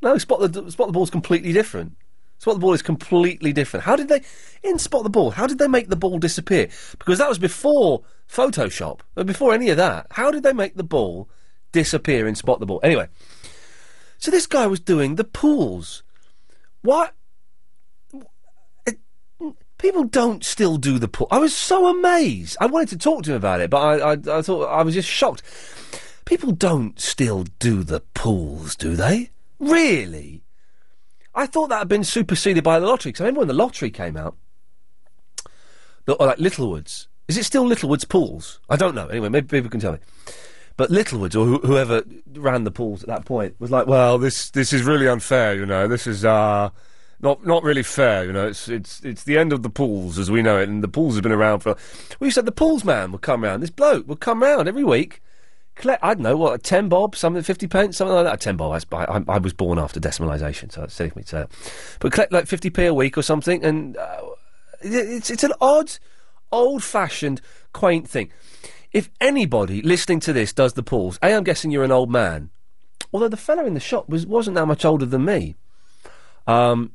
No, 0.00 0.16
spot 0.18 0.40
the 0.40 0.70
spot 0.70 0.86
the 0.86 0.92
ball 0.92 1.02
is 1.02 1.10
completely 1.10 1.52
different. 1.52 1.96
Spot 2.38 2.54
the 2.54 2.60
ball 2.60 2.72
is 2.72 2.82
completely 2.82 3.52
different. 3.52 3.84
How 3.84 3.96
did 3.96 4.08
they 4.08 4.22
in 4.62 4.78
spot 4.78 5.02
the 5.02 5.10
ball? 5.10 5.32
How 5.32 5.46
did 5.46 5.58
they 5.58 5.66
make 5.66 5.88
the 5.88 5.96
ball 5.96 6.18
disappear? 6.18 6.68
Because 6.98 7.18
that 7.18 7.28
was 7.28 7.38
before 7.38 8.02
Photoshop, 8.28 9.00
uh, 9.16 9.24
before 9.24 9.52
any 9.52 9.70
of 9.70 9.76
that. 9.76 10.06
How 10.12 10.30
did 10.30 10.44
they 10.44 10.52
make 10.52 10.76
the 10.76 10.84
ball 10.84 11.28
disappear 11.72 12.28
in 12.28 12.36
spot 12.36 12.60
the 12.60 12.66
ball? 12.66 12.80
Anyway, 12.82 13.08
so 14.18 14.30
this 14.30 14.46
guy 14.46 14.66
was 14.66 14.80
doing 14.80 15.16
the 15.16 15.24
pools. 15.24 16.02
What? 16.82 17.14
People 19.78 20.04
don't 20.04 20.44
still 20.44 20.76
do 20.76 20.98
the 20.98 21.08
pool. 21.08 21.28
I 21.30 21.38
was 21.38 21.56
so 21.56 21.86
amazed. 21.86 22.56
I 22.60 22.66
wanted 22.66 22.88
to 22.90 22.98
talk 22.98 23.22
to 23.24 23.30
him 23.30 23.36
about 23.36 23.60
it, 23.60 23.70
but 23.70 23.78
I, 23.78 24.12
I, 24.12 24.38
I 24.38 24.42
thought 24.42 24.66
I 24.66 24.82
was 24.82 24.94
just 24.94 25.08
shocked. 25.08 25.42
People 26.24 26.52
don't 26.52 27.00
still 27.00 27.44
do 27.58 27.84
the 27.84 28.00
pools, 28.12 28.76
do 28.76 28.96
they? 28.96 29.30
Really? 29.58 30.42
I 31.34 31.46
thought 31.46 31.68
that 31.68 31.78
had 31.78 31.88
been 31.88 32.04
superseded 32.04 32.64
by 32.64 32.80
the 32.80 32.86
lottery. 32.86 33.10
Because 33.10 33.20
I 33.20 33.24
remember 33.24 33.40
when 33.40 33.48
the 33.48 33.54
lottery 33.54 33.90
came 33.90 34.16
out, 34.16 34.36
the, 36.04 36.14
or 36.14 36.26
like 36.26 36.38
Littlewoods. 36.38 37.06
Is 37.28 37.38
it 37.38 37.44
still 37.44 37.64
Littlewoods 37.64 38.04
pools? 38.04 38.58
I 38.68 38.76
don't 38.76 38.94
know. 38.94 39.06
Anyway, 39.06 39.28
maybe 39.28 39.46
people 39.46 39.70
can 39.70 39.80
tell 39.80 39.92
me. 39.92 39.98
But 40.76 40.90
Littlewoods 40.90 41.36
or 41.36 41.44
who, 41.44 41.58
whoever 41.58 42.02
ran 42.34 42.64
the 42.64 42.70
pools 42.70 43.02
at 43.02 43.08
that 43.08 43.24
point 43.24 43.54
was 43.58 43.70
like, 43.70 43.86
well, 43.86 44.18
this 44.18 44.50
this 44.50 44.72
is 44.72 44.82
really 44.82 45.08
unfair. 45.08 45.54
You 45.54 45.66
know, 45.66 45.86
this 45.86 46.06
is 46.06 46.24
uh, 46.24 46.70
not 47.20 47.44
not 47.46 47.62
really 47.62 47.82
fair. 47.82 48.24
You 48.24 48.32
know, 48.32 48.46
it's 48.48 48.68
it's 48.68 49.00
it's 49.04 49.24
the 49.24 49.38
end 49.38 49.52
of 49.52 49.62
the 49.62 49.70
pools 49.70 50.18
as 50.18 50.30
we 50.30 50.42
know 50.42 50.58
it, 50.58 50.68
and 50.68 50.82
the 50.82 50.88
pools 50.88 51.14
have 51.14 51.22
been 51.22 51.32
around 51.32 51.60
for. 51.60 51.76
We 52.20 52.30
said 52.30 52.46
the 52.46 52.52
pools 52.52 52.84
man 52.84 53.12
would 53.12 53.22
come 53.22 53.44
round. 53.44 53.62
This 53.62 53.70
bloke 53.70 54.06
would 54.08 54.20
come 54.20 54.42
round 54.42 54.68
every 54.68 54.84
week. 54.84 55.22
Collect, 55.74 56.02
I 56.02 56.14
don't 56.14 56.24
know 56.24 56.36
what, 56.36 56.54
a 56.54 56.58
ten 56.58 56.88
bob, 56.88 57.14
something, 57.14 57.42
fifty 57.42 57.68
pence, 57.68 57.96
something 57.96 58.14
like 58.14 58.24
that. 58.24 58.34
A 58.34 58.38
Ten 58.38 58.56
bob. 58.56 58.82
I, 58.92 58.96
I, 59.04 59.22
I 59.28 59.38
was 59.38 59.52
born 59.52 59.78
after 59.78 60.00
decimalisation, 60.00 60.72
so 60.72 60.82
it's 60.82 60.94
silly 60.94 61.12
me 61.14 61.22
to 61.22 61.28
say 61.28 61.38
that. 61.38 61.50
But 62.00 62.10
collect 62.12 62.32
like 62.32 62.46
fifty 62.48 62.68
p 62.68 62.84
a 62.86 62.92
week 62.94 63.16
or 63.16 63.22
something, 63.22 63.64
and 63.64 63.96
uh, 63.96 64.20
it- 64.80 64.90
it's 65.08 65.30
it's 65.30 65.44
an 65.44 65.52
odd, 65.60 65.92
old-fashioned, 66.50 67.40
quaint 67.72 68.08
thing. 68.08 68.32
If 68.92 69.08
anybody 69.20 69.80
listening 69.82 70.18
to 70.20 70.32
this 70.32 70.52
does 70.52 70.72
the 70.72 70.82
pools, 70.82 71.16
a, 71.22 71.32
I'm 71.34 71.44
guessing 71.44 71.70
you're 71.70 71.84
an 71.84 71.92
old 71.92 72.10
man. 72.10 72.50
Although 73.12 73.28
the 73.28 73.36
fella 73.36 73.64
in 73.64 73.74
the 73.74 73.80
shop 73.80 74.08
was 74.08 74.26
wasn't 74.26 74.56
that 74.56 74.66
much 74.66 74.84
older 74.84 75.06
than 75.06 75.24
me. 75.24 75.54
Um, 76.48 76.90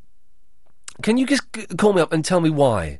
can 1.02 1.18
you 1.18 1.26
just 1.26 1.44
c- 1.56 1.66
call 1.78 1.94
me 1.94 2.02
up 2.02 2.14
and 2.14 2.24
tell 2.24 2.40
me 2.42 2.50
why? 2.50 3.00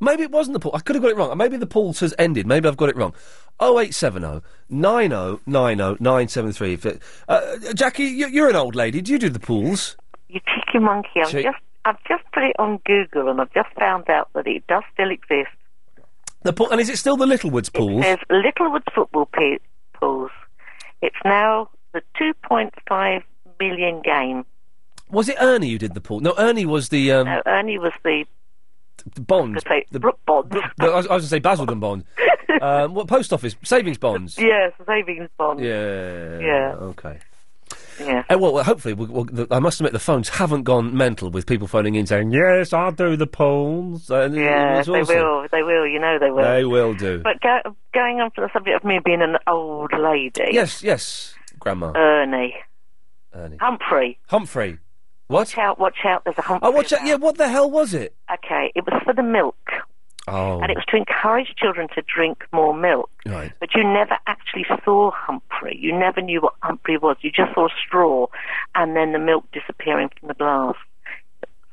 Maybe 0.00 0.24
it 0.24 0.30
wasn't 0.32 0.54
the 0.54 0.60
pool. 0.60 0.72
I 0.74 0.80
could 0.80 0.96
have 0.96 1.02
got 1.02 1.12
it 1.12 1.16
wrong. 1.16 1.36
Maybe 1.38 1.56
the 1.56 1.66
pools 1.66 2.00
has 2.00 2.12
ended. 2.18 2.44
Maybe 2.46 2.66
I've 2.68 2.76
got 2.76 2.88
it 2.88 2.96
wrong. 2.96 3.14
0870 3.60 4.42
9090 4.68 6.02
973. 6.02 6.72
If 6.74 6.86
it- 6.86 7.02
Uh, 7.28 7.56
Jackie, 7.74 8.04
you, 8.04 8.26
you're 8.26 8.48
an 8.50 8.56
old 8.56 8.74
lady. 8.74 9.00
Do 9.00 9.12
you 9.12 9.18
do 9.18 9.28
the 9.28 9.38
pools? 9.38 9.96
You 10.28 10.40
cheeky 10.40 10.78
monkey. 10.80 11.20
I've 11.20 11.30
Cheek- 11.30 11.44
just 11.44 11.58
I've 11.84 12.02
just 12.08 12.24
put 12.32 12.42
it 12.44 12.56
on 12.58 12.78
Google 12.84 13.28
and 13.28 13.40
I've 13.40 13.52
just 13.52 13.68
found 13.78 14.08
out 14.08 14.28
that 14.34 14.46
it 14.46 14.66
does 14.68 14.82
still 14.92 15.10
exist. 15.10 15.50
The 16.42 16.52
pool, 16.52 16.70
and 16.70 16.80
is 16.80 16.88
it 16.88 16.96
still 16.98 17.16
the 17.16 17.26
Littlewoods 17.26 17.68
pools? 17.70 18.02
There's 18.02 18.18
Littlewood 18.30 18.82
football 18.94 19.26
pe- 19.26 19.58
pools. 19.94 20.30
It's 21.00 21.16
now 21.24 21.70
the 21.92 22.02
2.5 22.20 23.22
million 23.60 24.02
game. 24.02 24.44
Was 25.12 25.28
it 25.28 25.36
Ernie 25.40 25.70
who 25.70 25.78
did 25.78 25.94
the 25.94 26.00
pool? 26.00 26.20
No, 26.20 26.34
Ernie 26.38 26.66
was 26.66 26.88
the 26.88 27.12
um, 27.12 27.26
No, 27.26 27.42
Ernie 27.46 27.78
was 27.78 27.92
the 28.04 28.24
the 29.14 29.20
bond. 29.20 29.62
the 29.90 30.00
Brook 30.00 30.18
Bonds. 30.26 30.54
I 30.80 30.84
was, 30.88 30.92
I 30.94 30.96
was 30.96 31.06
going 31.06 31.20
to 31.20 31.26
say 31.26 31.38
Basildon 31.38 31.80
bond. 31.80 32.04
um, 32.62 32.94
what 32.94 33.08
post 33.08 33.32
office 33.32 33.54
savings 33.62 33.98
bonds? 33.98 34.38
yes, 34.38 34.72
savings 34.86 35.28
bond. 35.36 35.60
Yeah. 35.60 36.38
Yeah. 36.40 36.74
Okay. 36.80 37.18
Yeah. 38.00 38.22
Uh, 38.30 38.38
well, 38.38 38.52
well, 38.54 38.64
hopefully, 38.64 38.94
we'll, 38.94 39.08
we'll, 39.08 39.24
the, 39.24 39.46
I 39.50 39.58
must 39.58 39.80
admit, 39.80 39.92
the 39.92 39.98
phones 39.98 40.28
haven't 40.30 40.62
gone 40.62 40.96
mental 40.96 41.30
with 41.30 41.46
people 41.46 41.66
phoning 41.68 41.94
in 41.94 42.06
saying, 42.06 42.32
"Yes, 42.32 42.72
I'll 42.72 42.90
do 42.92 43.16
the 43.16 43.26
polls." 43.26 44.10
And 44.10 44.34
Yeah, 44.34 44.78
it's 44.78 44.88
they 44.88 45.00
awesome. 45.00 45.16
will. 45.16 45.46
They 45.52 45.62
will. 45.62 45.86
You 45.86 45.98
know 46.00 46.18
they 46.18 46.30
will. 46.30 46.42
They 46.42 46.64
will 46.64 46.94
do. 46.94 47.20
But 47.22 47.40
go, 47.40 47.58
going 47.92 48.20
on 48.20 48.30
for 48.30 48.40
the 48.40 48.50
subject 48.52 48.76
of 48.76 48.84
me 48.84 48.98
being 49.04 49.20
an 49.22 49.36
old 49.46 49.92
lady. 49.92 50.48
Yes, 50.52 50.82
yes, 50.82 51.34
Grandma. 51.58 51.92
Ernie. 51.94 52.54
Ernie. 53.34 53.56
Humphrey. 53.60 54.18
Humphrey. 54.28 54.78
What? 55.32 55.40
Watch 55.48 55.58
out! 55.58 55.78
Watch 55.78 55.96
out! 56.04 56.24
There's 56.24 56.38
a 56.38 56.42
Humphrey. 56.42 56.68
Oh, 56.68 56.70
watch 56.70 56.92
out! 56.92 57.04
Yeah, 57.06 57.16
what 57.16 57.36
the 57.38 57.48
hell 57.48 57.70
was 57.70 57.94
it? 57.94 58.14
Okay, 58.32 58.70
it 58.74 58.84
was 58.86 59.00
for 59.04 59.12
the 59.14 59.22
milk, 59.22 59.56
Oh, 60.28 60.60
and 60.60 60.70
it 60.70 60.76
was 60.76 60.84
to 60.90 60.96
encourage 60.96 61.54
children 61.56 61.88
to 61.96 62.02
drink 62.14 62.44
more 62.52 62.72
milk. 62.74 63.10
right. 63.26 63.52
But 63.58 63.70
you 63.74 63.82
never 63.82 64.16
actually 64.28 64.64
saw 64.84 65.10
Humphrey. 65.12 65.76
You 65.80 65.98
never 65.98 66.20
knew 66.20 66.40
what 66.40 66.54
Humphrey 66.62 66.96
was. 66.98 67.16
You 67.22 67.30
just 67.32 67.52
saw 67.54 67.66
a 67.66 67.70
straw, 67.86 68.26
and 68.76 68.94
then 68.94 69.12
the 69.12 69.18
milk 69.18 69.44
disappearing 69.52 70.10
from 70.20 70.28
the 70.28 70.34
glass. 70.34 70.74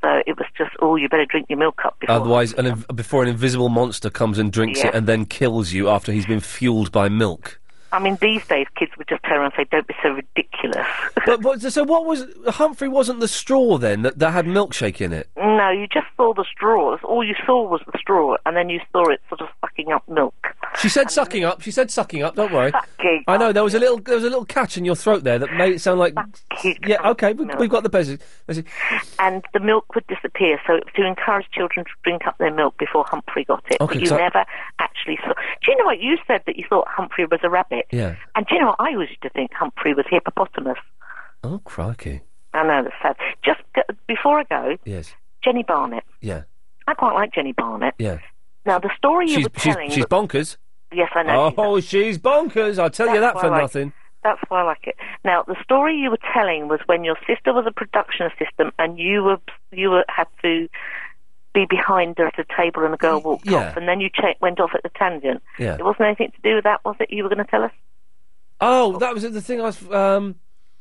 So 0.02 0.22
it 0.26 0.38
was 0.38 0.48
just, 0.58 0.72
oh, 0.82 0.96
you 0.96 1.10
better 1.10 1.26
drink 1.26 1.48
your 1.50 1.60
milk 1.60 1.82
up 1.84 2.00
before. 2.00 2.16
Otherwise, 2.16 2.54
an, 2.54 2.66
inv- 2.66 2.96
before 2.96 3.22
an 3.22 3.28
invisible 3.28 3.68
monster 3.68 4.10
comes 4.10 4.40
and 4.40 4.50
drinks 4.50 4.80
Yeah. 4.80 4.88
it 4.88 4.96
and 4.96 5.06
then 5.08 5.26
kills 5.26 5.74
you 5.74 5.90
after 5.90 6.14
he's 6.14 6.26
been 6.26 6.40
fueled 6.40 6.90
by 6.94 7.10
milk. 7.10 7.59
I 7.92 8.00
mean, 8.00 8.18
these 8.22 8.46
days 8.48 8.68
kids 8.76 8.92
would 8.98 9.08
just 9.08 9.24
turn 9.24 9.38
around 9.38 9.54
and 9.58 9.66
say, 9.66 9.68
"Don't 9.72 9.88
be 9.88 9.96
so 10.02 10.10
ridiculous." 10.10 10.88
but, 11.26 11.42
but 11.42 11.62
so 11.62 11.84
what 11.84 12.06
was 12.06 12.26
Humphrey? 12.48 12.88
Wasn't 12.88 13.20
the 13.20 13.28
straw 13.28 13.78
then 13.78 14.04
that, 14.04 14.20
that 14.20 14.32
had 14.32 14.46
milkshake 14.46 15.02
in 15.02 15.14
it? 15.14 15.30
no, 15.60 15.70
you 15.72 15.88
just 15.88 16.08
saw 16.16 16.34
the 16.34 16.46
straw. 16.50 16.92
That's 16.92 17.04
All 17.04 17.24
you 17.24 17.36
saw 17.46 17.68
was 17.68 17.82
the 17.92 17.98
straw, 18.00 18.38
and 18.46 18.56
then 18.56 18.70
you 18.70 18.80
saw 18.92 19.10
it 19.10 19.22
sort 19.28 19.42
of 19.42 19.50
sucking 19.62 19.92
up 19.92 20.08
milk. 20.08 20.36
She 20.80 20.88
said 20.90 21.12
sucking 21.12 21.44
up. 21.44 21.62
She 21.62 21.72
said 21.72 21.92
sucking 21.92 22.24
up. 22.24 22.36
Don't 22.36 22.54
worry. 22.54 22.72
Sucking 22.72 23.24
I 23.28 23.38
know 23.38 23.52
there 23.52 23.64
was 23.64 23.74
a 23.74 23.80
little 23.80 23.98
there 24.00 24.16
was 24.16 24.24
a 24.24 24.30
little 24.30 24.46
catch 24.46 24.78
in 24.78 24.86
your 24.86 24.96
throat 24.96 25.24
there 25.24 25.40
that 25.40 25.54
made 25.54 25.74
it 25.74 25.82
sound 25.82 26.00
like. 26.00 26.16
Yeah. 26.86 27.10
Okay. 27.10 27.34
We, 27.34 27.46
we've 27.58 27.70
got 27.70 27.84
the. 27.84 28.20
Let's 28.48 28.62
and 29.20 29.44
the 29.54 29.60
milk 29.60 29.96
would 29.96 30.08
disappear. 30.08 30.60
So 30.66 30.76
it 30.76 30.86
was 30.86 30.94
to 30.96 31.06
encourage 31.06 31.50
children 31.52 31.86
to 31.86 31.92
drink 32.04 32.26
up 32.28 32.38
their 32.38 32.54
milk 32.54 32.78
before 32.78 33.06
Humphrey 33.08 33.44
got 33.46 33.64
it. 33.70 33.82
Okay, 33.82 33.96
but 33.96 34.02
you 34.02 34.08
so- 34.08 34.18
never 34.18 34.46
actually 34.80 35.18
saw. 35.24 35.34
Do 35.34 35.72
you 35.72 35.78
know 35.78 35.86
what 35.86 36.00
you 36.00 36.18
said 36.28 36.44
that 36.46 36.56
you 36.56 36.66
thought 36.70 36.88
Humphrey 36.88 37.26
was 37.26 37.40
a 37.44 37.50
rabbit? 37.50 37.79
Yeah. 37.92 38.16
And 38.36 38.46
do 38.48 38.56
you 38.56 38.62
know 38.62 38.76
what 38.78 38.80
I 38.80 38.90
used 38.90 39.22
to 39.24 39.30
think 39.30 39.52
Humphrey 39.54 39.94
was 39.94 40.06
hippopotamus? 40.10 40.78
Oh 41.44 41.60
crikey. 41.64 42.22
I 42.54 42.64
know 42.64 42.84
that's 42.84 42.96
sad. 43.02 43.16
Just 43.44 43.62
go, 43.76 43.82
before 44.08 44.40
I 44.40 44.44
go, 44.44 44.78
Yes. 44.86 45.14
Jenni 45.46 45.66
Barnett. 45.66 46.04
Yeah. 46.22 46.44
I 46.88 46.94
quite 46.96 47.14
like 47.14 47.32
Jenni 47.34 47.56
Barnett. 47.56 47.94
Yeah. 48.00 48.20
Now 48.66 48.80
the 48.80 48.90
story 48.98 49.30
you 49.30 49.38
were 49.44 49.50
she's, 49.56 49.64
telling. 49.74 49.90
she's 49.92 50.06
bonkers. 50.06 50.58
yes, 50.94 51.10
I 51.16 51.24
know. 51.24 51.54
Oh, 51.58 51.80
she's 51.80 52.18
bonkers. 52.18 52.80
I'll 52.80 52.90
tell 52.90 53.14
you 53.14 53.20
that 53.22 53.40
for 53.40 53.50
like- 53.50 53.62
nothing. 53.62 53.94
That's 54.22 54.42
why 54.50 54.60
I 54.60 54.64
like 54.64 54.86
it. 54.86 54.96
Now, 55.24 55.44
the 55.48 55.56
story 55.64 55.96
you 55.96 56.12
were 56.12 56.20
telling 56.34 56.68
was 56.68 56.82
when 56.88 57.06
your 57.06 57.16
sister 57.26 57.54
was 57.54 57.64
a 57.66 57.72
production 57.72 58.26
assistant 58.26 58.74
and 58.78 59.00
you 59.00 59.24
were 59.24 59.38
you 59.72 59.90
were 59.92 60.04
had 60.10 60.28
to 60.42 60.68
be 61.54 61.66
behind 61.70 62.18
her 62.18 62.28
at 62.28 62.40
a 62.40 62.46
table 62.56 62.86
and 62.86 62.94
a 62.94 62.98
girl 62.98 63.22
walked 63.22 63.50
yeah. 63.50 63.70
off, 63.70 63.78
and 63.78 63.88
then 63.88 64.00
you 64.00 64.10
cha- 64.14 64.36
went 64.42 64.60
off 64.60 64.72
at 64.76 64.84
the 64.84 64.90
tangent. 64.90 65.42
Yeah. 65.58 65.76
It 65.76 65.84
wasn't 65.84 66.08
anything 66.08 66.32
to 66.32 66.42
do 66.42 66.56
with 66.56 66.64
that, 66.64 66.84
was 66.86 66.96
it? 67.00 67.12
You 67.12 67.24
were 67.24 67.30
going 67.30 67.44
to 67.44 67.50
tell 67.50 67.64
us 67.64 67.72
Oh, 68.62 68.98
that 69.00 69.14
was 69.14 69.24
the 69.24 69.42
thing 69.42 69.62
I 69.62 69.66
was. 69.66 69.92
Um, 69.92 70.36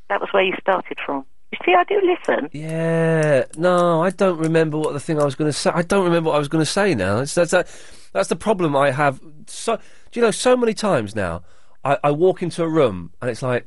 that 0.08 0.20
was 0.20 0.30
where 0.32 0.42
you 0.42 0.54
started 0.60 0.98
from. 1.04 1.24
You 1.52 1.58
see, 1.64 1.74
I 1.74 1.84
do 1.84 2.00
listen. 2.04 2.50
Yeah, 2.52 3.44
no, 3.56 4.02
I 4.02 4.10
don't 4.10 4.38
remember 4.38 4.78
what 4.78 4.92
the 4.92 5.00
thing 5.00 5.20
I 5.20 5.24
was 5.24 5.34
going 5.34 5.48
to 5.48 5.56
say. 5.56 5.70
I 5.72 5.82
don't 5.82 6.04
remember 6.04 6.30
what 6.30 6.36
I 6.36 6.38
was 6.38 6.48
going 6.48 6.64
to 6.64 6.70
say 6.70 6.94
now. 6.94 7.20
It's, 7.20 7.34
that's 7.34 7.52
that, 7.52 7.68
that's 8.12 8.28
the 8.28 8.36
problem 8.36 8.76
I 8.76 8.90
have. 8.90 9.20
So, 9.46 9.76
do 10.10 10.20
you 10.20 10.22
know, 10.22 10.30
so 10.30 10.56
many 10.56 10.74
times 10.74 11.14
now, 11.14 11.42
I, 11.84 11.98
I 12.04 12.10
walk 12.10 12.42
into 12.42 12.62
a 12.62 12.68
room 12.68 13.12
and 13.22 13.30
it's 13.30 13.42
like, 13.42 13.66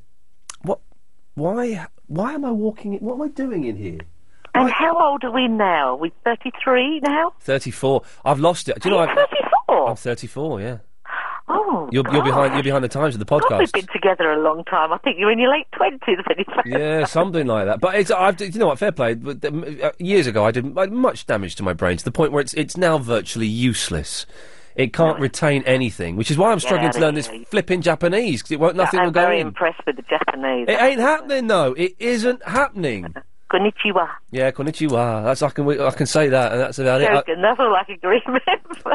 what? 0.61 0.80
Why? 1.35 1.88
Why 2.07 2.33
am 2.33 2.43
I 2.43 2.51
walking? 2.51 2.93
In, 2.93 2.99
what 2.99 3.15
am 3.15 3.21
I 3.21 3.27
doing 3.30 3.63
in 3.63 3.77
here? 3.77 3.99
And 4.53 4.69
how 4.69 4.97
old 4.99 5.23
are 5.23 5.31
we 5.31 5.47
now? 5.47 5.95
We 5.95 6.11
thirty 6.23 6.51
three 6.63 6.99
now. 7.01 7.33
Thirty-four. 7.39 8.03
I've 8.25 8.39
lost 8.39 8.69
it. 8.69 8.80
Do 8.81 8.89
you 8.89 8.95
know? 8.95 9.01
I've, 9.01 9.15
Thirty-four. 9.15 9.89
I'm 9.89 9.95
thirty-four. 9.95 10.61
Yeah. 10.61 10.77
Oh, 11.47 11.89
You're, 11.91 12.09
you're 12.13 12.23
behind. 12.23 12.53
You're 12.53 12.63
behind 12.63 12.83
the 12.83 12.88
times 12.89 13.15
of 13.15 13.19
the 13.19 13.25
God, 13.25 13.41
podcast. 13.43 13.59
we've 13.59 13.71
been 13.73 13.88
together 13.88 14.31
a 14.31 14.41
long 14.41 14.63
time. 14.65 14.93
I 14.93 14.97
think 14.99 15.17
you're 15.19 15.31
in 15.31 15.39
your 15.39 15.51
late 15.51 15.67
twenties 15.73 16.17
yeah, 16.65 17.05
something 17.05 17.45
like 17.45 17.65
that. 17.65 17.81
But 17.81 17.95
it's, 17.95 18.11
I've, 18.11 18.39
you 18.39 18.51
know 18.59 18.67
what? 18.67 18.80
Fair 18.80 18.91
play. 18.91 19.15
But 19.15 19.43
uh, 19.43 19.91
years 19.99 20.27
ago, 20.27 20.45
I 20.45 20.51
did 20.51 20.65
much 20.91 21.25
damage 21.25 21.55
to 21.55 21.63
my 21.63 21.73
brain 21.73 21.97
to 21.97 22.05
the 22.05 22.11
point 22.11 22.31
where 22.31 22.41
it's 22.41 22.53
it's 22.53 22.77
now 22.77 22.97
virtually 22.97 23.47
useless. 23.47 24.25
It 24.75 24.93
can't 24.93 25.19
retain 25.19 25.63
anything, 25.63 26.15
which 26.15 26.31
is 26.31 26.38
why 26.38 26.51
I'm 26.51 26.59
struggling 26.61 26.88
out 26.88 26.93
to 26.93 27.01
learn 27.01 27.15
this 27.15 27.30
flipping 27.47 27.81
Japanese 27.81 28.41
because 28.41 28.51
it 28.53 28.59
won't 28.59 28.77
nothing 28.77 29.01
I'm 29.01 29.07
will 29.07 29.11
go 29.11 29.21
very 29.21 29.41
in. 29.41 29.47
impressed 29.47 29.81
with 29.85 29.97
the 29.97 30.03
Japanese. 30.03 30.67
It 30.69 30.81
ain't 30.81 31.01
happening 31.01 31.47
though. 31.47 31.73
It 31.73 31.95
isn't 31.99 32.45
happening. 32.47 33.13
Konnichiwa. 33.51 34.07
Yeah, 34.31 34.51
konnichiwa. 34.51 35.23
That's 35.25 35.41
I 35.41 35.49
can 35.49 35.67
I 35.81 35.91
can 35.91 36.05
say 36.05 36.30
that, 36.30 36.51
and 36.53 36.61
that's 36.61 36.80
about 36.80 37.01
it. 37.01 37.09
I- 37.09 37.15
Joking. 37.15 37.41
That's 37.41 37.59
all 37.59 37.75
I 37.75 37.83
can 37.83 37.97
remember. 38.01 38.41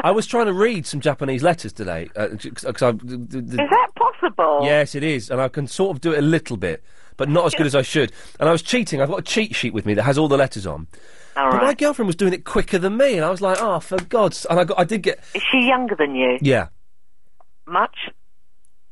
I 0.03 0.11
was 0.11 0.25
trying 0.25 0.47
to 0.47 0.53
read 0.53 0.85
some 0.87 0.99
Japanese 0.99 1.43
letters 1.43 1.73
today 1.73 2.09
uh, 2.15 2.29
because 2.29 2.81
I. 2.81 2.91
The, 2.91 3.17
the, 3.17 3.39
Is 3.63 3.69
that 3.69 3.87
possible? 3.95 4.61
Yes, 4.63 4.95
it 4.95 5.03
is, 5.03 5.29
and 5.29 5.39
I 5.39 5.47
can 5.47 5.67
sort 5.67 5.95
of 5.95 6.01
do 6.01 6.11
it 6.13 6.19
a 6.19 6.21
little 6.23 6.57
bit, 6.57 6.83
but 7.17 7.29
not 7.29 7.45
as 7.45 7.53
good 7.53 7.67
as 7.67 7.75
I 7.75 7.83
should. 7.83 8.11
And 8.39 8.49
I 8.49 8.51
was 8.51 8.61
cheating. 8.63 9.01
I've 9.01 9.09
got 9.09 9.19
a 9.19 9.23
cheat 9.23 9.55
sheet 9.55 9.73
with 9.73 9.85
me 9.85 9.93
that 9.93 10.03
has 10.03 10.17
all 10.17 10.27
the 10.27 10.37
letters 10.37 10.65
on. 10.65 10.87
All 11.35 11.51
but 11.51 11.57
my 11.57 11.63
right. 11.67 11.77
girlfriend 11.77 12.07
was 12.07 12.15
doing 12.15 12.33
it 12.33 12.43
quicker 12.45 12.79
than 12.79 12.97
me, 12.97 13.15
and 13.15 13.23
I 13.23 13.29
was 13.29 13.41
like, 13.41 13.59
"Oh, 13.61 13.79
for 13.79 13.97
God's!" 14.05 14.45
And 14.45 14.59
I 14.59 14.63
got, 14.63 14.79
I 14.79 14.83
did 14.85 15.03
get, 15.03 15.19
Is 15.35 15.43
she 15.51 15.67
younger 15.67 15.95
than 15.95 16.15
you? 16.15 16.39
yeah. 16.41 16.69
Much? 17.67 17.95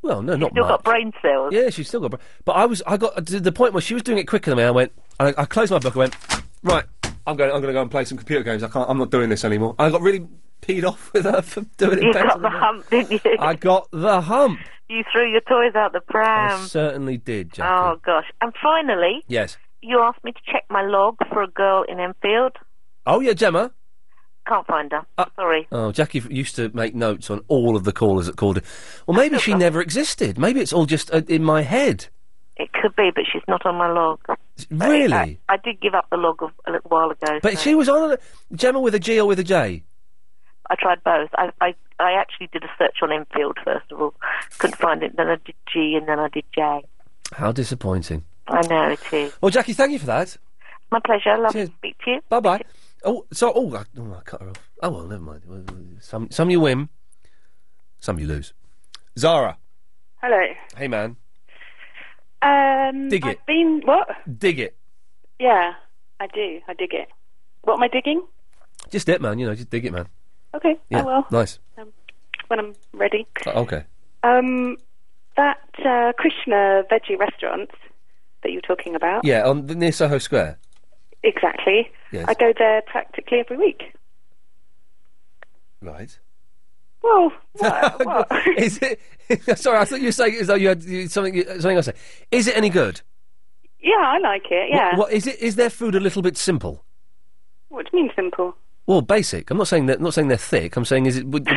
Well, 0.02 0.22
no, 0.22 0.36
not 0.36 0.52
Still 0.52 0.64
much. 0.66 0.70
got 0.70 0.84
brain 0.84 1.12
cells. 1.22 1.52
Yeah, 1.52 1.70
she's 1.72 1.88
still 1.88 2.02
got. 2.02 2.12
bra- 2.12 2.20
But 2.44 2.52
I 2.54 2.66
was, 2.68 2.84
I 2.86 2.98
got 2.98 3.26
to 3.26 3.40
the 3.40 3.52
point 3.52 3.74
where 3.74 3.82
she 3.82 3.96
was 3.96 4.04
doing 4.04 4.20
it 4.20 4.26
quicker 4.28 4.52
than 4.52 4.58
me. 4.58 4.64
I 4.64 4.70
went, 4.70 4.92
I, 5.20 5.34
I 5.38 5.46
closed 5.46 5.72
my 5.72 5.80
book. 5.80 5.96
I 5.96 6.00
went, 6.00 6.16
right, 6.64 6.84
I'm 7.26 7.36
going, 7.36 7.52
I'm 7.52 7.62
going 7.62 7.68
to 7.68 7.74
go 7.74 7.82
and 7.82 7.92
play 7.92 8.06
some 8.06 8.18
computer 8.18 8.44
games. 8.44 8.64
I 8.64 8.68
can't, 8.68 8.90
I'm 8.90 8.98
not 8.98 9.12
doing 9.12 9.30
this 9.30 9.44
anymore. 9.46 9.76
I 9.80 9.90
got 9.90 10.02
really 10.02 10.28
peed 10.62 10.84
off 10.84 11.12
with 11.14 11.26
her 11.26 11.42
for 11.42 11.62
doing 11.78 12.00
it 12.00 12.04
You 12.04 12.14
better 12.14 12.28
got 12.28 12.42
the 12.42 12.50
than 12.50 12.54
me. 12.54 12.60
hump, 12.60 12.90
didn't 12.90 13.12
you? 13.26 13.38
I 13.40 13.54
got 13.56 13.88
the 13.92 14.22
hump. 14.22 14.60
You 14.90 15.04
threw 15.12 15.32
your 15.32 15.42
toys 15.42 15.74
out 15.76 15.94
the 15.94 16.02
pram. 16.02 16.62
I 16.62 16.66
certainly 16.66 17.18
did, 17.18 17.54
Jack. 17.54 17.68
Oh 17.68 18.00
gosh! 18.06 18.26
And 18.40 18.54
finally, 18.62 19.24
Yes. 19.28 19.58
you 19.82 20.00
asked 20.00 20.24
me 20.24 20.32
to 20.32 20.40
check 20.52 20.64
my 20.70 20.84
log 20.84 21.18
for 21.30 21.42
a 21.42 21.48
girl 21.48 21.84
in 21.90 22.00
Enfield. 22.00 22.52
Oh 23.08 23.20
yeah, 23.20 23.34
Gemma. 23.34 23.72
can't 24.48 24.68
find 24.68 24.92
her. 24.92 25.04
Sorry. 25.36 25.68
Oh, 25.72 25.92
Jackie 25.92 26.20
f- 26.20 26.30
used 26.30 26.56
to 26.58 26.70
make 26.76 26.94
notes 26.94 27.32
on 27.32 27.42
all 27.48 27.76
of 27.76 27.84
the 27.84 27.92
callers 27.92 28.28
that 28.28 28.36
called 28.36 28.58
her. 28.58 28.64
Well, 29.08 29.18
maybe 29.18 29.40
she 29.40 29.56
never 29.56 29.82
existed. 29.82 30.38
Maybe 30.38 30.60
it's 30.60 30.72
all 30.74 30.86
just 30.86 31.12
uh, 31.12 31.24
in 31.28 31.44
my 31.44 31.64
head. 31.64 32.08
It 32.58 32.72
could 32.72 32.96
be, 32.96 33.12
but 33.14 33.26
she's 33.32 33.44
not 33.48 33.66
on 33.66 33.76
my 33.76 33.92
log. 33.92 34.20
Really? 34.70 35.14
I, 35.14 35.38
I 35.50 35.58
did 35.58 35.82
give 35.82 35.94
up 35.94 36.08
the 36.10 36.18
log 36.18 36.42
of, 36.42 36.52
a 36.66 36.72
little 36.72 36.90
while 36.90 37.12
ago. 37.12 37.40
But 37.42 37.54
so 37.54 37.60
she 37.60 37.76
was 37.76 37.90
on 37.90 38.14
a, 38.14 38.18
Gemma 38.56 38.80
with 38.80 38.96
a 38.96 39.00
G 39.00 39.20
or 39.20 39.28
with 39.28 39.40
a 39.40 39.44
J. 39.44 39.84
I 40.70 40.76
tried 40.76 41.04
both. 41.04 41.30
I, 41.36 41.52
I 41.62 41.76
I 42.00 42.14
actually 42.14 42.48
did 42.52 42.64
a 42.64 42.70
search 42.78 42.98
on 43.02 43.12
Enfield 43.12 43.58
first 43.64 43.92
of 43.92 44.02
all. 44.02 44.14
Couldn't 44.58 44.78
find 44.78 45.04
it. 45.04 45.16
Then 45.16 45.28
I 45.28 45.36
did 45.36 45.56
G, 45.72 45.96
and 46.00 46.08
then 46.08 46.20
I 46.20 46.30
did 46.30 46.46
J. 46.54 46.82
How 47.34 47.52
disappointing. 47.52 48.24
I 48.48 48.66
know 48.68 48.90
it 48.90 49.14
is. 49.14 49.34
Well, 49.42 49.50
Jackie, 49.50 49.74
thank 49.74 49.92
you 49.92 50.00
for 50.00 50.06
that. 50.08 50.38
My 50.92 51.00
pleasure. 51.00 51.38
Love 51.38 51.54
to 51.54 51.68
speak 51.68 51.98
to 52.06 52.12
you. 52.12 52.22
Bye 52.30 52.40
bye. 52.40 52.62
Oh, 53.04 53.26
so 53.32 53.52
oh, 53.54 53.76
I, 53.76 53.84
oh, 54.00 54.14
I 54.18 54.22
cut 54.22 54.42
her 54.42 54.50
off. 54.50 54.70
Oh 54.82 54.90
well, 54.90 55.04
never 55.04 55.22
mind. 55.22 55.98
Some 56.02 56.30
some 56.32 56.50
you 56.50 56.60
win, 56.60 56.90
some 58.00 58.20
you 58.20 58.28
lose. 58.28 58.54
Zara, 59.18 59.58
Hello. 60.22 60.42
hey 60.76 60.88
man, 60.88 61.16
Um, 62.42 63.10
Dig 63.10 63.26
I've 63.26 63.34
it. 63.34 63.46
Been 63.46 63.82
what? 63.86 64.08
dig 64.40 64.60
it. 64.60 64.76
Yeah, 65.40 65.74
I 66.20 66.28
do. 66.28 66.62
I 66.68 66.74
dig 66.74 66.94
it. 66.94 67.10
What 67.64 67.76
am 67.76 67.84
I 67.84 67.88
digging? 67.88 68.24
Just 68.90 69.10
it, 69.10 69.22
man. 69.22 69.40
You 69.40 69.48
know, 69.48 69.56
just 69.56 69.70
dig 69.70 69.86
it, 69.86 69.92
man. 69.92 70.08
Okay. 70.54 70.78
Yeah, 70.90 71.00
I 71.00 71.04
will 71.04 71.26
nice. 71.32 71.60
when 72.48 72.60
I'm 72.60 72.74
ready. 72.94 73.26
Uh, 73.46 73.62
okay. 73.62 73.84
Um, 74.24 74.78
that 75.36 75.60
uh, 75.80 76.14
Krishna 76.18 76.84
veggie 76.92 77.18
restaurant 77.20 77.70
that 78.44 78.52
you 78.52 78.58
were 78.58 78.76
talking 78.76 78.96
about. 78.96 79.26
Yeah, 79.26 79.48
on 79.48 79.66
the, 79.66 79.76
near 79.76 79.92
Soho 79.92 80.18
Square. 80.20 80.58
Exactly. 81.24 81.92
Yes. 82.12 82.26
I 82.28 82.34
go 82.36 82.54
there 82.58 82.82
practically 82.84 83.40
every 83.40 83.58
week. 83.58 83.94
Right. 85.82 86.18
Well, 87.06 87.32
what? 87.54 88.06
what? 88.06 88.48
Is 88.58 88.80
it? 88.80 89.00
sorry, 89.60 89.78
I 89.80 89.86
thought 89.86 90.00
you 90.02 90.08
were 90.08 90.12
saying 90.12 90.36
as 90.42 90.48
though 90.48 90.56
you 90.56 90.70
had 90.70 90.84
you- 90.84 91.08
something 91.08 91.44
something 91.46 91.78
else. 91.78 91.86
to 91.86 91.92
say. 91.94 91.98
Is 92.32 92.48
it 92.48 92.58
any 92.58 92.70
good? 92.70 93.02
yeah, 93.82 93.96
I 94.04 94.18
like 94.18 94.46
it. 94.50 94.70
Yeah. 94.72 94.90
What, 94.92 94.98
what 94.98 95.12
is 95.14 95.28
it? 95.28 95.40
Is 95.40 95.56
their 95.56 95.70
food 95.70 95.94
a 95.96 96.00
little 96.00 96.22
bit 96.24 96.36
simple? 96.38 96.84
What 97.70 97.86
do 97.90 97.98
you 97.98 98.04
mean 98.04 98.12
simple? 98.16 98.56
Well, 98.88 99.02
basic. 99.02 99.50
I'm 99.52 99.58
not 99.58 99.68
saying 99.68 99.86
that. 99.88 100.02
Not 100.02 100.14
saying 100.14 100.28
they're 100.28 100.38
thick. 100.38 100.76
I'm 100.76 100.86
saying 100.86 101.06
is 101.06 101.18
it? 101.18 101.28
Would, 101.28 101.48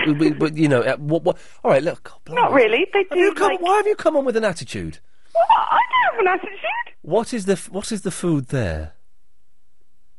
you 0.58 0.68
know, 0.68 0.82
uh, 0.82 0.96
what? 0.96 1.22
What? 1.24 1.38
All 1.64 1.70
right. 1.70 1.82
Look. 1.82 2.12
God, 2.24 2.34
Not 2.34 2.52
really. 2.52 2.86
They 2.92 3.00
Have 3.00 3.10
do 3.10 3.18
you 3.18 3.34
come, 3.34 3.48
like. 3.48 3.60
Why 3.60 3.76
have 3.76 3.86
you 3.86 3.96
come 3.96 4.16
on 4.16 4.24
with 4.24 4.36
an 4.36 4.44
attitude? 4.44 4.98
Well, 5.34 5.44
I 5.50 5.78
don't 5.90 6.26
have 6.26 6.34
an 6.34 6.40
attitude. 6.40 6.58
What 7.02 7.32
is 7.32 7.44
the 7.46 7.52
f- 7.52 7.70
What 7.70 7.92
is 7.92 8.02
the 8.02 8.10
food 8.10 8.48
there? 8.48 8.92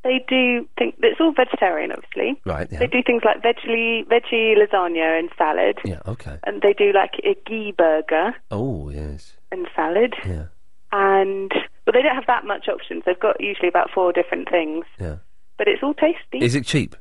They 0.03 0.23
do 0.29 0.67
think 0.77 0.95
it's 0.99 1.19
all 1.19 1.33
vegetarian, 1.33 1.91
obviously. 1.91 2.39
Right. 2.45 2.67
Yeah. 2.71 2.79
They 2.79 2.87
do 2.87 3.03
things 3.05 3.21
like 3.25 3.41
veggie, 3.43 4.05
veggie 4.07 4.55
lasagna 4.55 5.19
and 5.19 5.29
salad, 5.37 5.77
Yeah. 5.83 5.99
Okay. 6.07 6.37
and 6.43 6.61
they 6.61 6.73
do 6.73 6.93
like 6.93 7.11
a 7.23 7.35
ghee 7.47 7.73
burger 7.77 8.33
Oh 8.49 8.89
yes. 8.89 9.33
and 9.51 9.67
salad. 9.75 10.13
Yeah. 10.25 10.45
And 10.91 11.51
but 11.85 11.93
they 11.93 12.01
don't 12.01 12.15
have 12.15 12.27
that 12.27 12.45
much 12.45 12.67
options. 12.67 13.03
They've 13.05 13.19
got 13.19 13.41
usually 13.41 13.67
about 13.67 13.89
four 13.93 14.13
different 14.13 14.49
things. 14.49 14.85
Yeah. 14.99 15.17
But 15.57 15.67
it's 15.67 15.83
all 15.83 15.93
tasty. 15.93 16.43
Is 16.43 16.55
it 16.55 16.65
cheap? 16.65 16.95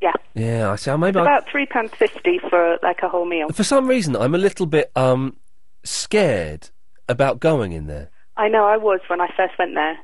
Yeah. 0.00 0.12
Yeah. 0.34 0.70
I 0.72 0.76
see. 0.76 0.96
Maybe 0.96 1.18
It's 1.18 1.28
I, 1.28 1.30
about 1.36 1.48
three 1.50 1.66
pounds 1.66 1.90
fifty 1.94 2.38
for 2.48 2.78
like 2.82 3.00
a 3.02 3.08
whole 3.08 3.26
meal. 3.26 3.48
for 3.50 3.64
some 3.64 3.86
reason 3.86 4.16
I'm 4.16 4.34
a 4.34 4.38
little 4.38 4.66
bit 4.66 4.90
um 4.96 5.36
scared 5.84 6.70
about 7.08 7.40
going 7.40 7.72
in 7.72 7.86
there. 7.86 8.10
I 8.36 8.48
know 8.48 8.64
I 8.64 8.76
was 8.76 9.00
when 9.08 9.20
I 9.20 9.28
first 9.36 9.54
went 9.58 9.74
there, 9.74 9.98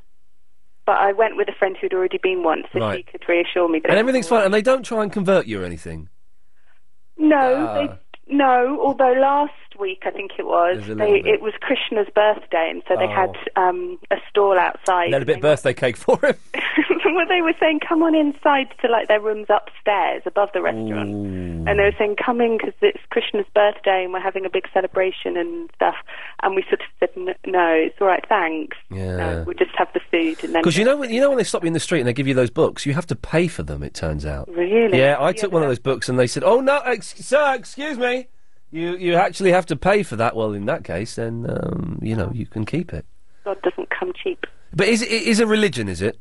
but 0.87 0.99
I 0.99 1.13
went 1.13 1.37
with 1.37 1.49
a 1.49 1.53
friend 1.59 1.77
who'd 1.81 1.95
already 1.95 2.19
been 2.23 2.43
once, 2.43 2.67
so 2.73 2.79
she 2.97 3.03
could 3.05 3.23
reassure 3.29 3.69
me 3.69 3.79
that 3.81 3.89
And 3.91 3.97
it 3.97 4.01
everything's 4.01 4.29
fine, 4.29 4.45
and 4.45 4.53
they 4.55 4.63
don't 4.63 4.83
try 4.85 5.03
and 5.03 5.13
convert 5.13 5.47
you 5.47 5.63
or 5.63 5.65
anything. 5.65 6.09
No, 7.17 7.67
Ah. 7.69 7.75
they, 7.75 7.89
no. 8.35 8.81
Although 8.81 9.13
last 9.13 9.53
week 9.79 10.03
I 10.07 10.11
think 10.11 10.33
it 10.39 10.47
was, 10.47 10.89
a 10.89 10.95
they, 10.95 11.21
it 11.25 11.41
was 11.41 11.53
Krishna's 11.61 12.09
birthday, 12.15 12.69
and 12.71 12.83
so 12.89 12.97
they 12.97 13.05
Oh. 13.05 13.09
had 13.09 13.37
um, 13.57 13.99
a 14.11 14.17
stall 14.31 14.59
outside. 14.59 15.13
A 15.13 15.25
bit 15.25 15.41
birthday 15.41 15.75
cake 15.75 15.97
for 15.97 16.19
him. 16.25 16.37
well, 17.15 17.27
they 17.29 17.43
were 17.43 17.55
saying, 17.61 17.81
"Come 17.87 18.03
on 18.03 18.15
inside 18.15 18.69
to 18.83 18.89
like 18.89 19.09
their 19.09 19.21
rooms 19.21 19.47
upstairs 19.49 20.23
above 20.27 20.51
the 20.55 20.63
restaurant," 20.63 21.11
and 21.11 21.69
they 21.79 21.85
were 21.85 21.95
saying, 21.99 22.17
"Come 22.25 22.41
in 22.41 22.57
because 22.59 22.75
it's 22.81 22.99
Krishna's 23.11 23.47
birthday 23.55 24.05
and 24.05 24.13
we're 24.13 24.21
having 24.21 24.45
a 24.47 24.51
big 24.51 24.65
celebration 24.73 25.37
and 25.37 25.71
stuff." 25.75 25.97
And 26.43 26.55
we 26.57 26.63
sort 26.63 26.81
of 26.81 26.87
said, 27.01 27.37
"No, 27.47 27.69
it's 27.75 27.97
all 28.01 28.07
right, 28.07 28.25
thanks. 28.29 28.77
Yeah. 28.91 29.17
No, 29.17 29.45
we'll 29.47 29.55
just 29.57 29.75
have 29.77 29.89
the 29.95 30.01
food." 30.11 30.43
And 30.45 30.55
then 30.55 30.63
Because 30.63 30.77
you 30.77 30.85
know, 30.85 30.97
when, 30.97 31.11
you 31.11 31.21
know 31.21 31.29
when 31.29 31.39
they 31.39 31.45
stop 31.45 31.63
you 31.63 31.69
in 31.69 31.73
the 31.73 31.81
street 31.81 32.01
and 32.01 32.09
they 32.09 32.13
give 32.13 32.27
you 32.27 32.35
those 32.35 32.51
books, 32.51 32.85
you 32.87 32.95
have 32.95 33.07
to 33.09 33.17
pay 33.17 33.47
for 33.49 33.63
them. 33.63 33.83
It 33.83 33.95
turns 33.95 34.25
out. 34.27 34.49
Really? 34.49 34.99
Yeah, 34.99 35.17
I 35.21 35.33
took 35.33 35.53
one 35.53 35.63
of 35.63 35.69
those 35.69 35.79
books 35.79 36.09
and 36.09 36.19
they 36.19 36.27
said, 36.27 36.43
"Oh 36.45 36.61
no, 36.61 36.79
ex- 36.81 37.15
sir, 37.25 37.55
excuse 37.55 37.99
me, 37.99 38.29
you 38.75 38.97
you 38.97 39.15
actually 39.15 39.53
have 39.53 39.67
to 39.67 39.77
pay 39.77 40.03
for 40.03 40.17
that." 40.17 40.35
Well, 40.37 40.53
in 40.53 40.67
that 40.67 40.85
case, 40.85 41.17
then 41.17 41.47
um, 41.49 41.99
you 42.03 42.15
know 42.17 42.31
you 42.35 42.47
can 42.47 42.65
keep 42.65 42.93
it. 42.93 43.05
God 43.45 43.61
doesn't 43.63 43.91
come 43.91 44.13
cheap. 44.23 44.47
But 44.73 44.89
is 44.89 45.03
it 45.03 45.11
is 45.11 45.41
a 45.41 45.47
religion? 45.47 45.89
Is 45.89 46.03
it? 46.03 46.19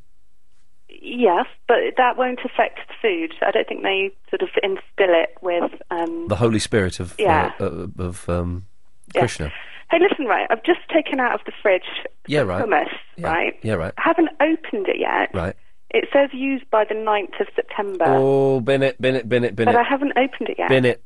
Yes, 1.06 1.46
but 1.68 1.78
that 1.98 2.18
won't 2.18 2.40
affect 2.46 2.80
the 2.88 2.94
food. 3.02 3.34
I 3.42 3.52
don't 3.52 3.68
think 3.68 3.84
they 3.84 4.12
sort 4.30 4.42
of 4.42 4.50
instill 4.64 5.14
it 5.24 5.36
with. 5.42 5.72
Um, 5.92 6.28
The 6.30 6.36
Holy 6.38 6.60
Spirit 6.60 7.00
of 7.00 7.16
Yeah. 7.20 7.52
uh, 7.60 7.64
uh, 7.66 7.88
of 8.04 8.30
um, 8.30 8.66
Yeah. 9.14 9.22
Krishna. 9.22 9.52
Hey, 9.92 9.98
listen, 10.00 10.26
right. 10.26 10.48
I've 10.50 10.64
just 10.64 10.80
taken 10.94 11.20
out 11.20 11.34
of 11.36 11.42
the 11.46 11.52
fridge 11.62 11.84
Yeah, 12.28 12.42
right. 12.42 12.64
hummus, 12.66 12.88
Yeah. 13.18 13.28
right? 13.28 13.60
Yeah, 13.64 13.74
right. 13.74 13.94
I 13.98 14.02
haven't 14.02 14.30
opened 14.40 14.88
it 14.88 14.98
yet. 14.98 15.30
Right. 15.34 15.56
It 15.92 16.06
says 16.12 16.30
used 16.34 16.68
by 16.72 16.86
the 16.86 16.96
9th 16.96 17.40
of 17.40 17.48
September, 17.56 18.06
Oh, 18.08 18.60
bin 18.62 18.82
it, 18.82 19.00
bin 19.00 19.16
it, 19.16 19.28
bin 19.30 19.44
it, 19.44 19.56
bin 19.56 19.66
but 19.66 19.76
it, 19.76 19.78
I 19.78 19.84
haven't 19.84 20.14
opened 20.18 20.50
it 20.50 20.56
yet. 20.58 20.70
bin 20.70 20.86
it. 20.86 21.04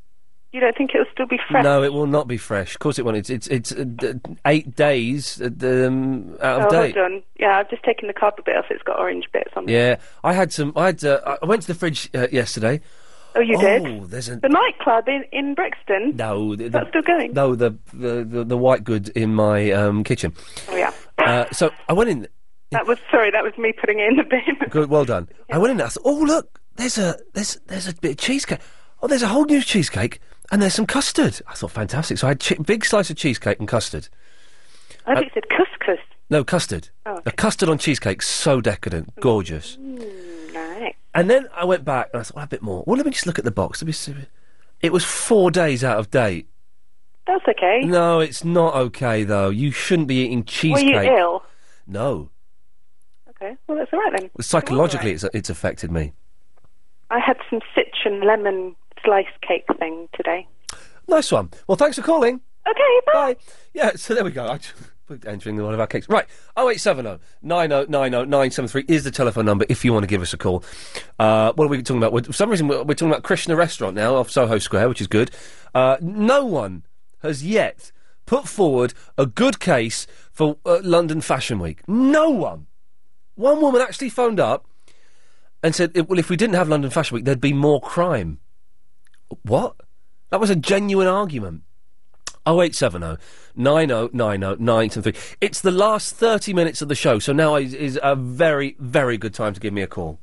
You 0.54 0.62
don't 0.62 0.76
think 0.78 0.92
it'll 0.96 1.06
still 1.12 1.28
be 1.28 1.40
fresh? 1.50 1.64
No, 1.64 1.84
it 1.84 1.92
will 1.94 2.08
not 2.08 2.28
be 2.28 2.38
fresh. 2.38 2.74
Of 2.74 2.80
course, 2.80 2.98
it 2.98 3.06
won't. 3.06 3.18
It's 3.18 3.30
it's, 3.30 3.48
it's 3.48 3.72
uh, 3.74 3.84
d- 3.84 4.14
eight 4.46 4.76
days 4.76 5.42
uh, 5.42 5.50
d- 5.50 5.84
um, 5.86 6.38
out 6.42 6.62
of 6.62 6.66
oh, 6.68 6.70
date. 6.82 6.96
hold 6.96 7.12
on. 7.12 7.24
Yeah, 7.40 7.60
I've 7.60 7.70
just 7.70 7.84
taken 7.84 8.08
the 8.08 8.14
cardboard 8.14 8.46
bit 8.46 8.56
off. 8.56 8.66
It's 8.70 8.82
got 8.84 8.98
orange 8.98 9.26
bits 9.34 9.52
on 9.56 9.68
it. 9.68 9.72
Yeah, 9.74 9.98
I 10.24 10.34
had 10.34 10.52
some. 10.54 10.72
I 10.76 10.88
had. 10.88 11.04
Uh, 11.04 11.38
I 11.42 11.46
went 11.46 11.62
to 11.64 11.68
the 11.68 11.76
fridge 11.76 12.10
uh, 12.16 12.28
yesterday. 12.32 12.80
Oh, 13.36 13.42
you 13.42 13.56
Oh, 13.58 13.62
did? 13.62 14.10
there's 14.10 14.30
a 14.30 14.38
The 14.38 14.50
nightclub 14.50 15.08
in, 15.08 15.24
in 15.32 15.54
Brixton? 15.54 16.16
no. 16.16 16.56
The, 16.56 16.70
That's 16.70 16.90
still 16.90 17.04
going? 17.04 17.34
No, 17.34 17.54
the 17.54 17.78
the 17.94 18.24
the, 18.24 18.44
the 18.46 18.58
white 18.58 18.84
good 18.84 19.10
in 19.10 19.36
my 19.36 19.70
um, 19.72 20.04
kitchen. 20.04 20.34
Oh, 20.70 20.76
yeah. 20.78 20.92
Uh, 21.20 21.46
so 21.52 21.70
I 21.90 21.94
went 21.94 22.10
in. 22.10 22.28
That 22.72 22.88
was, 22.88 22.98
sorry, 23.12 23.32
that 23.32 23.44
was 23.44 23.54
me 23.58 23.74
putting 23.80 24.00
it 24.00 24.10
in 24.10 24.16
the 24.18 24.24
bin. 24.24 24.42
Good, 24.70 24.90
well 24.90 25.06
done. 25.06 25.30
I 25.52 25.58
went 25.58 25.72
in. 25.72 25.78
there, 25.78 25.86
I 25.86 25.90
thought, 25.90 26.04
oh 26.06 26.20
look, 26.20 26.60
there's 26.76 26.98
a 26.98 27.18
there's 27.34 27.56
there's 27.68 27.88
a 27.88 27.94
bit 27.96 28.12
of 28.12 28.18
cheesecake. 28.18 28.60
Oh, 29.02 29.08
there's 29.08 29.22
a 29.24 29.28
whole 29.30 29.46
new 29.46 29.62
cheesecake, 29.62 30.20
and 30.52 30.62
there's 30.62 30.74
some 30.76 30.86
custard. 30.86 31.42
I 31.48 31.54
thought 31.54 31.72
fantastic. 31.72 32.18
So 32.18 32.28
I 32.28 32.32
had 32.32 32.40
chi- 32.40 32.56
big 32.56 32.86
slice 32.86 33.10
of 33.10 33.18
cheesecake 33.18 33.60
and 33.60 33.68
custard. 33.68 34.08
I 35.06 35.16
think 35.16 35.28
it 35.28 35.34
said 35.34 35.50
couscous. 35.50 36.00
No 36.30 36.44
custard. 36.44 36.90
Oh, 37.06 37.22
A 37.26 37.32
custard 37.32 37.70
on 37.70 37.78
cheesecake, 37.78 38.22
so 38.22 38.60
decadent, 38.60 39.14
gorgeous. 39.22 39.78
Mm, 39.78 40.54
right. 40.54 40.96
And 41.14 41.30
then 41.30 41.48
I 41.56 41.64
went 41.66 41.86
back 41.86 42.10
and 42.14 42.20
I 42.20 42.24
thought, 42.24 42.36
well, 42.36 42.44
a 42.46 42.48
bit 42.48 42.62
more. 42.62 42.84
Well, 42.86 42.98
let 42.98 43.06
me 43.06 43.12
just 43.14 43.26
look 43.26 43.40
at 43.40 43.46
the 43.46 43.52
box. 43.52 43.82
Let 43.82 43.88
me 43.88 43.94
see. 43.94 44.14
It 44.82 44.92
was 44.92 45.04
four 45.06 45.50
days 45.52 45.84
out 45.84 45.98
of 46.00 46.12
date. 46.12 46.48
That's 47.26 47.46
okay. 47.48 47.82
No, 47.84 48.20
it's 48.20 48.44
not 48.44 48.76
okay 48.76 49.24
though. 49.24 49.50
You 49.50 49.72
shouldn't 49.72 50.08
be 50.08 50.18
eating 50.26 50.40
Were 50.40 50.46
cheesecake. 50.46 50.86
you 51.08 51.18
ill? 51.18 51.44
No, 51.88 52.30
Okay, 53.30 53.56
well, 53.68 53.78
that's 53.78 53.94
all 53.94 54.00
right 54.00 54.14
then. 54.20 54.30
psychologically, 54.42 55.12
it's 55.12 55.24
it's 55.34 55.50
affected 55.50 55.92
me. 55.92 56.14
I 57.12 57.20
had 57.20 57.38
some 57.50 57.60
citron 57.76 58.26
lemon 58.26 58.76
slice 59.08 59.26
cake 59.42 59.66
thing 59.80 60.10
today. 60.14 60.46
Nice 61.08 61.32
one. 61.32 61.50
Well, 61.66 61.78
thanks 61.78 61.96
for 61.96 62.04
calling. 62.04 62.42
Okay, 62.70 63.00
bye. 63.14 63.36
Yeah, 63.74 63.92
so 63.96 64.14
there 64.14 64.26
we 64.26 64.32
go. 64.32 64.46
I 64.46 64.60
we're 65.08 65.20
entering 65.26 65.64
one 65.64 65.74
of 65.74 65.80
our 65.80 65.88
cakes. 65.88 66.10
Right, 66.10 66.26
0870 66.58 67.24
9090 67.42 68.30
973 68.30 68.86
is 68.94 69.06
the 69.06 69.12
telephone 69.12 69.46
number 69.46 69.66
if 69.70 69.86
you 69.86 69.94
want 69.94 70.04
to 70.04 70.08
give 70.08 70.22
us 70.22 70.34
a 70.34 70.38
call. 70.38 70.66
Uh, 71.18 71.54
what 71.54 71.66
are 71.66 71.70
we 71.70 71.82
talking 71.82 71.98
about? 71.98 72.12
We're, 72.12 72.24
for 72.24 72.34
some 72.34 72.50
reason, 72.50 72.68
we're, 72.68 72.84
we're 72.84 72.96
talking 72.96 73.12
about 73.12 73.24
Krishna 73.24 73.56
Restaurant 73.56 73.96
now 73.96 74.16
off 74.16 74.30
Soho 74.30 74.58
Square, 74.60 74.90
which 74.90 75.00
is 75.00 75.08
good. 75.08 75.32
Uh, 75.74 75.96
no 76.02 76.44
one 76.46 76.84
has 77.20 77.46
yet 77.46 77.94
put 78.26 78.50
forward 78.50 78.94
a 79.18 79.26
good 79.26 79.62
case 79.62 80.06
for 80.34 80.58
uh, 80.66 80.80
London 80.84 81.22
Fashion 81.22 81.60
Week. 81.60 81.88
No 81.88 82.30
one. 82.30 82.68
One 83.36 83.62
woman 83.62 83.82
actually 83.82 84.10
phoned 84.10 84.42
up 84.42 84.68
and 85.64 85.74
said, 85.74 85.96
well, 86.10 86.20
if 86.20 86.30
we 86.30 86.36
didn't 86.36 86.56
have 86.56 86.68
London 86.68 86.92
Fashion 86.92 87.16
Week, 87.16 87.24
there'd 87.24 87.40
be 87.40 87.54
more 87.54 87.80
crime. 87.80 88.40
What? 89.44 89.76
That 90.30 90.40
was 90.40 90.50
a 90.50 90.56
genuine 90.56 91.08
argument. 91.08 91.64
0870 92.48 93.22
9090 93.56 94.64
973. 94.64 95.38
It's 95.42 95.62
the 95.62 95.72
last 95.72 96.16
30 96.16 96.54
minutes 96.54 96.82
of 96.82 96.88
the 96.88 96.96
show, 96.96 97.20
so 97.20 97.34
now 97.34 97.56
is, 97.56 97.74
is 97.74 98.00
a 98.02 98.16
very, 98.16 98.76
very 98.80 99.18
good 99.18 99.34
time 99.34 99.54
to 99.54 99.60
give 99.60 99.74
me 99.74 99.82
a 99.82 99.88
call. 99.88 100.20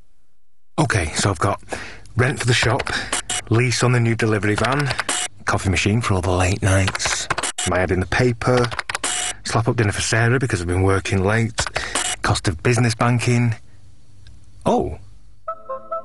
Okay, 0.79 1.07
so 1.15 1.31
I've 1.31 1.39
got 1.39 1.63
rent 2.17 2.41
for 2.41 2.47
the 2.47 2.55
shop, 2.55 2.83
lease 3.51 3.83
on 3.83 3.93
the 3.93 4.01
new 4.01 4.15
delivery 4.15 4.55
van, 4.55 4.89
coffee 5.45 5.71
machine 5.71 6.01
for 6.01 6.15
all 6.15 6.21
the 6.21 6.33
late 6.33 6.63
nights, 6.63 7.29
my 7.69 7.81
ad 7.81 7.91
in 7.91 8.01
the 8.01 8.07
paper, 8.07 8.67
slap 9.45 9.69
up 9.69 9.77
dinner 9.77 9.93
for 9.93 10.01
Sarah 10.01 10.39
because 10.39 10.61
I've 10.61 10.67
been 10.67 10.83
working 10.83 11.23
late, 11.23 11.65
cost 12.23 12.49
of 12.49 12.63
business 12.63 12.95
banking. 12.95 13.55
Oh, 14.65 14.99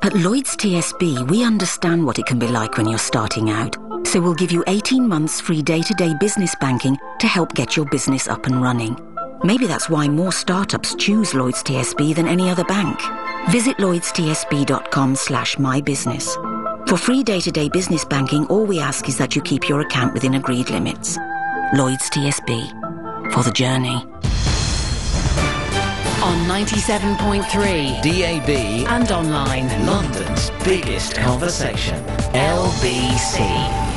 At 0.02 0.14
Lloyds 0.14 0.56
TSB, 0.56 1.30
we 1.30 1.44
understand 1.44 2.06
what 2.06 2.20
it 2.20 2.26
can 2.26 2.40
be 2.40 2.48
like 2.48 2.78
when 2.78 2.88
you're 2.88 2.98
starting 2.98 3.50
out. 3.50 3.76
So 4.08 4.22
we'll 4.22 4.34
give 4.34 4.50
you 4.50 4.64
18 4.68 5.06
months 5.06 5.42
free 5.42 5.62
day 5.62 5.82
to 5.82 5.94
day 5.94 6.14
business 6.22 6.56
banking 6.62 6.98
to 7.20 7.28
help 7.28 7.54
get 7.54 7.76
your 7.76 7.86
business 7.86 8.30
up 8.30 8.46
and 8.46 8.62
running. 8.62 8.98
Maybe 9.44 9.68
that's 9.68 9.90
why 9.90 10.08
more 10.08 10.32
startups 10.32 10.96
choose 10.96 11.34
Lloyds 11.34 11.62
TSB 11.64 12.16
than 12.16 12.30
any 12.30 12.50
other 12.50 12.64
bank. 12.64 12.98
Visit 13.52 13.76
lloydstsb.com 13.78 15.16
slash 15.16 15.58
mybusiness. 15.58 16.88
For 16.88 16.96
free 16.96 17.22
day 17.22 17.42
to 17.42 17.52
day 17.52 17.68
business 17.68 18.06
banking, 18.06 18.46
all 18.48 18.66
we 18.66 18.80
ask 18.80 19.10
is 19.10 19.18
that 19.18 19.36
you 19.36 19.42
keep 19.42 19.68
your 19.68 19.82
account 19.82 20.14
within 20.14 20.36
agreed 20.36 20.70
limits. 20.70 21.18
Lloyds 21.74 22.10
TSB. 22.10 23.34
For 23.34 23.44
the 23.44 23.52
journey. 23.52 24.06
On 26.22 26.36
97.3 26.48 28.02
DAB 28.02 28.50
and 28.90 29.10
online. 29.10 29.70
London's 29.86 30.50
biggest 30.66 31.16
conversation. 31.16 32.04
LBC. 32.34 33.89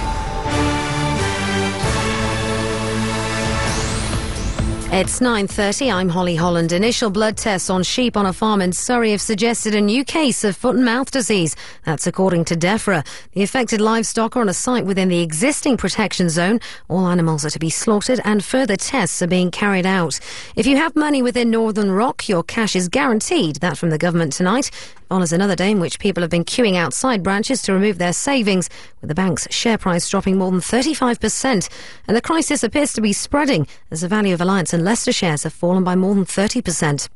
It's 4.95 5.21
9.30, 5.21 5.91
I'm 5.91 6.11
Holly 6.11 6.37
Holland. 6.37 6.71
Initial 6.71 7.09
blood 7.09 7.39
tests 7.39 7.71
on 7.71 7.83
sheep 7.83 8.15
on 8.15 8.27
a 8.27 8.33
farm 8.35 8.61
in 8.61 8.75
Surrey 8.75 9.12
have 9.12 9.23
suggested 9.23 9.75
a 9.75 9.81
new 9.81 10.05
case 10.05 10.45
of 10.45 10.55
foot 10.55 10.77
and 10.77 10.85
mouth 10.85 11.11
disease. 11.11 11.57
That's 11.87 12.07
according 12.07 12.45
to 12.45 12.57
DEFRA. 12.57 13.03
The 13.33 13.43
affected 13.43 13.81
livestock 13.81 14.37
are 14.37 14.43
on 14.43 14.51
a 14.51 14.55
site 14.55 14.85
within 14.85 15.09
the 15.09 15.23
existing 15.23 15.79
protection 15.79 16.29
zone. 16.29 16.61
All 16.91 17.07
animals 17.07 17.43
are 17.47 17.51
to 17.51 17.59
be 17.59 17.71
slaughtered 17.71 18.21
and 18.23 18.45
further 18.45 18.77
tests 18.77 19.23
are 19.23 19.27
being 19.27 19.51
carried 19.51 19.87
out. 19.87 20.21
If 20.57 20.67
you 20.67 20.77
have 20.77 20.95
money 20.95 21.23
within 21.23 21.51
Northern 21.51 21.91
Rock, 21.91 22.29
your 22.29 22.43
cash 22.43 22.77
is 22.77 22.91
guaranteed. 22.91 23.57
That 23.57 23.79
from 23.79 23.89
the 23.89 23.97
government 23.97 24.35
tonight 24.35 24.71
follows 25.09 25.33
another 25.33 25.57
day 25.57 25.71
in 25.71 25.79
which 25.79 25.99
people 25.99 26.23
have 26.23 26.31
been 26.31 26.45
queuing 26.45 26.75
outside 26.75 27.23
branches 27.23 27.61
to 27.61 27.73
remove 27.73 27.99
their 27.99 28.15
savings, 28.15 28.71
with 29.03 29.09
the 29.09 29.15
bank's 29.15 29.47
share 29.51 29.77
price 29.77 30.09
dropping 30.09 30.39
more 30.39 30.51
than 30.51 30.61
35%. 30.61 31.69
And 32.09 32.17
the 32.17 32.23
crisis 32.23 32.62
appears 32.62 32.95
to 32.95 33.03
be 33.03 33.12
spreading 33.12 33.67
as 33.91 34.01
the 34.01 34.09
value 34.09 34.33
of 34.33 34.41
Alliance 34.41 34.73
and 34.73 34.82
Leicester 34.85 35.12
shares 35.12 35.43
have 35.44 35.52
fallen 35.52 35.85
by 35.85 35.94
more 35.94 36.15
than 36.15 36.25
30%. 36.25 37.09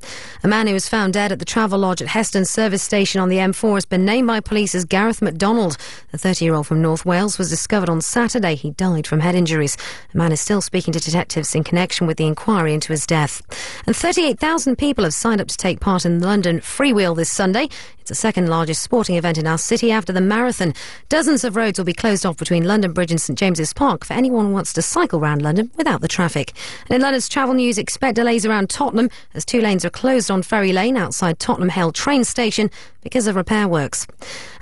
A 0.43 0.49
man 0.49 0.67
who 0.67 0.73
was 0.73 0.89
found 0.89 1.13
dead 1.13 1.33
at 1.33 1.39
the 1.39 1.45
Travelodge 1.45 2.01
at 2.01 2.09
Heston 2.09 2.45
service 2.45 2.83
station 2.83 3.21
on 3.21 3.29
the 3.29 3.37
M4 3.37 3.75
has 3.75 3.85
been 3.85 4.05
named 4.05 4.27
by 4.27 4.41
police 4.41 4.75
as 4.75 4.85
Gareth 4.85 5.23
MacDonald. 5.23 5.77
The 6.13 6.19
30 6.19 6.45
year 6.45 6.55
old 6.55 6.67
from 6.67 6.83
North 6.83 7.05
Wales 7.05 7.39
was 7.39 7.51
discovered 7.51 7.89
on 7.89 8.01
Saturday. 8.01 8.55
He 8.55 8.71
died 8.71 9.07
from 9.07 9.21
head 9.21 9.35
injuries. 9.35 9.77
The 10.13 10.19
man 10.19 10.33
is 10.33 10.41
still 10.41 10.61
speaking 10.61 10.93
to 10.93 11.01
detectives 11.01 11.55
in 11.55 11.65
connection 11.65 12.07
with 12.07 12.17
the 12.17 12.27
inquiry 12.27 12.75
into 12.75 12.93
his 12.93 13.07
death. 13.07 13.43
And 13.87 13.97
38,000 13.97 14.77
people 14.77 15.05
have 15.05 15.15
signed 15.15 15.41
up 15.41 15.49
to 15.49 15.57
take 15.57 15.81
part 15.81 16.07
in 16.07 16.19
the 16.19 16.27
London 16.27 16.61
Freewheel 16.61 17.17
this 17.17 17.33
Sunday. 17.33 17.69
It's 18.07 18.11
the 18.11 18.15
second 18.15 18.49
largest 18.49 18.85
sporting 18.85 19.17
event 19.17 19.37
in 19.37 19.49
our 19.49 19.59
city 19.59 19.91
after 19.91 20.13
the 20.13 20.21
marathon. 20.21 20.75
Dozens 21.09 21.43
of 21.43 21.57
roads 21.57 21.77
will 21.77 21.85
be 21.85 21.93
closed 21.93 22.25
off 22.25 22.37
between 22.37 22.63
London 22.63 22.93
Bridge 22.93 23.11
and 23.11 23.21
St 23.21 23.37
James's 23.37 23.73
Park 23.73 24.05
for 24.05 24.13
anyone 24.13 24.47
who 24.47 24.53
wants 24.53 24.73
to 24.75 24.83
cycle 24.83 25.19
round 25.19 25.43
London 25.43 25.73
without 25.77 26.03
the 26.03 26.07
traffic. 26.07 26.53
And 26.89 26.95
in 26.95 27.03
London's 27.03 27.29
travel 27.29 27.56
news, 27.57 27.79
expect 27.79 28.17
delays 28.17 28.47
around 28.47 28.71
Tottenham 28.71 29.11
as 29.35 29.45
two 29.45 29.61
lanes 29.61 29.85
are 29.85 29.91
closed 29.91 30.31
on 30.31 30.43
Ferry 30.43 30.73
Lane 30.73 30.97
outside 30.97 31.39
Tottenham 31.39 31.71
Hale 31.71 31.93
train 31.93 32.23
station 32.25 32.71
because 33.03 33.27
of 33.27 33.35
repair 33.37 33.67
works. 33.67 34.07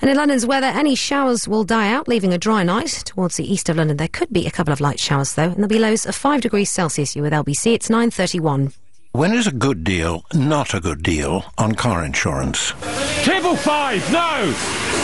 And 0.00 0.10
in 0.10 0.16
London's 0.16 0.47
weather, 0.47 0.66
any 0.66 0.94
showers 0.94 1.47
will 1.47 1.64
die 1.64 1.92
out, 1.92 2.08
leaving 2.08 2.32
a 2.32 2.39
dry 2.39 2.62
night. 2.62 3.02
Towards 3.05 3.36
the 3.36 3.52
east 3.52 3.68
of 3.68 3.76
London, 3.76 3.97
there 3.97 4.08
could 4.08 4.32
be 4.32 4.47
a 4.47 4.50
couple 4.50 4.73
of 4.73 4.81
light 4.81 4.98
showers 4.98 5.34
though, 5.34 5.44
and 5.44 5.56
there'll 5.56 5.68
be 5.68 5.78
lows 5.78 6.06
of 6.06 6.14
5 6.14 6.40
degrees 6.40 6.70
Celsius. 6.70 7.14
You 7.14 7.23
with 7.23 7.32
LBC, 7.32 7.74
it's 7.74 7.89
9.31. 7.89 8.73
When 9.14 9.32
is 9.32 9.47
a 9.47 9.52
good 9.52 9.84
deal 9.84 10.24
not 10.34 10.74
a 10.74 10.81
good 10.81 11.05
deal 11.05 11.44
on 11.56 11.76
car 11.76 12.05
insurance? 12.05 12.73
Table 13.23 13.55
five, 13.55 14.02
now! 14.10 14.44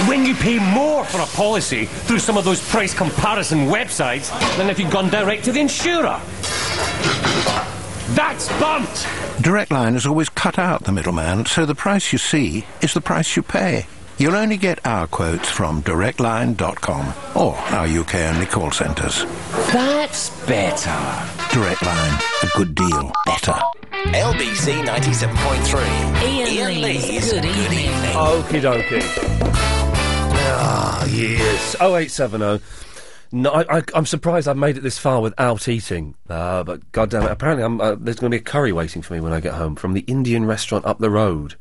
When 0.09 0.27
you 0.27 0.35
pay 0.35 0.59
more 0.59 1.05
for 1.05 1.21
a 1.21 1.27
policy 1.27 1.85
through 1.85 2.19
some 2.19 2.37
of 2.37 2.45
those 2.45 2.61
price 2.71 2.93
comparison 2.93 3.69
websites 3.69 4.29
than 4.57 4.69
if 4.69 4.81
you'd 4.81 4.91
gone 4.91 5.11
direct 5.11 5.45
to 5.45 5.53
the 5.53 5.61
insurer. 5.61 6.21
That's 8.15 8.49
bumped! 8.59 9.07
Direct 9.43 9.71
Line 9.71 9.95
has 9.95 10.05
always 10.07 10.29
cut 10.29 10.59
out 10.59 10.85
the 10.85 10.93
middleman, 10.93 11.47
so 11.47 11.65
the 11.65 11.75
price 11.75 12.13
you 12.13 12.19
see 12.19 12.65
is 12.83 12.93
the 12.93 13.01
price 13.01 13.37
you 13.37 13.43
pay. 13.43 13.87
You'll 14.19 14.37
only 14.37 14.57
get 14.59 14.85
our 14.87 15.07
quotes 15.07 15.49
from 15.49 15.83
directline.com 15.83 17.15
or 17.35 17.55
our 17.57 17.87
UK 17.87 18.15
only 18.17 18.47
call 18.47 18.71
centres. 18.71 19.25
That's 19.73 20.29
better. 20.47 21.55
Direct 21.55 21.83
Line, 21.83 22.21
a 22.43 22.47
good 22.57 22.75
deal 22.75 23.13
better. 23.25 23.55
LBC 23.93 24.85
97.3. 24.85 25.81
Iain, 26.23 26.83
Lee's 26.83 27.33
Good 27.33 27.45
Evening. 27.45 27.91
Okie 28.13 28.61
dokie. 28.61 29.03
Ah, 30.63 31.05
yes. 31.07 31.77
0870. 31.81 32.61
No, 33.33 33.51
I, 33.51 33.79
I, 33.79 33.83
I'm 33.95 34.07
surprised 34.07 34.49
I've 34.49 34.57
made 34.57 34.77
it 34.77 34.83
this 34.83 34.99
far 34.99 35.21
without 35.21 35.69
eating. 35.69 36.17
Uh, 36.29 36.65
but 36.65 36.91
goddamn 36.93 37.23
it, 37.25 37.31
apparently 37.31 37.65
I'm, 37.65 37.81
uh, 37.81 37.95
there's 37.95 38.17
going 38.17 38.31
to 38.31 38.37
be 38.37 38.41
a 38.41 38.45
curry 38.45 38.73
waiting 38.73 39.03
for 39.03 39.15
me 39.15 39.21
when 39.21 39.33
I 39.33 39.41
get 39.41 39.55
home 39.55 39.77
from 39.77 39.93
the 39.93 40.01
Indian 40.01 40.47
restaurant 40.47 40.85
up 40.85 40.99
the 40.99 41.11
road. 41.11 41.55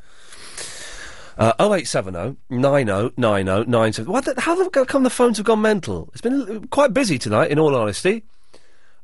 Uh, 1.38 1.52
0870 1.58 2.36
90 2.50 3.12
90 3.16 3.70
97. 3.70 4.12
What 4.12 4.24
the, 4.24 4.40
how 4.40 4.54
the, 4.56 4.84
come 4.84 5.04
the 5.04 5.10
phones 5.10 5.38
have 5.38 5.46
gone 5.46 5.62
mental? 5.62 6.10
It's 6.12 6.20
been 6.20 6.66
quite 6.68 6.92
busy 6.92 7.18
tonight, 7.18 7.50
in 7.50 7.58
all 7.58 7.74
honesty. 7.74 8.24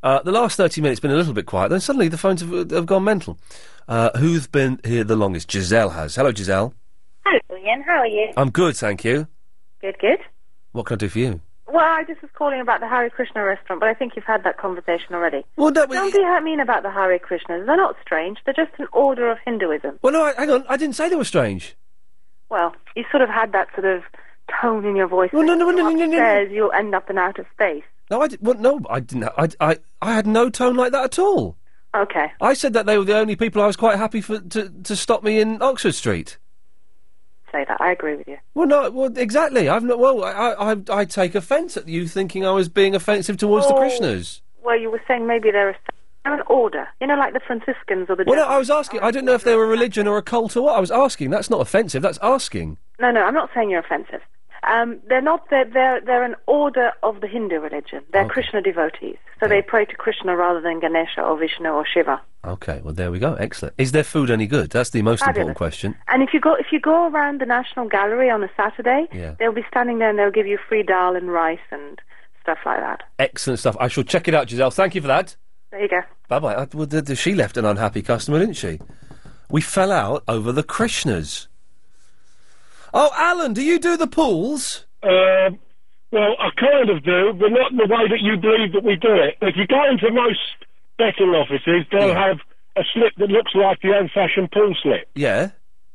Uh, 0.03 0.23
the 0.23 0.33
last 0.33 0.57
30 0.57 0.81
minutes 0.81 1.01
been 1.01 1.11
a 1.11 1.17
little 1.17 1.33
bit 1.33 1.47
quiet, 1.47 1.71
then 1.71 1.81
suddenly 1.81 2.09
the 2.09 2.19
phones 2.19 2.41
have, 2.41 2.71
have 2.71 2.87
gone 2.87 3.05
mental. 3.05 3.39
Uh, 3.89 4.11
who's 4.19 4.47
been 4.47 4.81
here 4.85 5.05
the 5.05 5.17
longest? 5.17 5.51
Giselle 5.51 5.91
has. 5.91 6.17
Hello, 6.17 6.33
Giselle. 6.33 6.75
Hello, 7.25 7.41
Iain. 7.65 7.83
How 7.83 7.99
are 8.01 8.07
you? 8.07 8.33
I'm 8.37 8.51
good, 8.51 8.77
thank 8.77 9.05
you. 9.05 9.29
Good, 9.81 9.99
good. 9.99 10.19
What 10.73 10.87
can 10.87 10.97
I 10.97 10.99
do 10.99 11.09
for 11.09 11.19
you? 11.21 11.41
Well, 11.69 11.85
I 11.85 12.05
just 12.07 12.23
was 12.23 12.31
calling 12.33 12.61
about 12.61 12.81
the 12.81 12.89
Hare 12.89 13.11
Krishna 13.11 13.45
restaurant, 13.45 13.81
but 13.81 13.89
I 13.89 13.95
think 13.95 14.13
you've 14.15 14.25
had 14.25 14.45
that 14.45 14.57
conversation 14.57 15.15
already. 15.15 15.45
Well, 15.57 15.73
no, 15.73 15.87
Don't 15.87 16.13
be 16.15 16.23
I 16.23 16.41
mean 16.41 16.61
about 16.61 16.85
the 16.85 16.91
Hare 16.91 17.19
Krishnas. 17.19 17.67
They're 17.67 17.77
not 17.77 17.97
strange. 18.03 18.39
They're 18.45 18.55
just 18.55 18.79
an 18.79 18.87
order 18.93 19.31
of 19.31 19.39
Hinduism. 19.45 19.99
Well, 20.03 20.13
no, 20.13 20.25
I, 20.25 20.35
hang 20.35 20.51
on. 20.51 20.65
I 20.69 20.77
didn't 20.77 20.95
say 20.95 21.09
they 21.09 21.17
were 21.17 21.25
strange. 21.25 21.77
Well, 22.49 22.75
you 22.95 23.05
sort 23.11 23.23
of 23.23 23.29
had 23.29 23.53
that 23.53 23.69
sort 23.75 23.87
of 23.87 24.03
tone 24.61 24.85
in 24.85 24.95
your 24.95 25.09
voice. 25.09 25.31
Well, 25.33 25.45
no, 25.45 25.55
no, 25.55 25.71
no, 25.71 25.89
no, 25.89 25.91
no, 25.91 26.07
no. 26.07 26.19
Says 26.19 26.53
you'll 26.53 26.73
end 26.73 26.95
up 26.95 27.11
in 27.11 27.19
outer 27.19 27.47
space. 27.53 27.83
No, 28.11 28.21
I 28.21 28.29
did, 28.29 28.39
well, 28.41 28.57
no, 28.57 28.81
I 28.89 29.01
didn't. 29.01 29.25
I, 29.37 29.49
I, 29.61 29.79
I 30.01 30.15
had 30.15 30.27
no 30.29 30.49
tone 30.49 30.77
like 30.77 30.93
that 30.93 31.05
at 31.05 31.19
all. 31.19 31.57
Okay. 31.97 32.27
I 32.41 32.55
said 32.55 32.75
that 32.75 32.87
they 32.87 32.99
were 32.99 33.05
the 33.05 33.17
only 33.19 33.35
people 33.37 33.63
I 33.63 33.67
was 33.67 33.77
quite 33.77 33.97
happy 33.99 34.21
for 34.21 34.39
to, 34.39 34.69
to 34.85 34.95
stop 34.95 35.25
me 35.25 35.41
in 35.41 35.61
Oxford 35.63 35.95
Street. 35.95 36.39
Say 37.53 37.65
that. 37.69 37.81
I 37.81 37.93
agree 37.93 38.17
with 38.17 38.27
you. 38.29 38.39
Well, 38.55 38.67
no, 38.67 38.91
well, 38.91 39.17
exactly. 39.17 39.69
I've 39.69 39.85
not. 39.85 39.99
Well, 39.99 40.25
I, 40.25 40.73
I, 40.73 40.77
I 40.91 41.05
take 41.05 41.35
offence 41.35 41.77
at 41.77 41.89
you 41.89 42.07
thinking 42.09 42.45
I 42.45 42.51
was 42.51 42.69
being 42.69 42.95
offensive 42.95 43.37
towards 43.37 43.67
the 43.69 43.75
Oh. 43.75 43.79
Krishnas. 43.81 44.41
Well, 44.63 44.79
you 44.79 44.91
were 44.91 45.01
saying 45.07 45.27
maybe 45.29 45.53
they're, 45.53 45.71
a, 45.71 45.77
they're 46.25 46.35
an 46.35 46.43
order. 46.49 46.89
You 47.01 47.07
know, 47.07 47.15
like 47.15 47.35
the 47.35 47.41
Franciscans 47.41 48.11
or 48.11 48.17
the. 48.17 48.25
Well, 48.27 48.37
no, 48.37 48.47
I 48.47 48.59
was 48.59 48.69
asking. 48.69 49.01
I 49.01 49.11
didn't 49.13 49.27
know 49.27 49.35
if 49.35 49.45
they 49.45 49.55
were 49.55 49.65
a 49.65 49.69
religion 49.69 50.09
or 50.09 50.19
a 50.19 50.23
cult 50.23 50.57
or 50.57 50.63
what. 50.63 50.77
I 50.77 50.81
was 50.81 50.91
asking. 50.91 51.31
That's 51.31 51.49
not 51.51 51.61
offensive. 51.61 52.03
That's 52.03 52.19
asking. 52.21 52.79
No, 52.99 53.11
no, 53.13 53.23
I'm 53.23 53.35
not 53.35 53.51
saying 53.55 53.71
you're 53.71 53.81
offensive. 53.81 54.21
Um, 54.67 54.99
they're 55.09 55.23
not. 55.23 55.49
They're, 55.51 55.65
they're 55.65 56.01
they're 56.01 56.25
an 56.25 56.35
order 56.47 56.93
of 57.03 57.21
the 57.21 57.27
Hindu 57.29 57.61
religion. 57.61 58.03
They're 58.13 58.29
Krishna 58.29 58.61
devotees, 58.63 59.17
so 59.41 59.47
they 59.49 59.63
pray 59.63 59.85
to 59.85 59.95
Krishna 59.97 60.37
rather 60.37 60.61
than 60.61 60.81
Ganesha 60.81 61.23
or 61.23 61.39
Vishnu 61.39 61.69
or 61.69 61.87
Shiva. 61.87 62.21
Okay. 62.45 62.81
Well, 62.83 62.95
there 62.95 63.11
we 63.11 63.19
go. 63.19 63.35
Excellent. 63.35 63.75
Is 63.79 63.93
their 63.93 64.05
food 64.05 64.31
any 64.31 64.47
good? 64.47 64.71
That's 64.71 64.91
the 64.91 65.03
most 65.03 65.21
Fabulous. 65.21 65.37
important 65.37 65.57
question. 65.59 65.95
And 66.09 66.23
if 66.23 66.31
you 66.35 66.41
go 66.41 66.55
if 66.55 66.67
you 66.73 66.81
go 66.81 67.09
around 67.09 67.41
the 67.41 67.47
National 67.47 67.89
Gallery 67.89 68.29
on 68.31 68.43
a 68.43 68.51
Saturday, 68.57 69.07
Yeah. 69.13 69.35
they'll 69.39 69.53
be 69.53 69.65
standing 69.71 69.99
there 69.99 70.11
and 70.11 70.19
they'll 70.19 70.31
give 70.31 70.47
you 70.47 70.59
free 70.69 70.83
dal 70.83 71.15
and 71.17 71.31
rice 71.33 71.59
and 71.71 72.01
stuff 72.43 72.59
like 72.67 72.81
that. 72.81 73.03
Excellent 73.19 73.59
stuff. 73.61 73.77
I 73.81 73.89
shall 73.89 74.05
check 74.05 74.27
it 74.29 74.35
out, 74.35 74.49
Giselle. 74.51 74.71
Thank 74.71 74.95
you 74.95 75.01
for 75.01 75.09
that. 75.09 75.37
There 75.71 75.81
you 75.83 75.89
go. 75.89 76.01
Bye 76.29 76.39
bye. 76.39 76.55
Uh, 76.55 76.67
Well, 76.75 76.89
she 77.15 77.35
left 77.35 77.57
an 77.57 77.65
unhappy 77.65 78.03
customer, 78.03 78.39
didn't 78.39 78.55
she? 78.57 78.81
We 79.51 79.61
fell 79.61 79.93
out 79.93 80.25
over 80.27 80.51
the 80.53 80.63
Krishnas. 80.65 81.47
Oh, 82.99 83.11
Alan, 83.15 83.53
do 83.53 83.61
you 83.63 83.79
do 83.79 83.99
the 83.99 84.07
pools? 84.07 84.87
Uh, 85.03 85.51
well, 86.11 86.33
I 86.41 86.49
kind 86.59 86.89
of 86.89 87.05
do, 87.05 87.35
but 87.39 87.51
not 87.51 87.71
in 87.71 87.77
the 87.77 87.85
way 87.87 88.09
that 88.09 88.21
you 88.23 88.39
believe 88.39 88.73
that 88.73 88.85
we 88.85 88.97
do 88.97 89.13
it. 89.13 89.37
If 89.43 89.55
you 89.55 89.67
go 89.67 89.85
into 89.91 90.11
most 90.11 90.41
betting 90.97 91.29
offices, 91.37 91.85
they'll 91.93 92.15
have 92.15 92.39
a 92.75 92.81
slip 92.95 93.13
that 93.19 93.29
looks 93.29 93.55
like 93.55 93.81
the 93.83 93.95
old-fashioned 93.95 94.51
pool 94.51 94.75
slip. 94.83 95.11
Yeah. 95.15 95.51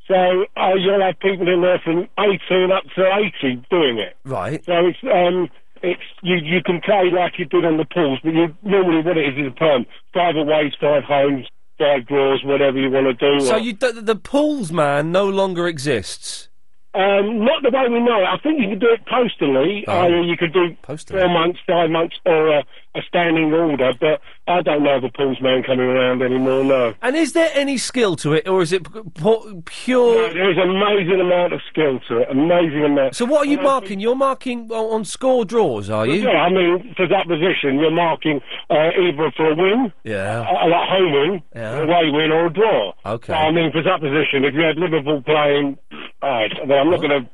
So 0.08 0.46
uh, 0.56 0.76
you'll 0.78 1.02
have 1.02 1.18
people 1.20 1.52
in 1.52 1.64
there 1.64 1.82
from 1.84 2.08
18 2.20 2.72
up 2.72 2.84
to 2.96 3.32
80 3.42 3.66
doing 3.72 3.98
it. 3.98 4.16
Right. 4.24 4.64
So 4.66 4.74
it's 4.86 5.00
um, 5.04 5.50
it's 5.82 6.02
you 6.22 6.36
you 6.36 6.62
can 6.62 6.82
play 6.82 7.10
like 7.12 7.40
you 7.40 7.46
did 7.46 7.66
on 7.66 7.78
the 7.78 7.86
pools, 7.86 8.20
but 8.24 8.34
you 8.34 8.54
normally 8.62 9.02
what 9.02 9.18
it 9.18 9.34
is 9.34 9.40
is 9.40 9.48
a 9.48 9.56
perm. 9.58 9.88
Five 10.14 10.36
aways, 10.36 10.74
five 10.80 11.04
homes, 11.04 11.48
five 11.80 12.06
draws, 12.06 12.44
whatever 12.44 12.78
you 12.78 12.92
want 12.92 13.08
to 13.08 13.14
do. 13.40 13.44
So 13.46 13.56
or- 13.56 13.60
you, 13.60 13.74
the 13.74 14.20
pools 14.22 14.72
man 14.72 15.12
no 15.12 15.28
longer 15.28 15.68
exists. 15.68 16.50
Um, 16.94 17.46
not 17.46 17.64
the 17.64 17.70
way 17.70 17.88
we 17.88 18.02
know 18.02 18.20
it. 18.22 18.28
I 18.28 18.38
think 18.38 18.60
you 18.60 18.70
could 18.70 18.82
do 18.82 18.90
it 18.90 19.06
postally. 19.06 19.86
Oh. 19.88 20.02
i.e. 20.02 20.28
you 20.28 20.36
could 20.36 20.52
do 20.52 20.76
four 21.08 21.30
months, 21.30 21.60
five 21.66 21.90
months, 21.90 22.16
or 22.26 22.50
a, 22.50 22.64
a 22.96 23.02
standing 23.08 23.54
order. 23.54 23.94
But 24.00 24.22
I 24.48 24.62
don't 24.62 24.84
know 24.84 25.00
the 25.00 25.10
pools 25.10 25.42
man 25.42 25.64
coming 25.64 25.86
around 25.88 26.22
anymore. 26.22 26.64
No. 26.64 26.94
And 27.02 27.16
is 27.16 27.34
there 27.34 27.50
any 27.54 27.78
skill 27.78 28.16
to 28.18 28.34
it, 28.34 28.48
or 28.48 28.62
is 28.62 28.74
it 28.74 28.84
p- 28.92 29.02
pu- 29.16 29.62
pure? 29.66 30.28
No, 30.28 30.34
there's 30.34 30.58
amazing 30.58 31.22
amount 31.22 31.54
of 31.54 31.62
skill 31.70 32.00
to 32.08 32.18
it. 32.20 32.28
Amazing 32.30 32.84
amount. 32.86 33.16
So 33.16 33.26
what 33.26 33.48
are 33.48 33.50
you 33.50 33.60
marking? 33.62 34.00
You're 34.00 34.16
marking 34.16 34.72
on, 34.72 34.94
on 34.94 35.06
score 35.06 35.46
draws, 35.46 35.90
are 35.90 36.06
you? 36.06 36.24
Yeah, 36.24 36.44
I 36.44 36.50
mean, 36.50 36.94
for 36.98 37.08
that 37.08 37.28
position, 37.28 37.80
you're 37.80 37.92
marking 37.92 38.42
uh, 38.70 38.90
either 39.00 39.32
for 39.38 39.52
a 39.52 39.56
win, 39.56 39.94
Yeah. 40.04 40.40
a, 40.42 40.70
a 40.70 40.86
home 40.86 41.12
win, 41.14 41.44
Yeah. 41.56 41.80
away 41.84 42.10
win, 42.12 42.32
or 42.32 42.48
a 42.48 42.54
draw. 42.54 42.94
Okay. 43.06 43.34
I 43.34 43.52
mean, 43.52 43.72
for 43.72 43.82
that 43.84 44.02
position, 44.02 44.44
if 44.46 44.54
you 44.54 44.62
had 44.62 44.78
Liverpool 44.78 45.22
playing, 45.22 45.78
alright, 46.24 46.52
I 46.62 46.66
mean, 46.66 46.78
I'm 46.78 46.90
not 46.92 47.02
going 47.02 47.24
to 47.24 47.30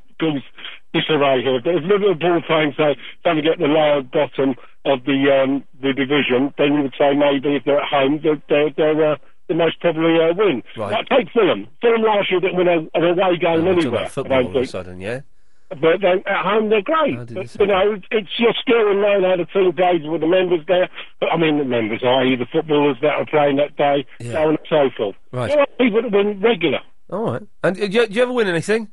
cause 0.94 1.04
disarray 1.04 1.42
here, 1.44 1.60
but 1.64 1.76
if 1.76 1.84
Liverpool 1.84 2.42
playing, 2.48 2.74
say, 2.78 2.96
trying 3.24 3.36
to 3.38 3.42
get 3.42 3.60
the 3.60 3.66
lower 3.66 4.02
bottom 4.02 4.56
of 4.86 5.04
the 5.06 5.20
um, 5.44 5.64
the 5.82 5.94
division, 5.94 6.54
then 6.58 6.74
you 6.74 6.82
would 6.84 6.96
say 6.98 7.14
maybe 7.16 7.56
if 7.56 7.64
they're 7.66 7.80
at 7.82 7.90
home, 7.90 8.20
they're, 8.24 8.42
they're, 8.50 8.72
they're 8.76 9.14
uh, 9.14 9.18
the 9.50 9.56
most 9.56 9.80
probably 9.80 10.16
uh, 10.22 10.34
win. 10.36 10.64
Right. 10.78 11.06
Take 11.10 11.30
Fulham. 11.34 11.68
Fulham 11.82 12.02
last 12.04 12.32
year 12.32 12.40
didn't 12.40 12.58
win 12.58 12.68
a, 12.68 12.80
an 12.98 13.04
away 13.04 13.38
game 13.38 13.64
We're 13.66 13.74
anywhere. 13.74 14.08
football 14.10 14.46
all 14.48 14.58
of 14.58 14.64
a 14.64 14.68
sudden, 14.68 15.00
yeah. 15.02 15.22
But 15.70 16.00
then 16.02 16.24
at 16.26 16.46
home 16.46 16.70
they're 16.70 16.82
great. 16.82 17.18
But, 17.34 17.60
you 17.60 17.68
know, 17.68 17.94
it's- 17.94 18.08
it's 18.12 18.30
your 18.40 18.54
skill 18.62 18.90
and 18.90 19.02
knowing 19.02 19.24
how 19.24 19.36
the 19.36 19.46
team 19.46 19.74
plays 19.74 20.02
with 20.06 20.22
the 20.22 20.28
members 20.28 20.62
there. 20.68 20.88
But, 21.20 21.30
I 21.34 21.38
mean, 21.38 21.58
the 21.58 21.66
members, 21.66 22.02
i.e. 22.04 22.38
the 22.38 22.46
footballers 22.46 22.96
that 23.02 23.12
are 23.12 23.26
playing 23.26 23.58
that 23.58 23.76
day, 23.76 24.06
Yeah. 24.22 24.32
so 24.32 24.42
on 24.44 24.50
and 24.50 24.60
so 24.70 24.90
forth. 24.96 25.16
Right. 25.34 25.50
There 25.50 25.60
are 25.60 25.68
people 25.78 26.02
that 26.04 26.12
win 26.12 26.40
regular. 26.40 26.80
All 27.10 27.32
right. 27.34 27.42
And 27.64 27.76
uh, 27.78 27.88
do 27.88 27.94
you, 27.94 28.08
do 28.08 28.14
you 28.14 28.24
ever 28.24 28.32
win 28.32 28.48
anything? 28.48 28.88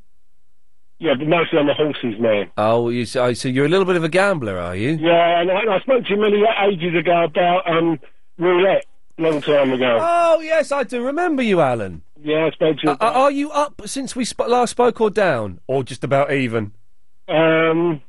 Yeah, 1.05 1.12
but 1.18 1.28
mostly 1.28 1.58
on 1.58 1.66
the 1.66 1.74
horses 1.74 2.18
man. 2.18 2.50
Oh, 2.57 2.89
you, 2.89 3.05
so, 3.05 3.34
so 3.34 3.47
you're 3.47 3.66
a 3.66 3.68
little 3.68 3.84
bit 3.84 3.97
of 3.97 4.05
a 4.05 4.08
gambler, 4.08 4.58
are 4.58 4.74
you? 4.74 4.92
Yeah, 4.92 5.39
and 5.42 5.50
I, 5.50 5.74
I 5.74 5.81
spoke 5.81 6.02
to 6.05 6.10
you 6.15 6.18
many 6.18 6.42
ages 6.66 6.99
ago 6.99 7.24
about 7.24 7.70
um, 7.70 8.00
roulette, 8.39 8.86
long 9.18 9.42
time 9.42 9.70
ago. 9.73 9.99
Oh 10.00 10.41
yes, 10.41 10.73
I 10.73 10.83
do 10.84 11.05
remember 11.05 11.42
you, 11.42 11.60
Alan. 11.60 12.00
Yeah, 12.23 12.47
I 12.47 12.50
spoke 12.52 12.78
to 12.78 12.83
you. 12.84 12.91
Uh, 12.92 12.97
are 13.00 13.31
you 13.31 13.50
up 13.50 13.83
since 13.84 14.16
we 14.16 14.24
sp- 14.24 14.49
last 14.49 14.70
spoke, 14.70 14.99
or 14.99 15.10
down, 15.10 15.60
or 15.66 15.84
just 15.84 16.05
about 16.05 16.33
even? 16.33 16.73
Um, 17.28 18.00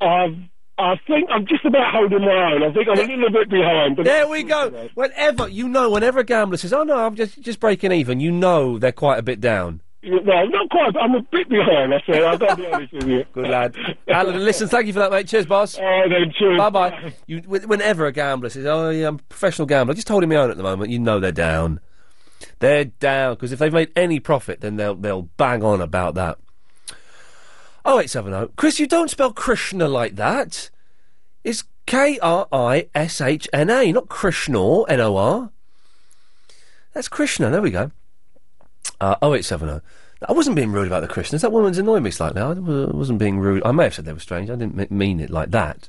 I've, 0.00 0.34
I 0.78 0.96
think 1.06 1.28
I'm 1.30 1.46
just 1.46 1.64
about 1.64 1.94
holding 1.94 2.22
my 2.22 2.54
own. 2.54 2.64
I 2.64 2.72
think 2.72 2.88
I'm 2.88 2.98
a 2.98 3.14
little 3.14 3.30
bit 3.30 3.50
behind. 3.50 3.94
But 3.94 4.04
There 4.04 4.26
we 4.26 4.42
go. 4.42 4.88
Whenever 4.94 5.46
you 5.46 5.68
know, 5.68 5.90
whenever 5.90 6.18
a 6.18 6.24
gambler 6.24 6.56
says, 6.56 6.72
"Oh 6.72 6.82
no, 6.82 6.98
I'm 6.98 7.14
just 7.14 7.40
just 7.40 7.60
breaking 7.60 7.92
even," 7.92 8.18
you 8.18 8.32
know 8.32 8.80
they're 8.80 8.90
quite 8.90 9.20
a 9.20 9.22
bit 9.22 9.40
down. 9.40 9.80
Yeah, 10.06 10.20
Well, 10.24 10.48
not 10.48 10.70
quite. 10.70 10.96
I'm 10.96 11.14
a 11.16 11.22
bit 11.22 11.48
behind. 11.48 11.92
I 11.92 12.00
said 12.06 12.22
I've 12.22 12.38
got 12.38 12.50
to 12.50 12.62
be 12.62 12.66
honest 12.66 12.92
with 12.92 13.08
you. 13.08 13.24
Good 13.32 13.48
lad. 13.48 13.74
Alan, 14.06 14.44
listen, 14.44 14.68
thank 14.68 14.86
you 14.86 14.92
for 14.92 15.00
that, 15.00 15.10
mate. 15.10 15.26
Cheers, 15.26 15.46
boss. 15.46 15.76
All 15.76 15.84
right, 15.84 16.08
then, 16.08 16.32
cheers. 16.38 16.56
Bye 16.58 16.70
bye. 16.70 17.12
You, 17.26 17.38
whenever 17.40 18.06
a 18.06 18.12
gambler 18.12 18.48
says, 18.48 18.66
"Oh 18.66 18.90
yeah, 18.90 19.08
I'm 19.08 19.16
a 19.16 19.18
professional 19.18 19.66
gambler," 19.66 19.94
just 19.94 20.08
holding 20.08 20.28
my 20.28 20.36
own 20.36 20.50
at 20.50 20.56
the 20.56 20.62
moment, 20.62 20.90
you 20.92 21.00
know 21.00 21.18
they're 21.18 21.32
down. 21.32 21.80
They're 22.60 22.84
down 22.84 23.34
because 23.34 23.50
if 23.50 23.58
they've 23.58 23.72
made 23.72 23.90
any 23.96 24.20
profit, 24.20 24.60
then 24.60 24.76
they'll 24.76 24.94
they'll 24.94 25.22
bang 25.22 25.64
on 25.64 25.80
about 25.80 26.14
that. 26.14 26.38
Oh 27.84 27.98
eight 27.98 28.10
seven 28.10 28.32
oh, 28.32 28.50
Chris, 28.56 28.78
you 28.78 28.86
don't 28.86 29.10
spell 29.10 29.32
Krishna 29.32 29.88
like 29.88 30.16
that. 30.16 30.70
It's 31.42 31.64
K 31.86 32.18
R 32.20 32.46
I 32.52 32.88
S 32.94 33.20
H 33.20 33.48
N 33.52 33.70
A, 33.70 33.90
not 33.92 34.06
Krishnor, 34.06 34.84
N 34.88 35.00
O 35.00 35.16
R. 35.16 35.50
That's 36.92 37.08
Krishna. 37.08 37.50
There 37.50 37.62
we 37.62 37.70
go. 37.70 37.90
Uh, 39.00 39.16
0870. 39.22 39.80
I 40.28 40.32
wasn't 40.32 40.56
being 40.56 40.72
rude 40.72 40.86
about 40.86 41.00
the 41.00 41.08
Christians. 41.08 41.42
That 41.42 41.52
woman's 41.52 41.78
annoying 41.78 42.02
me 42.02 42.10
slightly. 42.10 42.40
I 42.40 42.52
wasn't 42.52 43.18
being 43.18 43.38
rude. 43.38 43.62
I 43.66 43.72
may 43.72 43.84
have 43.84 43.94
said 43.94 44.06
they 44.06 44.12
were 44.12 44.18
strange. 44.18 44.48
I 44.50 44.56
didn't 44.56 44.90
mean 44.90 45.20
it 45.20 45.30
like 45.30 45.50
that. 45.50 45.88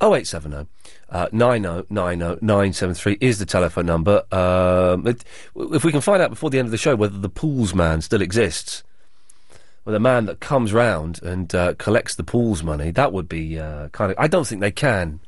0870 0.00 0.66
uh, 1.10 1.28
9090 1.32 2.44
973 2.44 3.18
is 3.20 3.38
the 3.38 3.46
telephone 3.46 3.86
number. 3.86 4.22
Um, 4.32 5.06
it, 5.06 5.24
if 5.56 5.84
we 5.84 5.90
can 5.92 6.00
find 6.00 6.20
out 6.22 6.30
before 6.30 6.50
the 6.50 6.58
end 6.58 6.66
of 6.66 6.72
the 6.72 6.78
show 6.78 6.94
whether 6.96 7.18
the 7.18 7.28
pools 7.28 7.74
man 7.74 8.00
still 8.02 8.20
exists, 8.22 8.82
well, 9.84 9.92
the 9.94 10.00
man 10.00 10.26
that 10.26 10.40
comes 10.40 10.72
round 10.72 11.22
and 11.22 11.54
uh, 11.54 11.74
collects 11.78 12.14
the 12.16 12.24
pools 12.24 12.62
money, 12.62 12.90
that 12.90 13.12
would 13.12 13.28
be 13.28 13.58
uh, 13.58 13.88
kind 13.88 14.12
of. 14.12 14.18
I 14.18 14.26
don't 14.28 14.46
think 14.46 14.60
they 14.60 14.70
can. 14.70 15.20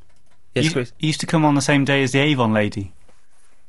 Yes, 0.54 0.66
He- 0.66 0.72
Chris. 0.72 0.92
he 0.98 1.06
used 1.06 1.20
to 1.20 1.26
come 1.26 1.44
on 1.44 1.54
the 1.54 1.62
same 1.62 1.84
day 1.84 2.02
as 2.02 2.12
the 2.12 2.18
Avon 2.18 2.52
lady. 2.52 2.92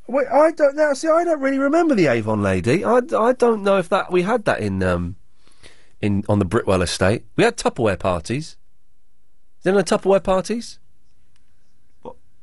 Wait, 0.07 0.27
I 0.27 0.51
don't 0.51 0.75
now. 0.75 0.93
See, 0.93 1.07
I 1.07 1.23
don't 1.23 1.39
really 1.39 1.59
remember 1.59 1.95
the 1.95 2.07
Avon 2.07 2.41
lady. 2.41 2.83
I, 2.83 3.01
I 3.17 3.33
don't 3.33 3.63
know 3.63 3.77
if 3.77 3.89
that 3.89 4.11
we 4.11 4.23
had 4.23 4.45
that 4.45 4.59
in 4.59 4.81
um 4.83 5.15
in 6.01 6.23
on 6.27 6.39
the 6.39 6.45
Britwell 6.45 6.81
estate. 6.81 7.23
We 7.35 7.43
had 7.43 7.57
Tupperware 7.57 7.99
parties. 7.99 8.57
Is 9.59 9.63
there 9.63 9.73
no 9.73 9.81
Tupperware 9.81 10.23
parties? 10.23 10.79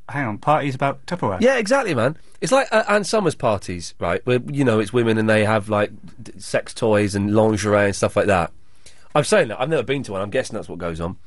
Hang 0.07 0.25
on, 0.25 0.37
parties 0.39 0.73
about 0.73 1.05
Tupperware. 1.05 1.39
Yeah, 1.39 1.57
exactly, 1.57 1.93
man. 1.93 2.17
It's 2.41 2.51
like 2.51 2.67
uh, 2.71 2.83
Anne 2.87 3.03
Summers 3.03 3.35
parties, 3.35 3.93
right? 3.99 4.25
Where 4.25 4.39
you 4.51 4.63
know 4.63 4.79
it's 4.79 4.91
women 4.91 5.19
and 5.19 5.29
they 5.29 5.45
have 5.45 5.69
like 5.69 5.91
d- 6.23 6.31
sex 6.39 6.73
toys 6.73 7.13
and 7.13 7.35
lingerie 7.35 7.85
and 7.85 7.95
stuff 7.95 8.15
like 8.15 8.25
that. 8.25 8.51
I'm 9.13 9.23
saying 9.23 9.49
that 9.49 9.61
I've 9.61 9.69
never 9.69 9.83
been 9.83 10.01
to 10.03 10.13
one. 10.13 10.21
I'm 10.21 10.31
guessing 10.31 10.55
that's 10.55 10.69
what 10.69 10.79
goes 10.79 10.99
on. 10.99 11.17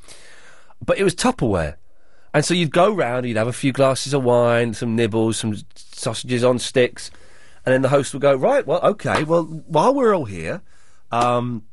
But 0.84 0.98
it 0.98 1.04
was 1.04 1.14
Tupperware, 1.14 1.76
and 2.34 2.44
so 2.44 2.54
you'd 2.54 2.72
go 2.72 2.92
round, 2.92 3.26
you'd 3.26 3.36
have 3.36 3.48
a 3.48 3.52
few 3.52 3.72
glasses 3.72 4.14
of 4.14 4.24
wine, 4.24 4.74
some 4.74 4.96
nibbles, 4.96 5.38
some 5.38 5.56
sausages 5.74 6.42
on 6.44 6.58
sticks, 6.58 7.10
and 7.64 7.72
then 7.72 7.82
the 7.82 7.88
host 7.88 8.12
would 8.12 8.22
go, 8.22 8.34
right, 8.34 8.66
well, 8.66 8.80
okay, 8.82 9.24
well, 9.24 9.44
while 9.44 9.94
we're 9.94 10.14
all 10.14 10.24
here, 10.24 10.62
um, 11.10 11.64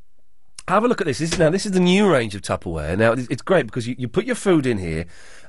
have 0.69 0.83
a 0.83 0.87
look 0.87 1.01
at 1.01 1.07
this. 1.07 1.17
This 1.17 1.33
is 1.33 1.39
now 1.39 1.49
this 1.49 1.65
is 1.65 1.71
the 1.71 1.79
new 1.79 2.11
range 2.11 2.35
of 2.35 2.41
Tupperware. 2.41 2.97
Now 2.97 3.13
it's 3.13 3.27
it's 3.29 3.41
great 3.41 3.65
because 3.65 3.87
you, 3.87 3.95
you 3.97 4.07
put 4.07 4.25
your 4.25 4.35
food 4.35 4.65
in 4.65 4.77
here, 4.77 5.05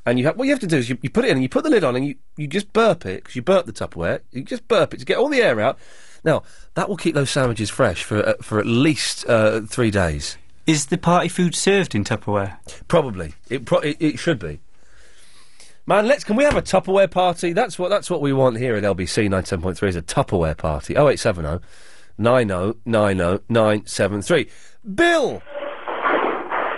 and 0.06 0.18
you 0.18 0.24
have 0.24 0.36
what 0.36 0.44
you 0.44 0.50
have 0.50 0.60
to 0.60 0.66
do 0.66 0.78
is 0.78 0.88
you, 0.88 0.98
you 1.02 1.10
put 1.10 1.24
it 1.24 1.28
in 1.28 1.36
and 1.36 1.42
you 1.42 1.48
put 1.48 1.62
the 1.62 1.70
lid 1.70 1.84
on 1.84 1.94
and 1.94 2.06
you, 2.06 2.14
you 2.36 2.46
just 2.46 2.72
burp 2.72 3.04
it 3.04 3.16
because 3.16 3.36
you 3.36 3.42
burp 3.42 3.66
the 3.66 3.72
Tupperware. 3.72 4.20
You 4.32 4.42
just 4.42 4.66
burp 4.66 4.94
it 4.94 5.00
to 5.00 5.04
get 5.04 5.18
all 5.18 5.28
the 5.28 5.42
air 5.42 5.60
out. 5.60 5.78
Now 6.24 6.42
that 6.74 6.88
will 6.88 6.96
keep 6.96 7.14
those 7.14 7.30
sandwiches 7.30 7.70
fresh 7.70 8.02
for 8.02 8.26
uh, 8.26 8.34
for 8.40 8.58
at 8.58 8.66
least 8.66 9.26
uh, 9.28 9.60
three 9.62 9.90
days. 9.90 10.38
Is 10.66 10.86
the 10.86 10.98
party 10.98 11.28
food 11.28 11.54
served 11.54 11.94
in 11.94 12.04
Tupperware? 12.04 12.56
Probably. 12.88 13.34
It 13.48 13.66
pro- 13.66 13.80
it, 13.80 13.96
it 14.00 14.18
should 14.18 14.38
be. 14.38 14.60
Man, 15.86 16.06
let's 16.06 16.24
can 16.24 16.36
we 16.36 16.44
have 16.44 16.56
a 16.56 16.62
Tupperware 16.62 17.10
party? 17.10 17.52
That's 17.52 17.78
what 17.78 17.88
that's 17.88 18.10
what 18.10 18.20
we 18.20 18.32
want 18.32 18.58
here 18.58 18.76
at 18.76 18.84
LBC 18.84 19.28
97.3 19.28 19.88
is 19.88 19.96
a 19.96 20.02
Tupperware 20.02 20.56
party. 20.56 20.94
0870 20.94 21.64
90 22.18 22.78
90 22.84 23.44
973. 23.48 24.48
Bill. 24.94 25.42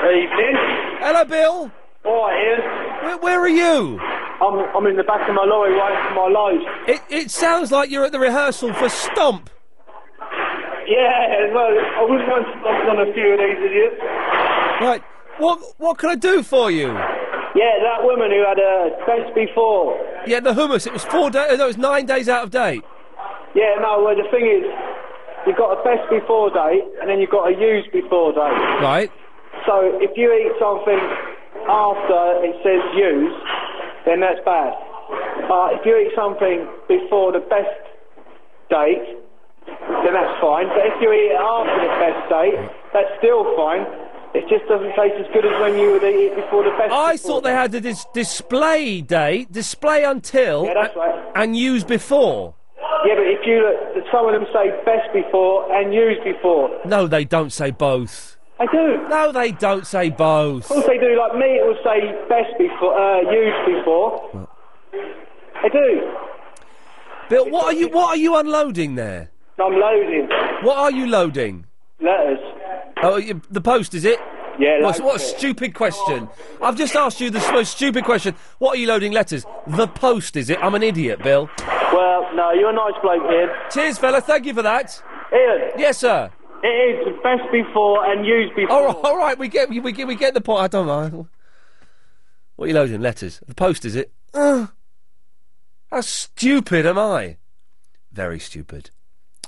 Evening. 0.03 0.57
Hello, 1.01 1.25
Bill. 1.25 1.73
All 2.05 2.27
right, 2.27 2.35
Iain. 2.35 3.05
Where, 3.05 3.19
where 3.19 3.41
are 3.41 3.49
you? 3.49 3.99
I'm, 3.99 4.77
I'm 4.77 4.87
in 4.87 4.97
the 4.97 5.05
back 5.05 5.29
of 5.29 5.35
my 5.35 5.45
lorry 5.45 5.73
waiting 5.73 5.99
for 6.09 6.15
my 6.15 6.29
load. 6.29 6.61
It 6.89 7.01
it 7.09 7.31
sounds 7.31 7.71
like 7.71 7.91
you're 7.91 8.05
at 8.05 8.13
the 8.13 8.19
rehearsal 8.19 8.73
for 8.75 8.89
Stomp. 8.89 9.51
Yeah, 10.87 11.53
well, 11.55 11.71
I 11.71 12.07
wouldn't 12.09 12.29
mind 12.29 12.45
stopping 12.61 12.89
on 12.91 13.09
a 13.09 13.13
few 13.15 13.33
of 13.33 13.39
these 13.39 13.59
idiots. 13.65 13.97
Right. 14.81 15.03
What 15.39 15.61
what 15.79 15.99
can 15.99 16.11
I 16.11 16.15
do 16.17 16.43
for 16.43 16.71
you? 16.71 16.89
Yeah, 17.55 17.85
that 17.85 18.05
woman 18.05 18.31
who 18.31 18.41
had 18.47 18.59
a 18.59 18.97
best 19.05 19.35
before. 19.35 19.99
Yeah, 20.27 20.41
the 20.41 20.53
hummus. 20.53 20.87
It 20.87 20.93
was 20.93 21.05
four 21.05 21.31
days. 21.31 21.59
No, 21.59 21.65
it 21.65 21.67
was 21.67 21.77
nine 21.77 22.07
days 22.07 22.29
out 22.29 22.45
of 22.45 22.51
date. 22.51 22.83
Yeah, 23.55 23.77
no, 23.81 24.03
well, 24.03 24.17
the 24.17 24.25
thing 24.33 24.49
is, 24.49 24.65
you've 25.47 25.61
got 25.61 25.77
a 25.77 25.85
best 25.85 26.09
before 26.09 26.49
date, 26.49 26.85
and 27.01 27.11
then 27.11 27.21
you've 27.21 27.31
got 27.31 27.53
a 27.53 27.53
use 27.53 27.85
before 27.93 28.33
date. 28.33 28.57
Right. 28.81 29.13
So 29.67 30.01
if 30.01 30.17
you 30.17 30.33
eat 30.33 30.57
something 30.59 30.99
after 31.69 32.21
it 32.41 32.57
says 32.65 32.81
use, 32.97 33.37
then 34.07 34.21
that's 34.21 34.41
bad. 34.45 34.73
But 35.47 35.77
if 35.77 35.85
you 35.85 35.93
eat 36.01 36.17
something 36.17 36.67
before 36.89 37.33
the 37.33 37.45
best 37.53 37.77
date, 38.73 39.21
then 39.69 40.13
that's 40.17 40.41
fine. 40.41 40.73
But 40.73 40.89
if 40.89 40.97
you 41.05 41.13
eat 41.13 41.37
it 41.37 41.39
after 41.39 41.77
the 41.85 41.93
best 42.01 42.23
date, 42.33 42.57
that's 42.97 43.13
still 43.21 43.45
fine. 43.55 43.85
It 44.35 44.49
just 44.49 44.67
doesn't 44.67 44.95
taste 44.97 45.15
as 45.21 45.27
good 45.35 45.45
as 45.45 45.61
when 45.61 45.79
you 45.79 45.93
would 45.93 46.03
eat 46.05 46.33
it 46.33 46.37
before 46.37 46.65
the 46.65 46.71
best. 46.71 46.91
I 46.91 47.17
thought 47.19 47.43
they 47.45 47.53
had 47.53 47.71
the 47.73 47.81
dis- 47.81 48.07
display 48.15 49.03
date, 49.03 49.53
display 49.53 50.05
until, 50.05 50.65
Yeah, 50.65 50.75
that's 50.75 50.97
right. 50.97 51.23
and 51.35 51.55
use 51.57 51.85
before. 51.85 52.55
Yeah, 53.05 53.15
but 53.17 53.27
if 53.27 53.47
you 53.47 53.61
look, 53.61 54.07
some 54.11 54.27
of 54.27 54.33
them 54.33 54.47
say 54.53 54.71
best 54.87 55.13
before 55.13 55.71
and 55.75 55.93
use 55.93 56.19
before. 56.25 56.71
No, 56.87 57.07
they 57.07 57.25
don't 57.25 57.53
say 57.53 57.73
both. 57.73 58.37
I 58.59 58.67
do. 58.67 59.07
No, 59.09 59.33
they 59.33 59.51
don't 59.53 59.87
say 59.87 60.09
both. 60.09 60.65
Of 60.65 60.69
course 60.77 60.87
they 60.87 60.99
do. 60.99 61.19
Like 61.19 61.35
me, 61.37 61.47
it 61.59 61.67
will 61.67 61.79
say 61.85 62.01
best 62.29 62.57
before, 62.59 62.97
uh, 62.97 63.21
use 63.31 63.77
before. 63.79 64.49
I 65.57 65.69
do. 65.69 66.13
Bill, 67.29 67.51
what 67.51 67.65
are 67.67 67.73
you 67.73 67.89
what 67.89 68.09
are 68.11 68.17
you 68.17 68.37
unloading 68.37 68.95
there? 68.95 69.31
I'm 69.59 69.75
loading 69.75 70.29
What 70.63 70.77
are 70.79 70.91
you 70.91 71.07
loading? 71.07 71.67
letters. 72.01 72.39
Oh, 73.03 73.17
you, 73.17 73.41
the 73.51 73.61
post 73.61 73.95
is 73.95 74.05
it? 74.05 74.19
Yeah, 74.59 74.83
What, 74.83 75.01
what 75.01 75.21
a 75.21 75.25
it. 75.25 75.27
stupid 75.39 75.75
question! 75.75 76.29
I've 76.61 76.77
just 76.77 76.95
asked 76.95 77.21
you 77.21 77.31
the 77.31 77.39
most 77.53 77.73
stupid 77.73 78.05
question. 78.05 78.35
What 78.59 78.77
are 78.77 78.81
you 78.81 78.87
loading 78.87 79.13
letters? 79.13 79.47
The 79.67 79.87
post 79.89 80.37
is 80.37 80.51
it? 80.51 80.59
I'm 80.63 80.75
an 80.75 80.83
idiot, 80.83 81.23
Bill. 81.23 81.49
Well, 81.67 82.29
no, 82.35 82.53
you're 82.53 82.71
a 82.71 82.73
nice 82.73 82.93
bloke, 83.03 83.23
Iain. 83.23 83.49
Cheers, 83.71 83.99
fella. 83.99 84.21
Thank 84.21 84.45
you 84.47 84.53
for 84.55 84.63
that. 84.63 85.03
Iain. 85.33 85.71
Yes, 85.79 85.99
sir. 85.99 86.31
It 86.63 87.09
is 87.09 87.15
best 87.23 87.51
before 87.51 88.05
and 88.07 88.25
used 88.27 88.55
before. 88.55 88.71
All 88.77 88.87
right, 88.87 88.97
all 89.05 89.17
right, 89.17 89.39
we 89.39 89.49
get 89.49 89.69
we, 89.71 89.81
we 89.81 89.91
get 89.91 90.07
we 90.07 90.15
get 90.15 90.35
the 90.35 90.41
point. 90.41 90.61
I 90.63 90.69
don't 90.69 90.87
know. 90.87 91.27
What 92.57 92.67
are 92.67 92.69
you 92.69 92.75
loading? 92.75 93.01
Letters. 93.01 93.41
The 93.49 93.55
post 93.55 93.85
is 93.87 93.97
it? 93.97 94.13
Ugh. 94.35 94.69
how 95.91 96.01
stupid 96.03 96.85
am 96.87 96.99
I? 96.99 97.39
Very 98.13 98.39
stupid. 98.39 98.91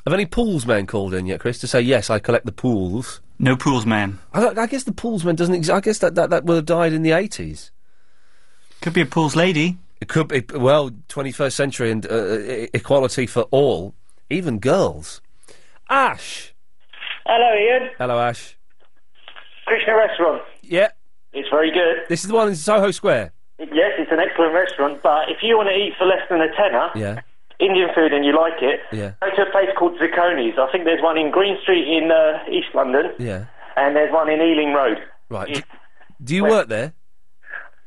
Have 0.07 0.15
any 0.15 0.27
pools 0.27 0.67
men 0.67 0.87
called 0.87 1.15
in 1.15 1.27
yet, 1.27 1.41
Chris, 1.41 1.59
to 1.61 1.67
say 1.67 1.81
yes? 1.83 2.11
I 2.11 2.19
collect 2.19 2.47
the 2.47 2.53
pools. 2.53 3.21
No 3.39 3.57
pools 3.57 3.85
man. 3.85 4.19
I, 4.33 4.49
I 4.49 4.67
guess 4.67 4.85
the 4.85 4.93
pools 4.93 5.25
man 5.25 5.35
doesn't 5.35 5.55
exist. 5.55 5.75
I 5.77 5.81
guess 5.81 5.99
that, 5.99 6.15
that 6.15 6.31
that 6.31 6.45
would 6.45 6.55
have 6.57 6.67
died 6.67 6.93
in 6.93 7.03
the 7.03 7.13
eighties. 7.13 7.71
Could 8.81 8.93
be 8.93 9.01
a 9.01 9.07
pools 9.07 9.35
lady. 9.37 9.79
It 10.01 10.09
could 10.09 10.29
be 10.29 10.45
well, 10.55 10.91
twenty 11.09 11.33
first 11.33 11.57
century 11.57 11.91
and 11.91 12.05
uh, 12.11 12.39
e- 12.39 12.69
equality 12.75 13.27
for 13.27 13.43
all, 13.51 13.95
even 14.31 14.59
girls. 14.59 15.21
Ash. 15.89 16.55
Hello, 17.27 17.51
Iain. 17.55 17.91
Hello, 17.99 18.19
Ash. 18.21 18.57
Krishna 19.67 19.97
Restaurant. 19.97 20.43
Yeah. 20.63 20.89
It's 21.33 21.49
very 21.49 21.71
good. 21.71 22.07
This 22.09 22.23
is 22.23 22.29
the 22.29 22.35
one 22.35 22.49
in 22.49 22.57
Soho 22.57 22.91
Square. 22.91 23.33
Yes, 23.59 23.93
it's 23.99 24.13
an 24.13 24.19
excellent 24.21 24.53
restaurant, 24.53 25.03
but 25.03 25.29
if 25.31 25.39
you 25.43 25.57
want 25.57 25.69
to 25.69 25.75
eat 25.75 25.95
for 25.99 26.05
less 26.07 26.21
than 26.29 26.41
a 26.41 26.49
tenner, 26.55 26.91
Yeah. 26.95 27.21
Indian 27.61 27.89
food, 27.95 28.13
and 28.13 28.25
you 28.25 28.35
like 28.37 28.61
it, 28.63 28.81
Yeah. 28.93 29.13
go 29.23 29.31
to 29.35 29.43
a 29.49 29.51
place 29.51 29.69
called 29.79 29.99
Sakoni's. 29.99 30.59
I 30.59 30.71
think 30.73 30.85
there's 30.85 31.03
one 31.03 31.17
in 31.17 31.31
Green 31.31 31.57
Street 31.63 31.87
in 31.87 32.11
uh, 32.11 32.39
East 32.51 32.75
London, 32.75 33.13
Yeah. 33.19 33.45
and 33.77 33.95
there's 33.95 34.13
one 34.13 34.29
in 34.29 34.41
Ealing 34.41 34.73
Road. 34.73 34.99
Right. 35.31 35.55
Do, 35.55 35.63
do 36.23 36.35
you 36.35 36.45
work 36.45 36.69
there? 36.69 36.93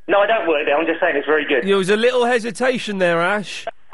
No, 0.07 0.19
I 0.19 0.27
don't 0.27 0.47
work 0.47 0.65
there. 0.65 0.77
I'm 0.77 0.85
just 0.87 1.01
saying 1.01 1.17
it's 1.17 1.27
very 1.27 1.45
good. 1.45 1.67
There 1.67 1.75
was 1.77 1.89
a 1.89 1.97
little 1.97 2.25
hesitation 2.25 2.97
there, 2.97 3.19
Ash. 3.21 3.65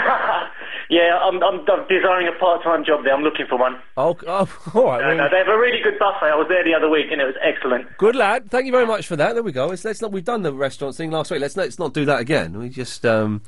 yeah, 0.89 1.17
I'm, 1.19 1.41
I'm, 1.41 1.61
I'm 1.67 1.87
desiring 1.87 2.27
a 2.27 2.37
part-time 2.39 2.85
job 2.85 3.03
there. 3.03 3.13
I'm 3.15 3.23
looking 3.23 3.47
for 3.49 3.57
one. 3.57 3.79
Oh, 3.97 4.15
oh 4.27 4.47
all 4.75 4.85
right. 4.85 5.01
No, 5.01 5.07
well, 5.07 5.17
no, 5.17 5.29
they 5.31 5.37
have 5.37 5.47
a 5.47 5.57
really 5.57 5.81
good 5.81 5.97
buffet. 5.97 6.25
I 6.27 6.35
was 6.35 6.45
there 6.49 6.63
the 6.63 6.75
other 6.75 6.89
week, 6.89 7.07
and 7.11 7.19
it 7.19 7.25
was 7.25 7.35
excellent. 7.41 7.87
Good 7.97 8.15
lad. 8.15 8.51
Thank 8.51 8.67
you 8.67 8.71
very 8.71 8.85
much 8.85 9.07
for 9.07 9.15
that. 9.15 9.33
There 9.33 9.41
we 9.43 9.51
go. 9.51 9.67
Let's, 9.67 9.83
let's 9.85 10.01
not. 10.01 10.11
We've 10.11 10.23
done 10.23 10.43
the 10.43 10.53
restaurant 10.53 10.95
thing 10.95 11.09
last 11.09 11.31
week. 11.31 11.41
Let's 11.41 11.57
let's 11.57 11.79
not 11.79 11.93
do 11.95 12.05
that 12.05 12.19
again. 12.19 12.59
We 12.59 12.69
just 12.69 13.05
um, 13.07 13.41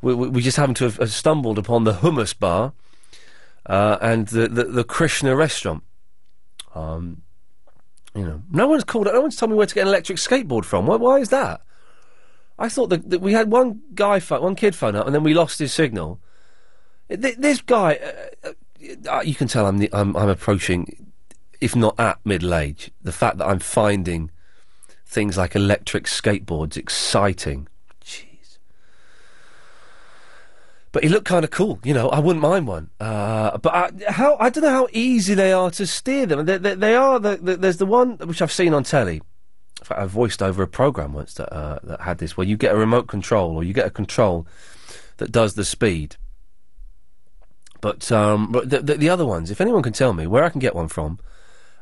we, 0.00 0.14
we, 0.14 0.42
just 0.42 0.56
happen 0.56 0.74
to 0.74 0.84
have, 0.90 1.10
stumbled 1.10 1.58
upon 1.58 1.84
the 1.84 1.92
hummus 1.94 2.38
bar, 2.38 2.72
uh, 3.66 3.98
and 4.00 4.28
the, 4.28 4.48
the 4.48 4.64
the 4.64 4.84
Krishna 4.84 5.34
restaurant. 5.34 5.82
Um, 6.74 7.22
you 8.14 8.24
know, 8.24 8.42
no 8.50 8.68
one's 8.68 8.84
called. 8.84 9.06
No 9.06 9.20
one's 9.20 9.36
told 9.36 9.50
me 9.50 9.56
where 9.56 9.66
to 9.66 9.74
get 9.74 9.82
an 9.82 9.88
electric 9.88 10.18
skateboard 10.18 10.64
from. 10.64 10.86
Why? 10.86 10.96
Why 10.96 11.18
is 11.18 11.28
that? 11.30 11.62
I 12.58 12.68
thought 12.68 12.88
that, 12.90 13.08
that 13.10 13.20
we 13.20 13.32
had 13.32 13.50
one 13.50 13.82
guy, 13.94 14.18
one 14.18 14.56
kid 14.56 14.74
phone 14.74 14.96
up, 14.96 15.06
and 15.06 15.14
then 15.14 15.22
we 15.22 15.34
lost 15.34 15.58
his 15.60 15.72
signal. 15.72 16.20
Th- 17.08 17.36
This 17.36 17.60
guy, 17.60 18.00
uh, 18.44 18.52
uh, 19.08 19.20
you 19.20 19.34
can 19.34 19.48
tell 19.48 19.66
I'm, 19.66 19.78
the, 19.78 19.88
I'm 19.92 20.16
I'm 20.16 20.28
approaching, 20.28 21.10
if 21.60 21.76
not 21.76 21.98
at 21.98 22.18
middle 22.24 22.54
age. 22.54 22.90
The 23.02 23.12
fact 23.12 23.38
that 23.38 23.46
I'm 23.46 23.60
finding 23.60 24.30
things 25.06 25.38
like 25.38 25.54
electric 25.54 26.04
skateboards 26.04 26.76
exciting. 26.76 27.68
Jeez. 28.04 28.58
But 30.90 31.02
he 31.02 31.08
looked 31.08 31.26
kind 31.26 31.44
of 31.44 31.50
cool, 31.50 31.78
you 31.84 31.92
know. 31.92 32.08
I 32.08 32.18
wouldn't 32.18 32.42
mind 32.42 32.66
one. 32.66 32.90
Uh, 32.98 33.58
but 33.58 33.74
I, 33.74 33.90
how 34.10 34.36
I 34.40 34.48
don't 34.48 34.64
know 34.64 34.70
how 34.70 34.88
easy 34.92 35.34
they 35.34 35.52
are 35.52 35.70
to 35.72 35.86
steer 35.86 36.24
them. 36.24 36.46
They, 36.46 36.56
they, 36.56 36.74
they 36.74 36.94
are. 36.94 37.18
The, 37.18 37.36
the, 37.36 37.56
there's 37.56 37.76
the 37.76 37.86
one 37.86 38.16
which 38.18 38.40
I've 38.40 38.52
seen 38.52 38.72
on 38.72 38.84
telly. 38.84 39.16
In 39.16 39.84
fact, 39.84 40.00
I 40.00 40.06
voiced 40.06 40.42
over 40.42 40.62
a 40.62 40.68
program 40.68 41.12
once 41.12 41.34
that 41.34 41.52
uh, 41.54 41.78
that 41.84 42.00
had 42.00 42.18
this, 42.18 42.36
where 42.36 42.46
you 42.46 42.56
get 42.56 42.74
a 42.74 42.78
remote 42.78 43.06
control 43.06 43.54
or 43.56 43.64
you 43.64 43.74
get 43.74 43.86
a 43.86 43.90
control 43.90 44.46
that 45.18 45.30
does 45.30 45.54
the 45.54 45.64
speed. 45.64 46.16
But 47.80 48.10
um, 48.10 48.50
but 48.50 48.70
the, 48.70 48.80
the, 48.80 48.94
the 48.94 49.08
other 49.10 49.26
ones, 49.26 49.50
if 49.50 49.60
anyone 49.60 49.82
can 49.82 49.92
tell 49.92 50.14
me 50.14 50.26
where 50.26 50.44
I 50.44 50.48
can 50.48 50.60
get 50.60 50.74
one 50.74 50.88
from, 50.88 51.18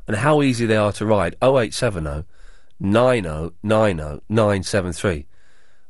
and 0.07 0.17
how 0.17 0.43
easy 0.43 0.67
they 0.67 0.77
are 0.77 0.93
to 0.93 1.07
ride, 1.07 1.37
0870 1.43 2.25
90 2.81 3.55
90 3.63 4.21
973. 4.29 5.27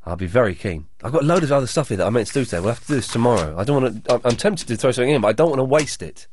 I'll 0.06 0.16
be 0.16 0.26
very 0.26 0.54
keen. 0.54 0.86
I've 1.02 1.12
got 1.12 1.22
a 1.22 1.26
load 1.26 1.42
of 1.42 1.50
other 1.50 1.66
stuff 1.66 1.88
here 1.88 1.96
that 1.96 2.06
I 2.06 2.10
meant 2.10 2.28
to 2.28 2.32
do 2.34 2.44
today. 2.44 2.60
We'll 2.60 2.68
have 2.70 2.80
to 2.82 2.86
do 2.86 2.94
this 2.94 3.08
tomorrow. 3.08 3.56
I 3.58 3.64
don't 3.64 3.82
want 3.82 4.04
to. 4.04 4.14
I'm, 4.14 4.20
I'm 4.24 4.36
tempted 4.36 4.68
to 4.68 4.76
throw 4.76 4.92
something 4.92 5.10
in, 5.12 5.20
but 5.20 5.28
I 5.28 5.32
don't 5.32 5.48
want 5.50 5.58
to 5.58 5.64
waste 5.64 6.00
it. 6.02 6.28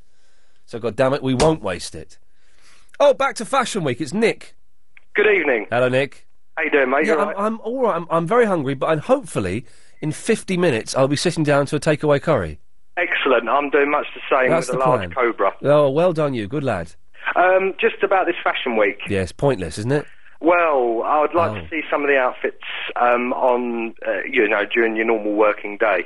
So, 0.65 0.79
God 0.79 0.95
damn 0.95 1.13
it, 1.13 1.23
we 1.23 1.33
won't 1.33 1.61
waste 1.63 1.95
it. 1.95 2.19
Oh, 2.99 3.13
back 3.13 3.35
to 3.37 3.45
Fashion 3.45 3.83
Week. 3.83 3.99
It's 3.99 4.13
Nick. 4.13 4.55
Good 5.15 5.27
evening. 5.27 5.65
Hello, 5.71 5.89
Nick. 5.89 6.27
How 6.55 6.63
you 6.63 6.69
doing, 6.71 6.89
mate? 6.91 7.05
Yeah, 7.07 7.13
You 7.13 7.19
I'm, 7.19 7.27
alright? 7.27 7.37
I'm 7.39 7.59
all 7.61 7.81
right. 7.81 7.95
I'm, 7.95 8.07
I'm 8.11 8.27
very 8.27 8.45
hungry, 8.45 8.75
but 8.75 8.85
I'm 8.87 8.99
hopefully 8.99 9.65
in 10.01 10.11
50 10.11 10.55
minutes 10.57 10.95
I'll 10.95 11.07
be 11.07 11.15
sitting 11.15 11.43
down 11.43 11.65
to 11.67 11.75
a 11.75 11.79
takeaway 11.79 12.21
curry. 12.21 12.59
Excellent. 12.95 13.49
I'm 13.49 13.71
doing 13.71 13.89
much 13.89 14.05
the 14.13 14.21
same 14.29 14.51
That's 14.51 14.67
with 14.67 14.75
a 14.75 14.79
the 14.79 14.85
large 14.85 15.11
plan. 15.13 15.31
cobra. 15.33 15.51
Oh, 15.63 15.89
well 15.89 16.13
done, 16.13 16.35
you. 16.35 16.47
Good 16.47 16.63
lad. 16.63 16.93
Um, 17.35 17.73
just 17.81 18.03
about 18.03 18.27
this 18.27 18.35
fashion 18.43 18.77
week. 18.77 18.99
Yes, 19.09 19.31
pointless, 19.31 19.79
isn't 19.79 19.91
it? 19.91 20.05
Well, 20.43 21.01
I 21.05 21.21
would 21.21 21.33
like 21.33 21.51
Oh. 21.51 21.55
to 21.61 21.69
see 21.69 21.81
some 21.89 22.01
of 22.03 22.09
the 22.09 22.17
outfits 22.17 22.63
um, 22.97 23.31
on, 23.31 23.95
uh, 24.05 24.23
you 24.29 24.47
know, 24.49 24.65
during 24.65 24.95
your 24.97 25.05
normal 25.05 25.31
working 25.33 25.77
day, 25.77 26.03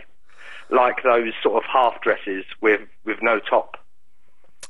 like 0.70 1.02
those 1.04 1.34
sort 1.42 1.56
of 1.58 1.64
half 1.68 2.00
dresses 2.02 2.46
with 2.62 2.82
with 3.04 3.18
no 3.24 3.40
top. 3.40 3.78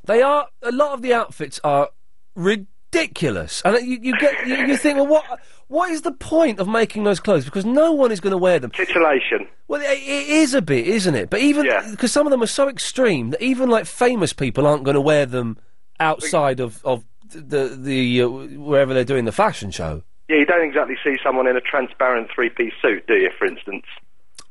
They 0.06 0.22
are 0.22 0.48
a 0.64 0.72
lot 0.72 0.94
of 0.94 1.02
the 1.02 1.14
outfits 1.14 1.60
are 1.66 1.90
ridiculous, 2.36 3.62
and 3.66 3.86
you, 3.86 4.00
you 4.02 4.18
get 4.20 4.48
you, 4.48 4.56
you 4.68 4.78
think, 4.78 4.96
well, 4.96 5.08
what 5.08 5.26
what 5.68 5.92
is 5.92 6.04
the 6.04 6.14
point 6.14 6.60
of 6.60 6.68
making 6.70 7.04
those 7.04 7.20
clothes? 7.20 7.44
Because 7.44 7.66
no 7.66 7.92
one 7.92 8.12
is 8.14 8.22
going 8.22 8.32
to 8.32 8.38
wear 8.38 8.60
them. 8.60 8.72
Titillation. 8.72 9.48
Well, 9.68 9.82
it, 9.82 10.00
it 10.00 10.30
is 10.30 10.54
a 10.54 10.62
bit, 10.62 10.88
isn't 10.88 11.14
it? 11.16 11.30
But 11.30 11.42
even 11.42 11.68
because 11.92 12.14
some 12.14 12.26
of 12.26 12.32
them 12.32 12.42
are 12.42 12.48
so 12.48 12.70
extreme 12.70 13.32
that 13.32 13.42
even 13.42 13.70
like 13.70 13.86
famous 13.86 14.32
people 14.32 14.66
aren't 14.66 14.86
going 14.86 14.96
to 14.96 15.02
wear 15.02 15.26
them 15.26 15.58
outside 16.00 16.62
of 16.62 16.80
of 16.86 17.04
the 17.30 17.78
the 17.80 18.22
uh, 18.22 18.28
wherever 18.60 18.94
they're 18.94 19.04
doing 19.04 19.26
the 19.26 19.32
fashion 19.32 19.72
show. 19.72 20.04
Yeah, 20.30 20.38
you 20.38 20.46
don't 20.46 20.68
exactly 20.68 20.96
see 21.04 21.16
someone 21.24 21.48
in 21.48 21.56
a 21.56 21.62
transparent 21.62 22.30
three-piece 22.36 22.74
suit, 22.82 23.08
do 23.08 23.14
you? 23.14 23.30
For 23.38 23.46
instance. 23.46 23.86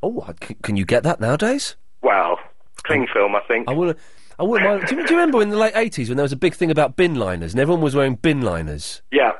Oh, 0.02 0.24
I- 0.26 0.46
c- 0.46 0.56
can 0.62 0.76
you 0.76 0.84
get 0.86 1.02
that 1.02 1.20
nowadays? 1.20 1.76
Well, 2.02 2.38
cling 2.84 3.06
film, 3.12 3.34
I 3.36 3.40
think. 3.46 3.68
I 3.68 3.72
would. 3.72 3.96
I 4.38 4.42
wouldn't 4.42 4.68
mind. 4.68 4.86
Do 4.86 4.96
you, 4.96 5.06
do 5.06 5.14
you 5.14 5.18
remember 5.20 5.40
in 5.42 5.48
the 5.48 5.56
late 5.56 5.72
eighties 5.76 6.08
when 6.08 6.16
there 6.16 6.24
was 6.24 6.32
a 6.32 6.36
big 6.36 6.54
thing 6.54 6.70
about 6.70 6.96
bin 6.96 7.14
liners 7.14 7.52
and 7.52 7.60
everyone 7.60 7.82
was 7.82 7.94
wearing 7.94 8.14
bin 8.16 8.42
liners? 8.42 9.02
Yeah. 9.10 9.32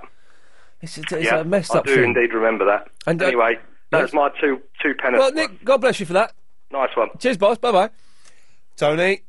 It's, 0.81 0.99
it's, 0.99 1.13
it's 1.13 1.25
yeah, 1.25 1.41
a 1.41 1.45
messed 1.45 1.71
up. 1.71 1.77
I 1.77 1.79
up 1.81 1.85
do 1.87 1.95
thing. 1.97 2.05
indeed 2.05 2.33
remember 2.35 2.65
that. 2.67 2.89
And, 3.07 3.21
uh, 3.23 3.27
anyway, 3.27 3.59
that's 3.91 4.13
my 4.13 4.31
two 4.41 4.61
two 4.83 4.95
pence. 4.95 5.17
Well, 5.19 5.33
Nick, 5.33 5.65
God 5.65 5.79
bless 5.83 6.01
you 6.01 6.07
for 6.07 6.13
that. 6.15 6.33
Nice 6.71 6.95
one. 6.97 7.09
Cheers, 7.19 7.37
boss. 7.39 7.59
Bye 7.59 7.73
bye. 7.73 7.91
Tony. 8.77 9.23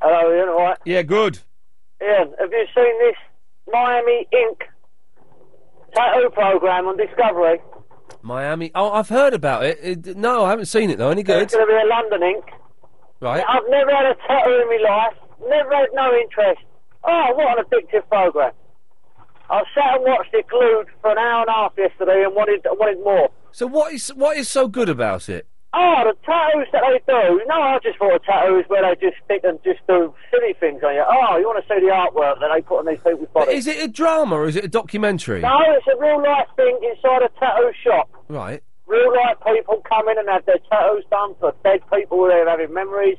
Hello, 0.00 0.30
Iain. 0.32 0.48
All 0.48 0.62
right. 0.62 0.78
Yeah, 0.84 1.02
good. 1.02 1.38
Iain, 2.02 2.32
have 2.38 2.52
you 2.52 2.66
seen 2.74 2.98
this 3.00 3.16
Miami 3.70 4.26
Ink 4.32 4.64
tattoo 5.94 6.30
program 6.30 6.86
on 6.86 6.96
Discovery? 6.96 7.60
Miami. 8.22 8.70
Oh, 8.74 8.90
I've 8.90 9.08
heard 9.08 9.34
about 9.34 9.64
it. 9.64 9.78
it 9.82 10.16
no, 10.16 10.44
I 10.44 10.50
haven't 10.50 10.66
seen 10.66 10.90
it 10.90 10.98
though. 10.98 11.10
Any 11.10 11.22
good? 11.22 11.42
It's 11.42 11.54
going 11.54 11.66
to 11.66 11.72
be 11.72 11.78
a 11.78 11.86
London 11.86 12.22
Ink. 12.22 12.44
Right. 13.20 13.44
I've 13.46 13.62
never 13.68 13.90
had 13.90 14.06
a 14.06 14.14
tattoo 14.26 14.60
in 14.60 14.68
my 14.68 14.80
life. 14.88 15.14
Never 15.48 15.74
had 15.74 15.88
no 15.92 16.14
interest. 16.14 16.60
Oh, 17.04 17.32
what 17.34 17.58
an 17.58 17.64
addictive 17.64 18.08
program! 18.08 18.52
I 19.50 19.62
sat 19.74 19.96
and 19.96 20.04
watched 20.04 20.32
it 20.32 20.46
glued 20.48 20.86
for 21.02 21.10
an 21.10 21.18
hour 21.18 21.42
and 21.42 21.50
a 21.50 21.52
half 21.52 21.72
yesterday 21.76 22.24
and 22.24 22.34
wanted 22.34 22.60
wanted 22.64 23.04
more. 23.04 23.28
So 23.52 23.66
what 23.66 23.92
is 23.92 24.08
what 24.08 24.38
is 24.38 24.48
so 24.48 24.68
good 24.68 24.88
about 24.88 25.28
it? 25.28 25.46
Oh, 25.76 26.04
the 26.06 26.14
tattoos 26.24 26.68
that 26.72 26.82
they 26.86 27.00
do. 27.12 27.42
No, 27.48 27.54
I 27.60 27.78
just 27.82 27.98
thought 27.98 28.14
a 28.14 28.18
tattoo 28.20 28.58
is 28.60 28.64
where 28.68 28.82
they 28.82 28.94
just 29.00 29.16
stick 29.24 29.40
and 29.42 29.58
just 29.64 29.80
do 29.88 30.14
silly 30.30 30.54
things 30.60 30.82
on 30.86 30.94
you. 30.94 31.02
Oh, 31.02 31.36
you 31.36 31.46
want 31.46 31.58
to 31.58 31.66
see 31.66 31.80
the 31.80 31.90
artwork 31.90 32.38
that 32.38 32.48
they 32.54 32.62
put 32.62 32.78
on 32.78 32.86
these 32.86 32.98
people's 33.02 33.28
But 33.34 33.46
bodies? 33.46 33.66
is 33.66 33.74
it 33.74 33.82
a 33.82 33.88
drama 33.88 34.36
or 34.36 34.46
is 34.46 34.54
it 34.56 34.64
a 34.64 34.68
documentary? 34.68 35.40
No, 35.40 35.58
it's 35.74 35.86
a 35.90 35.98
real 36.00 36.22
life 36.22 36.46
thing 36.54 36.78
inside 36.80 37.22
a 37.22 37.28
tattoo 37.40 37.72
shop. 37.82 38.08
Right. 38.28 38.62
Real 38.86 39.12
life 39.14 39.36
people 39.52 39.82
come 39.88 40.08
in 40.08 40.18
and 40.18 40.28
have 40.28 40.46
their 40.46 40.62
tattoos 40.70 41.04
done 41.10 41.34
for 41.40 41.52
dead 41.64 41.80
people 41.92 42.18
where 42.18 42.30
they're 42.30 42.48
having 42.48 42.72
memories. 42.72 43.18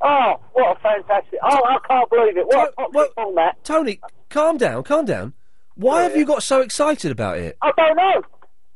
Oh, 0.00 0.40
what 0.52 0.76
a 0.76 0.80
fantastic! 0.80 1.38
Oh, 1.42 1.62
I 1.64 1.78
can't 1.86 2.10
believe 2.10 2.36
it. 2.36 2.46
What 2.46 2.70
a 2.70 2.82
toxic 2.82 3.14
format. 3.14 3.62
Tony, 3.64 4.00
calm 4.30 4.58
down, 4.58 4.82
calm 4.82 5.04
down. 5.04 5.32
Why 5.76 6.02
have 6.02 6.16
you 6.16 6.24
got 6.26 6.42
so 6.42 6.60
excited 6.60 7.10
about 7.12 7.38
it? 7.38 7.56
I 7.62 7.70
don't 7.76 7.96
know. 7.96 8.22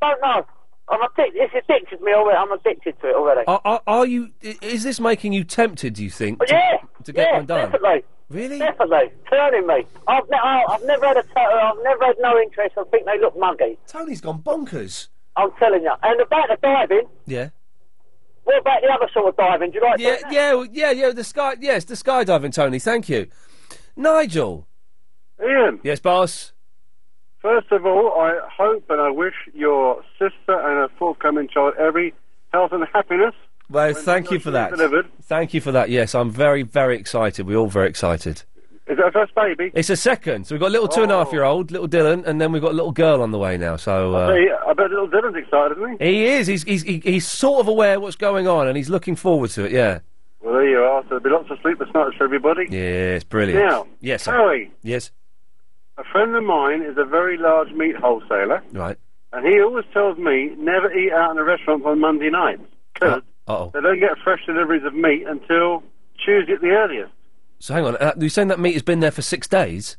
Don't 0.01 0.21
know. 0.23 0.47
I'm 0.91 1.01
addicted. 1.03 1.39
It's 1.41 1.55
addicted 1.55 1.99
to 1.99 2.05
me 2.05 2.13
already. 2.13 2.37
I'm 2.39 2.53
addicted 2.53 2.99
to 3.01 3.09
it 3.11 3.15
already. 3.15 3.43
Are, 3.47 3.61
are, 3.65 3.83
are 3.87 4.07
you? 4.07 4.31
i- 4.45 4.57
Is 4.63 4.83
this 4.85 4.99
making 5.01 5.33
you 5.33 5.45
tempted? 5.45 5.95
Do 5.95 6.03
you 6.05 6.11
think? 6.11 6.39
Oh, 6.41 6.47
to, 6.47 6.53
yeah, 6.55 6.77
to 7.05 7.13
get 7.13 7.29
yeah, 7.29 7.37
one 7.37 7.47
done. 7.47 7.71
definitely. 7.71 8.05
Really? 8.31 8.59
Definitely. 8.59 9.11
Turning 9.31 9.67
me. 9.67 9.87
I've, 10.07 10.29
ne- 10.31 10.37
I- 10.43 10.65
I've 10.69 10.85
never 10.85 11.07
had 11.07 11.17
a 11.17 11.23
tattoo. 11.23 11.41
I've 11.41 11.83
never 11.83 12.05
had 12.07 12.17
no 12.21 12.39
interest. 12.39 12.75
I 12.79 12.85
think 12.91 13.07
they 13.07 13.19
look 13.21 13.39
muggy. 13.39 13.79
Tony's 13.87 14.21
gone 14.21 14.43
bonkers. 14.43 15.09
I'm 15.37 15.51
telling 15.59 15.83
you. 15.83 15.93
And 16.03 16.21
about 16.21 16.49
the 16.49 16.59
diving, 16.61 17.03
Yeah. 17.27 17.51
what 18.45 18.59
about 18.61 18.81
the 18.83 18.89
other 18.89 19.09
sort 19.13 19.29
of 19.29 19.37
diving? 19.37 19.71
Do 19.71 19.79
you 19.79 19.85
like 19.85 19.99
Yeah, 20.01 20.17
that? 20.23 20.33
yeah, 20.33 20.55
well, 20.55 20.67
yeah, 20.73 20.91
yeah. 20.91 21.11
The 21.11 21.25
sky, 21.25 21.55
yes, 21.61 21.85
the 21.85 21.95
skydiving, 21.95 22.53
Tony. 22.53 22.79
Thank 22.79 23.09
you, 23.09 23.29
Nigel. 23.97 24.67
Iain. 25.41 25.81
Yes, 25.85 26.01
boss. 26.01 26.53
First 27.41 27.71
of 27.71 27.87
all, 27.87 28.13
I 28.19 28.39
hope 28.57 28.85
and 28.91 29.01
I 29.01 29.11
wish 29.11 29.35
your 29.55 30.03
sister 30.19 30.33
and 30.49 30.79
her 30.79 30.89
forthcoming 30.99 31.49
child 31.49 31.75
every 31.79 32.15
health 32.53 32.73
and 32.73 32.85
happiness. 32.93 33.35
Well, 33.71 33.93
thank 33.95 34.31
you 34.31 34.39
for 34.39 34.51
that. 34.53 34.71
delivered. 34.71 35.07
Thank 35.23 35.55
you 35.55 35.61
for 35.61 35.73
that. 35.73 35.91
Yes, 35.91 36.15
I'm 36.15 36.31
very, 36.31 36.63
very 36.63 36.97
excited. 36.97 37.47
We're 37.47 37.59
all 37.59 37.69
very 37.69 37.89
excited. 37.89 38.43
Is 38.87 38.97
that 38.97 39.09
a 39.09 39.13
first 39.13 39.35
baby? 39.35 39.71
It's 39.75 39.91
a 39.91 39.97
second. 39.97 40.47
So 40.47 40.55
we've 40.55 40.61
got 40.61 40.69
a 40.69 40.71
little 40.71 40.89
two 40.89 41.03
and 41.03 41.13
a 41.13 41.17
half 41.23 41.31
year 41.31 41.45
old, 41.45 41.71
little 41.71 41.87
Dylan, 41.89 42.27
and 42.27 42.41
then 42.41 42.53
we've 42.53 42.63
got 42.63 42.73
a 42.73 42.75
little 42.75 42.93
girl 42.93 43.21
on 43.21 43.31
the 43.31 43.39
way 43.39 43.59
now. 43.59 43.77
So 43.77 44.15
I, 44.15 44.49
uh, 44.49 44.71
I 44.71 44.73
bet 44.73 44.89
little 44.91 45.09
Dylan's 45.09 45.37
excited, 45.37 45.77
isn't 45.77 46.01
he? 46.01 46.07
he 46.07 46.25
is. 46.25 46.47
He's, 46.47 46.63
he's 46.63 46.83
he, 46.83 46.99
he's 47.05 47.27
sort 47.27 47.61
of 47.61 47.69
aware 47.69 48.01
what's 48.01 48.17
going 48.17 48.49
on, 48.49 48.67
and 48.67 48.77
he's 48.79 48.89
looking 48.89 49.15
forward 49.15 49.51
to 49.51 49.65
it. 49.65 49.73
Yeah. 49.73 49.99
Well, 50.41 50.55
there 50.55 50.67
you 50.67 50.79
are. 50.79 51.03
So 51.03 51.09
there'll 51.19 51.25
be 51.25 51.31
lots 51.31 51.51
of 51.51 51.59
sleepless 51.61 51.91
nights 51.93 52.17
for 52.17 52.25
everybody. 52.25 52.67
Yes, 52.71 53.25
brilliant. 53.25 53.63
Now, 53.63 53.87
yes, 54.01 54.23
sir. 54.23 54.33
Harry, 54.33 54.73
Yes. 54.83 55.11
A 55.99 56.05
friend 56.05 56.35
of 56.35 56.45
mine 56.45 56.83
is 56.83 56.97
a 56.97 57.05
very 57.05 57.37
large 57.37 57.71
meat 57.73 57.97
wholesaler, 57.97 58.63
Right. 58.73 58.97
and 59.33 59.47
he 59.47 59.61
always 59.61 59.85
tells 59.93 60.17
me 60.19 60.55
never 60.57 60.93
eat 60.93 61.13
out 61.13 61.33
in 61.33 61.39
a 61.39 61.45
restaurant 61.45 61.85
on 61.85 62.01
Monday 62.01 62.31
nights 62.31 62.63
because 62.95 63.23
Uh-oh. 63.47 63.71
they 63.75 63.81
don't 63.81 64.01
get 64.01 64.17
fresh 64.23 64.41
deliveries 64.47 64.85
of 64.85 64.95
meat 64.95 65.25
until 65.27 65.83
Tuesday 66.25 66.53
at 66.55 66.61
the 66.61 66.71
earliest. 66.71 67.13
So 67.61 67.75
hang 67.75 67.85
on. 67.87 67.97
Uh, 67.97 68.13
you're 68.19 68.31
saying 68.31 68.49
that 68.49 68.61
meat 68.61 68.75
has 68.75 68.83
been 68.83 69.01
there 69.01 69.11
for 69.11 69.23
six 69.23 69.49
days? 69.49 69.97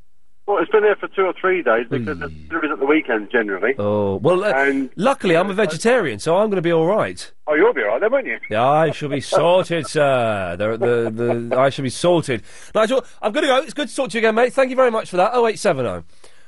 Well, 0.50 0.58
it's 0.58 0.72
been 0.72 0.82
there 0.82 0.96
for 0.96 1.08
two 1.10 1.22
or 1.22 1.34
three 1.40 1.62
days 1.62 1.86
because 1.92 2.18
the 2.18 2.28
deliveries 2.28 2.72
at 2.72 2.80
the 2.80 2.86
weekends 2.88 3.32
generally. 3.32 3.76
Oh 3.78 4.16
well. 4.16 4.44
Uh, 4.44 4.88
luckily, 4.96 5.38
I'm 5.38 5.52
a 5.52 5.54
vegetarian, 5.54 6.18
so 6.18 6.38
I'm 6.38 6.48
going 6.48 6.56
to 6.56 6.64
be 6.64 6.74
all 6.74 6.88
right. 6.88 7.32
Oh, 7.46 7.54
you'll 7.54 7.72
be 7.72 7.84
all 7.84 7.90
right 7.90 8.02
then, 8.02 8.12
won't 8.12 8.26
you? 8.26 8.40
Yeah, 8.50 8.68
I 8.68 8.90
shall 8.90 9.10
be 9.10 9.22
sorted, 9.22 9.86
sir. 9.86 10.56
The, 10.58 10.76
the, 10.76 11.50
the, 11.52 11.56
I 11.56 11.70
shall 11.70 11.84
be 11.84 11.92
sorted. 11.92 12.42
Nigel, 12.74 13.06
I'm 13.22 13.32
going 13.32 13.44
to 13.44 13.48
go. 13.48 13.58
It's 13.58 13.76
good 13.76 13.90
to 13.90 13.96
talk 13.96 14.10
to 14.10 14.18
you 14.18 14.22
again, 14.22 14.34
mate. 14.34 14.52
Thank 14.52 14.72
you 14.72 14.76
very 14.76 14.90
much 14.90 15.12
for 15.12 15.18
that. 15.18 15.36
0870 15.36 16.04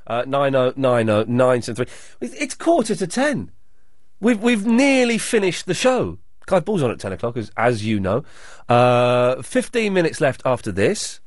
uh, 0.08 0.24
9090 0.26 1.32
973. 1.32 1.86
It's 2.22 2.56
quarter 2.56 2.96
to 2.96 3.06
ten. 3.06 3.52
We've, 4.20 4.42
we've 4.42 4.66
nearly 4.66 5.20
finished 5.20 5.68
the 5.68 5.76
show. 5.76 6.18
Clive 6.48 6.66
Bull's 6.66 6.82
on 6.82 6.90
at 6.90 7.00
10 7.00 7.12
o'clock, 7.12 7.38
as, 7.38 7.52
as 7.56 7.86
you 7.86 8.00
know. 8.00 8.24
Uh, 8.68 9.44
15 9.44 9.94
minutes 9.94 10.20
left 10.20 10.42
after 10.44 10.72
this. 10.72 11.20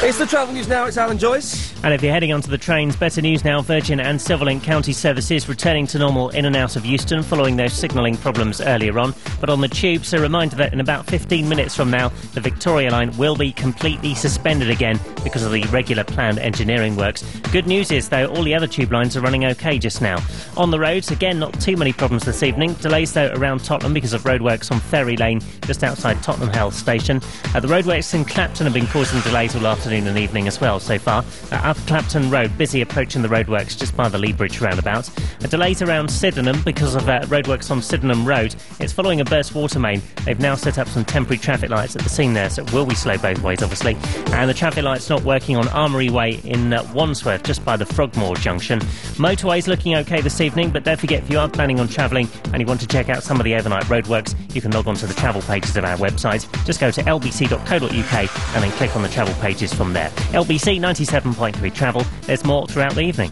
It's 0.00 0.16
the 0.16 0.26
travel 0.26 0.54
news 0.54 0.68
now. 0.68 0.84
It's 0.84 0.96
Alan 0.96 1.18
Joyce. 1.18 1.74
And 1.82 1.92
if 1.92 2.04
you're 2.04 2.12
heading 2.12 2.32
onto 2.32 2.48
the 2.48 2.56
trains, 2.56 2.94
better 2.94 3.20
news 3.20 3.44
now. 3.44 3.60
Virgin 3.62 3.98
and 3.98 4.20
Silverlink 4.20 4.62
County 4.62 4.92
services 4.92 5.48
returning 5.48 5.88
to 5.88 5.98
normal 5.98 6.28
in 6.30 6.44
and 6.44 6.54
out 6.54 6.76
of 6.76 6.86
Euston 6.86 7.20
following 7.20 7.56
those 7.56 7.72
signalling 7.72 8.16
problems 8.16 8.60
earlier 8.60 8.96
on. 9.00 9.12
But 9.40 9.50
on 9.50 9.60
the 9.60 9.66
tubes, 9.66 10.12
a 10.12 10.20
reminder 10.20 10.54
that 10.54 10.72
in 10.72 10.78
about 10.78 11.06
15 11.06 11.48
minutes 11.48 11.74
from 11.74 11.90
now, 11.90 12.10
the 12.32 12.40
Victoria 12.40 12.92
line 12.92 13.16
will 13.16 13.34
be 13.34 13.50
completely 13.50 14.14
suspended 14.14 14.70
again 14.70 15.00
because 15.24 15.42
of 15.42 15.50
the 15.50 15.64
regular 15.64 16.04
planned 16.04 16.38
engineering 16.38 16.94
works. 16.94 17.24
Good 17.50 17.66
news 17.66 17.90
is, 17.90 18.08
though, 18.08 18.28
all 18.28 18.44
the 18.44 18.54
other 18.54 18.68
tube 18.68 18.92
lines 18.92 19.16
are 19.16 19.20
running 19.20 19.46
okay 19.46 19.80
just 19.80 20.00
now. 20.00 20.22
On 20.56 20.70
the 20.70 20.78
roads, 20.78 21.10
again, 21.10 21.40
not 21.40 21.60
too 21.60 21.76
many 21.76 21.92
problems 21.92 22.24
this 22.24 22.44
evening. 22.44 22.74
Delays, 22.74 23.12
though, 23.14 23.32
around 23.34 23.64
Tottenham 23.64 23.94
because 23.94 24.12
of 24.12 24.22
roadworks 24.22 24.70
on 24.70 24.78
Ferry 24.78 25.16
Lane 25.16 25.40
just 25.62 25.82
outside 25.82 26.22
Tottenham 26.22 26.50
Hale 26.50 26.70
Station. 26.70 27.20
Uh, 27.52 27.58
the 27.58 27.68
roadworks 27.68 28.14
in 28.14 28.24
Clapton 28.24 28.64
have 28.64 28.74
been 28.74 28.86
causing 28.86 29.20
delays 29.22 29.56
all 29.56 29.66
afternoon 29.66 29.87
and 29.96 30.18
evening 30.18 30.46
as 30.46 30.60
well 30.60 30.78
so 30.78 30.98
far. 30.98 31.24
Uh, 31.50 31.56
up 31.70 31.76
Clapton 31.86 32.30
Road, 32.30 32.56
busy 32.58 32.82
approaching 32.82 33.22
the 33.22 33.28
roadworks 33.28 33.78
just 33.78 33.96
by 33.96 34.08
the 34.08 34.18
Lea 34.18 34.32
Bridge 34.32 34.60
roundabout. 34.60 35.08
Uh, 35.42 35.46
delays 35.48 35.80
around 35.80 36.10
Sydenham 36.10 36.60
because 36.62 36.94
of 36.94 37.08
uh, 37.08 37.20
roadworks 37.22 37.70
on 37.70 37.80
Sydenham 37.80 38.26
Road. 38.26 38.54
It's 38.80 38.92
following 38.92 39.20
a 39.20 39.24
burst 39.24 39.54
water 39.54 39.78
main. 39.78 40.02
They've 40.24 40.38
now 40.38 40.54
set 40.54 40.78
up 40.78 40.88
some 40.88 41.04
temporary 41.04 41.38
traffic 41.38 41.70
lights 41.70 41.96
at 41.96 42.02
the 42.02 42.08
scene 42.08 42.34
there, 42.34 42.50
so 42.50 42.62
it 42.62 42.72
will 42.72 42.86
be 42.86 42.94
slow 42.94 43.16
both 43.16 43.42
ways, 43.42 43.62
obviously. 43.62 43.96
And 44.32 44.48
the 44.48 44.54
traffic 44.54 44.84
light's 44.84 45.08
not 45.08 45.22
working 45.22 45.56
on 45.56 45.68
Armoury 45.68 46.10
Way 46.10 46.40
in 46.44 46.72
uh, 46.72 46.88
Wandsworth, 46.92 47.42
just 47.44 47.64
by 47.64 47.76
the 47.76 47.86
Frogmore 47.86 48.36
Junction. 48.36 48.80
Motorway's 49.16 49.68
looking 49.68 49.94
okay 49.96 50.20
this 50.20 50.40
evening, 50.40 50.70
but 50.70 50.84
don't 50.84 51.00
forget 51.00 51.22
if 51.22 51.30
you 51.30 51.38
are 51.38 51.48
planning 51.48 51.80
on 51.80 51.88
travelling 51.88 52.28
and 52.52 52.60
you 52.60 52.66
want 52.66 52.80
to 52.80 52.86
check 52.86 53.08
out 53.08 53.22
some 53.22 53.40
of 53.40 53.44
the 53.44 53.54
overnight 53.54 53.84
roadworks, 53.84 54.34
you 54.54 54.60
can 54.60 54.70
log 54.72 54.86
on 54.86 54.94
to 54.96 55.06
the 55.06 55.14
travel 55.14 55.42
pages 55.42 55.76
of 55.76 55.84
our 55.84 55.96
website. 55.96 56.46
Just 56.64 56.80
go 56.80 56.90
to 56.90 57.02
lbc.co.uk 57.02 58.54
and 58.54 58.64
then 58.64 58.70
click 58.72 58.94
on 58.96 59.02
the 59.02 59.08
travel 59.08 59.34
pages 59.40 59.72
from 59.78 59.92
there. 59.92 60.10
LBC 60.34 60.80
97.3 60.80 61.72
travel. 61.72 62.04
There's 62.22 62.44
more 62.44 62.66
throughout 62.66 62.94
the 62.96 63.02
evening. 63.02 63.30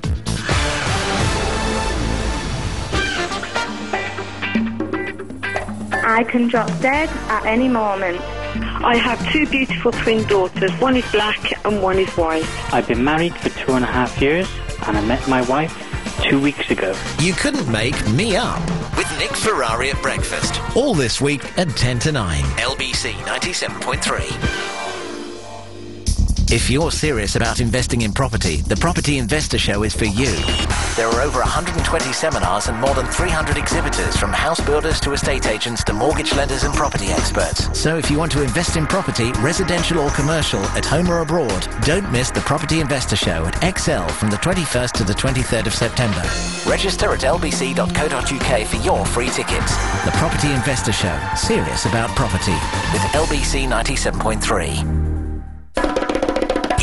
I 6.08 6.22
can 6.22 6.46
drop 6.46 6.68
dead 6.80 7.08
at 7.28 7.44
any 7.44 7.68
moment. 7.68 8.20
I 8.20 8.96
have 8.96 9.20
two 9.32 9.46
beautiful 9.48 9.90
twin 9.90 10.24
daughters. 10.28 10.70
One 10.80 10.96
is 10.96 11.10
black 11.10 11.52
and 11.66 11.82
one 11.82 11.98
is 11.98 12.08
white. 12.16 12.46
I've 12.72 12.86
been 12.86 13.02
married 13.02 13.34
for 13.34 13.48
two 13.50 13.72
and 13.72 13.84
a 13.84 13.88
half 13.88 14.22
years, 14.22 14.48
and 14.86 14.96
I 14.96 15.04
met 15.04 15.26
my 15.28 15.42
wife 15.48 15.74
two 16.22 16.40
weeks 16.40 16.70
ago. 16.70 16.94
You 17.18 17.32
couldn't 17.32 17.68
make 17.70 17.96
me 18.10 18.36
up 18.36 18.60
with 18.96 19.12
Nick 19.18 19.34
Ferrari 19.34 19.90
at 19.90 20.00
breakfast. 20.00 20.60
All 20.76 20.94
this 20.94 21.20
week 21.20 21.42
at 21.58 21.68
10 21.70 21.98
to 22.00 22.12
9. 22.12 22.42
LBC 22.42 23.12
97.3. 23.12 25.05
If 26.48 26.70
you're 26.70 26.92
serious 26.92 27.34
about 27.34 27.58
investing 27.58 28.02
in 28.02 28.12
property, 28.12 28.58
the 28.58 28.76
Property 28.76 29.18
Investor 29.18 29.58
Show 29.58 29.82
is 29.82 29.96
for 29.96 30.04
you. 30.04 30.30
There 30.94 31.08
are 31.08 31.20
over 31.20 31.40
120 31.40 32.12
seminars 32.12 32.68
and 32.68 32.78
more 32.78 32.94
than 32.94 33.06
300 33.06 33.56
exhibitors 33.56 34.16
from 34.16 34.32
house 34.32 34.60
builders 34.60 35.00
to 35.00 35.12
estate 35.12 35.48
agents 35.48 35.82
to 35.84 35.92
mortgage 35.92 36.32
lenders 36.34 36.62
and 36.62 36.72
property 36.72 37.06
experts. 37.06 37.76
So 37.76 37.98
if 37.98 38.12
you 38.12 38.18
want 38.18 38.30
to 38.32 38.44
invest 38.44 38.76
in 38.76 38.86
property, 38.86 39.32
residential 39.40 39.98
or 39.98 40.10
commercial, 40.10 40.60
at 40.76 40.84
home 40.84 41.10
or 41.10 41.18
abroad, 41.18 41.66
don't 41.82 42.12
miss 42.12 42.30
the 42.30 42.40
Property 42.42 42.78
Investor 42.78 43.16
Show 43.16 43.44
at 43.44 43.54
ExCeL 43.54 44.08
from 44.12 44.30
the 44.30 44.36
21st 44.36 44.92
to 44.92 45.04
the 45.04 45.14
23rd 45.14 45.66
of 45.66 45.74
September. 45.74 46.22
Register 46.64 47.12
at 47.12 47.20
lbc.co.uk 47.22 48.66
for 48.68 48.76
your 48.76 49.04
free 49.06 49.30
tickets. 49.30 49.74
The 50.04 50.12
Property 50.14 50.52
Investor 50.52 50.92
Show, 50.92 51.18
serious 51.36 51.86
about 51.86 52.10
property, 52.10 52.52
with 52.92 53.02
LBC 53.14 53.66
97.3. 53.66 55.05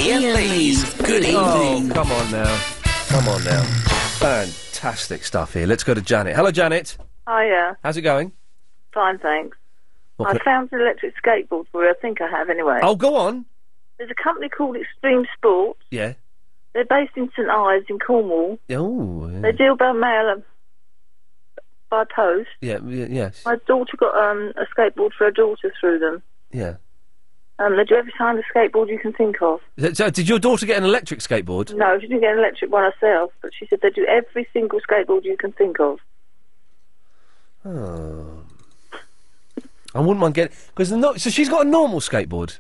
Iain 0.03 0.33
Lee's 0.35 0.93
Good 1.01 1.23
Evening. 1.23 1.35
Oh, 1.37 1.89
come 1.93 2.11
on 2.11 2.31
now. 2.31 2.61
Come 3.07 3.27
on 3.29 3.43
now. 3.45 3.63
Fantastic 4.19 5.23
stuff 5.23 5.53
here. 5.53 5.65
Let's 5.65 5.83
go 5.83 5.93
to 5.93 6.01
Janet. 6.01 6.35
Hello, 6.35 6.51
Janet. 6.51 6.97
Hiya. 7.27 7.77
How's 7.83 7.95
it 7.97 8.01
going? 8.01 8.33
Fine, 8.93 9.19
thanks. 9.19 9.57
What 10.17 10.29
I 10.29 10.31
can 10.33 10.41
I- 10.41 10.43
found 10.45 10.69
an 10.73 10.81
electric 10.81 11.13
skateboard 11.23 11.65
for 11.71 11.83
you. 11.85 11.89
I 11.89 11.93
think 12.01 12.21
I 12.21 12.27
have 12.29 12.49
anyway. 12.49 12.79
Oh, 12.83 12.95
go 12.95 13.15
on. 13.15 13.45
There's 13.97 14.11
a 14.11 14.21
company 14.23 14.49
called 14.49 14.75
Extreme 14.75 15.25
Sports. 15.37 15.79
Yeah. 15.89 16.13
They're 16.73 16.85
based 16.85 17.13
in 17.15 17.29
St 17.35 17.49
Ives 17.49 17.85
in 17.89 17.99
Cornwall. 17.99 18.59
Oh, 18.71 19.27
They 19.41 19.51
deal 19.51 19.75
by 19.77 19.93
mail 19.93 20.29
and 20.33 20.43
by 21.89 22.03
post. 22.13 22.49
yeah, 22.61 22.79
yeah, 22.85 23.05
yes. 23.09 23.43
My 23.45 23.55
daughter 23.67 23.95
got 23.97 24.15
um, 24.17 24.51
a 24.57 24.65
skateboard 24.75 25.11
for 25.17 25.25
her 25.25 25.31
daughter 25.31 25.71
through 25.79 25.99
them. 25.99 26.23
Yeah. 26.51 26.75
Um, 27.59 27.77
they 27.77 27.83
do 27.83 27.95
every 27.95 28.11
kind 28.17 28.37
of 28.39 28.45
skateboard 28.53 28.89
you 28.89 28.97
can 28.99 29.13
think 29.13 29.41
of. 29.41 29.59
So, 29.93 30.09
did 30.09 30.27
your 30.27 30.39
daughter 30.39 30.65
get 30.65 30.77
an 30.79 30.83
electric 30.85 31.19
skateboard? 31.19 31.73
No, 31.75 31.99
she 31.99 32.07
didn't 32.07 32.21
get 32.21 32.33
an 32.33 32.39
electric 32.39 32.71
one 32.71 32.91
herself, 32.91 33.31
but 33.41 33.51
she 33.57 33.67
said 33.67 33.79
they 33.81 33.91
do 33.91 34.05
every 34.07 34.47
single 34.53 34.79
skateboard 34.81 35.23
you 35.23 35.37
can 35.37 35.51
think 35.51 35.79
of. 35.79 35.99
Oh. 37.65 38.41
I 39.95 39.99
wouldn't 39.99 40.19
mind 40.19 40.33
getting 40.33 40.55
because 40.67 40.91
no, 40.91 41.15
so 41.15 41.29
she's 41.29 41.49
got 41.49 41.65
a 41.65 41.69
normal 41.69 41.99
skateboard. 41.99 42.57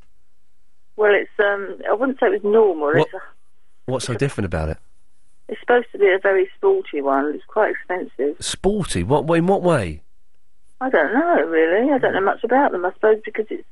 Well, 0.95 1.11
it's 1.15 1.31
um, 1.39 1.79
I 1.89 1.93
wouldn't 1.93 2.19
say 2.19 2.27
it 2.27 2.43
was 2.43 2.43
normal. 2.43 2.87
What- 2.93 2.97
It's, 3.07 3.13
a, 3.13 3.19
What's 3.85 4.05
so 4.05 4.13
different 4.13 4.45
about 4.45 4.69
it? 4.69 4.77
it's 5.49 5.59
supposed 5.59 5.87
to 5.91 5.97
be 5.97 6.07
a 6.07 6.17
very 6.21 6.49
sporty 6.55 7.01
one. 7.01 7.33
It's 7.35 7.43
quite 7.45 7.71
expensive. 7.71 8.37
Sporty? 8.39 9.03
What? 9.03 9.29
In 9.35 9.45
what 9.47 9.61
way? 9.61 10.01
I 10.79 10.89
don't 10.89 11.13
know 11.13 11.43
really. 11.47 11.91
I 11.91 11.97
don't 11.97 12.13
know 12.13 12.21
much 12.21 12.43
about 12.43 12.71
them. 12.71 12.85
I 12.85 12.93
suppose 12.93 13.17
because 13.25 13.47
it's 13.49 13.67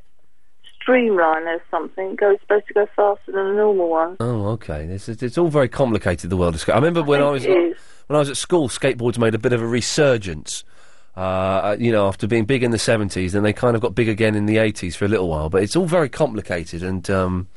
streamlined 0.82 1.48
or 1.48 1.62
something. 1.70 2.16
Goes 2.16 2.38
supposed 2.42 2.68
to 2.68 2.74
go 2.74 2.88
faster 2.96 3.32
than 3.32 3.48
a 3.48 3.54
normal 3.54 3.90
one. 3.90 4.18
Oh, 4.20 4.48
okay. 4.50 4.86
It's, 4.86 5.08
it's, 5.10 5.24
it's 5.24 5.38
all 5.38 5.50
very 5.50 5.70
complicated. 5.70 6.30
The 6.30 6.38
world 6.38 6.56
of 6.56 6.62
skate. 6.62 6.76
I 6.76 6.78
remember 6.78 7.04
when 7.04 7.22
I, 7.22 7.30
was 7.30 7.46
it 7.46 7.52
is. 7.52 7.78
when 8.08 8.16
I 8.16 8.20
was 8.20 8.30
at 8.30 8.38
school, 8.38 8.70
skateboards 8.70 9.18
made 9.18 9.36
a 9.36 9.40
bit 9.40 9.54
of 9.54 9.62
a 9.62 9.68
resurgence. 9.68 10.64
Uh, 11.16 11.76
you 11.78 11.92
know, 11.92 12.08
after 12.08 12.26
being 12.26 12.46
big 12.46 12.64
in 12.64 12.72
the 12.72 12.80
seventies, 12.80 13.36
and 13.36 13.46
they 13.46 13.52
kind 13.52 13.76
of 13.76 13.82
got 13.82 13.94
big 13.94 14.08
again 14.08 14.34
in 14.34 14.46
the 14.46 14.58
eighties 14.58 14.96
for 14.96 15.04
a 15.04 15.10
little 15.10 15.28
while. 15.28 15.50
But 15.50 15.62
it's 15.62 15.76
all 15.76 15.86
very 15.86 16.08
complicated, 16.08 16.84
and 16.84 17.10
um, 17.10 17.48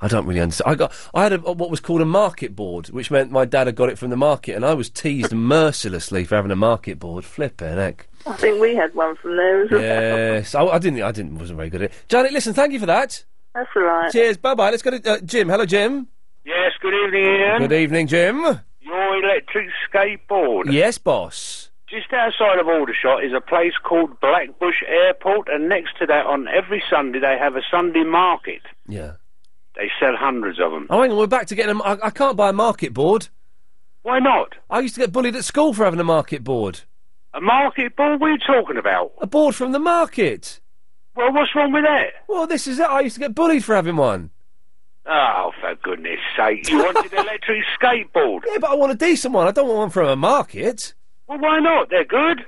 I 0.00 0.06
don't 0.06 0.26
really 0.26 0.40
understand. 0.40 0.70
I 0.70 0.74
got, 0.76 0.92
I 1.12 1.24
had 1.24 1.32
a, 1.32 1.38
what 1.38 1.70
was 1.70 1.80
called 1.80 2.00
a 2.00 2.06
market 2.06 2.54
board, 2.54 2.88
which 2.90 3.10
meant 3.10 3.32
my 3.32 3.44
dad 3.44 3.66
had 3.66 3.74
got 3.74 3.88
it 3.88 3.98
from 3.98 4.10
the 4.10 4.16
market, 4.16 4.54
and 4.54 4.64
I 4.64 4.74
was 4.74 4.90
teased 4.90 5.32
mercilessly 5.34 6.24
for 6.24 6.36
having 6.36 6.52
a 6.52 6.56
market 6.56 6.98
board. 7.00 7.24
Flipping 7.24 7.76
heck. 7.76 8.07
I 8.26 8.32
think 8.34 8.60
we 8.60 8.74
had 8.74 8.94
one 8.94 9.16
from 9.16 9.36
there 9.36 9.62
as 9.64 9.70
well. 9.70 9.80
Yes, 9.80 10.54
I, 10.54 10.64
I 10.64 10.78
didn't. 10.78 11.02
I 11.02 11.12
didn't. 11.12 11.38
wasn't 11.38 11.56
very 11.56 11.70
good 11.70 11.82
at 11.82 11.90
it. 11.90 12.04
Janet, 12.08 12.32
listen. 12.32 12.54
Thank 12.54 12.72
you 12.72 12.80
for 12.80 12.86
that. 12.86 13.24
That's 13.54 13.68
all 13.74 13.82
right. 13.82 14.12
Cheers. 14.12 14.36
Bye 14.36 14.54
bye. 14.54 14.70
Let's 14.70 14.82
go 14.82 14.90
to 14.90 15.10
uh, 15.10 15.20
Jim. 15.20 15.48
Hello, 15.48 15.64
Jim. 15.64 16.08
Yes, 16.44 16.72
good 16.80 16.94
evening, 16.94 17.24
Iain. 17.24 17.60
Good 17.60 17.72
evening, 17.72 18.06
Jim. 18.06 18.40
Your 18.80 19.24
electric 19.24 19.68
skateboard. 19.90 20.72
Yes, 20.72 20.98
boss. 20.98 21.70
Just 21.88 22.12
outside 22.12 22.58
of 22.58 22.68
Aldershot 22.68 23.24
is 23.24 23.32
a 23.32 23.40
place 23.40 23.72
called 23.82 24.20
Blackbush 24.20 24.82
Airport, 24.86 25.48
and 25.48 25.68
next 25.68 25.98
to 25.98 26.06
that, 26.06 26.26
on 26.26 26.46
every 26.48 26.82
Sunday, 26.88 27.18
they 27.18 27.38
have 27.38 27.56
a 27.56 27.62
Sunday 27.70 28.04
market. 28.04 28.60
Yeah. 28.86 29.12
They 29.74 29.90
sell 29.98 30.14
hundreds 30.16 30.58
of 30.60 30.72
them. 30.72 30.86
Oh, 30.90 31.00
hang 31.00 31.12
on. 31.12 31.16
We're 31.16 31.26
back 31.26 31.46
to 31.46 31.54
getting. 31.54 31.78
them 31.78 31.82
i 32.02 32.10
can't 32.10 32.36
buy 32.36 32.50
a 32.50 32.52
market 32.52 32.92
board. 32.92 33.28
Why 34.02 34.18
not? 34.18 34.54
I 34.68 34.80
used 34.80 34.94
to 34.94 35.00
get 35.00 35.12
bullied 35.12 35.36
at 35.36 35.44
school 35.44 35.72
for 35.72 35.84
having 35.84 36.00
a 36.00 36.04
market 36.04 36.44
board. 36.44 36.80
A 37.34 37.40
market 37.40 37.94
board? 37.96 38.20
What 38.20 38.28
are 38.28 38.32
you 38.32 38.38
talking 38.38 38.76
about? 38.78 39.12
A 39.20 39.26
board 39.26 39.54
from 39.54 39.72
the 39.72 39.78
market. 39.78 40.60
Well, 41.14 41.32
what's 41.32 41.54
wrong 41.54 41.72
with 41.72 41.84
that? 41.84 42.10
Well, 42.28 42.46
this 42.46 42.66
is 42.66 42.78
it. 42.78 42.88
I 42.88 43.00
used 43.00 43.14
to 43.16 43.20
get 43.20 43.34
bullied 43.34 43.64
for 43.64 43.74
having 43.74 43.96
one. 43.96 44.30
Oh, 45.06 45.52
for 45.60 45.74
goodness 45.82 46.18
sake! 46.36 46.68
You 46.68 46.78
wanted 46.84 47.10
an 47.12 47.18
electric 47.20 47.64
skateboard? 47.80 48.40
Yeah, 48.46 48.58
but 48.60 48.70
I 48.70 48.74
want 48.74 48.92
a 48.92 48.94
decent 48.94 49.32
one. 49.32 49.46
I 49.46 49.50
don't 49.52 49.66
want 49.66 49.78
one 49.78 49.90
from 49.90 50.08
a 50.08 50.16
market. 50.16 50.94
Well, 51.26 51.38
why 51.38 51.60
not? 51.60 51.88
They're 51.90 52.04
good. 52.04 52.44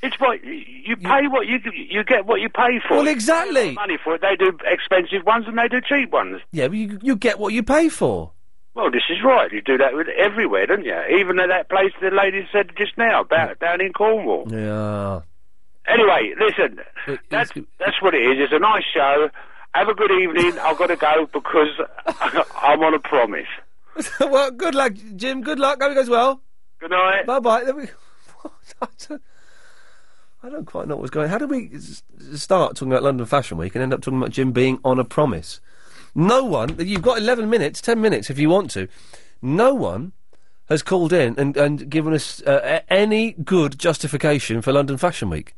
It's 0.00 0.18
what 0.20 0.44
you 0.44 0.96
pay. 0.96 1.26
What 1.26 1.48
you 1.48 1.58
you 1.74 2.04
get 2.04 2.26
what 2.26 2.40
you 2.40 2.48
pay 2.48 2.78
for. 2.86 2.98
Well, 2.98 3.08
exactly. 3.08 3.72
Money 3.72 3.98
for 4.02 4.14
it. 4.14 4.20
They 4.20 4.36
do 4.36 4.56
expensive 4.64 5.26
ones 5.26 5.46
and 5.48 5.58
they 5.58 5.66
do 5.66 5.80
cheap 5.80 6.12
ones. 6.12 6.40
Yeah, 6.52 6.68
but 6.68 6.76
you, 6.76 6.98
you 7.02 7.16
get 7.16 7.40
what 7.40 7.52
you 7.52 7.64
pay 7.64 7.88
for. 7.88 8.30
Well, 8.78 8.92
this 8.92 9.02
is 9.10 9.24
right. 9.24 9.50
You 9.50 9.60
do 9.60 9.76
that 9.78 9.94
with 9.94 10.06
everywhere, 10.06 10.64
don't 10.66 10.84
you? 10.84 10.94
Even 11.18 11.40
at 11.40 11.48
that 11.48 11.68
place 11.68 11.90
the 12.00 12.10
lady 12.10 12.46
said 12.52 12.70
just 12.78 12.96
now, 12.96 13.22
about 13.22 13.58
down 13.58 13.80
in 13.80 13.92
Cornwall. 13.92 14.46
Yeah. 14.48 15.22
Anyway, 15.88 16.34
listen, 16.38 16.78
that's 17.28 17.50
that's 17.80 18.00
what 18.00 18.14
it 18.14 18.18
is. 18.18 18.36
It's 18.38 18.52
a 18.52 18.60
nice 18.60 18.84
show. 18.94 19.30
Have 19.74 19.88
a 19.88 19.94
good 19.94 20.12
evening. 20.12 20.60
I've 20.60 20.78
got 20.78 20.86
to 20.86 20.96
go 20.96 21.28
because 21.32 21.70
I'm 22.62 22.80
on 22.84 22.94
a 22.94 23.00
promise. 23.00 23.48
well, 24.20 24.52
good 24.52 24.76
luck, 24.76 24.92
Jim. 25.16 25.42
Good 25.42 25.58
luck. 25.58 25.82
Hope 25.82 25.90
it 25.90 25.96
goes 25.96 26.08
well. 26.08 26.40
Good 26.78 26.92
night. 26.92 27.26
Bye 27.26 27.40
bye. 27.40 27.62
I 28.80 28.86
don't, 29.08 29.22
I 30.44 30.48
don't 30.50 30.66
quite 30.66 30.86
know 30.86 30.94
what's 30.94 31.10
going. 31.10 31.28
How 31.28 31.38
did 31.38 31.50
we 31.50 31.72
start 32.36 32.76
talking 32.76 32.92
about 32.92 33.02
London 33.02 33.26
Fashion 33.26 33.58
Week 33.58 33.74
and 33.74 33.82
end 33.82 33.92
up 33.92 34.02
talking 34.02 34.18
about 34.18 34.30
Jim 34.30 34.52
being 34.52 34.78
on 34.84 35.00
a 35.00 35.04
promise? 35.04 35.60
No 36.14 36.44
one. 36.44 36.76
You've 36.78 37.02
got 37.02 37.18
eleven 37.18 37.48
minutes, 37.50 37.80
ten 37.80 38.00
minutes 38.00 38.30
if 38.30 38.38
you 38.38 38.50
want 38.50 38.70
to. 38.72 38.88
No 39.40 39.74
one 39.74 40.12
has 40.68 40.82
called 40.82 41.12
in 41.12 41.34
and, 41.38 41.56
and 41.56 41.88
given 41.88 42.12
us 42.12 42.42
uh, 42.42 42.80
any 42.88 43.32
good 43.32 43.78
justification 43.78 44.60
for 44.60 44.72
London 44.72 44.98
Fashion 44.98 45.30
Week. 45.30 45.54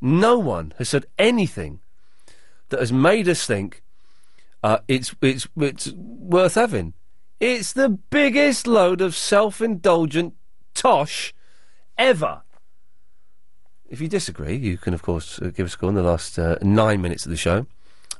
No 0.00 0.38
one 0.38 0.72
has 0.78 0.88
said 0.88 1.06
anything 1.18 1.80
that 2.70 2.80
has 2.80 2.92
made 2.92 3.28
us 3.28 3.46
think 3.46 3.82
uh, 4.62 4.78
it's 4.88 5.14
it's 5.22 5.46
it's 5.56 5.92
worth 5.92 6.54
having. 6.54 6.94
It's 7.38 7.72
the 7.72 7.88
biggest 7.88 8.66
load 8.66 9.00
of 9.00 9.16
self-indulgent 9.16 10.34
tosh 10.74 11.32
ever. 11.96 12.42
If 13.88 14.00
you 14.00 14.08
disagree, 14.08 14.56
you 14.56 14.76
can 14.76 14.94
of 14.94 15.02
course 15.02 15.40
uh, 15.40 15.50
give 15.54 15.66
us 15.66 15.74
a 15.74 15.78
call 15.78 15.88
in 15.90 15.94
the 15.94 16.02
last 16.02 16.38
uh, 16.38 16.56
nine 16.62 17.00
minutes 17.00 17.24
of 17.24 17.30
the 17.30 17.36
show. 17.36 17.66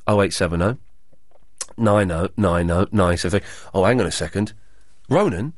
0870 0.08 0.78
90 1.80 2.32
90 2.36 2.88
973. 2.92 3.40
Oh, 3.74 3.84
hang 3.84 4.00
on 4.00 4.06
a 4.06 4.12
second. 4.12 4.52
Ronan, 5.08 5.54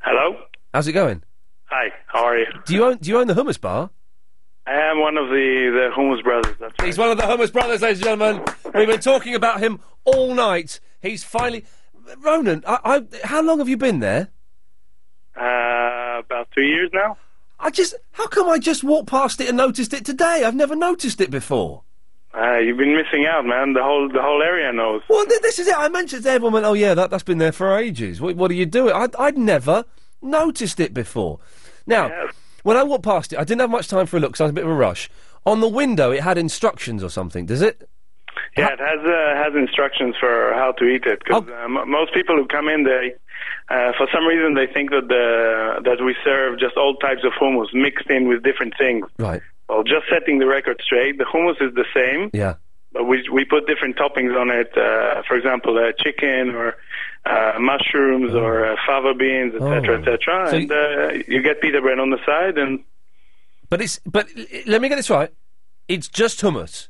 Hello. 0.00 0.36
how's 0.74 0.86
it 0.86 0.92
going? 0.92 1.22
Hi. 1.66 1.90
How 2.06 2.24
are 2.24 2.36
you? 2.38 2.46
Do 2.66 2.74
you 2.74 2.84
own 2.84 2.98
Do 2.98 3.08
you 3.10 3.18
own 3.18 3.26
the 3.26 3.34
hummus 3.34 3.60
bar? 3.60 3.90
I 4.66 4.74
am 4.74 5.00
one 5.00 5.16
of 5.16 5.28
the 5.28 5.70
the 5.72 5.90
Hummus 5.96 6.22
brothers. 6.22 6.54
That's 6.60 6.74
right. 6.78 6.86
He's 6.86 6.98
one 6.98 7.10
of 7.10 7.16
the 7.16 7.24
Hummus 7.24 7.52
brothers, 7.52 7.82
ladies 7.82 7.98
and 7.98 8.20
gentlemen. 8.20 8.44
We've 8.74 8.86
been 8.86 9.00
talking 9.00 9.34
about 9.34 9.60
him 9.60 9.80
all 10.04 10.34
night. 10.34 10.78
He's 11.00 11.24
finally. 11.24 11.64
Ronan, 12.18 12.62
I, 12.66 12.78
I, 12.84 13.26
how 13.26 13.42
long 13.42 13.58
have 13.58 13.68
you 13.68 13.76
been 13.76 14.00
there? 14.00 14.28
Uh, 15.36 16.20
about 16.20 16.48
two 16.54 16.62
years 16.62 16.90
now. 16.92 17.16
I 17.58 17.70
just. 17.70 17.94
How 18.12 18.26
come 18.28 18.48
I 18.48 18.58
just 18.58 18.84
walked 18.84 19.08
past 19.08 19.40
it 19.40 19.48
and 19.48 19.56
noticed 19.56 19.94
it 19.94 20.04
today? 20.04 20.42
I've 20.44 20.54
never 20.54 20.76
noticed 20.76 21.20
it 21.20 21.30
before. 21.30 21.82
Uh, 22.34 22.56
you've 22.58 22.78
been 22.78 22.96
missing 22.96 23.26
out, 23.26 23.44
man. 23.44 23.74
The 23.74 23.82
whole 23.82 24.08
the 24.08 24.22
whole 24.22 24.42
area 24.42 24.72
knows. 24.72 25.02
Well, 25.08 25.26
th- 25.26 25.42
this 25.42 25.58
is 25.58 25.68
it. 25.68 25.74
I 25.76 25.88
mentioned 25.88 26.24
it. 26.24 26.28
Everyone 26.28 26.54
went, 26.54 26.66
"Oh 26.66 26.72
yeah, 26.72 26.94
that 26.94 27.10
that's 27.10 27.22
been 27.22 27.38
there 27.38 27.52
for 27.52 27.76
ages." 27.76 28.20
What, 28.20 28.36
what 28.36 28.50
are 28.50 28.54
you 28.54 28.64
doing? 28.66 28.94
I'd, 28.94 29.14
I'd 29.16 29.36
never 29.36 29.84
noticed 30.22 30.80
it 30.80 30.94
before. 30.94 31.40
Now, 31.86 32.10
when 32.62 32.76
I 32.76 32.84
walked 32.84 33.04
past 33.04 33.32
it, 33.32 33.38
I 33.38 33.44
didn't 33.44 33.60
have 33.60 33.70
much 33.70 33.88
time 33.88 34.06
for 34.06 34.16
a 34.16 34.20
look, 34.20 34.36
so 34.36 34.44
I 34.44 34.46
was 34.46 34.50
a 34.50 34.54
bit 34.54 34.64
of 34.64 34.70
a 34.70 34.74
rush. 34.74 35.10
On 35.44 35.60
the 35.60 35.68
window, 35.68 36.10
it 36.10 36.22
had 36.22 36.38
instructions 36.38 37.02
or 37.02 37.10
something. 37.10 37.44
Does 37.44 37.60
it? 37.60 37.88
Yeah, 38.56 38.68
it 38.72 38.78
has 38.78 39.00
uh, 39.04 39.42
has 39.44 39.54
instructions 39.54 40.14
for 40.18 40.52
how 40.54 40.72
to 40.72 40.84
eat 40.84 41.04
it. 41.04 41.18
Because 41.24 41.44
uh, 41.48 41.64
m- 41.64 41.90
most 41.90 42.14
people 42.14 42.36
who 42.36 42.46
come 42.46 42.68
in, 42.68 42.84
they 42.84 43.14
uh, 43.68 43.92
for 43.98 44.06
some 44.12 44.24
reason 44.26 44.54
they 44.54 44.66
think 44.72 44.90
that 44.90 45.08
the 45.08 45.82
that 45.84 46.02
we 46.04 46.14
serve 46.24 46.58
just 46.58 46.76
all 46.76 46.96
types 46.96 47.22
of 47.24 47.32
hummus 47.32 47.74
mixed 47.74 48.08
in 48.08 48.28
with 48.28 48.42
different 48.42 48.74
things. 48.78 49.06
Right. 49.18 49.42
Well, 49.68 49.82
just 49.84 50.04
setting 50.10 50.38
the 50.38 50.46
record 50.46 50.80
straight, 50.84 51.18
the 51.18 51.24
hummus 51.24 51.60
is 51.62 51.74
the 51.74 51.84
same. 51.94 52.30
Yeah. 52.32 52.54
But 52.92 53.04
we 53.04 53.26
we 53.32 53.44
put 53.46 53.66
different 53.66 53.96
toppings 53.96 54.38
on 54.38 54.50
it. 54.50 54.76
Uh, 54.76 55.22
for 55.26 55.34
example, 55.36 55.78
uh, 55.78 55.92
chicken 56.02 56.54
or 56.54 56.74
uh, 57.24 57.58
mushrooms 57.58 58.34
or 58.34 58.66
uh, 58.66 58.76
fava 58.86 59.14
beans, 59.14 59.54
etc., 59.54 59.94
Oh. 59.96 59.98
etc. 60.00 60.50
So 60.50 60.56
and 60.56 60.70
uh, 60.70 61.22
you 61.26 61.42
get 61.42 61.62
pita 61.62 61.80
bread 61.80 61.98
on 61.98 62.10
the 62.10 62.18
side, 62.26 62.58
and 62.58 62.80
But 63.70 63.80
it's. 63.80 63.98
But 64.04 64.28
let 64.66 64.82
me 64.82 64.90
get 64.90 64.96
this 64.96 65.08
right. 65.08 65.30
It's 65.88 66.06
just 66.08 66.42
hummus. 66.42 66.88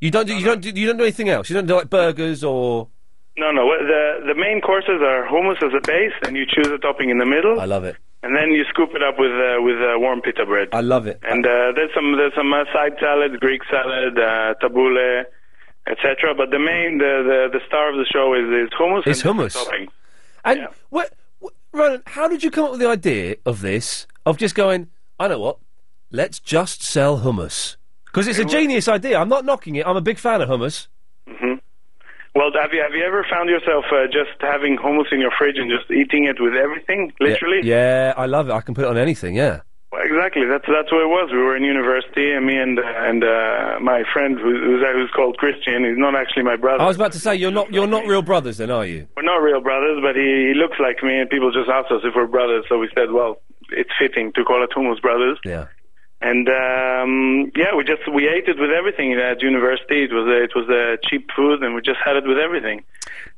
You 0.00 0.10
don't 0.10 0.26
do. 0.26 0.34
You 0.34 0.44
don't. 0.46 0.60
Do, 0.62 0.70
you 0.70 0.86
don't 0.86 0.96
do 0.96 1.04
anything 1.04 1.28
else. 1.28 1.50
You 1.50 1.54
don't 1.54 1.66
do 1.66 1.74
like 1.76 1.90
burgers 1.90 2.42
or. 2.42 2.88
no, 3.36 3.50
no. 3.52 3.64
The 3.92 4.32
the 4.32 4.34
main 4.34 4.62
courses 4.62 5.02
are 5.02 5.26
hummus 5.28 5.62
as 5.62 5.72
a 5.76 5.80
base, 5.86 6.14
and 6.26 6.34
you 6.34 6.46
choose 6.46 6.68
a 6.68 6.78
topping 6.78 7.10
in 7.10 7.18
the 7.18 7.26
middle. 7.26 7.60
I 7.60 7.66
love 7.66 7.84
it. 7.84 7.96
And 8.22 8.36
then 8.36 8.50
you 8.50 8.64
scoop 8.70 8.90
it 8.94 9.02
up 9.02 9.18
with 9.18 9.32
uh, 9.32 9.60
with 9.62 9.78
uh, 9.82 9.98
warm 9.98 10.20
pita 10.22 10.46
bread. 10.46 10.68
I 10.72 10.80
love 10.80 11.06
it. 11.06 11.18
And 11.22 11.44
uh, 11.44 11.72
there's 11.74 11.90
some 11.94 12.16
there's 12.16 12.34
some 12.36 12.52
uh, 12.52 12.64
side 12.72 12.94
salad, 13.00 13.40
Greek 13.40 13.62
salad, 13.68 14.16
uh, 14.16 14.54
tabbouleh, 14.62 15.24
etc. 15.88 16.34
But 16.36 16.50
the 16.50 16.60
main 16.60 16.98
the, 16.98 17.48
the 17.50 17.58
the 17.58 17.60
star 17.66 17.90
of 17.90 17.96
the 17.96 18.06
show 18.06 18.34
is 18.34 18.46
is 18.46 18.70
hummus. 18.78 19.02
It's 19.06 19.24
and 19.24 19.38
hummus. 19.40 19.54
Topping. 19.54 19.88
And 20.44 20.68
what, 20.90 21.12
what, 21.40 21.52
Ronan, 21.72 22.02
how 22.06 22.28
did 22.28 22.42
you 22.42 22.50
come 22.50 22.64
up 22.64 22.70
with 22.72 22.80
the 22.80 22.88
idea 22.88 23.36
of 23.46 23.60
this? 23.60 24.06
Of 24.24 24.38
just 24.38 24.54
going, 24.54 24.88
I 25.18 25.28
know 25.28 25.40
what, 25.40 25.58
let's 26.10 26.38
just 26.38 26.82
sell 26.84 27.20
hummus 27.20 27.76
because 28.06 28.28
it's 28.28 28.38
a 28.38 28.44
genius 28.44 28.86
idea. 28.86 29.18
I'm 29.18 29.28
not 29.28 29.44
knocking 29.44 29.74
it. 29.76 29.86
I'm 29.86 29.96
a 29.96 30.00
big 30.00 30.18
fan 30.18 30.40
of 30.40 30.48
hummus. 30.48 30.86
hmm 31.26 31.54
Well, 32.34 32.50
have 32.60 32.72
you 32.72 32.80
have 32.80 32.92
you 32.94 33.04
ever 33.04 33.26
found 33.30 33.50
yourself 33.50 33.84
uh, 33.92 34.06
just 34.06 34.40
having 34.40 34.78
hummus 34.78 35.12
in 35.12 35.20
your 35.20 35.32
fridge 35.36 35.58
and 35.58 35.70
just 35.70 35.90
eating 35.90 36.24
it 36.24 36.40
with 36.40 36.54
everything, 36.54 37.12
literally? 37.20 37.60
Yeah, 37.62 38.08
yeah, 38.08 38.14
I 38.16 38.26
love 38.26 38.48
it. 38.48 38.52
I 38.52 38.62
can 38.62 38.74
put 38.74 38.84
it 38.84 38.88
on 38.88 38.96
anything. 38.96 39.34
Yeah. 39.34 39.60
Well, 39.92 40.00
exactly. 40.02 40.46
That's 40.48 40.64
that's 40.64 40.90
what 40.90 41.04
it 41.04 41.12
was. 41.12 41.28
We 41.30 41.36
were 41.36 41.54
in 41.54 41.64
university, 41.64 42.32
and 42.32 42.46
me 42.46 42.56
and 42.56 42.78
uh, 42.78 42.82
and 42.86 43.22
uh, 43.22 43.80
my 43.82 44.04
friend 44.10 44.38
who, 44.40 44.48
who's 44.48 44.80
who's 44.80 45.10
called 45.14 45.36
Christian. 45.36 45.84
He's 45.84 45.98
not 45.98 46.16
actually 46.16 46.44
my 46.44 46.56
brother. 46.56 46.82
I 46.82 46.86
was 46.86 46.96
about 46.96 47.12
to 47.12 47.20
say 47.20 47.36
you're 47.36 47.50
not 47.52 47.70
you're 47.70 47.86
not 47.86 48.06
real 48.06 48.22
brothers, 48.22 48.56
then, 48.56 48.70
are 48.70 48.86
you? 48.86 49.06
We're 49.14 49.28
not 49.28 49.44
real 49.44 49.60
brothers, 49.60 50.00
but 50.00 50.16
he, 50.16 50.48
he 50.48 50.54
looks 50.56 50.80
like 50.80 51.02
me, 51.02 51.20
and 51.20 51.28
people 51.28 51.52
just 51.52 51.68
asked 51.68 51.92
us 51.92 52.00
if 52.02 52.14
we're 52.16 52.26
brothers. 52.26 52.64
So 52.70 52.78
we 52.78 52.88
said, 52.94 53.12
well, 53.12 53.42
it's 53.68 53.92
fitting 54.00 54.32
to 54.36 54.44
call 54.44 54.64
it 54.64 54.70
Hummus 54.74 55.02
Brothers. 55.02 55.38
Yeah. 55.44 55.66
And 56.22 56.48
um, 56.48 57.50
yeah, 57.56 57.74
we 57.76 57.82
just 57.84 58.02
we 58.12 58.28
ate 58.28 58.46
it 58.46 58.58
with 58.58 58.70
everything 58.70 59.12
at 59.14 59.42
university. 59.42 60.04
It 60.04 60.12
was 60.12 60.26
a, 60.28 60.42
it 60.44 60.52
was 60.54 60.68
a 60.68 60.96
cheap 61.08 61.28
food, 61.34 61.62
and 61.62 61.74
we 61.74 61.82
just 61.82 61.98
had 62.04 62.16
it 62.16 62.24
with 62.26 62.38
everything. 62.38 62.84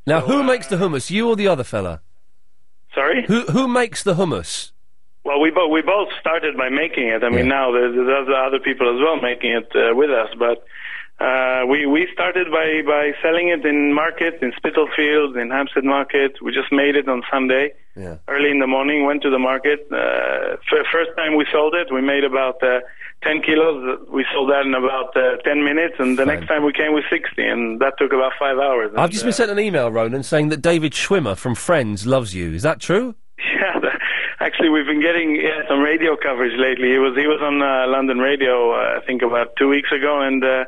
Now, 0.06 0.20
who 0.20 0.42
makes 0.42 0.66
the 0.66 0.76
hummus? 0.76 1.10
You 1.10 1.30
or 1.30 1.36
the 1.36 1.48
other 1.48 1.64
fella? 1.64 2.02
Sorry. 2.94 3.24
Who 3.26 3.42
who 3.46 3.66
makes 3.68 4.02
the 4.02 4.14
hummus? 4.14 4.72
Well, 5.24 5.40
we 5.40 5.50
both 5.50 5.70
we 5.72 5.80
both 5.80 6.08
started 6.20 6.56
by 6.58 6.68
making 6.68 7.08
it. 7.08 7.24
I 7.24 7.30
mean, 7.30 7.48
now 7.48 7.72
there's, 7.72 7.94
there's 7.94 8.28
other 8.28 8.60
people 8.60 8.94
as 8.94 9.00
well 9.00 9.16
making 9.20 9.52
it 9.52 9.68
uh, 9.74 9.94
with 9.96 10.10
us, 10.10 10.28
but 10.38 10.64
uh, 11.20 11.62
we 11.68 11.86
we 11.86 12.08
started 12.12 12.50
by 12.50 12.82
by 12.84 13.12
selling 13.22 13.48
it 13.48 13.64
in 13.64 13.94
market 13.94 14.38
in 14.42 14.52
Spitalfields, 14.56 15.36
in 15.36 15.50
Hampstead 15.50 15.84
Market. 15.84 16.42
We 16.42 16.52
just 16.52 16.72
made 16.72 16.96
it 16.96 17.08
on 17.08 17.22
Sunday. 17.30 17.72
Yeah. 17.96 18.16
Early 18.26 18.50
in 18.50 18.58
the 18.58 18.66
morning, 18.66 19.06
went 19.06 19.22
to 19.22 19.30
the 19.30 19.38
market. 19.38 19.86
Uh, 19.92 20.56
first 20.90 21.10
time 21.16 21.36
we 21.36 21.46
sold 21.52 21.74
it, 21.74 21.92
we 21.92 22.00
made 22.00 22.24
about 22.24 22.60
uh, 22.60 22.80
10 23.22 23.42
kilos. 23.42 24.00
We 24.12 24.26
sold 24.34 24.50
that 24.50 24.66
in 24.66 24.74
about 24.74 25.16
uh, 25.16 25.36
10 25.44 25.64
minutes, 25.64 25.94
and 26.00 26.18
the 26.18 26.26
next 26.26 26.48
time 26.48 26.64
we 26.64 26.72
came 26.72 26.92
with 26.92 27.04
60, 27.08 27.40
and 27.42 27.80
that 27.80 27.94
took 27.96 28.12
about 28.12 28.32
five 28.38 28.58
hours. 28.58 28.92
I've 28.96 29.10
just 29.10 29.22
been 29.22 29.32
sent 29.32 29.50
an 29.52 29.60
email, 29.60 29.92
Ronan, 29.92 30.24
saying 30.24 30.48
that 30.48 30.60
David 30.62 30.92
Schwimmer 30.92 31.36
from 31.36 31.54
Friends 31.54 32.04
loves 32.06 32.34
you. 32.34 32.52
Is 32.52 32.62
that 32.62 32.80
true? 32.80 33.14
Yeah, 33.38 33.78
actually, 34.44 34.68
we've 34.68 34.86
been 34.86 35.00
getting 35.00 35.36
yeah, 35.36 35.64
some 35.68 35.80
radio 35.80 36.16
coverage 36.16 36.52
lately. 36.60 36.92
He 36.92 36.98
was 36.98 37.16
he 37.16 37.26
was 37.26 37.40
on 37.40 37.62
uh, 37.62 37.88
London 37.88 38.18
radio, 38.18 38.72
uh, 38.76 39.00
I 39.00 39.06
think 39.06 39.22
about 39.22 39.56
two 39.56 39.68
weeks 39.68 39.90
ago, 39.90 40.20
and 40.20 40.44
uh, 40.44 40.64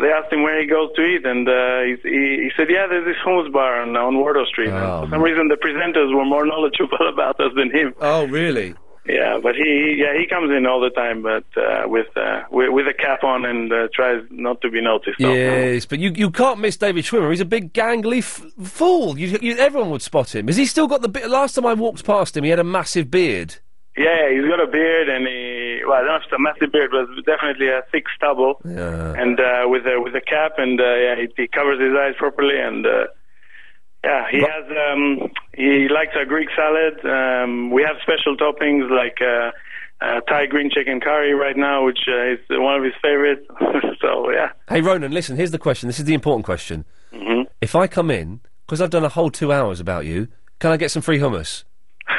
they 0.00 0.08
asked 0.08 0.32
him 0.32 0.42
where 0.42 0.60
he 0.60 0.66
goes 0.66 0.90
to 0.96 1.02
eat, 1.02 1.24
and 1.24 1.48
uh, 1.48 1.80
he, 2.02 2.48
he 2.48 2.50
said, 2.56 2.66
"Yeah, 2.70 2.86
there's 2.88 3.04
this 3.04 3.20
hummus 3.24 3.52
bar 3.52 3.82
on 3.82 3.96
on 3.96 4.16
Wardour 4.16 4.46
Street." 4.46 4.72
And 4.72 4.84
Oh, 4.84 5.04
for 5.04 5.10
some 5.12 5.22
reason, 5.22 5.48
the 5.48 5.60
presenters 5.60 6.14
were 6.14 6.24
more 6.24 6.46
knowledgeable 6.50 7.08
about 7.12 7.38
us 7.38 7.52
than 7.54 7.70
him. 7.70 7.94
Oh, 8.00 8.26
really? 8.26 8.74
Yeah, 9.08 9.38
but 9.42 9.54
he 9.54 9.96
yeah 9.98 10.18
he 10.18 10.26
comes 10.26 10.50
in 10.50 10.66
all 10.66 10.80
the 10.80 10.90
time, 10.90 11.22
but 11.22 11.44
uh, 11.56 11.88
with 11.88 12.14
uh, 12.14 12.42
with, 12.50 12.70
with 12.70 12.86
a 12.86 12.92
cap 12.92 13.24
on 13.24 13.46
and 13.46 13.72
uh, 13.72 13.88
tries 13.94 14.22
not 14.30 14.60
to 14.60 14.70
be 14.70 14.82
noticed. 14.82 15.18
Yes, 15.18 15.86
but 15.86 15.98
you 15.98 16.12
you 16.14 16.30
can't 16.30 16.60
miss 16.60 16.76
David 16.76 17.04
Schwimmer. 17.04 17.30
He's 17.30 17.40
a 17.40 17.46
big 17.46 17.72
gangly 17.72 18.18
f- 18.18 18.44
fool. 18.62 19.18
You, 19.18 19.38
you, 19.40 19.56
everyone 19.56 19.90
would 19.90 20.02
spot 20.02 20.34
him. 20.34 20.46
Has 20.48 20.58
he 20.58 20.66
still 20.66 20.86
got 20.86 21.00
the? 21.00 21.08
Be- 21.08 21.26
last 21.26 21.54
time 21.54 21.64
I 21.64 21.72
walked 21.72 22.04
past 22.04 22.36
him, 22.36 22.44
he 22.44 22.50
had 22.50 22.58
a 22.58 22.64
massive 22.64 23.10
beard. 23.10 23.56
Yeah, 23.96 24.30
he's 24.30 24.46
got 24.46 24.60
a 24.62 24.70
beard 24.70 25.08
and 25.08 25.26
he 25.26 25.80
well, 25.88 25.96
I 25.96 26.00
don't 26.00 26.08
know 26.08 26.16
if 26.16 26.22
it's 26.24 26.32
a 26.32 26.38
massive 26.38 26.72
beard, 26.72 26.90
but 26.92 27.08
definitely 27.24 27.68
a 27.68 27.82
thick 27.90 28.04
stubble. 28.14 28.60
Yeah. 28.64 29.14
And 29.16 29.40
uh, 29.40 29.64
with 29.66 29.86
a 29.86 30.00
with 30.00 30.14
a 30.14 30.20
cap, 30.20 30.52
and 30.58 30.78
uh, 30.80 30.84
yeah, 30.84 31.16
he, 31.16 31.28
he 31.36 31.48
covers 31.48 31.80
his 31.80 31.94
eyes 31.96 32.14
properly, 32.18 32.60
and 32.60 32.86
uh, 32.86 33.06
yeah, 34.04 34.24
he 34.30 34.38
has 34.40 34.64
um, 34.92 35.30
he 35.54 35.88
likes 35.88 36.12
a 36.20 36.24
Greek 36.24 36.48
salad. 36.56 37.04
Um, 37.04 37.70
we 37.70 37.82
have 37.82 37.96
special 38.02 38.36
toppings 38.36 38.88
like 38.90 39.18
uh, 39.20 39.50
uh, 40.00 40.20
Thai 40.22 40.46
green 40.46 40.70
chicken 40.70 41.00
curry 41.00 41.34
right 41.34 41.56
now, 41.56 41.84
which 41.84 42.00
uh, 42.08 42.32
is 42.32 42.38
one 42.50 42.76
of 42.76 42.84
his 42.84 42.94
favorites. 43.02 43.46
so 44.00 44.30
yeah, 44.30 44.50
Hey, 44.68 44.80
Ronan, 44.80 45.12
listen. 45.12 45.36
Here's 45.36 45.50
the 45.50 45.58
question. 45.58 45.88
This 45.88 45.98
is 45.98 46.04
the 46.04 46.14
important 46.14 46.44
question. 46.44 46.84
Mhm. 47.12 47.46
If 47.60 47.74
I 47.74 47.86
come 47.86 48.10
in 48.10 48.40
because 48.66 48.80
I've 48.80 48.90
done 48.90 49.04
a 49.04 49.08
whole 49.08 49.30
two 49.30 49.52
hours 49.52 49.80
about 49.80 50.04
you, 50.06 50.28
can 50.60 50.70
I 50.70 50.76
get 50.76 50.90
some 50.90 51.02
free 51.02 51.18
hummus? 51.18 51.64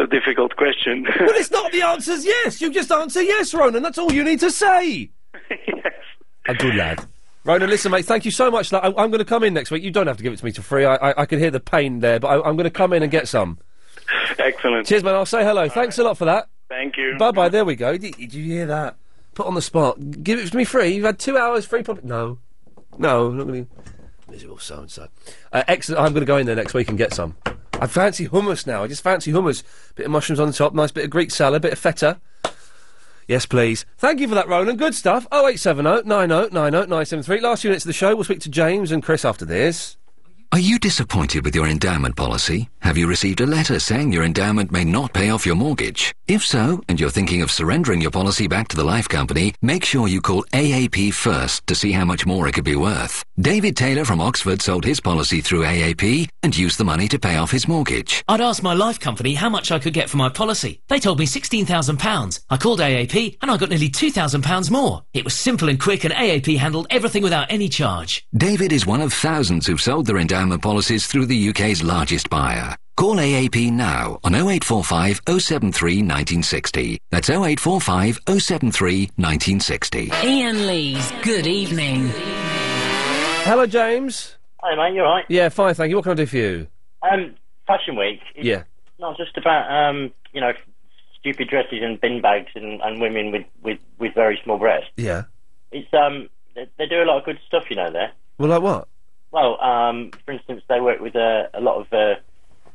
It's 0.00 0.12
a 0.12 0.16
difficult 0.16 0.54
question. 0.54 1.04
well, 1.20 1.30
it's 1.34 1.50
not 1.50 1.72
the 1.72 1.82
answer's 1.82 2.24
yes. 2.24 2.60
You 2.60 2.70
just 2.70 2.92
answer 2.92 3.20
yes, 3.20 3.52
Ronan. 3.52 3.82
That's 3.82 3.98
all 3.98 4.12
you 4.12 4.22
need 4.22 4.38
to 4.40 4.50
say. 4.50 5.10
yes. 5.50 5.92
A 6.46 6.54
good 6.54 6.76
lad. 6.76 7.04
Ronan, 7.48 7.70
listen, 7.70 7.90
mate, 7.90 8.04
thank 8.04 8.26
you 8.26 8.30
so 8.30 8.50
much. 8.50 8.70
Like, 8.72 8.84
I, 8.84 8.88
I'm 8.88 9.10
going 9.10 9.20
to 9.20 9.24
come 9.24 9.42
in 9.42 9.54
next 9.54 9.70
week. 9.70 9.82
You 9.82 9.90
don't 9.90 10.06
have 10.06 10.18
to 10.18 10.22
give 10.22 10.34
it 10.34 10.38
to 10.38 10.44
me 10.44 10.52
for 10.52 10.60
free. 10.60 10.84
I, 10.84 10.96
I, 10.96 11.22
I 11.22 11.24
can 11.24 11.38
hear 11.38 11.50
the 11.50 11.58
pain 11.58 12.00
there, 12.00 12.20
but 12.20 12.28
I, 12.28 12.34
I'm 12.46 12.56
going 12.56 12.64
to 12.64 12.70
come 12.70 12.92
in 12.92 13.02
and 13.02 13.10
get 13.10 13.26
some. 13.26 13.56
Excellent. 14.38 14.86
Cheers, 14.86 15.02
man. 15.02 15.14
I'll 15.14 15.24
say 15.24 15.42
hello. 15.42 15.66
Thanks 15.66 15.96
a 15.96 16.04
lot 16.04 16.18
for 16.18 16.26
that. 16.26 16.50
Thank 16.68 16.98
you. 16.98 17.16
Bye 17.18 17.30
bye. 17.30 17.48
There 17.48 17.64
we 17.64 17.74
go. 17.74 17.96
Did, 17.96 18.16
did 18.18 18.34
you 18.34 18.44
hear 18.44 18.66
that? 18.66 18.96
Put 19.32 19.46
on 19.46 19.54
the 19.54 19.62
spot. 19.62 20.22
Give 20.22 20.38
it 20.38 20.50
to 20.50 20.56
me 20.58 20.64
free. 20.64 20.88
You've 20.88 21.06
had 21.06 21.18
two 21.18 21.38
hours 21.38 21.64
free. 21.64 21.82
Pub- 21.82 22.04
no, 22.04 22.38
no, 22.98 23.28
I'm 23.28 23.38
not 23.38 23.46
going 23.46 23.64
to. 23.64 23.70
Miserable 24.30 24.58
so 24.58 24.80
and 24.80 24.90
so. 24.90 25.08
Excellent. 25.50 26.02
I'm 26.02 26.12
going 26.12 26.20
to 26.20 26.26
go 26.26 26.36
in 26.36 26.44
there 26.44 26.54
next 26.54 26.74
week 26.74 26.90
and 26.90 26.98
get 26.98 27.14
some. 27.14 27.34
I 27.80 27.86
fancy 27.86 28.28
hummus 28.28 28.66
now. 28.66 28.82
I 28.82 28.88
just 28.88 29.02
fancy 29.02 29.32
hummus. 29.32 29.62
Bit 29.94 30.04
of 30.04 30.12
mushrooms 30.12 30.38
on 30.38 30.48
the 30.48 30.52
top. 30.52 30.74
Nice 30.74 30.90
bit 30.90 31.04
of 31.04 31.10
Greek 31.10 31.30
salad. 31.30 31.62
Bit 31.62 31.72
of 31.72 31.78
feta. 31.78 32.20
Yes, 33.28 33.44
please. 33.44 33.84
Thank 33.98 34.20
you 34.20 34.26
for 34.26 34.34
that, 34.34 34.48
Ronan. 34.48 34.76
Good 34.76 34.94
stuff. 34.94 35.26
0870 35.30 36.08
90 36.08 36.28
90 36.28 36.50
973. 36.54 37.40
Last 37.40 37.62
minutes 37.62 37.84
of 37.84 37.88
the 37.88 37.92
show. 37.92 38.14
We'll 38.14 38.24
speak 38.24 38.40
to 38.40 38.48
James 38.48 38.90
and 38.90 39.02
Chris 39.02 39.22
after 39.22 39.44
this. 39.44 39.98
Are 40.50 40.58
you 40.58 40.78
disappointed 40.78 41.44
with 41.44 41.54
your 41.54 41.66
endowment 41.66 42.16
policy? 42.16 42.70
Have 42.80 42.96
you 42.96 43.06
received 43.06 43.42
a 43.42 43.46
letter 43.46 43.78
saying 43.78 44.12
your 44.12 44.24
endowment 44.24 44.72
may 44.72 44.82
not 44.82 45.12
pay 45.12 45.28
off 45.28 45.44
your 45.44 45.56
mortgage? 45.56 46.14
If 46.26 46.42
so, 46.44 46.80
and 46.88 46.98
you're 46.98 47.10
thinking 47.10 47.42
of 47.42 47.50
surrendering 47.50 48.00
your 48.00 48.10
policy 48.10 48.48
back 48.48 48.68
to 48.68 48.76
the 48.76 48.84
life 48.84 49.08
company, 49.08 49.54
make 49.60 49.84
sure 49.84 50.08
you 50.08 50.22
call 50.22 50.44
AAP 50.54 51.12
first 51.12 51.66
to 51.66 51.74
see 51.74 51.92
how 51.92 52.06
much 52.06 52.24
more 52.24 52.48
it 52.48 52.54
could 52.54 52.64
be 52.64 52.76
worth. 52.76 53.22
David 53.38 53.76
Taylor 53.76 54.06
from 54.06 54.22
Oxford 54.22 54.62
sold 54.62 54.86
his 54.86 55.00
policy 55.00 55.42
through 55.42 55.64
AAP 55.64 56.28
and 56.42 56.56
used 56.56 56.78
the 56.78 56.84
money 56.84 57.08
to 57.08 57.18
pay 57.18 57.36
off 57.36 57.50
his 57.50 57.68
mortgage. 57.68 58.24
I'd 58.26 58.40
asked 58.40 58.62
my 58.62 58.74
life 58.74 58.98
company 58.98 59.34
how 59.34 59.50
much 59.50 59.70
I 59.70 59.78
could 59.78 59.92
get 59.92 60.08
for 60.08 60.16
my 60.16 60.30
policy. 60.30 60.80
They 60.88 60.98
told 60.98 61.18
me 61.18 61.26
£16,000. 61.26 62.40
I 62.48 62.56
called 62.56 62.80
AAP 62.80 63.36
and 63.42 63.50
I 63.50 63.58
got 63.58 63.68
nearly 63.68 63.90
£2,000 63.90 64.70
more. 64.70 65.02
It 65.12 65.24
was 65.24 65.34
simple 65.34 65.68
and 65.68 65.78
quick 65.80 66.04
and 66.04 66.14
AAP 66.14 66.56
handled 66.56 66.86
everything 66.88 67.22
without 67.22 67.50
any 67.50 67.68
charge. 67.68 68.26
David 68.34 68.72
is 68.72 68.86
one 68.86 69.02
of 69.02 69.12
thousands 69.12 69.66
who've 69.66 69.80
sold 69.80 70.06
their 70.06 70.16
endowment 70.16 70.37
policies 70.46 71.06
through 71.06 71.26
the 71.26 71.48
UK's 71.48 71.82
largest 71.82 72.30
buyer. 72.30 72.76
Call 72.96 73.16
AAP 73.16 73.72
now 73.72 74.20
on 74.22 74.34
0845 74.34 75.20
073 75.26 75.96
1960. 75.96 77.00
That's 77.10 77.28
0845 77.28 78.20
073 78.26 79.00
1960. 79.16 80.12
Iain 80.12 80.66
Lee's 80.66 81.12
Good 81.22 81.46
Evening. 81.48 82.08
Hello, 83.44 83.66
James. 83.66 84.36
Hi, 84.60 84.74
mate. 84.76 84.94
You 84.94 85.02
alright? 85.02 85.24
Yeah, 85.28 85.48
fine, 85.48 85.74
thank 85.74 85.90
you. 85.90 85.96
What 85.96 86.04
can 86.04 86.12
I 86.12 86.16
do 86.16 86.26
for 86.26 86.36
you? 86.36 86.66
Um, 87.02 87.34
Fashion 87.66 87.96
Week. 87.96 88.20
It's 88.36 88.46
Yeah. 88.46 88.62
Not 89.00 89.16
just 89.16 89.36
about 89.36 89.68
um, 89.70 90.12
you 90.32 90.40
know, 90.40 90.52
stupid 91.18 91.48
dresses 91.48 91.80
and 91.82 92.00
bin 92.00 92.20
bags 92.20 92.50
and, 92.54 92.80
and 92.82 93.00
women 93.00 93.32
with, 93.32 93.44
with, 93.62 93.78
with 93.98 94.14
very 94.14 94.40
small 94.44 94.58
breasts. 94.58 94.90
Yeah. 94.96 95.24
It's 95.72 95.92
um, 95.92 96.28
they, 96.54 96.68
they 96.78 96.86
do 96.86 97.02
a 97.02 97.04
lot 97.04 97.18
of 97.18 97.24
good 97.24 97.38
stuff, 97.46 97.64
you 97.70 97.76
know. 97.76 97.90
There. 97.90 98.12
Well, 98.38 98.48
like 98.48 98.62
what? 98.62 98.88
Well, 99.30 99.60
um, 99.62 100.10
for 100.24 100.32
instance, 100.32 100.62
they 100.68 100.80
work 100.80 101.00
with 101.00 101.14
a, 101.14 101.48
a 101.54 101.60
lot 101.60 101.80
of 101.80 101.92
uh, 101.92 102.14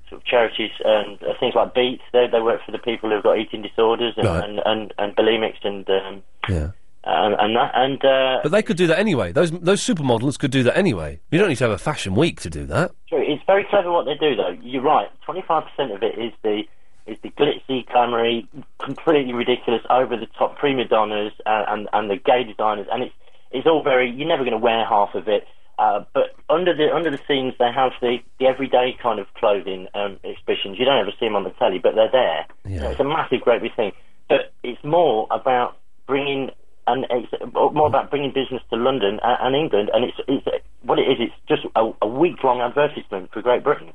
sort 0.09 0.22
of 0.22 0.25
charities 0.25 0.72
and 0.85 1.22
uh, 1.23 1.33
things 1.40 1.56
like 1.56 1.73
Beat. 1.73 1.99
They 2.11 2.27
they 2.32 2.41
work 2.41 2.61
for 2.65 2.72
the 2.72 2.77
people 2.80 3.09
who've 3.09 3.23
got 3.23 3.40
eating 3.40 3.61
disorders 3.61 4.14
and 4.17 4.27
Right. 4.27 4.43
and, 4.48 4.59
and, 4.65 4.93
and 4.98 5.15
bulimics 5.15 5.64
and 5.64 5.90
um, 5.90 6.22
Yeah. 6.48 6.69
and, 7.06 7.33
and 7.40 7.56
that 7.56 7.72
and 7.73 8.06
uh, 8.06 8.40
But 8.43 8.51
they 8.51 8.61
could 8.61 8.77
do 8.77 8.85
that 8.88 8.99
anyway. 8.99 9.32
Those 9.32 9.49
those 9.51 9.82
supermodels 9.82 10.38
could 10.38 10.51
do 10.51 10.61
that 10.64 10.77
anyway. 10.77 11.19
You 11.32 11.40
don't 11.40 11.49
need 11.49 11.57
to 11.57 11.64
have 11.64 11.72
a 11.73 11.77
fashion 11.80 12.14
week 12.14 12.40
to 12.41 12.49
do 12.49 12.65
that. 12.67 12.91
True. 13.09 13.23
It's 13.25 13.43
very 13.48 13.64
clever 13.69 13.91
what 13.91 14.06
they 14.06 14.15
do, 14.15 14.35
though. 14.35 14.56
You're 14.61 14.83
right. 14.83 15.09
Twenty-five 15.25 15.64
percent 15.69 15.91
of 15.91 16.03
it 16.03 16.17
is 16.19 16.32
the 16.43 16.61
is 17.06 17.17
the 17.22 17.30
glitzy, 17.32 17.85
glamoury, 17.90 18.48
completely 18.80 19.33
ridiculous, 19.33 19.82
over-the-top 19.90 20.57
prima 20.57 20.85
donnas 20.85 21.33
and, 21.45 21.65
and 21.67 21.90
and 21.91 22.09
the 22.11 22.15
gay 22.15 22.43
designers, 22.45 22.88
and 22.91 23.03
it's 23.03 23.14
it's 23.51 23.65
all 23.67 23.82
very. 23.83 24.09
You're 24.09 24.27
never 24.27 24.43
going 24.43 24.53
to 24.59 24.64
wear 24.64 24.85
half 24.85 25.15
of 25.15 25.27
it. 25.27 25.45
Uh, 25.80 26.03
but 26.14 26.35
under 26.50 26.76
the 26.76 26.93
under 26.93 27.10
the 27.10 27.19
scenes, 27.27 27.53
they 27.58 27.72
have 27.74 27.92
the, 28.02 28.18
the 28.40 28.45
everyday 28.45 28.95
kind 29.02 29.19
of 29.19 29.27
clothing 29.35 29.88
um, 29.93 30.19
exhibitions. 30.24 30.77
You 30.77 30.85
don't 30.85 31.00
ever 31.00 31.11
see 31.19 31.26
them 31.26 31.35
on 31.35 31.43
the 31.43 31.50
telly, 31.52 31.80
but 31.80 31.95
they're 31.95 32.11
there. 32.11 32.45
You 32.66 32.80
know, 32.80 32.92
it's 32.92 33.00
a 33.00 33.03
massive, 33.03 33.42
great 33.42 33.61
big 33.61 33.76
thing. 33.76 33.92
But 34.30 34.53
it's 34.64 34.84
more 34.84 35.27
about 35.32 35.77
bringing 36.08 36.52
and 36.85 37.06
it's 37.10 37.32
more 37.53 37.88
about 37.88 38.10
bringing 38.10 38.32
business 38.32 38.61
to 38.69 38.76
London 38.76 39.19
and, 39.24 39.38
and 39.42 39.56
England. 39.56 39.90
And 39.93 40.06
it's 40.06 40.18
it's 40.27 40.66
what 40.84 41.00
it 41.00 41.03
is. 41.03 41.18
It's 41.19 41.34
just 41.48 41.66
a, 41.76 41.92
a 42.02 42.08
week 42.08 42.43
long 42.43 42.61
advertisement 42.61 43.32
for 43.32 43.42
Great 43.42 43.64
Britain. 43.64 43.93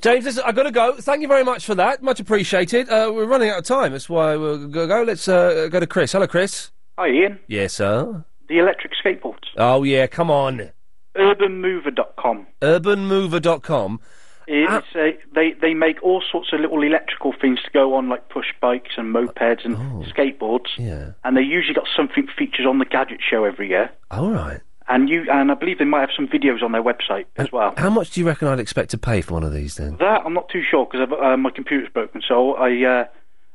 James, 0.00 0.24
listen, 0.24 0.42
I've 0.46 0.54
got 0.54 0.64
to 0.64 0.70
go. 0.70 0.94
Thank 0.96 1.22
you 1.22 1.28
very 1.28 1.44
much 1.44 1.64
for 1.64 1.74
that. 1.74 2.02
Much 2.02 2.20
appreciated. 2.20 2.88
Uh, 2.88 3.10
we're 3.12 3.26
running 3.26 3.50
out 3.50 3.58
of 3.58 3.64
time. 3.64 3.92
That's 3.92 4.08
why 4.08 4.36
we're 4.36 4.58
going 4.58 4.72
to 4.72 4.86
go. 4.86 5.02
Let's 5.02 5.26
uh, 5.26 5.68
go 5.70 5.80
to 5.80 5.86
Chris. 5.86 6.12
Hello, 6.12 6.26
Chris. 6.26 6.70
Hi, 6.98 7.08
Iain. 7.08 7.38
Yes, 7.46 7.74
sir. 7.74 8.24
The 8.48 8.58
electric 8.58 8.92
skateboards. 9.04 9.44
Oh, 9.56 9.82
yeah, 9.82 10.06
come 10.06 10.30
on. 10.30 10.70
Urbanmover.com. 11.18 12.46
Urbanmover.com. 12.62 14.00
It's 14.48 14.86
a, 14.94 15.18
they 15.34 15.54
they 15.60 15.74
make 15.74 16.00
all 16.04 16.22
sorts 16.30 16.52
of 16.52 16.60
little 16.60 16.82
electrical 16.82 17.32
things 17.40 17.58
to 17.64 17.70
go 17.72 17.94
on, 17.94 18.08
like 18.08 18.28
push 18.28 18.46
bikes 18.60 18.92
and 18.96 19.12
mopeds 19.12 19.64
and 19.64 19.76
skateboards. 20.04 20.68
Oh. 20.78 20.82
Yeah. 20.82 21.10
And 21.24 21.36
they 21.36 21.42
usually 21.42 21.74
got 21.74 21.88
something 21.96 22.28
featured 22.38 22.64
on 22.66 22.78
the 22.78 22.84
gadget 22.84 23.20
show 23.28 23.44
every 23.44 23.68
year. 23.68 23.90
All 24.10 24.30
right. 24.30 24.60
And 24.88 25.08
you 25.08 25.26
and 25.32 25.50
I 25.50 25.54
believe 25.54 25.78
they 25.78 25.84
might 25.84 26.00
have 26.02 26.10
some 26.14 26.28
videos 26.28 26.62
on 26.62 26.70
their 26.70 26.82
website 26.82 27.24
as 27.36 27.50
well. 27.50 27.74
How 27.76 27.90
much 27.90 28.10
do 28.10 28.20
you 28.20 28.26
reckon 28.26 28.46
I'd 28.46 28.60
expect 28.60 28.90
to 28.92 28.98
pay 28.98 29.20
for 29.20 29.34
one 29.34 29.42
of 29.42 29.52
these 29.52 29.74
then? 29.74 29.96
That 29.96 30.22
I'm 30.24 30.32
not 30.32 30.48
too 30.48 30.62
sure 30.62 30.86
because 30.86 31.08
uh, 31.20 31.36
my 31.36 31.50
computer's 31.50 31.88
broken, 31.92 32.22
so 32.26 32.54
I 32.54 32.84
uh, 32.84 33.04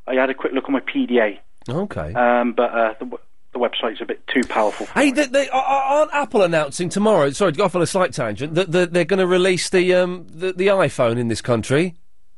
I 0.07 0.15
had 0.15 0.30
a 0.30 0.33
quick 0.33 0.51
look 0.51 0.65
on 0.65 0.73
my 0.73 0.81
PDA. 0.81 1.40
Okay. 1.69 2.14
Um, 2.14 2.51
but 2.51 2.73
uh, 2.73 2.93
the 2.99 3.17
the 3.53 3.59
website's 3.59 4.01
a 4.01 4.05
bit 4.05 4.25
too 4.27 4.41
powerful. 4.47 4.85
Hey, 4.88 5.11
they, 5.11 5.25
they, 5.27 5.49
are- 5.49 5.61
aren't 5.63 6.13
Apple 6.13 6.41
announcing 6.41 6.89
tomorrow? 6.89 7.30
Sorry 7.31 7.51
to 7.51 7.57
go 7.57 7.65
off 7.65 7.75
on 7.75 7.81
a 7.81 7.88
slight 7.88 8.13
tangent. 8.13 8.55
That 8.55 8.71
that 8.71 8.93
they're 8.93 9.05
going 9.05 9.19
to 9.19 9.27
release 9.27 9.69
the 9.69 9.93
um 9.95 10.25
the, 10.30 10.53
the 10.53 10.67
iPhone 10.67 11.17
in 11.17 11.27
this 11.27 11.41
country. 11.41 11.95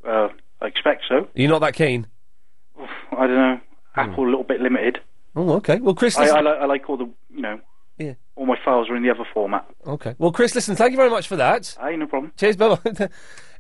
Uh, 0.07 0.29
I 0.61 0.67
expect 0.67 1.03
so. 1.07 1.27
You're 1.35 1.49
not 1.49 1.59
that 1.61 1.73
keen? 1.73 2.07
I 2.79 3.27
don't 3.27 3.35
know. 3.35 3.59
Apple 3.95 4.23
a 4.25 4.29
little 4.29 4.43
bit 4.43 4.59
limited. 4.59 4.99
Oh, 5.35 5.53
okay. 5.53 5.79
Well, 5.79 5.93
Chris, 5.95 6.17
I, 6.17 6.23
listen- 6.23 6.37
I, 6.37 6.41
li- 6.41 6.57
I 6.61 6.65
like 6.65 6.89
all 6.89 6.97
the 6.97 7.09
you 7.33 7.41
know. 7.41 7.59
Yeah. 7.99 8.13
All 8.35 8.47
my 8.47 8.57
files 8.65 8.89
are 8.89 8.95
in 8.95 9.03
the 9.03 9.11
other 9.11 9.25
format. 9.35 9.67
Okay. 9.85 10.15
Well, 10.17 10.31
Chris, 10.31 10.55
listen. 10.55 10.75
Thank 10.75 10.91
you 10.91 10.97
very 10.97 11.11
much 11.11 11.27
for 11.27 11.35
that. 11.35 11.77
Aye, 11.79 11.95
no 11.95 12.07
problem. 12.07 12.31
Cheers, 12.37 12.55
bye. 12.57 12.79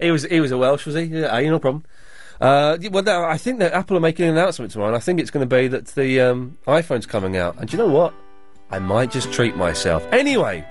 he 0.01 0.09
was 0.09 0.23
he 0.23 0.39
was 0.39 0.51
a 0.51 0.57
Welsh, 0.57 0.87
was 0.87 0.95
he? 0.95 1.03
Yeah, 1.03 1.31
aye, 1.33 1.45
no 1.45 1.59
problem. 1.59 1.83
Uh, 2.41 2.77
well, 2.91 3.07
I 3.25 3.37
think 3.37 3.59
that 3.59 3.73
Apple 3.73 3.97
are 3.97 4.01
making 4.01 4.25
an 4.25 4.31
announcement 4.31 4.71
tomorrow, 4.71 4.89
and 4.89 4.97
I 4.97 4.99
think 4.99 5.19
it's 5.19 5.31
going 5.31 5.47
to 5.47 5.55
be 5.55 5.67
that 5.69 5.87
the 5.87 6.21
um, 6.21 6.57
iPhone's 6.67 7.05
coming 7.05 7.37
out. 7.37 7.57
And 7.57 7.69
do 7.69 7.77
you 7.77 7.83
know 7.83 7.89
what? 7.89 8.13
I 8.71 8.79
might 8.79 9.11
just 9.11 9.31
treat 9.31 9.55
myself. 9.55 10.05
Anyway, 10.11 10.65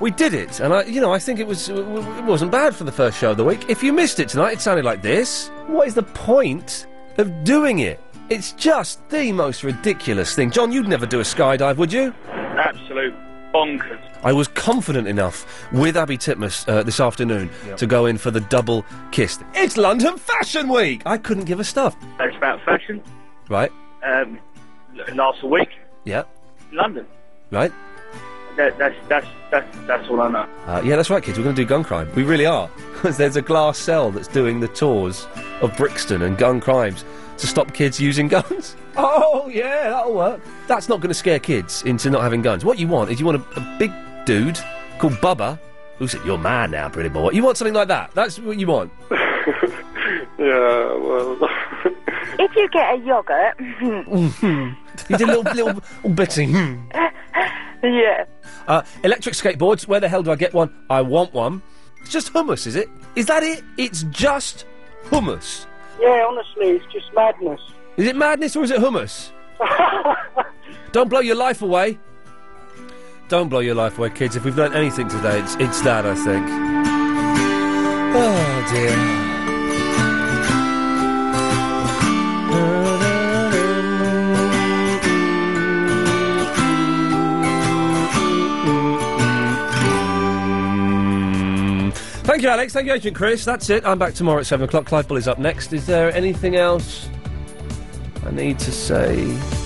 we 0.00 0.10
did 0.10 0.34
it, 0.34 0.60
and 0.60 0.74
I, 0.74 0.84
you 0.84 1.00
know, 1.00 1.12
I 1.12 1.18
think 1.18 1.40
it 1.40 1.46
was 1.46 1.68
it 1.68 2.24
wasn't 2.24 2.50
bad 2.52 2.74
for 2.74 2.84
the 2.84 2.92
first 2.92 3.18
show 3.18 3.30
of 3.30 3.36
the 3.36 3.44
week. 3.44 3.68
If 3.68 3.82
you 3.82 3.92
missed 3.92 4.20
it 4.20 4.28
tonight, 4.28 4.54
it 4.54 4.60
sounded 4.60 4.84
like 4.84 5.02
this. 5.02 5.48
What 5.66 5.88
is 5.88 5.94
the 5.94 6.02
point 6.02 6.86
of 7.18 7.44
doing 7.44 7.78
it? 7.78 8.00
It's 8.28 8.52
just 8.52 9.06
the 9.10 9.32
most 9.32 9.64
ridiculous 9.64 10.34
thing. 10.34 10.50
John, 10.50 10.72
you'd 10.72 10.88
never 10.88 11.06
do 11.06 11.20
a 11.20 11.24
skydive, 11.24 11.76
would 11.76 11.92
you? 11.92 12.14
Absolute 12.28 13.14
bonkers. 13.52 14.13
I 14.24 14.32
was 14.32 14.48
confident 14.48 15.06
enough 15.06 15.70
with 15.72 15.96
Abi 15.96 16.16
Titmuss 16.16 16.66
uh, 16.68 16.82
this 16.82 16.98
afternoon 16.98 17.50
Yep. 17.66 17.76
to 17.76 17.86
go 17.86 18.06
in 18.06 18.16
for 18.18 18.30
the 18.30 18.40
double 18.40 18.84
kiss. 19.12 19.38
It's 19.54 19.76
London 19.76 20.16
Fashion 20.16 20.68
Week! 20.68 21.02
I 21.04 21.18
couldn't 21.18 21.44
give 21.44 21.60
a 21.60 21.64
stuff. 21.64 21.94
It's 22.20 22.36
about 22.36 22.64
fashion. 22.64 23.02
Right? 23.50 23.70
Um, 24.02 24.38
last 25.14 25.42
week, 25.44 25.68
Yeah. 26.04 26.24
London. 26.72 27.06
Right? 27.50 27.70
That, 28.56 28.78
that's 28.78 28.94
that's 29.08 29.26
that's 29.50 29.76
that's 29.86 30.08
all 30.08 30.20
I 30.22 30.28
know. 30.30 30.46
Uh, 30.66 30.80
yeah, 30.84 30.94
that's 30.96 31.10
right, 31.10 31.22
kids. 31.22 31.36
We're 31.38 31.44
going 31.44 31.56
to 31.56 31.62
do 31.62 31.66
gun 31.68 31.82
crime. 31.84 32.08
We 32.14 32.22
really 32.22 32.46
are. 32.46 32.70
Because 33.04 33.18
there's 33.18 33.36
a 33.36 33.42
glass 33.42 33.76
cell 33.76 34.10
that's 34.10 34.28
doing 34.28 34.60
the 34.60 34.68
tours 34.68 35.26
of 35.60 35.76
Brixton 35.76 36.22
and 36.22 36.38
gun 36.38 36.58
crimes 36.58 37.04
to 37.36 37.46
stop 37.46 37.74
kids 37.74 38.00
using 38.00 38.28
guns. 38.36 38.76
Oh, 38.96 39.46
yeah, 39.52 39.90
that'll 39.90 40.14
work. 40.14 40.40
That's 40.68 40.88
not 40.88 41.00
going 41.00 41.08
to 41.10 41.14
scare 41.14 41.38
kids 41.38 41.82
into 41.82 42.08
not 42.08 42.22
having 42.22 42.40
guns. 42.40 42.64
What 42.64 42.78
you 42.78 42.88
want 42.88 43.10
is 43.10 43.20
you 43.20 43.26
want 43.26 43.44
a, 43.56 43.60
a 43.60 43.76
big 43.78 43.92
dude 44.24 44.58
called 44.98 45.14
Bubba 45.14 45.58
who 45.98 46.08
said, 46.08 46.20
You're 46.24 46.38
mad 46.38 46.70
now, 46.70 46.88
pretty 46.88 47.08
boy. 47.08 47.30
You 47.30 47.42
want 47.42 47.56
something 47.56 47.74
like 47.74 47.88
that. 47.88 48.12
That's 48.14 48.38
what 48.38 48.58
you 48.58 48.66
want. 48.66 48.92
Yeah, 50.36 50.94
well. 50.96 51.38
If 52.38 52.56
you 52.56 52.68
get 52.70 52.94
a 52.94 52.98
yogurt, 52.98 53.54
you 53.80 55.16
did 55.16 55.20
a 55.22 55.26
little, 55.26 55.42
little, 55.42 55.66
little 55.74 56.10
bitty. 56.10 56.46
hmm. 56.46 56.82
yeah. 57.82 58.24
Uh, 58.66 58.82
electric 59.04 59.34
skateboards. 59.36 59.86
Where 59.86 60.00
the 60.00 60.08
hell 60.08 60.22
do 60.22 60.32
I 60.32 60.36
get 60.36 60.52
one? 60.52 60.74
I 60.90 61.02
want 61.02 61.32
one. 61.32 61.62
It's 62.00 62.10
just 62.10 62.32
hummus, 62.32 62.66
is 62.66 62.74
it? 62.74 62.88
Is 63.14 63.26
that 63.26 63.42
it? 63.42 63.62
It's 63.78 64.02
just 64.04 64.66
hummus. 65.04 65.66
Yeah, 66.00 66.26
honestly, 66.28 66.70
it's 66.70 66.92
just 66.92 67.14
madness. 67.14 67.60
Is 67.96 68.08
it 68.08 68.16
madness 68.16 68.56
or 68.56 68.64
is 68.64 68.72
it 68.72 68.80
hummus? 68.80 69.30
Don't 70.92 71.08
blow 71.08 71.20
your 71.20 71.36
life 71.36 71.62
away. 71.62 71.98
Don't 73.28 73.48
blow 73.48 73.60
your 73.60 73.74
life 73.74 73.98
away, 73.98 74.10
kids. 74.10 74.36
If 74.36 74.44
we've 74.44 74.56
learnt 74.56 74.74
anything 74.74 75.08
today, 75.08 75.40
it's, 75.40 75.56
it's 75.56 75.80
that, 75.82 76.04
I 76.04 76.14
think. 76.14 76.46
Oh, 78.16 78.70
dear. 78.72 79.24
Thank 92.24 92.42
you, 92.42 92.48
Alex. 92.48 92.72
Thank 92.72 92.86
you, 92.88 92.92
Agent 92.92 93.16
Chris. 93.16 93.44
That's 93.44 93.70
it. 93.70 93.86
I'm 93.86 93.98
back 93.98 94.14
tomorrow 94.14 94.40
at 94.40 94.46
7 94.46 94.64
o'clock. 94.64 94.86
Clive 94.86 95.08
Bull 95.08 95.16
is 95.16 95.28
up 95.28 95.38
next. 95.38 95.72
Is 95.72 95.86
there 95.86 96.12
anything 96.14 96.56
else 96.56 97.08
I 98.26 98.32
need 98.32 98.58
to 98.58 98.72
say? 98.72 99.63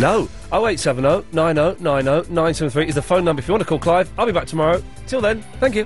No. 0.00 0.30
0870 0.50 1.26
90 1.30 1.82
90 1.82 2.32
973 2.32 2.88
is 2.88 2.94
the 2.94 3.02
phone 3.02 3.22
number 3.22 3.40
if 3.40 3.46
you 3.46 3.52
want 3.52 3.62
to 3.62 3.68
call 3.68 3.78
Clive. 3.78 4.10
I'll 4.18 4.24
be 4.24 4.32
back 4.32 4.46
tomorrow. 4.46 4.82
Till 5.06 5.20
then, 5.20 5.42
thank 5.60 5.74
you. 5.74 5.84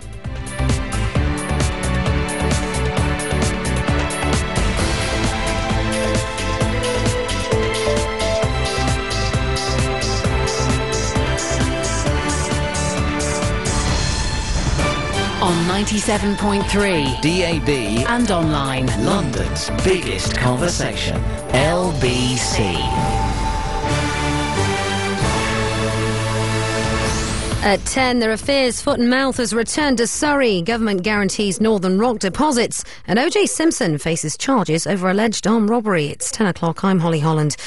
On 15.43 15.57
97.3 15.67 17.21
DAB 17.21 18.09
and 18.09 18.31
online. 18.31 18.87
London's 19.05 19.71
biggest 19.83 20.37
conversation. 20.37 21.21
LBC. 21.51 23.34
At 27.65 27.83
10, 27.87 28.19
there 28.19 28.31
are 28.31 28.37
fears 28.37 28.83
Foot 28.83 29.01
and 29.01 29.09
Mouth 29.09 29.39
has 29.39 29.55
returned 29.55 29.97
to 29.97 30.07
Surrey. 30.07 30.61
Government 30.61 31.03
guarantees 31.03 31.63
Northern 31.63 31.99
Rock 31.99 32.19
deposits. 32.19 32.85
And 33.07 33.19
O.J. 33.19 33.47
Simpson 33.47 33.97
faces 33.97 34.37
charges 34.37 34.87
over 34.87 35.09
alleged 35.09 35.47
armed 35.47 35.71
robbery. 35.71 36.09
It's 36.09 36.31
10 36.31 36.49
o'clock. 36.49 36.85
I'm 36.85 36.99
Holly 36.99 37.21
Holland. 37.21 37.57